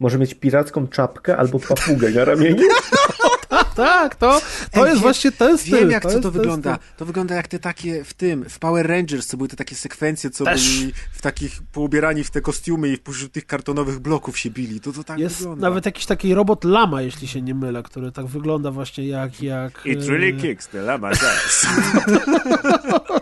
może 0.00 0.18
mieć 0.18 0.34
piracką 0.34 0.88
czapkę 0.88 1.36
albo 1.36 1.58
papugę 1.58 2.10
na 2.10 2.24
ramieniu. 2.24 2.62
tak, 3.74 4.16
to, 4.16 4.40
to 4.72 4.86
Ej, 4.86 4.90
jest 4.90 5.02
właśnie 5.02 5.32
ten 5.32 5.58
styl. 5.58 5.78
Wiem, 5.78 5.90
jak 5.90 6.02
to, 6.02 6.10
co 6.10 6.20
to 6.20 6.30
wygląda. 6.30 6.78
To 6.96 7.04
wygląda 7.04 7.34
jak 7.34 7.48
te 7.48 7.58
takie 7.58 8.04
w 8.04 8.14
tym, 8.14 8.44
w 8.48 8.58
Power 8.58 8.86
Rangers, 8.86 9.26
co 9.26 9.36
były 9.36 9.48
te 9.48 9.56
takie 9.56 9.74
sekwencje, 9.74 10.30
co 10.30 10.44
Też. 10.44 10.78
byli 10.78 10.92
w 11.12 11.22
takich, 11.22 11.62
poubierani 11.72 12.24
w 12.24 12.30
te 12.30 12.40
kostiumy 12.40 12.88
i 12.88 12.98
pośród 12.98 13.32
tych 13.32 13.46
kartonowych 13.46 13.98
bloków 13.98 14.38
się 14.38 14.50
bili. 14.50 14.80
To, 14.80 14.92
to 14.92 15.04
tak 15.04 15.18
jest 15.18 15.38
wygląda. 15.38 15.68
nawet 15.68 15.86
jakiś 15.86 16.06
taki 16.06 16.34
robot 16.34 16.64
lama, 16.64 17.02
jeśli 17.02 17.28
się 17.28 17.42
nie 17.42 17.54
mylę, 17.54 17.82
który 17.82 18.12
tak 18.12 18.26
wygląda 18.26 18.70
właśnie 18.70 19.08
jak... 19.08 19.42
jak 19.42 19.80
It 19.84 20.06
really 20.06 20.28
e, 20.28 20.32
kicks 20.32 20.68
the 20.68 20.82
lama 20.82 21.10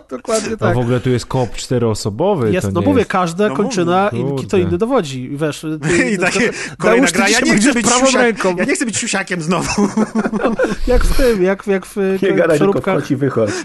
Dokładnie 0.09 0.57
tak. 0.57 0.71
A 0.71 0.73
w 0.73 0.77
ogóle 0.77 0.99
tu 0.99 1.09
jest 1.09 1.25
koop 1.25 1.55
czteroosobowy. 1.55 2.51
Jest, 2.51 2.71
no 2.71 2.81
mówię, 2.81 2.99
jest... 2.99 3.11
każda 3.11 3.49
no 3.49 3.55
kończyna 3.55 4.09
i 4.09 4.45
kto 4.45 4.57
inny 4.57 4.77
dowodzi. 4.77 5.29
Wiesz, 5.33 5.65
ty, 5.89 6.11
I 6.11 6.17
takie 6.17 6.49
kolejna 6.77 7.07
gra, 7.07 7.29
ja 7.29 7.39
nie 7.39 7.57
chcę 7.57 7.73
być 7.73 7.85
prawą 7.85 8.11
ręką. 8.11 8.55
Ja 8.57 8.65
nie 8.65 8.75
chcę 8.75 8.85
być 8.85 8.97
siusiakiem 8.97 9.41
znowu. 9.41 9.87
jak 10.87 11.03
w 11.03 11.17
tym, 11.17 11.43
jak, 11.43 11.67
jak 11.67 11.85
w 11.85 11.95
Nie 12.21 12.33
gadaj, 12.33 12.59
tylko 12.59 12.81
wchodź 12.81 13.11
i 13.11 13.15
wychodź. 13.15 13.51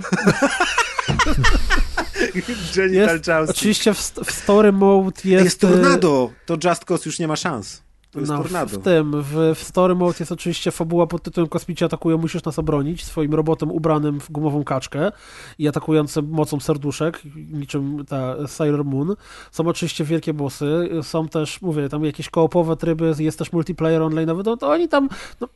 jest, 2.90 3.28
Oczywiście 3.48 3.94
w, 3.94 3.98
w 4.24 4.32
story 4.32 4.72
mode 4.72 5.20
jest... 5.24 5.44
Jest 5.44 5.60
tornado, 5.60 6.30
to 6.46 6.56
Just 6.64 6.84
Cause 6.84 7.02
już 7.06 7.18
nie 7.18 7.28
ma 7.28 7.36
szans. 7.36 7.87
To 8.10 8.20
jest 8.20 8.32
no, 8.32 8.42
tornado. 8.42 8.78
W, 8.78 8.82
tym, 8.82 9.22
w, 9.22 9.52
w 9.54 9.62
story 9.62 9.94
mode 9.94 10.16
jest 10.20 10.32
oczywiście 10.32 10.70
fabuła 10.70 11.06
pod 11.06 11.22
tytułem 11.22 11.48
Kosmici 11.48 11.84
atakują, 11.84 12.18
musisz 12.18 12.44
nas 12.44 12.58
obronić, 12.58 13.04
swoim 13.04 13.34
robotem 13.34 13.70
ubranym 13.70 14.20
w 14.20 14.30
gumową 14.30 14.64
kaczkę 14.64 15.12
i 15.58 15.68
atakującym 15.68 16.28
mocą 16.28 16.60
serduszek, 16.60 17.22
niczym 17.52 18.04
ta 18.08 18.46
Sailor 18.46 18.84
Moon. 18.84 19.14
Są 19.50 19.68
oczywiście 19.68 20.04
wielkie 20.04 20.34
bossy, 20.34 20.88
są 21.02 21.28
też, 21.28 21.62
mówię, 21.62 21.88
tam 21.88 22.04
jakieś 22.04 22.30
koopowe 22.30 22.76
tryby, 22.76 23.14
jest 23.18 23.38
też 23.38 23.52
multiplayer 23.52 24.02
online, 24.02 24.30
no 24.44 24.56
to 24.56 24.68
oni 24.68 24.88
tam, 24.88 25.08
no, 25.40 25.48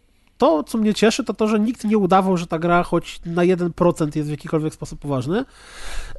to, 0.42 0.62
co 0.62 0.78
mnie 0.78 0.94
cieszy, 0.94 1.24
to 1.24 1.34
to, 1.34 1.48
że 1.48 1.60
nikt 1.60 1.84
nie 1.84 1.98
udawał, 1.98 2.36
że 2.36 2.46
ta 2.46 2.58
gra 2.58 2.82
choć 2.82 3.20
na 3.26 3.42
1% 3.42 4.16
jest 4.16 4.28
w 4.28 4.30
jakikolwiek 4.30 4.74
sposób 4.74 5.00
poważny. 5.00 5.44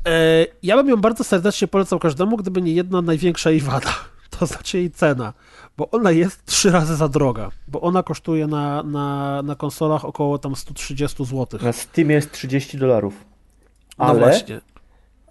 E, 0.08 0.46
ja 0.64 0.78
bym 0.78 0.90
ją 0.90 0.98
bardzo 0.98 1.24
serdecznie 1.24 1.68
polecał 1.68 2.00
każdemu, 2.00 2.38
gdyby 2.38 2.62
nie 2.62 2.74
jedna 2.74 3.02
największa 3.02 3.52
jej 3.52 3.62
wada. 3.62 3.94
To 4.40 4.46
znaczy 4.46 4.78
jej 4.78 4.92
cena, 4.92 5.34
bo 5.78 5.90
ona 5.92 6.12
jest 6.12 6.46
trzy 6.46 6.72
razy 6.72 6.96
za 6.96 7.08
droga, 7.08 7.52
bo 7.68 7.82
ona 7.82 8.04
kosztuje 8.04 8.48
na, 8.48 8.84
na, 8.84 9.42
na 9.42 9.56
konsolach 9.56 10.06
około 10.06 10.38
tam 10.38 10.56
130 10.56 11.26
zł. 11.26 11.60
Na 11.64 11.74
Steam 11.74 12.10
jest 12.10 12.32
30 12.32 12.78
dolarów. 12.78 13.26
No 13.98 14.06
ale, 14.06 14.20
no 14.20 14.26
właśnie. 14.26 14.62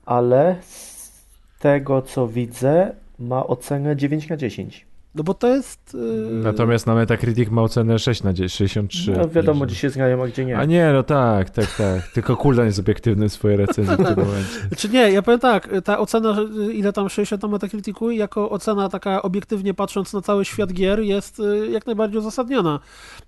Ale 0.06 0.56
z 0.62 1.12
tego, 1.58 2.02
co 2.02 2.28
widzę, 2.28 2.94
ma 3.18 3.46
ocenę 3.46 3.96
9 3.96 4.28
na 4.28 4.36
10. 4.36 4.86
No 5.14 5.24
bo 5.24 5.34
to 5.34 5.48
jest... 5.48 5.94
Yy... 5.94 6.40
Natomiast 6.42 6.86
na 6.86 6.94
Metacritic 6.94 7.50
ma 7.50 7.62
ocenę 7.62 7.98
6 7.98 8.22
na 8.22 8.32
10, 8.32 8.52
63. 8.52 9.12
No 9.12 9.28
wiadomo, 9.28 9.66
gdzie 9.66 9.74
się 9.74 9.90
znają, 9.90 10.22
a 10.22 10.26
gdzie 10.26 10.44
nie. 10.44 10.58
A 10.58 10.64
nie, 10.64 10.92
no 10.92 11.02
tak, 11.02 11.50
tak, 11.50 11.76
tak. 11.76 12.08
Tylko 12.14 12.36
Kuldan 12.36 12.66
jest 12.66 12.78
obiektywny 12.78 13.28
w 13.28 13.32
swojej 13.32 13.56
recenzji 13.56 13.94
w 13.94 14.06
tym 14.06 14.16
momencie. 14.26 14.60
Znaczy 14.68 14.88
nie, 14.88 15.10
ja 15.10 15.22
powiem 15.22 15.40
tak, 15.40 15.68
ta 15.84 15.98
ocena, 15.98 16.36
ile 16.72 16.92
tam 16.92 17.08
60 17.08 17.42
na 17.42 17.48
Metacriticu, 17.48 18.10
jako 18.10 18.50
ocena 18.50 18.88
taka 18.88 19.22
obiektywnie 19.22 19.74
patrząc 19.74 20.12
na 20.12 20.22
cały 20.22 20.44
świat 20.44 20.72
gier 20.72 21.00
jest 21.00 21.40
y, 21.40 21.68
jak 21.70 21.86
najbardziej 21.86 22.18
uzasadniona. 22.18 22.80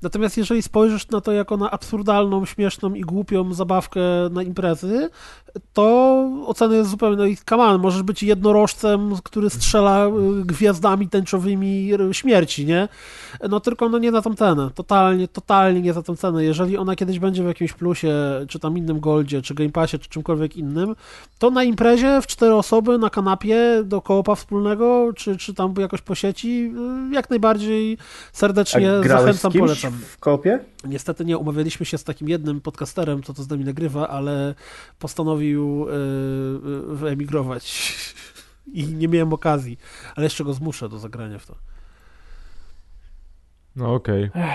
Natomiast 0.02 0.36
jeżeli 0.36 0.62
spojrzysz 0.62 1.09
na 1.09 1.20
to 1.20 1.32
jako 1.32 1.56
na 1.56 1.70
absurdalną, 1.70 2.47
śmieszną 2.47 2.94
i 2.94 3.01
głupią 3.01 3.55
zabawkę 3.55 4.01
na 4.31 4.43
imprezy, 4.43 5.11
to 5.73 5.85
ocena 6.47 6.74
jest 6.74 6.90
zupełnie, 6.90 7.16
no 7.16 7.24
i 7.24 7.36
come 7.36 7.62
on, 7.62 7.81
możesz 7.81 8.02
być 8.02 8.23
jednorożcem, 8.23 9.15
który 9.24 9.51
strzela 9.51 10.06
y, 10.06 10.44
gwiazdami 10.44 11.09
tęczowymi 11.09 11.73
śmierci, 12.12 12.66
nie? 12.66 12.88
No 13.51 13.60
tylko 13.60 13.88
no 13.88 13.98
nie 13.98 14.12
za 14.12 14.22
tą 14.22 14.34
cenę, 14.34 14.70
totalnie, 14.74 15.28
totalnie 15.28 15.80
nie 15.80 15.92
za 15.92 16.02
tą 16.02 16.16
cenę. 16.16 16.44
Jeżeli 16.44 16.76
ona 16.76 16.96
kiedyś 16.96 17.18
będzie 17.18 17.42
w 17.42 17.46
jakimś 17.46 17.72
plusie, 17.72 18.14
czy 18.48 18.59
tam 18.59 18.78
innym 18.78 19.01
goldzie, 19.01 19.42
czy 19.42 19.55
Game 19.55 19.70
Passie, 19.70 19.98
czy 19.98 20.09
czymkolwiek 20.09 20.56
innym, 20.56 20.96
to 21.38 21.51
na 21.51 21.64
imprezie 21.64 22.20
w 22.22 22.26
cztery 22.26 22.55
osoby 22.55 22.98
na 22.98 23.10
kanapie 23.10 23.82
do 23.84 24.02
koopa 24.02 24.34
wspólnego, 24.34 25.12
czy, 25.16 25.36
czy 25.36 25.55
tam 25.55 25.74
jakoś 25.78 26.01
po 26.01 26.14
sieci, 26.14 26.72
y, 27.10 27.14
jak 27.14 27.30
najbardziej 27.30 27.98
serdecznie 28.32 28.90
zachęcam, 29.09 29.52
polecam. 29.52 29.92
w 29.92 30.18
koopie? 30.18 30.59
Niestety 30.84 31.24
nie, 31.24 31.38
umawialiśmy 31.38 31.86
się 31.86 31.98
z 31.98 32.05
takim 32.05 32.28
jednym 32.28 32.60
podcasterem, 32.60 33.22
co 33.22 33.34
to 33.34 33.42
z 33.42 33.48
nami 33.48 33.64
nagrywa, 33.64 34.09
ale 34.09 34.55
postanowił 34.98 35.86
yy, 35.88 36.96
wyemigrować 36.96 37.94
i 38.73 38.86
nie 38.86 39.09
miałem 39.09 39.32
okazji, 39.32 39.78
ale 40.16 40.24
jeszcze 40.24 40.45
go 40.45 40.55
zmuszę 40.55 40.89
do 40.89 40.99
zagrania 40.99 41.39
w 41.39 41.47
to. 41.47 41.57
No 43.77 43.95
okej. 43.95 44.24
Okay. 44.24 44.55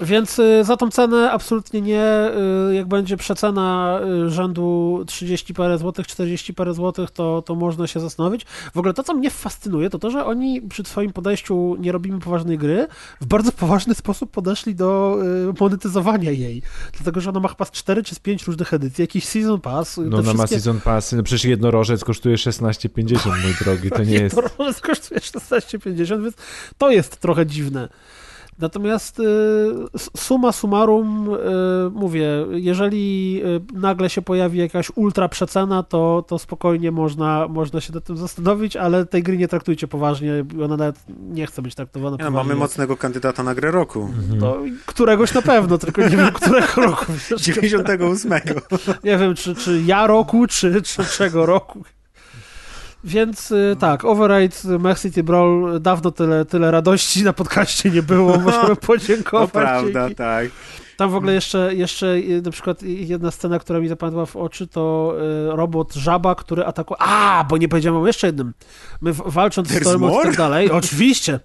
Więc 0.00 0.38
y, 0.38 0.64
za 0.64 0.76
tą 0.76 0.90
cenę 0.90 1.30
absolutnie 1.30 1.80
nie. 1.80 2.30
Y, 2.70 2.74
jak 2.74 2.88
będzie 2.88 3.16
przecena 3.16 4.00
y, 4.26 4.30
rzędu 4.30 5.02
30 5.06 5.54
parę 5.54 5.78
złotych, 5.78 6.06
40 6.06 6.54
parę 6.54 6.74
złotych, 6.74 7.10
to, 7.10 7.42
to 7.42 7.54
można 7.54 7.86
się 7.86 8.00
zastanowić. 8.00 8.44
W 8.74 8.78
ogóle 8.78 8.94
to, 8.94 9.02
co 9.02 9.14
mnie 9.14 9.30
fascynuje, 9.30 9.90
to 9.90 9.98
to, 9.98 10.10
że 10.10 10.24
oni 10.24 10.62
przy 10.62 10.84
swoim 10.84 11.12
podejściu 11.12 11.76
nie 11.78 11.92
robimy 11.92 12.20
poważnej 12.20 12.58
gry, 12.58 12.86
w 13.20 13.26
bardzo 13.26 13.52
poważny 13.52 13.94
sposób 13.94 14.30
podeszli 14.30 14.74
do 14.74 15.18
monetyzowania 15.60 16.30
jej. 16.30 16.62
Dlatego, 16.92 17.20
że 17.20 17.30
ona 17.30 17.40
ma 17.40 17.48
chyba 17.48 17.64
z 17.64 17.70
4 17.70 18.02
czy 18.02 18.14
z 18.14 18.18
5 18.18 18.44
różnych 18.44 18.74
edycji, 18.74 19.02
jakiś 19.02 19.24
Season 19.24 19.60
Pass. 19.60 19.96
No 19.96 20.02
ona 20.04 20.22
wszystkie... 20.22 20.38
ma 20.38 20.46
Season 20.46 20.80
Pass, 20.80 21.12
no 21.12 21.22
przecież 21.22 21.44
jednorożec 21.44 22.04
kosztuje 22.04 22.36
16,50, 22.36 23.42
mój 23.42 23.54
drogi, 23.60 23.90
to 23.90 24.04
nie 24.04 24.14
jest... 24.14 24.36
Jednorożec 24.36 24.80
kosztuje 24.80 25.20
16,50, 25.20 26.22
więc 26.22 26.34
to 26.78 26.90
jest 26.90 27.16
trochę 27.16 27.46
dziwne. 27.46 27.88
Natomiast 28.60 29.20
y, 29.20 29.24
suma 30.16 30.52
summarum, 30.52 31.34
y, 31.34 31.90
mówię, 31.90 32.28
jeżeli 32.50 33.40
y, 33.44 33.78
nagle 33.78 34.10
się 34.10 34.22
pojawi 34.22 34.58
jakaś 34.58 34.90
ultra 34.94 35.28
przecena, 35.28 35.82
to, 35.82 36.24
to 36.28 36.38
spokojnie 36.38 36.92
można, 36.92 37.48
można 37.48 37.80
się 37.80 37.92
nad 37.92 38.04
tym 38.04 38.16
zastanowić, 38.16 38.76
ale 38.76 39.06
tej 39.06 39.22
gry 39.22 39.36
nie 39.36 39.48
traktujcie 39.48 39.88
poważnie, 39.88 40.44
ona 40.64 40.76
nawet 40.76 40.96
nie 41.30 41.46
chce 41.46 41.62
być 41.62 41.74
traktowana 41.74 42.16
ja, 42.20 42.30
Mamy 42.30 42.54
mocnego 42.54 42.96
kandydata 42.96 43.42
na 43.42 43.54
grę 43.54 43.70
roku. 43.70 44.00
Mhm. 44.00 44.40
To 44.40 44.58
któregoś 44.86 45.34
na 45.34 45.42
pewno, 45.42 45.78
tylko 45.78 46.02
nie 46.02 46.16
wiem, 46.16 46.32
którego 46.32 46.74
roku. 46.76 47.06
98. 47.40 48.32
Nie 49.04 49.18
wiem, 49.18 49.34
czy, 49.34 49.54
czy 49.54 49.82
ja 49.86 50.06
roku, 50.06 50.46
czy, 50.46 50.82
czy 50.82 51.04
czego 51.04 51.46
roku. 51.46 51.84
Więc 53.04 53.50
y, 53.50 53.76
tak, 53.78 54.04
Override, 54.04 54.78
Mech 54.78 55.00
City 55.00 55.22
Brawl, 55.22 55.80
dawno 55.80 56.10
tyle, 56.10 56.44
tyle 56.44 56.70
radości 56.70 57.24
na 57.24 57.32
podcaście 57.32 57.90
nie 57.90 58.02
było, 58.02 58.38
możemy 58.38 58.76
podziękować. 58.76 59.50
To 59.52 59.58
prawda, 59.58 60.00
dzięki. 60.00 60.14
tak. 60.14 60.48
Tam 60.96 61.10
w 61.10 61.14
ogóle 61.14 61.34
jeszcze, 61.34 61.74
jeszcze 61.74 62.06
y, 62.06 62.42
na 62.44 62.50
przykład 62.50 62.82
jedna 62.82 63.30
scena, 63.30 63.58
która 63.58 63.80
mi 63.80 63.88
zapadła 63.88 64.26
w 64.26 64.36
oczy, 64.36 64.66
to 64.66 65.14
y, 65.52 65.56
robot 65.56 65.94
żaba, 65.94 66.34
który 66.34 66.64
atakuje... 66.64 66.96
A, 67.00 67.44
bo 67.48 67.56
nie 67.56 67.68
powiedziałem 67.68 68.02
o 68.02 68.06
jeszcze 68.06 68.26
jednym. 68.26 68.52
My 69.00 69.12
walcząc 69.12 69.68
z 69.68 69.80
Stormem 69.80 70.10
i 70.10 70.22
tak 70.22 70.36
dalej, 70.36 70.70
oczywiście, 70.70 71.40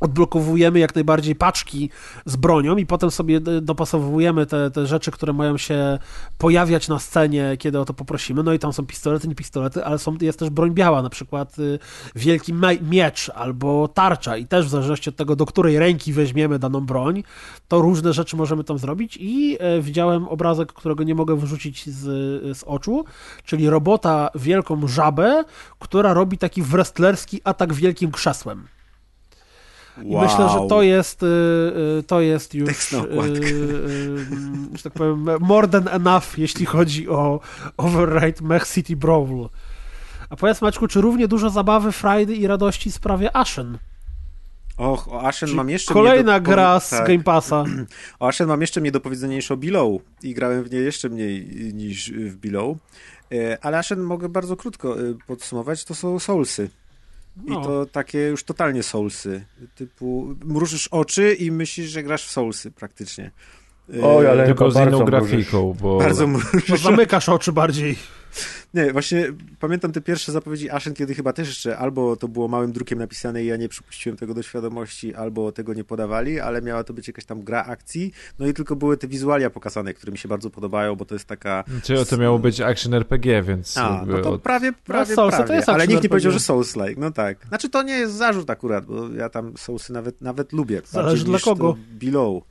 odblokowujemy 0.00 0.78
jak 0.78 0.94
najbardziej 0.94 1.34
paczki 1.34 1.90
z 2.24 2.36
bronią 2.36 2.76
i 2.76 2.86
potem 2.86 3.10
sobie 3.10 3.40
dopasowujemy 3.40 4.46
te, 4.46 4.70
te 4.70 4.86
rzeczy, 4.86 5.10
które 5.10 5.32
mają 5.32 5.56
się 5.58 5.98
pojawiać 6.38 6.88
na 6.88 6.98
scenie, 6.98 7.56
kiedy 7.58 7.80
o 7.80 7.84
to 7.84 7.94
poprosimy. 7.94 8.42
No 8.42 8.52
i 8.52 8.58
tam 8.58 8.72
są 8.72 8.86
pistolety, 8.86 9.28
nie 9.28 9.34
pistolety, 9.34 9.84
ale 9.84 9.98
są, 9.98 10.16
jest 10.20 10.38
też 10.38 10.50
broń 10.50 10.70
biała, 10.70 11.02
na 11.02 11.10
przykład 11.10 11.58
y, 11.58 11.78
wielki 12.14 12.52
miecz 12.82 13.30
albo 13.34 13.88
tarcza 13.88 14.36
i 14.36 14.46
też 14.46 14.66
w 14.66 14.68
zależności 14.68 15.10
od 15.10 15.16
tego, 15.16 15.36
do 15.36 15.46
której 15.46 15.78
ręki 15.78 16.12
weźmiemy 16.12 16.58
daną 16.58 16.80
broń, 16.80 17.22
to 17.68 17.80
różne 17.80 18.12
rzeczy 18.12 18.36
możemy 18.36 18.64
tam 18.64 18.78
zrobić 18.78 19.18
i 19.20 19.56
e, 19.60 19.80
widziałem 19.80 20.28
obrazek, 20.28 20.72
którego 20.72 21.04
nie 21.04 21.14
mogę 21.14 21.36
wyrzucić 21.36 21.90
z, 21.90 22.02
z 22.58 22.64
oczu, 22.64 23.04
czyli 23.44 23.70
robota 23.70 24.30
wielką 24.34 24.88
żabę, 24.88 25.44
która 25.78 26.14
robi 26.14 26.38
taki 26.38 26.62
wrestlerski 26.62 27.40
atak 27.44 27.74
wielkim 27.74 28.10
krzesłem. 28.10 28.75
I 30.02 30.16
myślę, 30.16 30.48
że 30.48 30.68
to 30.68 30.82
jest 30.82 31.24
to 32.06 32.20
jest 32.20 32.54
już 32.54 32.90
że 34.74 34.82
tak 34.82 34.92
powiem 34.92 35.26
more 35.40 35.68
than 35.68 35.88
enough, 35.88 36.38
jeśli 36.38 36.66
chodzi 36.66 37.08
o 37.08 37.40
Override 37.76 38.42
Mech 38.42 38.68
City 38.68 38.96
Brawl. 38.96 39.48
A 40.30 40.36
powiedz 40.36 40.62
Maćku, 40.62 40.88
czy 40.88 41.00
równie 41.00 41.28
dużo 41.28 41.50
zabawy, 41.50 41.92
frajdy 41.92 42.34
i 42.34 42.46
radości 42.46 42.92
sprawia 42.92 43.32
Ashen? 43.32 43.78
Och, 44.76 45.08
o 45.08 45.22
Ashen 45.22 45.50
mam 45.50 45.70
jeszcze... 45.70 45.94
Kolejna 45.94 46.40
do... 46.40 46.50
gra 46.50 46.80
z 46.80 46.90
tak. 46.90 47.06
Game 47.06 47.22
Passa. 47.22 47.64
O 48.20 48.28
Ashen 48.28 48.48
mam 48.48 48.60
jeszcze 48.60 48.80
mniej 48.80 48.92
do 48.92 49.00
powiedzenia 49.00 49.36
niż 49.36 49.50
o 49.50 49.56
Below 49.56 50.00
i 50.22 50.34
grałem 50.34 50.64
w 50.64 50.70
nie 50.70 50.78
jeszcze 50.78 51.08
mniej 51.08 51.48
niż 51.74 52.12
w 52.12 52.36
Below. 52.36 52.76
E, 53.32 53.58
ale 53.64 53.78
Ashen 53.78 54.00
mogę 54.00 54.28
bardzo 54.28 54.56
krótko 54.56 54.96
podsumować, 55.26 55.84
to 55.84 55.94
są 55.94 56.18
Soulsy. 56.18 56.70
No. 57.44 57.60
I 57.60 57.64
to 57.64 57.86
takie 57.86 58.18
już 58.18 58.44
totalnie 58.44 58.82
Soulsy. 58.82 59.44
Typu 59.74 60.34
mrużysz 60.44 60.88
oczy 60.88 61.34
i 61.34 61.50
myślisz, 61.50 61.90
że 61.90 62.02
grasz 62.02 62.26
w 62.26 62.30
Soulsy 62.30 62.70
praktycznie. 62.70 63.30
Oj, 64.02 64.26
ale 64.26 64.46
tylko 64.46 64.70
z 64.70 64.76
inną 64.76 65.04
grafiką, 65.04 65.76
bo... 65.80 65.98
Bardzo 65.98 66.26
mrużysz... 66.32 66.70
Bo 66.70 66.76
zamykasz 66.76 67.28
oczy 67.28 67.52
bardziej. 67.52 67.96
Nie, 68.74 68.92
właśnie 68.92 69.32
pamiętam 69.60 69.92
te 69.92 70.00
pierwsze 70.00 70.32
zapowiedzi 70.32 70.70
Ashen, 70.70 70.94
kiedy 70.94 71.14
chyba 71.14 71.32
też 71.32 71.48
jeszcze 71.48 71.78
albo 71.78 72.16
to 72.16 72.28
było 72.28 72.48
małym 72.48 72.72
drukiem 72.72 72.98
napisane 72.98 73.44
i 73.44 73.46
ja 73.46 73.56
nie 73.56 73.68
przypuściłem 73.68 74.16
tego 74.16 74.34
do 74.34 74.42
świadomości, 74.42 75.14
albo 75.14 75.52
tego 75.52 75.74
nie 75.74 75.84
podawali, 75.84 76.40
ale 76.40 76.62
miała 76.62 76.84
to 76.84 76.92
być 76.92 77.08
jakaś 77.08 77.24
tam 77.24 77.42
gra 77.42 77.64
akcji, 77.64 78.12
no 78.38 78.46
i 78.46 78.54
tylko 78.54 78.76
były 78.76 78.96
te 78.96 79.08
wizualia 79.08 79.50
pokazane, 79.50 79.94
które 79.94 80.12
mi 80.12 80.18
się 80.18 80.28
bardzo 80.28 80.50
podobają, 80.50 80.96
bo 80.96 81.04
to 81.04 81.14
jest 81.14 81.26
taka... 81.26 81.64
Czyli 81.82 82.06
to 82.06 82.16
miało 82.16 82.38
być 82.38 82.60
action 82.60 82.94
RPG, 82.94 83.42
więc... 83.42 83.78
A, 83.78 84.04
no 84.06 84.18
to 84.18 84.38
prawie, 84.38 84.72
prawie, 84.72 85.14
no, 85.16 85.28
prawie, 85.28 85.44
to 85.44 85.52
jest 85.52 85.68
ale 85.68 85.88
nikt 85.88 86.02
nie 86.02 86.08
powiedział, 86.08 86.32
że 86.32 86.38
Souls-like, 86.38 86.98
no 86.98 87.10
tak. 87.10 87.46
Znaczy 87.48 87.70
to 87.70 87.82
nie 87.82 87.98
jest 87.98 88.14
zarzut 88.14 88.50
akurat, 88.50 88.86
bo 88.86 89.08
ja 89.08 89.28
tam 89.28 89.56
Soulsy 89.56 89.92
nawet, 89.92 90.20
nawet 90.20 90.52
lubię. 90.52 90.82
Zależy 90.84 91.24
dla 91.24 91.38
kogo. 91.38 91.76
Below. 91.90 92.42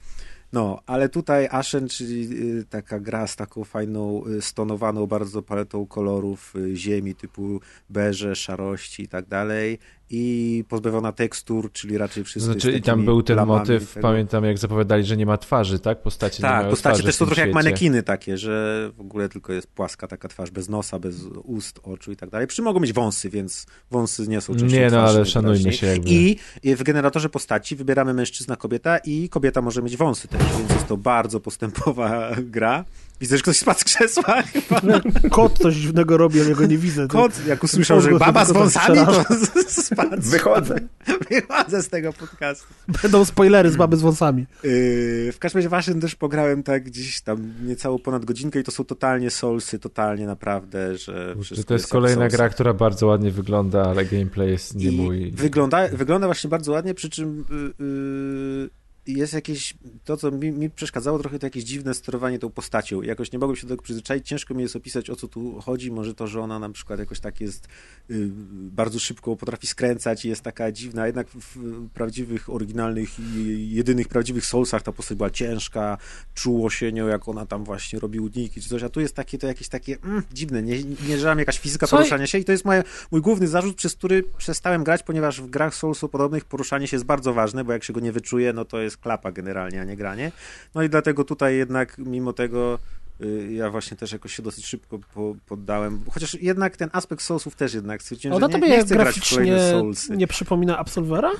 No, 0.54 0.80
ale 0.86 1.10
tutaj 1.10 1.48
Ashen, 1.52 1.88
czyli 1.88 2.30
y, 2.60 2.66
taka 2.66 3.00
gra 3.00 3.28
z 3.28 3.36
taką 3.36 3.64
fajną, 3.64 4.24
y, 4.28 4.42
stonowaną 4.42 5.08
bardzo 5.08 5.42
paletą 5.42 5.86
kolorów 5.86 6.56
y, 6.56 6.76
ziemi 6.76 7.16
typu 7.16 7.60
beże, 7.90 8.36
szarości 8.36 9.04
i 9.04 9.08
tak 9.08 9.28
dalej 9.28 9.80
i 10.10 10.64
pozbawiona 10.70 11.12
tekstur, 11.12 11.72
czyli 11.72 11.98
raczej 11.98 12.24
wszystko 12.24 12.54
Znaczy 12.54 12.72
i 12.72 12.82
tam 12.82 13.06
był 13.06 13.24
ten 13.24 13.46
motyw, 13.46 13.94
tego. 13.94 14.08
pamiętam 14.08 14.46
jak 14.46 14.58
zapowiadali, 14.58 15.04
że 15.04 15.18
nie 15.18 15.26
ma 15.26 15.38
twarzy, 15.38 15.80
tak? 15.80 16.02
Postacie 16.02 16.42
tak, 16.42 16.52
nie 16.52 16.58
mają 16.58 16.70
postacie 16.70 17.04
też 17.04 17.16
są 17.16 17.26
trochę 17.26 17.42
jak 17.42 17.54
manekiny 17.54 18.04
takie, 18.04 18.38
że 18.38 18.92
w 18.98 19.02
ogóle 19.02 19.30
tylko 19.30 19.54
jest 19.54 19.68
płaska 19.68 20.08
taka 20.08 20.28
twarz, 20.28 20.52
bez 20.52 20.70
nosa, 20.70 21.00
bez 21.00 21.16
ust, 21.44 21.80
oczu 21.84 22.12
i 22.12 22.16
tak 22.16 22.30
dalej. 22.30 22.48
Przy 22.48 22.62
mogą 22.62 22.80
mieć 22.80 22.94
wąsy, 22.94 23.30
więc 23.30 23.66
wąsy 23.92 24.28
nie 24.28 24.42
są 24.42 24.56
częścią 24.56 24.78
Nie, 24.78 24.90
no 24.90 25.02
ale 25.02 25.26
szanujmy 25.26 25.74
się. 25.74 25.88
Jakby. 25.88 26.10
I 26.10 26.76
w 26.76 26.84
generatorze 26.84 27.30
postaci 27.30 27.76
wybieramy 27.76 28.14
mężczyzna, 28.14 28.56
kobieta 28.56 28.98
i 28.98 29.30
kobieta 29.30 29.62
może 29.62 29.82
mieć 29.82 29.98
wąsy 29.98 30.28
też, 30.28 30.42
więc 30.58 30.72
jest 30.72 30.88
to 30.88 30.98
bardzo 30.98 31.40
postępowa 31.40 32.32
gra. 32.56 32.86
Widzę, 33.22 33.38
że 33.38 33.44
ktoś 33.44 33.58
spadł 33.58 33.80
z 33.80 33.84
krzesła 33.84 34.42
chyba. 34.54 34.82
Kot 35.30 35.58
coś 35.58 35.76
dziwnego 35.76 36.18
robi, 36.18 36.42
ale 36.42 36.56
go 36.56 36.66
nie 36.66 36.78
widzę. 36.78 37.08
Kot, 37.08 37.46
jak 37.48 37.64
usłyszał, 37.64 38.02
że 38.02 38.12
baba 38.12 38.46
z 38.46 38.52
wąsami, 38.52 39.00
to 39.06 39.24
Wychodzę. 40.20 40.76
Wychodzę 41.32 41.84
z 41.84 41.90
tego 41.90 42.14
podcastu. 42.14 42.74
Będą 43.02 43.26
spoilery 43.26 43.72
z 43.72 43.76
baby 43.76 43.98
z 43.98 44.02
wąsami. 44.02 44.46
Yy, 44.64 45.32
w 45.32 45.38
każdym 45.40 45.60
razie 45.60 45.70
waszym 45.70 46.02
też 46.02 46.16
pograłem 46.16 46.64
tak 46.64 46.84
gdzieś 46.84 47.22
tam 47.22 47.54
niecałą 47.64 48.00
ponad 48.00 48.26
godzinkę 48.26 48.60
i 48.60 48.64
to 48.64 48.72
są 48.72 48.84
totalnie 48.84 49.30
soulsy, 49.30 49.80
totalnie 49.80 50.26
naprawdę, 50.26 50.98
że 50.98 51.36
To 51.68 51.74
jest 51.74 51.88
kolejna 51.88 52.28
gra, 52.28 52.50
która 52.50 52.74
bardzo 52.74 53.08
ładnie 53.08 53.32
wygląda, 53.32 53.84
ale 53.84 54.06
gameplay 54.06 54.50
jest 54.50 54.76
nie 54.76 54.88
I 54.88 54.98
mój. 54.98 55.32
Wygląda, 55.32 55.88
wygląda 55.88 56.28
właśnie 56.28 56.50
bardzo 56.50 56.72
ładnie, 56.72 56.94
przy 56.94 57.10
czym 57.10 57.46
yy, 57.50 57.86
yy 57.86 58.85
jest 59.08 59.34
jakieś, 59.34 59.74
to 60.06 60.18
co 60.18 60.32
mi, 60.32 60.52
mi, 60.52 60.70
przeszkadzało 60.70 61.20
trochę, 61.20 61.40
to 61.40 61.46
jakieś 61.46 61.64
dziwne 61.64 61.94
sterowanie 61.94 62.40
tą 62.40 62.50
postacią. 62.50 63.02
Jakoś 63.02 63.32
nie 63.32 63.40
mogłem 63.40 63.56
się 63.56 63.68
do 63.68 63.74
tego 63.74 63.84
przyzwyczaić, 63.84 64.28
ciężko 64.28 64.54
mi 64.54 64.62
jest 64.62 64.76
opisać, 64.76 65.10
o 65.10 65.16
co 65.16 65.28
tu 65.28 65.62
chodzi. 65.62 65.92
Może 65.92 66.16
to, 66.16 66.28
że 66.28 66.42
ona 66.42 66.60
na 66.60 66.70
przykład 66.70 67.00
jakoś 67.00 67.20
tak 67.20 67.42
jest 67.42 67.68
y, 68.12 68.30
bardzo 68.52 69.00
szybko, 69.00 69.36
potrafi 69.36 69.68
skręcać 69.68 70.26
i 70.26 70.30
jest 70.30 70.42
taka 70.42 70.72
dziwna. 70.72 71.06
Jednak 71.06 71.28
w 71.28 71.58
prawdziwych, 71.94 72.50
oryginalnych 72.50 73.20
i 73.20 73.70
jedynych 73.72 74.08
prawdziwych 74.08 74.46
Soulsach 74.46 74.84
ta 74.84 74.92
postać 74.92 75.18
była 75.18 75.30
ciężka, 75.30 75.98
czuło 76.34 76.70
się 76.70 76.92
nią, 76.92 77.08
jak 77.08 77.28
ona 77.28 77.46
tam 77.46 77.64
właśnie 77.64 78.00
robi 78.00 78.20
uniki 78.20 78.62
czy 78.62 78.70
coś, 78.70 78.84
a 78.84 78.90
tu 78.90 79.02
jest 79.02 79.16
takie, 79.16 79.38
to 79.38 79.48
jakieś 79.48 79.68
takie 79.68 79.98
mm, 80.04 80.24
dziwne, 80.34 80.64
nie, 80.64 80.84
nie 80.84 81.18
żałem 81.18 81.40
jakaś 81.40 81.60
fizyka 81.60 81.88
Co? 81.88 81.98
poruszania 81.98 82.28
się 82.28 82.38
i 82.38 82.46
to 82.46 82.52
jest 82.52 82.66
moje, 82.66 82.84
mój 83.12 83.22
główny 83.22 83.48
zarzut, 83.48 83.76
przez 83.76 83.94
który 83.94 84.24
przestałem 84.38 84.84
grać, 84.84 85.04
ponieważ 85.04 85.42
w 85.42 85.50
grach 85.50 85.76
Soulsu 85.76 86.10
podobnych 86.10 86.46
poruszanie 86.46 86.88
się 86.88 86.96
jest 86.96 87.06
bardzo 87.06 87.34
ważne, 87.34 87.64
bo 87.64 87.74
jak 87.74 87.84
się 87.84 87.94
go 87.94 88.00
nie 88.00 88.12
wyczuje, 88.12 88.54
no 88.54 88.66
to 88.66 88.80
jest 88.80 88.95
jest 88.96 89.04
klapa 89.04 89.32
generalnie, 89.32 89.82
a 89.82 89.84
nie 89.84 89.96
granie. 89.96 90.32
No 90.76 90.84
i 90.84 90.90
dlatego 90.90 91.24
tutaj 91.24 91.58
jednak 91.58 91.98
mimo 91.98 92.34
tego 92.34 92.80
y, 93.22 93.54
ja 93.54 93.70
właśnie 93.72 93.98
też 93.98 94.12
jakoś 94.12 94.36
się 94.36 94.44
dosyć 94.44 94.66
szybko 94.66 95.00
poddałem, 95.48 96.02
chociaż 96.12 96.34
jednak 96.42 96.78
ten 96.78 96.90
aspekt 96.94 97.22
Soulsów 97.22 97.56
też 97.56 97.74
jednak 97.74 98.02
stwierdziłem, 98.02 98.38
Ona 98.38 98.52
że 98.52 98.60
nie, 98.60 98.70
nie 98.70 98.84
chcę 98.84 98.96
grać 98.96 99.20
w 99.20 99.30
kolejne 99.30 99.72
Soulsy. 99.72 100.18
nie 100.18 100.28
przypomina 100.28 100.78
Absolvera? 100.78 101.32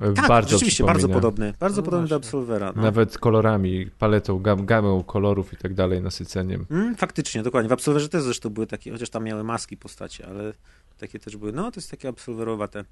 E, 0.00 0.12
tak, 0.12 0.28
bardzo 0.28 0.50
rzeczywiście, 0.50 0.84
bardzo 0.84 1.08
podobny. 1.08 1.54
Bardzo 1.60 1.80
no 1.80 1.84
podobny 1.84 2.08
do 2.08 2.16
Absolvera. 2.16 2.72
No. 2.76 2.82
Nawet 2.82 3.18
kolorami, 3.18 3.90
paletą, 3.98 4.38
gam, 4.38 4.66
gamą 4.66 5.02
kolorów 5.02 5.52
i 5.52 5.56
tak 5.56 5.74
dalej, 5.74 6.02
nasyceniem. 6.02 6.66
Mm, 6.70 6.96
faktycznie, 6.96 7.42
dokładnie. 7.42 7.68
W 7.68 7.72
Absolverze 7.72 8.08
też 8.08 8.22
zresztą 8.22 8.50
były 8.50 8.66
takie, 8.66 8.92
chociaż 8.92 9.10
tam 9.10 9.24
miały 9.24 9.44
maski 9.44 9.76
postacie, 9.76 10.26
ale 10.26 10.52
takie 10.98 11.18
też 11.18 11.36
były. 11.36 11.52
No, 11.52 11.70
to 11.70 11.80
jest 11.80 11.90
takie 11.90 12.08
Absolverowate. 12.08 12.84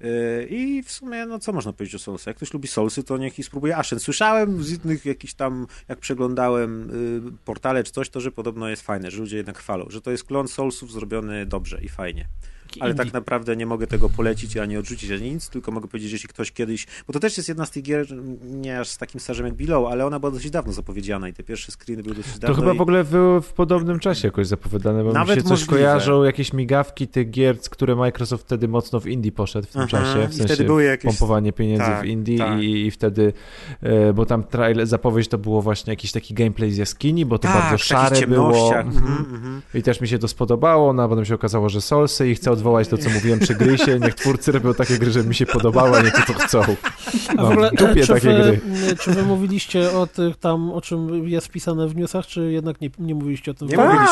Yy, 0.00 0.46
I 0.50 0.82
w 0.82 0.92
sumie, 0.92 1.26
no 1.26 1.38
co 1.38 1.52
można 1.52 1.72
powiedzieć 1.72 1.94
o 1.94 1.98
Soulsach? 1.98 2.26
Jak 2.26 2.36
ktoś 2.36 2.52
lubi 2.52 2.68
Soulsy, 2.68 3.04
to 3.04 3.18
niech 3.18 3.38
i 3.38 3.42
spróbuje 3.42 3.76
Ashen. 3.76 4.00
Słyszałem 4.00 4.64
z 4.64 4.84
innych 4.84 5.06
jakichś 5.06 5.34
tam, 5.34 5.66
jak 5.88 5.98
przeglądałem 5.98 6.90
y, 6.90 7.44
portale 7.44 7.84
czy 7.84 7.92
coś, 7.92 8.10
to 8.10 8.20
że 8.20 8.30
podobno 8.30 8.68
jest 8.68 8.82
fajne, 8.82 9.10
że 9.10 9.18
ludzie 9.18 9.36
jednak 9.36 9.58
chwalą, 9.58 9.86
że 9.88 10.00
to 10.00 10.10
jest 10.10 10.24
klon 10.24 10.48
Soulsów 10.48 10.92
zrobiony 10.92 11.46
dobrze 11.46 11.80
i 11.82 11.88
fajnie 11.88 12.28
ale 12.80 12.94
tak 12.94 13.12
naprawdę 13.12 13.56
nie 13.56 13.66
mogę 13.66 13.86
tego 13.86 14.08
polecić 14.08 14.56
ani 14.56 14.76
odrzucić 14.76 15.10
ani 15.10 15.30
nic, 15.30 15.48
tylko 15.48 15.72
mogę 15.72 15.88
powiedzieć, 15.88 16.10
że 16.10 16.14
jeśli 16.14 16.28
ktoś 16.28 16.52
kiedyś, 16.52 16.86
bo 17.06 17.12
to 17.12 17.20
też 17.20 17.36
jest 17.36 17.48
jedna 17.48 17.66
z 17.66 17.70
tych 17.70 17.82
gier, 17.82 18.06
nie 18.42 18.80
aż 18.80 18.88
z 18.88 18.98
takim 18.98 19.20
stażem 19.20 19.46
jak 19.46 19.54
Below, 19.54 19.92
ale 19.92 20.06
ona 20.06 20.20
była 20.20 20.32
dosyć 20.32 20.50
dawno 20.50 20.72
zapowiedziana 20.72 21.28
i 21.28 21.32
te 21.32 21.42
pierwsze 21.42 21.72
screeny 21.72 22.02
były 22.02 22.14
dosyć 22.14 22.38
dawno. 22.38 22.56
To 22.56 22.60
chyba 22.60 22.74
i... 22.74 22.78
w 22.78 22.80
ogóle 22.80 23.04
było 23.04 23.40
w 23.40 23.52
podobnym 23.52 23.98
czasie 23.98 24.28
jakoś 24.28 24.46
zapowiadane, 24.46 25.04
bo 25.04 25.12
Nawet 25.12 25.36
mi 25.36 25.42
się 25.42 25.48
coś 25.48 25.50
możliwe. 25.50 25.72
kojarzą, 25.72 26.24
jakieś 26.24 26.52
migawki 26.52 27.08
tych 27.08 27.30
gier, 27.30 27.60
które 27.60 27.96
Microsoft 27.96 28.44
wtedy 28.44 28.68
mocno 28.68 29.00
w 29.00 29.06
Indie 29.06 29.32
poszedł 29.32 29.68
w 29.68 29.70
tym 29.70 29.82
Aha, 29.82 29.90
czasie, 29.90 30.28
w 30.28 30.34
sensie 30.34 30.54
wtedy 30.54 30.64
były 30.64 30.84
jakieś... 30.84 31.04
pompowanie 31.04 31.52
pieniędzy 31.52 31.84
tak, 31.84 32.02
w 32.02 32.04
Indie 32.04 32.38
tak. 32.38 32.60
i, 32.60 32.86
i, 32.86 32.90
wtedy, 32.90 33.32
e, 33.82 34.12
bo 34.12 34.26
tam 34.26 34.44
trailer, 34.44 34.86
zapowiedź 34.86 35.28
to 35.28 35.38
było 35.38 35.62
właśnie 35.62 35.92
jakiś 35.92 36.12
taki 36.12 36.34
gameplay 36.34 36.70
z 36.70 36.76
jaskini, 36.76 37.26
bo 37.26 37.38
to 37.38 37.48
tak, 37.48 37.62
bardzo 37.62 37.78
szare 37.78 38.26
było 38.26 38.76
mhm, 38.76 39.06
mhm. 39.06 39.62
i 39.74 39.82
też 39.82 40.00
mi 40.00 40.08
się 40.08 40.18
to 40.18 40.28
spodobało, 40.28 40.92
no 40.92 41.02
a 41.02 41.08
potem 41.08 41.24
się 41.24 41.34
okazało, 41.34 41.68
że 41.68 41.80
Solsy 41.80 42.30
i 42.30 42.34
chcę 42.34 42.52
odwołać 42.58 42.88
to, 42.88 42.98
co 42.98 43.10
mówiłem 43.10 43.38
przy 43.38 43.54
gry 43.54 43.78
się, 43.78 43.98
niech 43.98 44.14
twórcy 44.14 44.52
robią 44.52 44.74
takie 44.74 44.98
gry, 44.98 45.10
żeby 45.10 45.28
mi 45.28 45.34
się 45.34 45.46
podobały, 45.46 45.98
a 45.98 46.02
nie 46.02 46.10
to, 46.10 46.22
co 46.26 46.32
chcą. 46.32 46.60
No, 47.36 47.46
w 47.46 47.50
ogóle, 47.50 47.70
dupie 47.70 48.00
czy 48.00 48.12
takie 48.14 48.28
wy, 48.28 48.42
gry. 48.42 48.60
Czy 49.00 49.10
wy 49.10 49.22
mówiliście 49.22 49.92
o 49.92 50.06
tych 50.06 50.36
tam, 50.36 50.72
o 50.72 50.80
czym 50.80 51.28
jest 51.28 51.48
pisane 51.48 51.88
w 51.88 51.96
newsach, 51.96 52.26
czy 52.26 52.52
jednak 52.52 52.80
nie, 52.80 52.90
nie 52.98 53.14
mówiliście 53.14 53.50
o 53.50 53.54
tym? 53.54 53.68
Nie 53.68 53.76
mówiliśmy. 53.76 54.06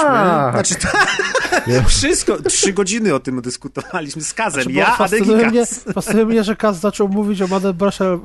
Znaczy, 0.52 0.74
tak. 0.74 1.45
Wszystko, 1.88 2.42
trzy 2.42 2.72
godziny 2.72 3.14
o 3.14 3.20
tym 3.20 3.42
dyskutowaliśmy 3.42 4.22
z 4.22 4.34
Kazem, 4.34 4.62
znaczy, 4.62 4.78
ja, 4.78 4.98
Adek 4.98 5.26
i 5.26 5.30
mnie, 5.30 5.66
Fascynuje 5.66 6.26
mnie, 6.26 6.44
że 6.44 6.56
Kaz 6.56 6.80
zaczął 6.80 7.08
mówić 7.08 7.42
o 7.42 7.46
Mother 7.46 7.74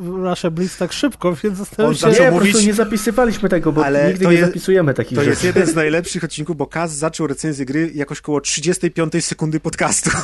Russia 0.04 0.50
Blitz 0.52 0.78
tak 0.78 0.94
szybko, 0.94 1.36
więc 1.44 1.58
zastanawiam 1.58 2.16
się... 2.16 2.24
Nie, 2.24 2.32
mówić... 2.32 2.66
nie 2.66 2.74
zapisywaliśmy 2.74 3.50
tego, 3.50 3.72
bo 3.72 3.86
Ale 3.86 4.08
nigdy 4.08 4.26
nie 4.26 4.34
jest, 4.34 4.46
zapisujemy 4.46 4.94
takich 4.94 5.18
to 5.18 5.24
rzeczy. 5.24 5.26
To 5.26 5.32
jest 5.32 5.44
jeden 5.44 5.68
z 5.68 5.76
najlepszych 5.76 6.24
odcinków, 6.24 6.58
bo 6.58 6.68
Kaz 6.68 6.92
zaczął 6.92 7.28
recenzję 7.28 7.66
gry 7.66 7.92
jakoś 7.96 8.22
koło 8.22 8.42
35 8.42 9.26
sekundy 9.26 9.60
podcastu. 9.60 10.10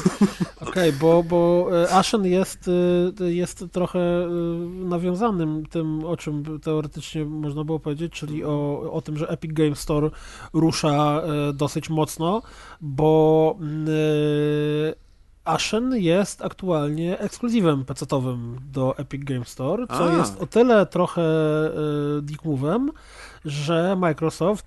Okej, 0.62 0.90
okay, 0.90 0.94
bo, 1.00 1.24
bo 1.24 1.70
e, 1.84 1.90
Ashen 1.90 2.26
jest, 2.26 2.70
e, 3.22 3.32
jest 3.32 3.66
trochę 3.72 4.00
e, 4.00 4.30
nawiązanym 4.86 5.66
tym, 5.66 6.06
o 6.06 6.18
czym 6.18 6.60
teoretycznie 6.60 7.26
można 7.26 7.64
było 7.64 7.80
powiedzieć, 7.80 8.14
czyli 8.14 8.44
o, 8.44 8.90
o 8.92 9.02
tym, 9.02 9.18
że 9.18 9.30
Epic 9.30 9.54
Game 9.54 9.76
Store 9.76 10.10
rusza 10.54 11.24
dosyć 11.54 11.90
mocno, 11.90 12.42
bo 12.98 13.57
Ashen 15.45 15.95
jest 15.95 16.41
aktualnie 16.41 17.19
ekskluzywem 17.19 17.86
PC-owym 17.86 18.56
do 18.72 18.98
Epic 18.98 19.24
Game 19.24 19.45
Store, 19.45 19.88
co 19.88 20.11
A. 20.11 20.18
jest 20.18 20.41
o 20.41 20.48
tyle 20.48 20.86
trochę 20.86 21.24
dick 22.22 22.44
move'em, 22.44 22.88
że 23.45 23.95
Microsoft 23.95 24.65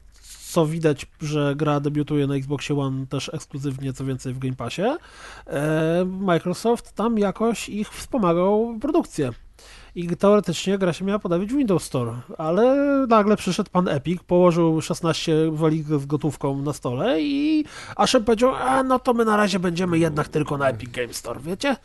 co 0.50 0.66
widać, 0.66 1.06
że 1.20 1.54
gra 1.56 1.80
debiutuje 1.80 2.26
na 2.26 2.34
Xboxie 2.34 2.78
One 2.78 3.06
też 3.06 3.30
ekskluzywnie, 3.34 3.92
co 3.92 4.04
więcej 4.04 4.34
w 4.34 4.38
Game 4.38 4.56
Passie, 4.56 4.82
e, 5.46 6.04
Microsoft 6.04 6.92
tam 6.92 7.18
jakoś 7.18 7.68
ich 7.68 7.90
wspomagał 7.90 8.78
produkcję. 8.80 9.30
I 9.94 10.16
teoretycznie 10.16 10.78
gra 10.78 10.92
się 10.92 11.04
miała 11.04 11.18
podawić 11.18 11.52
w 11.52 11.56
Windows 11.56 11.84
Store, 11.84 12.12
ale 12.38 12.76
nagle 13.08 13.36
przyszedł 13.36 13.70
pan 13.70 13.88
Epic, 13.88 14.22
położył 14.26 14.80
16 14.80 15.32
walik 15.52 15.86
z 15.86 16.06
gotówką 16.06 16.62
na 16.62 16.72
stole 16.72 17.22
i 17.22 17.64
Ashem 17.96 18.24
powiedział, 18.24 18.54
a 18.54 18.82
no 18.82 18.98
to 18.98 19.14
my 19.14 19.24
na 19.24 19.36
razie 19.36 19.58
będziemy 19.58 19.98
jednak 19.98 20.28
tylko 20.28 20.58
na 20.58 20.68
Epic 20.68 20.90
Game 20.90 21.12
Store, 21.12 21.40
wiecie? 21.40 21.76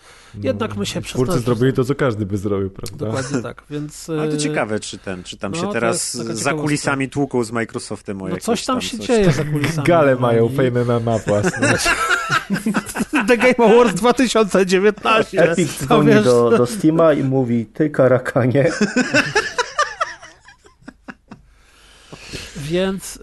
Jednak 0.41 0.75
my 0.75 0.85
się 0.85 0.99
no, 0.99 1.05
Twórcy 1.05 1.39
zrobili 1.39 1.73
to, 1.73 1.83
co 1.83 1.95
każdy 1.95 2.25
by 2.25 2.37
zrobił, 2.37 2.69
prawda? 2.69 3.05
Dokładnie 3.05 3.41
tak, 3.41 3.63
więc... 3.69 4.09
Ale 4.19 4.31
to 4.31 4.37
ciekawe, 4.37 4.79
czy 4.79 4.97
ten, 4.97 5.23
czy 5.23 5.37
tam 5.37 5.51
no, 5.51 5.57
się 5.57 5.73
teraz 5.73 6.13
za 6.13 6.53
kulisami 6.53 7.09
tłuką 7.09 7.43
z 7.43 7.51
Microsoftem 7.51 8.21
o 8.21 8.27
No 8.27 8.37
coś 8.37 8.65
tam, 8.65 8.75
tam 8.75 8.81
się 8.81 8.97
coś 8.97 9.07
dzieje 9.07 9.31
za 9.31 9.43
kulisami. 9.43 9.87
Gale 9.87 10.15
mają, 10.15 10.49
Fame 10.49 10.99
MMA 10.99 11.17
własne. 11.17 11.77
The 13.27 13.37
Game 13.37 13.55
Awards 13.59 14.01
2019. 14.01 15.39
Epic 15.39 15.67
dzwoni 15.67 16.13
do, 16.23 16.57
do 16.57 16.65
Steama 16.65 17.13
i 17.13 17.23
mówi, 17.23 17.65
ty 17.65 17.89
karakanie. 17.89 18.71
Więc 22.65 23.19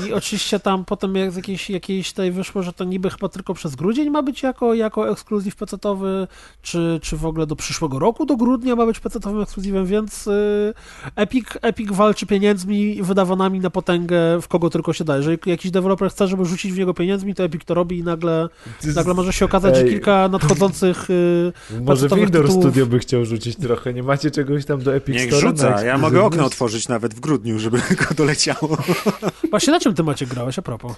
yy, 0.00 0.08
i 0.08 0.12
oczywiście 0.12 0.60
tam 0.60 0.84
potem 0.84 1.14
jak 1.14 1.32
z 1.32 1.36
jakiejś, 1.36 1.70
jakiejś 1.70 2.12
tej 2.12 2.32
wyszło, 2.32 2.62
że 2.62 2.72
to 2.72 2.84
niby 2.84 3.10
chyba 3.10 3.28
tylko 3.28 3.54
przez 3.54 3.74
grudzień 3.76 4.10
ma 4.10 4.22
być 4.22 4.42
jako, 4.42 4.74
jako 4.74 5.10
ekskluzyw 5.10 5.56
pecetowy, 5.56 6.26
czy, 6.62 7.00
czy 7.02 7.16
w 7.16 7.26
ogóle 7.26 7.46
do 7.46 7.56
przyszłego 7.56 7.98
roku, 7.98 8.26
do 8.26 8.36
grudnia 8.36 8.76
ma 8.76 8.86
być 8.86 9.00
pecetowym 9.00 9.42
ekskluzywem, 9.42 9.86
więc 9.86 10.26
yy, 10.26 10.74
Epic, 11.16 11.46
Epic 11.62 11.90
walczy 11.92 12.26
pieniędzmi 12.26 13.02
wydawanymi 13.02 13.60
na 13.60 13.70
potęgę, 13.70 14.40
w 14.42 14.48
kogo 14.48 14.70
tylko 14.70 14.92
się 14.92 15.04
da. 15.04 15.16
Jeżeli 15.16 15.38
jakiś 15.46 15.70
deweloper 15.70 16.10
chce, 16.10 16.28
żeby 16.28 16.44
rzucić 16.44 16.72
w 16.72 16.78
niego 16.78 16.94
pieniędzmi, 16.94 17.34
to 17.34 17.44
Epic 17.44 17.64
to 17.64 17.74
robi 17.74 17.98
i 17.98 18.02
nagle, 18.02 18.48
nagle 18.96 19.14
może 19.14 19.32
się 19.32 19.44
okazać, 19.44 19.76
że 19.76 19.84
kilka 19.84 20.28
nadchodzących 20.28 21.08
yy, 21.08 21.52
Może 21.80 22.08
Windows 22.08 22.46
tytułów... 22.46 22.64
Studio 22.64 22.86
by 22.86 22.98
chciał 22.98 23.24
rzucić 23.24 23.56
trochę, 23.56 23.94
nie 23.94 24.02
macie 24.02 24.30
czegoś 24.30 24.64
tam 24.64 24.82
do 24.82 24.94
Epic 24.94 25.14
Niech 25.14 25.34
Store? 25.34 25.48
rzuca, 25.48 25.84
ja 25.84 25.98
mogę 25.98 26.22
okno 26.22 26.44
otworzyć 26.44 26.88
nawet 26.88 27.14
w 27.14 27.20
grudniu, 27.20 27.58
żeby 27.58 27.78
go 28.08 28.14
dolecieć 28.16 28.43
Właśnie 29.50 29.72
na 29.72 29.80
czym 29.80 29.94
ty 29.94 30.02
macie 30.02 30.26
grałeś, 30.26 30.58
a 30.58 30.62
propos? 30.62 30.96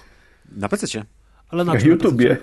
Na 0.51 0.69
PC. 0.69 1.05
Ale 1.49 1.65
na, 1.65 1.73
na 1.73 1.79
YouTubie. 1.79 2.37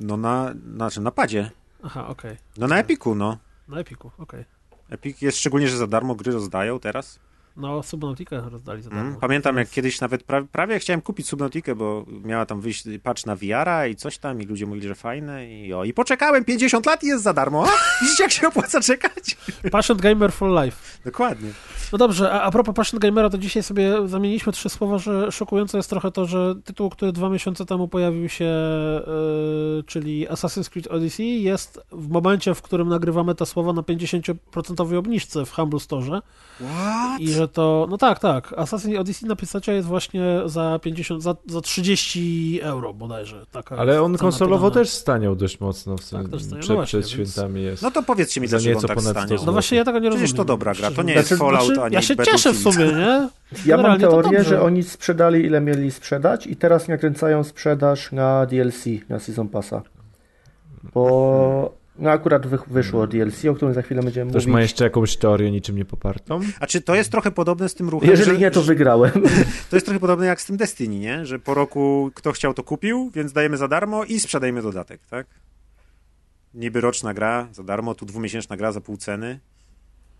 No 0.00 0.16
na, 0.16 0.54
na 0.64 0.90
czym? 0.90 1.02
Na 1.04 1.10
padzie. 1.10 1.50
Aha, 1.82 2.08
okej. 2.08 2.32
Okay. 2.32 2.44
No 2.56 2.66
na 2.66 2.78
Epiku, 2.78 3.14
no. 3.14 3.38
Na 3.68 3.80
Epiku, 3.80 4.10
okej. 4.18 4.40
Okay. 4.40 4.60
Epic 4.90 5.22
jest 5.22 5.38
szczególnie, 5.38 5.68
że 5.68 5.76
za 5.76 5.86
darmo 5.86 6.14
gry 6.14 6.32
rozdają 6.32 6.80
teraz. 6.80 7.20
No, 7.60 7.82
Subnautica 7.82 8.48
rozdali 8.48 8.82
za 8.82 8.90
darmo. 8.90 9.04
Mm, 9.04 9.20
pamiętam, 9.20 9.56
jak 9.56 9.70
kiedyś 9.70 10.00
nawet 10.00 10.22
pra 10.22 10.42
prawie 10.42 10.78
chciałem 10.78 11.00
kupić 11.00 11.28
Subnautikę, 11.28 11.74
bo 11.74 12.06
miała 12.24 12.46
tam 12.46 12.60
wyjść 12.60 12.84
patch 13.02 13.26
na 13.26 13.36
VR-a 13.36 13.86
i 13.86 13.96
coś 13.96 14.18
tam 14.18 14.42
i 14.42 14.46
ludzie 14.46 14.66
mówili, 14.66 14.88
że 14.88 14.94
fajne 14.94 15.50
i 15.50 15.72
o, 15.72 15.84
i 15.84 15.92
poczekałem 15.92 16.44
50 16.44 16.86
lat 16.86 17.04
i 17.04 17.06
jest 17.06 17.24
za 17.24 17.32
darmo. 17.32 17.64
A, 17.64 17.70
widzicie, 18.02 18.22
jak 18.22 18.32
się 18.32 18.48
opłaca 18.48 18.80
czekać? 18.80 19.36
Passion 19.72 19.96
Gamer 19.96 20.32
for 20.32 20.64
Life. 20.64 21.00
Dokładnie. 21.04 21.50
No 21.92 21.98
dobrze, 21.98 22.32
a, 22.32 22.42
a 22.42 22.50
propos 22.50 22.74
Passion 22.74 23.00
Gamera, 23.00 23.30
to 23.30 23.38
dzisiaj 23.38 23.62
sobie 23.62 24.08
zamieniliśmy 24.08 24.52
trzy 24.52 24.68
słowa, 24.68 24.98
że 24.98 25.32
szokujące 25.32 25.76
jest 25.76 25.90
trochę 25.90 26.10
to, 26.10 26.26
że 26.26 26.54
tytuł, 26.64 26.90
który 26.90 27.12
dwa 27.12 27.28
miesiące 27.28 27.66
temu 27.66 27.88
pojawił 27.88 28.28
się, 28.28 28.44
yy, 28.44 29.82
czyli 29.86 30.28
Assassin's 30.28 30.70
Creed 30.70 30.86
Odyssey, 30.86 31.42
jest 31.42 31.80
w 31.92 32.08
momencie, 32.08 32.54
w 32.54 32.62
którym 32.62 32.88
nagrywamy 32.88 33.34
te 33.34 33.46
słowa 33.46 33.72
na 33.72 33.82
50% 33.82 34.96
obniżce 34.98 35.46
w 35.46 35.52
Humble 35.52 35.80
Store. 35.80 36.20
What? 36.60 37.20
I 37.20 37.28
że 37.28 37.48
to, 37.52 37.86
no 37.90 37.98
tak, 37.98 38.18
tak, 38.18 38.52
Assassin's 38.52 38.98
Odyssey 38.98 39.28
na 39.28 39.36
PC 39.36 39.74
jest 39.74 39.88
właśnie 39.88 40.40
za 40.46 40.78
50, 40.82 41.22
za, 41.22 41.36
za 41.46 41.60
30 41.60 42.60
euro 42.62 42.94
bodajże. 42.94 43.46
Taka 43.52 43.76
Ale 43.76 44.02
on 44.02 44.16
konsolowo 44.16 44.66
podana. 44.66 44.84
też 44.84 44.90
staniał 44.90 45.36
dość 45.36 45.60
mocno, 45.60 45.96
w 45.96 46.04
sensie, 46.04 46.30
tak, 46.30 46.40
przed, 46.40 46.68
no 46.68 46.74
właśnie, 46.74 47.00
przed 47.00 47.10
świętami 47.10 47.62
jest. 47.62 47.82
No 47.82 47.90
to 47.90 48.02
powiedzcie 48.02 48.40
mi, 48.40 48.48
dlaczego 48.48 48.78
on 48.78 48.86
tak 48.86 49.00
staniał. 49.00 49.38
No 49.46 49.52
właśnie 49.52 49.78
ja 49.78 49.84
tego 49.84 49.98
nie 49.98 50.08
rozumiem. 50.08 50.24
Przecież 50.24 50.36
to 50.36 50.44
dobra 50.44 50.74
gra, 50.74 50.90
to 50.90 51.02
nie 51.02 51.12
jest 51.12 51.28
znaczy, 51.28 51.40
Fallout 51.40 51.66
znaczy, 51.66 51.82
ani 51.82 51.94
Ja 51.94 52.02
się 52.02 52.16
cieszę 52.16 52.52
w 52.52 52.58
sumie, 52.58 52.86
nie? 52.86 53.28
Ja 53.66 53.76
mam 53.76 54.00
teorię, 54.00 54.44
że 54.44 54.62
oni 54.62 54.82
sprzedali 54.82 55.44
ile 55.46 55.60
mieli 55.60 55.90
sprzedać 55.90 56.46
i 56.46 56.56
teraz 56.56 56.88
nakręcają 56.88 57.44
sprzedaż 57.44 58.12
na 58.12 58.46
DLC, 58.46 58.84
na 59.08 59.18
Season 59.18 59.48
Passa. 59.48 59.82
Bo 60.94 61.79
no 62.00 62.10
akurat 62.10 62.46
wy, 62.46 62.58
wyszło 62.66 63.06
DLC, 63.06 63.44
o 63.44 63.54
którym 63.54 63.74
za 63.74 63.82
chwilę 63.82 64.02
będziemy 64.02 64.32
Też 64.32 64.44
mówić. 64.46 64.52
ma 64.52 64.60
jeszcze 64.62 64.84
jakąś 64.84 65.16
teorię 65.16 65.50
niczym 65.50 65.76
nie 65.76 65.84
popartą? 65.84 66.40
A 66.60 66.66
czy 66.66 66.80
to 66.80 66.94
jest 66.94 67.10
trochę 67.10 67.30
podobne 67.30 67.68
z 67.68 67.74
tym 67.74 67.88
ruchem? 67.88 68.10
Jeżeli 68.10 68.32
że, 68.32 68.38
nie, 68.38 68.50
to 68.50 68.62
wygrałem. 68.62 69.12
To 69.70 69.76
jest 69.76 69.86
trochę 69.86 70.00
podobne 70.00 70.26
jak 70.26 70.40
z 70.40 70.46
tym 70.46 70.56
Destiny, 70.56 70.98
nie? 70.98 71.26
Że 71.26 71.38
po 71.38 71.54
roku 71.54 72.10
kto 72.14 72.32
chciał, 72.32 72.54
to 72.54 72.62
kupił, 72.62 73.10
więc 73.14 73.32
dajemy 73.32 73.56
za 73.56 73.68
darmo 73.68 74.04
i 74.04 74.20
sprzedajemy 74.20 74.62
dodatek, 74.62 75.00
tak? 75.10 75.26
Niby 76.54 76.80
roczna 76.80 77.14
gra 77.14 77.48
za 77.52 77.62
darmo, 77.62 77.94
tu 77.94 78.06
dwumiesięczna 78.06 78.56
gra 78.56 78.72
za 78.72 78.80
pół 78.80 78.96
ceny. 78.96 79.40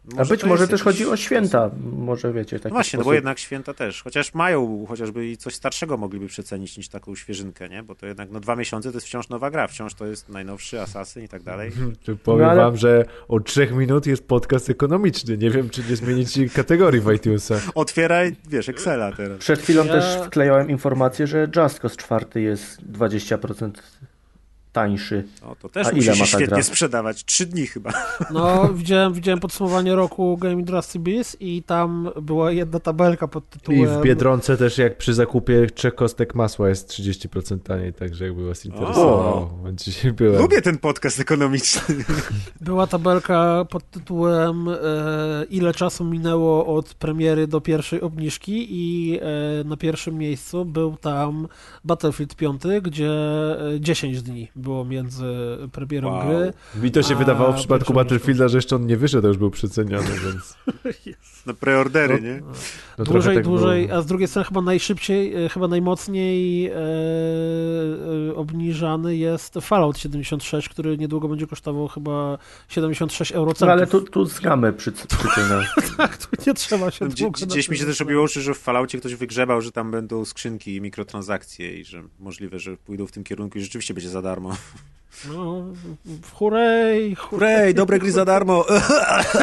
Może 0.05 0.21
A 0.21 0.25
być 0.25 0.45
może 0.45 0.69
też 0.69 0.83
chodzi 0.83 1.07
o 1.07 1.17
święta, 1.17 1.71
może 1.93 2.33
wiecie. 2.33 2.59
Taki 2.59 2.69
no 2.69 2.75
właśnie, 2.75 2.89
sposób. 2.89 3.05
no 3.07 3.11
bo 3.11 3.15
jednak 3.15 3.39
święta 3.39 3.75
też. 3.75 4.03
Chociaż 4.03 4.35
mają, 4.35 4.87
chociażby 4.89 5.29
i 5.29 5.37
coś 5.37 5.55
starszego 5.55 5.97
mogliby 5.97 6.27
przecenić 6.27 6.77
niż 6.77 6.89
taką 6.89 7.15
świeżynkę, 7.15 7.69
nie? 7.69 7.83
Bo 7.83 7.95
to 7.95 8.07
jednak 8.07 8.31
no 8.31 8.41
dwa 8.41 8.57
miesiące 8.57 8.91
to 8.91 8.97
jest 8.97 9.07
wciąż 9.07 9.29
nowa 9.29 9.51
gra, 9.51 9.67
wciąż 9.69 9.95
to 9.95 10.07
jest 10.07 10.29
najnowszy 10.29 10.81
Asasyn 10.81 11.25
i 11.25 11.29
tak 11.29 11.43
dalej. 11.43 11.73
Czy 12.05 12.17
powiem 12.17 12.47
no, 12.47 12.51
ale... 12.51 12.63
wam, 12.63 12.77
że 12.77 13.05
od 13.29 13.47
trzech 13.47 13.73
minut 13.73 14.07
jest 14.07 14.29
podcast 14.29 14.71
ekonomiczny. 14.71 15.39
Nie 15.39 15.51
wiem, 15.51 15.71
czy 15.71 15.83
nie 15.91 15.97
zmienić 15.97 16.39
kategorii 16.55 17.01
w 17.01 17.13
iTunesach. 17.13 17.63
Otwieraj, 17.75 18.37
wiesz, 18.49 18.69
Excela 18.69 19.13
teraz. 19.13 19.39
Przed 19.39 19.61
chwilą 19.61 19.85
ja... 19.85 19.93
też 19.93 20.27
wklejałem 20.27 20.71
informację, 20.71 21.27
że 21.27 21.49
Just 21.57 21.81
Cause 21.81 21.97
4 21.97 22.43
jest 22.43 22.83
20% 22.93 23.71
tańszy. 24.73 25.25
No, 25.43 25.57
to 25.61 25.69
też 25.69 25.87
A 25.87 25.93
musi 25.93 26.17
się 26.17 26.27
świetnie 26.27 26.47
gra? 26.47 26.63
sprzedawać. 26.63 27.25
Trzy 27.25 27.47
dni 27.47 27.67
chyba. 27.67 27.91
No, 28.31 28.69
widziałem, 28.75 29.13
widziałem 29.13 29.41
podsumowanie 29.41 29.95
roku 29.95 30.37
Game 30.37 30.53
Industry 30.55 31.01
Biz 31.01 31.37
i 31.41 31.63
tam 31.63 32.11
była 32.23 32.53
jedna 32.53 32.81
tabelka 32.81 33.29
pod 33.29 33.51
tytułem... 33.51 33.81
I 33.81 33.87
w 33.87 34.03
Biedronce 34.03 34.57
też 34.57 34.79
jak 34.79 34.99
przy 34.99 35.15
zakupie 35.15 35.67
trzech 35.75 35.95
kostek 35.95 36.35
masła 36.35 36.69
jest 36.69 36.89
30% 36.89 37.59
taniej, 37.59 37.93
także 37.93 38.25
jakby 38.25 38.47
was 38.47 38.67
interesowało. 38.67 39.59
Dzisiaj 39.73 40.13
byłem. 40.13 40.43
Lubię 40.43 40.63
ten 40.63 40.79
podcast 40.79 41.21
ekonomiczny. 41.21 41.95
Była 42.61 42.87
tabelka 42.87 43.65
pod 43.71 43.91
tytułem 43.91 44.69
e, 44.69 44.75
ile 45.51 45.75
czasu 45.75 46.05
minęło 46.05 46.67
od 46.77 46.95
premiery 46.95 47.47
do 47.47 47.61
pierwszej 47.61 48.01
obniżki 48.01 48.67
i 48.71 49.19
e, 49.23 49.65
na 49.65 49.77
pierwszym 49.77 50.19
miejscu 50.19 50.65
był 50.65 50.97
tam 50.97 51.49
Battlefield 51.85 52.37
5, 52.37 52.63
gdzie 52.83 53.11
10 53.81 54.19
e, 54.19 54.23
dni 54.23 54.49
było 54.61 54.85
między 54.85 55.25
premierą 55.73 56.09
wow. 56.11 56.27
gry. 56.27 56.53
Mi 56.83 56.91
to 56.91 57.03
się 57.03 57.15
wydawało 57.15 57.53
w 57.53 57.57
przypadku 57.57 57.93
Battlefielda, 57.93 58.49
że 58.49 58.59
jeszcze 58.59 58.77
on 58.77 58.87
nie 58.87 58.97
wyszedł, 58.97 59.23
to 59.23 59.29
już 59.29 59.37
był 59.37 59.51
przeceniony, 59.51 60.09
więc... 60.25 60.57
Na 61.47 61.55
preordery, 61.55 62.15
no, 62.15 62.29
nie? 62.29 62.43
No, 62.99 63.05
dłużej, 63.05 63.35
tak 63.35 63.45
dłużej, 63.45 63.87
było. 63.87 63.99
a 63.99 64.03
z 64.03 64.07
drugiej 64.07 64.29
strony 64.29 64.47
chyba 64.47 64.61
najszybciej, 64.61 65.45
e, 65.45 65.49
chyba 65.49 65.69
najmocniej 65.69 66.67
e, 66.67 66.75
e, 68.31 68.35
obniżany 68.35 69.17
jest 69.17 69.55
Fallout 69.61 69.99
76, 69.99 70.69
który 70.69 70.99
niedługo 70.99 71.29
będzie 71.29 71.47
kosztował 71.47 71.89
chyba 71.89 72.39
76 72.69 73.33
euro. 73.33 73.53
No 73.61 73.67
ale 73.67 73.87
tu, 73.87 74.01
tu 74.01 74.27
zgamy 74.27 74.73
przy, 74.73 74.93
przy 74.93 75.07
tak, 75.97 76.17
tu 76.17 76.29
nie 76.47 76.55
trzeba 76.55 76.91
się 76.91 77.05
no, 77.05 77.31
Gdzieś 77.31 77.69
mi 77.69 77.79
się 77.79 77.87
też 77.87 78.01
robiło 78.01 78.25
oczy, 78.25 78.41
że 78.41 78.55
w 78.55 78.59
Falloutie 78.59 78.99
ktoś 78.99 79.15
wygrzebał, 79.15 79.61
że 79.61 79.73
tam 79.73 79.91
będą 79.91 80.25
skrzynki 80.25 80.75
i 80.75 80.81
mikrotransakcje 80.81 81.81
i 81.81 81.85
że 81.85 82.03
możliwe, 82.19 82.59
że 82.59 82.77
pójdą 82.77 83.07
w 83.07 83.13
tym 83.13 83.25
kierunku 83.25 83.59
i 83.59 83.63
rzeczywiście 83.63 83.95
będzie 83.95 84.11
za 84.11 84.23
darmo. 84.23 84.57
No, 85.29 85.65
hurray, 86.33 87.15
hurray, 87.15 87.75
dobre 87.75 87.99
gry 87.99 88.13
za 88.13 88.25
darmo. 88.25 88.65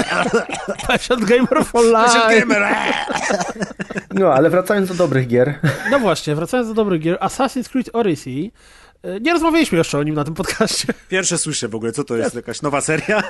Passion 0.87 1.25
Gamer 1.25 1.65
for 1.65 1.83
Life. 1.85 2.39
Gamer. 2.39 2.63
No, 4.13 4.33
ale 4.33 4.49
wracając 4.49 4.89
do 4.89 4.95
dobrych 4.95 5.27
gier. 5.27 5.59
No 5.91 5.99
właśnie, 5.99 6.35
wracając 6.35 6.69
do 6.69 6.73
dobrych 6.73 7.01
gier. 7.01 7.17
Assassin's 7.21 7.69
Creed 7.69 7.89
Odyssey. 7.93 8.51
E, 9.03 9.19
nie 9.19 9.33
rozmawialiśmy 9.33 9.77
jeszcze 9.77 9.99
o 9.99 10.03
nim 10.03 10.15
na 10.15 10.23
tym 10.23 10.33
podcaście. 10.33 10.93
Pierwsze 11.09 11.37
słyszę 11.37 11.67
w 11.67 11.75
ogóle, 11.75 11.91
co 11.91 12.03
to 12.03 12.17
jest, 12.17 12.35
jakaś 12.35 12.61
nowa 12.61 12.81
seria? 12.81 13.23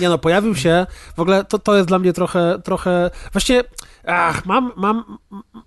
Nie 0.00 0.08
no, 0.08 0.18
pojawił 0.18 0.54
się, 0.54 0.86
w 1.16 1.20
ogóle 1.20 1.44
to, 1.44 1.58
to 1.58 1.76
jest 1.76 1.88
dla 1.88 1.98
mnie 1.98 2.12
trochę, 2.12 2.58
trochę, 2.64 3.10
właściwie, 3.32 3.64
ach, 4.06 4.46
mam, 4.46 4.72
mam, 4.76 5.18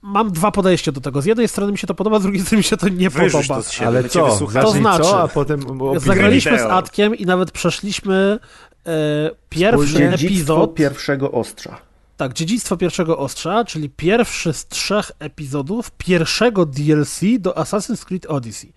mam 0.01 0.31
dwa 0.31 0.51
podejścia 0.51 0.91
do 0.91 1.01
tego. 1.01 1.22
Z 1.22 1.26
jednej 1.26 1.47
strony 1.47 1.72
mi 1.72 1.77
się 1.77 1.88
to 1.88 1.93
podoba, 1.93 2.19
z 2.19 2.23
drugiej 2.23 2.41
strony 2.41 2.57
mi 2.57 2.64
się 2.64 2.77
to 2.77 2.89
nie 2.89 3.10
Wyrzuć 3.10 3.47
podoba. 3.47 3.69
To 3.80 3.85
Ale 3.85 4.03
co? 4.03 4.39
To 4.61 4.72
znaczy, 4.72 5.03
co, 5.03 5.22
a 5.22 5.27
potem 5.27 5.60
zagraliśmy 5.97 6.60
z 6.60 6.61
Atkiem 6.61 7.15
i 7.15 7.26
nawet 7.26 7.51
przeszliśmy 7.51 8.39
e, 8.88 9.31
pierwszy 9.49 10.10
epizod 10.10 10.76
pierwszego 10.76 11.31
ostrza. 11.31 11.93
Tak, 12.18 12.34
Dziedzictwo 12.34 12.77
Pierwszego 12.77 13.18
Ostrza, 13.18 13.65
czyli 13.65 13.90
pierwszy 13.90 14.53
z 14.53 14.68
trzech 14.68 15.11
epizodów 15.19 15.91
pierwszego 15.91 16.65
DLC 16.65 17.19
do 17.40 17.52
Assassin's 17.52 18.06
Creed 18.06 18.26
Odyssey. 18.26 18.73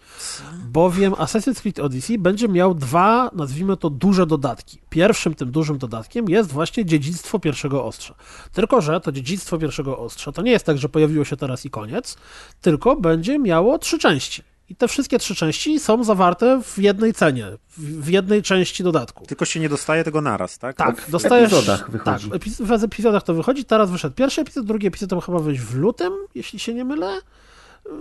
Bowiem 0.64 1.12
Assassin's 1.12 1.60
Creed 1.60 1.78
Odyssey 1.78 2.18
będzie 2.18 2.48
miał 2.48 2.74
dwa, 2.74 3.30
nazwijmy 3.32 3.76
to, 3.76 3.90
duże 3.90 4.26
dodatki. 4.26 4.78
Pierwszym 4.90 5.34
tym 5.34 5.50
dużym 5.50 5.78
dodatkiem 5.78 6.28
jest 6.28 6.52
właśnie 6.52 6.84
Dziedzictwo 6.84 7.38
Pierwszego 7.38 7.84
Ostrza. 7.84 8.14
Tylko, 8.52 8.80
że 8.80 9.00
to 9.00 9.12
Dziedzictwo 9.12 9.58
Pierwszego 9.58 9.98
Ostrza 9.98 10.32
to 10.32 10.42
nie 10.42 10.50
jest 10.50 10.66
tak, 10.66 10.78
że 10.78 10.88
pojawiło 10.88 11.24
się 11.24 11.36
teraz 11.36 11.64
i 11.64 11.70
koniec, 11.70 12.16
tylko 12.60 12.96
będzie 12.96 13.38
miało 13.38 13.78
trzy 13.78 13.98
części. 13.98 14.42
I 14.68 14.76
te 14.76 14.88
wszystkie 14.88 15.18
trzy 15.18 15.34
części 15.34 15.80
są 15.80 16.04
zawarte 16.04 16.62
w 16.62 16.78
jednej 16.78 17.14
cenie, 17.14 17.46
w 17.78 18.08
jednej 18.08 18.42
części 18.42 18.84
dodatku. 18.84 19.26
Tylko 19.26 19.44
się 19.44 19.60
nie 19.60 19.68
dostaje 19.68 20.04
tego 20.04 20.20
naraz, 20.20 20.58
tak? 20.58 20.76
Tak, 20.76 21.00
w 21.00 21.10
dostajesz... 21.10 21.50
W 21.50 21.54
epizodach 21.54 21.90
wychodzi. 21.90 22.30
Tak, 22.30 22.40
w 22.40 22.84
epizodach 22.84 23.22
to 23.22 23.34
wychodzi. 23.34 23.64
Teraz 23.64 23.90
wyszedł 23.90 24.14
pierwszy 24.14 24.40
epizod, 24.40 24.66
drugi 24.66 24.86
epizod 24.86 25.10
to 25.10 25.20
chyba 25.20 25.38
wyjść 25.38 25.60
w 25.62 25.74
lutym, 25.74 26.12
jeśli 26.34 26.58
się 26.58 26.74
nie 26.74 26.84
mylę 26.84 27.20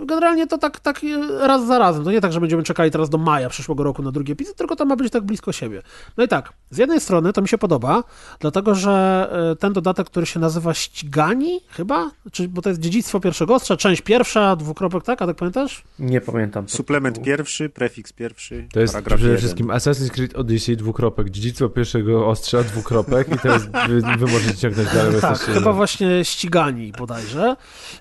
generalnie 0.06 0.46
to 0.46 0.58
tak, 0.58 0.80
tak 0.80 1.00
raz 1.40 1.66
za 1.66 1.78
razem. 1.78 2.04
To 2.04 2.10
nie 2.10 2.20
tak, 2.20 2.32
że 2.32 2.40
będziemy 2.40 2.62
czekali 2.62 2.90
teraz 2.90 3.10
do 3.10 3.18
maja 3.18 3.48
przyszłego 3.48 3.82
roku 3.84 4.02
na 4.02 4.12
drugi 4.12 4.32
epizod, 4.32 4.56
tylko 4.56 4.76
to 4.76 4.84
ma 4.84 4.96
być 4.96 5.12
tak 5.12 5.24
blisko 5.24 5.52
siebie. 5.52 5.82
No 6.16 6.24
i 6.24 6.28
tak, 6.28 6.52
z 6.70 6.78
jednej 6.78 7.00
strony 7.00 7.32
to 7.32 7.42
mi 7.42 7.48
się 7.48 7.58
podoba, 7.58 8.04
dlatego 8.40 8.74
że 8.74 9.28
e, 9.52 9.56
ten 9.56 9.72
dodatek, 9.72 10.06
który 10.06 10.26
się 10.26 10.40
nazywa 10.40 10.74
Ścigani, 10.74 11.60
chyba, 11.70 12.10
czy, 12.32 12.48
bo 12.48 12.62
to 12.62 12.68
jest 12.68 12.80
dziedzictwo 12.80 13.20
pierwszego 13.20 13.54
ostrza, 13.54 13.76
część 13.76 14.02
pierwsza, 14.02 14.56
dwukropek, 14.56 15.04
tak? 15.04 15.22
A 15.22 15.26
tak 15.26 15.36
pamiętasz? 15.36 15.82
Nie 15.98 16.20
pamiętam. 16.20 16.68
Suplement 16.68 17.22
pierwszy, 17.22 17.68
prefiks 17.68 18.12
pierwszy, 18.12 18.68
To 18.72 18.80
jest 18.80 18.96
przede 19.04 19.22
jeden. 19.22 19.38
wszystkim 19.38 19.66
Assassin's 19.66 20.10
Creed 20.10 20.34
Odyssey, 20.36 20.76
dwukropek, 20.76 21.30
dziedzictwo 21.30 21.68
pierwszego 21.68 22.28
ostrza, 22.28 22.62
dwukropek 22.62 23.34
i 23.34 23.38
teraz 23.38 23.62
wy, 23.88 24.00
wy 24.18 24.26
możecie 24.32 24.54
ciągnąć 24.56 24.88
dalej. 24.94 25.20
tak, 25.20 25.38
chyba 25.38 25.72
właśnie 25.72 26.24
Ścigani 26.24 26.92
bodajże. 26.98 27.56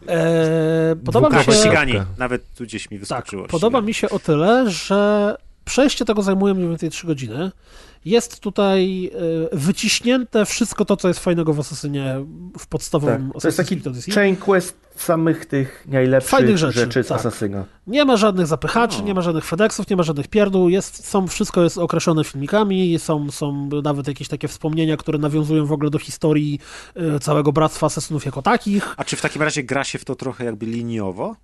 E, 0.08 0.96
podoba 1.06 1.30
mi 1.30 1.44
się 1.44 1.52
ścigani. 1.84 2.06
Nawet 2.18 2.54
tu 2.54 2.64
gdzieś 2.64 2.92
mi 2.92 3.00
wyskoczyło. 3.00 3.44
Tak, 3.44 3.52
podoba 3.52 3.82
mi 3.82 3.94
się 3.94 4.10
o 4.10 4.20
tyle, 4.20 4.72
że 4.72 5.36
przejście 5.66 6.06
tego 6.06 6.22
zajmuje 6.22 6.54
mniej 6.54 6.70
więcej 6.70 6.90
3 6.90 7.08
godziny. 7.08 7.52
Jest 8.06 8.40
tutaj 8.40 9.12
e, 9.54 9.58
wyciśnięte 9.58 10.46
wszystko 10.46 10.86
to, 10.86 10.98
co 10.98 11.08
jest 11.08 11.20
fajnego 11.20 11.54
w 11.54 11.60
Asasynie 11.60 12.16
w 12.60 12.68
podstawowym 12.68 13.32
tak, 13.34 13.42
To 13.42 13.48
jest 13.48 13.58
taki 13.58 13.82
chain 14.16 14.36
quest 14.36 14.78
samych 14.96 15.46
tych 15.46 15.86
najlepszych 15.88 16.30
Fajnych 16.30 16.58
rzeczy, 16.58 16.80
rzeczy 16.80 17.04
z 17.04 17.08
tak. 17.08 17.20
Asasyna. 17.20 17.66
Nie 17.88 18.06
ma 18.06 18.18
żadnych 18.18 18.48
zapychaczy, 18.48 18.98
no. 19.00 19.06
nie 19.06 19.14
ma 19.14 19.22
żadnych 19.22 19.46
FedExów, 19.46 19.90
nie 19.90 19.96
ma 19.96 20.04
żadnych 20.04 20.28
pierdół, 20.28 20.70
jest, 20.70 21.08
są, 21.08 21.28
wszystko 21.28 21.64
jest 21.64 21.78
określone 21.78 22.24
filmikami, 22.24 23.00
są, 23.00 23.32
są 23.32 23.70
nawet 23.84 24.08
jakieś 24.08 24.28
takie 24.28 24.48
wspomnienia, 24.48 24.98
które 24.98 25.20
nawiązują 25.20 25.66
w 25.66 25.72
ogóle 25.72 25.90
do 25.90 26.00
historii 26.00 26.60
e, 26.96 27.20
całego 27.20 27.52
Bractwa 27.52 27.86
Asasynów 27.86 28.26
jako 28.26 28.42
takich. 28.42 28.94
A 28.98 29.04
czy 29.04 29.16
w 29.16 29.22
takim 29.22 29.42
razie 29.42 29.64
gra 29.64 29.84
się 29.84 30.00
w 30.00 30.06
to 30.06 30.16
trochę 30.16 30.46
jakby 30.46 30.66
liniowo? 30.66 31.36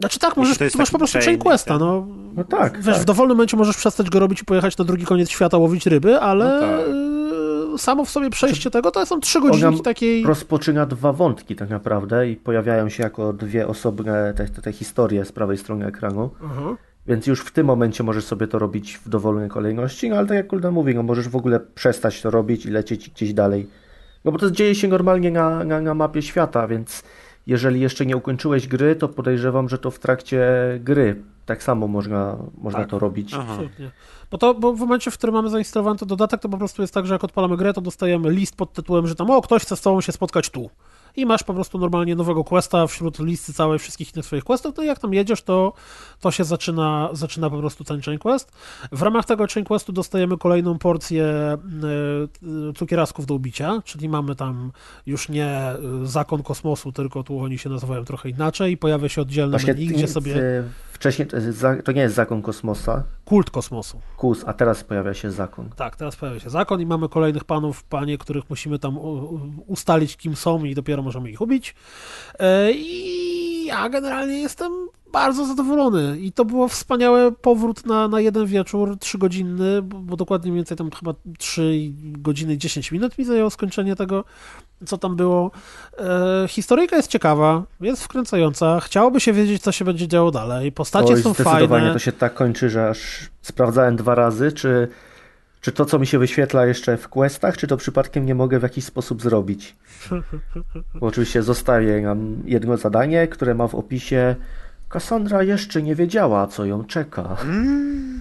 Znaczy 0.00 0.18
tak, 0.18 0.36
możesz, 0.36 0.74
masz 0.74 0.90
po 0.90 0.98
prostu 0.98 1.18
chain 1.18 1.38
questa, 1.38 1.78
no. 1.78 2.06
No 2.36 2.44
tak. 2.44 2.76
Wiesz, 2.76 2.94
tak. 2.94 3.02
w 3.02 3.04
dowolnym 3.04 3.36
momencie 3.36 3.56
możesz 3.56 3.76
przestać 3.76 4.10
go 4.10 4.20
robić 4.20 4.42
i 4.42 4.44
pojechać 4.44 4.78
na 4.78 4.84
drugi 4.84 5.04
koniec 5.04 5.30
świata 5.30 5.58
łowić 5.58 5.86
ryby, 5.86 6.20
ale 6.20 6.44
no 6.44 6.60
tak. 6.60 7.74
Y, 7.74 7.78
samo 7.78 8.04
w 8.04 8.10
sobie 8.10 8.30
przejście 8.30 8.70
tego 8.70 8.90
to 8.90 9.06
są 9.06 9.20
trzy 9.20 9.40
godzinki 9.40 9.82
takiej... 9.82 10.24
rozpoczyna 10.24 10.86
dwa 10.86 11.12
wątki 11.12 11.56
tak 11.56 11.70
naprawdę 11.70 12.30
i 12.30 12.36
pojawiają 12.36 12.88
się 12.88 13.02
jako 13.02 13.32
dwie 13.32 13.66
osobne 13.66 14.34
te, 14.36 14.48
te, 14.48 14.62
te 14.62 14.72
historie 14.72 15.24
z 15.24 15.32
prawej 15.32 15.58
strony 15.58 15.86
ekranu. 15.86 16.30
Mhm. 16.42 16.76
Więc 17.06 17.26
już 17.26 17.40
w 17.40 17.50
tym 17.50 17.66
momencie 17.66 18.04
możesz 18.04 18.24
sobie 18.24 18.48
to 18.48 18.58
robić 18.58 18.96
w 19.04 19.08
dowolnej 19.08 19.48
kolejności, 19.48 20.10
no 20.10 20.16
ale 20.16 20.26
tak 20.26 20.36
jak 20.36 20.46
Kulda 20.46 20.70
mówi, 20.70 20.94
no 20.94 21.02
możesz 21.02 21.28
w 21.28 21.36
ogóle 21.36 21.60
przestać 21.60 22.22
to 22.22 22.30
robić 22.30 22.66
i 22.66 22.70
lecieć 22.70 23.10
gdzieś 23.10 23.32
dalej. 23.34 23.68
No 24.24 24.32
bo 24.32 24.38
to 24.38 24.50
dzieje 24.50 24.74
się 24.74 24.88
normalnie 24.88 25.30
na, 25.30 25.64
na, 25.64 25.80
na 25.80 25.94
mapie 25.94 26.22
świata, 26.22 26.68
więc 26.68 27.02
jeżeli 27.46 27.80
jeszcze 27.80 28.06
nie 28.06 28.16
ukończyłeś 28.16 28.68
gry, 28.68 28.96
to 28.96 29.08
podejrzewam, 29.08 29.68
że 29.68 29.78
to 29.78 29.90
w 29.90 29.98
trakcie 29.98 30.48
gry 30.80 31.22
tak 31.46 31.62
samo 31.62 31.88
można, 31.88 32.36
można 32.58 32.80
tak. 32.80 32.90
to 32.90 32.98
robić. 32.98 33.34
Absolutnie. 33.34 33.90
Bo 34.30 34.38
to 34.38 34.54
bo 34.54 34.72
w 34.72 34.80
momencie, 34.80 35.10
w 35.10 35.14
którym 35.14 35.34
mamy 35.34 35.50
zainstalowany 35.50 35.98
ten 35.98 36.08
dodatek, 36.08 36.40
to 36.40 36.48
po 36.48 36.58
prostu 36.58 36.82
jest 36.82 36.94
tak, 36.94 37.06
że 37.06 37.14
jak 37.14 37.24
odpalamy 37.24 37.56
grę, 37.56 37.72
to 37.72 37.80
dostajemy 37.80 38.30
list 38.30 38.56
pod 38.56 38.72
tytułem, 38.72 39.06
że 39.06 39.14
tam 39.14 39.30
o, 39.30 39.42
ktoś 39.42 39.62
chce 39.62 39.76
z 39.76 39.80
tobą 39.80 40.00
się 40.00 40.12
spotkać 40.12 40.50
tu 40.50 40.70
i 41.16 41.26
masz 41.26 41.42
po 41.42 41.54
prostu 41.54 41.78
normalnie 41.78 42.16
nowego 42.16 42.44
questa 42.44 42.86
wśród 42.86 43.18
listy 43.18 43.52
całej 43.52 43.78
wszystkich 43.78 44.14
innych 44.14 44.26
swoich 44.26 44.44
questów, 44.44 44.74
to 44.74 44.82
jak 44.82 44.98
tam 44.98 45.14
jedziesz, 45.14 45.42
to, 45.42 45.72
to 46.20 46.30
się 46.30 46.44
zaczyna, 46.44 47.08
zaczyna 47.12 47.50
po 47.50 47.58
prostu 47.58 47.84
ten 47.84 48.00
chain 48.02 48.18
quest. 48.18 48.52
W 48.92 49.02
ramach 49.02 49.24
tego 49.24 49.46
chain 49.54 49.66
questu 49.66 49.92
dostajemy 49.92 50.38
kolejną 50.38 50.78
porcję 50.78 51.24
y, 52.70 52.72
cukierasków 52.72 53.26
do 53.26 53.34
ubicia, 53.34 53.82
czyli 53.84 54.08
mamy 54.08 54.36
tam 54.36 54.72
już 55.06 55.28
nie 55.28 55.46
e, 55.46 55.76
zakon 56.04 56.42
kosmosu, 56.42 56.92
tylko 56.92 57.22
tu 57.22 57.38
oni 57.38 57.58
się 57.58 57.70
nazywają 57.70 58.04
trochę 58.04 58.28
inaczej, 58.28 58.76
pojawia 58.76 59.08
się 59.08 59.22
oddzielny 59.22 59.50
Właśnie 59.50 59.72
menu, 59.72 59.86
gdzie 59.86 60.08
sobie... 60.08 60.64
Wcześniej 60.96 61.28
to, 61.28 61.36
za, 61.52 61.82
to, 61.82 61.92
nie 61.92 62.00
jest 62.00 62.14
zakon 62.14 62.42
kosmosa. 62.42 63.04
Kult 63.24 63.50
kosmosu. 63.50 64.00
Kus, 64.16 64.44
a 64.46 64.52
teraz 64.52 64.84
pojawia 64.84 65.14
się 65.14 65.30
zakon. 65.30 65.70
Tak, 65.76 65.96
teraz 65.96 66.16
pojawia 66.16 66.40
się 66.40 66.50
zakon 66.50 66.80
i 66.80 66.86
mamy 66.86 67.08
kolejnych 67.08 67.44
panów, 67.44 67.84
panie, 67.84 68.18
których 68.18 68.50
musimy 68.50 68.78
tam 68.78 68.98
ustalić, 69.66 70.16
kim 70.16 70.36
są 70.36 70.64
i 70.64 70.74
dopiero 70.74 71.02
możemy 71.02 71.30
ich 71.30 71.40
ubić. 71.40 71.74
E, 72.38 72.72
I 72.72 73.64
ja 73.66 73.88
generalnie 73.88 74.40
jestem 74.40 74.72
bardzo 75.16 75.46
zadowolony 75.46 76.18
i 76.20 76.32
to 76.32 76.44
było 76.44 76.68
wspaniały 76.68 77.32
powrót 77.32 77.86
na, 77.86 78.08
na 78.08 78.20
jeden 78.20 78.46
wieczór, 78.46 78.98
trzygodzinny, 78.98 79.82
bo, 79.82 79.98
bo 79.98 80.16
dokładnie 80.16 80.50
mniej 80.50 80.58
więcej 80.58 80.76
tam 80.76 80.90
chyba 80.90 81.14
3 81.38 81.72
godziny 81.98 82.58
10 82.58 82.92
minut 82.92 83.18
mi 83.18 83.24
zajęło 83.24 83.50
skończenie 83.50 83.96
tego, 83.96 84.24
co 84.86 84.98
tam 84.98 85.16
było. 85.16 85.50
E, 85.98 86.48
historyjka 86.48 86.96
jest 86.96 87.10
ciekawa, 87.10 87.62
jest 87.80 88.04
wkręcająca, 88.04 88.80
chciałoby 88.80 89.20
się 89.20 89.32
wiedzieć, 89.32 89.62
co 89.62 89.72
się 89.72 89.84
będzie 89.84 90.08
działo 90.08 90.30
dalej, 90.30 90.72
postacie 90.72 91.14
Oj, 91.14 91.22
są 91.22 91.34
zdecydowanie 91.34 91.68
fajne. 91.68 91.92
to 91.92 91.98
się 91.98 92.12
tak 92.12 92.34
kończy, 92.34 92.70
że 92.70 92.88
aż 92.88 93.30
sprawdzałem 93.42 93.96
dwa 93.96 94.14
razy, 94.14 94.52
czy 94.52 94.88
czy 95.60 95.72
to, 95.72 95.84
co 95.84 95.98
mi 95.98 96.06
się 96.06 96.18
wyświetla 96.18 96.66
jeszcze 96.66 96.96
w 96.96 97.08
questach, 97.08 97.56
czy 97.56 97.66
to 97.66 97.76
przypadkiem 97.76 98.26
nie 98.26 98.34
mogę 98.34 98.58
w 98.58 98.62
jakiś 98.62 98.84
sposób 98.84 99.22
zrobić? 99.22 99.76
Bo 101.00 101.06
oczywiście 101.06 101.42
zostawię 101.42 102.00
nam 102.00 102.42
jedno 102.44 102.76
zadanie, 102.76 103.28
które 103.28 103.54
ma 103.54 103.68
w 103.68 103.74
opisie 103.74 104.36
Kassandra 104.88 105.42
jeszcze 105.42 105.82
nie 105.82 105.94
wiedziała, 105.94 106.46
co 106.46 106.64
ją 106.64 106.84
czeka. 106.84 107.36
Mm. 107.42 108.20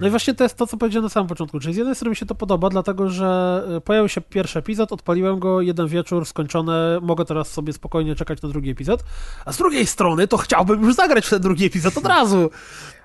No 0.00 0.06
i 0.06 0.10
właśnie 0.10 0.34
to 0.34 0.44
jest 0.44 0.56
to, 0.56 0.66
co 0.66 0.76
powiedziałem 0.76 1.04
na 1.04 1.08
samym 1.08 1.28
początku. 1.28 1.60
Czyli 1.60 1.74
z 1.74 1.76
jednej 1.76 1.94
strony 1.94 2.10
mi 2.10 2.16
się 2.16 2.26
to 2.26 2.34
podoba, 2.34 2.68
dlatego 2.68 3.10
że 3.10 3.62
e, 3.76 3.80
pojawił 3.80 4.08
się 4.08 4.20
pierwszy 4.20 4.58
epizod, 4.58 4.92
odpaliłem 4.92 5.38
go, 5.38 5.60
jeden 5.60 5.88
wieczór, 5.88 6.26
skończone, 6.26 6.98
mogę 7.02 7.24
teraz 7.24 7.48
sobie 7.48 7.72
spokojnie 7.72 8.14
czekać 8.14 8.42
na 8.42 8.48
drugi 8.48 8.70
epizod, 8.70 9.04
a 9.44 9.52
z 9.52 9.56
drugiej 9.56 9.86
strony 9.86 10.28
to 10.28 10.36
chciałbym 10.36 10.82
już 10.82 10.94
zagrać 10.94 11.26
w 11.26 11.30
ten 11.30 11.40
drugi 11.40 11.66
epizod 11.66 11.98
od 11.98 12.06
razu. 12.06 12.50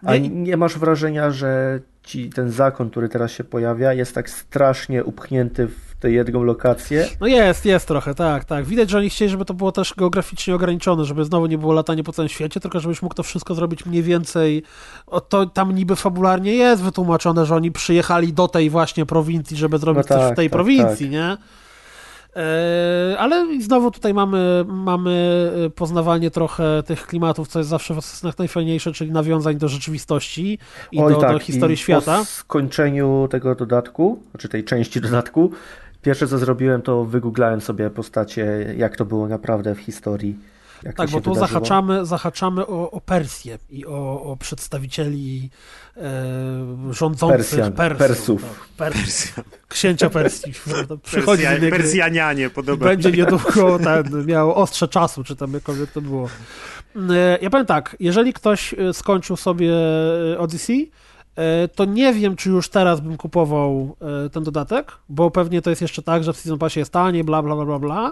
A 0.06 0.17
nie 0.17 0.58
masz 0.58 0.77
wrażenia, 0.77 1.32
że 1.32 1.80
ci 2.03 2.30
ten 2.30 2.51
zakon, 2.51 2.90
który 2.90 3.09
teraz 3.09 3.32
się 3.32 3.43
pojawia, 3.43 3.93
jest 3.93 4.16
tak 4.16 4.30
strasznie 4.30 5.03
upchnięty 5.03 5.67
w 5.67 5.92
tę 6.03 6.11
jedną 6.11 6.43
lokację. 6.43 7.07
No 7.19 7.27
jest, 7.27 7.65
jest 7.65 7.88
trochę, 7.88 8.15
tak, 8.15 8.45
tak. 8.45 8.65
Widać, 8.65 8.90
że 8.90 8.98
oni 8.98 9.09
chcieli, 9.09 9.32
żeby 9.32 9.45
to 9.45 9.53
było 9.53 9.72
też 9.72 9.93
geograficznie 9.98 10.56
ograniczone, 10.56 11.06
żeby 11.06 11.25
znowu 11.25 11.45
nie 11.45 11.57
było 11.57 11.73
latanie 11.73 12.03
po 12.03 12.14
całym 12.14 12.30
świecie, 12.30 12.59
tylko 12.59 12.80
żebyś 12.80 13.01
mógł 13.01 13.15
to 13.15 13.23
wszystko 13.23 13.56
zrobić 13.56 13.85
mniej 13.85 14.03
więcej. 14.03 14.64
O, 15.07 15.22
to 15.22 15.45
tam 15.45 15.75
niby 15.75 15.95
fabularnie 15.95 16.56
jest 16.56 16.83
wytłumaczone, 16.83 17.45
że 17.45 17.56
oni 17.56 17.72
przyjechali 17.72 18.33
do 18.33 18.48
tej 18.48 18.69
właśnie 18.69 19.06
prowincji, 19.06 19.57
żeby 19.57 19.77
zrobić 19.77 20.03
no 20.09 20.15
tak, 20.15 20.19
coś 20.19 20.33
w 20.33 20.35
tej 20.35 20.49
tak, 20.49 20.53
prowincji, 20.53 21.06
tak. 21.06 21.11
nie? 21.11 21.38
E, 22.35 23.15
ale 23.19 23.61
znowu 23.61 23.91
tutaj 23.91 24.14
mamy, 24.14 24.65
mamy 24.67 25.51
poznawanie 25.75 26.32
trochę 26.32 26.83
tych 26.85 27.07
klimatów, 27.07 27.48
co 27.48 27.59
jest 27.59 27.69
zawsze 27.69 27.93
w 27.93 27.98
Assassinach 27.98 28.38
najfajniejsze, 28.38 28.91
czyli 28.91 29.11
nawiązań 29.11 29.56
do 29.56 29.67
rzeczywistości 29.67 30.59
i 30.91 30.99
Oj, 30.99 31.14
do, 31.14 31.19
tak. 31.19 31.33
do 31.33 31.40
historii 31.40 31.73
I 31.73 31.77
świata. 31.77 32.19
Po 32.19 32.25
skończeniu 32.25 33.27
tego 33.32 33.56
dodatku, 33.56 34.23
czy 34.38 34.49
tej 34.49 34.64
części 34.64 35.01
dodatku, 35.01 35.51
pierwsze 36.03 36.27
co 36.27 36.38
zrobiłem, 36.38 36.82
to 36.82 37.06
wygooglałem 37.06 37.61
sobie 37.61 37.90
postacie, 37.90 38.73
jak 38.77 38.98
to 38.98 39.06
było 39.06 39.27
naprawdę 39.27 39.75
w 39.75 39.80
historii. 39.80 40.40
Jak 40.83 40.95
tak, 40.95 41.09
bo 41.09 41.22
tu 41.22 41.35
zahaczamy, 41.35 42.06
zahaczamy 42.06 42.67
o, 42.67 42.91
o 42.91 43.01
Persję 43.01 43.57
i 43.69 43.85
o, 43.85 44.23
o 44.23 44.38
przedstawicieli 44.38 45.49
e, 45.98 46.01
rządzących 46.91 47.38
Persjan, 47.38 47.73
Persów. 47.73 47.98
Persów. 47.98 48.41
Tak, 48.77 48.93
Pers, 48.93 49.33
księcia 49.67 50.09
Persji. 50.09 50.53
Przychodzi 51.03 51.43
Persja, 51.43 51.69
Persjanianie, 51.69 52.49
podobno. 52.49 52.85
Będzie 52.85 53.11
niedługo 53.11 53.80
ten, 53.83 54.25
miał 54.25 54.53
ostrze 54.53 54.88
czasu, 54.88 55.23
czy 55.23 55.35
tam 55.35 55.53
jakkolwiek 55.53 55.91
to 55.91 56.01
było. 56.01 56.30
E, 56.95 57.38
ja 57.41 57.49
powiem 57.49 57.65
tak, 57.65 57.95
jeżeli 57.99 58.33
ktoś 58.33 58.73
e, 58.73 58.93
skończył 58.93 59.35
sobie 59.35 59.73
e, 60.33 60.40
Odyssey, 60.40 60.91
to 61.75 61.85
nie 61.85 62.13
wiem, 62.13 62.35
czy 62.35 62.49
już 62.49 62.69
teraz 62.69 62.99
bym 62.99 63.17
kupował 63.17 63.95
e, 64.25 64.29
ten 64.29 64.43
dodatek, 64.43 64.91
bo 65.09 65.31
pewnie 65.31 65.61
to 65.61 65.69
jest 65.69 65.81
jeszcze 65.81 66.01
tak, 66.01 66.23
że 66.23 66.33
w 66.33 66.37
Season 66.37 66.59
Passie 66.59 66.79
jest 66.79 66.93
tanie, 66.93 67.23
bla, 67.23 67.43
bla, 67.43 67.55
bla, 67.55 67.65
bla, 67.65 67.79
bla. 67.79 68.11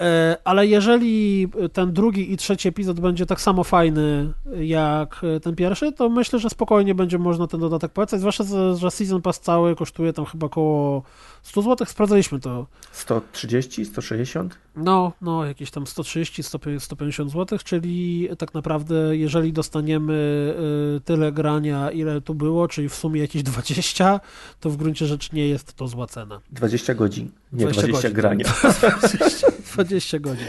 E, 0.00 0.36
ale 0.44 0.66
jeżeli 0.66 1.48
ten 1.72 1.92
drugi 1.92 2.32
i 2.32 2.36
trzeci 2.36 2.68
epizod 2.68 3.00
będzie 3.00 3.26
tak 3.26 3.40
samo 3.40 3.64
fajny 3.64 4.32
jak 4.60 5.20
ten 5.42 5.56
pierwszy, 5.56 5.92
to 5.92 6.08
myślę, 6.08 6.38
że 6.38 6.50
spokojnie 6.50 6.94
będzie 6.94 7.18
można 7.18 7.46
ten 7.46 7.60
dodatek 7.60 7.92
polecać, 7.92 8.20
zwłaszcza, 8.20 8.44
że 8.74 8.90
Season 8.90 9.22
Pass 9.22 9.40
cały 9.40 9.76
kosztuje 9.76 10.12
tam 10.12 10.24
chyba 10.24 10.46
około 10.46 11.02
100 11.42 11.62
zł, 11.62 11.86
sprawdzaliśmy 11.86 12.40
to. 12.40 12.66
130, 12.92 13.84
160? 13.84 14.58
No, 14.76 15.12
no, 15.20 15.44
jakieś 15.44 15.70
tam 15.70 15.86
130, 15.86 16.42
150 16.78 17.32
zł, 17.32 17.58
czyli 17.64 18.28
tak 18.38 18.54
naprawdę, 18.54 19.16
jeżeli 19.16 19.52
dostaniemy 19.52 20.14
y, 20.96 21.00
tyle 21.00 21.32
grania, 21.32 21.90
ile 21.90 22.20
tu 22.20 22.34
było, 22.34 22.68
czyli 22.68 22.88
w 22.88 22.94
sumie 22.94 23.20
jakieś 23.20 23.42
20, 23.42 24.20
to 24.60 24.70
w 24.70 24.76
gruncie 24.76 25.06
rzeczy 25.06 25.28
nie 25.32 25.48
jest 25.48 25.74
to 25.74 25.88
zła 25.88 26.06
cena. 26.06 26.40
20 26.50 26.94
godzin, 26.94 27.30
nie 27.52 27.64
20, 27.64 27.82
20 27.82 28.08
godzin, 28.08 28.16
grania. 28.16 28.44
20, 29.18 29.46
20 29.74 30.18
godzin. 30.18 30.46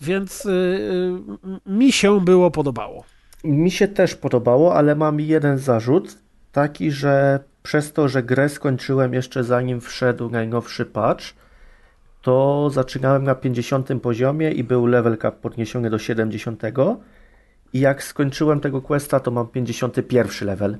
Więc 0.00 0.46
y, 0.46 0.50
y, 0.50 1.70
mi 1.70 1.92
się 1.92 2.20
było 2.24 2.50
podobało. 2.50 3.04
Mi 3.44 3.70
się 3.70 3.88
też 3.88 4.14
podobało, 4.14 4.74
ale 4.74 4.94
mam 4.94 5.20
jeden 5.20 5.58
zarzut, 5.58 6.23
taki, 6.54 6.90
że 6.90 7.40
przez 7.62 7.92
to, 7.92 8.08
że 8.08 8.22
grę 8.22 8.48
skończyłem 8.48 9.14
jeszcze 9.14 9.44
zanim 9.44 9.80
wszedł 9.80 10.30
najnowszy 10.30 10.86
patch, 10.86 11.24
to 12.22 12.70
zaczynałem 12.70 13.24
na 13.24 13.34
50 13.34 13.88
poziomie 14.02 14.50
i 14.50 14.64
był 14.64 14.86
level 14.86 15.18
cap 15.18 15.36
podniesiony 15.40 15.90
do 15.90 15.98
70. 15.98 16.62
I 17.72 17.80
jak 17.80 18.02
skończyłem 18.02 18.60
tego 18.60 18.82
questa, 18.82 19.20
to 19.20 19.30
mam 19.30 19.46
51 19.46 20.46
level. 20.46 20.76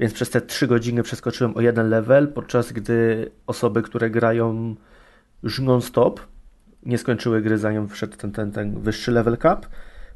Więc 0.00 0.12
przez 0.12 0.30
te 0.30 0.40
3 0.40 0.66
godziny 0.66 1.02
przeskoczyłem 1.02 1.56
o 1.56 1.60
jeden 1.60 1.88
level, 1.88 2.28
podczas 2.28 2.72
gdy 2.72 3.30
osoby, 3.46 3.82
które 3.82 4.10
grają 4.10 4.74
już 5.42 5.60
non-stop, 5.60 6.20
nie 6.82 6.98
skończyły 6.98 7.42
gry 7.42 7.58
zanim 7.58 7.88
wszedł 7.88 8.16
ten, 8.16 8.32
ten, 8.32 8.52
ten 8.52 8.80
wyższy 8.80 9.10
level 9.10 9.38
cap, 9.38 9.66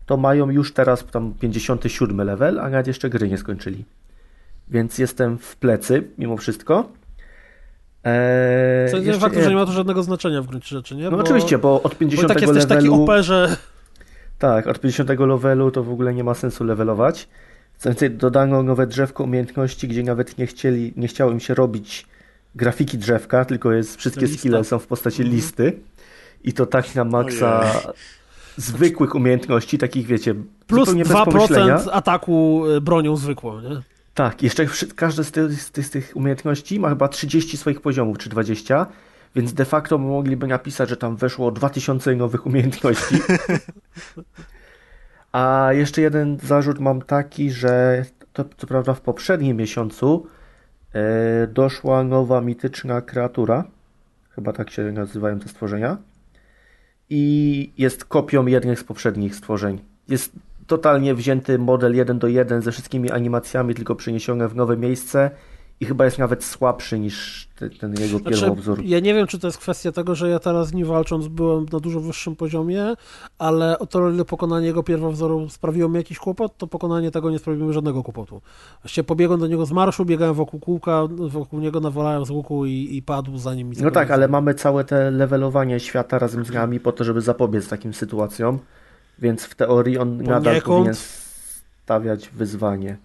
to 0.07 0.17
mają 0.17 0.51
już 0.51 0.73
teraz 0.73 1.05
tam 1.07 1.35
57 1.35 2.27
level, 2.27 2.61
a 2.61 2.71
nawet 2.71 2.87
jeszcze 2.87 3.11
gry 3.11 3.29
nie 3.29 3.39
skończyli. 3.39 3.85
Więc 4.69 4.99
jestem 4.99 5.39
w 5.39 5.57
plecy, 5.57 6.09
mimo 6.19 6.37
wszystko. 6.37 6.89
Eee, 8.05 8.91
Co 8.91 8.99
nie 8.99 9.13
faktu, 9.13 9.43
że 9.43 9.51
nie 9.51 9.57
ma 9.57 9.67
to 9.67 9.73
żadnego 9.73 10.03
znaczenia 10.03 10.43
w 10.43 10.47
gruncie 10.47 10.69
rzeczy, 10.69 10.97
nie? 10.97 11.05
No 11.05 11.11
bo, 11.11 11.17
oczywiście, 11.17 11.59
bo 11.59 11.83
od 11.83 11.99
50 11.99 12.29
bo 12.29 12.35
tak 12.35 12.43
levelu... 12.43 12.67
taki 12.67 12.89
operze... 12.89 13.57
Tak, 14.39 14.67
od 14.67 14.81
50 14.81 15.21
levelu 15.21 15.71
to 15.71 15.83
w 15.83 15.93
ogóle 15.93 16.15
nie 16.15 16.25
ma 16.25 16.35
sensu 16.35 16.65
levelować. 16.65 17.29
Co 17.79 17.89
więcej, 17.89 18.11
dodano 18.11 18.63
nowe 18.63 18.87
drzewko 18.87 19.25
umiejętności, 19.25 19.89
gdzie 19.89 20.03
nawet 20.03 20.39
nie 20.39 20.47
chcieli, 20.47 20.93
nie 20.97 21.09
chciało 21.09 21.33
im 21.33 21.41
się 21.41 21.55
robić 21.55 22.07
grafiki 22.55 22.99
drzewka, 22.99 23.45
tylko 23.45 23.73
jest 23.73 23.97
wszystkie 23.97 24.29
skille 24.29 24.65
są 24.65 24.79
w 24.79 24.87
postaci 24.87 25.23
mhm. 25.23 25.37
listy. 25.37 25.79
I 26.45 26.53
to 26.53 26.67
tak 26.67 26.95
na 26.95 27.05
maksa 27.05 27.61
Ojej. 27.61 27.97
zwykłych 28.57 29.15
umiejętności, 29.15 29.79
takich 29.79 30.07
wiecie, 30.07 30.35
plus 30.67 30.89
2% 30.89 31.89
ataku 31.93 32.65
e, 32.77 32.81
bronią 32.81 33.17
zwykłą, 33.17 33.61
nie? 33.61 33.83
Tak, 34.15 34.43
jeszcze 34.43 34.67
każdy 34.97 35.25
z 35.25 35.33
tych, 35.33 35.53
z, 35.53 35.71
tych, 35.71 35.87
z 35.87 35.91
tych 35.91 36.13
umiejętności 36.15 36.81
ma 36.81 36.89
chyba 36.89 37.09
30 37.09 37.57
swoich 37.57 37.81
poziomów, 37.81 38.19
czy 38.19 38.29
20, 38.29 38.87
więc 39.35 39.55
de 39.55 39.65
facto 39.65 39.99
mogliby 39.99 40.47
napisać, 40.47 40.89
że 40.89 40.97
tam 40.97 41.17
weszło 41.17 41.51
2000 41.51 42.17
nowych 42.17 42.47
umiejętności. 42.47 43.19
A 45.33 45.69
jeszcze 45.73 46.01
jeden 46.01 46.39
zarzut 46.43 46.79
mam 46.79 47.03
taki, 47.03 47.51
że 47.51 48.05
to 48.33 48.45
co 48.57 48.67
prawda 48.67 48.95
w 48.95 49.01
poprzednim 49.01 49.57
miesiącu 49.57 50.27
e, 50.93 51.47
doszła 51.47 52.05
nowa 52.05 52.41
mityczna 52.41 53.01
kreatura. 53.01 53.65
Chyba 54.31 54.53
tak 54.53 54.71
się 54.71 54.83
nazywają 54.83 55.41
te 55.41 55.49
stworzenia. 55.49 55.97
I 57.11 57.73
jest 57.79 58.05
kopią 58.05 58.47
jednych 58.47 58.81
z 58.81 58.85
poprzednich 58.85 59.35
stworzeń. 59.35 59.81
Jest 60.09 60.33
totalnie 60.67 61.15
wzięty 61.15 61.59
model 61.59 61.95
1 61.95 62.19
do 62.19 62.29
1 62.29 62.63
ze 62.63 62.73
wszystkimi 62.73 63.11
animacjami, 63.11 63.75
tylko 63.75 63.95
przeniesione 63.95 64.49
w 64.49 64.57
nowe 64.57 64.77
miejsce 64.77 65.31
i 65.81 65.87
chyba 65.87 66.05
jest 66.05 66.19
nawet 66.19 66.45
słabszy 66.45 66.99
niż 66.99 67.49
ten 67.81 67.93
jego 67.93 68.19
znaczy, 68.19 68.25
pierwowzór. 68.25 68.81
Ja 68.85 69.01
nie 69.01 69.15
wiem, 69.15 69.27
czy 69.27 69.39
to 69.39 69.47
jest 69.47 69.59
kwestia 69.59 69.93
tego, 69.93 70.15
że 70.15 70.29
ja 70.31 70.39
teraz 70.39 70.73
nie 70.73 70.85
walcząc 70.85 71.29
byłem 71.29 71.67
na 71.73 71.81
dużo 71.81 72.01
wyższym 72.01 72.37
poziomie, 72.37 72.95
ale 73.39 73.79
o 73.79 73.87
to, 73.87 74.11
ile 74.11 74.25
pokonanie 74.25 74.67
jego 74.67 74.83
pierwowzoru 74.83 75.49
sprawiło 75.49 75.89
mi 75.89 75.97
jakiś 75.97 76.19
kłopot, 76.19 76.57
to 76.59 76.67
pokonanie 76.67 77.11
tego 77.11 77.31
nie 77.31 77.39
sprawiło 77.39 77.69
mi 77.69 77.75
żadnego 77.75 78.03
kłopotu. 78.03 78.43
Właściwie 78.83 79.05
pobiegłem 79.05 79.41
do 79.41 79.47
niego 79.47 79.67
z 79.67 79.73
marszu, 79.73 80.05
biegałem 80.05 80.35
wokół 80.35 80.61
kółka, 80.61 81.03
wokół 81.29 81.61
niego 81.61 81.81
nawalałem 81.81 82.25
z 82.25 82.31
łuku 82.31 82.67
i, 82.67 82.97
i 82.97 83.03
padł 83.03 83.39
zanim 83.39 83.69
mi 83.69 83.77
No 83.83 83.91
tak, 83.91 84.11
ale 84.11 84.29
mamy 84.29 84.55
całe 84.55 84.85
te 84.85 85.11
levelowanie 85.11 85.81
świata 85.81 86.19
razem 86.19 86.45
z 86.45 86.51
nami 86.51 86.81
po 86.81 86.93
to, 86.93 87.05
żeby 87.05 87.21
zapobiec 87.21 87.69
takim 87.69 87.95
sytuacjom. 87.95 88.59
Więc 89.19 89.45
w 89.45 89.55
teorii 89.55 89.99
on 89.99 90.09
Poniekąd... 90.09 90.29
nadal 90.29 90.63
powinien 90.63 90.95
stawiać 91.85 92.29
wyzwanie. 92.29 92.97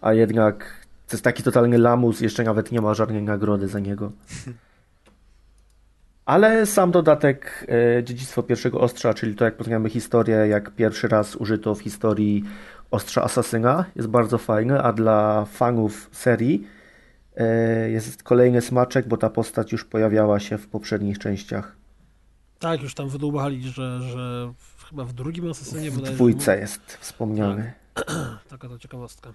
A 0.00 0.12
jednak 0.12 0.84
to 1.06 1.16
jest 1.16 1.24
taki 1.24 1.42
totalny 1.42 1.78
lamus, 1.78 2.20
jeszcze 2.20 2.44
nawet 2.44 2.72
nie 2.72 2.80
ma 2.80 2.94
żadnej 2.94 3.22
nagrody 3.22 3.68
za 3.68 3.80
niego. 3.80 4.12
Ale 6.24 6.66
sam 6.66 6.90
dodatek 6.90 7.66
e, 7.98 8.04
Dziedzictwo 8.04 8.42
Pierwszego 8.42 8.80
Ostrza, 8.80 9.14
czyli 9.14 9.34
to 9.34 9.44
jak 9.44 9.56
poznajemy 9.56 9.90
historię, 9.90 10.36
jak 10.36 10.70
pierwszy 10.70 11.08
raz 11.08 11.36
użyto 11.36 11.74
w 11.74 11.80
historii 11.80 12.44
Ostrza 12.90 13.22
Asasyna, 13.22 13.84
jest 13.96 14.08
bardzo 14.08 14.38
fajny, 14.38 14.82
a 14.82 14.92
dla 14.92 15.44
fanów 15.44 16.08
serii 16.12 16.66
e, 17.36 17.90
jest 17.90 18.22
kolejny 18.22 18.60
smaczek, 18.60 19.08
bo 19.08 19.16
ta 19.16 19.30
postać 19.30 19.72
już 19.72 19.84
pojawiała 19.84 20.40
się 20.40 20.58
w 20.58 20.68
poprzednich 20.68 21.18
częściach. 21.18 21.76
Tak, 22.58 22.82
już 22.82 22.94
tam 22.94 23.08
wydłubali, 23.08 23.62
że, 23.62 24.00
że 24.02 24.52
chyba 24.94 25.04
w 25.04 25.12
drugim 25.12 25.50
Asasynie 25.50 25.90
W 25.90 26.02
dwójce 26.02 26.58
jest 26.58 26.98
wspomniany. 27.00 27.72
Tak. 27.94 28.06
Taka 28.50 28.68
to 28.68 28.78
ciekawostka. 28.78 29.32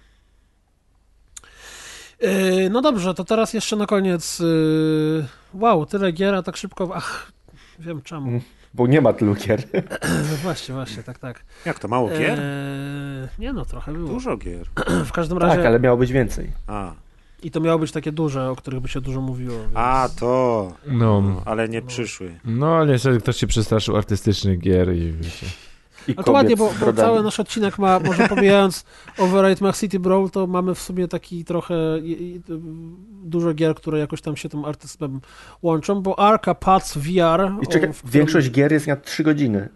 Yy, 2.20 2.70
no 2.70 2.80
dobrze, 2.82 3.14
to 3.14 3.24
teraz 3.24 3.54
jeszcze 3.54 3.76
na 3.76 3.86
koniec. 3.86 4.38
Yy, 4.38 5.26
wow, 5.54 5.86
tyle 5.86 6.12
gier, 6.12 6.34
a 6.34 6.42
tak 6.42 6.56
szybko. 6.56 6.90
Ach, 6.94 7.32
wiem 7.78 8.02
czemu. 8.02 8.28
Mm, 8.28 8.40
bo 8.74 8.86
nie 8.86 9.00
ma 9.00 9.12
tylu 9.12 9.34
gier. 9.34 9.62
właśnie, 10.42 10.74
właśnie, 10.74 11.02
tak, 11.02 11.18
tak. 11.18 11.44
Jak 11.66 11.78
to 11.78 11.88
mało 11.88 12.08
gier? 12.08 12.38
Yy, 12.38 13.28
nie 13.38 13.52
no, 13.52 13.64
trochę 13.64 13.92
było. 13.92 14.08
Dużo 14.08 14.36
gier. 14.36 14.66
w 15.10 15.12
każdym 15.12 15.38
razie. 15.38 15.56
Tak, 15.56 15.66
ale 15.66 15.80
miało 15.80 15.96
być 15.96 16.12
więcej. 16.12 16.52
A. 16.66 16.92
I 17.42 17.50
to 17.50 17.60
miało 17.60 17.78
być 17.78 17.92
takie 17.92 18.12
duże, 18.12 18.50
o 18.50 18.56
których 18.56 18.80
by 18.80 18.88
się 18.88 19.00
dużo 19.00 19.20
mówiło. 19.20 19.58
Więc... 19.58 19.72
A, 19.74 20.08
to. 20.20 20.72
No. 20.86 21.20
no 21.20 21.42
ale 21.44 21.68
nie 21.68 21.80
no. 21.80 21.86
przyszły. 21.86 22.40
No, 22.44 22.76
ale 22.76 22.92
jeżeli 22.92 23.20
ktoś 23.20 23.36
się 23.36 23.46
przestraszył 23.46 23.96
artystycznych 23.96 24.58
gier 24.58 24.94
i 24.94 25.12
wiecie. 25.12 25.46
I 26.08 26.14
Dokładnie, 26.14 26.56
bo, 26.56 26.72
bo 26.80 26.92
cały 26.92 27.22
nasz 27.22 27.40
odcinek 27.40 27.78
ma, 27.78 28.00
może 28.00 28.28
pomijając 28.28 28.84
Override 29.18 29.64
Mach 29.66 29.78
City 29.78 30.00
Brawl, 30.00 30.28
to 30.28 30.46
mamy 30.46 30.74
w 30.74 30.80
sumie 30.80 31.08
taki 31.08 31.44
trochę 31.44 31.74
dużo 33.22 33.54
gier, 33.54 33.74
które 33.74 33.98
jakoś 33.98 34.20
tam 34.22 34.36
się 34.36 34.48
tym 34.48 34.64
artystem 34.64 35.20
łączą, 35.62 36.02
bo 36.02 36.18
Arca 36.18 36.54
Paths 36.54 36.98
VR... 36.98 37.52
I 37.62 37.66
czekaj, 37.66 37.92
którym... 37.92 37.94
większość 38.04 38.50
gier 38.50 38.72
jest 38.72 38.86
na 38.86 38.96
3 38.96 39.22
godziny. 39.22 39.68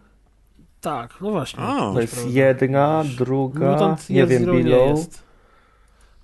Tak, 0.81 1.15
no 1.21 1.31
właśnie. 1.31 1.65
to 1.95 2.01
jest 2.01 2.15
prawda. 2.15 2.33
jedna, 2.33 3.05
druga, 3.19 3.73
Mutant 3.73 4.11
nie 4.11 4.27
wiem, 4.27 4.45
Below. 4.45 5.24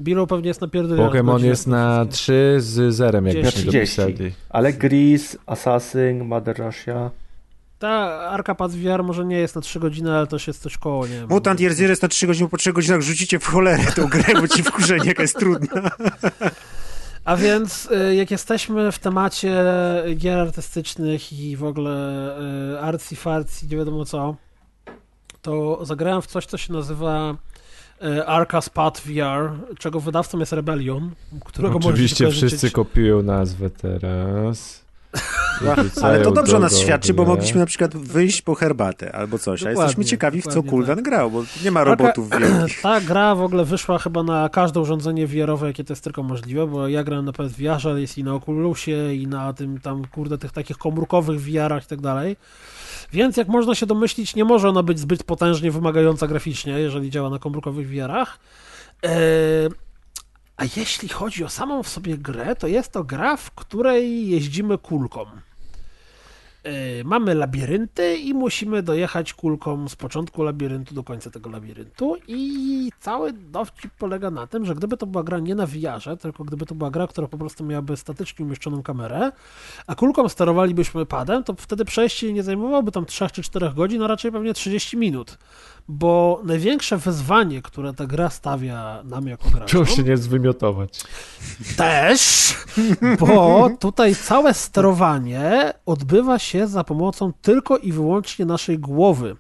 Below 0.01 0.29
pewnie 0.29 0.49
jest 0.49 0.61
na 0.61 0.69
pierdolę. 0.69 1.03
Pokémon 1.03 1.45
jest 1.45 1.67
na 1.67 2.07
3 2.07 2.57
z 2.59 2.95
zerem, 2.95 3.27
jak 3.27 3.43
byśmy 3.43 3.73
dopisali. 3.73 4.33
Ale 4.51 4.73
Gris, 4.73 5.39
Assassin, 5.47 6.25
Mother 6.25 6.59
Russia... 6.59 7.11
Ta 7.79 7.89
Arka 8.31 8.55
VR 8.69 9.05
może 9.05 9.25
nie 9.25 9.39
jest 9.39 9.55
na 9.55 9.61
3 9.61 9.81
godziny, 9.81 10.13
ale 10.13 10.27
to 10.27 10.37
jest 10.47 10.63
coś 10.63 10.79
koło, 10.79 11.07
nie 11.07 11.27
Mutant 11.29 11.61
Year 11.61 11.75
Zero 11.75 11.91
jest 11.91 12.03
na 12.03 12.09
3 12.09 12.27
godziny, 12.27 12.49
po 12.49 12.57
3 12.57 12.73
godzinach 12.73 13.01
rzucicie 13.01 13.39
w 13.39 13.45
cholerę 13.47 13.85
tą 13.97 14.07
grę, 14.07 14.41
bo 14.41 14.49
ci 14.49 14.63
wkurzenie 14.63 15.07
jaka 15.09 15.23
jest 15.23 15.39
trudna. 15.39 15.91
A 17.25 17.37
więc 17.37 17.89
y, 18.11 18.15
jak 18.15 18.31
jesteśmy 18.31 18.93
w 18.93 18.99
temacie 18.99 19.65
gier 20.17 20.39
artystycznych 20.39 21.33
i 21.33 21.57
w 21.57 21.65
ogóle 21.65 22.37
y, 22.75 22.81
artsy 22.81 23.17
fartsy, 23.17 23.67
nie 23.67 23.77
wiadomo 23.77 24.05
co, 24.05 24.37
to 25.43 25.85
zagrałem 25.85 26.23
w 26.23 26.27
coś, 26.27 26.47
co 26.47 26.57
się 26.59 26.73
nazywa 26.73 27.37
Arca 28.27 28.61
Spat 28.61 29.03
VR, 29.07 29.51
czego 29.79 30.01
wydawcą 30.01 30.39
jest 30.39 30.53
Rebellion, 30.53 31.11
którego 31.45 31.79
Oczywiście 31.79 32.31
wszyscy 32.31 32.71
kopiują 32.71 33.23
nazwę 33.23 33.71
teraz. 33.71 34.80
Ale 36.03 36.21
to 36.21 36.31
dobrze 36.31 36.57
o 36.57 36.61
nas 36.61 36.79
świadczy, 36.79 37.15
bo 37.15 37.25
mogliśmy 37.25 37.61
na 37.61 37.67
przykład 37.67 37.97
wyjść 37.97 38.43
po 38.43 38.55
herbatę 38.55 39.13
albo 39.13 39.39
coś, 39.39 39.61
dokładnie, 39.61 39.81
a 39.81 39.85
jesteśmy 39.85 40.05
ciekawi, 40.05 40.43
w 40.43 40.47
co 40.47 40.63
Kuldan 40.63 40.97
tak. 40.97 41.05
grał, 41.05 41.31
bo 41.31 41.45
nie 41.65 41.71
ma 41.71 41.85
robotów 41.85 42.31
wielkich. 42.41 42.81
Ta 42.83 43.01
gra 43.01 43.35
w 43.35 43.43
ogóle 43.43 43.65
wyszła 43.65 43.99
chyba 43.99 44.23
na 44.23 44.49
każde 44.49 44.81
urządzenie 44.81 45.27
VR-owe, 45.27 45.67
jakie 45.67 45.85
to 45.85 45.93
jest 45.93 46.05
tylko 46.05 46.23
możliwe, 46.23 46.67
bo 46.67 46.89
ja 46.89 47.05
gram 47.05 47.25
na 47.25 47.33
PSVR, 47.33 47.79
ale 47.85 48.01
jest 48.01 48.19
i 48.19 48.25
na 48.25 48.35
Oculusie, 48.35 49.15
i 49.15 49.27
na 49.27 49.53
tym 49.53 49.81
tam, 49.81 50.03
kurde, 50.05 50.39
tych 50.39 50.53
takich 50.53 50.79
komórkowych 50.79 51.41
VR-ach 51.41 51.85
i 51.85 51.87
tak 51.87 52.01
dalej. 52.01 52.37
Więc 53.13 53.37
jak 53.37 53.49
można 53.49 53.75
się 53.75 53.87
domyślić, 53.87 54.37
nie 54.37 54.45
może 54.45 54.69
ona 54.69 54.83
być 54.83 54.99
zbyt 54.99 55.23
potężnie 55.23 55.71
wymagająca 55.71 56.27
graficznie, 56.27 56.73
jeżeli 56.73 57.11
działa 57.11 57.31
na 57.31 57.39
komórkowych 57.39 57.89
VR-ach. 57.89 58.39
Eee, 59.03 59.11
a 60.61 60.65
jeśli 60.77 61.09
chodzi 61.09 61.45
o 61.45 61.49
samą 61.49 61.83
w 61.83 61.89
sobie 61.89 62.19
grę, 62.19 62.57
to 62.57 62.67
jest 62.67 62.93
to 62.93 63.05
gra, 63.05 63.37
w 63.37 63.51
której 63.51 64.29
jeździmy 64.29 64.79
kulką. 64.79 65.27
E, 66.65 67.05
mamy 67.05 67.35
labirynty 67.35 68.17
i 68.17 68.35
musimy 68.35 68.83
dojechać 68.83 69.35
kulką 69.35 69.89
z 69.89 69.97
początku 69.97 70.43
labiryntu 70.43 70.95
do 70.95 71.05
końca 71.05 71.31
tego 71.31 71.51
labiryntu 71.51 72.17
i 72.29 72.93
cały 73.01 73.33
dowcip 73.33 73.91
polega 73.99 74.31
na 74.31 74.47
tym, 74.47 74.65
że 74.65 74.75
gdyby 74.75 74.97
to 74.97 75.07
była 75.07 75.25
gra 75.25 75.39
nie 75.39 75.55
na 75.55 75.67
VR-ze, 75.67 76.17
tylko 76.17 76.45
gdyby 76.45 76.67
to 76.67 76.75
była 76.75 76.91
gra, 76.91 77.07
która 77.07 77.29
po 77.29 77.39
prostu 77.39 77.65
miałaby 77.65 77.97
statycznie 77.97 78.45
umieszczoną 78.45 78.83
kamerę, 78.83 79.33
a 79.87 79.95
kulką 79.95 80.29
sterowalibyśmy 80.29 81.07
padem, 81.07 81.45
to 81.45 81.55
wtedy 81.55 81.85
przejście 81.85 82.33
nie 82.33 82.43
zajmowałoby 82.43 82.93
tam 82.93 83.07
3 83.07 83.27
czy 83.33 83.43
4 83.43 83.71
godzin, 83.77 84.03
a 84.03 84.07
raczej 84.07 84.33
pewnie 84.33 84.55
30 84.55 84.97
minut 84.97 85.39
bo 85.91 86.41
największe 86.45 86.97
wyzwanie, 86.97 87.63
które 87.63 87.95
ta 87.95 88.07
gra 88.07 88.31
stawia 88.31 89.03
nam 89.05 89.27
jako 89.27 89.51
graczom... 89.51 89.67
Czemu 89.67 89.87
się 89.87 90.03
nie 90.03 90.17
zwymiotować? 90.17 91.05
Też, 91.77 92.55
bo 93.21 93.71
tutaj 93.81 94.15
całe 94.15 94.55
sterowanie 94.55 95.73
odbywa 95.87 96.39
się 96.39 96.67
za 96.67 96.85
pomocą 96.85 97.33
tylko 97.43 97.79
i 97.79 97.93
wyłącznie 97.93 98.45
naszej 98.45 98.79
głowy. 98.79 99.37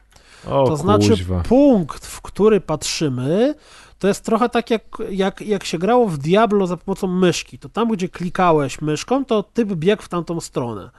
O, 0.46 0.64
to 0.66 0.76
znaczy 0.76 1.14
punkt, 1.48 2.06
w 2.06 2.20
który 2.22 2.60
patrzymy, 2.60 3.54
to 3.98 4.08
jest 4.08 4.24
trochę 4.24 4.48
tak 4.48 4.70
jak, 4.70 4.82
jak, 5.10 5.40
jak 5.40 5.64
się 5.64 5.78
grało 5.78 6.08
w 6.08 6.18
Diablo 6.18 6.66
za 6.66 6.76
pomocą 6.76 7.06
myszki. 7.06 7.58
To 7.58 7.68
tam, 7.68 7.88
gdzie 7.88 8.08
klikałeś 8.08 8.80
myszką, 8.80 9.24
to 9.24 9.42
typ 9.42 9.72
biegł 9.72 10.02
w 10.02 10.08
tamtą 10.08 10.40
stronę 10.40 10.90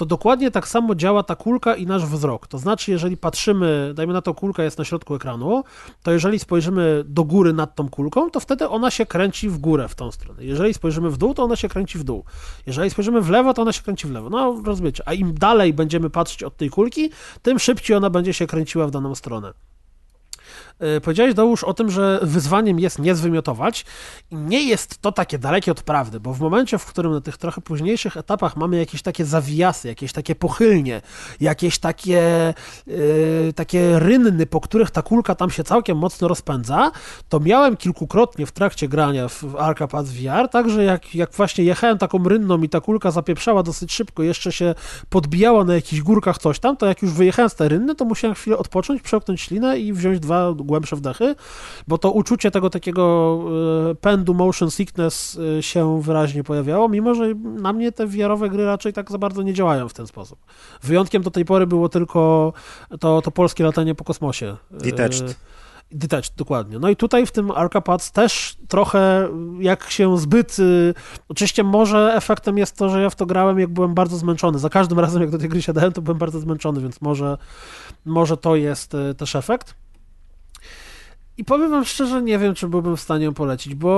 to 0.00 0.06
dokładnie 0.06 0.50
tak 0.50 0.68
samo 0.68 0.94
działa 0.94 1.22
ta 1.22 1.36
kulka 1.36 1.74
i 1.74 1.86
nasz 1.86 2.06
wzrok. 2.06 2.46
To 2.46 2.58
znaczy, 2.58 2.90
jeżeli 2.90 3.16
patrzymy, 3.16 3.92
dajmy 3.94 4.12
na 4.12 4.22
to, 4.22 4.34
kulka 4.34 4.62
jest 4.62 4.78
na 4.78 4.84
środku 4.84 5.14
ekranu, 5.14 5.64
to 6.02 6.12
jeżeli 6.12 6.38
spojrzymy 6.38 7.04
do 7.06 7.24
góry 7.24 7.52
nad 7.52 7.74
tą 7.74 7.88
kulką, 7.88 8.30
to 8.30 8.40
wtedy 8.40 8.68
ona 8.68 8.90
się 8.90 9.06
kręci 9.06 9.48
w 9.48 9.58
górę 9.58 9.88
w 9.88 9.94
tą 9.94 10.10
stronę. 10.10 10.44
Jeżeli 10.44 10.74
spojrzymy 10.74 11.10
w 11.10 11.16
dół, 11.16 11.34
to 11.34 11.42
ona 11.42 11.56
się 11.56 11.68
kręci 11.68 11.98
w 11.98 12.04
dół. 12.04 12.24
Jeżeli 12.66 12.90
spojrzymy 12.90 13.20
w 13.20 13.30
lewo, 13.30 13.54
to 13.54 13.62
ona 13.62 13.72
się 13.72 13.82
kręci 13.82 14.06
w 14.06 14.10
lewo. 14.10 14.30
No, 14.30 14.62
rozumiecie. 14.64 15.02
A 15.06 15.12
im 15.12 15.34
dalej 15.34 15.74
będziemy 15.74 16.10
patrzeć 16.10 16.42
od 16.42 16.56
tej 16.56 16.70
kulki, 16.70 17.10
tym 17.42 17.58
szybciej 17.58 17.96
ona 17.96 18.10
będzie 18.10 18.34
się 18.34 18.46
kręciła 18.46 18.86
w 18.86 18.90
daną 18.90 19.14
stronę. 19.14 19.52
E, 20.80 21.00
powiedziałeś, 21.00 21.34
Dołóż, 21.34 21.64
o 21.64 21.74
tym, 21.74 21.90
że 21.90 22.20
wyzwaniem 22.22 22.80
jest 22.80 22.98
nie 22.98 23.14
zwymiotować. 23.14 23.84
I 24.30 24.36
nie 24.36 24.62
jest 24.62 24.98
to 24.98 25.12
takie 25.12 25.38
dalekie 25.38 25.72
od 25.72 25.82
prawdy, 25.82 26.20
bo 26.20 26.34
w 26.34 26.40
momencie, 26.40 26.78
w 26.78 26.86
którym 26.86 27.12
na 27.12 27.20
tych 27.20 27.36
trochę 27.36 27.60
późniejszych 27.60 28.16
etapach 28.16 28.56
mamy 28.56 28.78
jakieś 28.78 29.02
takie 29.02 29.24
zawiasy, 29.24 29.88
jakieś 29.88 30.12
takie 30.12 30.34
pochylnie, 30.34 31.02
jakieś 31.40 31.78
takie, 31.78 32.54
yy, 32.86 33.52
takie 33.56 33.98
rynny, 33.98 34.46
po 34.46 34.60
których 34.60 34.90
ta 34.90 35.02
kulka 35.02 35.34
tam 35.34 35.50
się 35.50 35.64
całkiem 35.64 35.98
mocno 35.98 36.28
rozpędza, 36.28 36.90
to 37.28 37.40
miałem 37.40 37.76
kilkukrotnie 37.76 38.46
w 38.46 38.52
trakcie 38.52 38.88
grania 38.88 39.28
w 39.28 39.56
Arcapad 39.58 40.06
VR, 40.06 40.48
także 40.48 40.84
jak, 40.84 41.14
jak 41.14 41.32
właśnie 41.32 41.64
jechałem 41.64 41.98
taką 41.98 42.28
rynną 42.28 42.62
i 42.62 42.68
ta 42.68 42.80
kulka 42.80 43.10
zapieprzała 43.10 43.62
dosyć 43.62 43.92
szybko, 43.92 44.22
jeszcze 44.22 44.52
się 44.52 44.74
podbijała 45.08 45.64
na 45.64 45.74
jakichś 45.74 46.02
górkach 46.02 46.38
coś 46.38 46.58
tam, 46.58 46.76
to 46.76 46.86
jak 46.86 47.02
już 47.02 47.12
wyjechałem 47.12 47.50
z 47.50 47.54
tej 47.54 47.68
rynny, 47.68 47.94
to 47.94 48.04
musiałem 48.04 48.34
chwilę 48.34 48.58
odpocząć, 48.58 49.02
przełknąć 49.02 49.40
ślinę 49.40 49.78
i 49.78 49.92
wziąć 49.92 50.20
dwa 50.20 50.52
głębsze 50.70 50.96
wdechy, 50.96 51.34
bo 51.88 51.98
to 51.98 52.10
uczucie 52.10 52.50
tego 52.50 52.70
takiego 52.70 53.38
e, 53.90 53.94
pędu 53.94 54.34
motion 54.34 54.70
sickness 54.70 55.38
e, 55.58 55.62
się 55.62 56.02
wyraźnie 56.02 56.44
pojawiało, 56.44 56.88
mimo 56.88 57.14
że 57.14 57.34
na 57.34 57.72
mnie 57.72 57.92
te 57.92 58.06
wiarowe 58.06 58.48
gry 58.48 58.64
raczej 58.64 58.92
tak 58.92 59.10
za 59.10 59.18
bardzo 59.18 59.42
nie 59.42 59.54
działają 59.54 59.88
w 59.88 59.94
ten 59.94 60.06
sposób. 60.06 60.38
Wyjątkiem 60.82 61.22
do 61.22 61.30
tej 61.30 61.44
pory 61.44 61.66
było 61.66 61.88
tylko 61.88 62.52
to, 63.00 63.22
to 63.22 63.30
polskie 63.30 63.64
latanie 63.64 63.94
po 63.94 64.04
kosmosie. 64.04 64.56
Detached. 64.70 65.36
Detached, 65.92 66.32
dokładnie. 66.36 66.78
No 66.78 66.88
i 66.88 66.96
tutaj 66.96 67.26
w 67.26 67.32
tym 67.32 67.50
Arcapads 67.50 68.12
też 68.12 68.56
trochę 68.68 69.28
jak 69.60 69.90
się 69.90 70.18
zbyt... 70.18 70.58
Y, 70.58 70.94
oczywiście 71.28 71.64
może 71.64 72.12
efektem 72.14 72.58
jest 72.58 72.76
to, 72.76 72.88
że 72.88 73.02
ja 73.02 73.10
w 73.10 73.16
to 73.16 73.26
grałem 73.26 73.58
jak 73.58 73.68
byłem 73.68 73.94
bardzo 73.94 74.16
zmęczony. 74.16 74.58
Za 74.58 74.68
każdym 74.68 74.98
razem 74.98 75.22
jak 75.22 75.30
do 75.30 75.38
tej 75.38 75.48
gry 75.48 75.62
siadałem, 75.62 75.92
to 75.92 76.02
byłem 76.02 76.18
bardzo 76.18 76.40
zmęczony, 76.40 76.80
więc 76.80 77.00
może, 77.00 77.38
może 78.04 78.36
to 78.36 78.56
jest 78.56 78.94
y, 78.94 79.14
też 79.14 79.36
efekt. 79.36 79.74
I 81.40 81.44
powiem 81.44 81.70
wam 81.70 81.84
szczerze, 81.84 82.22
nie 82.22 82.38
wiem, 82.38 82.54
czy 82.54 82.68
byłbym 82.68 82.96
w 82.96 83.00
stanie 83.00 83.24
ją 83.24 83.34
polecić, 83.34 83.74
bo 83.74 83.90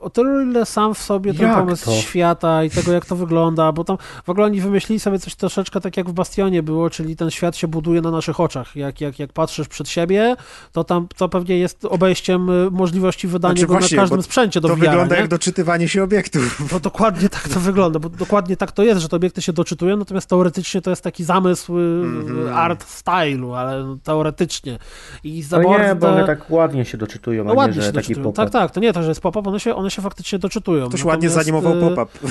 o 0.00 0.10
tyle, 0.10 0.42
ile 0.42 0.66
sam 0.66 0.94
w 0.94 0.98
sobie 0.98 1.34
ten 1.34 1.48
jak 1.48 1.58
pomysł 1.58 1.84
to? 1.84 1.92
świata 1.92 2.64
i 2.64 2.70
tego, 2.70 2.92
jak 2.92 3.06
to 3.06 3.16
wygląda, 3.16 3.72
bo 3.72 3.84
tam 3.84 3.98
w 4.24 4.30
ogóle 4.30 4.46
oni 4.46 4.60
wymyślili 4.60 5.00
sobie 5.00 5.18
coś 5.18 5.34
troszeczkę 5.34 5.80
tak 5.80 5.96
jak 5.96 6.08
w 6.08 6.12
Bastionie 6.12 6.62
było, 6.62 6.90
czyli 6.90 7.16
ten 7.16 7.30
świat 7.30 7.56
się 7.56 7.68
buduje 7.68 8.00
na 8.00 8.10
naszych 8.10 8.40
oczach. 8.40 8.76
Jak, 8.76 9.00
jak, 9.00 9.18
jak 9.18 9.32
patrzysz 9.32 9.68
przed 9.68 9.88
siebie, 9.88 10.36
to 10.72 10.84
tam 10.84 11.08
to 11.16 11.28
pewnie 11.28 11.58
jest 11.58 11.84
obejściem 11.84 12.50
y, 12.50 12.70
możliwości 12.70 13.28
wydania 13.28 13.54
znaczy, 13.54 13.66
go 13.66 13.72
właśnie, 13.72 13.96
na 13.96 14.02
każdym 14.02 14.22
sprzęcie 14.22 14.60
do 14.60 14.68
To 14.68 14.76
VR, 14.76 14.80
wygląda 14.80 15.14
nie? 15.14 15.20
jak 15.20 15.30
doczytywanie 15.30 15.88
się 15.88 16.02
obiektów. 16.02 16.72
No 16.72 16.80
dokładnie 16.80 17.28
tak 17.28 17.48
to 17.48 17.60
wygląda, 17.60 17.98
bo 17.98 18.08
dokładnie 18.08 18.56
tak 18.56 18.72
to 18.72 18.82
jest, 18.82 19.00
że 19.00 19.08
te 19.08 19.16
obiekty 19.16 19.42
się 19.42 19.52
doczytują, 19.52 19.96
natomiast 19.96 20.28
teoretycznie 20.28 20.80
to 20.80 20.90
jest 20.90 21.02
taki 21.02 21.24
zamysł 21.24 21.78
mm 21.78 22.26
-hmm. 22.26 22.54
art 22.54 22.84
stylu, 22.88 23.54
ale 23.54 23.96
teoretycznie. 24.04 24.78
I 25.24 25.42
za 25.42 25.58
no 25.58 25.78
nie, 25.78 25.94
bo 25.94 26.08
one 26.08 26.26
tak 26.26 26.50
ładnie 26.50 26.87
się 26.88 26.98
doczytują, 26.98 27.44
no, 27.44 27.54
ładnie 27.54 27.78
nie, 27.78 27.86
się 27.86 27.92
taki 27.92 28.14
pop-up. 28.14 28.36
Tak, 28.36 28.50
tak, 28.50 28.70
to 28.70 28.80
nie 28.80 28.92
to, 28.92 29.02
że 29.02 29.08
jest 29.08 29.20
pop-up, 29.20 29.48
one 29.48 29.60
się, 29.60 29.74
one 29.74 29.90
się 29.90 30.02
faktycznie 30.02 30.38
doczytują. 30.38 30.88
Ktoś 30.88 31.04
ładnie 31.04 31.30
zanimował 31.30 31.78
y, 31.78 31.80
pop-up. 31.80 32.18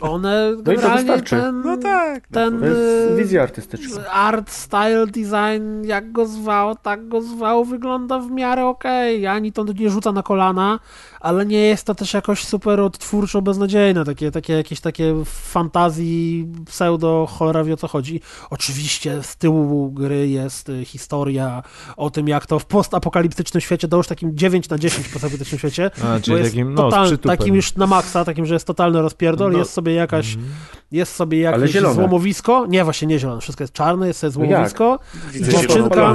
One 0.00 0.52
no 0.56 0.62
generalnie 0.62 1.22
ten, 1.22 1.62
no 1.62 1.76
tak, 1.76 2.26
ten 2.26 2.60
to 2.60 2.66
jest 2.66 3.12
y, 3.12 3.16
wizja 3.16 3.42
artystyczna. 3.42 4.10
Art, 4.10 4.50
style, 4.50 5.06
design, 5.06 5.84
jak 5.84 6.12
go 6.12 6.26
zwał, 6.26 6.76
tak 6.82 7.08
go 7.08 7.22
zwał, 7.22 7.64
wygląda 7.64 8.18
w 8.18 8.30
miarę 8.30 8.66
okej. 8.66 9.18
Okay. 9.18 9.30
Ani 9.30 9.52
to 9.52 9.64
nie 9.64 9.90
rzuca 9.90 10.12
na 10.12 10.22
kolana, 10.22 10.78
ale 11.20 11.46
nie 11.46 11.58
jest 11.58 11.86
to 11.86 11.94
też 11.94 12.14
jakoś 12.14 12.44
super 12.44 12.80
odtwórczo 12.80 13.42
beznadziejne, 13.42 14.04
takie, 14.04 14.30
takie 14.30 14.52
jakieś 14.52 14.80
takie 14.80 15.14
fantazji 15.24 16.48
pseudo 16.66 17.26
cholera 17.30 17.64
wie 17.64 17.74
o 17.74 17.76
co 17.76 17.88
chodzi. 17.88 18.20
Oczywiście 18.50 19.22
z 19.22 19.36
tyłu 19.36 19.90
gry 19.90 20.28
jest 20.28 20.68
y, 20.68 20.84
historia 20.84 21.62
o 21.96 22.10
tym, 22.10 22.28
jak 22.28 22.46
to 22.46 22.58
w 22.58 22.66
postapokaliptycznym 22.66 23.60
świecie, 23.60 23.75
to 23.78 23.96
już 23.96 24.06
takim 24.06 24.36
9 24.36 24.68
na 24.68 24.78
10 24.78 25.06
w 25.06 25.12
postapokaliptycznym 25.12 25.58
świecie, 25.58 25.90
A, 26.04 26.20
czyli 26.20 26.44
takim, 26.44 26.74
no, 26.74 26.82
total, 26.82 27.18
takim 27.18 27.54
już 27.54 27.74
na 27.74 27.86
maksa, 27.86 28.24
takim, 28.24 28.46
że 28.46 28.54
jest 28.54 28.66
totalny 28.66 29.02
rozpierdol, 29.02 29.52
no, 29.52 29.58
jest 29.58 29.72
sobie 29.72 29.94
jakaś, 29.94 30.34
mm. 30.34 30.48
jest 30.92 31.14
sobie 31.14 31.40
jakieś 31.40 31.80
złomowisko, 31.80 32.66
nie, 32.68 32.84
właśnie 32.84 33.08
nie 33.08 33.18
zielone, 33.18 33.40
wszystko 33.40 33.64
jest 33.64 33.74
czarne, 33.74 34.06
jest 34.06 34.20
sobie 34.20 34.30
no 34.30 34.34
złomowisko, 34.34 34.98
Widzę 35.32 35.52
dziewczynka, 35.52 36.14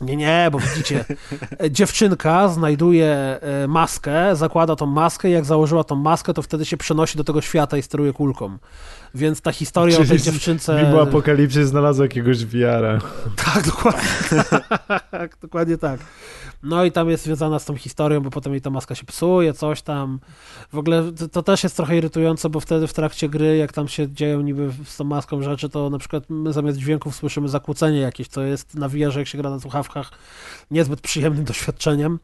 nie, 0.00 0.16
nie, 0.16 0.48
bo 0.52 0.58
widzicie, 0.58 1.04
dziewczynka 1.70 2.48
znajduje 2.48 3.06
e, 3.06 3.68
maskę, 3.68 4.36
zakłada 4.36 4.76
tą 4.76 4.86
maskę 4.86 5.28
i 5.28 5.32
jak 5.32 5.44
założyła 5.44 5.84
tą 5.84 5.96
maskę, 5.96 6.34
to 6.34 6.42
wtedy 6.42 6.64
się 6.64 6.76
przenosi 6.76 7.18
do 7.18 7.24
tego 7.24 7.40
świata 7.40 7.76
i 7.76 7.82
steruje 7.82 8.12
kulką. 8.12 8.58
Więc 9.14 9.40
ta 9.40 9.52
historia 9.52 9.96
Czyli 9.96 10.08
o 10.08 10.10
tej 10.10 10.20
dziewczynce... 10.20 10.82
Mimo 10.82 11.02
apokalipsy 11.02 11.66
znalazł 11.66 12.02
jakiegoś 12.02 12.46
wiara. 12.46 12.98
Tak, 13.54 13.66
dokładnie. 13.66 14.00
tak, 15.10 15.36
dokładnie 15.42 15.78
tak. 15.78 16.00
No 16.62 16.84
i 16.84 16.92
tam 16.92 17.10
jest 17.10 17.24
związana 17.24 17.58
z 17.58 17.64
tą 17.64 17.76
historią, 17.76 18.20
bo 18.20 18.30
potem 18.30 18.52
jej 18.52 18.62
ta 18.62 18.70
maska 18.70 18.94
się 18.94 19.04
psuje, 19.04 19.52
coś 19.52 19.82
tam. 19.82 20.20
W 20.72 20.78
ogóle 20.78 21.12
to, 21.12 21.28
to, 21.28 21.42
też 21.42 21.62
jest 21.62 21.76
trochę 21.76 21.96
irytujące, 21.96 22.50
bo 22.50 22.60
wtedy 22.60 22.86
w 22.86 22.92
trakcie 22.92 23.28
gry, 23.28 23.56
jak 23.56 23.72
tam 23.72 23.88
się 23.88 24.12
dzieją 24.12 24.40
niby 24.40 24.70
z 24.84 24.96
tą 24.96 25.04
maską 25.04 25.42
rzeczy, 25.42 25.68
to 25.68 25.90
na 25.90 25.98
przykład 25.98 26.24
my 26.28 26.52
zamiast 26.52 26.78
dźwięków 26.78 27.16
słyszymy 27.16 27.48
zakłócenie 27.48 28.00
jakieś, 28.00 28.28
co 28.28 28.42
jest 28.42 28.74
na 28.74 28.88
VR, 28.88 29.18
jak 29.18 29.28
się 29.28 29.38
gra 29.38 29.50
na 29.50 29.60
słuchawkach, 29.60 30.10
niezbyt 30.70 31.00
przyjemnym 31.00 31.44
doświadczeniem. 31.52 32.18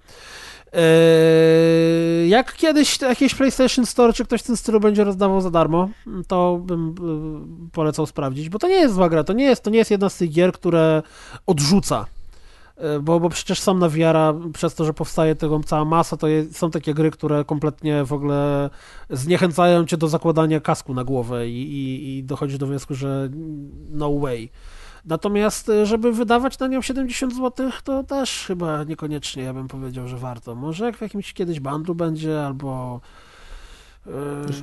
Eee, 0.73 2.29
jak 2.29 2.55
kiedyś 2.55 3.01
jakieś 3.01 3.35
PlayStation 3.35 3.87
Store 3.87 4.13
czy 4.13 4.25
ktoś 4.25 4.41
w 4.41 4.47
tym 4.47 4.57
stylu 4.57 4.81
będzie 4.81 5.05
rozdawał 5.05 5.41
za 5.41 5.51
darmo, 5.51 5.89
to 6.29 6.59
bym 6.59 6.95
e, 7.69 7.71
polecał 7.73 8.07
sprawdzić, 8.07 8.49
bo 8.49 8.59
to 8.59 8.69
nie 8.69 8.75
jest 8.75 8.95
zła 8.95 9.09
gra, 9.09 9.25
to 9.25 9.33
nie 9.33 9.45
jest, 9.45 9.63
to 9.63 9.71
nie 9.71 9.79
jest 9.79 9.91
jedna 9.91 10.09
z 10.09 10.17
tych 10.17 10.31
gier, 10.31 10.53
które 10.53 11.03
odrzuca 11.47 12.07
bo, 13.03 13.21
bo 13.21 13.29
przecież 13.29 13.61
sam 13.61 13.79
na 13.79 13.89
VR, 13.89 14.17
przez 14.53 14.75
to, 14.75 14.85
że 14.85 14.95
powstaje 14.95 15.35
tego 15.35 15.61
cała 15.67 15.85
masa, 15.85 16.17
to 16.17 16.29
jest, 16.29 16.57
są 16.57 16.71
takie 16.71 16.95
gry, 16.95 17.11
które 17.11 17.45
kompletnie 17.45 18.05
w 18.05 18.13
ogóle 18.13 18.71
zniechęcają 19.11 19.87
cię 19.87 19.97
do 19.97 20.09
zakładania 20.09 20.61
kasku 20.61 20.95
na 20.95 21.05
głowę 21.05 21.49
i, 21.49 21.63
i, 21.63 22.19
i 22.19 22.25
dochodzi 22.25 22.59
do 22.59 22.67
wniosku, 22.67 22.95
że 22.95 23.29
no 23.91 24.19
way. 24.19 24.51
Natomiast, 25.05 25.69
e, 25.69 25.87
żeby 25.87 26.13
wydawać 26.13 26.59
na 26.59 26.67
nią 26.67 26.83
70 26.83 27.35
zł, 27.35 27.71
to 27.85 28.05
też 28.05 28.45
chyba 28.47 28.85
niekoniecznie 28.85 29.43
ja 29.43 29.55
bym 29.55 29.69
powiedział, 29.69 30.09
że 30.09 30.17
warto. 30.17 30.55
Może 30.55 30.85
jak 30.85 30.97
w 30.97 31.01
jakimś 31.01 31.33
kiedyś 31.33 31.61
bandu 31.61 31.95
będzie, 31.95 32.47
albo. 32.47 33.01
Yy... 34.07 34.13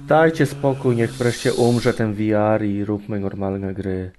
Dajcie 0.08 0.46
spokój, 0.46 0.96
niech 0.96 1.14
wreszcie 1.14 1.54
umrze 1.54 1.94
ten 1.94 2.14
VR 2.14 2.66
i 2.66 2.86
róbmy 2.86 3.20
normalne 3.20 3.74
gry. 3.74 4.12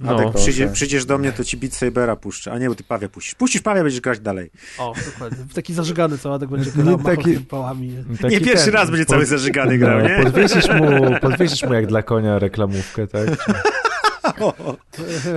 No, 0.00 0.18
tak 0.18 0.34
przyjdzie, 0.34 0.68
przyjdziesz 0.68 1.04
do 1.04 1.18
mnie, 1.18 1.32
to 1.32 1.44
ci 1.44 1.56
Beat 1.56 1.74
Sabera 1.74 2.16
puszczę, 2.16 2.52
a 2.52 2.58
nie, 2.58 2.68
bo 2.68 2.74
ty 2.74 2.84
Pawia 2.84 3.08
puścisz. 3.08 3.34
Puścisz 3.34 3.62
Pawia, 3.62 3.82
będziesz 3.82 4.00
grać 4.00 4.20
dalej. 4.20 4.50
O, 4.78 4.94
dokładnie. 5.12 5.44
Taki 5.54 5.74
zażygany 5.74 6.18
co 6.18 6.34
Adek 6.34 6.50
będzie 6.50 6.70
grał 6.76 6.98
taki, 6.98 7.36
pałami. 7.36 8.04
Taki 8.22 8.34
nie, 8.34 8.40
pierwszy 8.40 8.64
ten, 8.64 8.74
raz 8.74 8.90
będzie 8.90 9.04
pod... 9.04 9.14
cały 9.14 9.26
zażygany 9.26 9.78
grał, 9.78 9.98
no, 9.98 10.08
nie? 10.08 10.22
Podwiesisz 10.22 10.68
mu, 10.68 11.20
podwiesisz 11.20 11.62
mu 11.62 11.74
jak 11.74 11.86
dla 11.86 12.02
konia 12.02 12.38
reklamówkę, 12.38 13.06
tak? 13.06 13.28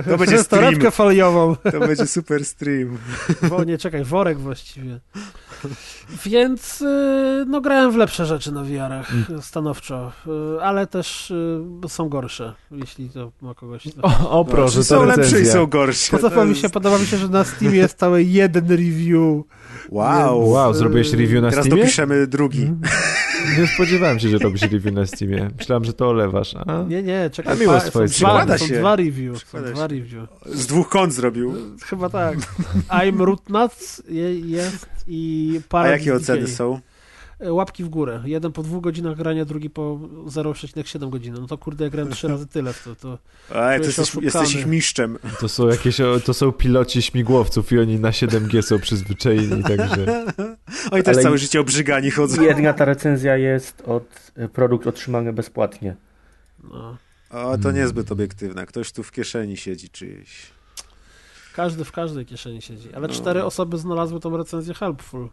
To 0.08 0.18
będzie 0.18 0.38
stream. 0.38 0.90
Foliową. 0.90 1.56
To 1.56 1.80
będzie 1.80 2.06
super 2.06 2.44
stream. 2.44 2.98
Bo 3.48 3.64
nie, 3.64 3.78
czekaj, 3.78 4.04
worek 4.04 4.38
właściwie. 4.38 5.00
Więc 6.26 6.82
y, 6.82 7.44
no 7.48 7.60
grałem 7.60 7.92
w 7.92 7.96
lepsze 7.96 8.26
rzeczy 8.26 8.52
na 8.52 8.62
VR-ach, 8.62 9.12
mm. 9.12 9.42
stanowczo, 9.42 10.12
y, 10.56 10.62
ale 10.62 10.86
też 10.86 11.30
y, 11.30 11.88
są 11.88 12.08
gorsze, 12.08 12.54
jeśli 12.70 13.10
to 13.10 13.32
ma 13.42 13.54
kogoś... 13.54 13.82
To... 13.82 14.02
O, 14.02 14.30
o 14.30 14.44
proszę, 14.44 14.78
no, 14.78 14.84
Są 14.84 15.04
lepsze 15.04 15.40
i 15.40 15.46
są 15.46 15.66
gorsze. 15.66 16.16
Podoba 16.16 16.44
mi, 16.44 16.56
się, 16.56 16.68
podoba 16.68 16.98
mi 16.98 17.06
się, 17.06 17.16
że 17.16 17.28
na 17.28 17.44
Steamie 17.44 17.78
jest 17.78 17.98
cały 17.98 18.22
jeden 18.22 18.68
review. 18.68 19.44
Wow. 19.90 20.48
Wow, 20.48 20.74
zrobiłeś 20.74 21.12
review 21.12 21.42
na 21.42 21.50
Teraz 21.50 21.64
Steamie? 21.64 21.82
Teraz 21.82 21.86
dopiszemy 21.86 22.26
drugi. 22.26 22.62
Mm. 22.62 22.80
Nie 23.58 23.66
spodziewałem 23.66 24.18
się, 24.18 24.28
że 24.28 24.38
robisz 24.38 24.62
review 24.62 24.92
na 24.94 25.06
Steamie. 25.06 25.50
Myślałem, 25.58 25.84
że 25.84 25.92
to 25.92 26.08
olewasz. 26.08 26.54
A? 26.66 26.82
Nie, 26.82 27.02
nie, 27.02 27.30
czekaj. 27.30 27.52
A 27.52 27.56
miło 27.56 27.80
z 27.80 27.84
twojej 27.84 28.08
strony. 28.08 28.58
Są 28.58 28.66
dwa 28.66 28.96
review. 28.96 29.44
Są 29.48 29.62
dwa 29.62 29.86
review. 29.86 30.28
Z 30.46 30.66
dwóch 30.66 30.88
kąt 30.88 31.12
zrobił. 31.14 31.54
Chyba 31.82 32.08
tak. 32.10 32.38
I'm 32.88 33.24
Root 33.24 33.48
Nuts 33.48 34.02
jest 34.44 34.86
i 35.06 35.60
A 35.70 35.88
jakie 35.88 36.14
oceny 36.14 36.46
są? 36.46 36.80
E, 37.40 37.52
łapki 37.52 37.84
w 37.84 37.88
górę. 37.88 38.22
Jeden 38.24 38.52
po 38.52 38.62
dwóch 38.62 38.82
godzinach 38.82 39.16
grania, 39.16 39.44
drugi 39.44 39.70
po 39.70 39.98
0,7 40.26 41.10
godziny. 41.10 41.40
No 41.40 41.46
to 41.46 41.58
kurde, 41.58 41.84
ja 41.84 41.90
grałem 41.90 42.12
trzy 42.12 42.28
razy 42.28 42.46
tyle 42.46 42.72
w 42.72 42.84
to. 42.84 42.94
to 42.96 43.18
A, 43.50 43.78
to 43.78 43.84
jesteś, 43.84 44.14
jesteś 44.14 44.54
ich 44.54 44.66
mistrzem. 44.66 45.18
To 45.40 45.48
są 45.48 45.68
jakieś, 45.68 45.96
to 46.24 46.34
są 46.34 46.52
piloci 46.52 47.02
śmigłowców 47.02 47.72
i 47.72 47.78
oni 47.78 47.98
na 47.98 48.10
7G 48.10 48.62
są 48.62 48.78
przyzwyczajeni, 48.78 49.62
także... 49.62 50.06
Oni 50.90 51.02
też 51.02 51.16
Ale 51.16 51.22
całe 51.22 51.38
życie 51.38 51.60
obrzygani 51.60 52.10
chodzą. 52.10 52.42
Jedna 52.42 52.72
ta 52.72 52.84
recenzja 52.84 53.36
jest 53.36 53.82
od 53.86 54.32
e, 54.36 54.48
produkt 54.48 54.86
otrzymany 54.86 55.32
bezpłatnie. 55.32 55.96
No. 56.64 56.96
O, 57.30 57.58
to 57.58 57.72
niezbyt 57.72 58.12
obiektywna. 58.12 58.66
Ktoś 58.66 58.92
tu 58.92 59.02
w 59.02 59.12
kieszeni 59.12 59.56
siedzi 59.56 59.88
czyjś. 59.88 60.46
Każdy 61.54 61.84
w 61.84 61.92
każdej 61.92 62.26
kieszeni 62.26 62.62
siedzi. 62.62 62.88
Ale 62.94 63.08
no. 63.08 63.14
cztery 63.14 63.44
osoby 63.44 63.78
znalazły 63.78 64.20
tą 64.20 64.36
recenzję 64.36 64.74
helpful. 64.74 65.28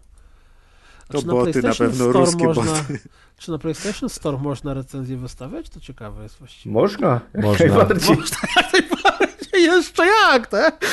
To 1.08 1.22
boty 1.22 1.62
na, 1.62 1.70
na 1.70 1.76
pewno 1.76 2.06
Store 2.06 2.20
ruskie 2.20 2.46
można, 2.46 2.64
boty. 2.64 3.00
Czy 3.38 3.52
na 3.52 3.58
PlayStation 3.58 4.10
Store 4.10 4.38
można 4.38 4.74
recenzję 4.74 5.18
wystawiać? 5.18 5.70
To 5.70 5.80
ciekawe 5.80 6.24
jest 6.24 6.38
właściwie. 6.40 6.74
Można. 6.74 7.22
Można. 7.36 7.66
Najbardziej. 7.68 8.18
Można 8.18 8.38
jak 8.56 8.74
najbardziej. 8.74 9.64
Jeszcze 9.64 10.04
jak, 10.06 10.48
tak? 10.48 10.86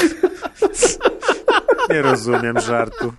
Nie 1.90 2.02
rozumiem 2.02 2.60
żartu. 2.60 3.12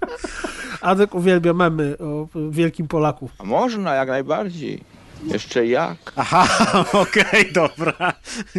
Adek 0.82 1.16
uwielbia 1.16 1.54
memy 1.54 1.98
o 1.98 2.28
wielkim 2.50 2.88
Polaku. 2.88 3.30
A 3.38 3.44
można, 3.44 3.96
jak 3.96 4.10
najbardziej. 4.10 4.84
Jeszcze 5.24 5.66
jak? 5.66 5.98
Aha, 6.16 6.48
okej, 6.94 7.24
okay, 7.24 7.46
dobra. 7.54 8.14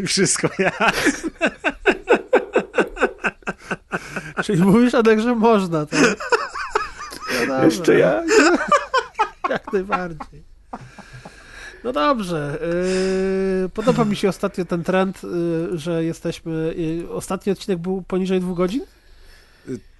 Wszystko 0.06 0.48
jak. 0.58 0.92
Czyli 4.44 4.62
mówisz, 4.62 4.94
Adek, 4.94 5.20
że 5.20 5.34
można, 5.34 5.86
tak? 5.86 6.16
No 7.48 7.64
Jeszcze 7.64 7.98
jak? 7.98 8.24
Jak 9.50 9.72
najbardziej. 9.72 10.42
No 11.84 11.92
dobrze. 11.92 12.58
Yy, 13.62 13.68
podoba 13.68 14.04
mi 14.04 14.16
się 14.16 14.28
ostatnio 14.28 14.64
ten 14.64 14.84
trend, 14.84 15.22
yy, 15.22 15.78
że 15.78 16.04
jesteśmy. 16.04 16.74
Yy, 16.76 17.10
ostatni 17.10 17.52
odcinek 17.52 17.78
był 17.78 18.02
poniżej 18.02 18.40
dwóch 18.40 18.56
godzin? 18.56 18.82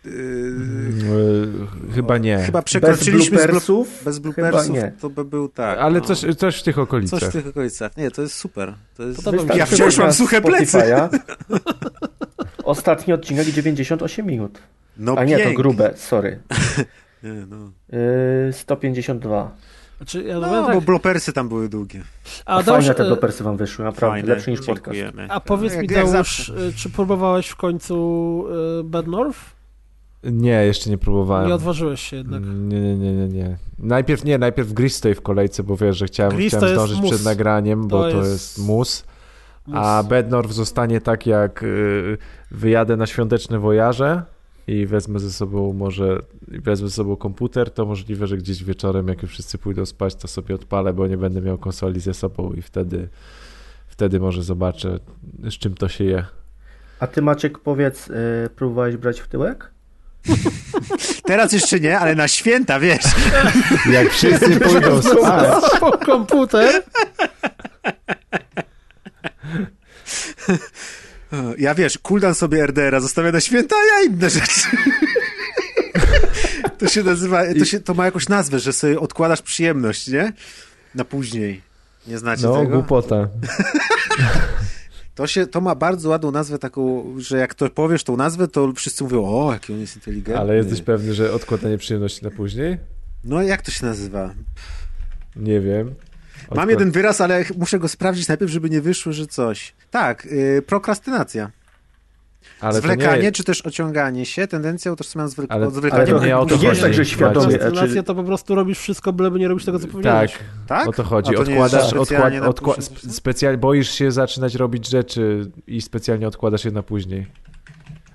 Yy, 0.05 1.51
chyba 1.95 2.19
nie. 2.19 2.39
Chyba 2.39 2.63
przekroczyliśmy 2.63 3.37
bez 3.37 3.47
bloopersów, 3.47 4.05
bez 4.05 4.19
bloopersów 4.19 4.77
to 5.01 5.11
by 5.11 5.25
był 5.25 5.49
tak. 5.49 5.79
Ale 5.79 6.01
no. 6.01 6.07
coś, 6.07 6.37
coś 6.37 6.61
w 6.61 6.63
tych 6.63 6.79
okolicach. 6.79 7.21
Coś 7.21 7.29
w 7.29 7.33
tych 7.33 7.47
okolicach. 7.47 7.97
Nie, 7.97 8.11
to 8.11 8.23
jest 8.23 8.35
super. 8.35 8.75
To 8.97 9.03
jest... 9.03 9.23
Ja 9.57 9.67
wciąż 9.67 9.99
mam 9.99 10.13
suche 10.13 10.41
plecy. 10.41 10.83
Ostatni 12.65 13.13
odcinek 13.13 13.47
98 13.47 14.27
minut. 14.27 14.59
No 14.97 15.15
A 15.19 15.25
nie, 15.25 15.37
pięknie. 15.37 15.53
to 15.53 15.63
grube, 15.63 15.93
sorry. 15.97 16.41
no. 17.49 17.71
Yy, 18.47 18.53
152. 18.53 19.57
Znaczy, 19.97 20.23
ja 20.23 20.41
no, 20.41 20.67
tak... 20.67 20.75
bo 20.75 20.81
blopersy 20.81 21.33
tam 21.33 21.49
były 21.49 21.69
długie. 21.69 22.03
A, 22.47 22.59
A 22.59 22.63
fajne 22.63 22.95
te 22.95 23.05
blopersy 23.05 23.45
wam 23.45 23.57
wyszły, 23.57 23.85
naprawdę, 23.85 24.21
fajne, 24.21 24.35
lepsze 24.35 24.51
niż 24.51 24.61
podcast. 24.61 24.99
A 25.29 25.41
powiedz 25.41 25.75
no, 25.75 25.83
mi, 25.83 25.89
Deusz, 25.89 26.49
y, 26.49 26.73
czy 26.77 26.91
próbowałeś 26.91 27.49
w 27.49 27.57
końcu 27.57 28.45
y, 28.81 28.85
Bad 28.85 29.07
North? 29.07 29.39
Nie, 30.25 30.65
jeszcze 30.67 30.91
nie 30.91 30.99
próbowałem. 30.99 31.49
Nie 31.49 31.55
odważyłeś 31.55 32.01
się 32.01 32.17
jednak. 32.17 32.43
Nie, 32.43 32.81
nie, 32.81 32.97
nie, 32.97 33.13
nie. 33.13 33.29
nie. 33.29 33.57
Najpierw 33.79 34.25
nie, 34.25 34.39
najpierw 34.39 34.73
Gris 34.73 34.97
stoi 34.97 35.15
w 35.15 35.23
kolejce, 35.23 35.63
bo 35.63 35.77
wiesz, 35.77 35.97
że 35.97 36.07
chciałem, 36.07 36.39
chciałem 36.39 36.69
zdążyć 36.69 37.01
przed 37.11 37.25
nagraniem, 37.25 37.89
bo 37.89 38.03
to, 38.03 38.11
to 38.11 38.17
jest, 38.17 38.31
jest 38.31 38.59
mus. 38.59 38.67
mus. 39.67 39.77
A 39.77 40.03
Bednorf 40.09 40.53
zostanie 40.53 41.01
tak 41.01 41.27
jak 41.27 41.63
y, 41.63 42.19
wyjadę 42.51 42.97
na 42.97 43.07
świąteczne 43.07 43.59
wojaże 43.59 44.23
i 44.67 44.87
wezmę 44.87 45.19
ze 45.19 45.33
sobą 45.33 45.73
może, 45.73 46.19
wezmę 46.49 46.89
ze 46.89 46.95
sobą 46.95 47.17
komputer, 47.17 47.71
to 47.71 47.87
możliwe, 47.87 48.27
że 48.27 48.37
gdzieś 48.37 48.65
wieczorem, 48.65 49.09
jak 49.09 49.23
już 49.23 49.31
wszyscy 49.31 49.59
pójdą 49.59 49.87
spać, 49.87 50.15
to 50.15 50.29
sobie 50.29 50.55
odpalę, 50.55 50.93
bo 50.93 51.07
nie 51.07 51.17
będę 51.17 51.41
miał 51.41 51.59
konsoli 51.59 52.01
ze 52.01 52.15
sobą 52.15 52.53
i 52.53 52.63
wtedy, 52.63 53.09
wtedy 53.87 54.21
może 54.21 54.43
zobaczę, 54.43 54.99
z 55.43 55.53
czym 55.53 55.75
to 55.75 55.89
się 55.89 56.05
je. 56.05 56.25
A 57.01 57.07
ty 57.07 57.23
Maciek 57.23 57.59
powiedz, 57.59 58.07
yy, 58.07 58.15
próbowałeś 58.57 58.97
brać 58.97 59.21
w 59.21 59.29
tyłek? 59.29 59.71
Teraz 61.27 61.53
jeszcze 61.53 61.81
nie, 61.81 61.99
ale 61.99 62.15
na 62.15 62.29
święta, 62.29 62.81
wiesz. 62.81 63.05
Jak 63.93 64.11
wszyscy 64.11 64.61
pójdą 64.61 65.03
spać. 65.03 65.81
Po 65.81 65.99
komputer. 65.99 66.83
Ja 71.59 71.75
wiesz, 71.75 71.99
cooldown 71.99 72.35
sobie 72.35 72.67
RDR-a 72.67 73.01
zostawia 73.01 73.33
na 73.33 73.41
święta, 73.41 73.77
a 73.77 74.01
ja 74.01 74.11
inne 74.11 74.31
rzeczy. 74.31 74.61
To 76.79 76.89
się 76.89 77.03
nazywa, 77.03 77.43
to, 77.59 77.65
się, 77.65 77.81
to 77.81 77.95
ma 77.95 78.05
jakąś 78.05 78.29
nazwę, 78.29 78.59
że 78.59 78.73
sobie 78.73 79.01
odkładasz 79.01 79.43
przyjemność, 79.43 80.09
nie? 80.09 80.33
Na 80.95 81.05
później. 81.05 81.63
Nie 82.07 82.19
znacie 82.19 82.43
no, 82.43 82.53
tego? 82.53 82.71
No, 82.71 82.77
głupota. 82.77 83.29
To, 85.15 85.27
się, 85.27 85.47
to 85.47 85.61
ma 85.61 85.75
bardzo 85.75 86.09
ładną 86.09 86.31
nazwę 86.31 86.59
taką, 86.59 87.05
że 87.19 87.39
jak 87.39 87.55
to 87.55 87.71
powiesz 87.71 88.05
tą 88.05 88.17
nazwę, 88.17 88.49
to 88.49 88.73
wszyscy 88.73 89.05
mówią, 89.05 89.25
o, 89.25 89.53
jaki 89.53 89.73
on 89.73 89.81
jest 89.81 89.97
inteligentny. 89.97 90.39
Ale 90.39 90.57
jesteś 90.57 90.83
pewny, 90.83 91.15
że 91.15 91.33
odkładanie 91.33 91.79
przyjemności 91.79 92.25
na 92.25 92.31
później? 92.31 92.79
No, 93.25 93.43
jak 93.43 93.63
to 93.63 93.71
się 93.71 93.87
nazywa? 93.87 94.35
Nie 95.37 95.61
wiem. 95.61 95.95
Mam 96.55 96.71
jeden 96.71 96.91
wyraz, 96.91 97.21
ale 97.21 97.45
muszę 97.59 97.79
go 97.79 97.89
sprawdzić 97.89 98.29
najpierw, 98.29 98.53
żeby 98.53 98.71
nie 98.71 98.81
wyszło, 98.81 99.13
że 99.13 99.27
coś. 99.27 99.75
Tak, 99.91 100.25
yy, 100.25 100.63
prokrastynacja. 100.63 101.51
Ale 102.61 102.79
Zwlekanie, 102.81 103.23
nie... 103.23 103.33
czy 103.33 103.45
też 103.45 103.67
ociąganie 103.67 104.27
się, 104.27 104.47
tendencja 104.47 104.93
utożsamiana 104.93 105.29
z 105.29 105.39
ale, 105.49 105.71
zwlekaniem. 105.71 106.07
Ale 106.07 106.21
to 106.21 106.27
nie 106.27 106.39
o 106.39 106.47
to 106.47 106.55
jest 106.55 106.81
tak, 106.81 106.95
że 106.95 107.05
świadomie. 107.05 107.59
Prokrastynacja 107.59 108.03
to 108.03 108.15
po 108.15 108.25
prostu 108.25 108.55
robisz 108.55 108.79
wszystko, 108.79 109.13
byleby 109.13 109.39
nie 109.39 109.49
robisz 109.49 109.65
tego, 109.65 109.79
co 109.79 109.89
powiedziałeś. 109.89 110.33
Tak, 110.33 110.43
tak? 110.67 110.89
o 110.89 110.93
to 110.93 111.03
chodzi. 111.03 111.33
To 111.33 111.41
odkładasz, 111.41 111.93
odkład, 111.93 112.35
odkład, 112.43 112.91
specjalnie 113.11 113.59
boisz 113.59 113.91
się 113.91 114.11
zaczynać 114.13 114.55
robić 114.55 114.89
rzeczy 114.89 115.51
i 115.67 115.83
specjalnie 115.83 116.29
odkładasz 116.29 116.65
je 116.65 116.71
na 116.71 116.83
później. 116.83 117.27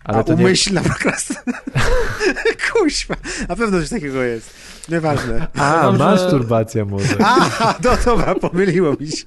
Ale 0.10 0.18
A 0.20 0.24
to 0.24 0.34
umyślna 0.34 0.82
nie... 0.82 0.90
prokrastynacja. 0.90 1.52
Kuźwa, 2.74 3.16
na 3.50 3.56
pewno 3.56 3.80
coś 3.80 3.90
takiego 3.90 4.24
jest. 4.24 4.54
Nieważne. 4.90 5.48
A, 5.58 5.82
Dobrze. 5.84 6.04
masturbacja 6.06 6.86
może. 6.86 7.16
A, 7.24 7.50
no 7.84 7.92
dobra, 8.06 8.36
pomyliło 8.36 8.96
mi 9.00 9.08
się. 9.08 9.26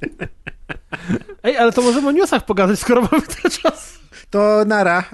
Ej, 1.43 1.57
ale 1.57 1.73
to 1.73 1.83
możemy 1.83 2.09
o 2.09 2.13
newsach 2.13 2.45
pogadać, 2.45 2.81
skoro 2.81 3.01
mamy 3.13 3.23
ten 3.23 3.51
czas. 3.51 3.93
To 4.31 4.65
nara. 4.67 5.05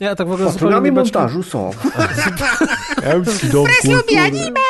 Ja 0.00 0.16
tak 0.16 0.28
w 0.28 0.32
ogóle 0.32 0.52
programie 0.52 0.92
montażu 0.92 1.42
są. 1.42 1.70
Preslubi 3.64 4.16
anime! 4.16 4.60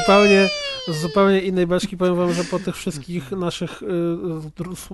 zupełnie, 0.00 0.48
z 0.92 1.00
zupełnie 1.00 1.40
innej 1.40 1.66
beczki 1.66 1.96
powiem 1.96 2.16
wam, 2.16 2.32
że 2.32 2.44
po 2.44 2.58
tych 2.58 2.76
wszystkich 2.76 3.32
naszych 3.32 3.82
y, 3.82 3.86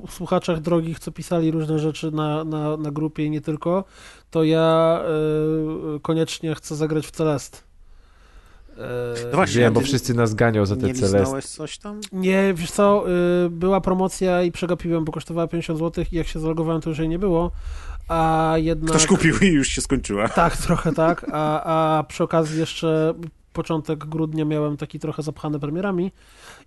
słuchaczach 0.08 0.60
drogich, 0.60 0.98
co 0.98 1.12
pisali 1.12 1.50
różne 1.50 1.78
rzeczy 1.78 2.10
na, 2.10 2.44
na, 2.44 2.76
na 2.76 2.90
grupie 2.90 3.24
i 3.24 3.30
nie 3.30 3.40
tylko, 3.40 3.84
to 4.30 4.44
ja 4.44 5.00
y, 5.96 6.00
koniecznie 6.00 6.54
chcę 6.54 6.76
zagrać 6.76 7.06
w 7.06 7.10
Celest. 7.10 7.66
No 9.30 9.36
właśnie, 9.36 9.60
Wiem, 9.60 9.72
bo 9.72 9.80
wszyscy 9.80 10.14
nas 10.14 10.34
ganią 10.34 10.66
za 10.66 10.76
te 10.76 10.94
Celest. 10.94 11.56
coś 11.56 11.78
tam? 11.78 12.00
Nie, 12.12 12.54
wiesz 12.54 12.70
co, 12.70 13.04
y, 13.46 13.50
była 13.50 13.80
promocja 13.80 14.42
i 14.42 14.52
przegapiłem, 14.52 15.04
bo 15.04 15.12
kosztowała 15.12 15.48
50 15.48 15.78
zł 15.78 16.04
i 16.12 16.16
jak 16.16 16.26
się 16.26 16.40
zalogowałem, 16.40 16.80
to 16.80 16.90
już 16.90 16.98
jej 16.98 17.08
nie 17.08 17.18
było. 17.18 17.50
A 18.08 18.52
jednak... 18.56 18.90
Ktoś 18.90 19.06
kupił 19.06 19.38
i 19.38 19.46
już 19.46 19.68
się 19.68 19.80
skończyła. 19.80 20.28
Tak, 20.28 20.56
trochę 20.56 20.92
tak. 20.92 21.26
A, 21.32 21.62
a 21.98 22.04
przy 22.04 22.24
okazji 22.24 22.58
jeszcze 22.60 23.14
początek 23.56 23.98
grudnia 23.98 24.44
miałem 24.44 24.76
taki 24.76 24.98
trochę 24.98 25.22
zapchany 25.22 25.60
premierami 25.60 26.12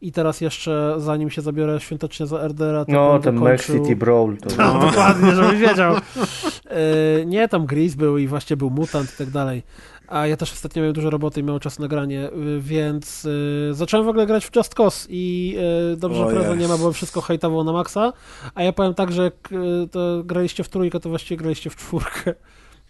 i 0.01 0.11
teraz 0.11 0.41
jeszcze, 0.41 0.95
zanim 0.97 1.29
się 1.29 1.41
zabiorę 1.41 1.79
świątecznie 1.79 2.27
za 2.27 2.47
RDR-a, 2.47 2.85
to 2.85 2.91
No, 2.91 3.19
ten 3.19 3.35
Mac 3.35 3.65
City 3.65 3.95
Brawl. 3.95 4.37
To... 4.37 4.49
No, 4.57 4.79
dokładnie, 4.79 5.35
żebyś 5.35 5.59
wiedział. 5.59 5.95
Y, 5.95 7.25
nie, 7.25 7.47
tam 7.47 7.65
Gris 7.65 7.95
był 7.95 8.17
i 8.17 8.27
właśnie 8.27 8.57
był 8.57 8.69
Mutant 8.69 9.13
i 9.13 9.17
tak 9.17 9.29
dalej. 9.29 9.63
A 10.07 10.27
ja 10.27 10.37
też 10.37 10.53
ostatnio 10.53 10.81
miałem 10.81 10.93
dużo 10.93 11.09
roboty 11.09 11.39
i 11.39 11.43
miałem 11.43 11.59
czas 11.59 11.79
na 11.79 11.87
granie, 11.87 12.29
więc 12.59 13.25
y, 13.25 13.69
zacząłem 13.71 14.05
w 14.05 14.09
ogóle 14.09 14.25
grać 14.25 14.45
w 14.45 14.55
Just 14.55 14.75
Cause 14.75 15.07
i 15.09 15.55
y, 15.93 15.97
dobrze, 15.97 16.43
że 16.43 16.57
nie 16.57 16.67
ma, 16.67 16.77
bo 16.77 16.93
wszystko 16.93 17.21
hejtowało 17.21 17.63
na 17.63 17.71
maksa. 17.71 18.13
A 18.55 18.63
ja 18.63 18.73
powiem 18.73 18.93
tak, 18.93 19.11
że 19.11 19.23
jak 19.23 19.51
y, 19.51 19.87
to 19.91 20.23
graliście 20.23 20.63
w 20.63 20.69
trójkę, 20.69 20.99
to 20.99 21.09
właściwie 21.09 21.37
graliście 21.37 21.69
w 21.69 21.75
czwórkę. 21.75 22.33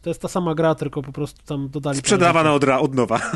To 0.02 0.10
jest 0.10 0.22
ta 0.22 0.28
sama 0.28 0.56
gra, 0.56 0.76
tylko 0.76 1.02
po 1.02 1.12
prostu 1.12 1.42
tam 1.46 1.70
dodali... 1.70 1.98
Sprzedawana 1.98 2.54
od, 2.54 2.64
od 2.64 2.96
nowa. 2.96 3.20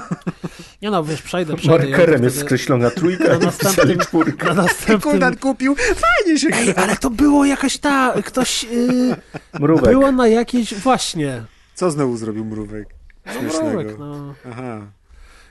Nie 0.81 0.91
no, 0.91 1.03
wiesz, 1.03 1.21
przejdę, 1.21 1.55
przejdę. 1.55 1.87
Markerem 1.87 2.19
ja 2.21 2.25
jest 2.25 2.39
skreślona 2.39 2.89
trójka 2.89 3.27
na 3.27 3.37
następnym, 3.39 3.99
czwórka. 3.99 4.47
Na 4.47 4.53
następnym... 4.53 5.01
Kundan 5.01 5.37
kupił, 5.37 5.75
fajnie 5.75 6.39
się 6.39 6.47
Ej, 6.53 6.73
ale 6.75 6.95
to 6.95 7.09
było 7.09 7.45
jakaś 7.45 7.77
ta... 7.77 8.13
Ktoś... 8.25 8.63
Yy, 8.63 9.15
Mrówek. 9.59 9.89
Było 9.89 10.11
na 10.11 10.27
jakiejś... 10.27 10.73
Właśnie. 10.73 11.43
Co 11.75 11.91
znowu 11.91 12.17
zrobił 12.17 12.45
Mrówek? 12.45 12.87
No, 13.25 13.41
mrówek, 13.41 13.99
no. 13.99 14.33
Aha. 14.51 14.81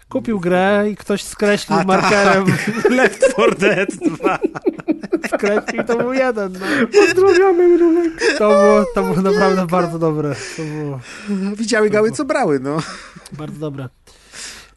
Kupił 0.08 0.40
grę 0.40 0.86
i 0.90 0.96
ktoś 0.96 1.22
skreślił 1.22 1.78
A, 1.78 1.84
markerem. 1.84 2.46
Tak. 2.46 2.90
Left 2.96 3.32
4 3.32 3.54
Dead 3.56 3.88
2. 3.90 4.38
wkręcił 5.34 5.84
to 5.84 5.96
był 5.96 6.12
jeden. 6.12 6.52
No. 6.52 6.86
Pozdrawiamy, 6.86 7.68
Mrówek. 7.68 8.38
To 8.38 8.48
było, 8.48 8.84
to 8.94 9.02
było 9.02 9.22
naprawdę 9.22 9.66
bardzo 9.66 9.98
dobre. 9.98 10.34
To 10.56 10.62
było... 10.62 11.00
Widziały 11.56 11.90
gały, 11.90 12.12
co 12.12 12.24
brały, 12.24 12.60
no. 12.60 12.76
Bardzo 13.32 13.58
dobre. 13.58 13.88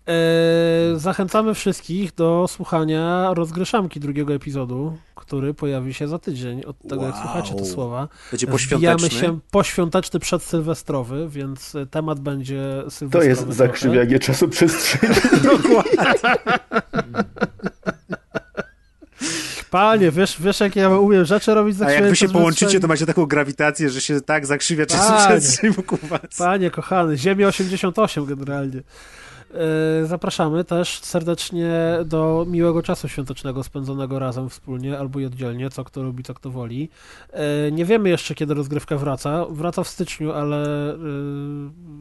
Eee, 0.08 1.00
zachęcamy 1.00 1.53
wszystkich 1.53 2.14
do 2.14 2.45
słuchania 2.48 3.34
rozgryszamki 3.34 4.00
drugiego 4.00 4.34
epizodu, 4.34 4.98
który 5.16 5.53
pojawi 5.53 5.93
się 5.93 6.08
za 6.08 6.19
tydzień 6.19 6.64
od 6.64 6.77
tego, 6.82 7.01
wow. 7.01 7.06
jak 7.06 7.16
słuchacie 7.16 7.56
te 7.56 7.66
słowa. 7.66 8.08
Będzie 8.32 8.48
poświąteczny. 8.48 9.09
się 9.09 9.40
poświąteczny, 9.51 10.19
przedsylwestrowy, 10.19 11.30
więc 11.30 11.74
temat 11.92 12.19
będzie 12.19 12.61
sylwestrowy. 12.90 13.09
To 13.09 13.24
jest 13.24 13.58
zakrzywianie 13.58 14.19
czasu 14.19 14.50
przestrzeni. 14.50 15.16
Dokładnie. 15.43 16.16
Panie, 19.72 20.11
wiesz, 20.11 20.42
wiesz 20.42 20.59
jak 20.59 20.75
ja 20.75 20.90
umiem 20.90 21.25
rzeczy 21.25 21.53
robić 21.53 21.75
za 21.75 21.85
A 21.85 21.92
jak 21.92 22.09
wy 22.09 22.16
się 22.16 22.30
połączycie, 22.30 22.80
to 22.80 22.88
macie 22.88 23.06
taką 23.06 23.25
grawitację, 23.25 23.90
że 23.90 24.01
się 24.01 24.22
tak 24.22 24.45
zakrzywia 24.45 24.85
czas 24.85 25.25
przestrzeń 25.25 25.72
wokół 25.72 26.00
was. 26.03 26.38
Panie 26.38 26.72
kochany, 26.72 27.17
Ziemia 27.17 27.48
88 27.48 28.25
generalnie. 28.25 28.82
E, 29.56 30.06
zapraszamy 30.06 30.64
też 30.64 31.00
serdecznie 31.00 31.72
do 32.06 32.45
miłego 32.50 32.82
czasu 32.82 33.08
świątecznego 33.08 33.64
spędzonego 33.64 34.19
razem 34.19 34.50
wspólnie 34.50 35.00
albo 35.00 35.19
i 35.19 35.25
oddzielnie, 35.25 35.69
co 35.69 35.84
kto 35.84 36.03
lubi, 36.03 36.24
co 36.24 36.34
kto 36.34 36.50
woli. 36.50 36.90
E, 37.32 37.72
nie 37.72 37.85
wiemy 37.85 38.09
jeszcze, 38.09 38.35
kiedy 38.35 38.53
rozgrywka 38.53 38.98
wraca. 38.98 39.45
Wraca 39.50 39.84
w 39.84 39.88
styczniu, 39.88 40.32
ale 40.32 40.93
e, 40.93 40.98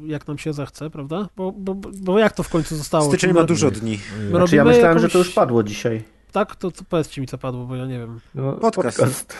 jak 0.06 0.28
nam 0.28 0.38
się 0.38 0.52
zechce, 0.52 0.90
prawda? 0.90 1.28
Bo, 1.36 1.52
bo, 1.52 1.74
bo 1.74 2.18
jak 2.18 2.32
to 2.32 2.42
w 2.42 2.48
końcu 2.48 2.76
zostało? 2.76 3.08
Styczeń 3.08 3.32
ma 3.32 3.44
dużo 3.44 3.70
dni. 3.70 3.98
Znaczy, 4.30 4.56
ja 4.56 4.64
myślałem, 4.64 4.88
jakąś... 4.88 5.02
że 5.02 5.08
to 5.08 5.18
już 5.18 5.30
padło 5.30 5.62
dzisiaj. 5.62 6.14
Tak? 6.34 6.56
To, 6.56 6.70
to 6.70 6.84
powiedzcie 6.88 7.20
mi, 7.20 7.26
co 7.26 7.38
padło, 7.38 7.64
bo 7.64 7.76
ja 7.76 7.86
nie 7.86 7.98
wiem. 7.98 8.20
No, 8.34 8.52
podcast. 8.52 8.98
podcast. 8.98 9.36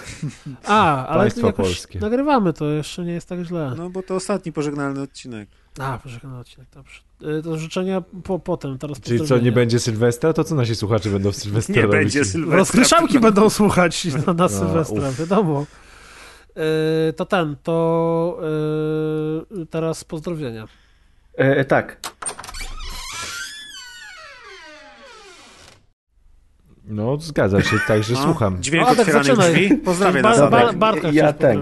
A, 0.64 1.06
ale 1.06 1.20
Państwo 1.20 1.52
polskie. 1.52 1.98
nagrywamy, 1.98 2.52
to 2.52 2.64
jeszcze 2.64 3.04
nie 3.04 3.12
jest 3.12 3.28
tak 3.28 3.40
źle. 3.40 3.74
No, 3.76 3.90
bo 3.90 4.02
to 4.02 4.14
ostatni 4.14 4.52
pożegnalny 4.52 5.00
odcinek. 5.02 5.48
A, 5.78 5.98
pożegnalny 5.98 6.38
odcinek, 6.38 6.68
dobrze. 6.74 7.00
To 7.42 7.58
życzenia 7.58 8.02
po, 8.24 8.38
potem, 8.38 8.78
teraz 8.78 9.00
Czyli 9.00 9.26
co, 9.26 9.38
nie 9.38 9.52
będzie 9.52 9.78
Sylwestra? 9.78 10.32
To 10.32 10.44
co 10.44 10.54
nasi 10.54 10.76
słuchacze 10.76 11.10
będą 11.10 11.32
w 11.32 11.36
Sylwestra 11.36 11.74
Nie 11.74 11.82
robić? 11.82 11.98
będzie 11.98 12.24
Sylwestra. 12.24 12.56
Rozkryszałki 12.58 13.20
będą 13.20 13.50
słuchać 13.50 14.04
na, 14.26 14.32
na 14.32 14.48
Sylwestra, 14.48 15.12
wiadomo. 15.12 15.66
Yy, 16.56 17.12
to 17.12 17.24
ten, 17.26 17.56
to 17.62 18.40
yy, 19.50 19.66
teraz 19.66 20.04
pozdrowienia. 20.04 20.68
E, 21.34 21.64
tak. 21.64 22.00
No, 26.84 27.16
zgadza 27.16 27.62
się, 27.62 27.76
także 27.86 28.14
no. 28.14 28.22
słucham. 28.22 28.62
Dźwięk 28.62 28.86
no, 28.86 28.92
otwieranych 28.92 29.38
drzwi. 29.38 29.76
Pozdrawiam 29.76 30.22
ba, 30.22 30.50
ba, 30.50 30.72
Bartka 30.72 31.08
ja 31.12 31.32
tak. 31.32 31.56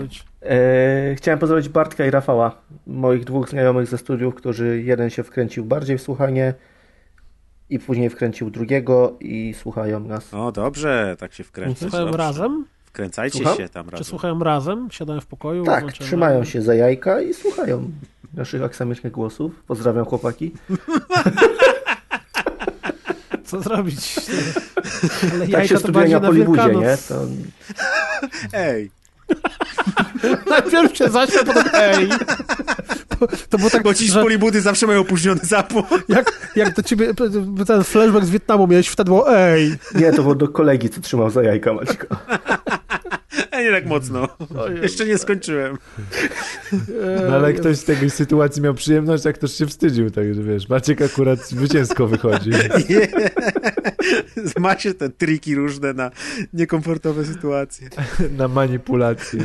E, 0.45 1.15
chciałem 1.15 1.39
pozdrowić 1.39 1.69
Bartka 1.69 2.07
i 2.07 2.11
Rafała, 2.11 2.57
moich 2.87 3.25
dwóch 3.25 3.49
znajomych 3.49 3.87
ze 3.87 3.99
studiów, 3.99 4.35
którzy 4.35 4.83
jeden 4.83 5.11
się 5.11 5.23
wkręcił 5.23 5.65
bardziej 5.65 5.99
w 5.99 6.03
słuchanie 6.03 6.55
i 7.71 7.79
później 7.79 8.11
wkręcił 8.11 8.51
drugiego 8.51 9.17
i 9.21 9.55
słuchają 9.55 10.01
nas. 10.01 10.35
O, 10.35 10.53
dobrze, 10.53 11.17
tak 11.19 11.33
się 11.33 11.45
wkręcają. 11.45 11.91
Słuchają 11.91 12.05
dobrze. 12.07 12.19
razem? 12.19 12.65
Wkręcajcie 12.85 13.39
Słucham? 13.39 13.57
się 13.57 13.69
tam 13.69 13.87
razem. 13.87 13.99
Czy 13.99 14.05
słuchają 14.05 14.39
razem? 14.39 14.89
Siadają 14.91 15.21
w 15.21 15.27
pokoju? 15.27 15.65
Tak, 15.65 15.93
trzymają 15.93 16.45
się 16.45 16.63
za 16.63 16.75
jajka 16.75 17.21
i 17.21 17.35
słuchają 17.35 17.91
naszych 18.35 18.63
aksamycznych 18.63 19.13
głosów. 19.13 19.63
Pozdrawiam 19.67 20.05
chłopaki. 20.05 20.53
Co 23.45 23.61
zrobić? 23.63 24.17
Ale 25.33 25.49
tak 25.49 25.67
się 25.67 25.79
studia 25.79 26.21
na 26.21 26.29
Polibudzie, 26.29 26.75
nie? 26.75 26.97
To... 27.09 27.27
Ej, 28.53 28.91
Najpierw 30.51 30.97
się 30.97 31.09
zaśmiał, 31.09 31.45
potem 31.45 31.65
ej. 31.75 32.09
To, 33.09 33.27
to 33.51 33.59
było 33.59 33.71
tak, 33.71 33.83
Bo 33.83 33.95
ci 33.95 34.09
że... 34.09 34.23
Polibudy 34.23 34.61
zawsze 34.61 34.87
mają 34.87 35.01
opóźniony 35.01 35.41
zapłon. 35.43 35.85
Jak, 36.09 36.51
jak 36.57 36.75
do 36.75 36.83
ciebie 36.83 37.15
ten 37.67 37.85
flashback 37.85 38.27
z 38.27 38.31
Wietnamu 38.31 38.67
miałeś, 38.67 38.89
wtedy 38.89 39.09
było 39.09 39.39
ej. 39.39 39.75
Nie, 39.95 40.13
to 40.13 40.23
było 40.23 40.35
do 40.35 40.49
kolegi, 40.49 40.91
co 40.91 41.01
trzymał 41.01 41.31
za 41.31 41.43
jajka 41.43 41.73
Maćko. 41.73 42.07
Nie 43.63 43.71
tak 43.71 43.87
mocno. 43.87 44.29
Jeszcze 44.83 45.07
nie 45.07 45.19
skończyłem. 45.19 45.79
No 47.29 47.35
ale 47.35 47.53
ktoś 47.53 47.77
z 47.77 47.85
tej 47.85 48.11
sytuacji 48.11 48.63
miał 48.63 48.75
przyjemność, 48.75 49.27
a 49.27 49.33
ktoś 49.33 49.53
się 49.53 49.67
wstydził, 49.67 50.11
także 50.11 50.43
wiesz, 50.43 50.69
Maciek 50.69 51.03
akurat 51.03 51.49
zwycięsko 51.49 52.07
wychodzi. 52.07 52.51
Ma 54.61 54.79
się 54.79 54.95
te 54.95 55.11
triki 55.11 55.55
różne 55.55 55.93
na 55.93 56.11
niekomfortowe 56.53 57.25
sytuacje. 57.25 57.89
Na 58.37 58.49
manipulację. 58.49 59.41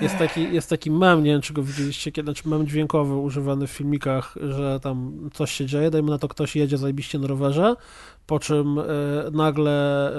Jest 0.00 0.18
taki, 0.18 0.52
jest 0.52 0.70
taki 0.70 0.90
mem, 0.90 1.24
nie 1.24 1.30
wiem 1.30 1.40
czy 1.40 1.52
go 1.52 1.62
widzieliście, 1.62 2.12
kiedy, 2.12 2.32
znaczy 2.32 2.48
mem 2.48 2.66
dźwiękowy 2.66 3.14
używany 3.14 3.66
w 3.66 3.70
filmikach, 3.70 4.34
że 4.40 4.80
tam 4.80 5.30
coś 5.32 5.52
się 5.52 5.66
dzieje, 5.66 5.90
dajmy 5.90 6.10
na 6.10 6.18
to 6.18 6.28
ktoś 6.28 6.56
jedzie 6.56 6.78
zajebiście 6.78 7.18
na 7.18 7.26
rowerze, 7.26 7.76
po 8.26 8.38
czym 8.38 8.78
y, 8.78 8.84
nagle 9.32 10.10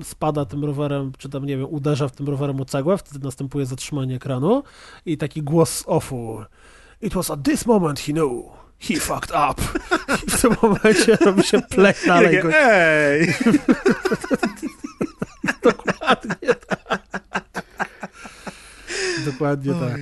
y, 0.00 0.04
spada 0.04 0.44
tym 0.44 0.64
rowerem, 0.64 1.12
czy 1.18 1.28
tam 1.28 1.44
nie 1.44 1.56
wiem, 1.56 1.66
uderza 1.70 2.08
w 2.08 2.12
tym 2.12 2.28
rowerem 2.28 2.60
o 2.60 2.64
cegłę, 2.64 2.98
wtedy 2.98 3.24
następuje 3.24 3.66
zatrzymanie 3.66 4.16
ekranu 4.16 4.62
i 5.06 5.16
taki 5.16 5.42
głos 5.42 5.70
z 5.70 5.84
offu. 5.86 6.44
It 7.02 7.14
was 7.14 7.30
at 7.30 7.42
this 7.42 7.66
moment 7.66 8.00
he 8.00 8.12
knew. 8.12 8.60
He 8.80 8.96
fucked 9.00 9.30
up. 9.30 9.62
I 10.26 10.30
w 10.30 10.40
tym 10.40 10.56
momencie 10.62 11.16
robi 11.16 11.42
się 11.42 11.62
play 11.62 11.94
dalej. 12.06 12.40
Ej! 12.54 13.34
Dokładnie 15.62 16.54
tak. 16.68 16.79
Dokładnie 19.24 19.74
tak. 19.74 20.00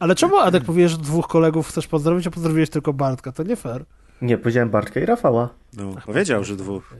Ale 0.00 0.14
czemu 0.14 0.36
Adek 0.38 0.64
powiesz, 0.64 0.90
że 0.90 0.98
dwóch 0.98 1.28
kolegów 1.28 1.68
chcesz 1.68 1.86
pozdrowić, 1.86 2.26
a 2.26 2.30
pozdrowiłeś 2.30 2.70
tylko 2.70 2.92
Bartka? 2.92 3.32
To 3.32 3.42
nie 3.42 3.56
fair. 3.56 3.84
Nie, 4.22 4.38
powiedziałem 4.38 4.70
Bartka 4.70 5.00
i 5.00 5.06
Rafała. 5.06 5.48
No, 5.72 5.94
powiedział, 6.06 6.44
że 6.44 6.56
dwóch. 6.56 6.94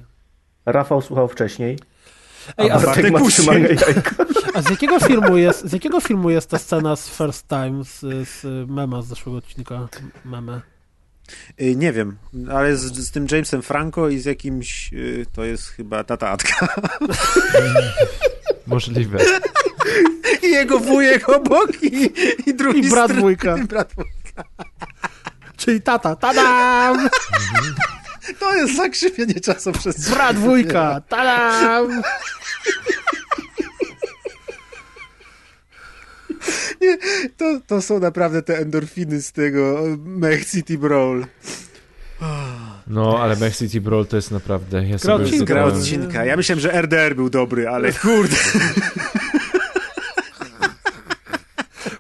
Rafał 0.67 1.03
słuchał 1.03 1.29
wcześniej. 1.29 1.79
Ej, 2.57 2.71
a, 2.71 2.75
a 2.75 2.81
Bartek. 2.81 3.13
A 4.55 4.63
z 4.63 4.71
jakiego 4.71 5.01
filmu 5.01 5.37
jest, 5.37 5.65
z 5.65 5.73
jakiego 5.73 6.01
filmu 6.01 6.31
jest 6.31 6.51
ta 6.51 6.59
scena 6.59 6.97
z 6.97 7.09
First 7.09 7.49
Time, 7.49 7.85
z, 7.85 8.01
z 8.29 8.71
mema 8.71 9.03
z 9.03 9.07
zeszłego 9.07 9.39
odcinka? 9.39 9.89
Meme. 10.25 10.61
Y, 11.61 11.77
nie 11.77 11.93
wiem, 11.93 12.17
ale 12.51 12.77
z, 12.77 12.83
z, 12.83 13.11
tym 13.11 13.27
Jamesem 13.31 13.63
Franco 13.63 14.09
i 14.09 14.19
z 14.19 14.25
jakimś, 14.25 14.93
y, 14.93 15.27
to 15.33 15.45
jest 15.45 15.69
chyba 15.69 16.05
tatatka. 16.05 16.69
Możliwe. 18.67 19.19
I 20.43 20.51
jego 20.51 20.79
wujek 20.79 21.29
obok 21.29 21.83
i, 21.83 22.11
i 22.47 22.55
drugi 22.55 22.81
I 22.81 22.91
brat 22.91 23.13
wujka. 23.13 23.57
I 23.59 23.65
brat 23.65 23.95
wujka. 23.95 24.45
Czyli 25.57 25.81
tata. 25.83 26.17
Tadam! 26.17 27.09
To 28.39 28.55
jest 28.57 28.77
zakrzywienie 28.77 29.41
czasu 29.41 29.73
przez... 29.73 30.11
Brat 30.11 30.39
wujka. 30.39 31.01
Tadam! 31.09 32.03
Nie, 36.81 36.99
to, 37.37 37.61
to 37.67 37.83
są 37.83 38.01
naprawdę 38.01 38.43
te 38.43 38.59
endorfiny 38.59 39.23
z 39.23 39.33
tego 39.33 39.85
Mech 39.99 40.51
City 40.51 40.79
Brawl. 40.79 41.25
No, 42.91 43.19
ale 43.19 43.37
Mech 43.37 43.57
City 43.57 43.81
Brawl 43.81 44.05
to 44.05 44.17
jest 44.17 44.31
naprawdę... 44.31 44.87
Ja 44.87 44.99
gra, 44.99 45.19
sobie 45.19 45.45
gra 45.45 45.65
odcinka. 45.65 46.25
Ja 46.25 46.37
myślałem, 46.37 46.61
że 46.61 46.83
RDR 46.83 47.17
był 47.17 47.31
dobry, 47.31 47.69
ale 47.69 47.93
kurde... 47.93 48.37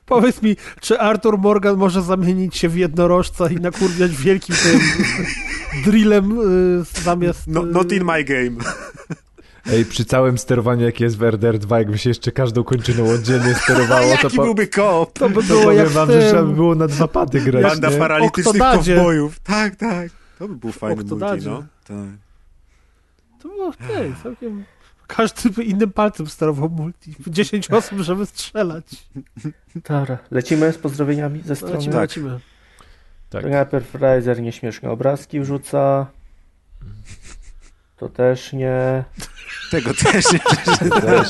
Powiedz 0.06 0.42
mi, 0.42 0.56
czy 0.80 1.00
Arthur 1.00 1.38
Morgan 1.38 1.76
może 1.76 2.02
zamienić 2.02 2.56
się 2.56 2.68
w 2.68 2.76
jednorożca 2.76 3.50
i 3.50 3.54
nakurwiać 3.54 4.16
wielkim 4.16 4.56
tym 4.56 4.80
drillem 5.84 6.40
y, 6.80 7.02
zamiast... 7.02 7.46
No, 7.46 7.62
not 7.62 7.92
in 7.92 8.04
my 8.04 8.24
game. 8.24 8.56
Ej, 9.72 9.84
przy 9.84 10.04
całym 10.04 10.38
sterowaniu, 10.38 10.84
jakie 10.84 11.04
jest 11.04 11.18
w 11.18 11.22
RDR 11.22 11.58
2, 11.58 11.78
jakby 11.78 11.98
się 11.98 12.10
jeszcze 12.10 12.32
każdą 12.32 12.64
kończyną 12.64 13.10
oddzielnie 13.10 13.54
sterowało, 13.54 14.16
to... 14.16 14.22
Jaki 14.22 14.36
po... 14.36 14.42
byłby 14.42 14.66
koop? 14.66 15.18
To 15.18 15.28
by 15.28 15.42
było 15.42 15.62
to 15.62 15.72
jak 15.72 15.88
wam, 15.88 16.10
że 16.10 16.28
trzeba 16.28 16.42
by 16.42 16.54
było 16.54 16.74
na 16.74 16.86
dwa 16.86 17.08
pady 17.08 17.40
grać, 17.40 17.62
Banda 17.62 17.90
paralitycznych 17.90 18.62
kowbojów. 18.62 19.40
Tak, 19.40 19.76
tak. 19.76 20.19
To 20.40 20.48
by 20.48 20.56
był 20.56 20.72
fajny 20.72 21.04
multi, 21.04 21.46
no. 21.46 21.64
Tak. 21.84 21.96
To 23.42 23.48
było, 23.48 23.72
hej, 23.80 24.14
całkiem... 24.22 24.64
Każdy 25.06 25.64
innym 25.64 25.92
palcem 25.92 26.26
sterował 26.26 26.68
multi. 26.68 27.14
10 27.26 27.70
osób, 27.70 27.98
żeby 27.98 28.26
strzelać. 28.26 29.08
Dobra, 29.88 30.18
lecimy 30.30 30.72
z 30.72 30.78
pozdrowieniami 30.78 31.42
ze 31.42 31.56
strony. 31.56 31.74
Lecimy, 31.74 31.92
tak. 31.92 32.02
lecimy. 32.02 32.40
Tak. 33.30 33.44
Najpierw 33.44 33.94
Riser 33.94 34.42
nieśmieszne 34.42 34.90
obrazki 34.90 35.40
wrzuca. 35.40 36.06
To 37.96 38.08
też 38.08 38.52
nie. 38.52 39.04
Tego 39.70 39.94
też 39.94 40.32
nie 40.32 40.38
przeczytałem. 40.38 41.24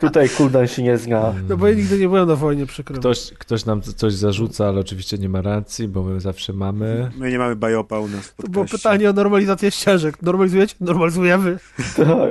Tutaj 0.00 0.28
Kuldan 0.28 0.66
się 0.66 0.82
nie 0.82 0.98
zna. 0.98 1.34
No 1.48 1.56
bo 1.56 1.68
ja 1.68 1.74
nigdy 1.74 1.98
nie 1.98 2.08
byłem 2.08 2.28
na 2.28 2.36
wojnie, 2.36 2.66
przykro. 2.66 2.96
Ktoś, 2.98 3.32
ktoś 3.38 3.64
nam 3.64 3.82
coś 3.82 4.14
zarzuca, 4.14 4.68
ale 4.68 4.80
oczywiście 4.80 5.18
nie 5.18 5.28
ma 5.28 5.42
racji, 5.42 5.88
bo 5.88 6.02
my 6.02 6.20
zawsze 6.20 6.52
mamy. 6.52 7.10
My 7.16 7.30
nie 7.30 7.38
mamy 7.38 7.56
bajopa 7.56 7.98
u 7.98 8.08
nas 8.08 8.34
To 8.42 8.48
było 8.48 8.64
pytanie 8.64 9.10
o 9.10 9.12
normalizację 9.12 9.70
ścieżek. 9.70 10.22
Normalizujecie? 10.22 10.74
Normalizujemy. 10.80 11.58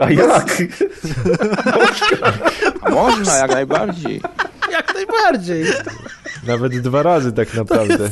A 0.01 0.11
jak? 0.11 0.63
A 2.81 2.89
można 2.89 3.37
jak 3.37 3.51
najbardziej. 3.51 4.21
Jak 4.71 4.93
najbardziej. 4.93 5.65
Nawet 6.48 6.80
dwa 6.82 7.03
razy 7.03 7.32
tak 7.32 7.53
naprawdę. 7.53 8.09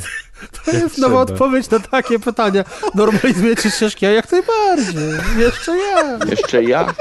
To 0.65 0.71
Jak 0.71 0.81
jest 0.83 0.97
nowa 0.97 1.19
odpowiedź 1.19 1.69
na 1.69 1.79
takie 1.79 2.19
pytania. 2.19 2.63
Normalizujecie 2.95 3.71
ścieżki, 3.71 4.05
a 4.05 4.11
jak 4.11 4.31
najbardziej. 4.31 5.09
Jeszcze 5.37 5.77
ja. 5.77 6.19
Jeszcze 6.29 6.63
jak? 6.63 6.95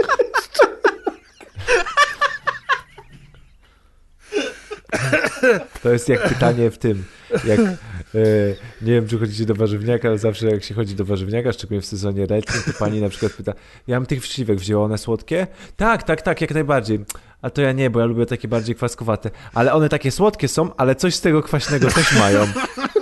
To 5.82 5.92
jest 5.92 6.08
jak 6.08 6.28
pytanie 6.28 6.70
w 6.70 6.78
tym, 6.78 7.04
jak 7.44 7.60
e, 7.60 7.74
nie 8.82 8.92
wiem, 8.92 9.08
czy 9.08 9.18
chodzicie 9.18 9.46
do 9.46 9.54
warzywniaka, 9.54 10.08
ale 10.08 10.18
zawsze 10.18 10.46
jak 10.46 10.64
się 10.64 10.74
chodzi 10.74 10.94
do 10.94 11.04
warzywniaka, 11.04 11.52
szczególnie 11.52 11.80
w 11.80 11.86
sezonie 11.86 12.26
letnim, 12.26 12.62
to 12.66 12.72
pani 12.78 13.00
na 13.00 13.08
przykład 13.08 13.32
pyta, 13.32 13.52
ja 13.86 13.96
mam 13.96 14.06
tych 14.06 14.26
śliwek, 14.26 14.58
wzięła 14.58 14.84
one 14.84 14.98
słodkie? 14.98 15.46
Tak, 15.76 16.02
tak, 16.02 16.22
tak, 16.22 16.40
jak 16.40 16.54
najbardziej. 16.54 17.04
A 17.44 17.50
to 17.50 17.62
ja 17.62 17.72
nie, 17.72 17.90
bo 17.90 18.00
ja 18.00 18.06
lubię 18.06 18.26
takie 18.26 18.48
bardziej 18.48 18.74
kwaskowate. 18.74 19.30
Ale 19.54 19.72
one 19.72 19.88
takie 19.88 20.10
słodkie 20.10 20.48
są, 20.48 20.76
ale 20.76 20.94
coś 20.94 21.14
z 21.14 21.20
tego 21.20 21.42
kwaśnego 21.42 21.90
też 21.90 22.12
mają. 22.18 22.46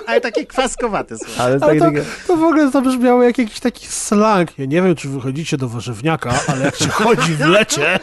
Ale 0.06 0.20
takie 0.20 0.46
kwaskowate 0.46 1.18
są. 1.18 1.26
Ale, 1.38 1.58
Ale 1.60 1.80
tak, 1.80 1.94
to, 1.94 2.00
to 2.26 2.36
w 2.36 2.42
ogóle 2.42 2.70
zabrzmiało 2.70 3.22
jak 3.22 3.38
jakiś 3.38 3.60
taki 3.60 3.86
slang. 3.86 4.58
Ja 4.58 4.64
nie 4.64 4.82
wiem, 4.82 4.96
czy 4.96 5.08
wychodzicie 5.08 5.56
do 5.56 5.68
warzywniaka, 5.68 6.34
ale 6.46 6.64
jak 6.64 6.76
się 6.76 6.88
chodzi 7.04 7.34
w 7.34 7.40
lecie, 7.40 7.98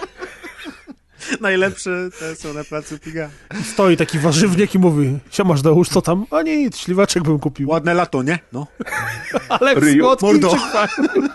Najlepsze 1.41 2.09
te 2.19 2.35
są 2.35 2.53
na 2.53 2.63
placu 2.63 2.99
Piga. 2.99 3.29
stoi 3.63 3.97
taki 3.97 4.19
warzywniak 4.19 4.75
i 4.75 4.79
mówi, 4.79 5.19
siemasz 5.31 5.61
Deusz, 5.61 5.89
co 5.89 6.01
tam? 6.01 6.25
A 6.31 6.41
nic, 6.41 6.77
śliwaczek 6.77 7.23
bym 7.23 7.39
kupił. 7.39 7.69
Ładne 7.69 7.93
lato, 7.93 8.23
nie? 8.23 8.39
No. 8.53 8.67
Ale 9.49 9.73
słodki 9.73 10.25
mordo. 10.25 10.49
czy 10.49 10.59
fajny? 10.59 11.29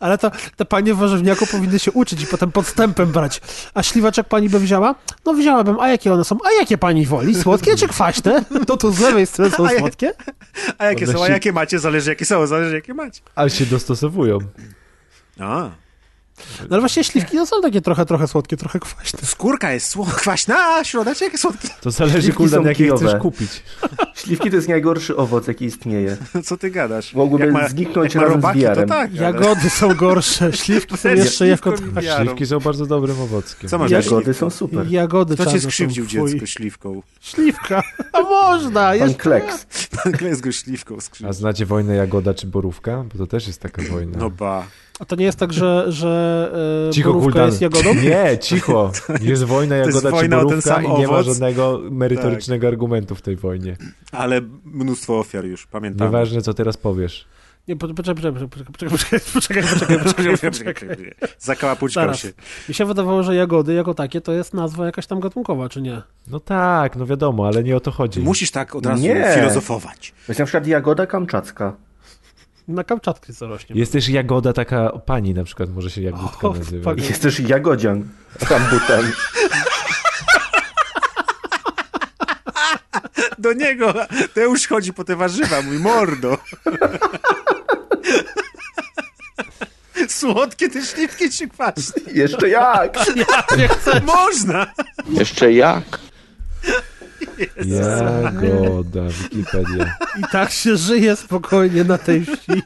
Ale 0.00 0.18
to 0.18 0.30
te 0.56 0.64
panie 0.64 0.94
w 0.94 0.98
warzywniaku 0.98 1.46
powinny 1.46 1.78
się 1.78 1.92
uczyć 1.92 2.22
i 2.22 2.26
potem 2.26 2.52
podstępem 2.52 3.12
brać. 3.12 3.40
A 3.74 3.82
śliwaczek 3.82 4.28
pani 4.28 4.48
by 4.48 4.58
wzięła? 4.60 4.94
No 5.26 5.32
wzięłabym. 5.34 5.80
A 5.80 5.88
jakie 5.88 6.12
one 6.12 6.24
są? 6.24 6.38
A 6.44 6.52
jakie 6.60 6.78
pani 6.78 7.06
woli? 7.06 7.34
Słodkie 7.34 7.76
czy 7.76 7.88
kwaśne? 7.88 8.44
To 8.66 8.76
tu 8.76 8.92
z 8.92 9.00
lewej 9.00 9.26
strony 9.26 9.50
są 9.50 9.68
słodkie? 9.78 10.12
A 10.78 10.84
jakie 10.84 11.06
są? 11.06 11.24
A 11.24 11.28
jakie 11.28 11.52
macie? 11.52 11.78
Zależy 11.78 12.10
jakie 12.10 12.24
są, 12.24 12.46
zależy 12.46 12.74
jakie 12.74 12.94
macie. 12.94 13.20
ale 13.34 13.50
się 13.50 13.66
dostosowują. 13.66 14.38
A. 15.40 15.70
No 16.60 16.66
ale 16.70 16.80
właśnie 16.80 17.04
śliwki 17.04 17.36
no 17.36 17.46
są 17.46 17.62
takie 17.62 17.80
trochę, 17.80 18.06
trochę 18.06 18.28
słodkie, 18.28 18.56
trochę 18.56 18.80
kwaśne. 18.80 19.18
Skórka 19.22 19.72
jest 19.72 19.96
kwaśna, 20.16 20.56
a 20.76 20.84
środeczek 20.84 21.32
jest 21.32 21.42
słodki. 21.42 21.68
To 21.80 21.90
zależy, 21.90 22.32
kuldan, 22.32 22.64
jakie 22.64 22.84
kijowe. 22.84 23.06
chcesz 23.08 23.20
kupić. 23.20 23.62
Śliwki 24.24 24.50
to 24.50 24.56
jest 24.56 24.68
najgorszy 24.68 25.16
owoc, 25.16 25.48
jaki 25.48 25.64
istnieje. 25.64 26.16
Co 26.46 26.56
ty 26.56 26.70
gadasz? 26.70 27.14
Mogłyby 27.14 27.44
Jak 27.44 27.54
ma- 27.54 27.68
zniknąć 27.68 28.14
razem 28.14 28.30
z 28.30 28.34
robaki, 28.34 28.60
wiarem. 28.60 28.88
To 28.88 28.94
tak, 28.94 29.10
ale- 29.10 29.22
Jagody 29.22 29.70
są 29.70 29.94
gorsze, 29.94 30.52
śliwki 30.52 30.96
są 30.96 31.08
jeszcze 31.24 31.46
wiarą. 32.02 32.24
Śliwki 32.24 32.46
są 32.46 32.58
bardzo 32.60 32.86
dobrym 32.86 33.20
owockiem. 33.20 33.70
Co 33.70 33.78
masz 33.78 33.90
śliwką? 33.90 34.04
Jagody 34.14 34.34
są 34.34 34.50
super. 34.50 34.90
Jagody 34.90 35.34
Kto 35.34 35.46
cię 35.46 35.60
skrzywdził 35.60 36.06
dziecko 36.06 36.46
śliwką? 36.46 37.02
Śliwka. 37.20 37.82
A 38.12 38.20
można, 38.20 38.80
Pan 38.80 38.94
jeszcze. 38.98 39.14
Kleks. 39.14 39.66
Pan 40.02 40.12
Kles 40.12 40.40
go 40.40 40.52
śliwką 40.52 40.96
A 40.96 41.00
skrzywdził. 41.00 41.32
znacie 41.32 41.66
wojnę 41.66 41.94
Jagoda 41.96 42.34
czy 42.34 42.46
Borówka? 42.46 43.04
Bo 43.12 43.18
to 43.18 43.26
też 43.26 43.46
jest 43.46 43.60
taka 43.60 43.82
wojna. 43.82 44.18
No 44.18 44.30
ba. 44.30 44.66
A 45.00 45.04
to 45.04 45.16
nie 45.16 45.24
jest 45.24 45.38
tak, 45.38 45.52
że, 45.52 45.84
że 45.92 46.50
e, 46.88 46.92
Cicho, 46.92 47.08
borówka 47.12 47.30
Kuldan. 47.32 47.46
jest 47.46 47.60
jagodą? 47.60 47.94
Nie, 48.08 48.38
cicho. 48.38 48.92
Jest 49.20 49.44
wojna 49.44 49.76
jest 49.76 49.86
Jagoda 49.88 50.08
czy 50.08 50.14
wojna 50.16 50.36
ten 50.38 50.46
Borówka 50.48 50.74
sam 50.74 50.84
i 50.84 50.98
nie 50.98 51.08
ma 51.08 51.22
żadnego 51.22 51.80
merytorycznego 51.90 52.68
argumentu 52.68 53.14
w 53.14 53.22
tej 53.22 53.36
wojnie. 53.36 53.76
Ale 54.12 54.40
mnóstwo 54.64 55.18
ofiar 55.18 55.44
już, 55.44 55.66
pamiętam. 55.66 56.06
Nieważne, 56.06 56.42
co 56.42 56.54
teraz 56.54 56.76
powiesz. 56.76 57.24
Nie, 57.68 57.76
po- 57.76 57.94
poczekaj, 57.94 58.32
poczekaj, 58.32 58.48
poczekaj, 58.48 58.90
poczekaj, 58.90 58.90
poczekaj, 59.32 59.62
poczekaj, 59.62 59.98
poczekaj, 60.38 60.74
poczekaj. 60.74 61.14
Zakałapućkał 61.38 62.14
się. 62.14 62.28
Mi 62.68 62.74
się 62.74 62.84
wydawało, 62.84 63.22
że 63.22 63.34
jagody 63.34 63.74
jako 63.74 63.94
takie 63.94 64.20
to 64.20 64.32
jest 64.32 64.54
nazwa 64.54 64.86
jakaś 64.86 65.06
tam 65.06 65.20
gatunkowa, 65.20 65.68
czy 65.68 65.82
nie? 65.82 66.02
No 66.26 66.40
tak, 66.40 66.96
no 66.96 67.06
wiadomo, 67.06 67.46
ale 67.46 67.62
nie 67.64 67.76
o 67.76 67.80
to 67.80 67.90
chodzi. 67.90 68.20
Musisz 68.20 68.50
tak 68.50 68.74
od 68.74 68.86
razu 68.86 69.02
Nie. 69.02 69.32
filozofować. 69.34 70.10
To 70.26 70.32
jest 70.32 70.38
na 70.38 70.44
przykład 70.44 70.66
jagoda 70.66 71.06
kamczacka. 71.06 71.72
Na 72.68 72.84
Kamczatce 72.84 73.34
co 73.34 73.46
rośnie. 73.46 73.76
Jest 73.76 73.92
też 73.92 74.08
Jagoda 74.08 74.52
taka 74.52 74.90
pani 74.98 75.34
na 75.34 75.44
przykład, 75.44 75.70
może 75.70 75.90
się 75.90 76.02
Jagódka 76.02 76.48
O, 76.48 76.54
nazywać. 76.54 76.96
fuck. 76.96 77.08
Jest 77.10 77.22
też 77.22 77.40
jagodzian. 77.40 78.08
Rambutan. 78.50 79.12
Do 83.38 83.52
niego 83.52 83.94
Teusz 84.34 84.66
chodzi 84.68 84.92
po 84.92 85.04
te 85.04 85.16
warzywa, 85.16 85.62
mój 85.62 85.78
mordo. 85.78 86.38
Słodkie 90.08 90.68
te 90.70 90.82
śliwki 90.82 91.30
czy 91.30 91.48
kwaśne? 91.48 92.02
Jeszcze 92.12 92.48
jak? 92.48 92.98
Można! 94.06 94.66
Jeszcze 95.08 95.52
jak? 95.52 95.98
Jagoda, 97.66 99.02
Wikipedia. 99.08 99.94
I 100.18 100.22
tak 100.32 100.50
się 100.50 100.76
żyje 100.76 101.16
spokojnie 101.16 101.84
na 101.84 101.98
tej 101.98 102.24
wsi. 102.24 102.62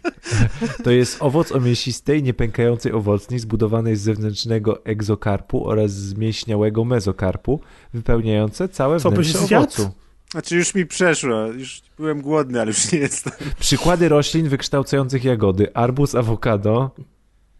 To 0.84 0.90
jest 0.90 1.16
owoc 1.22 1.52
o 1.52 1.60
mięsistej, 1.60 2.22
niepękającej 2.22 2.92
owocni, 2.92 3.38
zbudowanej 3.38 3.96
z 3.96 4.00
zewnętrznego 4.00 4.84
egzokarpu 4.84 5.68
oraz 5.68 5.90
z 5.92 6.14
mięśniałego 6.14 6.84
mezokarpu, 6.84 7.60
wypełniające 7.94 8.68
całe 8.68 9.00
Co, 9.00 9.10
wnętrze 9.10 9.38
zjadł? 9.38 9.64
owocu. 9.64 9.90
Znaczy 10.30 10.56
już 10.56 10.74
mi 10.74 10.86
przeszło, 10.86 11.46
już 11.46 11.82
byłem 11.98 12.20
głodny, 12.22 12.60
ale 12.60 12.68
już 12.70 12.92
nie 12.92 12.98
jestem. 12.98 13.32
Przykłady 13.60 14.08
roślin 14.08 14.48
wykształcających 14.48 15.24
jagody. 15.24 15.74
Arbuz, 15.74 16.14
awokado, 16.14 16.90
A 16.96 17.00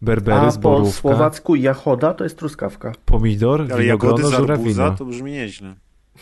berberys, 0.05 0.55
po 0.55 0.61
borówka, 0.61 1.01
słowacku 1.01 1.55
jachoda 1.55 2.13
to 2.13 2.23
jest 2.23 2.37
truskawka. 2.37 2.91
pomidor, 3.05 3.67
Ale 3.71 3.85
jagody 3.85 4.23
winogrono, 4.23 4.45
z 4.47 4.49
arbuza 4.49 4.91
to 4.97 5.05
brzmi 5.05 5.31
nieźle. 5.31 5.75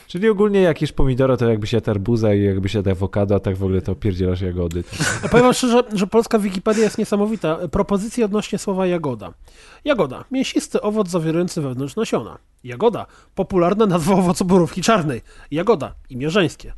Czyli 0.07 0.29
ogólnie 0.29 0.61
jak 0.61 0.81
jesz 0.81 0.91
pomidora, 0.91 1.37
to 1.37 1.49
jakbyś 1.49 1.73
jadł 1.73 1.91
arbuza 1.91 2.33
i 2.33 2.43
jakbyś 2.43 2.73
jadł 2.73 2.89
awokado, 2.89 3.35
a 3.35 3.39
tak 3.39 3.57
w 3.57 3.63
ogóle 3.63 3.81
to 3.81 3.95
pierdzielasz 3.95 4.41
jagody. 4.41 4.83
A 5.23 5.27
powiem 5.27 5.53
szczerze, 5.53 5.83
że 5.93 6.07
polska 6.07 6.39
Wikipedia 6.39 6.83
jest 6.83 6.97
niesamowita. 6.97 7.57
Propozycje 7.71 8.25
odnośnie 8.25 8.59
słowa 8.59 8.87
jagoda. 8.87 9.33
Jagoda. 9.85 10.25
Mięsisty 10.31 10.81
owoc 10.81 11.09
zawierający 11.09 11.61
wewnątrz 11.61 11.95
nasiona. 11.95 12.37
Jagoda. 12.63 13.05
Popularna 13.35 13.85
nazwa 13.85 14.15
owocu 14.15 14.45
borówki 14.45 14.81
czarnej. 14.81 15.21
Jagoda. 15.51 15.93
Imię 16.09 16.29
żeńskie. 16.29 16.73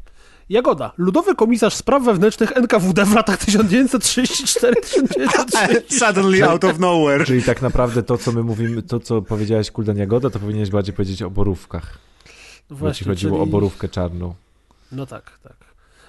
Jagoda. 0.50 0.92
Ludowy 0.98 1.36
komisarz 1.36 1.74
spraw 1.74 2.04
wewnętrznych 2.04 2.58
NKWD 2.58 3.06
w 3.06 3.16
latach 3.16 3.46
1934-1930. 3.46 5.82
Suddenly 6.06 6.50
out 6.50 6.64
of 6.64 6.80
nowhere. 6.80 7.26
Czyli 7.26 7.44
tak 7.44 7.62
naprawdę 7.62 8.04
to, 8.04 8.18
co 8.18 8.32
my 8.32 8.44
mówimy, 8.44 8.82
to 8.82 9.00
co 9.00 9.22
powiedziałeś 9.22 9.72
Kuldan 9.72 9.98
Jagoda, 9.98 10.30
to 10.30 10.40
powinieneś 10.40 10.70
bardziej 10.70 10.94
powiedzieć 10.94 11.22
o 11.22 11.30
borówkach. 11.30 12.09
Bo 12.70 12.92
ci 12.94 13.06
chodziło 13.06 13.38
czyli- 13.38 13.44
o 13.44 13.52
borówkę 13.52 13.90
czarną. 13.90 14.34
No 14.92 15.06
tak, 15.06 15.40
tak. 15.44 15.56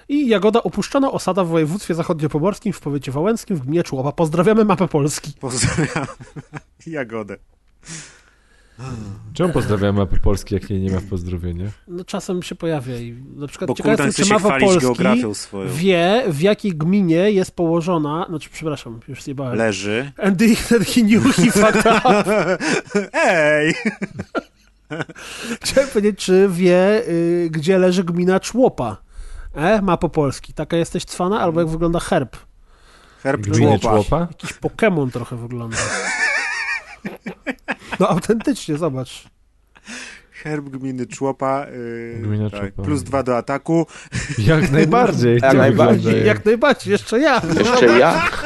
I 0.09 0.29
Jagoda 0.29 0.63
opuszczona 0.63 1.13
osada 1.13 1.45
w 1.45 1.49
województwie 1.49 1.95
zachodniopomorskim 1.95 2.73
w 2.73 2.81
powiecie 2.81 3.13
wałęskim 3.13 3.57
w 3.57 3.61
gminie 3.61 3.83
Człopa. 3.83 4.13
Pozdrawiamy 4.13 4.65
mapę 4.65 4.89
Polski. 4.89 5.33
Pozdrawiam. 5.41 6.07
Jagodę. 6.87 7.37
Czemu 9.35 9.53
pozdrawiamy 9.53 9.99
mapy 9.99 10.21
Polski, 10.21 10.55
jak 10.55 10.71
jej 10.71 10.81
nie 10.81 10.91
ma 10.93 11.01
w 11.01 11.05
pozdrowieniu? 11.05 11.71
No 11.89 12.05
czasem 12.05 12.43
się 12.43 12.55
pojawia 12.55 12.97
i 12.97 13.13
na 13.37 13.47
przykład 13.47 13.69
Bo 13.69 13.75
ciekawe 13.75 13.97
chce 13.97 14.23
czy 14.23 14.29
się 14.29 14.35
mapa 14.35 14.59
Polski 14.61 14.81
geografią 14.81 15.35
swoją. 15.35 15.73
wie, 15.73 16.25
w 16.29 16.41
jakiej 16.41 16.73
gminie 16.73 17.31
jest 17.31 17.51
położona, 17.57 18.27
znaczy 18.29 18.51
przepraszam, 18.53 19.01
już 19.09 19.23
zjebałem. 19.23 19.59
Leży. 19.59 20.13
And 20.23 20.41
he, 20.43 20.55
he 20.85 21.01
knew 21.03 21.37
he 21.37 21.51
fucked 21.51 21.87
up. 21.87 22.59
Ej! 23.13 23.75
Chciałem 25.65 25.91
powiedzieć, 25.91 26.25
czy 26.25 26.49
wie, 26.53 27.03
y, 27.09 27.49
gdzie 27.51 27.79
leży 27.79 28.05
gmina 28.05 28.41
Człopa. 28.41 28.97
E, 29.55 29.83
mapa 29.83 30.09
Polski. 30.09 30.55
Taka 30.55 30.77
jesteś 30.77 31.05
cwana? 31.05 31.41
Albo 31.41 31.61
jak 31.61 31.69
wygląda 31.69 32.01
herb. 32.01 32.37
Herb 33.23 33.41
Gminie 33.41 33.79
człopa. 33.79 33.95
Człopa? 33.95 34.21
Jakiś 34.21 34.55
Pokémon 34.55 35.11
trochę 35.11 35.37
wygląda. 35.37 35.77
No 38.01 38.09
autentycznie, 38.09 38.77
zobacz. 38.77 39.25
Herb 40.31 40.69
gminy 40.69 41.07
Człopa. 41.07 41.67
Yy, 41.67 42.19
Gmina 42.23 42.51
tak, 42.51 42.61
Człopa. 42.61 42.83
Plus 42.83 43.03
dwa 43.03 43.23
do 43.23 43.37
ataku. 43.37 43.87
Jak 44.39 44.71
najbardziej. 44.71 45.39
Jak 45.43 45.55
najbardziej. 45.55 46.27
Jak 46.27 46.45
najbardziej, 46.45 46.91
jeszcze 46.93 47.19
ja. 47.21 47.43
Jeszcze 47.59 47.87
jak? 47.99 48.43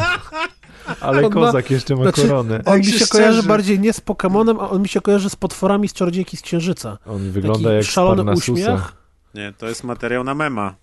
Ale 1.04 1.18
On 1.18 1.24
ma- 1.24 1.30
kozak 1.46 1.70
jeszcze 1.70 1.96
ma 1.96 2.02
znaczy- 2.02 2.22
koronę. 2.22 2.60
On 2.64 2.78
mi 2.78 2.84
się 2.84 2.98
się 2.98 3.06
kojarzy 3.06 3.32
szczerze. 3.32 3.48
bardziej 3.48 3.80
nie 3.80 3.92
z 3.92 4.00
Pokemonem, 4.00 4.60
a 4.60 4.70
on 4.70 4.82
mi 4.82 4.88
się 4.88 5.00
kojarzy 5.00 5.30
z 5.30 5.36
potworami 5.36 5.88
z 5.88 5.92
Czarodziejki 5.92 6.36
z 6.36 6.42
Księżyca. 6.42 6.98
On 7.06 7.30
wygląda 7.30 7.68
Taki 7.68 7.76
jak 7.76 7.84
szalony 7.84 8.32
uśmiech. 8.32 8.92
Nie, 9.34 9.52
to 9.58 9.68
jest 9.68 9.84
materiał 9.84 10.24
na 10.24 10.34
mema. 10.34 10.74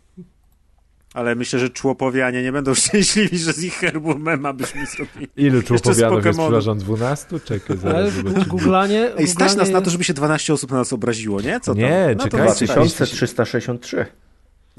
Ale 1.14 1.36
myślę, 1.36 1.60
że 1.60 1.70
człopowianie 1.70 2.44
nie 2.44 2.52
będą 2.52 2.74
szczęśliwi, 2.84 3.38
że 3.38 3.54
z 3.54 3.64
ich 3.64 3.74
herbu 3.74 4.18
mema 4.18 4.54
byśmy 4.54 4.86
zrobili. 4.86 5.28
Ilu 5.38 5.64
człopowianów 5.64 6.26
jest, 6.26 6.40
przepraszam, 6.40 6.78
12? 6.78 7.40
Czekaj, 7.40 7.78
zaraz. 7.78 8.14
googlanie... 8.48 9.12
Ej, 9.18 9.28
stać 9.28 9.56
nas 9.56 9.70
na 9.70 9.82
to, 9.82 9.90
żeby 9.90 10.04
się 10.04 10.14
12 10.14 10.54
osób 10.54 10.72
na 10.72 10.78
nas 10.78 10.94
obraziło, 10.94 11.42
nie? 11.42 11.60
Co 11.60 11.74
to? 11.74 11.80
Nie, 11.80 12.16
no 12.18 12.24
czekaj. 12.24 12.42
2363. 12.42 14.06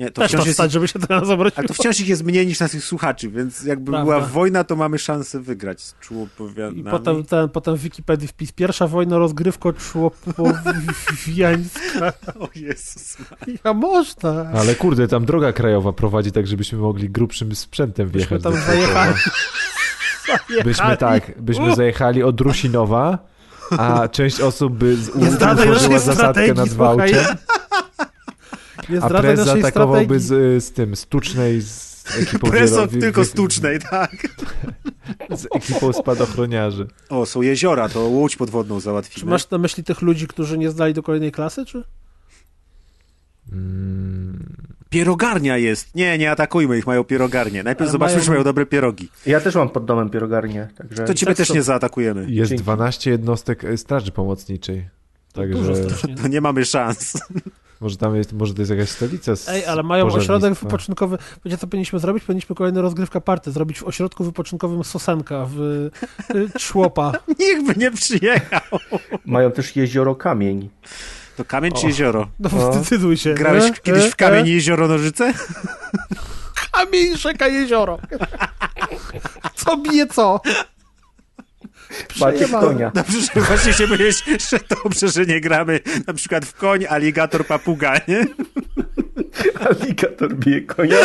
Nie, 0.02 0.10
to 0.10 0.20
Też 0.22 0.30
wciąż 0.30 0.40
to 0.40 0.46
jest, 0.46 0.56
stać, 0.56 0.72
żeby 0.72 0.88
się 0.88 0.98
teraz. 0.98 1.28
Ale 1.30 1.50
to 1.50 1.74
wciąż 1.74 2.00
ich 2.00 2.08
jest 2.08 2.24
mniej 2.24 2.46
niż 2.46 2.60
naszych 2.60 2.84
słuchaczy, 2.84 3.28
więc 3.30 3.62
jakby 3.62 3.90
Prawda. 3.90 4.04
była 4.04 4.20
wojna, 4.20 4.64
to 4.64 4.76
mamy 4.76 4.98
szansę 4.98 5.40
wygrać 5.40 5.80
z 5.80 5.92
I 5.92 5.94
człopowianami. 6.00 6.84
potem, 6.84 7.24
ten, 7.24 7.48
potem 7.48 7.76
w 7.76 7.80
Wikipedii 7.80 8.28
wpis 8.28 8.52
pierwsza 8.52 8.86
wojna 8.86 9.18
rozgrywko 9.18 9.72
człopowiańska. 9.72 12.12
O 12.40 12.48
Jezus. 12.54 13.16
Ja 13.64 13.74
można. 13.74 14.46
Ale 14.54 14.74
kurde, 14.74 15.08
tam 15.08 15.24
droga 15.24 15.52
krajowa 15.52 15.92
prowadzi 15.92 16.32
tak, 16.32 16.46
żebyśmy 16.46 16.78
mogli 16.78 17.10
grubszym 17.10 17.54
sprzętem 17.54 18.08
Byśmy 18.08 18.38
wjechać. 18.38 18.42
tam 18.42 18.52
do 18.52 18.58
zajechali. 18.60 19.14
Byśmy 20.64 20.96
tak, 20.96 21.42
byśmy 21.42 21.76
zajechali 21.76 22.22
od 22.22 22.40
Rusinowa, 22.40 23.18
a 23.78 24.08
część 24.08 24.40
osób 24.40 24.72
by 24.72 24.96
z, 24.96 25.08
utworzyła 25.08 25.98
zasadkę 25.98 26.54
nad. 26.54 26.68
Wałczem, 26.68 27.24
a 29.02 29.08
prez 29.08 29.38
naszej 29.38 29.62
zaatakowałaby 29.62 30.20
strategii. 30.20 30.60
z, 30.60 30.64
z 30.64 30.72
tym, 30.72 30.96
z 30.96 31.06
Tucznej, 31.06 31.60
z 31.62 32.04
ekipą 32.18 32.50
Preso 32.50 32.76
wielo- 32.88 33.00
tylko 33.00 33.20
wi- 33.20 33.26
z 33.26 33.32
tucznej, 33.32 33.78
tak. 33.90 34.10
z 35.40 35.46
ekipą 35.56 35.92
spadochroniarzy. 35.92 36.86
O, 37.08 37.26
są 37.26 37.42
jeziora, 37.42 37.88
to 37.88 38.00
łódź 38.00 38.36
podwodną 38.36 38.76
Czy 38.78 38.84
załatwimy. 38.84 39.30
masz 39.30 39.50
na 39.50 39.58
myśli 39.58 39.84
tych 39.84 40.02
ludzi, 40.02 40.26
którzy 40.26 40.58
nie 40.58 40.70
zdali 40.70 40.94
do 40.94 41.02
kolejnej 41.02 41.32
klasy, 41.32 41.64
czy? 41.66 41.84
Mm, 43.52 44.56
Pierogarnia 44.90 45.56
jest. 45.58 45.94
Nie, 45.94 46.18
nie 46.18 46.30
atakujmy 46.30 46.78
ich, 46.78 46.86
mają 46.86 47.04
pierogarnię. 47.04 47.62
Najpierw 47.62 47.80
Ale 47.88 47.92
zobaczmy, 47.92 48.14
mają- 48.16 48.24
czy 48.24 48.30
mają 48.30 48.44
dobre 48.44 48.66
pierogi. 48.66 49.08
Ja 49.26 49.40
też 49.40 49.54
mam 49.54 49.68
pod 49.68 49.84
domem 49.84 50.10
pierogarnię, 50.10 50.68
także... 50.78 51.04
To 51.04 51.14
ciebie 51.14 51.30
Tak, 51.30 51.36
też 51.36 51.48
to- 51.48 51.54
nie 51.54 51.62
zaatakujemy. 51.62 52.26
jest 52.30 52.48
Dzięki. 52.48 52.62
12 52.64 53.10
jednostek 53.10 53.64
e, 53.64 53.76
Straży 53.76 54.12
Pomocniczej. 54.12 54.88
Także 55.32 55.58
Dużo 55.58 55.76
strasznie. 55.76 56.14
To 56.14 56.28
nie 56.28 56.40
mamy 56.40 56.64
szans. 56.64 57.12
Może 57.82 57.96
tam 57.96 58.16
jest, 58.16 58.32
może 58.32 58.54
to 58.54 58.62
jest 58.62 58.70
jakaś 58.70 58.88
stolica 58.88 59.36
z 59.36 59.48
Ej, 59.48 59.66
ale 59.66 59.82
mają 59.82 60.06
ośrodek 60.06 60.54
wypoczynkowy. 60.54 61.18
Wiecie, 61.44 61.58
co 61.58 61.66
powinniśmy 61.66 61.98
zrobić? 61.98 62.24
Powinniśmy 62.24 62.56
kolejny 62.56 62.82
rozgrywka 62.82 63.20
party 63.20 63.52
zrobić 63.52 63.78
w 63.78 63.84
ośrodku 63.84 64.24
wypoczynkowym 64.24 64.84
Sosenka 64.84 65.46
w 65.50 65.60
y, 65.60 65.90
Człopa. 66.58 67.12
Nikt 67.40 67.66
by 67.66 67.74
nie 67.80 67.90
przyjechał. 67.90 68.60
Mają 69.24 69.50
też 69.52 69.76
jezioro 69.76 70.14
Kamień. 70.14 70.68
To 71.36 71.44
kamień 71.44 71.72
czy 71.72 71.86
jezioro? 71.86 72.28
No, 72.40 72.50
O. 72.68 72.72
zdecyduj 72.72 73.16
się. 73.16 73.34
Grałeś 73.34 73.64
E? 73.64 73.72
kiedyś 73.82 74.04
E? 74.04 74.10
w 74.10 74.16
kamień 74.16 74.46
E? 74.46 74.50
jezioro 74.50 74.88
nożyce? 74.88 75.34
Kamień, 76.72 77.16
rzeka, 77.16 77.48
jezioro. 77.48 77.98
Co 79.54 79.76
bije 79.76 80.06
co? 80.06 80.40
Macie 82.20 82.48
konia. 82.48 82.90
Dobrze, 82.94 83.20
że 83.20 83.40
właśnie 83.40 83.72
się 83.72 83.86
mylisz, 83.86 84.24
że 84.50 84.58
dobrze, 84.84 85.08
że 85.08 85.26
nie 85.26 85.40
gramy 85.40 85.80
na 86.06 86.14
przykład 86.14 86.44
w 86.44 86.54
koń, 86.54 86.86
aligator, 86.86 87.46
papuga, 87.46 87.94
nie? 88.08 88.26
Aligator 89.68 90.34
bije 90.34 90.60
konia. 90.60 90.96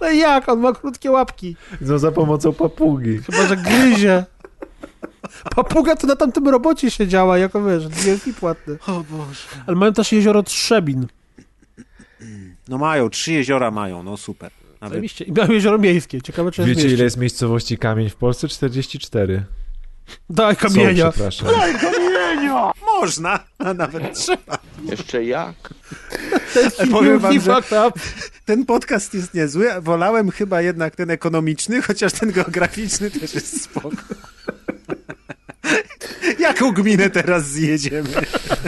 Ale 0.00 0.16
jak? 0.16 0.48
On 0.48 0.60
ma 0.60 0.72
krótkie 0.72 1.10
łapki. 1.10 1.56
No 1.80 1.98
za 1.98 2.12
pomocą 2.12 2.52
papugi. 2.52 3.18
Chyba, 3.18 3.46
że 3.46 3.56
gryzie. 3.56 4.24
Papuga 5.56 5.96
to 5.96 6.06
na 6.06 6.16
tamtym 6.16 6.48
robocie 6.48 6.90
siedziała, 6.90 7.38
jako 7.38 7.64
wiesz, 7.64 7.88
DLC 7.88 8.38
płatne. 8.40 8.76
O 8.86 9.04
Boże. 9.10 9.40
Ale 9.66 9.76
mają 9.76 9.92
też 9.92 10.12
jezioro 10.12 10.42
Trzebin. 10.42 11.06
No 12.68 12.78
mają, 12.78 13.10
trzy 13.10 13.32
jeziora 13.32 13.70
mają, 13.70 14.02
no 14.02 14.16
super. 14.16 14.50
Nawet 14.80 14.92
Zajebiście. 14.92 15.24
I 15.24 15.32
mają 15.32 15.52
jezioro 15.52 15.78
miejskie. 15.78 16.22
Ciekawe, 16.22 16.50
czy 16.52 16.60
jest 16.60 16.68
Wiecie, 16.68 16.82
mieście. 16.82 16.94
ile 16.94 17.04
jest 17.04 17.16
miejscowości 17.16 17.78
kamień 17.78 18.10
w 18.10 18.16
Polsce? 18.16 18.48
44. 18.48 19.44
Daj 20.30 20.54
Są, 20.54 20.60
kamienia. 20.60 21.10
przepraszam. 21.12 21.48
można, 23.00 23.44
a 23.58 23.74
nawet 23.74 24.14
trzeba. 24.18 24.58
Jeszcze 24.90 25.24
jak? 25.24 25.74
Powiem 26.92 27.18
wam, 27.18 27.40
że 27.40 27.62
ten 28.44 28.66
podcast 28.66 29.14
jest 29.14 29.34
niezły, 29.34 29.68
wolałem 29.80 30.30
chyba 30.30 30.62
jednak 30.62 30.96
ten 30.96 31.10
ekonomiczny, 31.10 31.82
chociaż 31.82 32.12
ten 32.12 32.32
geograficzny 32.32 33.10
też 33.10 33.34
jest 33.34 33.62
spoko. 33.62 33.96
Jaką 36.38 36.72
gminę 36.72 37.10
teraz 37.10 37.46
zjedziemy? 37.46 38.08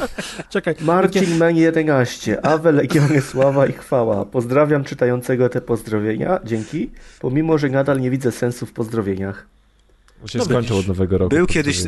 Czekaj. 0.51 0.75
Marcin 0.81 1.37
Men 1.37 1.57
11. 1.57 2.47
Awe, 2.47 2.73
Legiony, 2.73 3.21
Sława 3.21 3.67
i 3.67 3.73
Chwała. 3.73 4.25
Pozdrawiam 4.25 4.85
czytającego 4.85 5.49
te 5.49 5.61
pozdrowienia. 5.61 6.41
Dzięki. 6.45 6.91
Pomimo, 7.21 7.59
że 7.59 7.69
nadal 7.69 8.01
nie 8.01 8.11
widzę 8.11 8.33
sensu 8.33 8.67
w 8.67 8.73
pozdrowieniach. 8.73 9.47
Się 10.27 10.39
Dobra, 10.39 10.55
skończył 10.55 10.77
od 10.79 10.89
nowego 10.89 11.19
roku. 11.19 11.37
Był 11.37 11.47
kiedyś, 11.47 11.83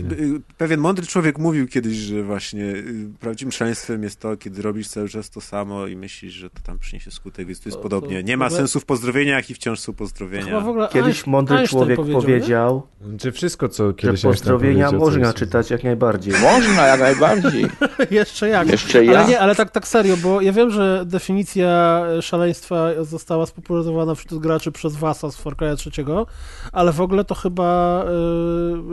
pewien 0.59 0.81
mądry 0.81 1.07
człowiek 1.07 1.39
mówił 1.39 1.69
kiedyś, 1.69 1.97
że 1.97 2.23
właśnie 2.23 2.63
y, 2.65 3.11
prawdziwym 3.21 3.53
szaleństwem 3.53 4.03
jest 4.03 4.21
to, 4.21 4.37
kiedy 4.37 4.63
robisz 4.63 4.89
cały 4.89 5.09
czas 5.09 5.31
to 5.31 5.41
samo 5.41 5.87
i 5.87 5.97
myślisz, 5.97 6.33
że 6.35 6.51
to 6.51 6.61
tam 6.63 6.79
przyniesie 6.79 7.11
skutek, 7.11 7.47
więc 7.47 7.61
tu 7.61 7.69
jest 7.69 7.77
To- 7.79 7.83
podobnie. 7.83 8.21
to 8.21 8.27
Nie 8.29 8.37
ma 8.37 8.47
ogóle- 8.47 8.59
sensu 8.59 8.81
w 8.81 8.85
pozdrowieniach 8.85 9.51
i 9.51 9.55
wciąż 9.55 9.81
są 9.81 9.93
pozdrowienia. 9.93 10.61
ogóle 10.69 10.89
Kiedyś 10.93 11.17
Einstein- 11.23 11.31
mądry 11.31 11.57
Einstein 11.57 11.79
człowiek 11.81 11.97
powiedział, 11.97 12.23
powiedział, 12.23 12.83
Czy 13.19 13.33
wszystko, 13.33 13.69
co 13.69 13.87
że 13.89 13.95
kiedyś 13.95 14.23
pozdrowienia 14.23 14.91
można 14.93 15.27
jest- 15.27 15.39
czytać 15.39 15.71
jak 15.71 15.85
najbardziej. 15.85 16.35
Można, 16.43 16.87
jak 16.87 17.01
najbardziej. 17.01 17.67
Jeszcze 18.11 18.49
jak. 18.49 18.69
Jeszcze 18.69 18.99
Ale 18.99 19.07
jak? 19.13 19.29
nie, 19.29 19.41
ale 19.41 19.55
tak, 19.55 19.71
tak 19.71 19.89
serio, 19.89 20.17
bo 20.17 20.41
ja 20.41 20.53
wiem, 20.53 20.71
że 20.71 21.05
definicja 21.07 22.03
szaleństwa 22.21 22.89
została 23.05 23.47
spopularyzowana 23.47 24.15
wśród 24.15 24.43
graczy 24.43 24.73
przez 24.73 24.97
Wasa 24.97 25.31
z 25.31 25.37
Far 25.37 25.55
Cry'a 25.57 25.77
trzeciego, 25.77 26.27
ale 26.73 26.93
w 26.93 27.01
ogóle 27.01 27.25
to 27.25 27.35
chyba 27.35 28.05
y, 28.05 28.22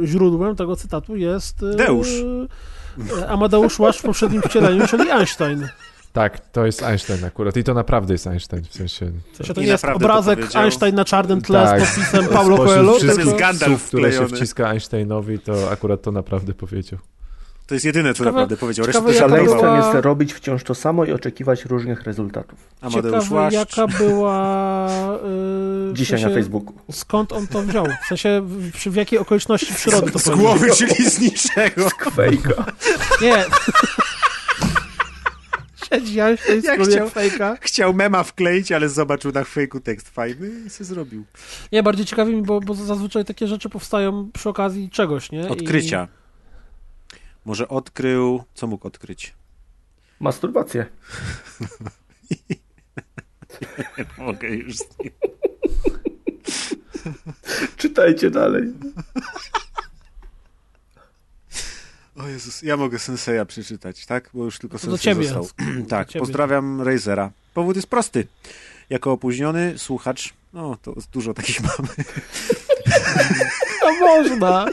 źródłem 0.03 0.56
tego 0.56 0.75
cytatu 0.75 1.16
jest 1.16 1.64
y, 1.64 1.75
Deusz. 1.75 2.09
y, 2.09 2.48
Amadeusz 3.30 3.80
Łaszcz 3.80 3.99
w 3.99 4.03
poprzednim 4.03 4.41
wcieleniu, 4.41 4.88
czyli 4.88 5.11
Einstein. 5.11 5.67
Tak, 6.14 6.40
to 6.40 6.66
jest 6.66 6.83
Einstein 6.83 7.25
akurat. 7.25 7.58
I 7.58 7.64
to 7.64 7.74
naprawdę 7.74 8.14
jest 8.14 8.27
Einstein, 8.27 8.64
w 8.64 8.74
sensie... 8.74 9.11
To 9.48 9.61
I 9.61 9.64
nie 9.64 9.67
jest 9.67 9.83
to 9.83 9.93
obrazek 9.93 10.40
powiedział. 10.40 10.64
Einstein 10.64 10.95
na 10.95 11.06
czarnym 11.06 11.41
tle 11.41 11.64
Tak. 11.64 11.82
z 11.82 11.95
podpisem 11.95 12.25
Paulo 12.25 12.58
Coelho, 12.58 12.93
wszystkich 12.93 13.16
To 13.16 13.19
jest 13.22 13.38
tylko... 13.38 13.40
Gandalf 13.40 13.82
słów, 13.82 13.88
które 13.88 14.11
się 14.11 14.27
wciska 14.27 14.67
Einsteinowi, 14.67 15.40
to 15.40 15.72
akurat 15.72 16.01
to 16.01 16.11
naprawdę 16.11 16.53
powiedział. 16.53 16.99
To 17.69 17.75
jest 17.75 17.85
jedyne, 17.85 18.14
co 18.14 18.17
Ciekawe- 18.17 18.25
naprawdę 18.25 18.57
powiedział. 18.57 18.85
Resztę 18.85 18.99
ciekawe, 19.01 19.19
szaleństwo. 19.19 19.56
była- 19.56 19.67
Szaleństwem 19.67 19.95
jest 19.95 20.06
robić 20.06 20.33
wciąż 20.33 20.64
to 20.64 20.75
samo 20.75 21.06
i 21.06 21.11
oczekiwać 21.11 21.65
różnych 21.65 22.01
rezultatów. 22.03 22.59
Amadeusz 22.81 23.23
Ciekawe, 23.23 23.35
Łaszcz. 23.41 23.53
jaka 23.56 23.88
była... 23.88 24.88
y, 25.89 25.89
w 25.89 25.91
Dzisiaj 25.93 26.19
sensie, 26.19 26.35
na 26.35 26.41
Facebooku. 26.41 26.73
Skąd 26.91 27.33
on 27.33 27.48
to 27.48 27.61
wziął? 27.61 27.85
W 28.03 28.07
sensie, 28.07 28.41
w, 28.45 28.72
w 28.91 28.95
jakiej 28.95 29.19
okoliczności 29.19 29.73
przyrody 29.73 30.11
to 30.11 30.19
Z 30.19 30.23
powiedział? 30.23 30.45
głowy, 30.45 30.69
czyli 30.75 31.09
z 31.09 31.19
niczego. 31.19 31.89
Fejka. 32.15 32.65
Nie. 33.22 33.45
Siedzi 35.89 36.19
Einstein 36.22 36.61
Jak 36.64 36.80
jak 36.80 36.88
chciał- 36.89 37.09
fejka. 37.09 37.57
Chciał 37.61 37.93
mema 37.93 38.23
wkleić, 38.23 38.72
ale 38.72 38.89
zobaczył 38.89 39.31
na 39.31 39.43
fejku 39.43 39.80
tekst 39.80 40.09
fajny 40.09 40.51
i 40.67 40.69
się 40.69 40.83
zrobił. 40.83 41.23
Nie, 41.72 41.83
bardziej 41.83 42.06
ciekawi 42.06 42.35
mi, 42.35 42.41
bo, 42.41 42.59
bo 42.61 42.73
zazwyczaj 42.73 43.25
takie 43.25 43.48
rzeczy 43.48 43.69
powstają 43.69 44.30
przy 44.33 44.49
okazji 44.49 44.89
czegoś, 44.89 45.31
nie? 45.31 45.41
I- 45.41 45.48
Odkrycia. 45.48 46.07
Może 47.49 47.67
odkrył... 47.67 48.43
Co 48.53 48.67
mógł 48.67 48.87
odkryć? 48.87 49.33
Masturbację. 50.19 50.85
Mogę 54.17 54.49
już 54.49 54.77
z 54.77 54.99
nim. 54.99 55.11
Czytajcie 57.77 58.31
dalej. 58.31 58.73
O 62.15 62.27
Jezus, 62.27 62.61
ja 62.61 62.77
mogę 62.77 62.99
Senseja 62.99 63.45
przeczytać, 63.45 64.05
tak? 64.05 64.29
Bo 64.33 64.45
już 64.45 64.59
tylko 64.59 64.77
do 64.77 64.97
Sensei 64.97 65.25
został. 65.25 65.47
tak, 65.89 66.07
ciebie. 66.07 66.19
pozdrawiam 66.19 66.81
Razera. 66.81 67.31
Powód 67.53 67.75
jest 67.75 67.87
prosty. 67.87 68.27
Jako 68.89 69.11
opóźniony 69.11 69.73
słuchacz, 69.77 70.33
no 70.53 70.77
to 70.81 70.95
dużo 71.11 71.33
takich 71.33 71.61
mamy. 71.67 71.89
A 73.85 73.99
można! 73.99 74.65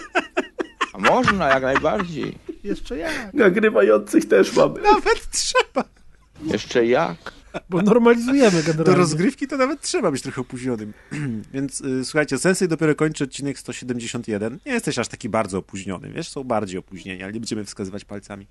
A 0.92 0.98
można, 0.98 1.48
jak 1.48 1.62
najbardziej. 1.62 2.45
Jeszcze 2.66 2.98
jak? 2.98 3.34
Nagrywających 3.34 4.28
też 4.28 4.56
mamy. 4.56 4.80
Nawet 4.82 5.30
trzeba. 5.30 5.84
Jeszcze 6.44 6.86
jak? 6.86 7.32
Bo 7.70 7.82
normalizujemy 7.82 8.62
Do 8.62 8.66
generalnie. 8.72 8.98
rozgrywki 8.98 9.46
to 9.46 9.56
nawet 9.56 9.80
trzeba 9.80 10.10
być 10.10 10.22
trochę 10.22 10.40
opóźnionym. 10.40 10.92
Więc 11.54 11.80
y, 11.80 12.04
słuchajcie, 12.04 12.38
Sensei 12.38 12.68
dopiero 12.68 12.94
kończy 12.94 13.24
odcinek 13.24 13.58
171. 13.58 14.58
Nie 14.66 14.72
jesteś 14.72 14.98
aż 14.98 15.08
taki 15.08 15.28
bardzo 15.28 15.58
opóźniony, 15.58 16.10
wiesz? 16.10 16.28
Są 16.28 16.44
bardziej 16.44 16.78
opóźnieni, 16.78 17.22
ale 17.22 17.32
nie 17.32 17.40
będziemy 17.40 17.64
wskazywać 17.64 18.04
palcami. 18.04 18.46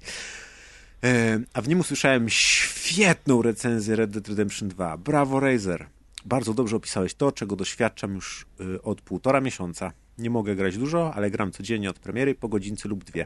E, 1.04 1.40
a 1.54 1.62
w 1.62 1.68
nim 1.68 1.80
usłyszałem 1.80 2.30
świetną 2.30 3.42
recenzję 3.42 3.96
Red 3.96 4.12
Dead 4.12 4.28
Redemption 4.28 4.70
2. 4.70 4.98
Brawo, 4.98 5.40
Razer. 5.40 5.86
Bardzo 6.26 6.54
dobrze 6.54 6.76
opisałeś 6.76 7.14
to, 7.14 7.32
czego 7.32 7.56
doświadczam 7.56 8.16
już 8.16 8.46
y, 8.76 8.82
od 8.82 9.02
półtora 9.02 9.42
miesiąca. 9.42 9.92
Nie 10.18 10.30
mogę 10.30 10.56
grać 10.56 10.78
dużo, 10.78 11.14
ale 11.14 11.32
gram 11.32 11.52
codziennie 11.52 11.90
od 11.90 12.00
premiery 12.00 12.36
po 12.36 12.48
godzince 12.48 12.90
lub 12.90 13.04
dwie. 13.04 13.26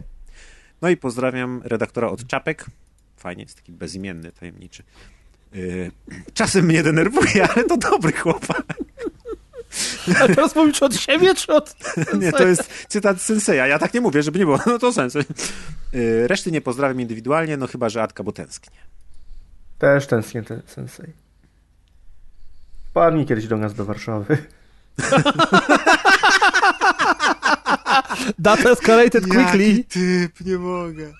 No 0.81 0.89
i 0.89 0.97
pozdrawiam 0.97 1.61
redaktora 1.63 2.07
od 2.09 2.27
czapek. 2.27 2.65
Fajnie, 3.17 3.43
jest 3.43 3.55
taki 3.55 3.71
bezimienny, 3.71 4.31
tajemniczy. 4.31 4.83
Yy, 5.53 5.91
czasem 6.33 6.65
mnie 6.65 6.83
denerwuje, 6.83 7.47
ale 7.49 7.63
to 7.63 7.77
dobry 7.77 8.11
chłopak. 8.11 8.63
A 10.21 10.27
teraz 10.27 10.55
mówisz 10.55 10.83
od 10.83 10.95
siebie, 10.95 11.35
czy 11.35 11.53
od... 11.53 11.75
Nie, 12.21 12.31
to 12.31 12.47
jest 12.47 12.85
cytat 12.87 13.21
Senseja. 13.21 13.67
Ja 13.67 13.79
tak 13.79 13.93
nie 13.93 14.01
mówię, 14.01 14.23
żeby 14.23 14.39
nie 14.39 14.45
było. 14.45 14.59
No 14.65 14.79
to 14.79 14.93
sens. 14.93 15.13
Yy, 15.93 16.27
reszty 16.27 16.51
nie 16.51 16.61
pozdrawiam 16.61 17.01
indywidualnie, 17.01 17.57
no 17.57 17.67
chyba, 17.67 17.89
że 17.89 18.03
Atka, 18.03 18.23
bo 18.23 18.31
tęsknię. 18.31 18.77
Też 19.79 20.07
tęsknię 20.07 20.43
ten 20.43 20.61
Sensei. 20.67 21.13
Wpadnij 22.89 23.25
kiedyś 23.25 23.47
do 23.47 23.57
nas 23.57 23.73
do 23.73 23.85
Warszawy. 23.85 24.37
That 28.43 28.65
escalated 28.65 29.23
quickly. 29.27 29.67
Jaki 29.67 29.85
typ, 29.85 30.41
nie 30.45 30.57
mogę. 30.57 31.13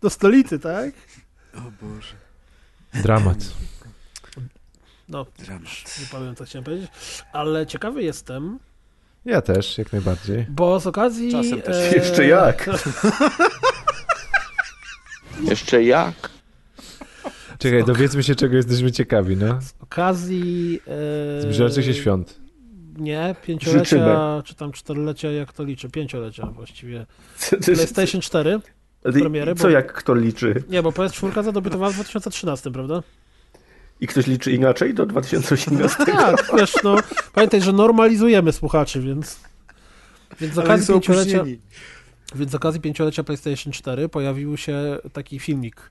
Do 0.00 0.10
stolicy, 0.10 0.58
tak? 0.58 0.90
O 1.54 1.60
Boże. 1.86 2.14
Dramat. 3.02 3.38
No, 5.08 5.26
Dramat. 5.38 6.00
nie 6.00 6.06
powiem, 6.06 6.36
co 6.36 6.44
chciałem 6.44 6.64
powiedzieć. 6.64 6.90
Ale 7.32 7.66
ciekawy 7.66 8.02
jestem, 8.02 8.58
Ja 9.24 9.42
też, 9.42 9.78
jak 9.78 9.92
najbardziej. 9.92 10.46
bo 10.48 10.80
z 10.80 10.86
okazji... 10.86 11.32
Czasem 11.32 11.62
też. 11.62 11.76
e, 11.76 11.96
Jeszcze 11.96 12.26
jak? 12.26 12.70
Jeszcze 15.50 15.84
jak? 15.84 16.14
Czekaj, 17.58 17.84
dowiedzmy 17.84 18.22
się, 18.22 18.34
czego 18.34 18.56
jesteśmy 18.56 18.92
ciekawi, 18.92 19.36
no. 19.36 19.60
Z 19.62 19.74
okazji... 19.80 20.80
E, 21.38 21.42
Zbliżających 21.42 21.84
się 21.84 21.94
świąt. 21.94 22.40
Nie, 22.96 23.34
pięciolecia, 23.46 23.84
Życzymy. 23.84 24.14
czy 24.44 24.54
tam 24.54 24.72
czterolecia, 24.72 25.30
jak 25.30 25.52
to 25.52 25.64
liczy? 25.64 25.90
Pięciolecia 25.90 26.46
właściwie. 26.46 27.06
PlayStation 27.64 28.20
4. 28.20 28.60
I- 29.08 29.12
premiery, 29.20 29.54
Co 29.54 29.62
bo- 29.62 29.70
jak 29.70 29.92
kto 29.92 30.14
liczy? 30.14 30.62
Nie, 30.68 30.82
bo 30.82 30.90
PS4 30.90 31.42
zadebiutowała 31.44 31.90
w 31.92 31.94
2013, 31.94 32.70
prawda? 32.70 33.02
I 34.00 34.06
ktoś 34.06 34.26
liczy 34.26 34.52
inaczej 34.52 34.94
do 34.94 35.06
2018? 35.06 35.96
Tak, 36.06 36.50
wiesz, 36.58 36.74
no, 36.84 36.96
pamiętaj, 37.32 37.60
że 37.62 37.72
normalizujemy 37.72 38.52
słuchaczy, 38.52 39.00
więc... 39.00 39.40
Więc 40.40 40.54
z 40.54 40.58
okazji 40.58 40.94
pięciolecia, 40.94 41.44
więc 42.34 42.50
z 42.50 42.54
okazji 42.54 42.80
pięciolecia 42.80 43.24
PlayStation 43.24 43.72
4 43.72 44.08
pojawił 44.08 44.56
się 44.56 44.98
taki 45.12 45.38
filmik 45.38 45.90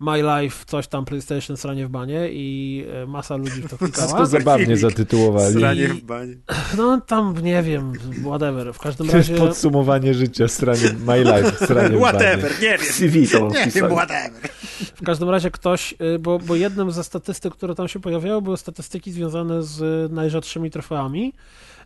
My 0.00 0.22
Life, 0.22 0.64
coś 0.66 0.86
tam 0.88 1.04
PlayStation 1.04 1.56
sranie 1.56 1.86
w 1.86 1.90
banie 1.90 2.28
i 2.32 2.84
e, 3.02 3.06
masa 3.06 3.36
ludzi 3.36 3.62
w 3.62 3.70
to 3.70 3.78
To 3.78 3.84
klikała. 3.84 4.26
zabawnie 4.26 4.64
filmik. 4.64 4.80
zatytułowali. 4.82 5.54
Sranie 5.54 5.88
w 5.88 6.00
banie. 6.02 6.34
No 6.76 7.00
tam, 7.00 7.34
nie 7.42 7.62
wiem, 7.62 7.92
whatever, 8.24 8.74
w 8.74 8.78
każdym 8.78 9.06
To 9.08 9.16
jest 9.16 9.30
razie... 9.30 9.42
podsumowanie 9.42 10.14
życia, 10.14 10.48
stranie 10.48 10.80
My 11.06 11.18
Life, 11.24 11.52
stranie 11.64 11.88
w 11.88 12.00
banie. 12.00 12.00
Whatever, 12.00 12.52
nie 12.62 12.78
wiem. 12.78 12.92
CV 12.92 13.28
to 13.28 13.48
Nie 13.48 13.66
wiem, 13.66 13.90
whatever. 13.90 14.50
W 14.96 15.02
każdym 15.04 15.30
razie 15.30 15.50
ktoś, 15.50 15.94
y, 16.14 16.18
bo, 16.18 16.38
bo 16.38 16.56
jednym 16.56 16.90
ze 16.90 17.04
statystyk, 17.04 17.52
które 17.54 17.74
tam 17.74 17.88
się 17.88 18.00
pojawiały, 18.00 18.42
były 18.42 18.56
statystyki 18.56 19.12
związane 19.12 19.62
z 19.62 20.12
najrzadszymi 20.12 20.70
trofeami 20.70 21.32
y, 21.32 21.79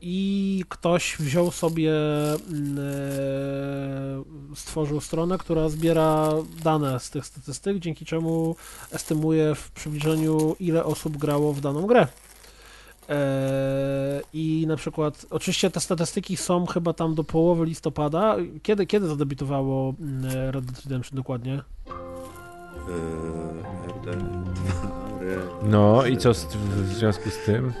i 0.00 0.64
ktoś 0.68 1.16
wziął 1.18 1.50
sobie, 1.50 1.92
mm, 2.34 2.78
y, 2.78 4.56
stworzył 4.56 5.00
stronę, 5.00 5.38
która 5.38 5.68
zbiera 5.68 6.28
dane 6.64 7.00
z 7.00 7.10
tych 7.10 7.26
statystyk, 7.26 7.78
dzięki 7.78 8.04
czemu 8.04 8.56
estymuje 8.92 9.54
w 9.54 9.70
przybliżeniu, 9.70 10.56
ile 10.60 10.84
osób 10.84 11.16
grało 11.16 11.52
w 11.52 11.60
daną 11.60 11.86
grę. 11.86 12.06
E, 13.08 14.20
I 14.32 14.64
na 14.68 14.76
przykład, 14.76 15.26
oczywiście 15.30 15.70
te 15.70 15.80
statystyki 15.80 16.36
są 16.36 16.66
chyba 16.66 16.92
tam 16.92 17.14
do 17.14 17.24
połowy 17.24 17.66
listopada. 17.66 18.36
Kiedy, 18.62 18.86
kiedy 18.86 19.06
zadebiutowało 19.06 19.94
mm, 20.00 20.24
Red 20.50 20.64
Dead 20.64 20.84
Redemption 20.84 21.16
dokładnie? 21.16 21.62
No 25.62 26.06
i 26.06 26.16
co 26.16 26.32
w 26.34 26.92
związku 26.92 27.30
z 27.30 27.38
tym? 27.46 27.72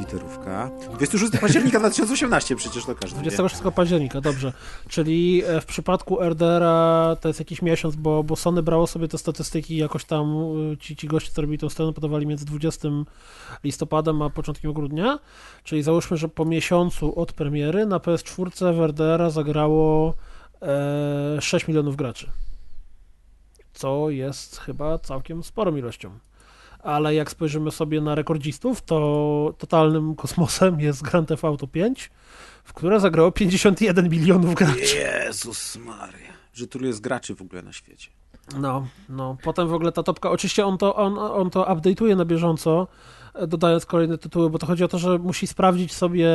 Literówka. 0.00 0.70
26 0.84 1.38
października 1.40 1.78
2018 1.80 2.56
przecież 2.56 2.84
to 2.84 2.94
każdy 2.94 3.16
wie. 3.16 3.30
26 3.30 3.62
października, 3.74 4.20
dobrze. 4.20 4.52
Czyli 4.88 5.42
e, 5.46 5.60
w 5.60 5.66
przypadku 5.66 6.20
RDR-a 6.20 7.16
to 7.20 7.28
jest 7.28 7.40
jakiś 7.40 7.62
miesiąc, 7.62 7.96
bo, 7.96 8.24
bo 8.24 8.36
Sony 8.36 8.62
brało 8.62 8.86
sobie 8.86 9.08
te 9.08 9.18
statystyki 9.18 9.76
jakoś 9.76 10.04
tam, 10.04 10.36
y, 10.72 10.76
ci, 10.76 10.96
ci 10.96 11.06
goście, 11.06 11.30
co 11.32 11.42
robili 11.42 11.58
tą 11.58 11.68
stronę, 11.68 11.92
podawali 11.92 12.26
między 12.26 12.44
20 12.44 12.88
listopadem 13.64 14.22
a 14.22 14.30
początkiem 14.30 14.72
grudnia. 14.72 15.18
Czyli 15.64 15.82
załóżmy, 15.82 16.16
że 16.16 16.28
po 16.28 16.44
miesiącu 16.44 17.20
od 17.20 17.32
premiery 17.32 17.86
na 17.86 17.98
PS4 17.98 18.74
w 18.74 18.80
RDR-a 18.80 19.30
zagrało 19.30 20.14
e, 20.62 21.40
6 21.40 21.68
milionów 21.68 21.96
graczy. 21.96 22.30
Co 23.72 24.10
jest 24.10 24.58
chyba 24.58 24.98
całkiem 24.98 25.42
sporą 25.42 25.76
ilością. 25.76 26.18
Ale 26.82 27.14
jak 27.14 27.30
spojrzymy 27.30 27.70
sobie 27.70 28.00
na 28.00 28.14
rekordzistów, 28.14 28.82
to 28.82 29.54
totalnym 29.58 30.14
kosmosem 30.14 30.80
jest 30.80 31.02
Grand 31.02 31.28
Theft 31.28 31.44
Auto 31.44 31.66
5, 31.66 32.10
w 32.64 32.72
które 32.72 33.00
zagrało 33.00 33.32
51 33.32 34.08
milionów 34.08 34.54
graczy. 34.54 34.96
Jezus 34.96 35.76
Maria. 35.76 36.30
Że 36.52 36.66
tylu 36.66 36.86
jest 36.86 37.00
graczy 37.00 37.34
w 37.34 37.42
ogóle 37.42 37.62
na 37.62 37.72
świecie. 37.72 38.10
No, 38.58 38.86
no. 39.08 39.36
Potem 39.42 39.68
w 39.68 39.74
ogóle 39.74 39.92
ta 39.92 40.02
topka, 40.02 40.30
oczywiście 40.30 40.66
on 40.66 40.78
to, 40.78 40.96
on, 40.96 41.18
on 41.18 41.50
to 41.50 41.62
update'uje 41.64 42.16
na 42.16 42.24
bieżąco, 42.24 42.86
dodając 43.48 43.86
kolejne 43.86 44.18
tytuły, 44.18 44.50
bo 44.50 44.58
to 44.58 44.66
chodzi 44.66 44.84
o 44.84 44.88
to, 44.88 44.98
że 44.98 45.18
musi 45.18 45.46
sprawdzić 45.46 45.92
sobie 45.94 46.28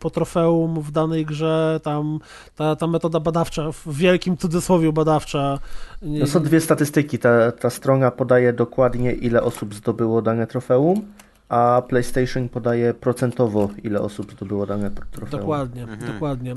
po 0.00 0.10
trofeum 0.10 0.80
w 0.80 0.90
danej 0.90 1.26
grze 1.26 1.80
tam 1.82 2.18
ta, 2.56 2.76
ta 2.76 2.86
metoda 2.86 3.20
badawcza, 3.20 3.72
w 3.72 3.82
wielkim 3.96 4.36
cudzysłowie 4.36 4.92
badawcza. 4.92 5.58
nie- 6.02 6.20
No 6.20 6.26
są 6.26 6.42
dwie 6.42 6.60
statystyki. 6.60 7.18
Ta, 7.18 7.52
ta 7.52 7.70
strona 7.70 8.10
podaje 8.10 8.52
dokładnie, 8.52 9.12
ile 9.12 9.42
osób 9.42 9.74
zdobyło 9.74 10.22
dane 10.22 10.46
trofeum, 10.46 11.02
a 11.48 11.82
PlayStation 11.88 12.48
podaje 12.48 12.94
procentowo, 12.94 13.68
ile 13.84 14.00
osób 14.00 14.32
zdobyło 14.32 14.66
dane 14.66 14.90
tr- 14.90 15.06
trofeum. 15.12 15.40
Dokładnie, 15.40 15.82
Mhm. 15.82 16.12
dokładnie. 16.12 16.52
Y, 16.52 16.56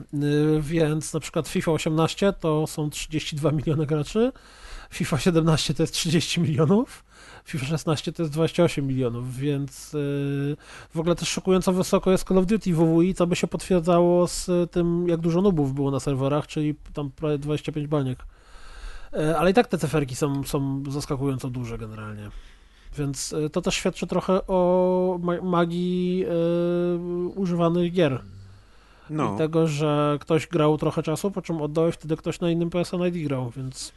Więc 0.62 1.14
na 1.14 1.20
przykład 1.20 1.48
FIFA 1.48 1.72
18 1.72 2.34
to 2.34 2.68
są 2.68 2.90
32 2.90 3.52
miliony 3.52 3.86
graczy, 3.86 4.32
FIFA 4.92 5.18
17 5.18 5.74
to 5.74 5.84
jest 5.84 5.94
30 5.94 6.42
milionów, 6.42 7.04
FIFA 7.50 7.66
16 7.66 8.14
to 8.14 8.24
jest 8.24 8.34
28 8.34 8.88
milionów, 8.88 9.36
więc 9.36 9.94
y, 9.94 10.58
w 10.96 11.00
ogóle 11.00 11.16
też 11.16 11.30
szokująco 11.30 11.74
wysoko 11.74 12.12
jest 12.12 12.28
Call 12.28 12.38
of 12.38 12.46
Duty 12.46 12.74
WWI, 12.74 13.14
co 13.14 13.28
by 13.28 13.36
się 13.36 13.48
potwierdzało 13.48 14.28
z 14.28 14.72
tym, 14.72 15.08
jak 15.08 15.20
dużo 15.20 15.42
nubów 15.42 15.74
było 15.74 15.92
na 15.92 16.00
serwerach, 16.00 16.48
czyli 16.48 16.76
tam 16.94 17.12
prawie 17.12 17.38
25 17.38 17.88
baniek. 17.88 18.26
Y, 19.14 19.38
Ale 19.38 19.52
i 19.52 19.54
tak 19.54 19.68
te 19.68 19.78
cyferki 19.78 20.16
są, 20.16 20.44
są 20.44 20.84
zaskakująco 20.90 21.50
duże 21.50 21.78
generalnie. 21.78 22.30
Więc 22.98 23.34
y, 23.34 23.50
to 23.50 23.62
też 23.62 23.76
świadczy 23.76 24.08
trochę 24.08 24.48
o 24.48 25.20
ma- 25.22 25.42
magii 25.42 26.26
y, 26.26 27.40
używanych 27.40 27.92
gier. 27.92 28.22
No. 29.10 29.34
I 29.36 29.38
tego, 29.38 29.68
że 29.68 30.18
ktoś 30.22 30.48
grał 30.48 30.78
trochę 30.78 31.04
czasu, 31.04 31.32
po 31.32 31.42
czym 31.42 31.62
oddał 31.62 31.90
i 31.90 31.92
wtedy 31.92 32.18
ktoś 32.18 32.40
na 32.40 32.52
innym 32.52 32.70
PSN 32.70 33.06
ID 33.08 33.28
grał, 33.28 33.50
więc 33.50 33.92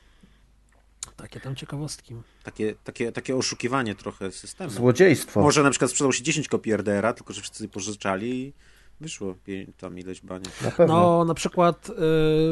takie 1.16 1.40
tam 1.40 1.56
ciekawostki. 1.56 2.14
Takie, 2.42 2.74
takie, 2.84 3.12
takie 3.12 3.36
oszukiwanie 3.36 3.94
trochę 3.94 4.32
systemu. 4.32 4.70
Złodziejstwo. 4.70 5.42
Może 5.42 5.62
na 5.62 5.70
przykład 5.70 5.90
sprzedał 5.90 6.12
się 6.12 6.22
10 6.22 6.48
kopii 6.48 6.72
RDR-a, 6.72 7.12
tylko 7.12 7.32
że 7.32 7.40
wszyscy 7.40 7.68
pożyczali 7.68 8.40
i 8.40 8.52
wyszło 9.00 9.34
tam 9.78 9.98
ileś 9.98 10.20
pewno. 10.20 10.86
No, 10.86 11.24
na 11.24 11.34
przykład 11.34 11.90
y, 11.90 11.92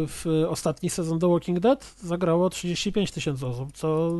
w 0.07 0.45
ostatni 0.49 0.91
sezon 0.91 1.19
The 1.19 1.29
Walking 1.29 1.61
Dead 1.61 1.95
zagrało 2.03 2.51
35 2.51 3.11
tysięcy 3.11 3.47
osób, 3.47 3.73
co 3.73 4.11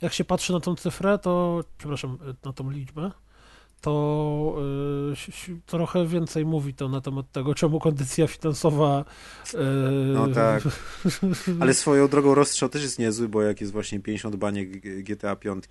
jak 0.00 0.12
się 0.12 0.24
patrzy 0.24 0.52
na 0.52 0.60
tą 0.60 0.76
cyfrę, 0.76 1.18
to, 1.18 1.64
przepraszam, 1.78 2.18
na 2.44 2.52
tą 2.52 2.70
liczbę, 2.70 3.10
to 3.86 4.56
si- 5.14 5.60
trochę 5.66 6.06
więcej 6.06 6.44
mówi 6.44 6.74
to 6.74 6.88
na 6.88 7.00
temat 7.00 7.32
tego, 7.32 7.54
czemu 7.54 7.80
kondycja 7.80 8.26
finansowa 8.26 9.04
y, 9.54 9.56
No 10.12 10.28
tak. 10.28 10.62
Ale 11.60 11.74
swoją 11.74 12.08
drogą 12.08 12.34
rozstrzał 12.34 12.68
też 12.68 12.82
jest 12.82 12.98
niezły, 12.98 13.28
bo 13.28 13.42
jak 13.42 13.60
jest 13.60 13.72
właśnie 13.72 14.00
50 14.00 14.36
baniek 14.36 14.68
GTA 15.04 15.36
5, 15.36 15.64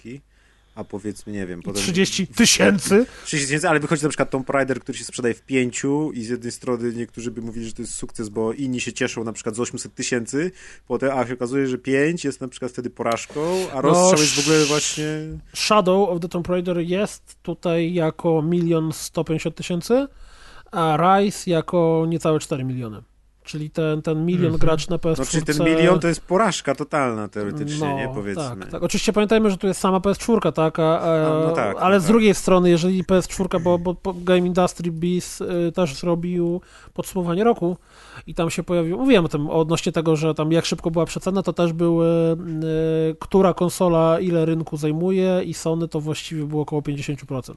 a 0.76 0.84
powiedzmy, 0.84 1.34
nie 1.34 1.45
wiem, 1.45 1.62
potem... 1.62 1.82
30 1.82 2.28
tysięcy 2.28 3.06
30 3.26 3.48
tysięcy, 3.48 3.70
ale 3.70 3.80
wychodzi 3.80 4.04
na 4.04 4.10
przykład 4.10 4.30
Tomb 4.30 4.50
Raider, 4.50 4.80
który 4.80 4.98
się 4.98 5.04
sprzedaje 5.04 5.34
w 5.34 5.42
pięciu 5.42 6.12
i 6.12 6.24
z 6.24 6.30
jednej 6.30 6.52
strony 6.52 6.94
niektórzy 6.94 7.32
by 7.32 7.42
mówili, 7.42 7.66
że 7.66 7.74
to 7.74 7.82
jest 7.82 7.94
sukces, 7.94 8.30
bo 8.30 8.54
inni 8.54 8.82
się 8.82 8.94
cieszą 8.94 9.24
na 9.24 9.34
przykład 9.34 9.56
z 9.56 9.60
800 9.60 9.95
tysięcy, 9.95 10.52
potem 10.88 11.18
a 11.18 11.28
się 11.28 11.34
okazuje, 11.34 11.68
że 11.68 11.78
5 11.78 12.26
jest 12.26 12.42
na 12.42 12.48
przykład 12.48 12.72
wtedy 12.72 12.90
porażką, 12.90 13.42
a 13.74 13.82
rozstrzał 13.82 14.20
jest 14.20 14.36
w 14.36 14.40
ogóle 14.40 14.66
właśnie... 14.66 15.06
Shadow 15.54 16.10
of 16.10 16.20
the 16.20 16.30
Tomb 16.30 16.48
Raider 16.48 16.78
jest 16.78 17.38
tutaj 17.42 17.94
jako 17.94 18.42
milion 18.42 18.94
150 18.94 19.56
tysięcy, 19.56 20.08
a 20.72 20.98
Rise 20.98 21.52
jako 21.52 22.06
niecałe 22.08 22.40
4 22.40 22.64
miliony. 22.64 23.02
Czyli 23.46 23.70
ten, 23.70 24.02
ten 24.02 24.26
milion 24.26 24.46
mm 24.46 24.58
-hmm. 24.58 24.62
graczy 24.62 24.90
na 24.90 24.98
PS4. 24.98 25.20
No, 25.20 25.26
czyli 25.26 25.44
ten 25.44 25.66
milion 25.66 26.00
to 26.00 26.08
jest 26.08 26.22
porażka 26.22 26.76
totalna 26.76 27.28
teoretycznie, 27.28 27.88
no, 27.90 27.98
nie 27.98 28.10
powiedzmy. 28.14 28.60
Tak, 28.60 28.72
tak. 28.72 28.84
Oczywiście 28.84 29.14
pamiętajmy, 29.14 29.52
że 29.52 29.58
tu 29.58 29.68
jest 29.68 29.80
sama 29.80 29.98
PS4, 29.98 30.52
tak? 30.52 30.80
A, 30.80 31.02
a, 31.02 31.30
no 31.46 31.52
tak 31.52 31.78
ale 31.80 31.96
no 31.96 32.00
z 32.00 32.04
tak. 32.04 32.12
drugiej 32.12 32.36
strony, 32.36 32.70
jeżeli 32.70 33.04
PS4, 33.04 33.62
bo, 33.62 33.78
bo, 33.78 33.96
bo 34.04 34.14
Game 34.14 34.48
Industry 34.48 34.92
Biz 34.92 35.42
y, 35.42 35.72
też 35.76 35.96
zrobił 35.96 36.62
podsumowanie 36.94 37.44
roku 37.44 37.78
i 38.28 38.36
tam 38.36 38.50
się 38.50 38.64
pojawił, 38.64 38.98
mówiłem 38.98 39.26
o 39.26 39.30
tym 39.30 39.50
odnośnie 39.50 39.92
tego, 39.92 40.16
że 40.16 40.34
tam 40.34 40.52
jak 40.52 40.66
szybko 40.66 40.92
była 40.92 41.06
przecena, 41.06 41.44
to 41.44 41.54
też 41.54 41.74
były, 41.74 42.08
y, 43.12 43.16
która 43.20 43.54
konsola 43.54 44.20
ile 44.20 44.46
rynku 44.46 44.78
zajmuje 44.78 45.42
i 45.44 45.54
Sony 45.54 45.88
to 45.88 46.00
właściwie 46.00 46.46
było 46.46 46.62
około 46.62 46.82
50%. 46.82 47.54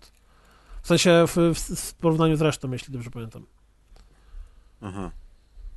W 0.83 0.87
sensie 0.87 1.25
w, 1.27 1.37
w, 1.55 1.59
w 1.81 1.95
porównaniu 1.95 2.37
z 2.37 2.41
resztą, 2.41 2.73
jeśli 2.73 2.93
dobrze 2.93 3.11
pamiętam. 3.11 3.43
Aha 4.81 5.11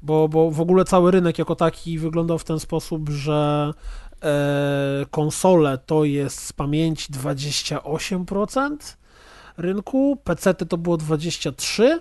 bo, 0.02 0.28
bo 0.28 0.52
w 0.52 0.62
ogóle 0.62 0.86
cały 0.86 1.12
rynek 1.12 1.40
jako 1.40 1.56
taki 1.56 2.00
wyglądał 2.00 2.40
w 2.40 2.44
ten 2.44 2.60
sposób, 2.60 3.10
że 3.10 3.74
e, 4.24 5.06
konsole 5.12 5.78
to 5.78 6.04
jest 6.04 6.40
z 6.40 6.54
pamięci 6.54 7.14
28% 7.14 8.78
rynku, 9.58 10.18
PC 10.24 10.54
to 10.54 10.78
było 10.78 10.98
23%, 10.98 12.00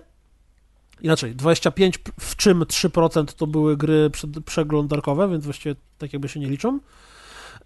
inaczej 1.01 1.35
25, 1.35 1.99
w 2.19 2.35
czym 2.35 2.59
3% 2.59 3.25
to 3.33 3.47
były 3.47 3.77
gry 3.77 4.09
przeglądarkowe, 4.45 5.29
więc 5.29 5.45
właściwie 5.45 5.75
tak 5.97 6.13
jakby 6.13 6.29
się 6.29 6.39
nie 6.39 6.49
liczą, 6.49 6.79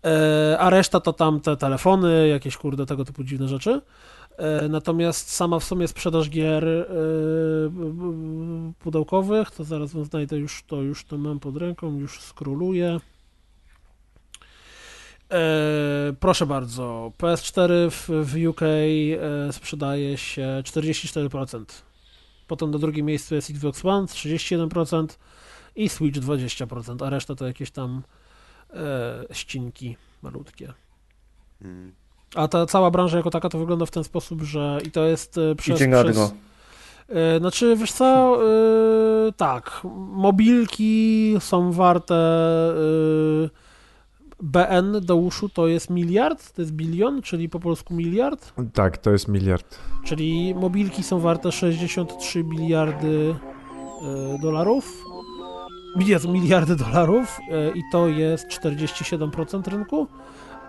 e, 0.05 0.57
a 0.59 0.69
reszta 0.69 0.99
to 0.99 1.13
tam 1.13 1.41
te 1.41 1.57
telefony, 1.57 2.27
jakieś 2.27 2.57
kurde 2.57 2.85
tego 2.85 3.05
typu 3.05 3.23
dziwne 3.23 3.47
rzeczy. 3.47 3.81
E, 4.37 4.67
natomiast 4.69 5.31
sama 5.31 5.59
w 5.59 5.63
sumie 5.63 5.87
sprzedaż 5.87 6.29
gier 6.29 6.67
e, 6.67 6.85
pudełkowych, 8.79 9.51
to 9.51 9.63
zaraz 9.63 9.93
wam 9.93 10.05
znajdę 10.05 10.37
już 10.37 10.63
to, 10.63 10.81
już 10.81 11.05
to 11.05 11.17
mam 11.17 11.39
pod 11.39 11.57
ręką, 11.57 11.99
już 11.99 12.21
skroluję. 12.21 12.99
E, 15.31 16.13
proszę 16.19 16.45
bardzo, 16.45 17.11
PS4 17.17 17.91
w, 17.91 18.35
UK 18.49 18.61
sprzedaje 19.51 20.17
się 20.17 20.61
44%. 20.63 21.65
Potem 22.47 22.71
na 22.71 22.77
drugim 22.77 23.05
miejscu 23.05 23.35
jest 23.35 23.49
Xbox 23.49 23.85
One 23.85 24.07
31% 24.07 25.05
i 25.75 25.89
Switch 25.89 26.19
20%, 26.19 27.05
a 27.05 27.09
reszta 27.09 27.35
to 27.35 27.47
jakieś 27.47 27.71
tam 27.71 28.03
ścinki 29.31 29.97
malutkie. 30.21 30.73
Hmm. 31.59 32.04
A 32.35 32.47
ta 32.47 32.65
cała 32.65 32.91
branża 32.91 33.17
jako 33.17 33.29
taka 33.29 33.49
to 33.49 33.57
wygląda 33.57 33.85
w 33.85 33.91
ten 33.91 34.03
sposób, 34.03 34.41
że 34.41 34.79
i 34.85 34.91
to 34.91 35.05
jest 35.05 35.37
e, 35.37 35.55
przez... 35.55 35.81
I 35.81 35.89
przez 35.89 36.33
e, 37.09 37.39
znaczy, 37.39 37.75
wiesz 37.75 37.91
co, 37.91 38.37
yy, 39.25 39.33
tak, 39.33 39.81
mobilki 39.95 41.35
są 41.39 41.71
warte 41.71 42.15
yy, 43.41 43.49
BN 44.41 45.01
do 45.01 45.15
uszu 45.15 45.49
to 45.49 45.67
jest 45.67 45.89
miliard, 45.89 46.53
to 46.53 46.61
jest 46.61 46.71
bilion, 46.71 47.21
czyli 47.21 47.49
po 47.49 47.59
polsku 47.59 47.93
miliard? 47.93 48.53
Tak, 48.73 48.97
to 48.97 49.11
jest 49.11 49.27
miliard. 49.27 49.77
Czyli 50.03 50.55
mobilki 50.55 51.03
są 51.03 51.19
warte 51.19 51.51
63 51.51 52.43
miliardy 52.43 53.35
yy, 54.01 54.39
dolarów, 54.41 55.03
miliardy 56.27 56.75
dolarów 56.75 57.39
i 57.75 57.81
to 57.91 58.07
jest 58.07 58.47
47% 58.47 59.67
rynku. 59.67 60.07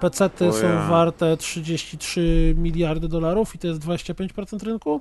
PC-ty 0.01 0.53
są 0.53 0.89
warte 0.89 1.37
33 1.37 2.55
miliardy 2.59 3.09
dolarów 3.09 3.55
i 3.55 3.59
to 3.59 3.67
jest 3.67 3.81
25% 3.81 4.63
rynku, 4.63 5.01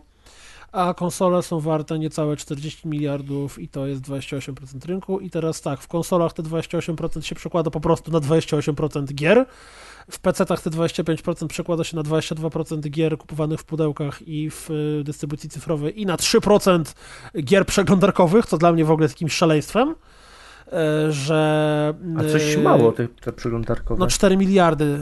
a 0.72 0.94
konsole 0.94 1.44
są 1.44 1.60
warte 1.60 2.00
niecałe 2.00 2.38
40 2.38 2.88
miliardów 2.88 3.60
i 3.60 3.68
to 3.68 3.88
jest 3.88 4.02
28% 4.02 4.86
rynku. 4.86 5.20
I 5.20 5.30
teraz 5.30 5.62
tak, 5.62 5.82
w 5.82 5.88
konsolach 5.88 6.34
te 6.34 6.44
28% 6.44 7.22
się 7.22 7.36
przekłada 7.36 7.72
po 7.72 7.80
prostu 7.80 8.12
na 8.12 8.20
28% 8.20 9.14
gier. 9.14 9.46
W 10.12 10.22
PC-tach 10.22 10.62
te 10.62 10.70
25% 10.70 11.48
przekłada 11.48 11.84
się 11.84 11.96
na 11.96 12.04
22% 12.04 12.90
gier 12.90 13.18
kupowanych 13.18 13.60
w 13.60 13.64
pudełkach 13.64 14.28
i 14.28 14.50
w 14.50 14.72
y, 14.72 15.04
dystrybucji 15.04 15.50
cyfrowej 15.50 16.02
i 16.02 16.06
na 16.06 16.16
3% 16.16 16.96
gier 17.44 17.66
przeglądarkowych, 17.66 18.46
co 18.46 18.58
dla 18.58 18.72
mnie 18.72 18.86
w 18.86 18.92
ogóle 18.92 19.06
jest 19.06 19.16
jakimś 19.16 19.34
szaleństwem. 19.34 19.96
E, 20.72 21.12
że... 21.12 21.94
A 22.18 22.32
coś 22.32 22.56
e, 22.56 22.62
mało 22.62 22.92
te, 22.92 23.08
te 23.08 23.34
przeglądarkowe? 23.34 24.00
No 24.00 24.08
4 24.08 24.38
miliardy 24.38 25.00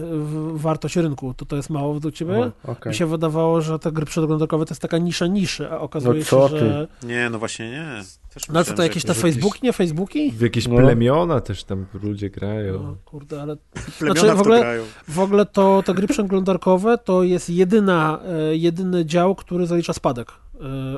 wartość 0.54 0.96
rynku, 0.96 1.34
to 1.34 1.46
to 1.46 1.56
jest 1.56 1.70
mało 1.70 1.94
według 1.94 2.14
ciebie? 2.14 2.52
Okay. 2.64 2.92
Mi 2.92 2.96
się 2.96 3.06
wydawało, 3.06 3.62
że 3.62 3.80
te 3.80 3.92
gry 3.92 4.06
przeglądarkowe 4.06 4.66
to 4.66 4.72
jest 4.72 4.82
taka 4.82 4.98
nisza 4.98 5.28
niszy, 5.28 5.72
a 5.72 5.80
okazuje 5.80 6.20
no 6.20 6.26
co 6.26 6.50
się, 6.50 6.58
że... 6.58 6.88
Ty? 7.00 7.08
Nie, 7.08 7.30
no 7.30 7.40
właśnie 7.40 7.72
nie. 7.72 8.04
Też 8.34 8.48
no 8.48 8.64
co 8.64 8.74
to, 8.74 8.84
jakieś 8.84 9.04
te 9.04 9.14
Facebooki, 9.14 9.60
nie 9.64 9.74
Facebooki? 9.74 10.32
W 10.32 10.42
jakieś 10.42 10.68
no. 10.68 10.76
plemiona 10.76 11.42
też 11.42 11.64
tam 11.64 11.86
ludzie 12.04 12.30
grają. 12.30 12.84
No, 12.84 12.96
kurde, 13.06 13.42
ale... 13.42 13.58
Znaczy, 13.98 14.32
w, 14.36 14.40
ogóle, 14.40 14.80
w 15.08 15.20
ogóle 15.20 15.46
to 15.46 15.84
te 15.86 15.94
gry 15.94 16.08
przeglądarkowe 16.08 16.98
to 16.98 17.24
jest 17.24 17.50
jedyna, 17.50 18.20
e, 18.26 18.56
jedyny 18.56 19.06
dział, 19.06 19.36
który 19.36 19.68
zalicza 19.68 19.94
spadek. 19.94 20.32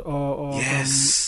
O, 0.06 0.38
o, 0.38 0.60
yes! 0.82 1.25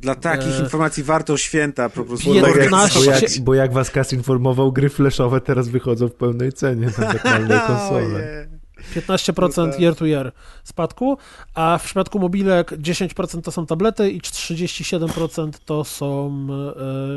Dla 0.00 0.14
takich 0.14 0.60
e... 0.60 0.62
informacji 0.62 1.02
warto 1.02 1.36
święta 1.36 1.88
po 1.88 2.04
prostu. 2.04 2.34
15... 2.34 2.98
Bo, 2.98 3.04
jak, 3.04 3.22
bo 3.40 3.54
jak 3.54 3.72
was 3.72 3.90
Kas 3.90 4.12
informował, 4.12 4.72
gry 4.72 4.88
flashowe 4.88 5.40
teraz 5.40 5.68
wychodzą 5.68 6.08
w 6.08 6.14
pełnej 6.14 6.52
cenie 6.52 6.86
na 6.98 7.12
normalnej 7.12 7.60
konsole. 7.66 8.46
15% 8.94 9.80
year 9.80 9.96
to 9.96 10.06
year 10.06 10.32
spadku, 10.64 11.18
a 11.54 11.78
w 11.78 11.84
przypadku 11.84 12.18
mobilek 12.18 12.70
10% 12.70 13.42
to 13.42 13.52
są 13.52 13.66
tablety 13.66 14.10
i 14.10 14.20
37% 14.20 15.50
to 15.64 15.84
są 15.84 16.46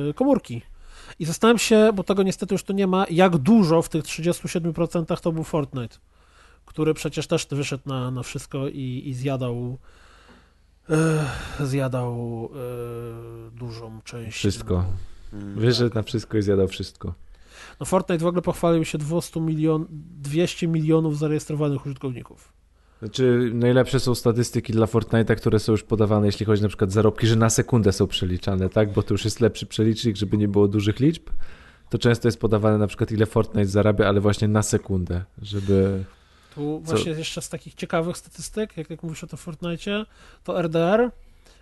e, 0.09 0.13
komórki. 0.13 0.61
I 1.19 1.25
zastanawiam 1.25 1.59
się, 1.59 1.89
bo 1.95 2.03
tego 2.03 2.23
niestety 2.23 2.55
już 2.55 2.63
tu 2.63 2.73
nie 2.73 2.87
ma, 2.87 3.05
jak 3.09 3.37
dużo 3.37 3.81
w 3.81 3.89
tych 3.89 4.03
37% 4.03 5.21
to 5.21 5.31
był 5.31 5.43
Fortnite, 5.43 5.97
który 6.65 6.93
przecież 6.93 7.27
też 7.27 7.47
wyszedł 7.51 7.83
na, 7.85 8.11
na 8.11 8.23
wszystko 8.23 8.67
i, 8.67 9.03
i 9.05 9.13
zjadał 9.13 9.77
zjadał 11.59 12.49
dużą 13.55 14.01
część. 14.03 14.37
Wszystko. 14.37 14.85
Mm, 15.33 15.59
Wiesz, 15.59 15.79
tak. 15.79 15.95
na 15.95 16.03
wszystko 16.03 16.37
i 16.37 16.41
zjadał 16.41 16.67
wszystko. 16.67 17.13
No 17.79 17.85
Fortnite 17.85 18.23
w 18.23 18.27
ogóle 18.27 18.41
pochwalił 18.41 18.85
się 18.85 18.97
200, 18.97 19.41
milion, 19.41 19.85
200 20.21 20.67
milionów 20.67 21.17
zarejestrowanych 21.17 21.85
użytkowników. 21.85 22.53
Znaczy, 22.99 23.51
najlepsze 23.53 23.99
są 23.99 24.15
statystyki 24.15 24.73
dla 24.73 24.85
Fortnite'a, 24.85 25.35
które 25.35 25.59
są 25.59 25.71
już 25.71 25.83
podawane, 25.83 26.25
jeśli 26.25 26.45
chodzi 26.45 26.61
na 26.61 26.67
przykład 26.67 26.91
zarobki, 26.91 27.27
że 27.27 27.35
na 27.35 27.49
sekundę 27.49 27.91
są 27.91 28.07
przeliczane, 28.07 28.69
tak? 28.69 28.93
Bo 28.93 29.03
to 29.03 29.13
już 29.13 29.25
jest 29.25 29.39
lepszy 29.39 29.65
przelicznik, 29.65 30.15
żeby 30.15 30.37
nie 30.37 30.47
było 30.47 30.67
dużych 30.67 30.99
liczb. 30.99 31.23
To 31.89 31.97
często 31.97 32.27
jest 32.27 32.39
podawane 32.39 32.77
na 32.77 32.87
przykład 32.87 33.11
ile 33.11 33.25
Fortnite 33.25 33.65
zarabia, 33.65 34.07
ale 34.07 34.21
właśnie 34.21 34.47
na 34.47 34.63
sekundę, 34.63 35.23
żeby 35.41 36.03
tu 36.55 36.81
Co? 36.85 36.91
właśnie 36.91 37.11
jeszcze 37.11 37.41
z 37.41 37.49
takich 37.49 37.73
ciekawych 37.73 38.17
statystyk, 38.17 38.77
jak, 38.77 38.89
jak 38.89 39.03
mówisz 39.03 39.23
o 39.23 39.27
to 39.27 39.37
Fortnite, 39.37 40.05
to 40.43 40.61
RDR. 40.61 41.09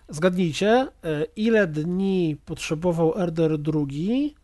Zgadnijcie, 0.10 0.88
e, 1.03 1.26
ile 1.36 1.68
dni 1.68 2.38
potrzebował 2.45 3.14
RDR 3.26 3.58
drugi, 3.58 4.36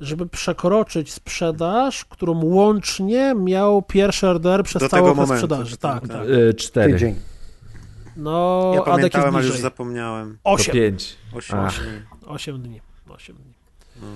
żeby 0.00 0.28
przekroczyć 0.28 1.12
sprzedaż, 1.12 2.04
którą 2.04 2.44
łącznie 2.44 3.34
miał 3.34 3.82
pierwszy 3.82 4.26
RDR 4.26 4.64
przez 4.64 4.82
Do 4.82 4.88
całą 4.88 5.10
okres 5.10 5.28
sprzedaży. 5.28 5.76
Tak, 5.76 6.00
tak. 6.00 6.10
tak. 6.10 6.26
E, 6.50 6.54
cztery. 6.54 6.92
Tydzień. 6.92 7.14
No, 8.16 8.72
ja 8.74 8.82
pamiętałem, 8.82 9.36
ale 9.36 9.46
już 9.46 9.58
zapomniałem. 9.58 10.38
Osiem. 10.44 10.74
pięć. 10.74 11.16
Osiem. 11.34 11.58
Osiem 12.26 12.62
dni. 12.62 12.80
Osiem 13.08 13.36
dni. 13.36 13.54
No. 14.02 14.06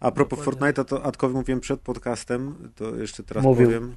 A 0.00 0.10
propos 0.10 0.38
Fortnite'a, 0.38 0.84
to 0.84 1.02
Adkowi 1.02 1.34
mówiłem 1.34 1.60
przed 1.60 1.80
podcastem, 1.80 2.54
to 2.76 2.94
jeszcze 2.96 3.22
teraz 3.22 3.44
Mówił. 3.44 3.66
powiem. 3.66 3.94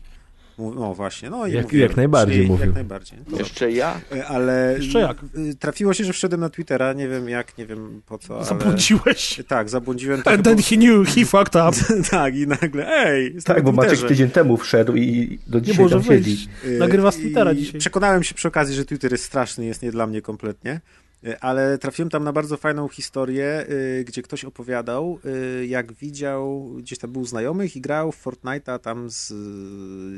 No 0.76 0.94
właśnie, 0.94 1.30
no 1.30 1.48
i 1.48 1.54
jak, 1.54 1.64
mówiłem, 1.64 1.88
jak 1.88 1.98
najbardziej 1.98 2.48
mówił. 2.48 2.66
Jak 2.66 2.76
najbardziej. 2.76 3.20
To, 3.32 3.38
Jeszcze 3.38 3.72
ja? 3.72 4.02
E, 4.16 4.28
ale 4.28 4.76
Jeszcze 4.78 5.00
jak? 5.00 5.18
trafiło 5.60 5.94
się, 5.94 6.04
że 6.04 6.14
wszedłem 6.14 6.42
na 6.42 6.50
Twittera, 6.50 6.94
nie 6.94 7.08
wiem 7.08 7.30
jak, 7.30 7.58
nie 7.58 7.66
wiem 7.66 8.02
po 8.06 8.18
co, 8.18 8.44
Zabłądziłeś. 8.44 9.36
Ale... 9.40 9.44
Tak, 9.44 9.70
zabłądziłem. 9.70 10.22
And 10.26 10.44
then 10.44 10.58
he 10.58 10.78
knew, 10.78 11.16
he 11.16 11.26
fucked 11.26 11.56
up. 11.56 11.78
tak, 12.12 12.36
i 12.36 12.48
nagle, 12.48 12.88
ej, 12.88 13.36
Tak, 13.44 13.64
bo 13.64 13.72
Maciek 13.72 14.08
tydzień 14.08 14.30
temu 14.30 14.58
wszedł 14.58 14.96
i 14.96 15.40
do 15.48 15.62
dzisiaj 15.62 15.86
nie 15.86 15.92
tam 15.92 16.04
siedzi. 16.04 16.48
Nagrywa 16.80 17.12
z 17.12 17.16
Twittera 17.16 17.56
dzisiaj. 17.56 17.80
Przekonałem 17.80 18.24
się 18.24 18.36
przy 18.36 18.48
okazji, 18.48 18.76
że 18.76 18.86
Twitter 18.86 19.12
jest 19.12 19.24
straszny, 19.24 19.66
jest 19.66 19.82
nie 19.82 19.92
dla 19.92 20.08
mnie 20.08 20.22
kompletnie. 20.22 20.82
E, 21.26 21.44
ale 21.44 21.78
trafiłem 21.78 22.10
tam 22.10 22.24
na 22.24 22.34
bardzo 22.34 22.58
fajną 22.58 22.88
historię, 22.88 23.66
e, 24.00 24.04
gdzie 24.04 24.22
ktoś 24.22 24.46
opowiadał, 24.46 25.20
e, 25.26 25.66
jak 25.66 25.94
widział, 25.94 26.74
gdzieś 26.78 27.00
tam 27.00 27.12
był 27.12 27.26
znajomych 27.26 27.76
i 27.76 27.82
grał 27.82 28.12
w 28.12 28.26
Fortnite'a 28.26 28.80
tam 28.80 29.10
z 29.10 29.34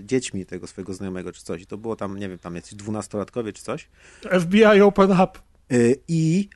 dziećmi 0.06 0.45
tego 0.45 0.67
swojego 0.67 0.93
znajomego 0.93 1.32
czy 1.32 1.43
coś. 1.43 1.61
I 1.61 1.65
to 1.65 1.77
było 1.77 1.95
tam, 1.95 2.17
nie 2.17 2.30
wiem, 2.30 2.40
tam 2.40 2.56
jacyś 2.56 2.75
dwunastolatkowie 2.75 3.53
czy 3.53 3.64
coś. 3.64 3.90
FBI 4.40 4.82
open 4.82 5.11
up. 5.11 5.40
I 6.07 6.49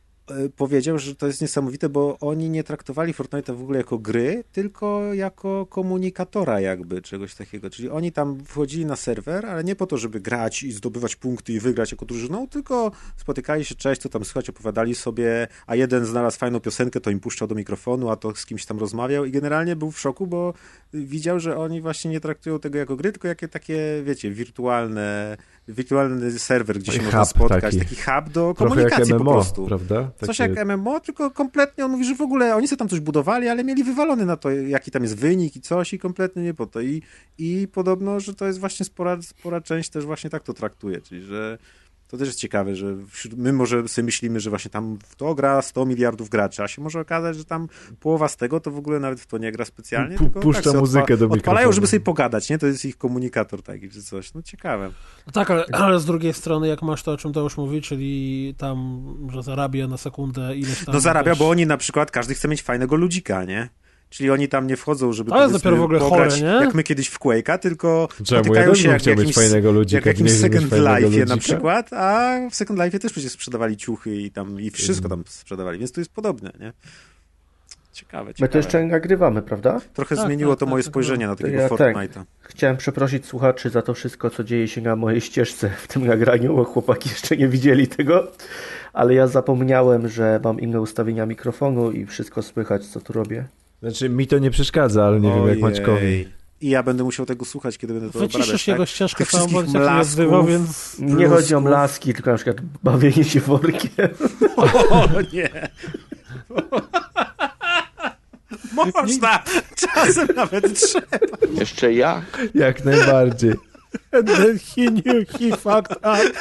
powiedział, 0.56 1.00
że 1.00 1.16
to 1.16 1.28
jest 1.28 1.42
niesamowite, 1.42 1.90
bo 1.90 2.18
oni 2.20 2.50
nie 2.50 2.64
traktowali 2.64 3.14
Fortnite'a 3.14 3.56
w 3.56 3.62
ogóle 3.62 3.78
jako 3.78 3.98
gry, 3.98 4.44
tylko 4.52 5.14
jako 5.14 5.66
komunikatora 5.66 6.60
jakby, 6.60 7.02
czegoś 7.02 7.36
takiego. 7.36 7.70
Czyli 7.70 7.90
oni 7.90 8.12
tam 8.12 8.46
wchodzili 8.46 8.86
na 8.86 8.96
serwer, 8.96 9.46
ale 9.46 9.64
nie 9.64 9.76
po 9.76 9.88
to, 9.88 9.98
żeby 9.98 10.20
grać 10.20 10.64
i 10.64 10.72
zdobywać 10.72 11.16
punkty 11.16 11.54
i 11.54 11.60
wygrać 11.60 11.92
jako 11.92 12.06
drużyną, 12.06 12.48
tylko 12.48 12.92
spotykali 13.18 13.66
się, 13.66 13.76
cześć, 13.76 14.02
tam 14.12 14.26
słychać, 14.26 14.50
opowiadali 14.50 14.96
sobie, 14.96 15.48
a 15.68 15.76
jeden 15.76 16.06
znalazł 16.06 16.40
fajną 16.40 16.60
piosenkę, 16.60 17.02
to 17.02 17.10
im 17.10 17.20
puszczał 17.20 17.48
do 17.48 17.56
mikrofonu, 17.56 18.10
a 18.10 18.16
to 18.16 18.36
z 18.36 18.46
kimś 18.46 18.66
tam 18.66 18.80
rozmawiał 18.80 19.26
i 19.26 19.32
generalnie 19.32 19.76
był 19.76 19.92
w 19.92 20.00
szoku, 20.00 20.28
bo 20.28 20.54
widział, 20.94 21.40
że 21.40 21.58
oni 21.58 21.82
właśnie 21.82 22.12
nie 22.12 22.20
traktują 22.20 22.60
tego 22.60 22.78
jako 22.78 22.96
gry, 22.96 23.12
tylko 23.12 23.28
jakie 23.28 23.48
takie, 23.48 24.02
wiecie, 24.04 24.32
wirtualne 24.32 25.38
wirtualny 25.68 26.40
serwer, 26.40 26.80
gdzie 26.80 26.92
się 26.92 27.02
można 27.02 27.26
spotkać, 27.26 27.62
taki. 27.62 27.80
taki 27.80 27.96
hub 27.96 28.30
do 28.34 28.54
komunikacji 28.54 29.14
MMO, 29.14 29.26
po 29.26 29.32
prostu. 29.32 29.66
Prawda? 29.66 30.04
Takie... 30.04 30.26
Coś 30.26 30.40
jak 30.40 30.66
MMO, 30.66 31.00
tylko 31.00 31.32
kompletnie 31.32 31.86
on 31.86 31.92
mówi, 31.92 32.06
że 32.06 32.16
w 32.16 32.22
ogóle 32.22 32.56
oni 32.56 32.68
sobie 32.68 32.78
tam 32.78 32.88
coś 32.88 33.00
budowali, 33.00 33.48
ale 33.48 33.64
mieli 33.64 33.84
wywalony 33.84 34.26
na 34.26 34.38
to, 34.38 34.52
jaki 34.52 34.92
tam 34.92 35.04
jest 35.04 35.18
wynik 35.18 35.56
i 35.56 35.62
coś 35.62 35.94
i 35.94 36.00
kompletnie 36.00 36.44
nie 36.44 36.54
po 36.54 36.66
to. 36.66 36.82
I, 36.82 37.02
i 37.38 37.68
podobno, 37.74 38.20
że 38.20 38.34
to 38.34 38.46
jest 38.46 38.60
właśnie 38.60 38.86
spora, 38.86 39.22
spora 39.22 39.62
część 39.62 39.90
też 39.90 40.06
właśnie 40.06 40.30
tak 40.30 40.44
to 40.44 40.54
traktuje, 40.54 41.02
czyli 41.02 41.22
że 41.22 41.58
to 42.08 42.18
też 42.18 42.28
jest 42.28 42.40
ciekawe, 42.40 42.76
że 42.76 42.96
my 43.38 43.54
może 43.54 43.88
sobie 43.88 44.06
myślimy, 44.06 44.40
że 44.40 44.50
właśnie 44.50 44.72
tam 44.72 44.98
w 45.04 45.16
to 45.16 45.36
gra 45.36 45.62
100 45.62 45.86
miliardów 45.86 46.30
graczy, 46.30 46.64
a 46.64 46.68
się 46.68 46.82
może 46.82 47.00
okazać, 47.00 47.38
że 47.38 47.46
tam 47.46 47.68
połowa 48.00 48.28
z 48.28 48.38
tego 48.38 48.60
to 48.60 48.72
w 48.72 48.78
ogóle 48.78 49.00
nawet 49.00 49.20
w 49.20 49.28
to 49.28 49.38
nie 49.38 49.52
gra 49.52 49.66
specjalnie, 49.66 50.18
P 50.18 50.24
tylko 50.24 50.40
puszcza 50.40 50.72
tak 50.72 50.80
muzykę 50.80 51.02
odpa 51.02 51.08
do 51.08 51.16
mikrofonu. 51.16 51.40
Odpalają, 51.40 51.72
żeby 51.72 51.88
sobie 51.88 52.00
pogadać, 52.00 52.50
nie? 52.50 52.58
To 52.58 52.68
jest 52.68 52.86
ich 52.86 52.98
komunikator 52.98 53.64
taki 53.64 53.90
czy 53.90 54.04
coś. 54.04 54.34
No 54.34 54.42
ciekawe. 54.42 54.92
No 55.28 55.34
tak, 55.34 55.52
ale, 55.52 55.66
ale, 55.72 56.00
z 56.00 56.06
drugiej 56.06 56.34
strony, 56.34 56.68
jak 56.68 56.82
masz 56.82 57.04
to, 57.04 57.12
o 57.12 57.18
czym 57.18 57.34
to 57.34 57.42
już 57.42 57.58
mówi, 57.58 57.82
czyli 57.82 58.56
tam, 58.58 59.04
że 59.34 59.44
zarabia 59.44 59.88
na 59.88 59.98
sekundę 59.98 60.56
ileś 60.56 60.86
tam... 60.86 60.94
No 60.94 61.00
zarabia, 61.00 61.36
bo 61.36 61.50
oni 61.50 61.66
na 61.66 61.78
przykład, 61.78 62.12
każdy 62.12 62.34
chce 62.34 62.48
mieć 62.48 62.62
fajnego 62.62 62.96
ludzika, 62.96 63.44
nie? 63.44 63.70
Czyli 64.10 64.30
oni 64.30 64.48
tam 64.48 64.68
nie 64.68 64.78
wchodzą, 64.78 65.14
żeby 65.14 65.32
to 65.32 65.42
jest 65.42 65.54
dopiero 65.54 65.78
w 65.78 65.82
ogóle 65.82 66.00
pograć, 66.00 66.34
chore, 66.34 66.42
nie? 66.42 66.66
jak 66.66 66.74
my 66.74 66.84
kiedyś 66.84 67.08
w 67.08 67.20
Quake'a, 67.20 67.60
tylko 67.60 68.08
Czemu? 68.24 68.44
spotykają 68.44 68.76
się 68.76 68.90
jak, 68.90 69.06
jakimś, 69.06 69.36
fajnego 69.36 69.72
ludzika, 69.72 69.98
jak 69.98 70.06
jakimś 70.06 70.32
Second 70.32 70.72
Life'ie 70.72 71.28
na 71.28 71.38
przykład, 71.38 71.94
a 71.94 72.40
w 72.52 72.56
Second 72.56 72.80
Life'ie 72.80 73.00
też 73.00 73.12
przecież 73.12 73.32
sprzedawali 73.32 73.78
ciuchy 73.78 74.16
i 74.16 74.32
tam 74.32 74.62
i 74.62 74.72
wszystko 74.72 75.10
tam 75.10 75.24
sprzedawali, 75.28 75.80
więc 75.80 75.92
to 75.92 76.02
jest 76.02 76.12
podobne, 76.12 76.52
nie? 76.60 76.74
Ciekawe, 77.98 78.34
ciekawe. 78.34 78.48
My 78.48 78.50
to 78.50 78.58
jeszcze 78.58 78.84
nagrywamy, 78.84 79.42
prawda? 79.42 79.82
Trochę 79.94 80.16
tak, 80.16 80.26
zmieniło 80.26 80.52
tak, 80.52 80.60
to 80.60 80.66
tak, 80.66 80.72
moje 80.72 80.84
tak, 80.84 80.92
spojrzenie 80.92 81.28
na 81.28 81.36
takiego 81.36 81.58
ja, 81.58 81.68
Fortnite'a. 81.68 82.08
Tak. 82.08 82.26
Chciałem 82.42 82.78
przeprosić 82.78 83.26
słuchaczy 83.26 83.70
za 83.70 83.82
to 83.82 83.94
wszystko, 83.94 84.30
co 84.30 84.44
dzieje 84.44 84.68
się 84.68 84.82
na 84.82 84.96
mojej 84.96 85.22
ścieżce 85.22 85.70
w 85.70 85.88
tym 85.88 86.08
nagraniu, 86.08 86.56
bo 86.56 86.64
chłopaki 86.64 87.10
jeszcze 87.10 87.38
nie 87.38 87.48
widzieli 87.48 87.88
tego, 87.88 88.32
ale 88.94 89.14
ja 89.14 89.28
zapomniałem, 89.28 90.10
że 90.10 90.40
mam 90.44 90.60
inne 90.60 90.82
ustawienia 90.82 91.26
mikrofonu 91.26 91.92
i 91.92 92.06
wszystko 92.06 92.42
słychać, 92.42 92.86
co 92.86 93.02
tu 93.02 93.14
robię. 93.14 93.48
Znaczy, 93.82 94.10
mi 94.10 94.28
to 94.28 94.40
nie 94.40 94.52
przeszkadza, 94.52 95.06
ale 95.06 95.20
nie 95.20 95.30
Ojej. 95.30 95.40
wiem 95.40 95.50
jak 95.50 95.60
Maćkowi. 95.60 96.28
I 96.62 96.70
ja 96.70 96.84
będę 96.84 97.04
musiał 97.04 97.26
tego 97.26 97.46
słuchać, 97.46 97.78
kiedy 97.78 97.94
będę 97.94 98.10
to 98.12 98.20
Wyciszysz 98.20 98.42
obrabiać. 98.46 98.68
jego 98.68 98.80
tak? 98.84 98.90
ścieżkę 98.90 99.26
całą 99.26 99.48
bądź 99.48 99.72
nazywał, 99.74 100.46
więc... 100.46 100.96
Nie 101.00 101.28
chodzi 101.28 101.56
o 101.56 101.62
mlaski, 101.62 102.14
tylko 102.14 102.32
na 102.32 102.36
przykład 102.38 102.58
bawienie 102.84 103.24
się 103.24 103.40
workiem. 103.40 104.10
O 104.90 105.08
nie! 105.34 105.50
Można! 108.74 109.44
Czasem 109.76 110.28
nawet 110.36 110.80
trzeba. 110.80 111.08
Jeszcze 111.60 111.94
jak? 111.94 112.42
Jak 112.56 112.86
najbardziej. 112.86 113.54
And 114.12 114.28
then 114.28 114.60
he 114.60 115.02
knew 115.02 115.30
he 115.30 115.58
fucked 115.58 115.98
up. 115.98 116.32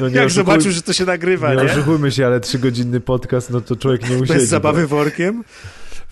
No 0.00 0.08
Jak 0.08 0.30
zobaczył, 0.30 0.70
że 0.72 0.82
to 0.82 0.92
się 0.92 1.04
nagrywa, 1.04 1.54
nie? 1.54 1.62
Nie 1.64 1.72
oszukujmy 1.72 2.12
się, 2.12 2.26
ale 2.26 2.40
trzygodzinny 2.40 3.00
podcast, 3.00 3.50
no 3.50 3.60
to 3.60 3.76
człowiek 3.76 4.10
nie 4.10 4.16
usiedzi. 4.16 4.32
Bez 4.40 4.48
zabawy 4.48 4.86
workiem? 4.86 5.44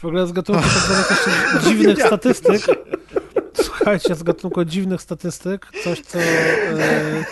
W 0.02 0.04
ogóle 0.04 0.26
z 0.26 0.32
gatunku 0.32 0.62
tak 0.62 1.10
jeszcze 1.10 1.30
dziwnych 1.68 2.06
statystyk. 2.06 2.62
Słuchajcie, 3.54 4.14
z 4.14 4.22
gatunku 4.22 4.64
dziwnych 4.64 5.02
statystyk, 5.02 5.66
coś 5.84 6.00
co... 6.00 6.18
E... 6.18 7.24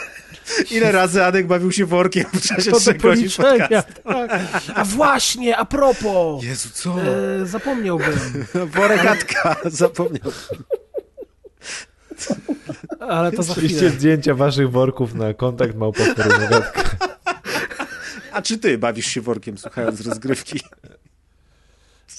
Ile 0.70 0.92
razy 0.92 1.24
Adek 1.24 1.46
bawił 1.46 1.72
się 1.72 1.86
workiem 1.86 2.24
w 2.32 2.42
czasie 2.42 2.72
trzech 2.72 3.00
godzin 3.00 3.28
podcastu? 3.36 4.02
Tak. 4.04 4.42
A 4.74 4.84
właśnie, 4.84 5.56
a 5.56 5.64
propos! 5.64 6.44
Jezu, 6.44 6.68
co? 6.72 6.94
E, 7.02 7.46
zapomniałbym. 7.46 8.46
Worek 8.74 9.06
Adka, 9.06 9.56
zapomniałbym. 9.64 10.32
Ale 13.00 13.32
to 13.32 13.42
za 13.42 13.54
chwilę. 13.54 13.90
zdjęcia 13.90 14.34
waszych 14.34 14.70
worków 14.70 15.14
na 15.14 15.34
kontakt 15.34 15.74
małpotworu 15.74 16.30
A 18.32 18.42
czy 18.42 18.58
ty 18.58 18.78
bawisz 18.78 19.06
się 19.06 19.20
workiem 19.20 19.58
słuchając 19.58 20.00
rozgrywki? 20.00 20.60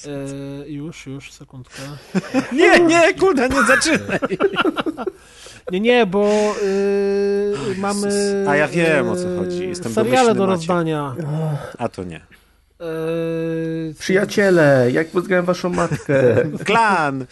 E, 0.07 0.69
już, 0.69 1.07
już, 1.07 1.31
sekundkę. 1.31 1.81
nie, 2.51 2.79
nie, 2.79 3.13
kurde, 3.13 3.49
nie 3.49 3.63
zaczynaj. 3.63 4.19
nie, 5.71 5.79
nie, 5.79 6.05
bo 6.05 6.55
yy, 6.63 7.75
mamy... 7.77 8.45
A 8.49 8.55
ja 8.55 8.67
wiem, 8.67 9.09
o 9.09 9.15
co 9.15 9.37
chodzi. 9.37 9.67
Jestem 9.67 9.93
seriale 9.93 10.35
do 10.35 10.45
rozdania. 10.45 11.15
A 11.77 11.89
to 11.89 12.03
nie. 12.03 12.21
Eee, 12.81 13.93
Przyjaciele, 13.99 14.91
jak 14.91 15.07
pozdrawiam 15.07 15.45
waszą 15.45 15.69
matkę. 15.69 16.35
Klan. 16.65 17.25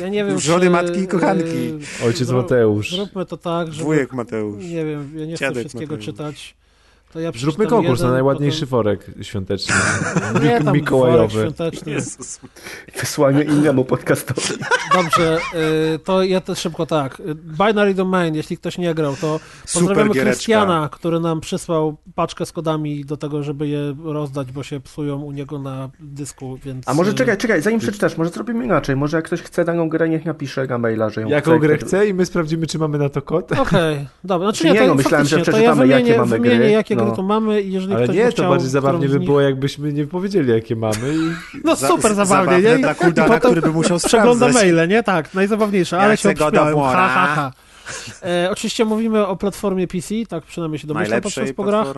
Ja 0.00 0.08
nie 0.08 0.24
wiem, 0.24 0.38
Żony, 0.38 0.64
czy, 0.64 0.70
matki 0.70 1.00
i 1.00 1.06
kochanki. 1.06 1.78
Ojciec 2.04 2.30
Mateusz. 2.30 2.90
Zróbmy 2.90 3.26
to 3.26 3.36
tak, 3.36 3.72
że. 3.72 3.84
Wujek 3.84 4.12
Mateusz. 4.12 4.64
Nie 4.64 4.84
wiem, 4.84 5.12
ja 5.16 5.26
nie 5.26 5.36
chcę 5.36 5.54
wszystkiego 5.54 5.94
Mateusz. 5.94 6.04
czytać. 6.04 6.54
To 7.12 7.20
ja 7.20 7.30
Zróbmy 7.36 7.66
konkurs 7.66 7.98
jeden, 8.00 8.06
na 8.06 8.12
najładniejszy 8.12 8.60
potem... 8.60 8.68
worek 8.70 9.06
świąteczny. 9.22 9.74
Nie, 10.44 10.60
tam 10.60 10.74
Mikołajowy. 10.74 11.40
świąteczny. 11.40 11.92
Jezus. 11.92 12.40
Wysłanie 13.00 13.42
innemu 13.42 13.84
podcastowi. 13.84 14.54
Dobrze, 14.94 15.38
y, 15.94 15.98
to 15.98 16.22
ja 16.22 16.40
też 16.40 16.58
szybko 16.58 16.86
tak. 16.86 17.22
Binary 17.34 17.94
Domain, 17.94 18.34
jeśli 18.34 18.56
ktoś 18.56 18.78
nie 18.78 18.94
grał, 18.94 19.16
to 19.20 19.40
pozdrawiamy 19.74 20.14
Krystiana, 20.14 20.88
który 20.92 21.20
nam 21.20 21.40
przysłał 21.40 21.96
paczkę 22.14 22.46
z 22.46 22.52
kodami 22.52 23.04
do 23.04 23.16
tego, 23.16 23.42
żeby 23.42 23.68
je 23.68 23.96
rozdać, 24.04 24.52
bo 24.52 24.62
się 24.62 24.80
psują 24.80 25.22
u 25.22 25.32
niego 25.32 25.58
na 25.58 25.90
dysku, 26.00 26.58
więc... 26.64 26.88
A 26.88 26.94
może 26.94 27.10
y, 27.10 27.14
czekaj, 27.14 27.36
czekaj, 27.36 27.62
zanim 27.62 27.80
przeczytasz, 27.80 28.16
może 28.16 28.30
zrobimy 28.30 28.64
inaczej. 28.64 28.96
Może 28.96 29.16
jak 29.16 29.26
ktoś 29.26 29.42
chce 29.42 29.64
daną 29.64 29.88
grę, 29.88 30.08
niech 30.08 30.24
napisze 30.24 30.66
na 30.66 30.78
maila, 30.78 31.10
że 31.10 31.20
ją 31.20 31.28
Jaką 31.28 31.50
chce. 31.50 31.60
grę 31.60 31.78
chce 31.78 32.08
i 32.08 32.14
my 32.14 32.26
sprawdzimy, 32.26 32.66
czy 32.66 32.78
mamy 32.78 32.98
na 32.98 33.08
to 33.08 33.22
kod? 33.22 33.52
Okej, 33.52 33.62
okay, 33.62 34.06
dobra. 34.24 34.48
Znaczy, 34.48 34.64
nie, 34.64 34.72
nie, 34.72 34.86
no, 34.86 34.94
myślałem, 34.94 35.26
że 35.26 35.36
przeczytamy, 35.36 35.64
ja 35.64 35.74
wymienię, 35.74 36.10
jakie 36.10 36.18
mamy 36.18 36.38
gry. 36.40 36.70
jakie 36.70 36.97
no. 37.04 37.16
to 37.16 37.22
mamy 37.22 37.62
i 37.62 37.72
jeżeli 37.72 37.94
Ale 37.94 38.04
ktoś 38.04 38.16
nie, 38.16 38.32
to 38.32 38.48
bardziej 38.48 38.70
zabawnie 38.70 39.08
by 39.08 39.20
było, 39.20 39.40
jakbyśmy 39.40 39.92
nie 39.92 40.06
powiedzieli, 40.06 40.50
jakie 40.50 40.76
mamy. 40.76 41.14
I... 41.14 41.32
No 41.64 41.76
super 41.76 42.14
zabawnie, 42.14 42.62
nie? 42.62 42.78
Dla 42.78 42.94
Kuldana, 42.94 43.40
który 43.40 43.62
by 43.62 43.70
musiał 43.70 43.98
Przegląda 43.98 44.48
maile, 44.48 44.88
nie? 44.88 45.02
Tak, 45.02 45.34
najzabawniejsze, 45.34 45.98
ale 45.98 46.10
ja 46.10 46.16
się 46.16 46.30
obśmiałem. 46.30 46.78
Ha, 46.78 47.08
ha, 47.08 47.26
ha. 47.34 47.52
E, 48.22 48.48
oczywiście 48.50 48.84
mówimy 48.84 49.26
o 49.26 49.36
platformie 49.36 49.88
PC, 49.88 50.14
tak 50.28 50.44
przynajmniej 50.44 50.78
się 50.78 50.86
domyślam 50.86 51.20
patrząc 51.20 51.52
po 51.52 51.64
grach. 51.64 51.88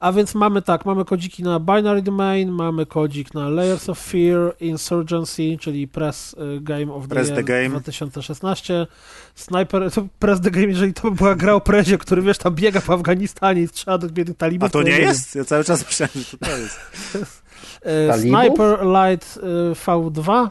A 0.00 0.12
więc 0.12 0.34
mamy 0.34 0.62
tak, 0.62 0.84
mamy 0.84 1.04
kodziki 1.04 1.42
na 1.42 1.60
Binary 1.60 2.02
Domain, 2.02 2.50
mamy 2.50 2.86
kodzik 2.86 3.34
na 3.34 3.48
Layers 3.48 3.88
of 3.88 3.98
Fear, 3.98 4.56
Insurgency, 4.60 5.56
czyli 5.60 5.88
Press 5.88 6.36
e, 6.38 6.60
Game 6.60 6.94
of 6.94 7.02
the 7.02 7.08
Press 7.08 7.28
Year 7.28 7.36
the 7.36 7.44
game. 7.44 7.68
2016. 7.68 8.86
Sniper, 9.34 9.90
to 9.94 10.06
Press 10.18 10.40
the 10.40 10.50
Game, 10.50 10.66
jeżeli 10.66 10.94
to 10.94 11.10
by 11.10 11.16
była 11.16 11.34
gra 11.34 11.54
o 11.54 11.60
prezie, 11.60 11.98
który 11.98 12.22
wiesz, 12.22 12.38
tam 12.38 12.54
biega 12.54 12.80
w 12.80 12.90
Afganistanie 12.90 13.62
i 13.62 13.68
strzela 13.68 13.98
do 13.98 14.08
biednych 14.08 14.36
talibów. 14.36 14.66
A 14.66 14.70
to 14.70 14.82
nie 14.82 14.98
jest? 14.98 15.34
Ja 15.34 15.44
cały 15.44 15.64
czas 15.64 15.86
myślałem, 15.86 16.24
że 16.30 16.38
to 16.38 16.56
jest. 16.56 16.80
E, 17.82 18.18
Sniper 18.18 18.78
Light 18.82 19.38
V2, 19.86 20.50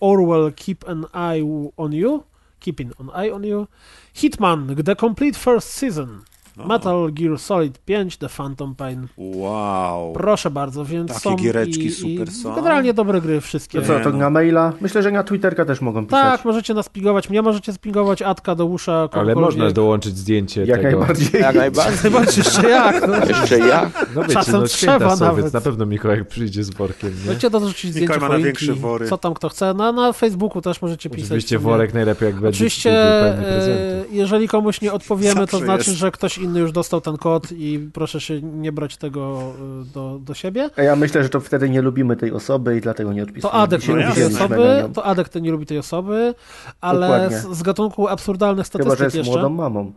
Orwell 0.00 0.52
Keep 0.56 0.88
an 0.88 1.06
Eye 1.14 1.70
on 1.76 1.92
You, 1.92 2.22
Keeping 2.60 2.92
an 2.98 3.10
Eye 3.10 3.30
on 3.30 3.42
You, 3.42 3.68
Hitman, 4.14 4.84
The 4.84 4.94
Complete 4.94 5.36
First 5.36 5.70
Season. 5.70 6.24
Metal 6.66 7.12
Gear 7.12 7.38
Solid 7.38 7.78
5, 7.78 8.16
The 8.16 8.28
Phantom 8.28 8.74
Pain. 8.74 9.06
Wow. 9.16 10.12
Proszę 10.12 10.50
bardzo, 10.50 10.84
więc 10.84 11.08
Takie 11.08 11.20
są 11.20 11.36
giereczki 11.36 11.86
i, 11.86 11.90
super 11.90 12.28
i 12.28 12.30
są. 12.30 12.54
Generalnie 12.54 12.94
dobre 12.94 13.20
gry 13.20 13.40
wszystkie. 13.40 13.80
To 13.80 13.86
co, 13.86 14.00
to 14.00 14.10
na 14.10 14.30
maila? 14.30 14.72
Myślę, 14.80 15.02
że 15.02 15.10
na 15.10 15.22
Twitterka 15.22 15.64
też 15.64 15.80
mogą 15.80 16.06
pisać. 16.06 16.22
Tak, 16.22 16.44
możecie 16.44 16.74
nas 16.74 16.88
pingować. 16.88 17.30
Mnie 17.30 17.42
możecie 17.42 17.72
spingować 17.72 18.22
Adka 18.22 18.54
do 18.54 18.66
usza. 18.66 19.08
Ale 19.12 19.34
można 19.34 19.70
dołączyć 19.70 20.16
zdjęcie 20.16 20.64
jak 20.64 20.82
tego. 20.82 20.98
Najbardziej. 20.98 21.40
Jak 21.40 21.56
najbardziej. 21.56 22.12
Jeszcze 22.36 22.70
jak? 22.70 23.08
No. 23.08 23.16
Jeszcze 23.40 23.58
jak? 23.58 24.10
No 24.14 24.22
wiecie, 24.22 24.34
Czasem 24.34 24.60
no, 24.60 24.66
trzeba 24.66 25.16
są, 25.16 25.24
nawet. 25.24 25.40
Więc 25.40 25.52
na 25.52 25.60
pewno 25.60 25.86
Mikołaj 25.86 26.24
przyjdzie 26.24 26.64
z 26.64 26.70
workiem. 26.70 27.10
Nie? 27.10 27.26
Możecie 27.26 27.50
dorzucić 27.50 27.92
zdjęcie 27.92 28.18
ma 28.18 28.28
największe 28.28 28.74
wory. 28.74 29.08
co 29.08 29.18
tam 29.18 29.34
kto 29.34 29.48
chce. 29.48 29.74
Na, 29.74 29.92
na 29.92 30.12
Facebooku 30.12 30.62
też 30.62 30.82
możecie 30.82 31.10
pisać. 31.10 31.26
Oczywiście 31.26 31.58
worek 31.58 31.94
najlepiej 31.94 32.26
jak 32.26 32.34
będzie 32.34 32.48
Oczywiście, 32.48 32.90
e, 32.90 34.04
jeżeli 34.10 34.48
komuś 34.48 34.80
nie 34.80 34.92
odpowiemy, 34.92 35.46
to 35.46 35.58
znaczy, 35.58 35.92
że 35.94 36.10
ktoś 36.10 36.38
inny 36.38 36.49
już 36.58 36.72
dostał 36.72 37.00
ten 37.00 37.16
kod 37.16 37.52
i 37.52 37.90
proszę 37.92 38.20
się 38.20 38.42
nie 38.42 38.72
brać 38.72 38.96
tego 38.96 39.52
y, 39.82 39.92
do, 39.94 40.18
do 40.22 40.34
siebie. 40.34 40.70
A 40.76 40.82
ja 40.82 40.96
myślę, 40.96 41.22
że 41.22 41.28
to 41.28 41.40
wtedy 41.40 41.70
nie 41.70 41.82
lubimy 41.82 42.16
tej 42.16 42.32
osoby 42.32 42.76
i 42.76 42.80
dlatego 42.80 43.12
nie 43.12 43.22
odpisujemy. 43.22 43.52
To 43.52 43.62
Adek 43.62 43.88
nie 43.88 43.94
lubi 43.94 44.14
tej 44.14 44.24
osoby, 44.24 44.88
to 44.94 45.04
Adek 45.04 45.28
to 45.28 45.38
nie 45.38 45.50
lubi 45.50 45.66
tej 45.66 45.78
osoby, 45.78 46.34
ale 46.80 47.30
z, 47.30 47.56
z, 47.56 47.62
gatunku 47.62 48.08
absurdalnych 48.08 48.66
statystyk 48.66 48.92
Chyba, 48.92 48.98
że 48.98 49.04
jest 49.04 49.16
jeszcze. 49.16 49.32
młodą 49.32 49.48
mamą. 49.48 49.92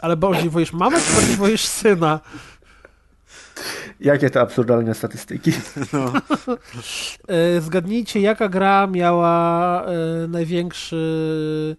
Ale 0.00 0.16
bardziej 0.16 0.50
woisz 0.50 0.72
mamę, 0.72 1.00
czy 1.00 1.14
bardziej 1.14 1.36
woisz 1.36 1.66
syna? 1.66 2.20
Jakie 4.00 4.30
to 4.30 4.40
absurdalne 4.40 4.94
statystyki. 4.94 5.52
No. 5.92 6.12
E, 7.28 7.60
zgadnijcie, 7.60 8.20
jaka 8.20 8.48
gra 8.48 8.86
miała 8.86 9.84
e, 9.84 10.28
największy 10.28 11.76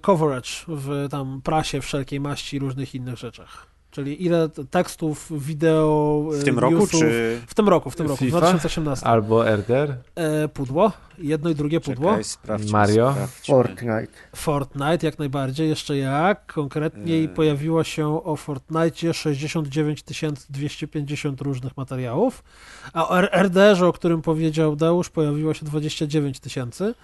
coverage 0.00 0.50
w 0.68 1.06
tam 1.10 1.40
prasie 1.44 1.80
wszelkiej 1.80 2.20
maści 2.20 2.56
i 2.56 2.58
różnych 2.58 2.94
innych 2.94 3.18
rzeczach. 3.18 3.72
Czyli 3.92 4.24
ile 4.24 4.48
tekstów, 4.48 5.32
wideo, 5.46 6.24
W 6.32 6.44
tym 6.44 6.54
newsów, 6.54 6.72
roku, 6.72 6.86
czy... 6.86 7.40
W 7.46 7.54
tym 7.54 7.68
roku, 7.68 7.90
w 7.90 7.96
tym 7.96 8.06
roku, 8.06 8.24
FIFA? 8.24 8.38
2018. 8.38 9.06
Albo 9.06 9.56
RDR? 9.56 9.96
E, 10.14 10.48
pudło, 10.48 10.92
jedno 11.18 11.50
i 11.50 11.54
drugie 11.54 11.80
pudło. 11.80 12.18
Czekaj, 12.42 12.66
Mario? 12.70 13.14
Fortnite. 13.46 14.12
Fortnite, 14.36 15.06
jak 15.06 15.18
najbardziej, 15.18 15.68
jeszcze 15.68 15.96
jak. 15.96 16.52
Konkretniej 16.52 17.24
e... 17.24 17.28
pojawiło 17.28 17.84
się 17.84 18.24
o 18.24 18.36
Fortnite 18.36 19.14
69 19.14 20.02
250 20.50 21.40
różnych 21.40 21.76
materiałów, 21.76 22.44
a 22.92 23.08
o 23.08 23.20
RDR-ze, 23.20 23.86
o 23.86 23.92
którym 23.92 24.22
powiedział 24.22 24.76
Deusz, 24.76 25.10
pojawiło 25.10 25.54
się 25.54 25.66
29 25.66 26.40
tysięcy. 26.40 26.94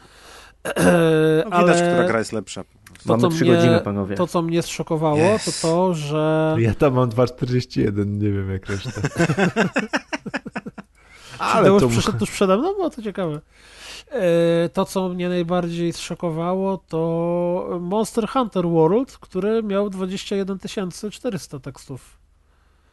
No, 1.51 1.61
widać, 1.61 1.77
ale... 1.77 1.93
która 1.93 2.05
gra 2.05 2.19
jest 2.19 2.33
lepsza. 2.33 2.65
To, 3.07 3.17
Mamy 3.17 3.29
trzy 3.29 3.45
godziny, 3.45 3.81
panowie. 3.81 4.17
To, 4.17 4.27
co 4.27 4.43
mnie 4.43 4.63
zszokowało, 4.63 5.35
yes. 5.35 5.45
to 5.45 5.69
to, 5.69 5.95
że... 5.95 6.57
Ja 6.59 6.75
tam 6.75 6.95
mam 6.95 7.11
2,41, 7.11 8.07
nie 8.07 8.31
wiem 8.33 8.51
jak 8.51 8.67
reszta. 8.67 8.91
Ale 11.39 11.69
to 11.69 11.85
już 11.85 11.93
przyszedł 11.93 12.19
tuż 12.19 12.31
przede 12.31 12.57
mną, 12.57 12.75
było 12.75 12.91
to 12.91 13.03
ciekawe. 13.03 13.41
E, 14.11 14.69
to, 14.69 14.85
co 14.85 15.09
mnie 15.09 15.29
najbardziej 15.29 15.93
zszokowało, 15.93 16.79
to 16.89 17.79
Monster 17.81 18.29
Hunter 18.29 18.67
World, 18.69 19.19
który 19.19 19.63
miał 19.63 19.91
21 19.91 20.59
400 21.11 21.59
tekstów. 21.59 22.19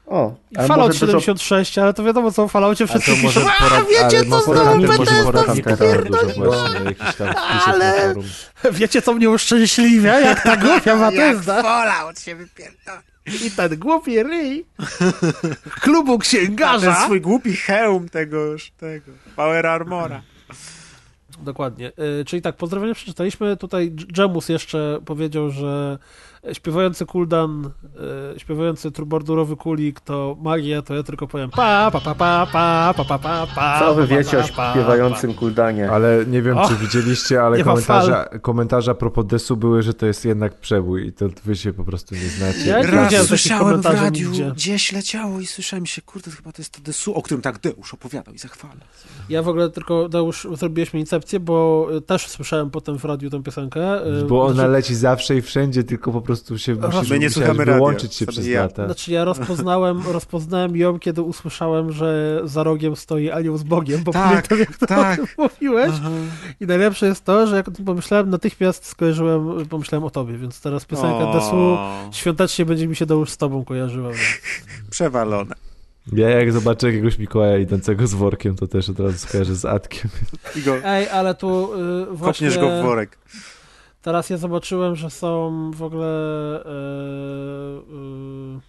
O, 0.07 0.35
I 0.51 0.67
Fallout 0.67 0.95
76, 0.95 1.75
dużo... 1.75 1.83
ale 1.83 1.93
to 1.93 2.03
wiadomo 2.03 2.31
co 2.31 2.43
o 2.43 2.47
Falloutie 2.47 2.87
wszyscy 2.87 3.11
piszą, 3.11 3.41
a 3.49 3.81
wiecie 3.81 4.25
co 4.29 4.41
znowu 4.41 4.79
Bethesda 4.79 5.55
spierdoliło, 5.55 6.55
ale 7.65 8.13
wiecie 8.71 9.01
co 9.01 9.13
mnie 9.13 9.29
uszczęśliwia, 9.29 10.19
jak 10.19 10.43
ta 10.43 10.57
głupia 10.57 10.97
Bethesda. 11.11 11.55
jak 11.55 11.65
Fallout 11.65 12.19
się 12.19 12.35
wypierdoli. 12.35 12.97
I 13.45 13.51
ten 13.51 13.79
głupi 13.79 14.23
ryj 14.23 14.65
klubu 15.81 16.19
księgarza. 16.19 16.93
Ten 16.93 17.03
swój 17.03 17.21
głupi 17.21 17.53
hełm 17.55 18.09
tegoż, 18.09 18.71
tego, 18.77 19.11
Power 19.35 19.67
Armora. 19.67 20.21
Dokładnie. 21.39 21.91
Y, 22.21 22.25
czyli 22.25 22.41
tak, 22.41 22.55
pozdrowienia 22.55 22.93
przeczytaliśmy. 22.93 23.57
Tutaj 23.57 23.95
Jamus 24.17 24.49
jeszcze 24.49 24.99
powiedział, 25.05 25.51
że 25.51 25.97
śpiewający 26.53 27.05
kuldan, 27.05 27.69
e, 28.35 28.39
śpiewający 28.39 28.91
trubordurowy 28.91 29.55
kulik 29.55 29.99
to 29.99 30.37
magia, 30.41 30.81
to 30.81 30.95
ja 30.95 31.03
tylko 31.03 31.27
powiem 31.27 31.49
pa, 31.49 31.91
pa, 31.91 32.01
pa, 32.01 32.15
pa, 32.15 32.47
pa, 32.51 32.93
pa, 32.97 33.05
pa, 33.05 33.19
pa, 33.19 33.47
pa 33.55 33.79
Co 33.79 33.95
wy 33.95 34.07
wiecie 34.07 34.39
o 34.39 34.43
śpiewającym 34.43 35.33
kuldanie? 35.33 35.91
Ale 35.91 36.25
nie 36.27 36.41
wiem, 36.41 36.57
czy 36.67 36.75
widzieliście, 36.75 37.43
ale 37.43 37.63
komentarze, 37.63 38.29
komentarze 38.41 38.91
a 38.91 38.95
propos 38.95 39.25
desu 39.25 39.57
były, 39.57 39.83
że 39.83 39.93
to 39.93 40.05
jest 40.05 40.25
jednak 40.25 40.59
przebój 40.59 41.07
i 41.07 41.13
to 41.13 41.25
wy 41.45 41.55
się 41.55 41.73
po 41.73 41.83
prostu 41.83 42.15
nie 42.15 42.29
znacie. 42.29 42.69
Ja 42.69 42.81
Raz 42.81 43.27
słyszałem 43.27 43.81
w 43.81 43.85
radiu, 43.85 44.31
gdzieś 44.55 44.91
leciało 44.91 45.39
i 45.39 45.45
słyszałem 45.45 45.85
się, 45.85 46.01
kurde, 46.01 46.31
chyba 46.31 46.51
to 46.51 46.61
jest 46.61 46.73
to 46.73 46.81
desu, 46.81 47.15
o 47.15 47.21
którym 47.21 47.41
tak 47.41 47.59
Deusz 47.59 47.93
opowiadał 47.93 48.33
i 48.33 48.37
zachwala. 48.37 48.75
Ja 49.29 49.43
w 49.43 49.47
ogóle 49.47 49.69
tylko, 49.69 50.09
Deusz, 50.09 50.47
zrobiłeś 50.53 50.93
mi 50.93 50.99
incepcję, 50.99 51.39
bo 51.39 51.87
też 52.05 52.27
słyszałem 52.27 52.69
potem 52.69 52.99
w 52.99 53.05
radiu 53.05 53.29
tę 53.29 53.43
piosenkę. 53.43 53.81
Bo 54.27 54.45
ona 54.45 54.67
leci 54.67 54.95
zawsze 54.95 55.35
i 55.35 55.41
wszędzie, 55.41 55.83
tylko 55.83 56.11
po 56.11 56.21
prostu 56.21 56.34
prostu 56.35 56.57
się 56.57 56.75
musi, 56.75 57.13
My 57.13 57.19
nie 57.19 57.29
słuchamy 57.29 57.65
wyłączyć 57.65 58.13
się 58.13 58.25
przez 58.25 58.47
ja. 58.47 58.61
lata. 58.61 58.85
Znaczy 58.85 59.11
ja 59.11 59.25
rozpoznałem, 59.25 60.01
rozpoznałem 60.17 60.75
ją, 60.77 60.99
kiedy 60.99 61.21
usłyszałem, 61.21 61.91
że 61.91 62.41
za 62.43 62.63
rogiem 62.63 62.95
stoi 62.95 63.29
anioł 63.31 63.57
z 63.57 63.63
Bogiem, 63.63 64.03
bo 64.03 64.11
tak, 64.11 64.47
pamiętam, 64.47 64.59
jak 64.59 64.77
to 64.77 64.87
tak. 64.87 65.21
mówiłeś. 65.37 65.91
Aha. 65.93 66.09
I 66.59 66.65
najlepsze 66.65 67.05
jest 67.05 67.23
to, 67.23 67.47
że 67.47 67.55
jak 67.55 67.65
pomyślałem, 67.85 68.29
natychmiast 68.29 68.85
skojarzyłem, 68.85 69.65
pomyślałem 69.65 70.03
o 70.03 70.09
tobie, 70.09 70.37
więc 70.37 70.61
teraz 70.61 70.85
piosenka 70.85 71.33
Desu 71.33 71.77
świątecznie 72.11 72.65
będzie 72.65 72.87
mi 72.87 72.95
się 72.95 73.05
do 73.05 73.15
już 73.15 73.29
z 73.29 73.37
tobą 73.37 73.65
kojarzyła. 73.65 74.11
Przewalone. 74.91 75.55
Ja 76.13 76.29
jak 76.29 76.51
zobaczę 76.51 76.87
jakiegoś 76.87 77.17
Mikołaja 77.17 77.57
idącego 77.57 78.07
z 78.07 78.13
workiem, 78.13 78.55
to 78.55 78.67
też 78.67 78.89
od 78.89 78.99
razu 78.99 79.17
skojarzę 79.17 79.55
z 79.55 79.65
Atkiem. 79.65 80.09
Ej, 80.83 81.09
ale 81.09 81.35
tu 81.35 81.71
yy, 81.77 82.05
właśnie... 82.05 82.47
Kopniesz 82.49 82.69
go 82.69 82.81
w 82.81 82.85
worek. 82.85 83.17
Teraz 84.05 84.29
ja 84.29 84.37
zobaczyłem, 84.37 84.95
że 84.95 85.09
są 85.09 85.51
w 85.71 85.83
ogóle. 85.83 86.07
Yy, 86.65 87.95
yy, 88.53 88.59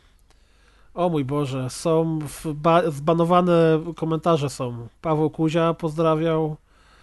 o 0.94 1.08
mój 1.08 1.24
Boże, 1.24 1.70
są 1.70 2.18
ba 2.54 2.90
zbanowane 2.90 3.80
komentarze 3.96 4.50
są. 4.50 4.88
Paweł 5.02 5.30
Kuzia 5.30 5.74
pozdrawiał. 5.74 6.56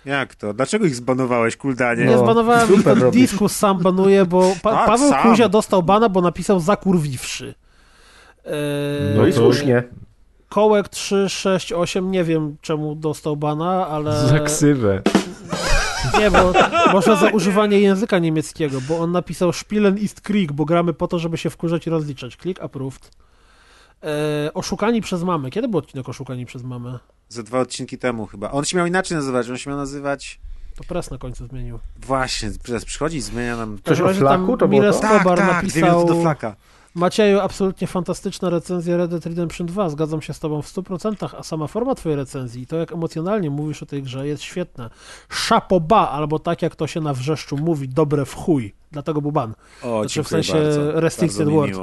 Jak 0.06 0.36
to? 0.36 0.54
Dlaczego 0.54 0.86
ich 0.86 0.96
zbanowałeś, 0.96 1.58
Kuldanie? 1.58 2.06
Nie 2.06 2.12
no, 2.12 2.18
zbanowałem 2.18 2.74
ich, 2.74 2.84
ten 2.84 3.12
Diskus 3.12 3.56
sam 3.56 3.80
banuje, 3.80 4.26
bo 4.26 4.54
pa 4.62 4.72
tak, 4.72 4.88
Paweł 4.88 5.10
sam. 5.10 5.30
Kuzia 5.30 5.50
dostał 5.50 5.84
bana, 5.84 6.10
bo 6.10 6.22
napisał 6.22 6.60
zakurwiwszy. 6.60 7.54
Yy, 8.46 8.52
no 9.16 9.28
i 9.28 9.34
słusznie. 9.34 9.84
Kołek 10.50 10.90
368, 10.90 12.12
nie 12.12 12.24
wiem 12.24 12.56
czemu 12.62 12.96
dostał 12.96 13.38
bana, 13.38 13.88
ale... 13.88 14.28
Za 14.28 14.40
ksywę. 14.40 15.02
Nie, 16.20 16.32
bo 16.32 16.54
może 16.94 17.18
za 17.18 17.30
używanie 17.30 17.80
języka 17.80 18.20
niemieckiego, 18.20 18.82
bo 18.82 19.00
on 19.00 19.12
napisał 19.12 19.54
Spielen 19.54 19.98
ist 19.98 20.22
Krieg, 20.22 20.52
bo 20.52 20.66
gramy 20.66 20.94
po 20.94 21.08
to, 21.08 21.20
żeby 21.20 21.38
się 21.38 21.50
wkurzać 21.50 21.88
i 21.88 21.90
rozliczać. 21.90 22.38
Klik 22.38 22.62
approved. 22.62 23.12
E, 24.04 24.54
oszukani 24.54 25.02
przez 25.02 25.24
mamę. 25.24 25.50
Kiedy 25.50 25.68
był 25.68 25.80
odcinek 25.80 26.10
Oszukani 26.10 26.46
przez 26.46 26.64
mamę? 26.64 27.00
Ze 27.30 27.44
dwa 27.44 27.60
odcinki 27.60 27.98
temu 27.98 28.26
chyba. 28.26 28.52
On 28.52 28.66
się 28.66 28.78
miał 28.78 28.86
inaczej 28.86 29.18
nazywać, 29.18 29.50
on 29.50 29.58
się 29.58 29.70
miał 29.70 29.80
nazywać... 29.80 30.40
To 30.76 30.84
press 30.84 31.12
na 31.12 31.18
końcu 31.18 31.48
zmienił. 31.48 31.80
Właśnie, 31.98 32.52
press 32.64 32.86
przychodzi 32.86 33.18
i 33.18 33.22
zmienia 33.22 33.58
nam... 33.58 33.80
Coś 33.84 34.02
o 34.02 34.14
flaku 34.14 34.58
to 34.58 34.68
było 34.68 34.82
to? 34.82 35.00
Tak, 35.00 35.24
tak, 35.24 35.40
napisał... 35.40 36.06
do 36.06 36.22
flaka. 36.22 36.56
Macieju, 36.96 37.40
absolutnie 37.40 37.88
fantastyczna 37.88 38.50
recenzja 38.50 38.98
Red 38.98 39.12
Dead 39.12 39.26
Redemption 39.26 39.68
2, 39.68 39.90
zgadzam 39.90 40.22
się 40.22 40.34
z 40.34 40.40
tobą 40.40 40.62
w 40.62 40.74
100%, 40.74 41.36
a 41.38 41.44
sama 41.44 41.68
forma 41.68 41.96
twojej 41.96 42.16
recenzji 42.16 42.62
i 42.62 42.68
to 42.68 42.78
jak 42.78 42.92
emocjonalnie 42.92 43.50
mówisz 43.50 43.84
o 43.84 43.86
tej 43.86 44.04
grze 44.04 44.28
jest 44.28 44.44
świetne. 44.44 44.90
Szapoba, 45.30 46.10
albo 46.10 46.40
tak 46.40 46.62
jak 46.62 46.76
to 46.76 46.88
się 46.88 47.02
na 47.02 47.14
wrzeszczu 47.14 47.58
mówi, 47.58 47.90
dobre 47.90 48.26
w 48.26 48.34
chuj. 48.36 48.74
Dlatego 48.92 49.22
był 49.22 49.32
ban. 49.32 49.54
O, 49.82 50.02
znaczy 50.02 50.24
w 50.24 50.28
sensie 50.28 50.54
bardzo, 50.54 51.02
restricted 51.02 51.50
word. 51.50 51.74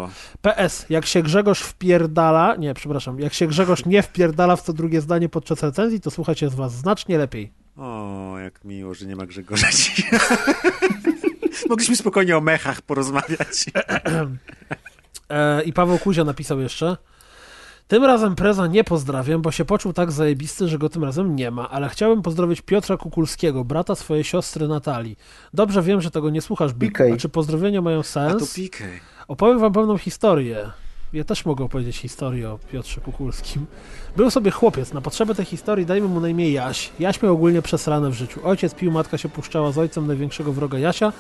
PS, 0.42 0.86
jak 0.90 1.06
się 1.06 1.22
Grzegorz 1.22 1.60
wpierdala, 1.60 2.56
nie, 2.56 2.74
przepraszam, 2.74 3.20
jak 3.20 3.34
się 3.34 3.46
Grzegorz 3.46 3.86
nie 3.86 4.02
wpierdala 4.02 4.56
w 4.56 4.62
co 4.62 4.72
drugie 4.72 5.00
zdanie 5.00 5.28
podczas 5.28 5.62
recenzji, 5.62 6.00
to 6.00 6.10
słuchacie 6.10 6.50
z 6.50 6.54
was 6.54 6.72
znacznie 6.72 7.18
lepiej. 7.18 7.52
O, 7.76 8.34
jak 8.38 8.64
miło, 8.64 8.94
że 8.94 9.06
nie 9.06 9.16
ma 9.16 9.26
Grzegorza 9.26 9.66
Mogliśmy 11.70 11.96
spokojnie 11.96 12.36
o 12.36 12.40
mechach 12.40 12.82
porozmawiać. 12.82 13.64
E, 15.30 15.62
I 15.62 15.72
Paweł 15.72 15.98
Kuzia 15.98 16.24
napisał 16.24 16.60
jeszcze. 16.60 16.96
Tym 17.88 18.04
razem 18.04 18.34
Preza 18.34 18.66
nie 18.66 18.84
pozdrawiam, 18.84 19.42
bo 19.42 19.50
się 19.52 19.64
poczuł 19.64 19.92
tak 19.92 20.12
zajebisty, 20.12 20.68
że 20.68 20.78
go 20.78 20.88
tym 20.88 21.04
razem 21.04 21.36
nie 21.36 21.50
ma, 21.50 21.70
ale 21.70 21.88
chciałbym 21.88 22.22
pozdrowić 22.22 22.60
Piotra 22.60 22.96
Kukulskiego, 22.96 23.64
brata 23.64 23.94
swojej 23.94 24.24
siostry 24.24 24.68
Natalii. 24.68 25.16
Dobrze 25.54 25.82
wiem, 25.82 26.00
że 26.00 26.10
tego 26.10 26.30
nie 26.30 26.40
słuchasz, 26.40 26.72
Byku. 26.72 27.02
A 27.14 27.16
czy 27.16 27.28
pozdrowienia 27.28 27.82
mają 27.82 28.02
sens? 28.02 28.34
A 28.34 28.38
to 28.38 28.46
PK. 28.46 28.84
Opowiem 29.28 29.58
wam 29.58 29.72
pewną 29.72 29.98
historię. 29.98 30.70
Ja 31.12 31.24
też 31.24 31.44
mogę 31.44 31.64
opowiedzieć 31.64 31.96
historię 31.96 32.50
o 32.50 32.58
Piotrze 32.72 33.00
Kukulskim. 33.00 33.66
Był 34.16 34.30
sobie 34.30 34.50
chłopiec, 34.50 34.92
na 34.92 35.00
potrzeby 35.00 35.34
tej 35.34 35.44
historii 35.44 35.86
dajmy 35.86 36.08
mu 36.08 36.20
na 36.20 36.28
imię 36.28 36.50
Jaś. 36.50 36.90
Jaś 36.98 37.22
miał 37.22 37.32
ogólnie 37.32 37.62
przesrane 37.62 38.10
w 38.10 38.14
życiu. 38.14 38.40
Ojciec 38.44 38.74
pił, 38.74 38.92
matka 38.92 39.18
się 39.18 39.28
puszczała 39.28 39.72
z 39.72 39.78
ojcem 39.78 40.06
największego 40.06 40.52
wroga 40.52 40.78
Jasia, 40.78 41.12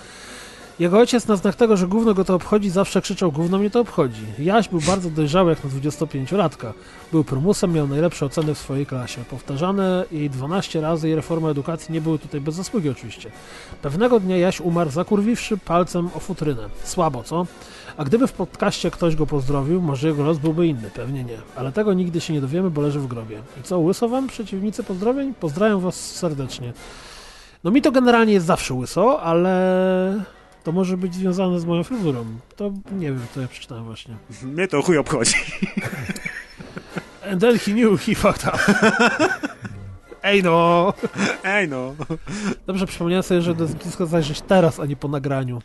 jego 0.80 0.98
ojciec 0.98 1.26
na 1.26 1.36
znak 1.36 1.54
tego, 1.54 1.76
że 1.76 1.86
gówno 1.86 2.14
go 2.14 2.24
to 2.24 2.34
obchodzi, 2.34 2.70
zawsze 2.70 3.02
krzyczał, 3.02 3.32
gówno 3.32 3.58
mnie 3.58 3.70
to 3.70 3.80
obchodzi. 3.80 4.22
Jaś 4.38 4.68
był 4.68 4.80
bardzo 4.80 5.10
dojrzały 5.10 5.50
jak 5.50 5.64
na 5.64 5.70
25-latka. 5.70 6.72
Był 7.12 7.24
prymusem, 7.24 7.72
miał 7.72 7.88
najlepsze 7.88 8.26
oceny 8.26 8.54
w 8.54 8.58
swojej 8.58 8.86
klasie. 8.86 9.24
Powtarzane 9.30 10.04
jej 10.12 10.30
12 10.30 10.80
razy 10.80 11.10
i 11.10 11.14
reformy 11.14 11.48
edukacji 11.48 11.94
nie 11.94 12.00
były 12.00 12.18
tutaj 12.18 12.40
bez 12.40 12.54
zasługi 12.54 12.88
oczywiście. 12.88 13.30
Pewnego 13.82 14.20
dnia 14.20 14.36
Jaś 14.36 14.60
umarł 14.60 14.90
zakurwiwszy 14.90 15.58
palcem 15.58 16.10
o 16.14 16.20
futrynę. 16.20 16.68
Słabo, 16.84 17.22
co? 17.22 17.46
A 17.96 18.04
gdyby 18.04 18.26
w 18.26 18.32
podcaście 18.32 18.90
ktoś 18.90 19.16
go 19.16 19.26
pozdrowił, 19.26 19.82
może 19.82 20.08
jego 20.08 20.24
los 20.24 20.38
byłby 20.38 20.66
inny, 20.66 20.90
pewnie 20.94 21.24
nie. 21.24 21.38
Ale 21.56 21.72
tego 21.72 21.92
nigdy 21.92 22.20
się 22.20 22.32
nie 22.32 22.40
dowiemy, 22.40 22.70
bo 22.70 22.82
leży 22.82 23.00
w 23.00 23.06
grobie. 23.06 23.42
I 23.60 23.62
co, 23.62 23.78
łyso 23.78 24.08
wam, 24.08 24.26
przeciwnicy 24.26 24.84
pozdrowień? 24.84 25.34
Pozdrawiam 25.34 25.80
was 25.80 25.94
serdecznie. 25.94 26.72
No 27.64 27.70
mi 27.70 27.82
to 27.82 27.92
generalnie 27.92 28.32
jest 28.32 28.46
zawsze 28.46 28.74
łyso, 28.74 29.22
ale 29.22 30.39
to 30.64 30.72
może 30.72 30.96
być 30.96 31.14
związane 31.14 31.60
z 31.60 31.64
moją 31.64 31.84
fryzurą. 31.84 32.24
To 32.56 32.72
nie 32.92 33.06
wiem, 33.06 33.20
to 33.34 33.40
ja 33.40 33.48
przeczytałem 33.48 33.84
właśnie. 33.84 34.16
Mnie 34.42 34.68
to 34.68 34.82
chuj 34.82 34.98
obchodzi. 34.98 35.34
And 37.30 37.40
then 37.40 37.58
he 37.58 37.72
knew 37.72 38.00
he 38.00 38.14
fucked 38.14 38.44
up. 38.46 38.58
Ej 40.22 40.42
no! 40.42 40.92
Ej 41.44 41.68
no! 41.68 41.94
Dobrze, 42.66 42.86
przypomniałem 42.86 43.22
sobie, 43.22 43.42
że 43.42 43.54
to 43.54 43.64
jest 43.64 43.98
zajrzeć 43.98 44.40
teraz, 44.40 44.80
a 44.80 44.86
nie 44.86 44.96
po 44.96 45.08
nagraniu. 45.08 45.62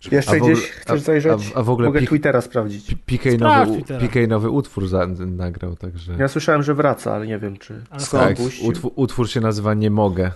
Żeby... 0.00 0.16
Jeszcze 0.16 0.36
ogóle, 0.36 0.52
gdzieś 0.52 0.70
chcesz 0.70 1.00
zajrzeć? 1.00 1.52
A, 1.54 1.58
a, 1.58 1.62
w 1.62 1.70
ogóle 1.70 1.88
Mogę 1.88 2.02
Twittera 2.02 2.40
sprawdzić. 2.40 2.94
PK 3.06 3.30
nowy, 3.38 3.82
PK 3.82 4.26
nowy 4.28 4.50
utwór 4.50 4.88
za, 4.88 5.06
nagrał, 5.06 5.76
także... 5.76 6.16
Ja 6.18 6.28
słyszałem, 6.28 6.62
że 6.62 6.74
wraca, 6.74 7.14
ale 7.14 7.26
nie 7.26 7.38
wiem, 7.38 7.56
czy 7.56 7.84
skąd 7.98 8.38
tak, 8.38 8.46
utwór, 8.62 8.92
utwór, 8.94 9.30
się 9.30 9.40
nazywa 9.40 9.74
Nie 9.74 9.90
Mogę. 9.90 10.32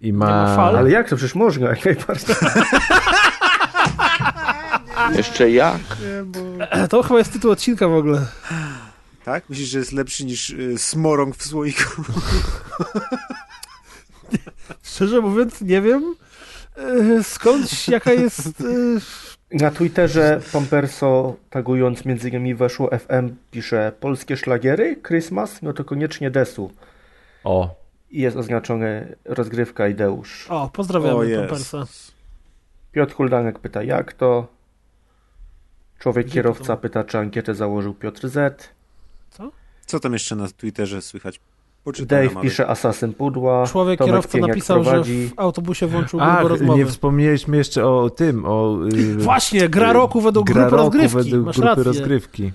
I 0.00 0.12
ma... 0.12 0.26
ma 0.26 0.56
fal? 0.56 0.76
Ale 0.76 0.90
jak 0.90 1.08
to? 1.08 1.16
Przecież 1.16 1.34
można, 1.34 1.68
jak 1.74 1.84
najbardziej. 1.84 2.36
Jeszcze 5.16 5.50
jak? 5.50 5.80
To 6.90 7.02
chyba 7.02 7.18
jest 7.18 7.32
tytuł 7.32 7.50
odcinka 7.50 7.88
w 7.88 7.94
ogóle. 7.94 8.26
Tak? 9.24 9.48
Myślisz, 9.48 9.68
że 9.68 9.78
jest 9.78 9.92
lepszy 9.92 10.24
niż 10.24 10.50
y, 10.50 10.78
smorąg 10.78 11.36
w 11.36 11.46
słoiku? 11.46 12.02
Szczerze 14.82 15.20
mówiąc, 15.20 15.60
nie 15.60 15.82
wiem 15.82 16.14
y, 17.18 17.24
skąd, 17.24 17.88
jaka 17.88 18.12
jest... 18.12 18.60
Y... 18.60 19.00
Na 19.52 19.70
Twitterze 19.70 20.40
Pomperso, 20.52 21.36
tagując 21.50 22.04
między 22.04 22.28
innymi 22.28 22.54
weszło 22.54 22.90
FM, 22.98 23.34
pisze 23.50 23.92
polskie 24.00 24.36
szlagiery, 24.36 24.96
Christmas, 25.06 25.62
no 25.62 25.72
to 25.72 25.84
koniecznie 25.84 26.30
Desu. 26.30 26.70
O. 27.44 27.85
I 28.16 28.20
jest 28.20 28.36
oznaczone 28.36 29.06
rozgrywka 29.24 29.88
Ideusz. 29.88 30.46
O, 30.50 30.70
pozdrawiamy 30.72 31.36
Pompersa. 31.38 31.86
Piotr 32.92 33.14
Huldanek 33.14 33.58
pyta, 33.58 33.82
jak 33.82 34.12
to? 34.12 34.46
Człowiek 35.98 36.26
Gdzie 36.26 36.34
kierowca 36.34 36.64
to? 36.64 36.76
pyta, 36.76 37.04
czy 37.04 37.18
ankietę 37.18 37.54
założył 37.54 37.94
Piotr 37.94 38.28
Z. 38.28 38.68
Co 39.86 40.00
tam 40.00 40.12
jeszcze 40.12 40.36
na 40.36 40.48
Twitterze 40.48 41.02
słychać? 41.02 41.40
Poczytam 41.84 42.18
Dave 42.28 42.40
pisze 42.42 42.66
Asasyn 42.68 43.14
Pudła. 43.14 43.66
Człowiek 43.66 43.98
Tomek 43.98 44.10
kierowca 44.12 44.32
Pieniak 44.32 44.48
napisał, 44.48 44.82
prowadzi. 44.82 45.22
że 45.22 45.28
w 45.34 45.38
autobusie 45.38 45.86
włączył 45.86 46.20
A, 46.20 46.42
rozmowy. 46.42 46.78
nie 46.78 46.86
wspomnieliśmy 46.86 47.56
jeszcze 47.56 47.86
o 47.86 48.10
tym, 48.10 48.44
o... 48.44 48.78
Yy, 48.92 49.16
Właśnie, 49.16 49.68
gra 49.68 49.92
roku 49.92 50.20
według 50.20 50.46
gra 50.46 50.54
grupy 50.62 50.76
roku 50.76 50.82
rozgrywki. 50.98 51.30
Według 51.30 51.46
Masz 51.46 51.56
grupy 51.56 51.68
rację. 51.68 51.84
rozgrywki. 51.84 52.52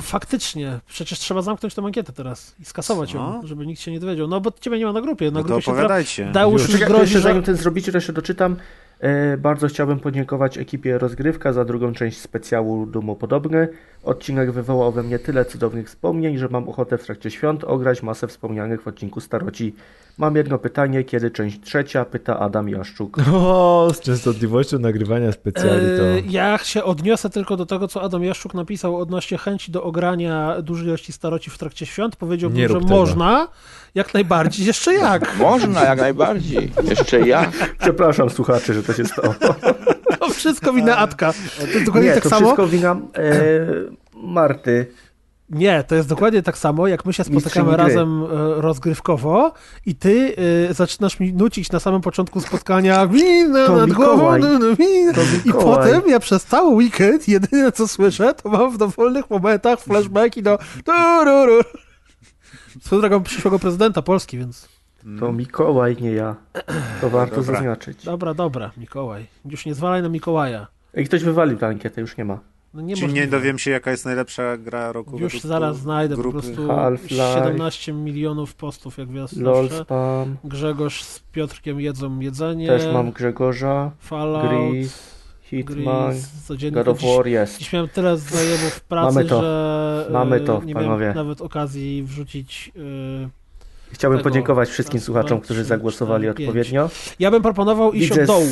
Faktycznie, 0.00 0.80
przecież 0.86 1.18
trzeba 1.18 1.42
zamknąć 1.42 1.74
tę 1.74 1.82
ankietę 1.82 2.12
teraz 2.12 2.54
i 2.60 2.64
skasować 2.64 3.12
ją, 3.12 3.20
no. 3.20 3.46
żeby 3.46 3.66
nikt 3.66 3.80
się 3.80 3.90
nie 3.90 4.00
dowiedział. 4.00 4.28
No 4.28 4.40
bo 4.40 4.52
ciebie 4.60 4.78
nie 4.78 4.86
ma 4.86 4.92
na 4.92 5.00
grupie. 5.00 5.30
Na 5.30 5.40
no 5.40 5.44
grupie 5.44 5.62
to 5.62 5.70
opowiadajcie. 5.70 6.10
Się 6.10 6.32
Deusz 6.32 6.68
już 6.68 6.80
grozi, 6.80 7.12
że... 7.12 7.20
Zanim 7.20 7.42
ten 7.42 7.56
zrobicie, 7.56 7.92
to 7.92 8.00
się 8.00 8.12
doczytam. 8.12 8.56
E, 9.00 9.36
bardzo 9.36 9.68
chciałbym 9.68 10.00
podziękować 10.00 10.58
ekipie 10.58 10.98
Rozgrywka 10.98 11.52
za 11.52 11.64
drugą 11.64 11.92
część 11.92 12.20
specjału 12.20 12.86
Dumopodobny. 12.86 13.68
Odcinek 14.02 14.52
wywołał 14.52 14.92
we 14.92 15.02
mnie 15.02 15.18
tyle 15.18 15.44
cudownych 15.44 15.86
wspomnień, 15.86 16.38
że 16.38 16.48
mam 16.48 16.68
ochotę 16.68 16.98
w 16.98 17.04
trakcie 17.04 17.30
świąt 17.30 17.64
ograć 17.64 18.02
masę 18.02 18.26
wspomnianych 18.28 18.82
w 18.82 18.88
odcinku 18.88 19.20
Staroci. 19.20 19.74
Mam 20.18 20.36
jedno 20.36 20.58
pytanie, 20.58 21.04
kiedy 21.04 21.30
część 21.30 21.60
trzecia? 21.60 22.04
Pyta 22.04 22.38
Adam 22.38 22.68
Jaszczuk. 22.68 23.16
O, 23.32 23.90
z 23.94 24.00
częstotliwością 24.00 24.78
nagrywania 24.78 25.32
specjali 25.32 25.86
to... 25.98 26.04
E, 26.04 26.20
ja 26.20 26.58
się 26.58 26.84
odniosę 26.84 27.30
tylko 27.30 27.56
do 27.56 27.66
tego, 27.66 27.88
co 27.88 28.02
Adam 28.02 28.24
Jaszczuk 28.24 28.54
napisał 28.54 28.96
odnośnie 28.96 29.38
chęci 29.38 29.72
do 29.72 29.82
ogrania 29.82 30.62
dużej 30.62 30.86
ilości 30.86 31.12
Staroci 31.12 31.50
w 31.50 31.58
trakcie 31.58 31.86
świąt. 31.86 32.16
Powiedziałbym, 32.16 32.68
że 32.68 32.74
tego. 32.74 32.80
można, 32.80 33.48
jak 33.94 34.14
najbardziej, 34.14 34.66
jeszcze 34.66 34.94
jak. 34.94 35.36
Można, 35.38 35.84
jak 35.84 36.00
najbardziej, 36.00 36.72
jeszcze 36.82 37.20
jak. 37.20 37.76
Przepraszam 37.78 38.30
słuchaczy, 38.30 38.74
że 38.74 38.82
to 38.90 38.96
się 38.96 39.04
stało. 39.04 39.34
To 40.20 40.28
wszystko 40.28 40.72
wina 40.72 40.96
Atka. 40.96 41.32
To 41.58 41.66
jest 41.66 41.84
dokładnie 41.84 42.08
Nie, 42.08 42.14
tak 42.14 42.22
to 42.22 42.28
samo. 42.28 42.46
wszystko 42.46 42.66
wina 42.66 42.96
e, 43.14 43.30
Marty. 44.36 44.86
Nie, 45.50 45.84
to 45.84 45.94
jest 45.94 46.08
dokładnie 46.08 46.42
tak 46.42 46.58
samo, 46.58 46.86
jak 46.86 47.04
my 47.04 47.12
się 47.12 47.24
spotykamy 47.24 47.76
razem 47.76 48.22
e, 48.22 48.26
rozgrywkowo 48.60 49.52
i 49.86 49.94
ty 49.94 50.34
y, 50.70 50.74
zaczynasz 50.74 51.20
mi 51.20 51.32
nucić 51.32 51.72
na 51.72 51.80
samym 51.80 52.00
początku 52.00 52.40
spotkania 52.40 53.06
wina 53.06 53.66
to 53.66 53.76
nad 53.76 53.92
głową, 53.92 54.36
i 55.44 55.52
potem 55.52 56.02
ja 56.06 56.20
przez 56.20 56.44
cały 56.44 56.74
weekend 56.74 57.28
jedyne 57.28 57.72
co 57.72 57.88
słyszę, 57.88 58.34
to 58.34 58.48
mam 58.48 58.70
w 58.70 58.78
dowolnych 58.78 59.30
momentach 59.30 59.80
flashbacki 59.80 60.42
do 60.42 60.58
swoją 62.82 63.00
drogą 63.00 63.22
przyszłego 63.22 63.58
prezydenta 63.58 64.02
Polski, 64.02 64.38
więc... 64.38 64.79
To 65.20 65.32
Mikołaj, 65.32 65.96
nie 66.00 66.12
ja. 66.12 66.36
To 67.00 67.10
warto 67.10 67.36
dobra. 67.36 67.54
zaznaczyć. 67.54 68.04
Dobra, 68.04 68.34
dobra, 68.34 68.70
Mikołaj. 68.76 69.26
Już 69.44 69.66
nie 69.66 69.74
zwalaj 69.74 70.02
na 70.02 70.08
Mikołaja. 70.08 70.66
I 70.94 71.04
ktoś 71.04 71.24
wywalił 71.24 71.58
tę 71.58 71.66
ankietę, 71.66 72.00
już 72.00 72.16
nie 72.16 72.24
ma. 72.24 72.38
No 72.74 72.80
nie 72.82 72.96
Czyli 72.96 73.12
nie 73.12 73.26
dowiem 73.26 73.58
się, 73.58 73.70
jaka 73.70 73.90
jest 73.90 74.04
najlepsza 74.04 74.56
gra 74.56 74.92
roku 74.92 75.18
Już 75.18 75.40
zaraz 75.40 75.78
znajdę 75.78 76.14
grupy. 76.16 76.38
po 76.38 76.42
prostu 76.42 76.66
Half-Life, 76.68 77.34
17 77.44 77.92
milionów 77.92 78.54
postów, 78.54 78.98
jak 78.98 79.08
gwiazd 79.08 79.36
LOLspam. 79.36 80.36
Grzegorz 80.44 81.02
z 81.02 81.20
Piotrkiem 81.20 81.80
jedzą 81.80 82.20
jedzenie. 82.20 82.66
Też 82.66 82.92
mam 82.94 83.10
Grzegorza. 83.12 83.90
Fallout. 83.98 84.48
Gris, 84.70 85.16
Hitman, 85.42 86.12
Gris, 86.48 86.72
God 86.72 86.88
of 86.88 87.02
War 87.02 87.26
jest. 87.26 87.58
Dziś 87.58 87.72
miałem 87.72 87.88
tyle 87.88 88.18
znajomych 88.18 88.74
w 88.74 88.80
pracy, 88.80 89.14
Mamy 89.14 89.28
to. 89.28 89.42
że 89.42 90.06
Mamy 90.12 90.40
to, 90.40 90.62
nie 90.64 90.74
panowie. 90.74 91.00
miałem 91.00 91.16
nawet 91.16 91.40
okazji 91.40 92.02
wrzucić... 92.02 92.72
Yy, 92.74 93.28
Chciałbym 93.92 94.18
tego, 94.18 94.30
podziękować 94.30 94.68
wszystkim 94.68 95.00
słuchaczom, 95.00 95.40
którzy 95.40 95.64
zagłosowali 95.64 96.28
4, 96.28 96.48
odpowiednio. 96.48 96.90
Ja 97.18 97.30
bym 97.30 97.42
proponował 97.42 97.92
iść 97.92 98.08
Widzę 98.08 98.22
od 98.22 98.26
dołu. 98.26 98.46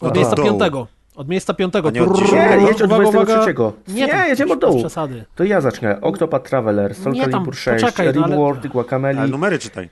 Od 0.00 0.16
miejsca 0.16 0.36
piątego. 0.36 0.86
Od 1.14 1.28
miejsca 1.28 1.54
piątego. 1.54 1.90
Nie, 1.90 2.00
nie, 2.00 2.66
jedź 2.68 2.82
od 2.82 2.90
23. 2.90 3.54
Nie, 3.88 4.06
nie 4.06 4.28
jedziemy 4.28 4.52
od 4.52 4.58
dołu. 4.58 4.78
Przesady. 4.78 5.24
To 5.34 5.44
ja 5.44 5.60
zacznę. 5.60 6.00
Octopath 6.00 6.48
Traveler, 6.48 6.94
Soul 6.94 7.12
nie, 7.12 7.20
Calibur 7.28 7.56
6, 7.56 7.84
poczekaj, 7.84 8.14
no, 8.14 8.26
Reward, 8.26 8.60
ale... 8.60 8.68
Guacamele. 8.68 9.20
Ale 9.20 9.30
numery 9.30 9.58
czytaj. 9.58 9.88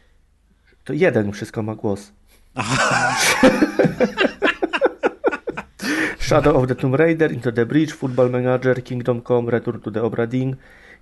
To 0.85 0.93
jeden 0.93 1.33
wszystko 1.33 1.63
ma 1.63 1.75
głos. 1.75 2.13
Shadow 6.27 6.57
of 6.57 6.67
the 6.67 6.75
Tomb 6.75 6.95
Raider, 6.95 7.33
Into 7.33 7.53
the 7.53 7.67
Bridge, 7.67 7.93
Football 7.93 8.31
Manager, 8.31 8.85
Kingdom 8.85 9.23
Come, 9.23 9.51
Return 9.51 9.81
to 9.81 9.91
the 9.91 10.03
Obra 10.03 10.27
Dinn, 10.27 10.57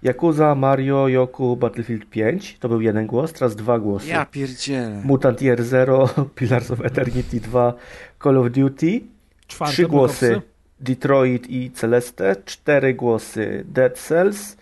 Yakuza, 0.04 0.54
Mario, 0.54 1.08
Yoku, 1.08 1.56
Battlefield 1.56 2.10
5. 2.10 2.58
To 2.60 2.68
był 2.68 2.80
jeden 2.80 3.06
głos, 3.06 3.32
teraz 3.32 3.56
dwa 3.56 3.78
głosy. 3.78 4.08
Ja 4.08 4.26
pierdzielę. 4.26 5.02
Mutant 5.04 5.42
Year 5.42 5.62
Zero, 5.62 6.08
Pillars 6.36 6.70
of 6.70 6.80
Eternity 6.80 7.40
2, 7.40 7.74
Call 8.22 8.38
of 8.38 8.50
Duty. 8.50 9.00
Czwarte 9.46 9.72
Trzy 9.72 9.86
głosy 9.86 10.42
Detroit 10.80 11.50
i 11.50 11.70
Celeste, 11.70 12.36
cztery 12.44 12.94
głosy 12.94 13.64
Dead 13.68 13.98
Cells, 13.98 14.56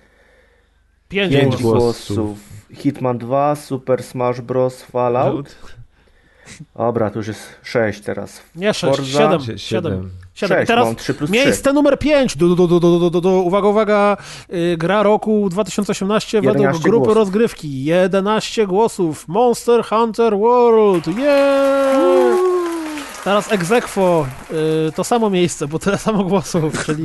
pięć, 1.08 1.32
pięć 1.32 1.62
głosów. 1.62 2.16
głosów 2.16 2.38
Hitman 2.72 3.18
2, 3.18 3.54
Super 3.54 4.02
Smash 4.02 4.40
Bros. 4.40 4.82
Fallout. 4.82 5.56
Dobra, 6.76 7.10
to 7.10 7.18
już 7.18 7.28
jest 7.28 7.54
sześć 7.62 8.00
teraz. 8.00 8.42
Nie, 8.56 8.74
sześć, 8.74 8.96
Forza. 8.96 9.38
siedem. 9.56 10.10
Siedem. 10.34 10.58
Sześć, 10.58 10.68
teraz 10.68 10.96
3 10.96 11.14
plus 11.14 11.30
miejsce 11.30 11.62
3. 11.62 11.72
numer 11.72 11.98
5. 11.98 12.36
Du, 12.36 12.56
du, 12.56 13.20
du, 13.20 13.44
uwaga, 13.44 13.68
uwaga. 13.68 14.16
Yy, 14.48 14.76
gra 14.76 15.02
roku 15.02 15.48
2018 15.50 16.40
według 16.40 16.78
grupy 16.78 16.98
głosów. 16.98 17.14
rozgrywki. 17.14 17.84
11 17.84 18.66
głosów. 18.66 19.28
Monster 19.28 19.84
Hunter 19.84 20.38
World. 20.38 21.06
Yeah! 21.06 22.51
Teraz 23.24 23.52
egzekwo, 23.52 24.26
yy, 24.50 24.92
to 24.92 25.04
samo 25.04 25.30
miejsce, 25.30 25.68
bo 25.68 25.78
tyle 25.78 25.98
samo 25.98 26.24
głosów, 26.24 26.84
czyli 26.86 27.04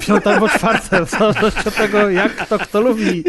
piąte 0.00 0.30
albo 0.34 0.48
czwarte, 0.48 1.06
w 1.06 1.10
zależności 1.10 1.68
od 1.68 1.74
tego, 1.74 2.10
jak 2.10 2.46
to 2.46 2.58
kto 2.58 2.80
lubi. 2.80 3.24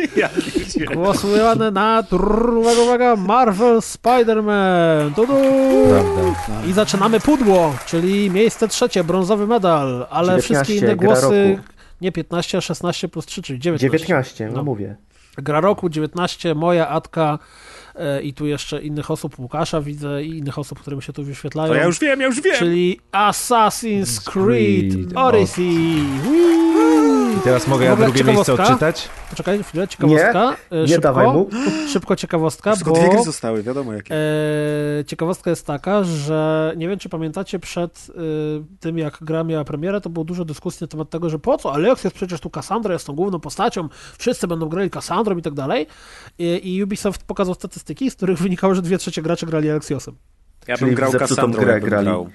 Głosowane 0.93 1.72
na, 1.72 2.03
trrr, 2.03 2.53
uwaga, 2.53 2.82
uwaga, 2.82 3.16
Marvel 3.16 3.77
Spider-Man. 3.77 5.11
I 6.69 6.74
zaczynamy 6.74 7.19
pudło, 7.19 7.75
czyli 7.85 8.30
miejsce 8.30 8.67
trzecie, 8.67 9.03
brązowy 9.03 9.48
medal, 9.48 10.08
ale 10.09 10.27
19, 10.27 10.53
wszystkie 10.53 10.75
inne 10.75 10.95
głosy... 10.95 11.59
Nie 12.01 12.11
15, 12.11 12.58
a 12.58 12.61
16 12.61 13.08
plus 13.08 13.25
3, 13.25 13.41
czyli 13.41 13.59
19. 13.59 13.98
19, 13.98 14.48
no, 14.48 14.53
no 14.53 14.64
mówię. 14.64 14.95
Gra 15.38 15.61
roku 15.61 15.90
19, 15.90 16.56
moja 16.56 16.88
Atka 16.88 17.40
i 18.24 18.34
tu 18.34 18.48
jeszcze 18.48 18.82
innych 18.82 19.11
osób, 19.11 19.40
Łukasza 19.40 19.82
widzę 19.82 20.24
i 20.24 20.38
innych 20.38 20.60
osób, 20.60 20.80
które 20.80 20.95
mi 20.95 21.03
się 21.03 21.14
tu 21.14 21.24
wyświetlają. 21.24 21.74
To 21.74 21.76
ja 21.76 21.86
już 21.86 22.00
wiem, 22.00 22.19
ja 22.19 22.26
już 22.26 22.42
wiem! 22.42 22.56
Czyli 22.56 23.00
Assassin's 23.11 24.24
Creed, 24.32 24.94
Creed 24.94 25.18
Odyssey. 25.18 26.03
I 27.40 27.42
teraz 27.42 27.68
mogę 27.68 27.85
ja 27.85 27.95
drugie 27.95 28.24
miejsce 28.24 28.53
odczytać? 28.53 29.09
Poczekaj 29.30 29.64
chwilę, 29.64 29.88
ciekawostka. 29.88 30.56
Nie, 30.72 30.77
nie 30.82 30.88
szybko, 30.88 31.01
dawaj 31.01 31.27
mu. 31.27 31.50
Szybko 31.93 32.16
ciekawostka, 32.16 32.72
Wszystko 32.72 32.92
bo... 32.92 33.00
dwie 33.00 33.09
gry 33.09 33.24
zostały, 33.24 33.64
wiadomo 33.64 33.93
jakie. 33.93 34.16
E, 34.16 35.06
ciekawostka 35.06 35.50
jest 35.50 35.66
taka, 35.66 36.03
że 36.03 36.74
nie 36.77 36.88
wiem, 36.88 37.00
czy 37.00 37.09
pamiętacie 37.09 37.59
przed 37.59 38.08
e, 38.09 38.22
tym, 38.80 38.98
jak 38.98 39.18
gra 39.22 39.43
miała 39.43 39.64
premierę, 39.64 40.01
to 40.01 40.09
było 40.09 40.26
dużo 40.26 40.45
dyskusji 40.45 40.84
na 40.84 40.88
temat 40.88 41.09
tego, 41.09 41.30
że 41.30 41.40
po 41.40 41.58
co, 41.58 41.74
Alex 41.74 42.03
jest 42.03 42.16
przecież 42.16 42.40
tu 42.40 42.50
Cassandra, 42.50 42.93
jest 42.93 43.08
tą 43.08 43.14
główną 43.14 43.40
postacią, 43.40 43.90
wszyscy 44.18 44.48
będą 44.48 44.69
grali 44.69 44.90
Cassandrą 44.90 45.38
i 45.38 45.42
tak 45.42 45.53
dalej. 45.53 45.88
I, 46.40 46.76
I 46.76 46.84
Ubisoft 46.84 47.24
pokazał 47.24 47.53
statystyki, 47.53 48.11
z 48.11 48.16
których 48.16 48.38
wynikało, 48.38 48.76
że 48.76 48.82
dwie 48.82 48.98
trzecie 48.98 49.22
graczy 49.22 49.45
grali 49.45 49.69
Alexiosem. 49.69 50.16
Ja 50.68 50.77
bym 50.77 50.95
grał 50.95 51.11
Cassandrą, 51.11 51.61
grę 51.61 51.80
grali. 51.80 52.06
Grał. 52.06 52.30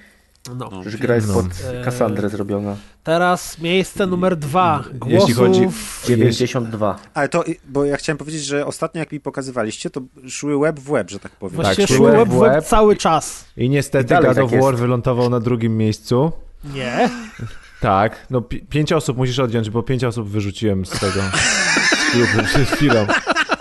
No. 0.49 0.69
no. 0.71 0.89
Że 0.89 0.97
gra 0.97 1.15
jest 1.15 1.33
pod 1.33 1.45
no. 1.45 1.85
Kassandrę 1.85 2.29
zrobiona. 2.29 2.75
Teraz 3.03 3.59
miejsce 3.59 4.07
numer 4.07 4.37
dwa. 4.37 4.83
Głosów... 4.93 5.19
Jeśli 5.19 5.33
chodzi 5.33 5.69
92. 6.07 6.99
Ale 7.13 7.29
to, 7.29 7.43
bo 7.67 7.85
ja 7.85 7.97
chciałem 7.97 8.17
powiedzieć, 8.17 8.43
że 8.43 8.65
ostatnio 8.65 8.99
jak 8.99 9.11
mi 9.11 9.19
pokazywaliście, 9.19 9.89
to 9.89 10.01
szły 10.29 10.59
web 10.59 10.79
w 10.79 10.91
web, 10.91 11.09
że 11.11 11.19
tak 11.19 11.31
powiem. 11.31 11.55
Właściwie 11.55 11.87
tak, 11.87 11.97
szły 11.97 12.11
web 12.11 12.29
w 12.29 12.39
web 12.39 12.65
cały 12.65 12.95
czas. 12.95 13.45
I 13.57 13.69
niestety 13.69 14.13
I 14.13 14.17
God 14.17 14.37
of 14.37 14.51
tak 14.51 14.61
War 14.61 14.77
wylądował 14.77 15.29
na 15.29 15.39
drugim 15.39 15.77
miejscu. 15.77 16.31
Nie. 16.73 17.09
Tak, 17.81 18.27
no 18.29 18.41
pi 18.41 18.59
pięć 18.59 18.93
osób 18.93 19.17
musisz 19.17 19.39
odjąć, 19.39 19.69
bo 19.69 19.83
pięć 19.83 20.03
osób 20.03 20.29
wyrzuciłem 20.29 20.85
z 20.85 20.89
tego 20.89 21.21
klubu 22.11 22.47
przed 22.47 22.69
chwilą. 22.69 23.07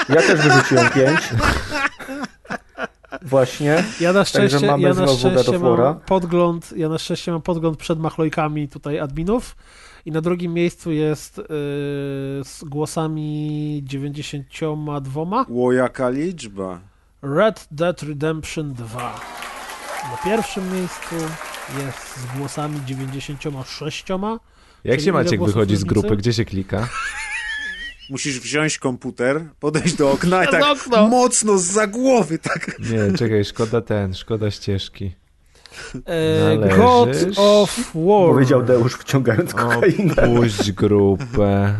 Ja 0.08 0.22
też 0.22 0.40
wyrzuciłem 0.40 0.90
pięć. 0.90 1.20
Właśnie. 3.24 3.84
Ja 4.00 4.12
na 4.12 4.24
szczęście, 4.24 4.66
ja 4.66 4.94
na 4.94 5.06
szczęście 5.06 5.58
mam 5.58 6.00
podgląd, 6.00 6.72
ja 6.76 6.88
na 6.88 6.98
szczęście 6.98 7.32
mam 7.32 7.42
podgląd 7.42 7.78
przed 7.78 7.98
machlojkami 7.98 8.68
tutaj 8.68 8.98
adminów 8.98 9.56
i 10.06 10.10
na 10.10 10.20
drugim 10.20 10.54
miejscu 10.54 10.92
jest 10.92 11.38
yy, 11.38 11.44
z 12.44 12.64
głosami 12.64 13.80
92. 13.84 15.44
Ło, 15.48 15.72
jaka 15.72 16.08
liczba. 16.10 16.80
Red 17.22 17.68
Dead 17.70 18.02
Redemption 18.02 18.72
2. 18.72 19.20
Na 20.10 20.16
pierwszym 20.24 20.72
miejscu 20.72 21.14
jest 21.78 22.16
z 22.16 22.38
głosami 22.38 22.80
96. 22.86 24.04
Jak 24.84 25.00
się 25.00 25.12
Maciek 25.12 25.44
wychodzi 25.44 25.76
z 25.76 25.84
grupy? 25.84 26.16
Gdzie 26.16 26.32
się 26.32 26.44
klika? 26.44 26.88
Musisz 28.10 28.41
wziąć 28.41 28.78
komputer, 28.78 29.44
podejść 29.60 29.94
do 29.94 30.10
okna 30.12 30.44
i 30.44 30.49
tak 30.52 30.62
okno. 30.62 31.08
mocno 31.08 31.58
z 31.58 31.91
głowy, 31.91 32.39
tak. 32.39 32.78
Nie, 32.78 33.18
czekaj, 33.18 33.44
szkoda 33.44 33.81
ten, 33.81 34.15
szkoda 34.15 34.50
ścieżki. 34.50 35.15
E, 36.07 36.76
God 36.76 37.08
of 37.36 37.76
War. 37.94 38.28
Powiedział 38.28 38.62
Deusz 38.62 38.94
wciągając 38.94 39.55
kokainę. 39.55 40.15
Puść 40.15 40.73
grupę. 40.73 41.74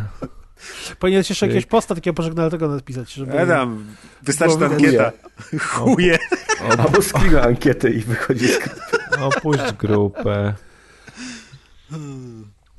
Powinieneś 0.99 1.29
jeszcze 1.29 1.45
jakiegoś 1.45 1.65
posta 1.65 1.95
takiego 1.95 2.13
pożegnalnego 2.13 2.67
napisać. 2.67 3.13
Żeby... 3.13 3.39
Edam, 3.39 3.85
wystarczy 4.23 4.57
ta 4.57 4.65
ankieta. 4.65 5.11
Chuje. 5.59 6.17
Albo 6.69 7.01
screena 7.01 7.41
ankiety 7.41 7.89
i 7.89 7.99
wychodzi 7.99 8.47
z 8.47 8.59
Opuść 9.21 9.71
grupę. 9.79 10.53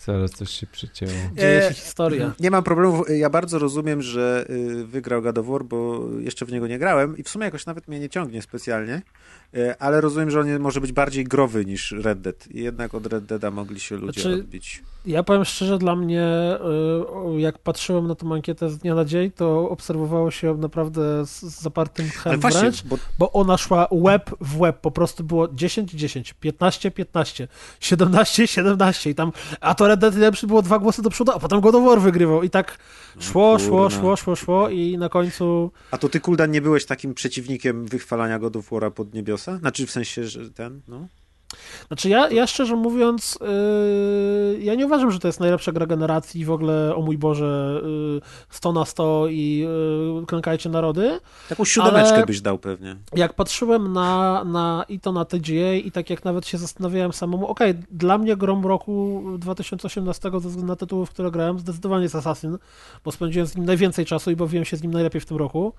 Zaraz 0.07 0.31
coś 0.31 0.51
się 0.51 0.67
przycięło. 0.67 1.13
Dzieje 1.37 1.69
się 1.69 1.75
historia. 1.75 2.33
Nie 2.41 2.51
mam 2.51 2.63
problemu. 2.63 3.05
Ja 3.07 3.31
bardzo 3.31 3.59
rozumiem, 3.59 4.03
że 4.03 4.47
y, 4.51 4.85
wygrał 4.85 5.23
God 5.23 5.39
of 5.39 5.47
War, 5.47 5.65
bo 5.65 6.09
jeszcze 6.19 6.47
w 6.47 6.53
niego 6.53 6.67
nie 6.67 6.79
grałem 6.79 7.17
i 7.17 7.23
w 7.23 7.29
sumie 7.29 7.45
jakoś 7.45 7.67
nawet 7.67 7.89
mnie 7.89 8.01
nie 8.01 8.09
ciągnie 8.09 8.43
specjalnie. 8.43 9.03
E, 9.55 9.83
ale 9.83 10.01
rozumiem, 10.01 10.31
że 10.31 10.41
on 10.41 10.59
może 10.59 10.81
być 10.81 10.93
bardziej 10.93 11.25
growy 11.25 11.65
niż 11.65 11.93
Red 11.93 12.21
Dead. 12.21 12.49
I 12.51 12.63
jednak 12.63 12.95
od 12.95 13.07
Red 13.07 13.25
Deada 13.25 13.51
mogli 13.51 13.81
się 13.81 13.97
ludzie 13.97 14.21
znaczy, 14.21 14.37
odbić. 14.37 14.83
Ja 15.07 15.23
powiem 15.23 15.45
szczerze, 15.45 15.79
dla 15.79 15.97
mnie, 15.97 16.23
e, 16.23 16.59
jak 17.41 17.59
patrzyłem 17.59 18.07
na 18.07 18.15
tą 18.15 18.35
ankietę 18.35 18.71
z 18.71 18.79
dnia 18.79 18.95
na 18.95 19.05
dzień, 19.05 19.31
to 19.31 19.71
obserwowało 19.71 20.31
się 20.31 20.55
naprawdę 20.55 21.27
z 21.27 21.43
zapartym 21.43 22.09
chem 22.09 22.41
wręcz, 22.41 22.83
bo... 22.85 22.99
bo... 23.19 23.33
ona 23.33 23.59
szła 23.59 23.89
web 23.93 24.31
w 24.41 24.59
web, 24.59 24.81
po 24.81 24.91
prostu 24.91 25.25
było 25.25 25.49
10, 25.49 25.91
10, 25.91 26.33
15, 26.33 26.91
15, 26.91 27.49
17, 27.81 28.47
17 28.47 29.11
i 29.11 29.15
tam, 29.15 29.33
a 29.61 29.75
to 29.75 29.89
Red 29.89 29.96
Dead 29.97 30.15
Redemption 30.15 30.49
było 30.49 30.63
dwa 30.63 30.79
głosy 30.79 31.03
do 31.03 31.11
przodu, 31.11 31.33
a 31.33 31.39
potem 31.39 31.61
God 31.61 31.75
of 31.75 31.85
War 31.85 32.01
wygrywał. 32.01 32.43
I 32.43 32.51
tak 32.51 32.79
szło, 33.21 33.53
no, 33.53 33.59
szło, 33.59 33.91
szło, 33.91 34.17
szło, 34.17 34.37
szło 34.37 34.69
i 34.69 34.99
na 34.99 35.09
końcu... 35.09 35.73
A 35.91 35.99
to 35.99 36.09
ty, 36.09 36.21
Kuldan, 36.21 36.51
nie 36.51 36.63
byłeś 36.63 36.87
takim 36.87 37.15
przeciwnikiem 37.15 37.87
wychwalania 37.87 38.39
God 38.39 38.57
of 38.57 38.71
War'a 38.71 38.91
pod 38.91 39.15
niebiosa? 39.15 39.59
Znaczy 39.59 39.87
w 39.87 39.91
sensie, 39.91 40.25
że 40.25 40.51
ten, 40.51 40.81
no... 40.89 41.09
Znaczy 41.89 42.09
ja, 42.09 42.31
ja 42.31 42.47
szczerze 42.47 42.77
mówiąc, 42.77 43.39
yy, 43.41 44.59
ja 44.61 44.75
nie 44.75 44.87
uważam, 44.87 45.11
że 45.11 45.19
to 45.19 45.29
jest 45.29 45.41
najlepsza 45.41 45.73
gra 45.73 45.87
generacji 45.87 46.45
w 46.45 46.51
ogóle, 46.51 46.95
o 46.97 47.03
mój 47.03 47.19
Boże, 47.19 47.81
yy, 47.85 48.21
100 48.51 48.73
na 48.73 48.85
100 48.85 49.27
i 49.29 49.59
yy, 50.19 50.27
klękajcie 50.27 50.69
narody. 50.69 51.21
Taką 51.49 51.65
siódemeczkę 51.65 52.27
byś 52.27 52.41
dał 52.41 52.59
pewnie. 52.59 52.97
Jak 53.15 53.35
patrzyłem 53.35 53.93
na, 53.93 54.45
na 54.45 54.85
i 54.89 55.01
to 55.01 55.13
na 55.13 55.25
TGA 55.25 55.73
i 55.85 55.91
tak 55.91 56.11
jak 56.11 56.25
nawet 56.25 56.47
się 56.47 56.59
zastanawiałem 56.59 57.13
samemu, 57.13 57.47
okej, 57.47 57.71
okay, 57.71 57.83
dla 57.91 58.19
mnie 58.19 58.37
grom 58.37 58.67
roku 58.67 59.23
2018 59.39 60.31
ze 60.33 60.39
względu 60.39 60.67
na 60.67 60.77
tytuły, 60.77 61.07
w 61.07 61.11
które 61.11 61.31
grałem, 61.31 61.59
zdecydowanie 61.59 62.03
jest 62.03 62.15
Assassin, 62.15 62.59
bo 63.05 63.13
spędziłem 63.13 63.47
z 63.47 63.57
nim 63.57 63.65
najwięcej 63.65 64.07
czasu 64.07 64.31
i 64.31 64.37
bawiłem 64.37 64.65
się 64.65 64.77
z 64.77 64.83
nim 64.83 64.93
najlepiej 64.93 65.21
w 65.21 65.27
tym 65.27 65.37
roku 65.37 65.73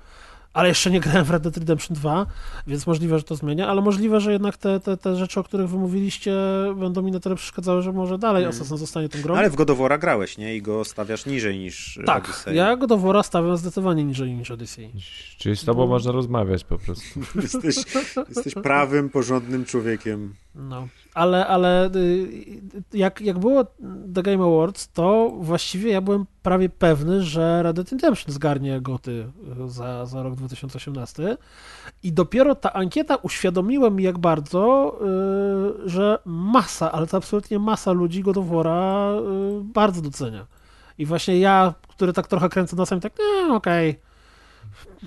ale 0.57 0.67
jeszcze 0.67 0.91
nie 0.91 0.99
grałem 0.99 1.25
w 1.25 1.29
Red 1.29 1.43
Dead 1.43 1.57
Redemption 1.57 1.97
2, 1.97 2.25
więc 2.67 2.87
możliwe, 2.87 3.17
że 3.17 3.23
to 3.23 3.35
zmienia, 3.35 3.67
ale 3.67 3.81
możliwe, 3.81 4.19
że 4.19 4.31
jednak 4.31 4.57
te, 4.57 4.79
te, 4.79 4.97
te 4.97 5.15
rzeczy, 5.15 5.39
o 5.39 5.43
których 5.43 5.69
wy 5.69 5.77
mówiliście, 5.77 6.33
będą 6.75 7.01
mi 7.01 7.11
na 7.11 7.19
tyle 7.19 7.35
przeszkadzały, 7.35 7.81
że 7.81 7.91
może 7.91 8.17
dalej 8.17 8.43
hmm. 8.43 8.55
Assassin 8.55 8.77
zostanie 8.77 9.09
tą 9.09 9.21
grą. 9.21 9.35
Ale 9.35 9.49
w 9.49 9.55
Godowora 9.55 9.97
grałeś, 9.97 10.37
nie? 10.37 10.55
I 10.55 10.61
go 10.61 10.85
stawiasz 10.85 11.25
niżej 11.25 11.59
niż 11.59 11.99
Tak, 12.05 12.23
Odyssey. 12.25 12.55
ja 12.55 12.75
Godowora 12.75 13.23
stawiam 13.23 13.57
zdecydowanie 13.57 14.03
niżej 14.03 14.33
niż 14.33 14.51
Odyssey. 14.51 14.91
Czyli 15.37 15.55
z 15.55 15.65
tobą 15.65 15.81
Bo... 15.81 15.87
można 15.87 16.11
rozmawiać 16.11 16.63
po 16.63 16.77
prostu. 16.77 17.19
jesteś, 17.41 17.75
jesteś 18.29 18.53
prawym, 18.53 19.09
porządnym 19.09 19.65
człowiekiem. 19.65 20.33
No, 20.55 20.87
ale, 21.17 21.47
ale 21.47 21.89
y, 21.95 22.27
jak, 22.93 23.21
jak 23.21 23.39
było 23.39 23.65
The 24.13 24.23
Game 24.23 24.43
Awards, 24.43 24.91
to 24.91 25.31
właściwie 25.39 25.91
ja 25.91 26.01
byłem 26.01 26.25
prawie 26.43 26.69
pewny, 26.69 27.23
że 27.23 27.63
Red 27.63 27.75
Dead 27.75 27.91
Redemption 27.91 28.33
zgarnie 28.33 28.81
goty 28.81 29.27
y, 29.65 29.69
za, 29.69 30.05
za 30.05 30.23
rok 30.23 30.35
2018 30.35 31.37
i 32.03 32.13
dopiero 32.13 32.55
ta 32.55 32.73
ankieta 32.73 33.15
uświadomiła 33.15 33.89
mi 33.89 34.03
jak 34.03 34.17
bardzo, 34.17 34.95
y, 35.85 35.89
że 35.89 36.19
masa, 36.25 36.91
ale 36.91 37.07
to 37.07 37.17
absolutnie 37.17 37.59
masa 37.59 37.91
ludzi 37.91 38.23
God 38.23 38.37
of 38.37 38.45
War'a 38.45 39.21
bardzo 39.63 40.01
docenia. 40.01 40.45
I 40.97 41.05
właśnie 41.05 41.39
ja, 41.39 41.73
który 41.87 42.13
tak 42.13 42.27
trochę 42.27 42.49
kręcę 42.49 42.75
nosem, 42.75 42.99
tak, 42.99 43.13
no 43.47 43.55
okej, 43.55 43.89
okay 43.89 44.06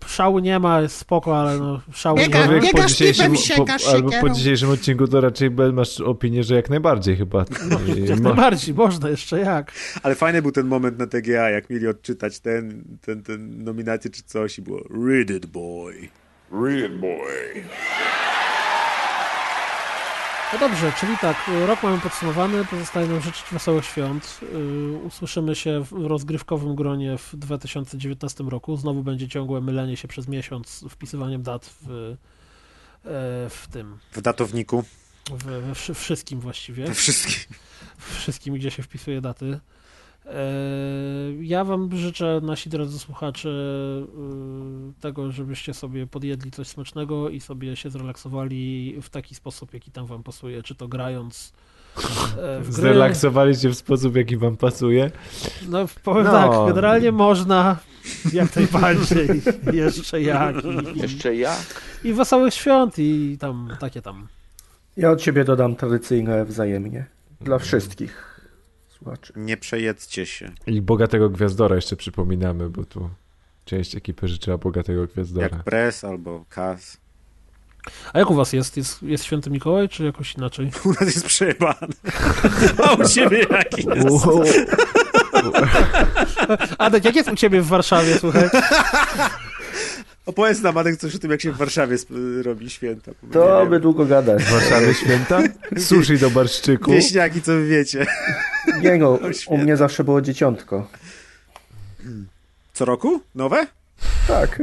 szału 0.07 0.39
nie 0.39 0.59
ma, 0.59 0.81
jest 0.81 0.97
spoko, 0.97 1.41
ale 1.41 1.59
no 1.59 1.81
szału 1.93 2.19
nie, 2.19 2.29
ma. 2.29 2.83
po 2.83 2.89
dzisiejszym, 2.89 3.33
po, 3.57 3.91
albo 3.93 4.11
po 4.21 4.31
dzisiejszym 4.31 4.71
odcinku 4.71 5.09
to 5.09 5.21
raczej 5.21 5.51
masz 5.51 6.01
opinię, 6.01 6.45
że 6.45 6.55
jak 6.55 6.71
najbardziej 6.71 7.17
chyba. 7.17 7.45
No, 7.71 7.79
jak 8.09 8.21
najbardziej, 8.21 8.75
można 8.75 9.09
jeszcze 9.09 9.39
jak. 9.39 9.73
Ale 10.03 10.15
fajny 10.15 10.43
był 10.43 10.53
ten 10.53 10.67
moment 10.67 10.99
na 10.99 11.07
TGA, 11.07 11.51
jak 11.51 11.71
mieli 11.71 11.89
odczytać 11.89 12.41
ten, 12.41 12.85
ten, 13.01 13.23
ten 13.23 13.65
nominację 13.65 14.11
czy 14.11 14.23
coś 14.23 14.59
i 14.59 14.63
było 14.63 14.81
Read 15.07 15.31
it 15.31 15.47
boy. 15.47 15.95
Read 16.53 16.91
it 16.91 17.01
boy. 17.01 17.65
No 20.53 20.59
dobrze, 20.59 20.93
czyli 21.01 21.19
tak, 21.19 21.51
rok 21.67 21.83
mamy 21.83 21.99
podsumowany, 21.99 22.65
pozostaje 22.65 23.09
nam 23.09 23.21
życzyć 23.21 23.45
wesołych 23.53 23.85
świąt. 23.85 24.41
Y, 24.43 24.99
usłyszymy 25.07 25.55
się 25.55 25.85
w 25.85 25.93
rozgrywkowym 25.93 26.75
gronie 26.75 27.19
w 27.19 27.37
2019 27.37 28.45
roku. 28.45 28.77
Znowu 28.77 29.03
będzie 29.03 29.29
ciągłe 29.29 29.61
mylenie 29.61 29.97
się 29.97 30.09
przez 30.09 30.29
miesiąc 30.29 30.85
wpisywaniem 30.91 31.43
dat 31.43 31.67
w, 31.67 31.91
e, 31.91 32.17
w 33.51 33.67
tym. 33.71 33.99
W 34.13 34.21
datowniku. 34.21 34.85
W, 35.31 35.75
w 35.75 35.95
wszystkim 35.95 36.41
właściwie. 36.41 36.85
We 36.85 36.95
wszystkim. 36.95 37.57
W 37.99 38.17
wszystkim, 38.17 38.55
gdzie 38.55 38.71
się 38.71 38.83
wpisuje 38.83 39.21
daty. 39.21 39.61
E, 40.35 40.43
ja 41.41 41.65
Wam 41.65 41.97
życzę, 41.97 42.41
nasi 42.43 42.71
drodzy 42.71 42.99
słuchacze, 42.99 43.49
e, 43.49 45.01
tego, 45.01 45.31
żebyście 45.31 45.75
sobie 45.75 46.07
podjedli 46.07 46.51
coś 46.51 46.69
smacznego 46.69 47.29
i 47.29 47.41
sobie 47.41 47.77
się 47.77 47.91
zrelaksowali 47.91 48.97
w 49.03 49.09
taki 49.09 49.35
sposób, 49.35 49.75
jaki 49.75 49.91
tam 49.91 50.07
Wam 50.07 50.23
pasuje, 50.23 50.63
czy 50.63 50.75
to 50.75 50.89
grając 50.89 51.53
e, 52.39 52.61
w. 52.61 52.73
Zrelaksowali 52.73 53.57
się 53.57 53.69
w 53.69 53.75
sposób, 53.75 54.17
jaki 54.17 54.37
Wam 54.37 54.57
pasuje? 54.57 55.11
No, 55.69 55.87
powiem 56.05 56.25
no. 56.25 56.33
tak, 56.33 56.51
generalnie 56.69 57.13
można 57.13 57.77
jak 58.33 58.57
najbardziej, 58.57 59.29
jeszcze 59.73 60.23
jak. 60.23 60.57
I, 60.95 60.99
jeszcze 60.99 61.37
jak. 61.37 61.83
I 62.05 62.13
wesołych 62.13 62.55
świąt 62.55 62.99
i 62.99 63.37
tam, 63.41 63.77
takie 63.81 64.03
tam. 64.03 64.27
Ja 64.97 65.11
od 65.11 65.23
siebie 65.23 65.45
dodam 65.45 65.77
tradycyjne 65.77 66.45
wzajemnie. 66.45 67.07
Dla 67.41 67.59
wszystkich 67.59 68.30
słuchaczy. 69.03 69.33
Nie 69.37 69.57
przejedzcie 69.57 70.27
się. 70.27 70.53
I 70.67 70.83
bogatego 70.83 71.31
gwiazdora 71.31 71.77
jeszcze 71.77 71.97
przypominamy, 71.97 72.71
bo 72.71 72.85
tu 72.85 73.11
część 73.65 73.97
ekipy 73.97 74.29
życzyła 74.29 74.59
bogatego 74.59 75.07
gwiazdora. 75.07 75.49
Jak 75.53 75.65
Pres 75.65 76.05
albo 76.05 76.45
Kas. 76.49 76.97
A 78.13 78.19
jak 78.19 78.31
u 78.31 78.35
was 78.35 78.53
jest? 78.53 78.77
Jest, 78.77 79.03
jest 79.03 79.25
święty 79.25 79.51
Mikołaj, 79.51 79.89
czy 79.89 80.05
jakoś 80.05 80.35
inaczej? 80.35 80.71
U 80.85 80.89
nas 80.89 81.03
jest 81.03 81.27
przejebany. 81.27 81.87
A 82.85 82.93
u 82.93 83.09
ciebie 83.09 83.47
jaki 83.51 83.87
jest? 83.89 84.27
Adek, 86.79 87.05
jak 87.05 87.17
jest 87.17 87.29
u 87.33 87.37
ciebie 87.37 87.63
w 87.63 87.67
Warszawie, 87.67 88.19
słuchaj? 88.19 88.49
Opowiedz 90.27 90.63
nam, 90.63 90.77
Adek, 90.79 90.97
coś 90.97 91.15
o 91.15 91.19
tym, 91.19 91.31
jak 91.31 91.41
się 91.41 91.53
w 91.53 91.57
Warszawie 91.57 91.97
robi 92.43 92.71
święta. 92.71 93.13
To 93.33 93.67
by 93.67 93.81
długo 93.81 94.07
gadać. 94.07 94.43
W 94.43 94.53
Warszawie 94.53 94.95
święta? 94.95 95.43
Sushi 95.79 96.19
do 96.19 96.31
barszczyku. 96.31 96.91
Wieśniaki, 96.91 97.43
co 97.43 97.53
wy 97.53 97.67
wiecie. 97.69 98.07
Nie 98.83 98.97
no, 98.97 99.19
u 99.47 99.59
mnie 99.59 99.77
zawsze 99.77 100.05
było 100.05 100.21
dzieciątko. 100.21 100.89
Co 102.73 102.85
roku? 102.85 103.21
Nowe? 103.35 103.67
Tak. 104.29 104.63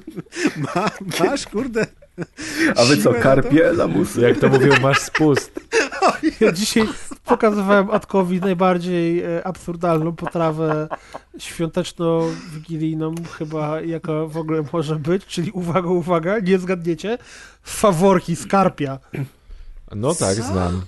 Ma, 0.74 0.90
masz, 1.20 1.46
kurde. 1.46 1.86
A 2.76 2.84
wy 2.84 2.96
co, 2.96 3.14
karpie, 3.14 3.72
lamusy? 3.72 4.20
Jak 4.20 4.38
to 4.38 4.48
mówią, 4.48 4.72
masz 4.82 4.98
spust. 4.98 5.60
Ja 6.40 6.52
dzisiaj 6.52 6.88
pokazywałem 7.24 7.90
Atkowi 7.90 8.40
najbardziej 8.40 9.22
e, 9.22 9.46
absurdalną 9.46 10.12
potrawę 10.12 10.88
świąteczno-wigilijną 11.38 13.14
chyba, 13.38 13.80
jaka 13.80 14.26
w 14.26 14.36
ogóle 14.36 14.64
może 14.72 14.96
być, 14.96 15.26
czyli 15.26 15.50
uwaga, 15.50 15.88
uwaga, 15.88 16.38
nie 16.38 16.58
zgadniecie, 16.58 17.18
faworki 17.62 18.36
z 18.36 18.46
karpia. 18.46 18.98
No 19.94 20.14
tak, 20.14 20.36
Co? 20.36 20.42
znam. 20.42 20.82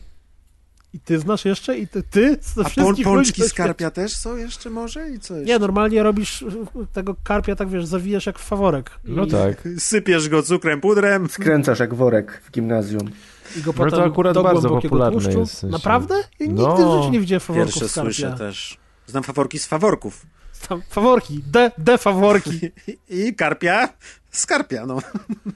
I 0.95 1.01
ty 1.01 1.19
znasz 1.19 1.45
jeszcze? 1.45 1.79
I 1.79 1.89
ty? 1.89 2.03
ty 2.03 2.39
A 2.65 2.71
pą, 2.71 2.95
pączki 3.05 3.43
z 3.43 3.53
karpia 3.53 3.91
też 3.91 4.17
są 4.17 4.37
jeszcze 4.37 4.71
może? 4.71 5.11
I 5.11 5.21
co 5.21 5.37
jeszcze? 5.37 5.53
Nie, 5.53 5.59
normalnie 5.59 6.03
robisz 6.03 6.45
tego 6.93 7.17
karpia, 7.25 7.57
tak 7.57 7.69
wiesz, 7.69 7.87
zawijasz 7.87 8.27
jak 8.27 8.39
faworek. 8.39 8.91
No 9.05 9.27
tak. 9.27 9.69
Sypiesz 9.79 10.29
go 10.29 10.43
cukrem, 10.43 10.81
pudrem. 10.81 11.29
Skręcasz 11.29 11.79
jak 11.79 11.95
worek 11.95 12.43
w 12.45 12.51
gimnazjum. 12.51 13.11
I 13.57 13.63
go 13.63 13.73
potem 13.73 13.91
no 13.91 13.97
to 13.97 14.05
akurat 14.05 14.35
do 14.35 14.43
bardzo 14.43 14.71
popularne 14.71 15.21
tłuszczu. 15.21 15.41
jest. 15.41 15.63
Naprawdę? 15.63 16.15
Ja 16.41 16.47
no. 16.51 16.69
nigdy 16.69 16.85
w 16.85 16.97
życiu 16.97 17.11
nie 17.11 17.21
widziałem 17.21 17.41
faworków 17.41 17.75
Pierwsze 17.75 17.89
z 17.89 17.95
karpia. 17.95 18.13
słyszę 18.13 18.35
też. 18.39 18.79
Znam 19.07 19.23
faworki 19.23 19.59
z 19.59 19.67
faworków. 19.67 20.27
Znam 20.67 20.83
faworki, 20.89 21.43
de, 21.47 21.71
de 21.79 21.99
faworki. 21.99 22.61
I 23.09 23.35
karpia 23.35 23.89
z 24.31 24.47
karpia, 24.47 24.87
no. 24.87 24.99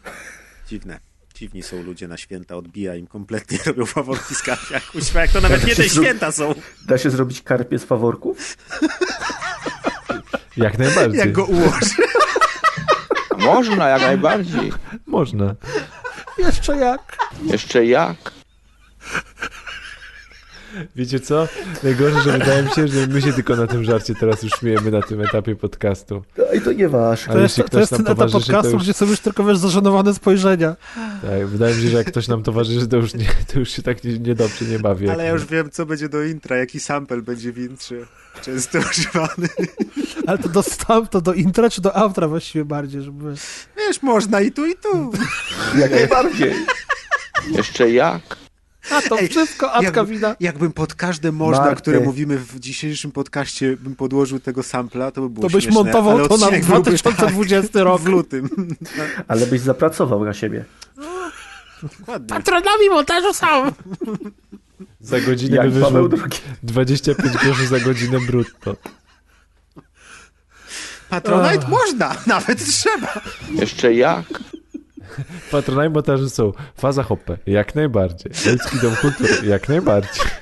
Dziwne. 0.68 1.13
Dziwni 1.44 1.62
są 1.62 1.82
ludzie 1.82 2.08
na 2.08 2.16
święta, 2.16 2.56
odbija 2.56 2.96
im 2.96 3.06
kompletnie, 3.06 3.58
robią 3.66 3.86
faworki 3.86 4.34
z 4.34 4.42
karpia. 4.42 4.80
Kuźwa, 4.80 5.20
jak 5.20 5.30
to 5.30 5.40
nawet 5.40 5.66
nie 5.66 5.74
te 5.74 5.88
święta 5.88 6.32
są. 6.32 6.54
Da 6.86 6.98
się 6.98 7.10
zrobić 7.10 7.42
karpie 7.42 7.78
z 7.78 7.84
faworków? 7.84 8.56
Jak 10.56 10.78
najbardziej. 10.78 11.18
Jak 11.18 11.32
go 11.32 11.44
ułoży. 11.44 11.94
Można, 13.52 13.88
jak 13.88 14.02
najbardziej. 14.02 14.72
Można. 15.06 15.54
Jeszcze 16.38 16.76
jak. 16.76 17.16
Jeszcze 17.42 17.86
jak. 17.86 18.16
Wiecie 20.96 21.20
co? 21.20 21.48
Najgorsze, 21.82 22.20
że 22.20 22.32
wydaje 22.32 22.62
mi 22.62 22.70
się, 22.70 22.88
że 22.88 23.06
my 23.06 23.22
się 23.22 23.32
tylko 23.32 23.56
na 23.56 23.66
tym 23.66 23.84
żarcie 23.84 24.14
teraz 24.14 24.42
już 24.42 24.52
śmiejemy 24.52 24.90
na 24.90 25.02
tym 25.02 25.20
etapie 25.20 25.56
podcastu. 25.56 26.22
No 26.38 26.44
i 26.52 26.60
to 26.60 26.72
nie 26.72 26.88
wasz. 26.88 27.24
To 27.24 27.38
jest, 27.38 27.60
to 27.70 27.80
jest 27.80 27.92
ten 27.96 28.00
etap 28.08 28.30
podcastu, 28.30 28.72
już... 28.72 28.82
gdzie 28.82 28.92
są 28.92 29.06
już 29.06 29.20
tylko 29.20 29.44
wiesz, 29.44 29.58
zażenowane 29.58 30.14
spojrzenia. 30.14 30.76
Tak, 31.22 31.46
wydaje 31.46 31.74
mi 31.74 31.82
się, 31.82 31.88
że 31.88 31.96
jak 31.96 32.06
ktoś 32.06 32.28
nam 32.28 32.42
towarzyszy, 32.42 32.86
to 32.86 32.96
już, 32.96 33.14
nie, 33.14 33.26
to 33.52 33.58
już 33.58 33.70
się 33.70 33.82
tak 33.82 34.04
niedobrze 34.04 34.64
nie, 34.64 34.70
nie 34.70 34.78
bawi. 34.78 35.08
Ale 35.08 35.24
ja 35.24 35.30
już 35.30 35.46
wiem, 35.46 35.70
co 35.70 35.86
będzie 35.86 36.08
do 36.08 36.22
intra, 36.22 36.56
jaki 36.56 36.80
sample 36.80 37.22
będzie 37.22 37.52
w 37.52 37.58
intrze. 37.58 37.96
Często 38.42 38.78
używany. 38.90 39.48
Ale 40.26 40.38
to 40.38 40.48
do, 40.48 40.62
to 41.10 41.20
do 41.20 41.32
intra, 41.32 41.70
czy 41.70 41.80
do 41.80 41.96
outra 41.96 42.28
właściwie 42.28 42.64
bardziej, 42.64 43.02
żeby... 43.02 43.34
Wiesz, 43.76 44.02
można 44.02 44.40
i 44.40 44.52
tu, 44.52 44.66
i 44.66 44.74
tu. 44.74 45.12
Jak 45.80 45.90
najbardziej. 45.90 46.54
Jeszcze 47.50 47.90
jak. 47.90 48.43
A 48.90 49.02
to 49.02 49.18
Ej, 49.18 49.28
wszystko 49.28 49.72
Atka 49.72 49.82
jakby, 49.82 50.06
wina. 50.06 50.36
Jakbym 50.40 50.72
pod 50.72 50.94
każde 50.94 51.32
można, 51.32 51.74
które 51.74 52.00
mówimy 52.00 52.38
w 52.38 52.60
dzisiejszym 52.60 53.12
podcaście, 53.12 53.76
bym 53.76 53.96
podłożył 53.96 54.40
tego 54.40 54.62
sampla, 54.62 55.10
to 55.10 55.20
by 55.20 55.30
było 55.30 55.48
To 55.48 55.56
byś 55.56 55.64
śmieszne, 55.64 55.82
montował 55.82 56.28
to 56.28 56.36
na 56.36 56.50
2020 56.50 57.72
tak, 57.72 57.82
rok. 57.82 58.00
W 58.00 58.06
lutym. 58.06 58.48
Ale 59.28 59.46
byś 59.46 59.60
zapracował 59.60 60.24
na 60.24 60.34
siebie. 60.34 60.64
Dokładnie. 61.98 62.28
Patronami 62.28 62.88
montażu 62.90 63.34
sam. 63.34 63.72
Za 65.00 65.20
godzinę 65.20 65.62
by 65.62 65.70
wyszło 65.70 66.08
25 66.62 67.32
groszy 67.32 67.66
za 67.66 67.80
godzinę 67.80 68.18
brutto. 68.20 68.76
Patronite 71.08 71.68
można, 71.68 72.16
nawet 72.26 72.64
trzeba. 72.64 73.20
Jeszcze 73.50 73.94
jak. 73.94 74.26
Patronaj 75.50 75.90
montaży 75.90 76.30
są 76.30 76.52
Faza 76.76 77.02
Hoppe, 77.02 77.38
jak 77.46 77.74
najbardziej. 77.74 78.32
Ludzki 78.52 78.78
Dom 78.82 78.96
Kultury, 78.96 79.46
jak 79.46 79.68
najbardziej. 79.68 80.24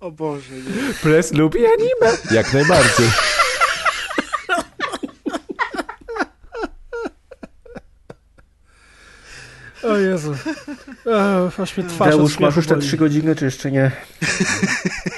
O 0.00 0.10
Boże. 0.10 0.54
Nie. 0.54 0.94
Press 1.02 1.32
lubi 1.32 1.58
anime, 1.66 2.18
jak 2.30 2.52
najbardziej. 2.52 3.08
O 9.82 9.96
Jezu. 9.96 10.34
O, 11.56 11.62
aż 11.62 11.76
mnie 11.76 11.88
twarz 11.88 12.10
Deusz, 12.10 12.38
masz 12.38 12.56
już 12.56 12.66
te 12.66 12.78
trzy 12.78 12.96
godziny, 12.96 13.36
czy 13.36 13.44
jeszcze 13.44 13.70
nie? 13.70 13.90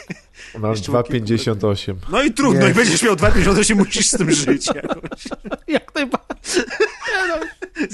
Mam 0.58 0.74
2,58. 0.74 1.94
No 2.10 2.22
i 2.22 2.32
trudno, 2.32 2.66
jak 2.66 2.74
będziesz 2.74 3.02
miał 3.02 3.14
2,58, 3.14 3.76
musisz 3.76 4.08
z 4.08 4.10
tym 4.10 4.30
żyć 4.32 4.66
jakoś. 4.66 5.24
Jak 5.68 5.94
najbardziej. 5.94 6.64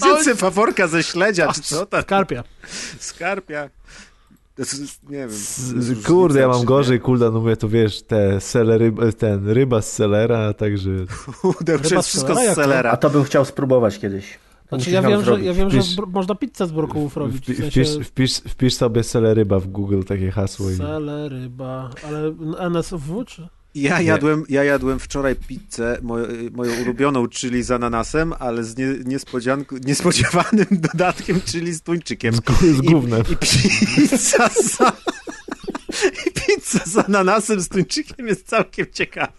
No. 0.00 0.23
Zjedz 0.23 0.39
faworka 0.39 0.89
ze 0.89 1.02
śledzia, 1.02 1.52
czy 1.52 1.62
co 1.62 1.86
tam? 1.86 2.02
Skarpia. 2.02 2.44
Skarpia. 2.99 3.70
Nie 5.08 5.18
wiem. 5.18 5.31
Z, 5.31 6.07
kurde, 6.07 6.41
ja 6.41 6.49
mam 6.49 6.65
gorzej, 6.65 7.00
kulda, 7.00 7.31
no 7.31 7.41
mówię, 7.41 7.57
to 7.57 7.68
wiesz, 7.68 8.02
te 8.02 8.41
selery, 8.41 8.92
ten 9.18 9.49
ryba 9.49 9.83
z 9.83 9.92
selera, 9.92 10.52
także... 10.52 10.91
Uda, 11.60 11.73
jest 11.73 12.08
wszystko 12.08 12.34
z 12.34 12.55
selera. 12.55 12.91
A 12.91 12.97
to 12.97 13.10
bym 13.10 13.24
chciał 13.24 13.44
spróbować 13.44 13.99
kiedyś. 13.99 14.39
Znaczy, 14.77 14.91
ja 14.91 15.03
wiem, 15.03 15.25
że, 15.25 15.41
ja 15.41 15.55
wiem, 15.55 15.70
wpisz, 15.70 15.86
że 15.86 16.03
można 16.07 16.35
pizzę 16.35 16.67
z 16.67 16.73
brokułów 16.73 17.17
robić. 17.17 17.44
W 17.44 17.57
sensie... 17.57 17.85
Wpisz, 17.85 18.09
wpisz, 18.09 18.36
wpisz 18.36 18.75
sobie 18.75 19.03
seleryba 19.03 19.61
w 19.61 19.67
Google, 19.67 20.03
takie 20.03 20.31
hasło. 20.31 20.70
I... 20.70 20.75
Seleryba, 20.75 21.91
ale 22.07 22.35
NSW 22.59 23.25
czy? 23.25 23.49
Ja 23.75 24.01
jadłem, 24.01 24.44
ja 24.49 24.65
jadłem 24.65 24.99
wczoraj 24.99 25.36
pizzę, 25.36 25.99
moją, 26.03 26.27
moją 26.53 26.83
ulubioną, 26.83 27.28
czyli 27.28 27.62
z 27.62 27.70
ananasem, 27.70 28.35
ale 28.39 28.65
z 28.65 28.77
nie, 28.77 28.86
niespodziewanym 29.85 30.67
dodatkiem, 30.93 31.41
czyli 31.44 31.73
z 31.73 31.83
tuńczykiem. 31.83 32.35
Z, 32.35 32.41
z 32.61 32.81
gównem. 32.81 33.23
I, 33.28 33.33
i 33.33 33.36
pizza 33.36 34.49
z, 34.49 34.78
i 36.27 36.31
pizza 36.55 36.78
z 36.86 36.97
ananasem, 36.97 37.60
z 37.60 37.68
tuńczykiem 37.68 38.26
jest 38.26 38.49
całkiem 38.49 38.86
ciekawa. 38.92 39.33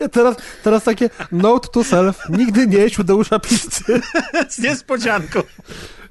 Ja 0.00 0.08
teraz, 0.08 0.36
teraz 0.62 0.84
takie 0.84 1.10
note 1.32 1.68
to 1.68 1.84
self, 1.84 2.18
nigdy 2.28 2.66
nie 2.66 2.78
jeść 2.78 2.98
Udeusza 2.98 3.38
pizzy. 3.38 4.00
z 4.48 4.58
niespodzianką. 4.58 5.42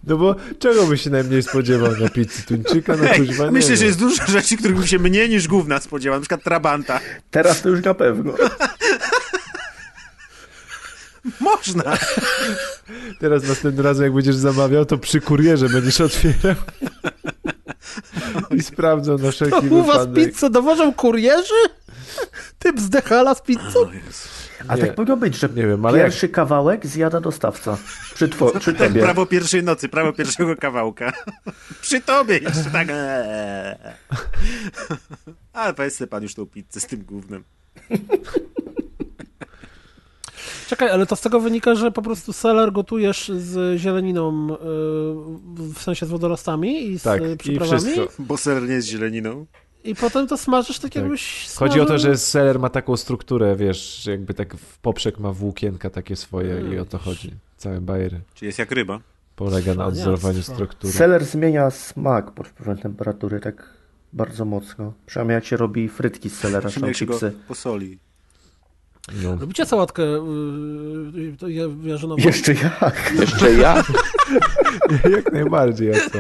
No 0.03 0.17
bo 0.17 0.35
czego 0.59 0.88
by 0.88 0.98
się 0.98 1.09
najmniej 1.09 1.43
spodziewał 1.43 1.98
na 1.98 2.09
pizzy 2.09 2.43
tuńczyka? 2.43 2.95
No 2.98 3.09
Ej, 3.09 3.30
myślę, 3.51 3.72
nie 3.72 3.77
że 3.77 3.85
jest 3.85 4.00
dużo 4.00 4.25
rzeczy, 4.27 4.58
których 4.58 4.77
bym 4.77 4.88
się 4.88 5.00
mniej 5.00 5.30
niż 5.30 5.48
gówna 5.48 5.80
spodziewał, 5.80 6.19
na 6.19 6.22
przykład 6.22 6.43
trabanta. 6.43 7.00
Teraz 7.32 7.61
to 7.61 7.69
już 7.69 7.84
na 7.84 7.93
pewno. 7.93 8.34
Można. 11.40 11.98
Teraz 13.19 13.43
następnym 13.43 13.85
razem, 13.85 14.03
jak 14.03 14.14
będziesz 14.14 14.35
zamawiał, 14.35 14.85
to 14.85 14.98
przy 14.98 15.22
kurierze 15.22 15.69
będziesz 15.69 16.01
otwierał. 16.01 16.56
I 18.52 18.64
sprawdzą 18.64 19.18
na 19.18 19.32
wszelki 19.32 19.56
to 19.56 19.62
wypadek. 19.62 19.84
u 19.84 19.88
was 19.88 20.08
pizzę 20.16 20.50
dowożą 20.50 20.94
kurierzy? 20.94 21.54
Typ 22.60 22.80
z 22.80 22.90
Dechala 22.90 23.36
z 23.36 23.42
pizzą? 23.42 23.80
A 24.68 24.76
nie, 24.76 24.82
tak 24.82 24.96
powinno 24.96 25.18
być, 25.18 25.36
że 25.36 25.50
nie 25.50 25.68
wiem, 25.68 25.86
ale 25.86 26.00
pierwszy 26.00 26.26
jak... 26.26 26.36
kawałek 26.36 26.88
zjada 26.88 27.22
dostawca. 27.22 27.78
Przy, 28.14 28.30
two, 28.30 28.60
przy 28.60 28.74
tobie. 28.74 29.02
Prawo 29.02 29.26
pierwszej 29.26 29.64
nocy, 29.64 29.90
prawo 29.90 30.14
pierwszego 30.14 30.56
kawałka. 30.56 31.14
przy 31.82 32.02
tobie 32.02 32.38
jeszcze 32.38 32.64
tak. 32.74 32.88
Ale 35.54 35.74
weź 35.74 35.94
pan 36.10 36.24
już 36.24 36.36
tą 36.36 36.46
pizzę 36.46 36.80
z 36.80 36.86
tym 36.86 37.04
głównym. 37.04 37.44
Czekaj, 40.68 40.90
ale 40.90 41.06
to 41.06 41.16
z 41.16 41.22
tego 41.22 41.40
wynika, 41.40 41.76
że 41.76 41.92
po 41.92 42.02
prostu 42.02 42.34
seler 42.34 42.72
gotujesz 42.72 43.32
z 43.35 43.80
zieleniną, 43.80 44.48
yy, 44.48 44.58
w 45.74 45.82
sensie 45.82 46.06
z 46.06 46.10
wodorostami 46.10 46.88
i 46.88 47.00
z 47.00 47.03
tak, 47.03 47.22
przyprawami? 47.38 47.92
I 47.92 48.24
Bo 48.24 48.38
seler 48.38 48.64
nie 48.64 48.74
jest 48.74 48.88
zieleniną. 48.88 49.45
I 49.84 49.95
potem 49.95 50.27
to 50.27 50.38
smażysz 50.38 50.80
tak, 50.80 50.94
tak. 50.94 51.03
jakbyś 51.03 51.48
smażył... 51.48 51.69
Chodzi 51.69 51.82
o 51.82 51.85
to, 51.85 51.98
że 52.00 52.18
seler 52.18 52.60
ma 52.60 52.69
taką 52.69 52.98
strukturę, 52.98 53.56
wiesz, 53.56 54.06
jakby 54.06 54.34
tak 54.34 54.56
w 54.56 54.77
poprzek 54.77 55.19
ma 55.19 55.32
włókienka 55.32 55.90
takie 55.90 56.16
swoje 56.16 56.53
hmm. 56.53 56.74
i 56.74 56.77
o 56.80 56.85
to 56.85 56.98
chodzi. 56.98 57.32
Całe 57.58 57.82
bajery. 57.82 58.22
Czyli 58.34 58.48
jest 58.48 58.60
jak 58.60 58.72
ryba. 58.72 59.00
Polega 59.35 59.74
na 59.74 59.85
odzorowaniu 59.85 60.42
struktury. 60.42 60.94
Seler 60.94 61.26
zmienia 61.26 61.72
smak 61.72 62.32
pod 62.32 62.48
wpływem 62.48 62.77
temperatury 62.77 63.40
tak 63.40 63.69
bardzo 64.14 64.45
mocno. 64.45 64.94
Przynajmniej 65.06 65.35
jak 65.35 65.45
się 65.45 65.58
robi 65.58 65.90
frytki 65.90 66.30
z 66.30 66.38
selera, 66.38 66.69
czy 66.69 66.94
chipsy. 66.94 67.34
posoli. 67.48 68.00
No. 69.14 69.35
Robicie 69.35 69.66
sałatkę 69.66 70.03
yy, 71.42 71.75
jarzynową? 71.84 72.24
Jeszcze 72.24 72.53
jak? 72.53 73.14
Jeszcze 73.22 73.53
jak? 73.53 73.92
jak 75.16 75.34
najbardziej, 75.34 75.88
jak 75.88 76.11
to. 76.11 76.19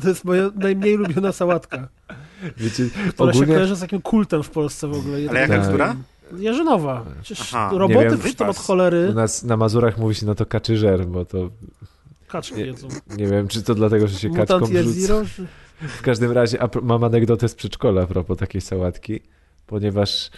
To 0.00 0.08
jest 0.08 0.24
moja 0.24 0.50
najmniej 0.54 0.96
lubiona 0.96 1.32
sałatka. 1.32 1.88
Wiecie, 2.56 2.88
która 3.08 3.30
ogólnie... 3.30 3.46
się 3.46 3.54
kojarzy 3.54 3.76
z 3.76 3.80
takim 3.80 4.02
kultem 4.02 4.42
w 4.42 4.50
Polsce 4.50 4.88
w 4.88 4.92
ogóle. 4.92 5.18
Ale 5.30 5.40
jaka, 5.40 5.58
która? 5.58 5.96
Jarzynowa. 6.38 7.04
Aha, 7.40 7.70
roboty 7.74 8.16
wrzucą 8.16 8.48
od 8.48 8.56
cholery. 8.56 9.08
U 9.10 9.14
nas 9.14 9.42
na 9.42 9.56
Mazurach 9.56 9.98
mówi 9.98 10.14
się 10.14 10.26
na 10.26 10.34
to 10.34 10.46
kaczyżer, 10.46 11.06
bo 11.06 11.24
to... 11.24 11.50
Kaczki 12.28 12.60
jedzą. 12.60 12.88
Nie 13.16 13.26
wiem, 13.26 13.48
czy 13.48 13.62
to 13.62 13.74
dlatego, 13.74 14.08
że 14.08 14.18
się 14.18 14.28
Mutant 14.28 14.48
kaczką 14.48 14.66
wrzuca. 14.66 15.14
W 15.80 16.02
każdym 16.02 16.32
razie 16.32 16.58
mam 16.82 17.04
anegdotę 17.04 17.48
z 17.48 17.54
przedszkola 17.54 18.02
a 18.02 18.06
propos 18.06 18.38
takiej 18.38 18.60
sałatki 18.60 19.20
ponieważ 19.66 20.26
y, 20.26 20.30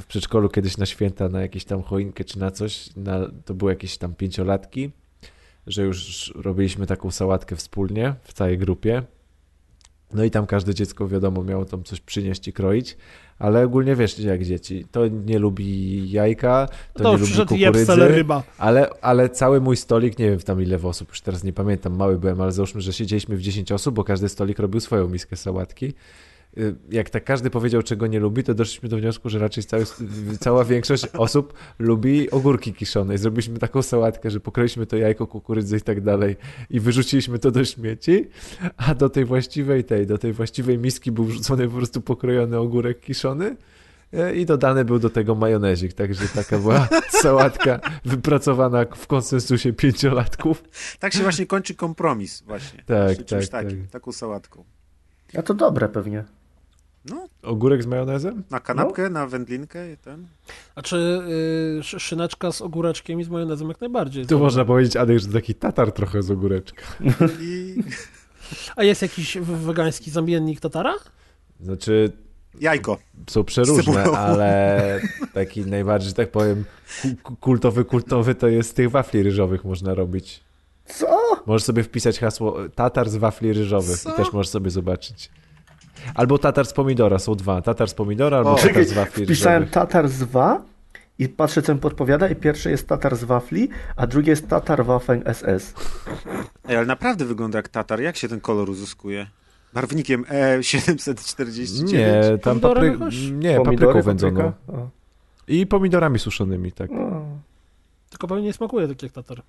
w 0.00 0.06
przedszkolu 0.08 0.48
kiedyś 0.48 0.76
na 0.76 0.86
święta, 0.86 1.28
na 1.28 1.40
jakieś 1.40 1.64
tam 1.64 1.82
choinkę 1.82 2.24
czy 2.24 2.38
na 2.38 2.50
coś, 2.50 2.96
na, 2.96 3.30
to 3.44 3.54
były 3.54 3.72
jakieś 3.72 3.98
tam 3.98 4.14
pięciolatki, 4.14 4.90
że 5.66 5.82
już 5.82 6.32
robiliśmy 6.36 6.86
taką 6.86 7.10
sałatkę 7.10 7.56
wspólnie 7.56 8.14
w 8.22 8.32
całej 8.32 8.58
grupie 8.58 9.02
No 10.12 10.24
i 10.24 10.30
tam 10.30 10.46
każde 10.46 10.74
dziecko, 10.74 11.08
wiadomo, 11.08 11.44
miało 11.44 11.64
tam 11.64 11.84
coś 11.84 12.00
przynieść 12.00 12.48
i 12.48 12.52
kroić, 12.52 12.96
ale 13.38 13.64
ogólnie 13.64 13.96
wiesz, 13.96 14.18
jak 14.18 14.44
dzieci, 14.44 14.86
to 14.90 15.08
nie 15.08 15.38
lubi 15.38 16.10
jajka, 16.10 16.68
to 16.94 17.02
no, 17.02 17.12
nie 17.12 17.18
lubi 17.18 17.32
kukurydzy, 17.32 18.08
ryba. 18.08 18.42
Ale, 18.58 18.90
ale 19.00 19.28
cały 19.28 19.60
mój 19.60 19.76
stolik, 19.76 20.18
nie 20.18 20.30
wiem 20.30 20.38
tam 20.38 20.62
ile 20.62 20.78
osób, 20.82 21.08
już 21.08 21.20
teraz 21.20 21.44
nie 21.44 21.52
pamiętam, 21.52 21.96
mały 21.96 22.18
byłem, 22.18 22.40
ale 22.40 22.52
załóżmy, 22.52 22.80
że 22.80 22.92
siedzieliśmy 22.92 23.36
w 23.36 23.40
10 23.40 23.72
osób, 23.72 23.94
bo 23.94 24.04
każdy 24.04 24.28
stolik 24.28 24.58
robił 24.58 24.80
swoją 24.80 25.08
miskę 25.08 25.36
sałatki 25.36 25.94
jak 26.90 27.10
tak 27.10 27.24
każdy 27.24 27.50
powiedział, 27.50 27.82
czego 27.82 28.06
nie 28.06 28.20
lubi, 28.20 28.44
to 28.44 28.54
doszliśmy 28.54 28.88
do 28.88 28.96
wniosku, 28.96 29.28
że 29.28 29.38
raczej 29.38 29.64
cały, 29.64 29.84
cała 30.40 30.64
większość 30.64 31.06
osób 31.06 31.54
lubi 31.78 32.30
ogórki 32.30 32.72
kiszone. 32.72 33.14
I 33.14 33.18
zrobiliśmy 33.18 33.58
taką 33.58 33.82
sałatkę, 33.82 34.30
że 34.30 34.40
pokroiliśmy 34.40 34.86
to 34.86 34.96
jajko, 34.96 35.26
kukurydzę 35.26 35.76
i 35.76 35.80
tak 35.80 36.00
dalej 36.00 36.36
i 36.70 36.80
wyrzuciliśmy 36.80 37.38
to 37.38 37.50
do 37.50 37.64
śmieci, 37.64 38.28
a 38.76 38.94
do 38.94 39.08
tej 39.08 39.24
właściwej 39.24 39.84
tej, 39.84 40.06
do 40.06 40.18
tej 40.18 40.32
właściwej 40.32 40.78
miski 40.78 41.12
był 41.12 41.24
wrzucony 41.24 41.68
po 41.68 41.76
prostu 41.76 42.00
pokrojony 42.00 42.58
ogórek 42.58 43.00
kiszony 43.00 43.56
y, 44.14 44.34
i 44.34 44.46
dodany 44.46 44.84
był 44.84 44.98
do 44.98 45.10
tego 45.10 45.34
majonezik, 45.34 45.92
także 45.92 46.28
taka 46.34 46.58
była 46.58 46.88
sałatka 47.22 47.80
wypracowana 48.04 48.84
w 48.84 49.06
konsensusie 49.06 49.72
pięciolatków. 49.72 50.64
Tak 50.98 51.12
się 51.12 51.22
właśnie 51.22 51.46
kończy 51.46 51.74
kompromis 51.74 52.42
właśnie. 52.42 52.82
Tak, 52.86 53.16
tak, 53.16 53.48
takim, 53.48 53.82
tak. 53.82 53.90
Taką 53.90 54.12
sałatką. 54.12 54.64
A 55.36 55.42
to 55.42 55.54
dobre 55.54 55.88
pewnie. 55.88 56.37
No. 57.04 57.28
Ogórek 57.42 57.82
z 57.82 57.86
majonezem? 57.86 58.44
Na 58.50 58.60
kanapkę, 58.60 59.02
no. 59.02 59.08
na 59.08 59.26
wędlinkę 59.26 59.92
i 59.92 59.96
ten. 59.96 60.26
A 60.74 60.82
czy 60.82 61.22
y, 61.80 62.00
szyneczka 62.00 62.52
z 62.52 62.62
ogóreczkiem 62.62 63.20
i 63.20 63.24
z 63.24 63.28
majonezem 63.28 63.68
jak 63.68 63.80
najbardziej? 63.80 64.26
Tu 64.26 64.38
można 64.38 64.64
powiedzieć, 64.64 64.96
Adek, 64.96 65.18
że 65.18 65.28
taki 65.28 65.54
tatar 65.54 65.92
trochę 65.92 66.22
z 66.22 66.30
ogóreczka. 66.30 66.82
I... 67.40 67.82
A 68.76 68.84
jest 68.84 69.02
jakiś 69.02 69.38
wegański 69.38 70.10
zamiennik 70.10 70.60
tatara? 70.60 70.94
Znaczy... 71.60 72.12
Jajko. 72.60 72.98
Są 73.30 73.44
przeróżne, 73.44 74.04
ale 74.04 75.00
taki 75.34 75.66
najbardziej, 75.66 76.12
tak 76.12 76.30
powiem, 76.30 76.64
kultowy, 77.40 77.84
kultowy 77.84 78.34
to 78.34 78.48
jest 78.48 78.70
z 78.70 78.74
tych 78.74 78.90
wafli 78.90 79.22
ryżowych 79.22 79.64
można 79.64 79.94
robić. 79.94 80.40
Co? 80.84 81.18
Możesz 81.46 81.64
sobie 81.64 81.82
wpisać 81.82 82.18
hasło 82.18 82.56
tatar 82.74 83.10
z 83.10 83.16
wafli 83.16 83.52
ryżowych 83.52 83.98
Co? 83.98 84.12
i 84.12 84.16
też 84.16 84.32
możesz 84.32 84.50
sobie 84.50 84.70
zobaczyć. 84.70 85.30
Albo 86.14 86.38
tatar 86.38 86.66
z 86.66 86.72
pomidora, 86.72 87.18
są 87.18 87.34
dwa. 87.34 87.62
Tatar 87.62 87.88
z 87.88 87.94
pomidora 87.94 88.36
albo 88.36 88.52
o, 88.52 88.56
tatar 88.56 88.84
z 88.84 88.92
wafli 88.92 89.24
Wpisałem 89.24 89.66
tatar 89.66 90.08
z 90.08 90.22
wa 90.22 90.62
i 91.18 91.28
patrzę, 91.28 91.62
co 91.62 91.74
mi 91.74 91.80
podpowiada 91.80 92.28
i 92.28 92.36
pierwsze 92.36 92.70
jest 92.70 92.88
tatar 92.88 93.16
z 93.16 93.24
wafli, 93.24 93.68
a 93.96 94.06
drugie 94.06 94.30
jest 94.30 94.48
tatar 94.48 94.84
wafen 94.84 95.22
SS. 95.34 95.74
Ej, 96.68 96.76
ale 96.76 96.86
naprawdę 96.86 97.24
wygląda 97.24 97.58
jak 97.58 97.68
tatar. 97.68 98.00
Jak 98.00 98.16
się 98.16 98.28
ten 98.28 98.40
kolor 98.40 98.70
uzyskuje? 98.70 99.26
Barwnikiem 99.72 100.24
E749? 100.24 101.92
Nie, 101.92 102.38
tam 102.42 102.60
papry... 102.60 102.98
nie, 103.32 103.60
papryką 103.60 104.02
wędzoną. 104.02 104.52
I 105.48 105.66
pomidorami 105.66 106.18
suszonymi, 106.18 106.72
tak. 106.72 106.90
O. 106.90 107.22
Tylko 108.10 108.28
pewnie 108.28 108.44
nie 108.44 108.52
smakuje 108.52 108.88
tak 108.88 109.02
jak 109.02 109.12
tatar. 109.12 109.42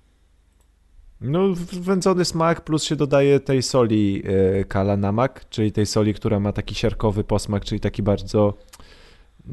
No, 1.20 1.40
wędzony 1.72 2.24
smak, 2.24 2.60
plus 2.60 2.84
się 2.84 2.96
dodaje 2.96 3.40
tej 3.40 3.62
soli 3.62 4.22
e, 4.60 4.64
kala 4.64 4.96
namak, 4.96 5.48
czyli 5.48 5.72
tej 5.72 5.86
soli, 5.86 6.14
która 6.14 6.40
ma 6.40 6.52
taki 6.52 6.74
siarkowy 6.74 7.24
posmak, 7.24 7.64
czyli 7.64 7.80
taki 7.80 8.02
bardzo 8.02 8.54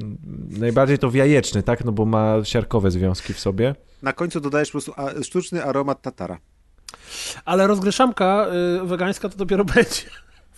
mm, 0.01 0.17
najbardziej 0.49 0.99
to 0.99 1.11
jajeczny, 1.13 1.63
tak? 1.63 1.85
No 1.85 1.91
bo 1.91 2.05
ma 2.05 2.35
siarkowe 2.43 2.91
związki 2.91 3.33
w 3.33 3.39
sobie. 3.39 3.75
Na 4.01 4.13
końcu 4.13 4.39
dodajesz 4.39 4.69
po 4.69 4.71
prostu 4.71 4.93
sztuczny 5.23 5.63
aromat 5.63 6.01
tatara. 6.01 6.39
Ale 7.45 7.67
rozgrzeszamka 7.67 8.47
y, 8.83 8.87
wegańska 8.87 9.29
to 9.29 9.37
dopiero 9.37 9.65
będzie. 9.65 10.03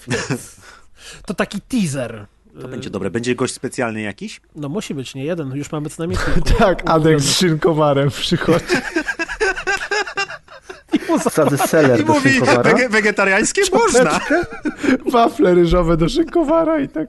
to 1.27 1.33
taki 1.33 1.61
teaser. 1.61 2.25
To 2.61 2.67
będzie 2.67 2.89
dobre. 2.89 3.09
Będzie 3.09 3.35
gość 3.35 3.53
specjalny 3.53 4.01
jakiś? 4.01 4.41
No 4.55 4.69
musi 4.69 4.93
być, 4.93 5.15
nie 5.15 5.25
jeden. 5.25 5.55
Już 5.55 5.71
mamy 5.71 5.89
co 5.89 5.95
najmniej. 5.97 6.19
tak, 6.59 6.89
Adek 6.89 7.19
z 7.19 7.37
szynkowarem 7.37 8.09
przychodzi. 8.09 8.65
Wsadzę 11.29 11.57
seler 11.57 11.99
I 11.99 12.05
do 12.05 12.13
mówi, 12.13 12.41
wege 12.63 12.89
wegetariańskie 12.89 13.61
można. 13.73 14.19
Wafle 15.11 15.55
ryżowe 15.55 15.97
do 15.97 16.09
szynkowara 16.09 16.79
i 16.79 16.89
tak. 16.89 17.07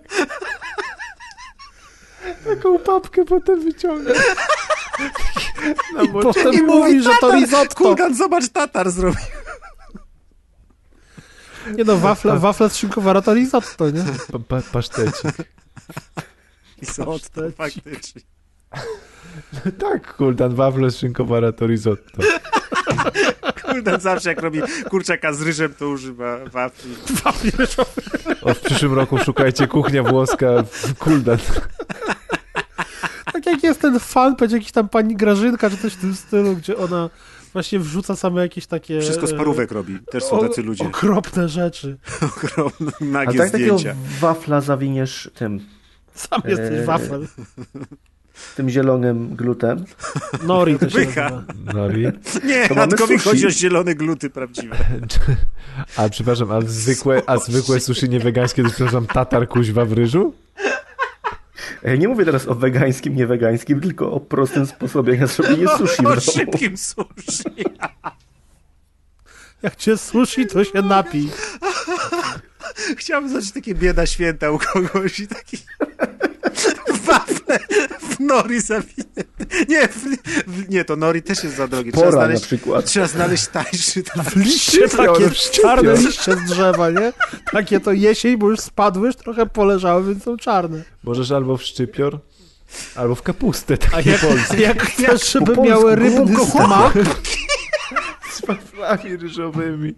Taką 2.44 2.78
papkę 2.78 3.25
potem 3.25 3.60
wyciąga. 3.60 4.12
I 6.05 6.09
potem 6.09 6.55
I 6.55 6.62
mówi, 6.62 7.02
że 7.02 7.10
to 7.20 7.33
risotto. 7.33 7.75
Kulkan, 7.75 8.15
zobacz, 8.15 8.49
tatar 8.49 8.91
zrobił. 8.91 9.20
Nie 11.76 11.84
no, 11.84 11.97
wafle, 11.97 12.39
wafle 12.39 12.70
z 12.70 12.76
szynkowara 12.76 13.23
to 13.23 13.34
risotto, 13.34 13.91
nie? 13.91 14.05
Pa, 14.33 14.39
pa, 14.39 14.62
pasztecik. 14.73 15.34
Risotto, 16.83 17.41
faktycznie. 17.57 18.23
No 19.65 19.73
tak, 19.78 20.17
Kuldan, 20.17 20.55
wafle 20.55 20.91
z 20.91 20.97
szynkowara 20.97 21.52
to 21.52 21.67
risotto. 21.67 22.23
Kuldan 23.62 24.00
zawsze 24.00 24.28
jak 24.28 24.42
robi 24.42 24.60
kurczaka 24.91 25.33
z 25.33 25.42
ryżem, 25.42 25.75
to 25.78 25.89
używa 25.89 26.39
wafli. 26.52 26.94
Wafli. 27.25 27.52
O, 28.42 28.55
w 28.55 28.60
przyszłym 28.60 28.94
roku 28.94 29.18
szukajcie 29.18 29.67
kuchnia 29.67 30.02
włoska 30.02 30.47
w 30.62 30.94
Kuldan. 30.94 31.39
Tak 33.33 33.47
jak 33.47 33.62
jest 33.62 33.81
ten 33.81 34.00
fanpage, 34.00 34.57
jakiś 34.57 34.73
tam 34.73 34.89
pani 34.89 35.17
Grażynka, 35.17 35.70
czy 35.70 35.76
coś 35.76 35.92
w 35.92 36.00
tym 36.00 36.15
stylu, 36.15 36.57
gdzie 36.57 36.76
ona 36.76 37.10
właśnie 37.52 37.78
wrzuca 37.78 38.17
same 38.17 38.42
jakieś 38.42 38.67
takie... 38.67 39.00
Wszystko 39.00 39.26
z 39.26 39.34
parówek 39.34 39.73
robi. 39.73 39.99
Też 40.10 40.25
są 40.25 40.41
tacy 40.41 40.62
ludzie. 40.62 40.84
Okropne 40.84 41.49
rzeczy. 41.49 41.97
Okropne, 42.23 42.92
nagie 43.00 43.41
A 43.41 43.42
tak 43.42 43.49
zdjęcia. 43.49 43.76
takiego 43.76 43.94
wafla 44.20 44.60
zawiniesz 44.60 45.31
tym... 45.34 45.60
Sam 46.15 46.42
jesteś 46.44 46.78
e... 46.78 46.84
wafel 46.84 47.26
tym 48.57 48.70
zielonym 48.70 49.36
glutem. 49.36 49.85
Nori 50.43 50.78
to 50.78 50.91
się 50.91 50.99
Bycha. 50.99 51.44
Nori? 51.75 52.07
Nie, 52.49 52.69
Radkowi 52.69 53.19
chodzi 53.19 53.47
o 53.47 53.51
zielone 53.51 53.94
gluty 53.94 54.31
prawdziwe. 54.31 54.77
A 55.97 56.09
przepraszam, 56.09 56.51
a 56.52 56.60
zwykłe, 56.60 57.23
a 57.27 57.39
zwykłe 57.39 57.81
sushi 57.81 58.09
nie 58.09 58.20
wegańskie 58.20 58.62
to 58.62 58.69
przepraszam 58.69 59.07
tatar 59.07 59.49
kuźwa 59.49 59.85
w 59.85 59.93
ryżu? 59.93 60.35
Ja 61.83 61.97
nie 61.97 62.09
mówię 62.09 62.25
teraz 62.25 62.49
o 62.49 62.55
wegańskim, 62.55 63.17
nie 63.17 63.27
wegańskim, 63.27 63.81
tylko 63.81 64.12
o 64.12 64.20
prostym 64.20 64.67
sposobie 64.67 65.17
na 65.17 65.27
zrobienie 65.27 65.69
sushi. 65.69 66.07
O, 66.07 66.10
o 66.10 66.20
szybkim 66.20 66.77
sushi. 66.77 67.65
Jak 69.62 69.77
cię 69.77 69.97
sushi, 69.97 70.47
to 70.47 70.65
się 70.65 70.83
napij. 70.83 71.28
Chciałbym 72.99 73.31
zobaczyć 73.31 73.52
takie 73.52 73.75
bieda 73.75 74.07
święta 74.07 74.51
u 74.51 74.59
kogoś 74.59 75.20
i 75.20 75.28
taki 75.28 75.57
w 78.11 78.20
nori 78.20 78.61
zawinięte. 78.61 79.25
Nie, 79.69 79.89
w, 79.89 80.05
w, 80.47 80.69
nie, 80.69 80.85
to 80.85 80.97
nori 80.97 81.23
też 81.23 81.45
jest 81.45 81.57
za 81.57 81.69
drogie. 81.69 81.93
Trzeba 81.93 82.07
Pora 82.07 82.20
znaleźć, 82.20 82.43
na 82.43 82.47
przykład. 82.47 82.85
Trzeba 82.85 83.07
znaleźć 83.07 83.47
tańszy. 83.47 84.03
W 84.03 84.37
liście 84.37 84.89
takie 84.89 85.31
czarne 85.62 85.95
liście 85.95 86.37
z 86.37 86.45
drzewa, 86.45 86.91
nie? 86.91 87.12
Takie 87.53 87.81
to 87.81 87.93
jesień, 87.93 88.37
bo 88.37 88.51
już 88.51 88.61
spadły, 88.61 89.07
już 89.07 89.17
trochę 89.17 89.47
poleżały, 89.47 90.05
więc 90.05 90.25
są 90.25 90.37
czarne. 90.37 90.83
Możesz 91.05 91.31
albo 91.31 91.57
w 91.57 91.62
szczypior, 91.62 92.19
albo 92.95 93.15
w 93.15 93.23
kapustę. 93.23 93.77
A 93.93 94.01
jak, 94.01 94.59
jak 94.59 94.83
chcesz, 94.83 95.33
żeby 95.33 95.57
miały 95.57 95.97
rybny 95.97 96.45
smak... 96.47 96.93
Z 98.33 98.47
waflami 98.47 99.17
ryżowymi. 99.17 99.95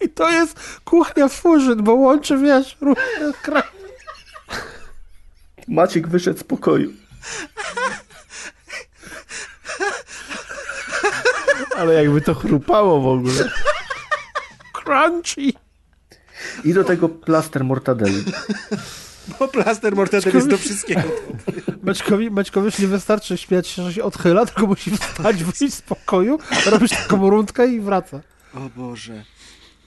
I 0.00 0.08
to 0.08 0.30
jest 0.30 0.80
kuchnia 0.84 1.28
furzyn, 1.28 1.82
bo 1.82 1.94
łączy, 1.94 2.38
wiesz, 2.38 2.76
różne 2.80 3.32
kraje. 3.42 3.81
Maciek 5.68 6.08
wyszedł 6.08 6.38
z 6.38 6.44
pokoju. 6.44 6.92
Ale 11.76 11.94
jakby 11.94 12.20
to 12.20 12.34
chrupało 12.34 13.00
w 13.00 13.06
ogóle. 13.06 13.50
Crunchy. 14.72 15.52
I 16.64 16.74
do 16.74 16.84
tego 16.84 17.08
plaster 17.08 17.64
mortadeli. 17.64 18.24
Bo 19.38 19.48
plaster 19.48 19.96
mortadeli 19.96 20.36
jest 20.36 20.48
do 20.48 20.58
wszystkiego. 20.58 21.02
Maćkowi, 21.82 22.30
Maćkowi 22.30 22.64
już 22.64 22.78
nie 22.78 22.86
wystarczy 22.86 23.36
śmiać 23.36 23.68
się, 23.68 23.82
że 23.82 23.92
się 23.92 24.04
odchyla, 24.04 24.46
tylko 24.46 24.66
musi 24.66 24.90
wstać, 24.90 25.44
wyjść 25.44 25.74
z 25.74 25.82
pokoju, 25.82 26.38
robić 26.66 26.90
taką 26.90 27.30
rundkę 27.30 27.68
i 27.68 27.80
wraca. 27.80 28.20
O 28.54 28.60
Boże. 28.76 29.24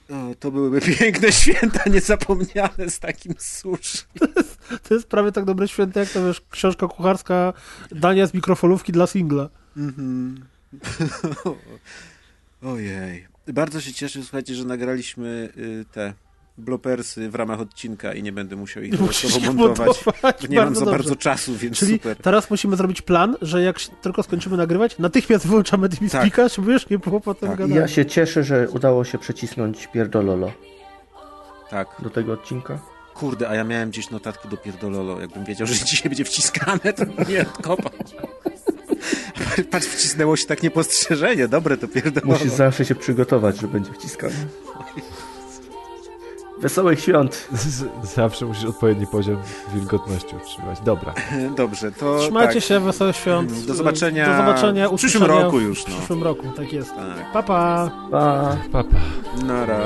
O, 0.09 0.35
to 0.39 0.51
byłyby 0.51 0.81
piękne 0.99 1.31
święta 1.31 1.89
niezapomniane 1.89 2.89
z 2.89 2.99
takim 2.99 3.33
sushi. 3.37 3.97
To 4.19 4.27
jest, 4.35 4.59
to 4.83 4.93
jest 4.93 5.07
prawie 5.07 5.31
tak 5.31 5.45
dobre 5.45 5.67
święta, 5.67 5.99
jak 5.99 6.09
to 6.09 6.27
wiesz, 6.27 6.41
książka 6.49 6.87
kucharska 6.87 7.53
Dania 7.91 8.27
z 8.27 8.33
mikrofalówki 8.33 8.91
dla 8.91 9.07
singla. 9.07 9.49
Mhm. 9.77 10.45
Ojej. 12.61 13.27
Bardzo 13.47 13.81
się 13.81 13.93
cieszę, 13.93 14.21
słuchajcie, 14.21 14.55
że 14.55 14.65
nagraliśmy 14.65 15.49
y, 15.57 15.85
te 15.91 16.13
blopersy 16.57 17.29
w 17.29 17.35
ramach 17.35 17.59
odcinka 17.59 18.13
i 18.13 18.23
nie 18.23 18.31
będę 18.31 18.55
musiał 18.55 18.83
ich 18.83 18.97
dodatkowo 18.97 19.53
montować. 19.53 20.05
montować 20.05 20.49
nie 20.49 20.57
mam 20.57 20.75
za 20.75 20.79
dobrze. 20.79 20.91
bardzo 20.97 21.15
czasu, 21.15 21.55
więc 21.55 21.77
Czyli 21.77 21.93
super. 21.93 22.17
teraz 22.17 22.49
musimy 22.49 22.75
zrobić 22.75 23.01
plan, 23.01 23.37
że 23.41 23.61
jak 23.61 23.79
tylko 24.01 24.23
skończymy 24.23 24.57
nagrywać, 24.57 24.99
natychmiast 24.99 25.47
wyłączamy 25.47 25.89
TeamSpeak'a, 25.89 26.35
tak. 26.35 26.51
żeby 26.51 26.73
już 26.73 26.89
nie 26.89 26.99
było 26.99 27.19
potem 27.19 27.49
tak. 27.49 27.57
gadania. 27.59 27.81
Ja 27.81 27.87
się 27.87 28.05
cieszę, 28.05 28.43
że 28.43 28.69
udało 28.69 29.03
się 29.03 29.17
przycisnąć 29.17 29.87
pierdololo. 29.87 30.51
Tak. 31.69 31.87
Do 31.99 32.09
tego 32.09 32.33
odcinka. 32.33 32.79
Kurde, 33.13 33.49
a 33.49 33.55
ja 33.55 33.63
miałem 33.63 33.89
gdzieś 33.89 34.09
notatki 34.09 34.49
do 34.49 34.57
pierdololo. 34.57 35.21
Jakbym 35.21 35.45
wiedział, 35.45 35.67
że 35.67 35.73
dzisiaj 35.85 36.09
będzie 36.09 36.25
wciskane, 36.25 36.93
to 36.93 37.05
nie 37.29 37.41
odkopał. 37.41 37.91
Patrz, 39.71 39.87
wcisnęło 39.87 40.35
się 40.35 40.45
tak 40.45 40.63
niepostrzeżenie. 40.63 41.47
Dobre 41.47 41.77
to 41.77 41.87
pierdololo. 41.87 42.33
Musisz 42.33 42.51
zawsze 42.51 42.85
się 42.85 42.95
przygotować, 42.95 43.59
że 43.59 43.67
będzie 43.67 43.93
wciskane. 43.93 44.35
Wesołych 46.65 46.99
świąt. 46.99 47.47
Zawsze 48.03 48.45
musisz 48.45 48.65
odpowiedni 48.65 49.07
poziom 49.07 49.37
wilgotności 49.73 50.35
utrzymać. 50.35 50.79
Dobra. 50.79 51.13
Dobrze, 51.57 51.91
to. 51.91 52.19
Trzymajcie 52.19 52.53
tak. 52.53 52.63
się, 52.63 52.79
wesołych 52.79 53.15
świąt. 53.15 53.65
Do 53.65 53.73
zobaczenia. 53.73 54.25
Do 54.27 54.37
zobaczenia 54.37 54.89
w 54.89 54.95
przyszłym 54.95 55.23
roku 55.23 55.59
już. 55.59 55.87
No. 55.87 55.93
W 55.93 55.97
przyszłym 55.97 56.23
roku, 56.23 56.43
tak 56.55 56.73
jest. 56.73 56.95
Tak. 56.95 57.31
Pa, 57.33 57.43
pa. 57.43 57.91
Pa. 58.11 58.57
Pa, 58.71 58.83
pa. 58.83 58.97
Nara. 59.45 59.79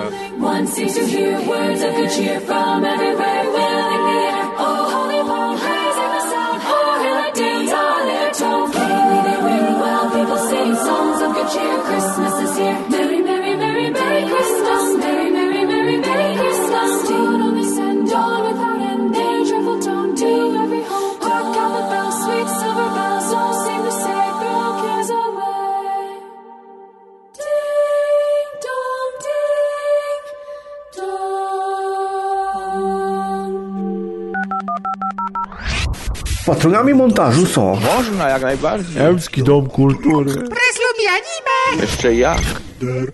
One 0.43 0.67
seems 0.67 0.93
to 0.95 1.07
hear 1.07 1.41
words 1.47 1.83
of 1.83 1.95
good 1.95 2.11
cheer 2.15 2.41
from 2.41 2.85
everywhere, 2.85 3.43
the 3.55 3.61
air. 3.61 4.45
Oh, 4.57 4.89
holy 4.93 5.19
sound. 6.31 6.61
Oh, 6.65 6.95
on 7.73 8.07
their 8.07 8.31
tone. 8.39 8.71
Gaily 8.71 9.19
they 9.27 9.37
ring 9.47 9.79
while 9.81 10.09
people 10.15 10.37
sing 10.49 10.75
songs 10.75 11.21
of 11.21 11.33
good 11.33 11.49
cheer. 11.53 11.77
Christmas 11.87 12.49
is 12.49 12.57
here. 12.57 12.98
Patronami 36.49 36.93
montażu 36.93 37.45
są 37.45 37.79
Można 37.95 38.29
jak 38.29 38.41
najbardziej. 38.41 39.01
Ełski 39.01 39.43
Dom 39.43 39.69
Kultury. 39.69 40.33
Pres 40.33 40.75
lubi 40.87 41.07
anime. 41.07 41.81
Jeszcze 41.81 42.15
jak. 42.15 42.41
Der. 42.81 43.11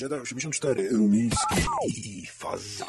Jedi 0.00 0.14
84, 0.14 0.88
Rumiński 0.90 1.54
i 1.86 2.26
Faza. 2.26 2.84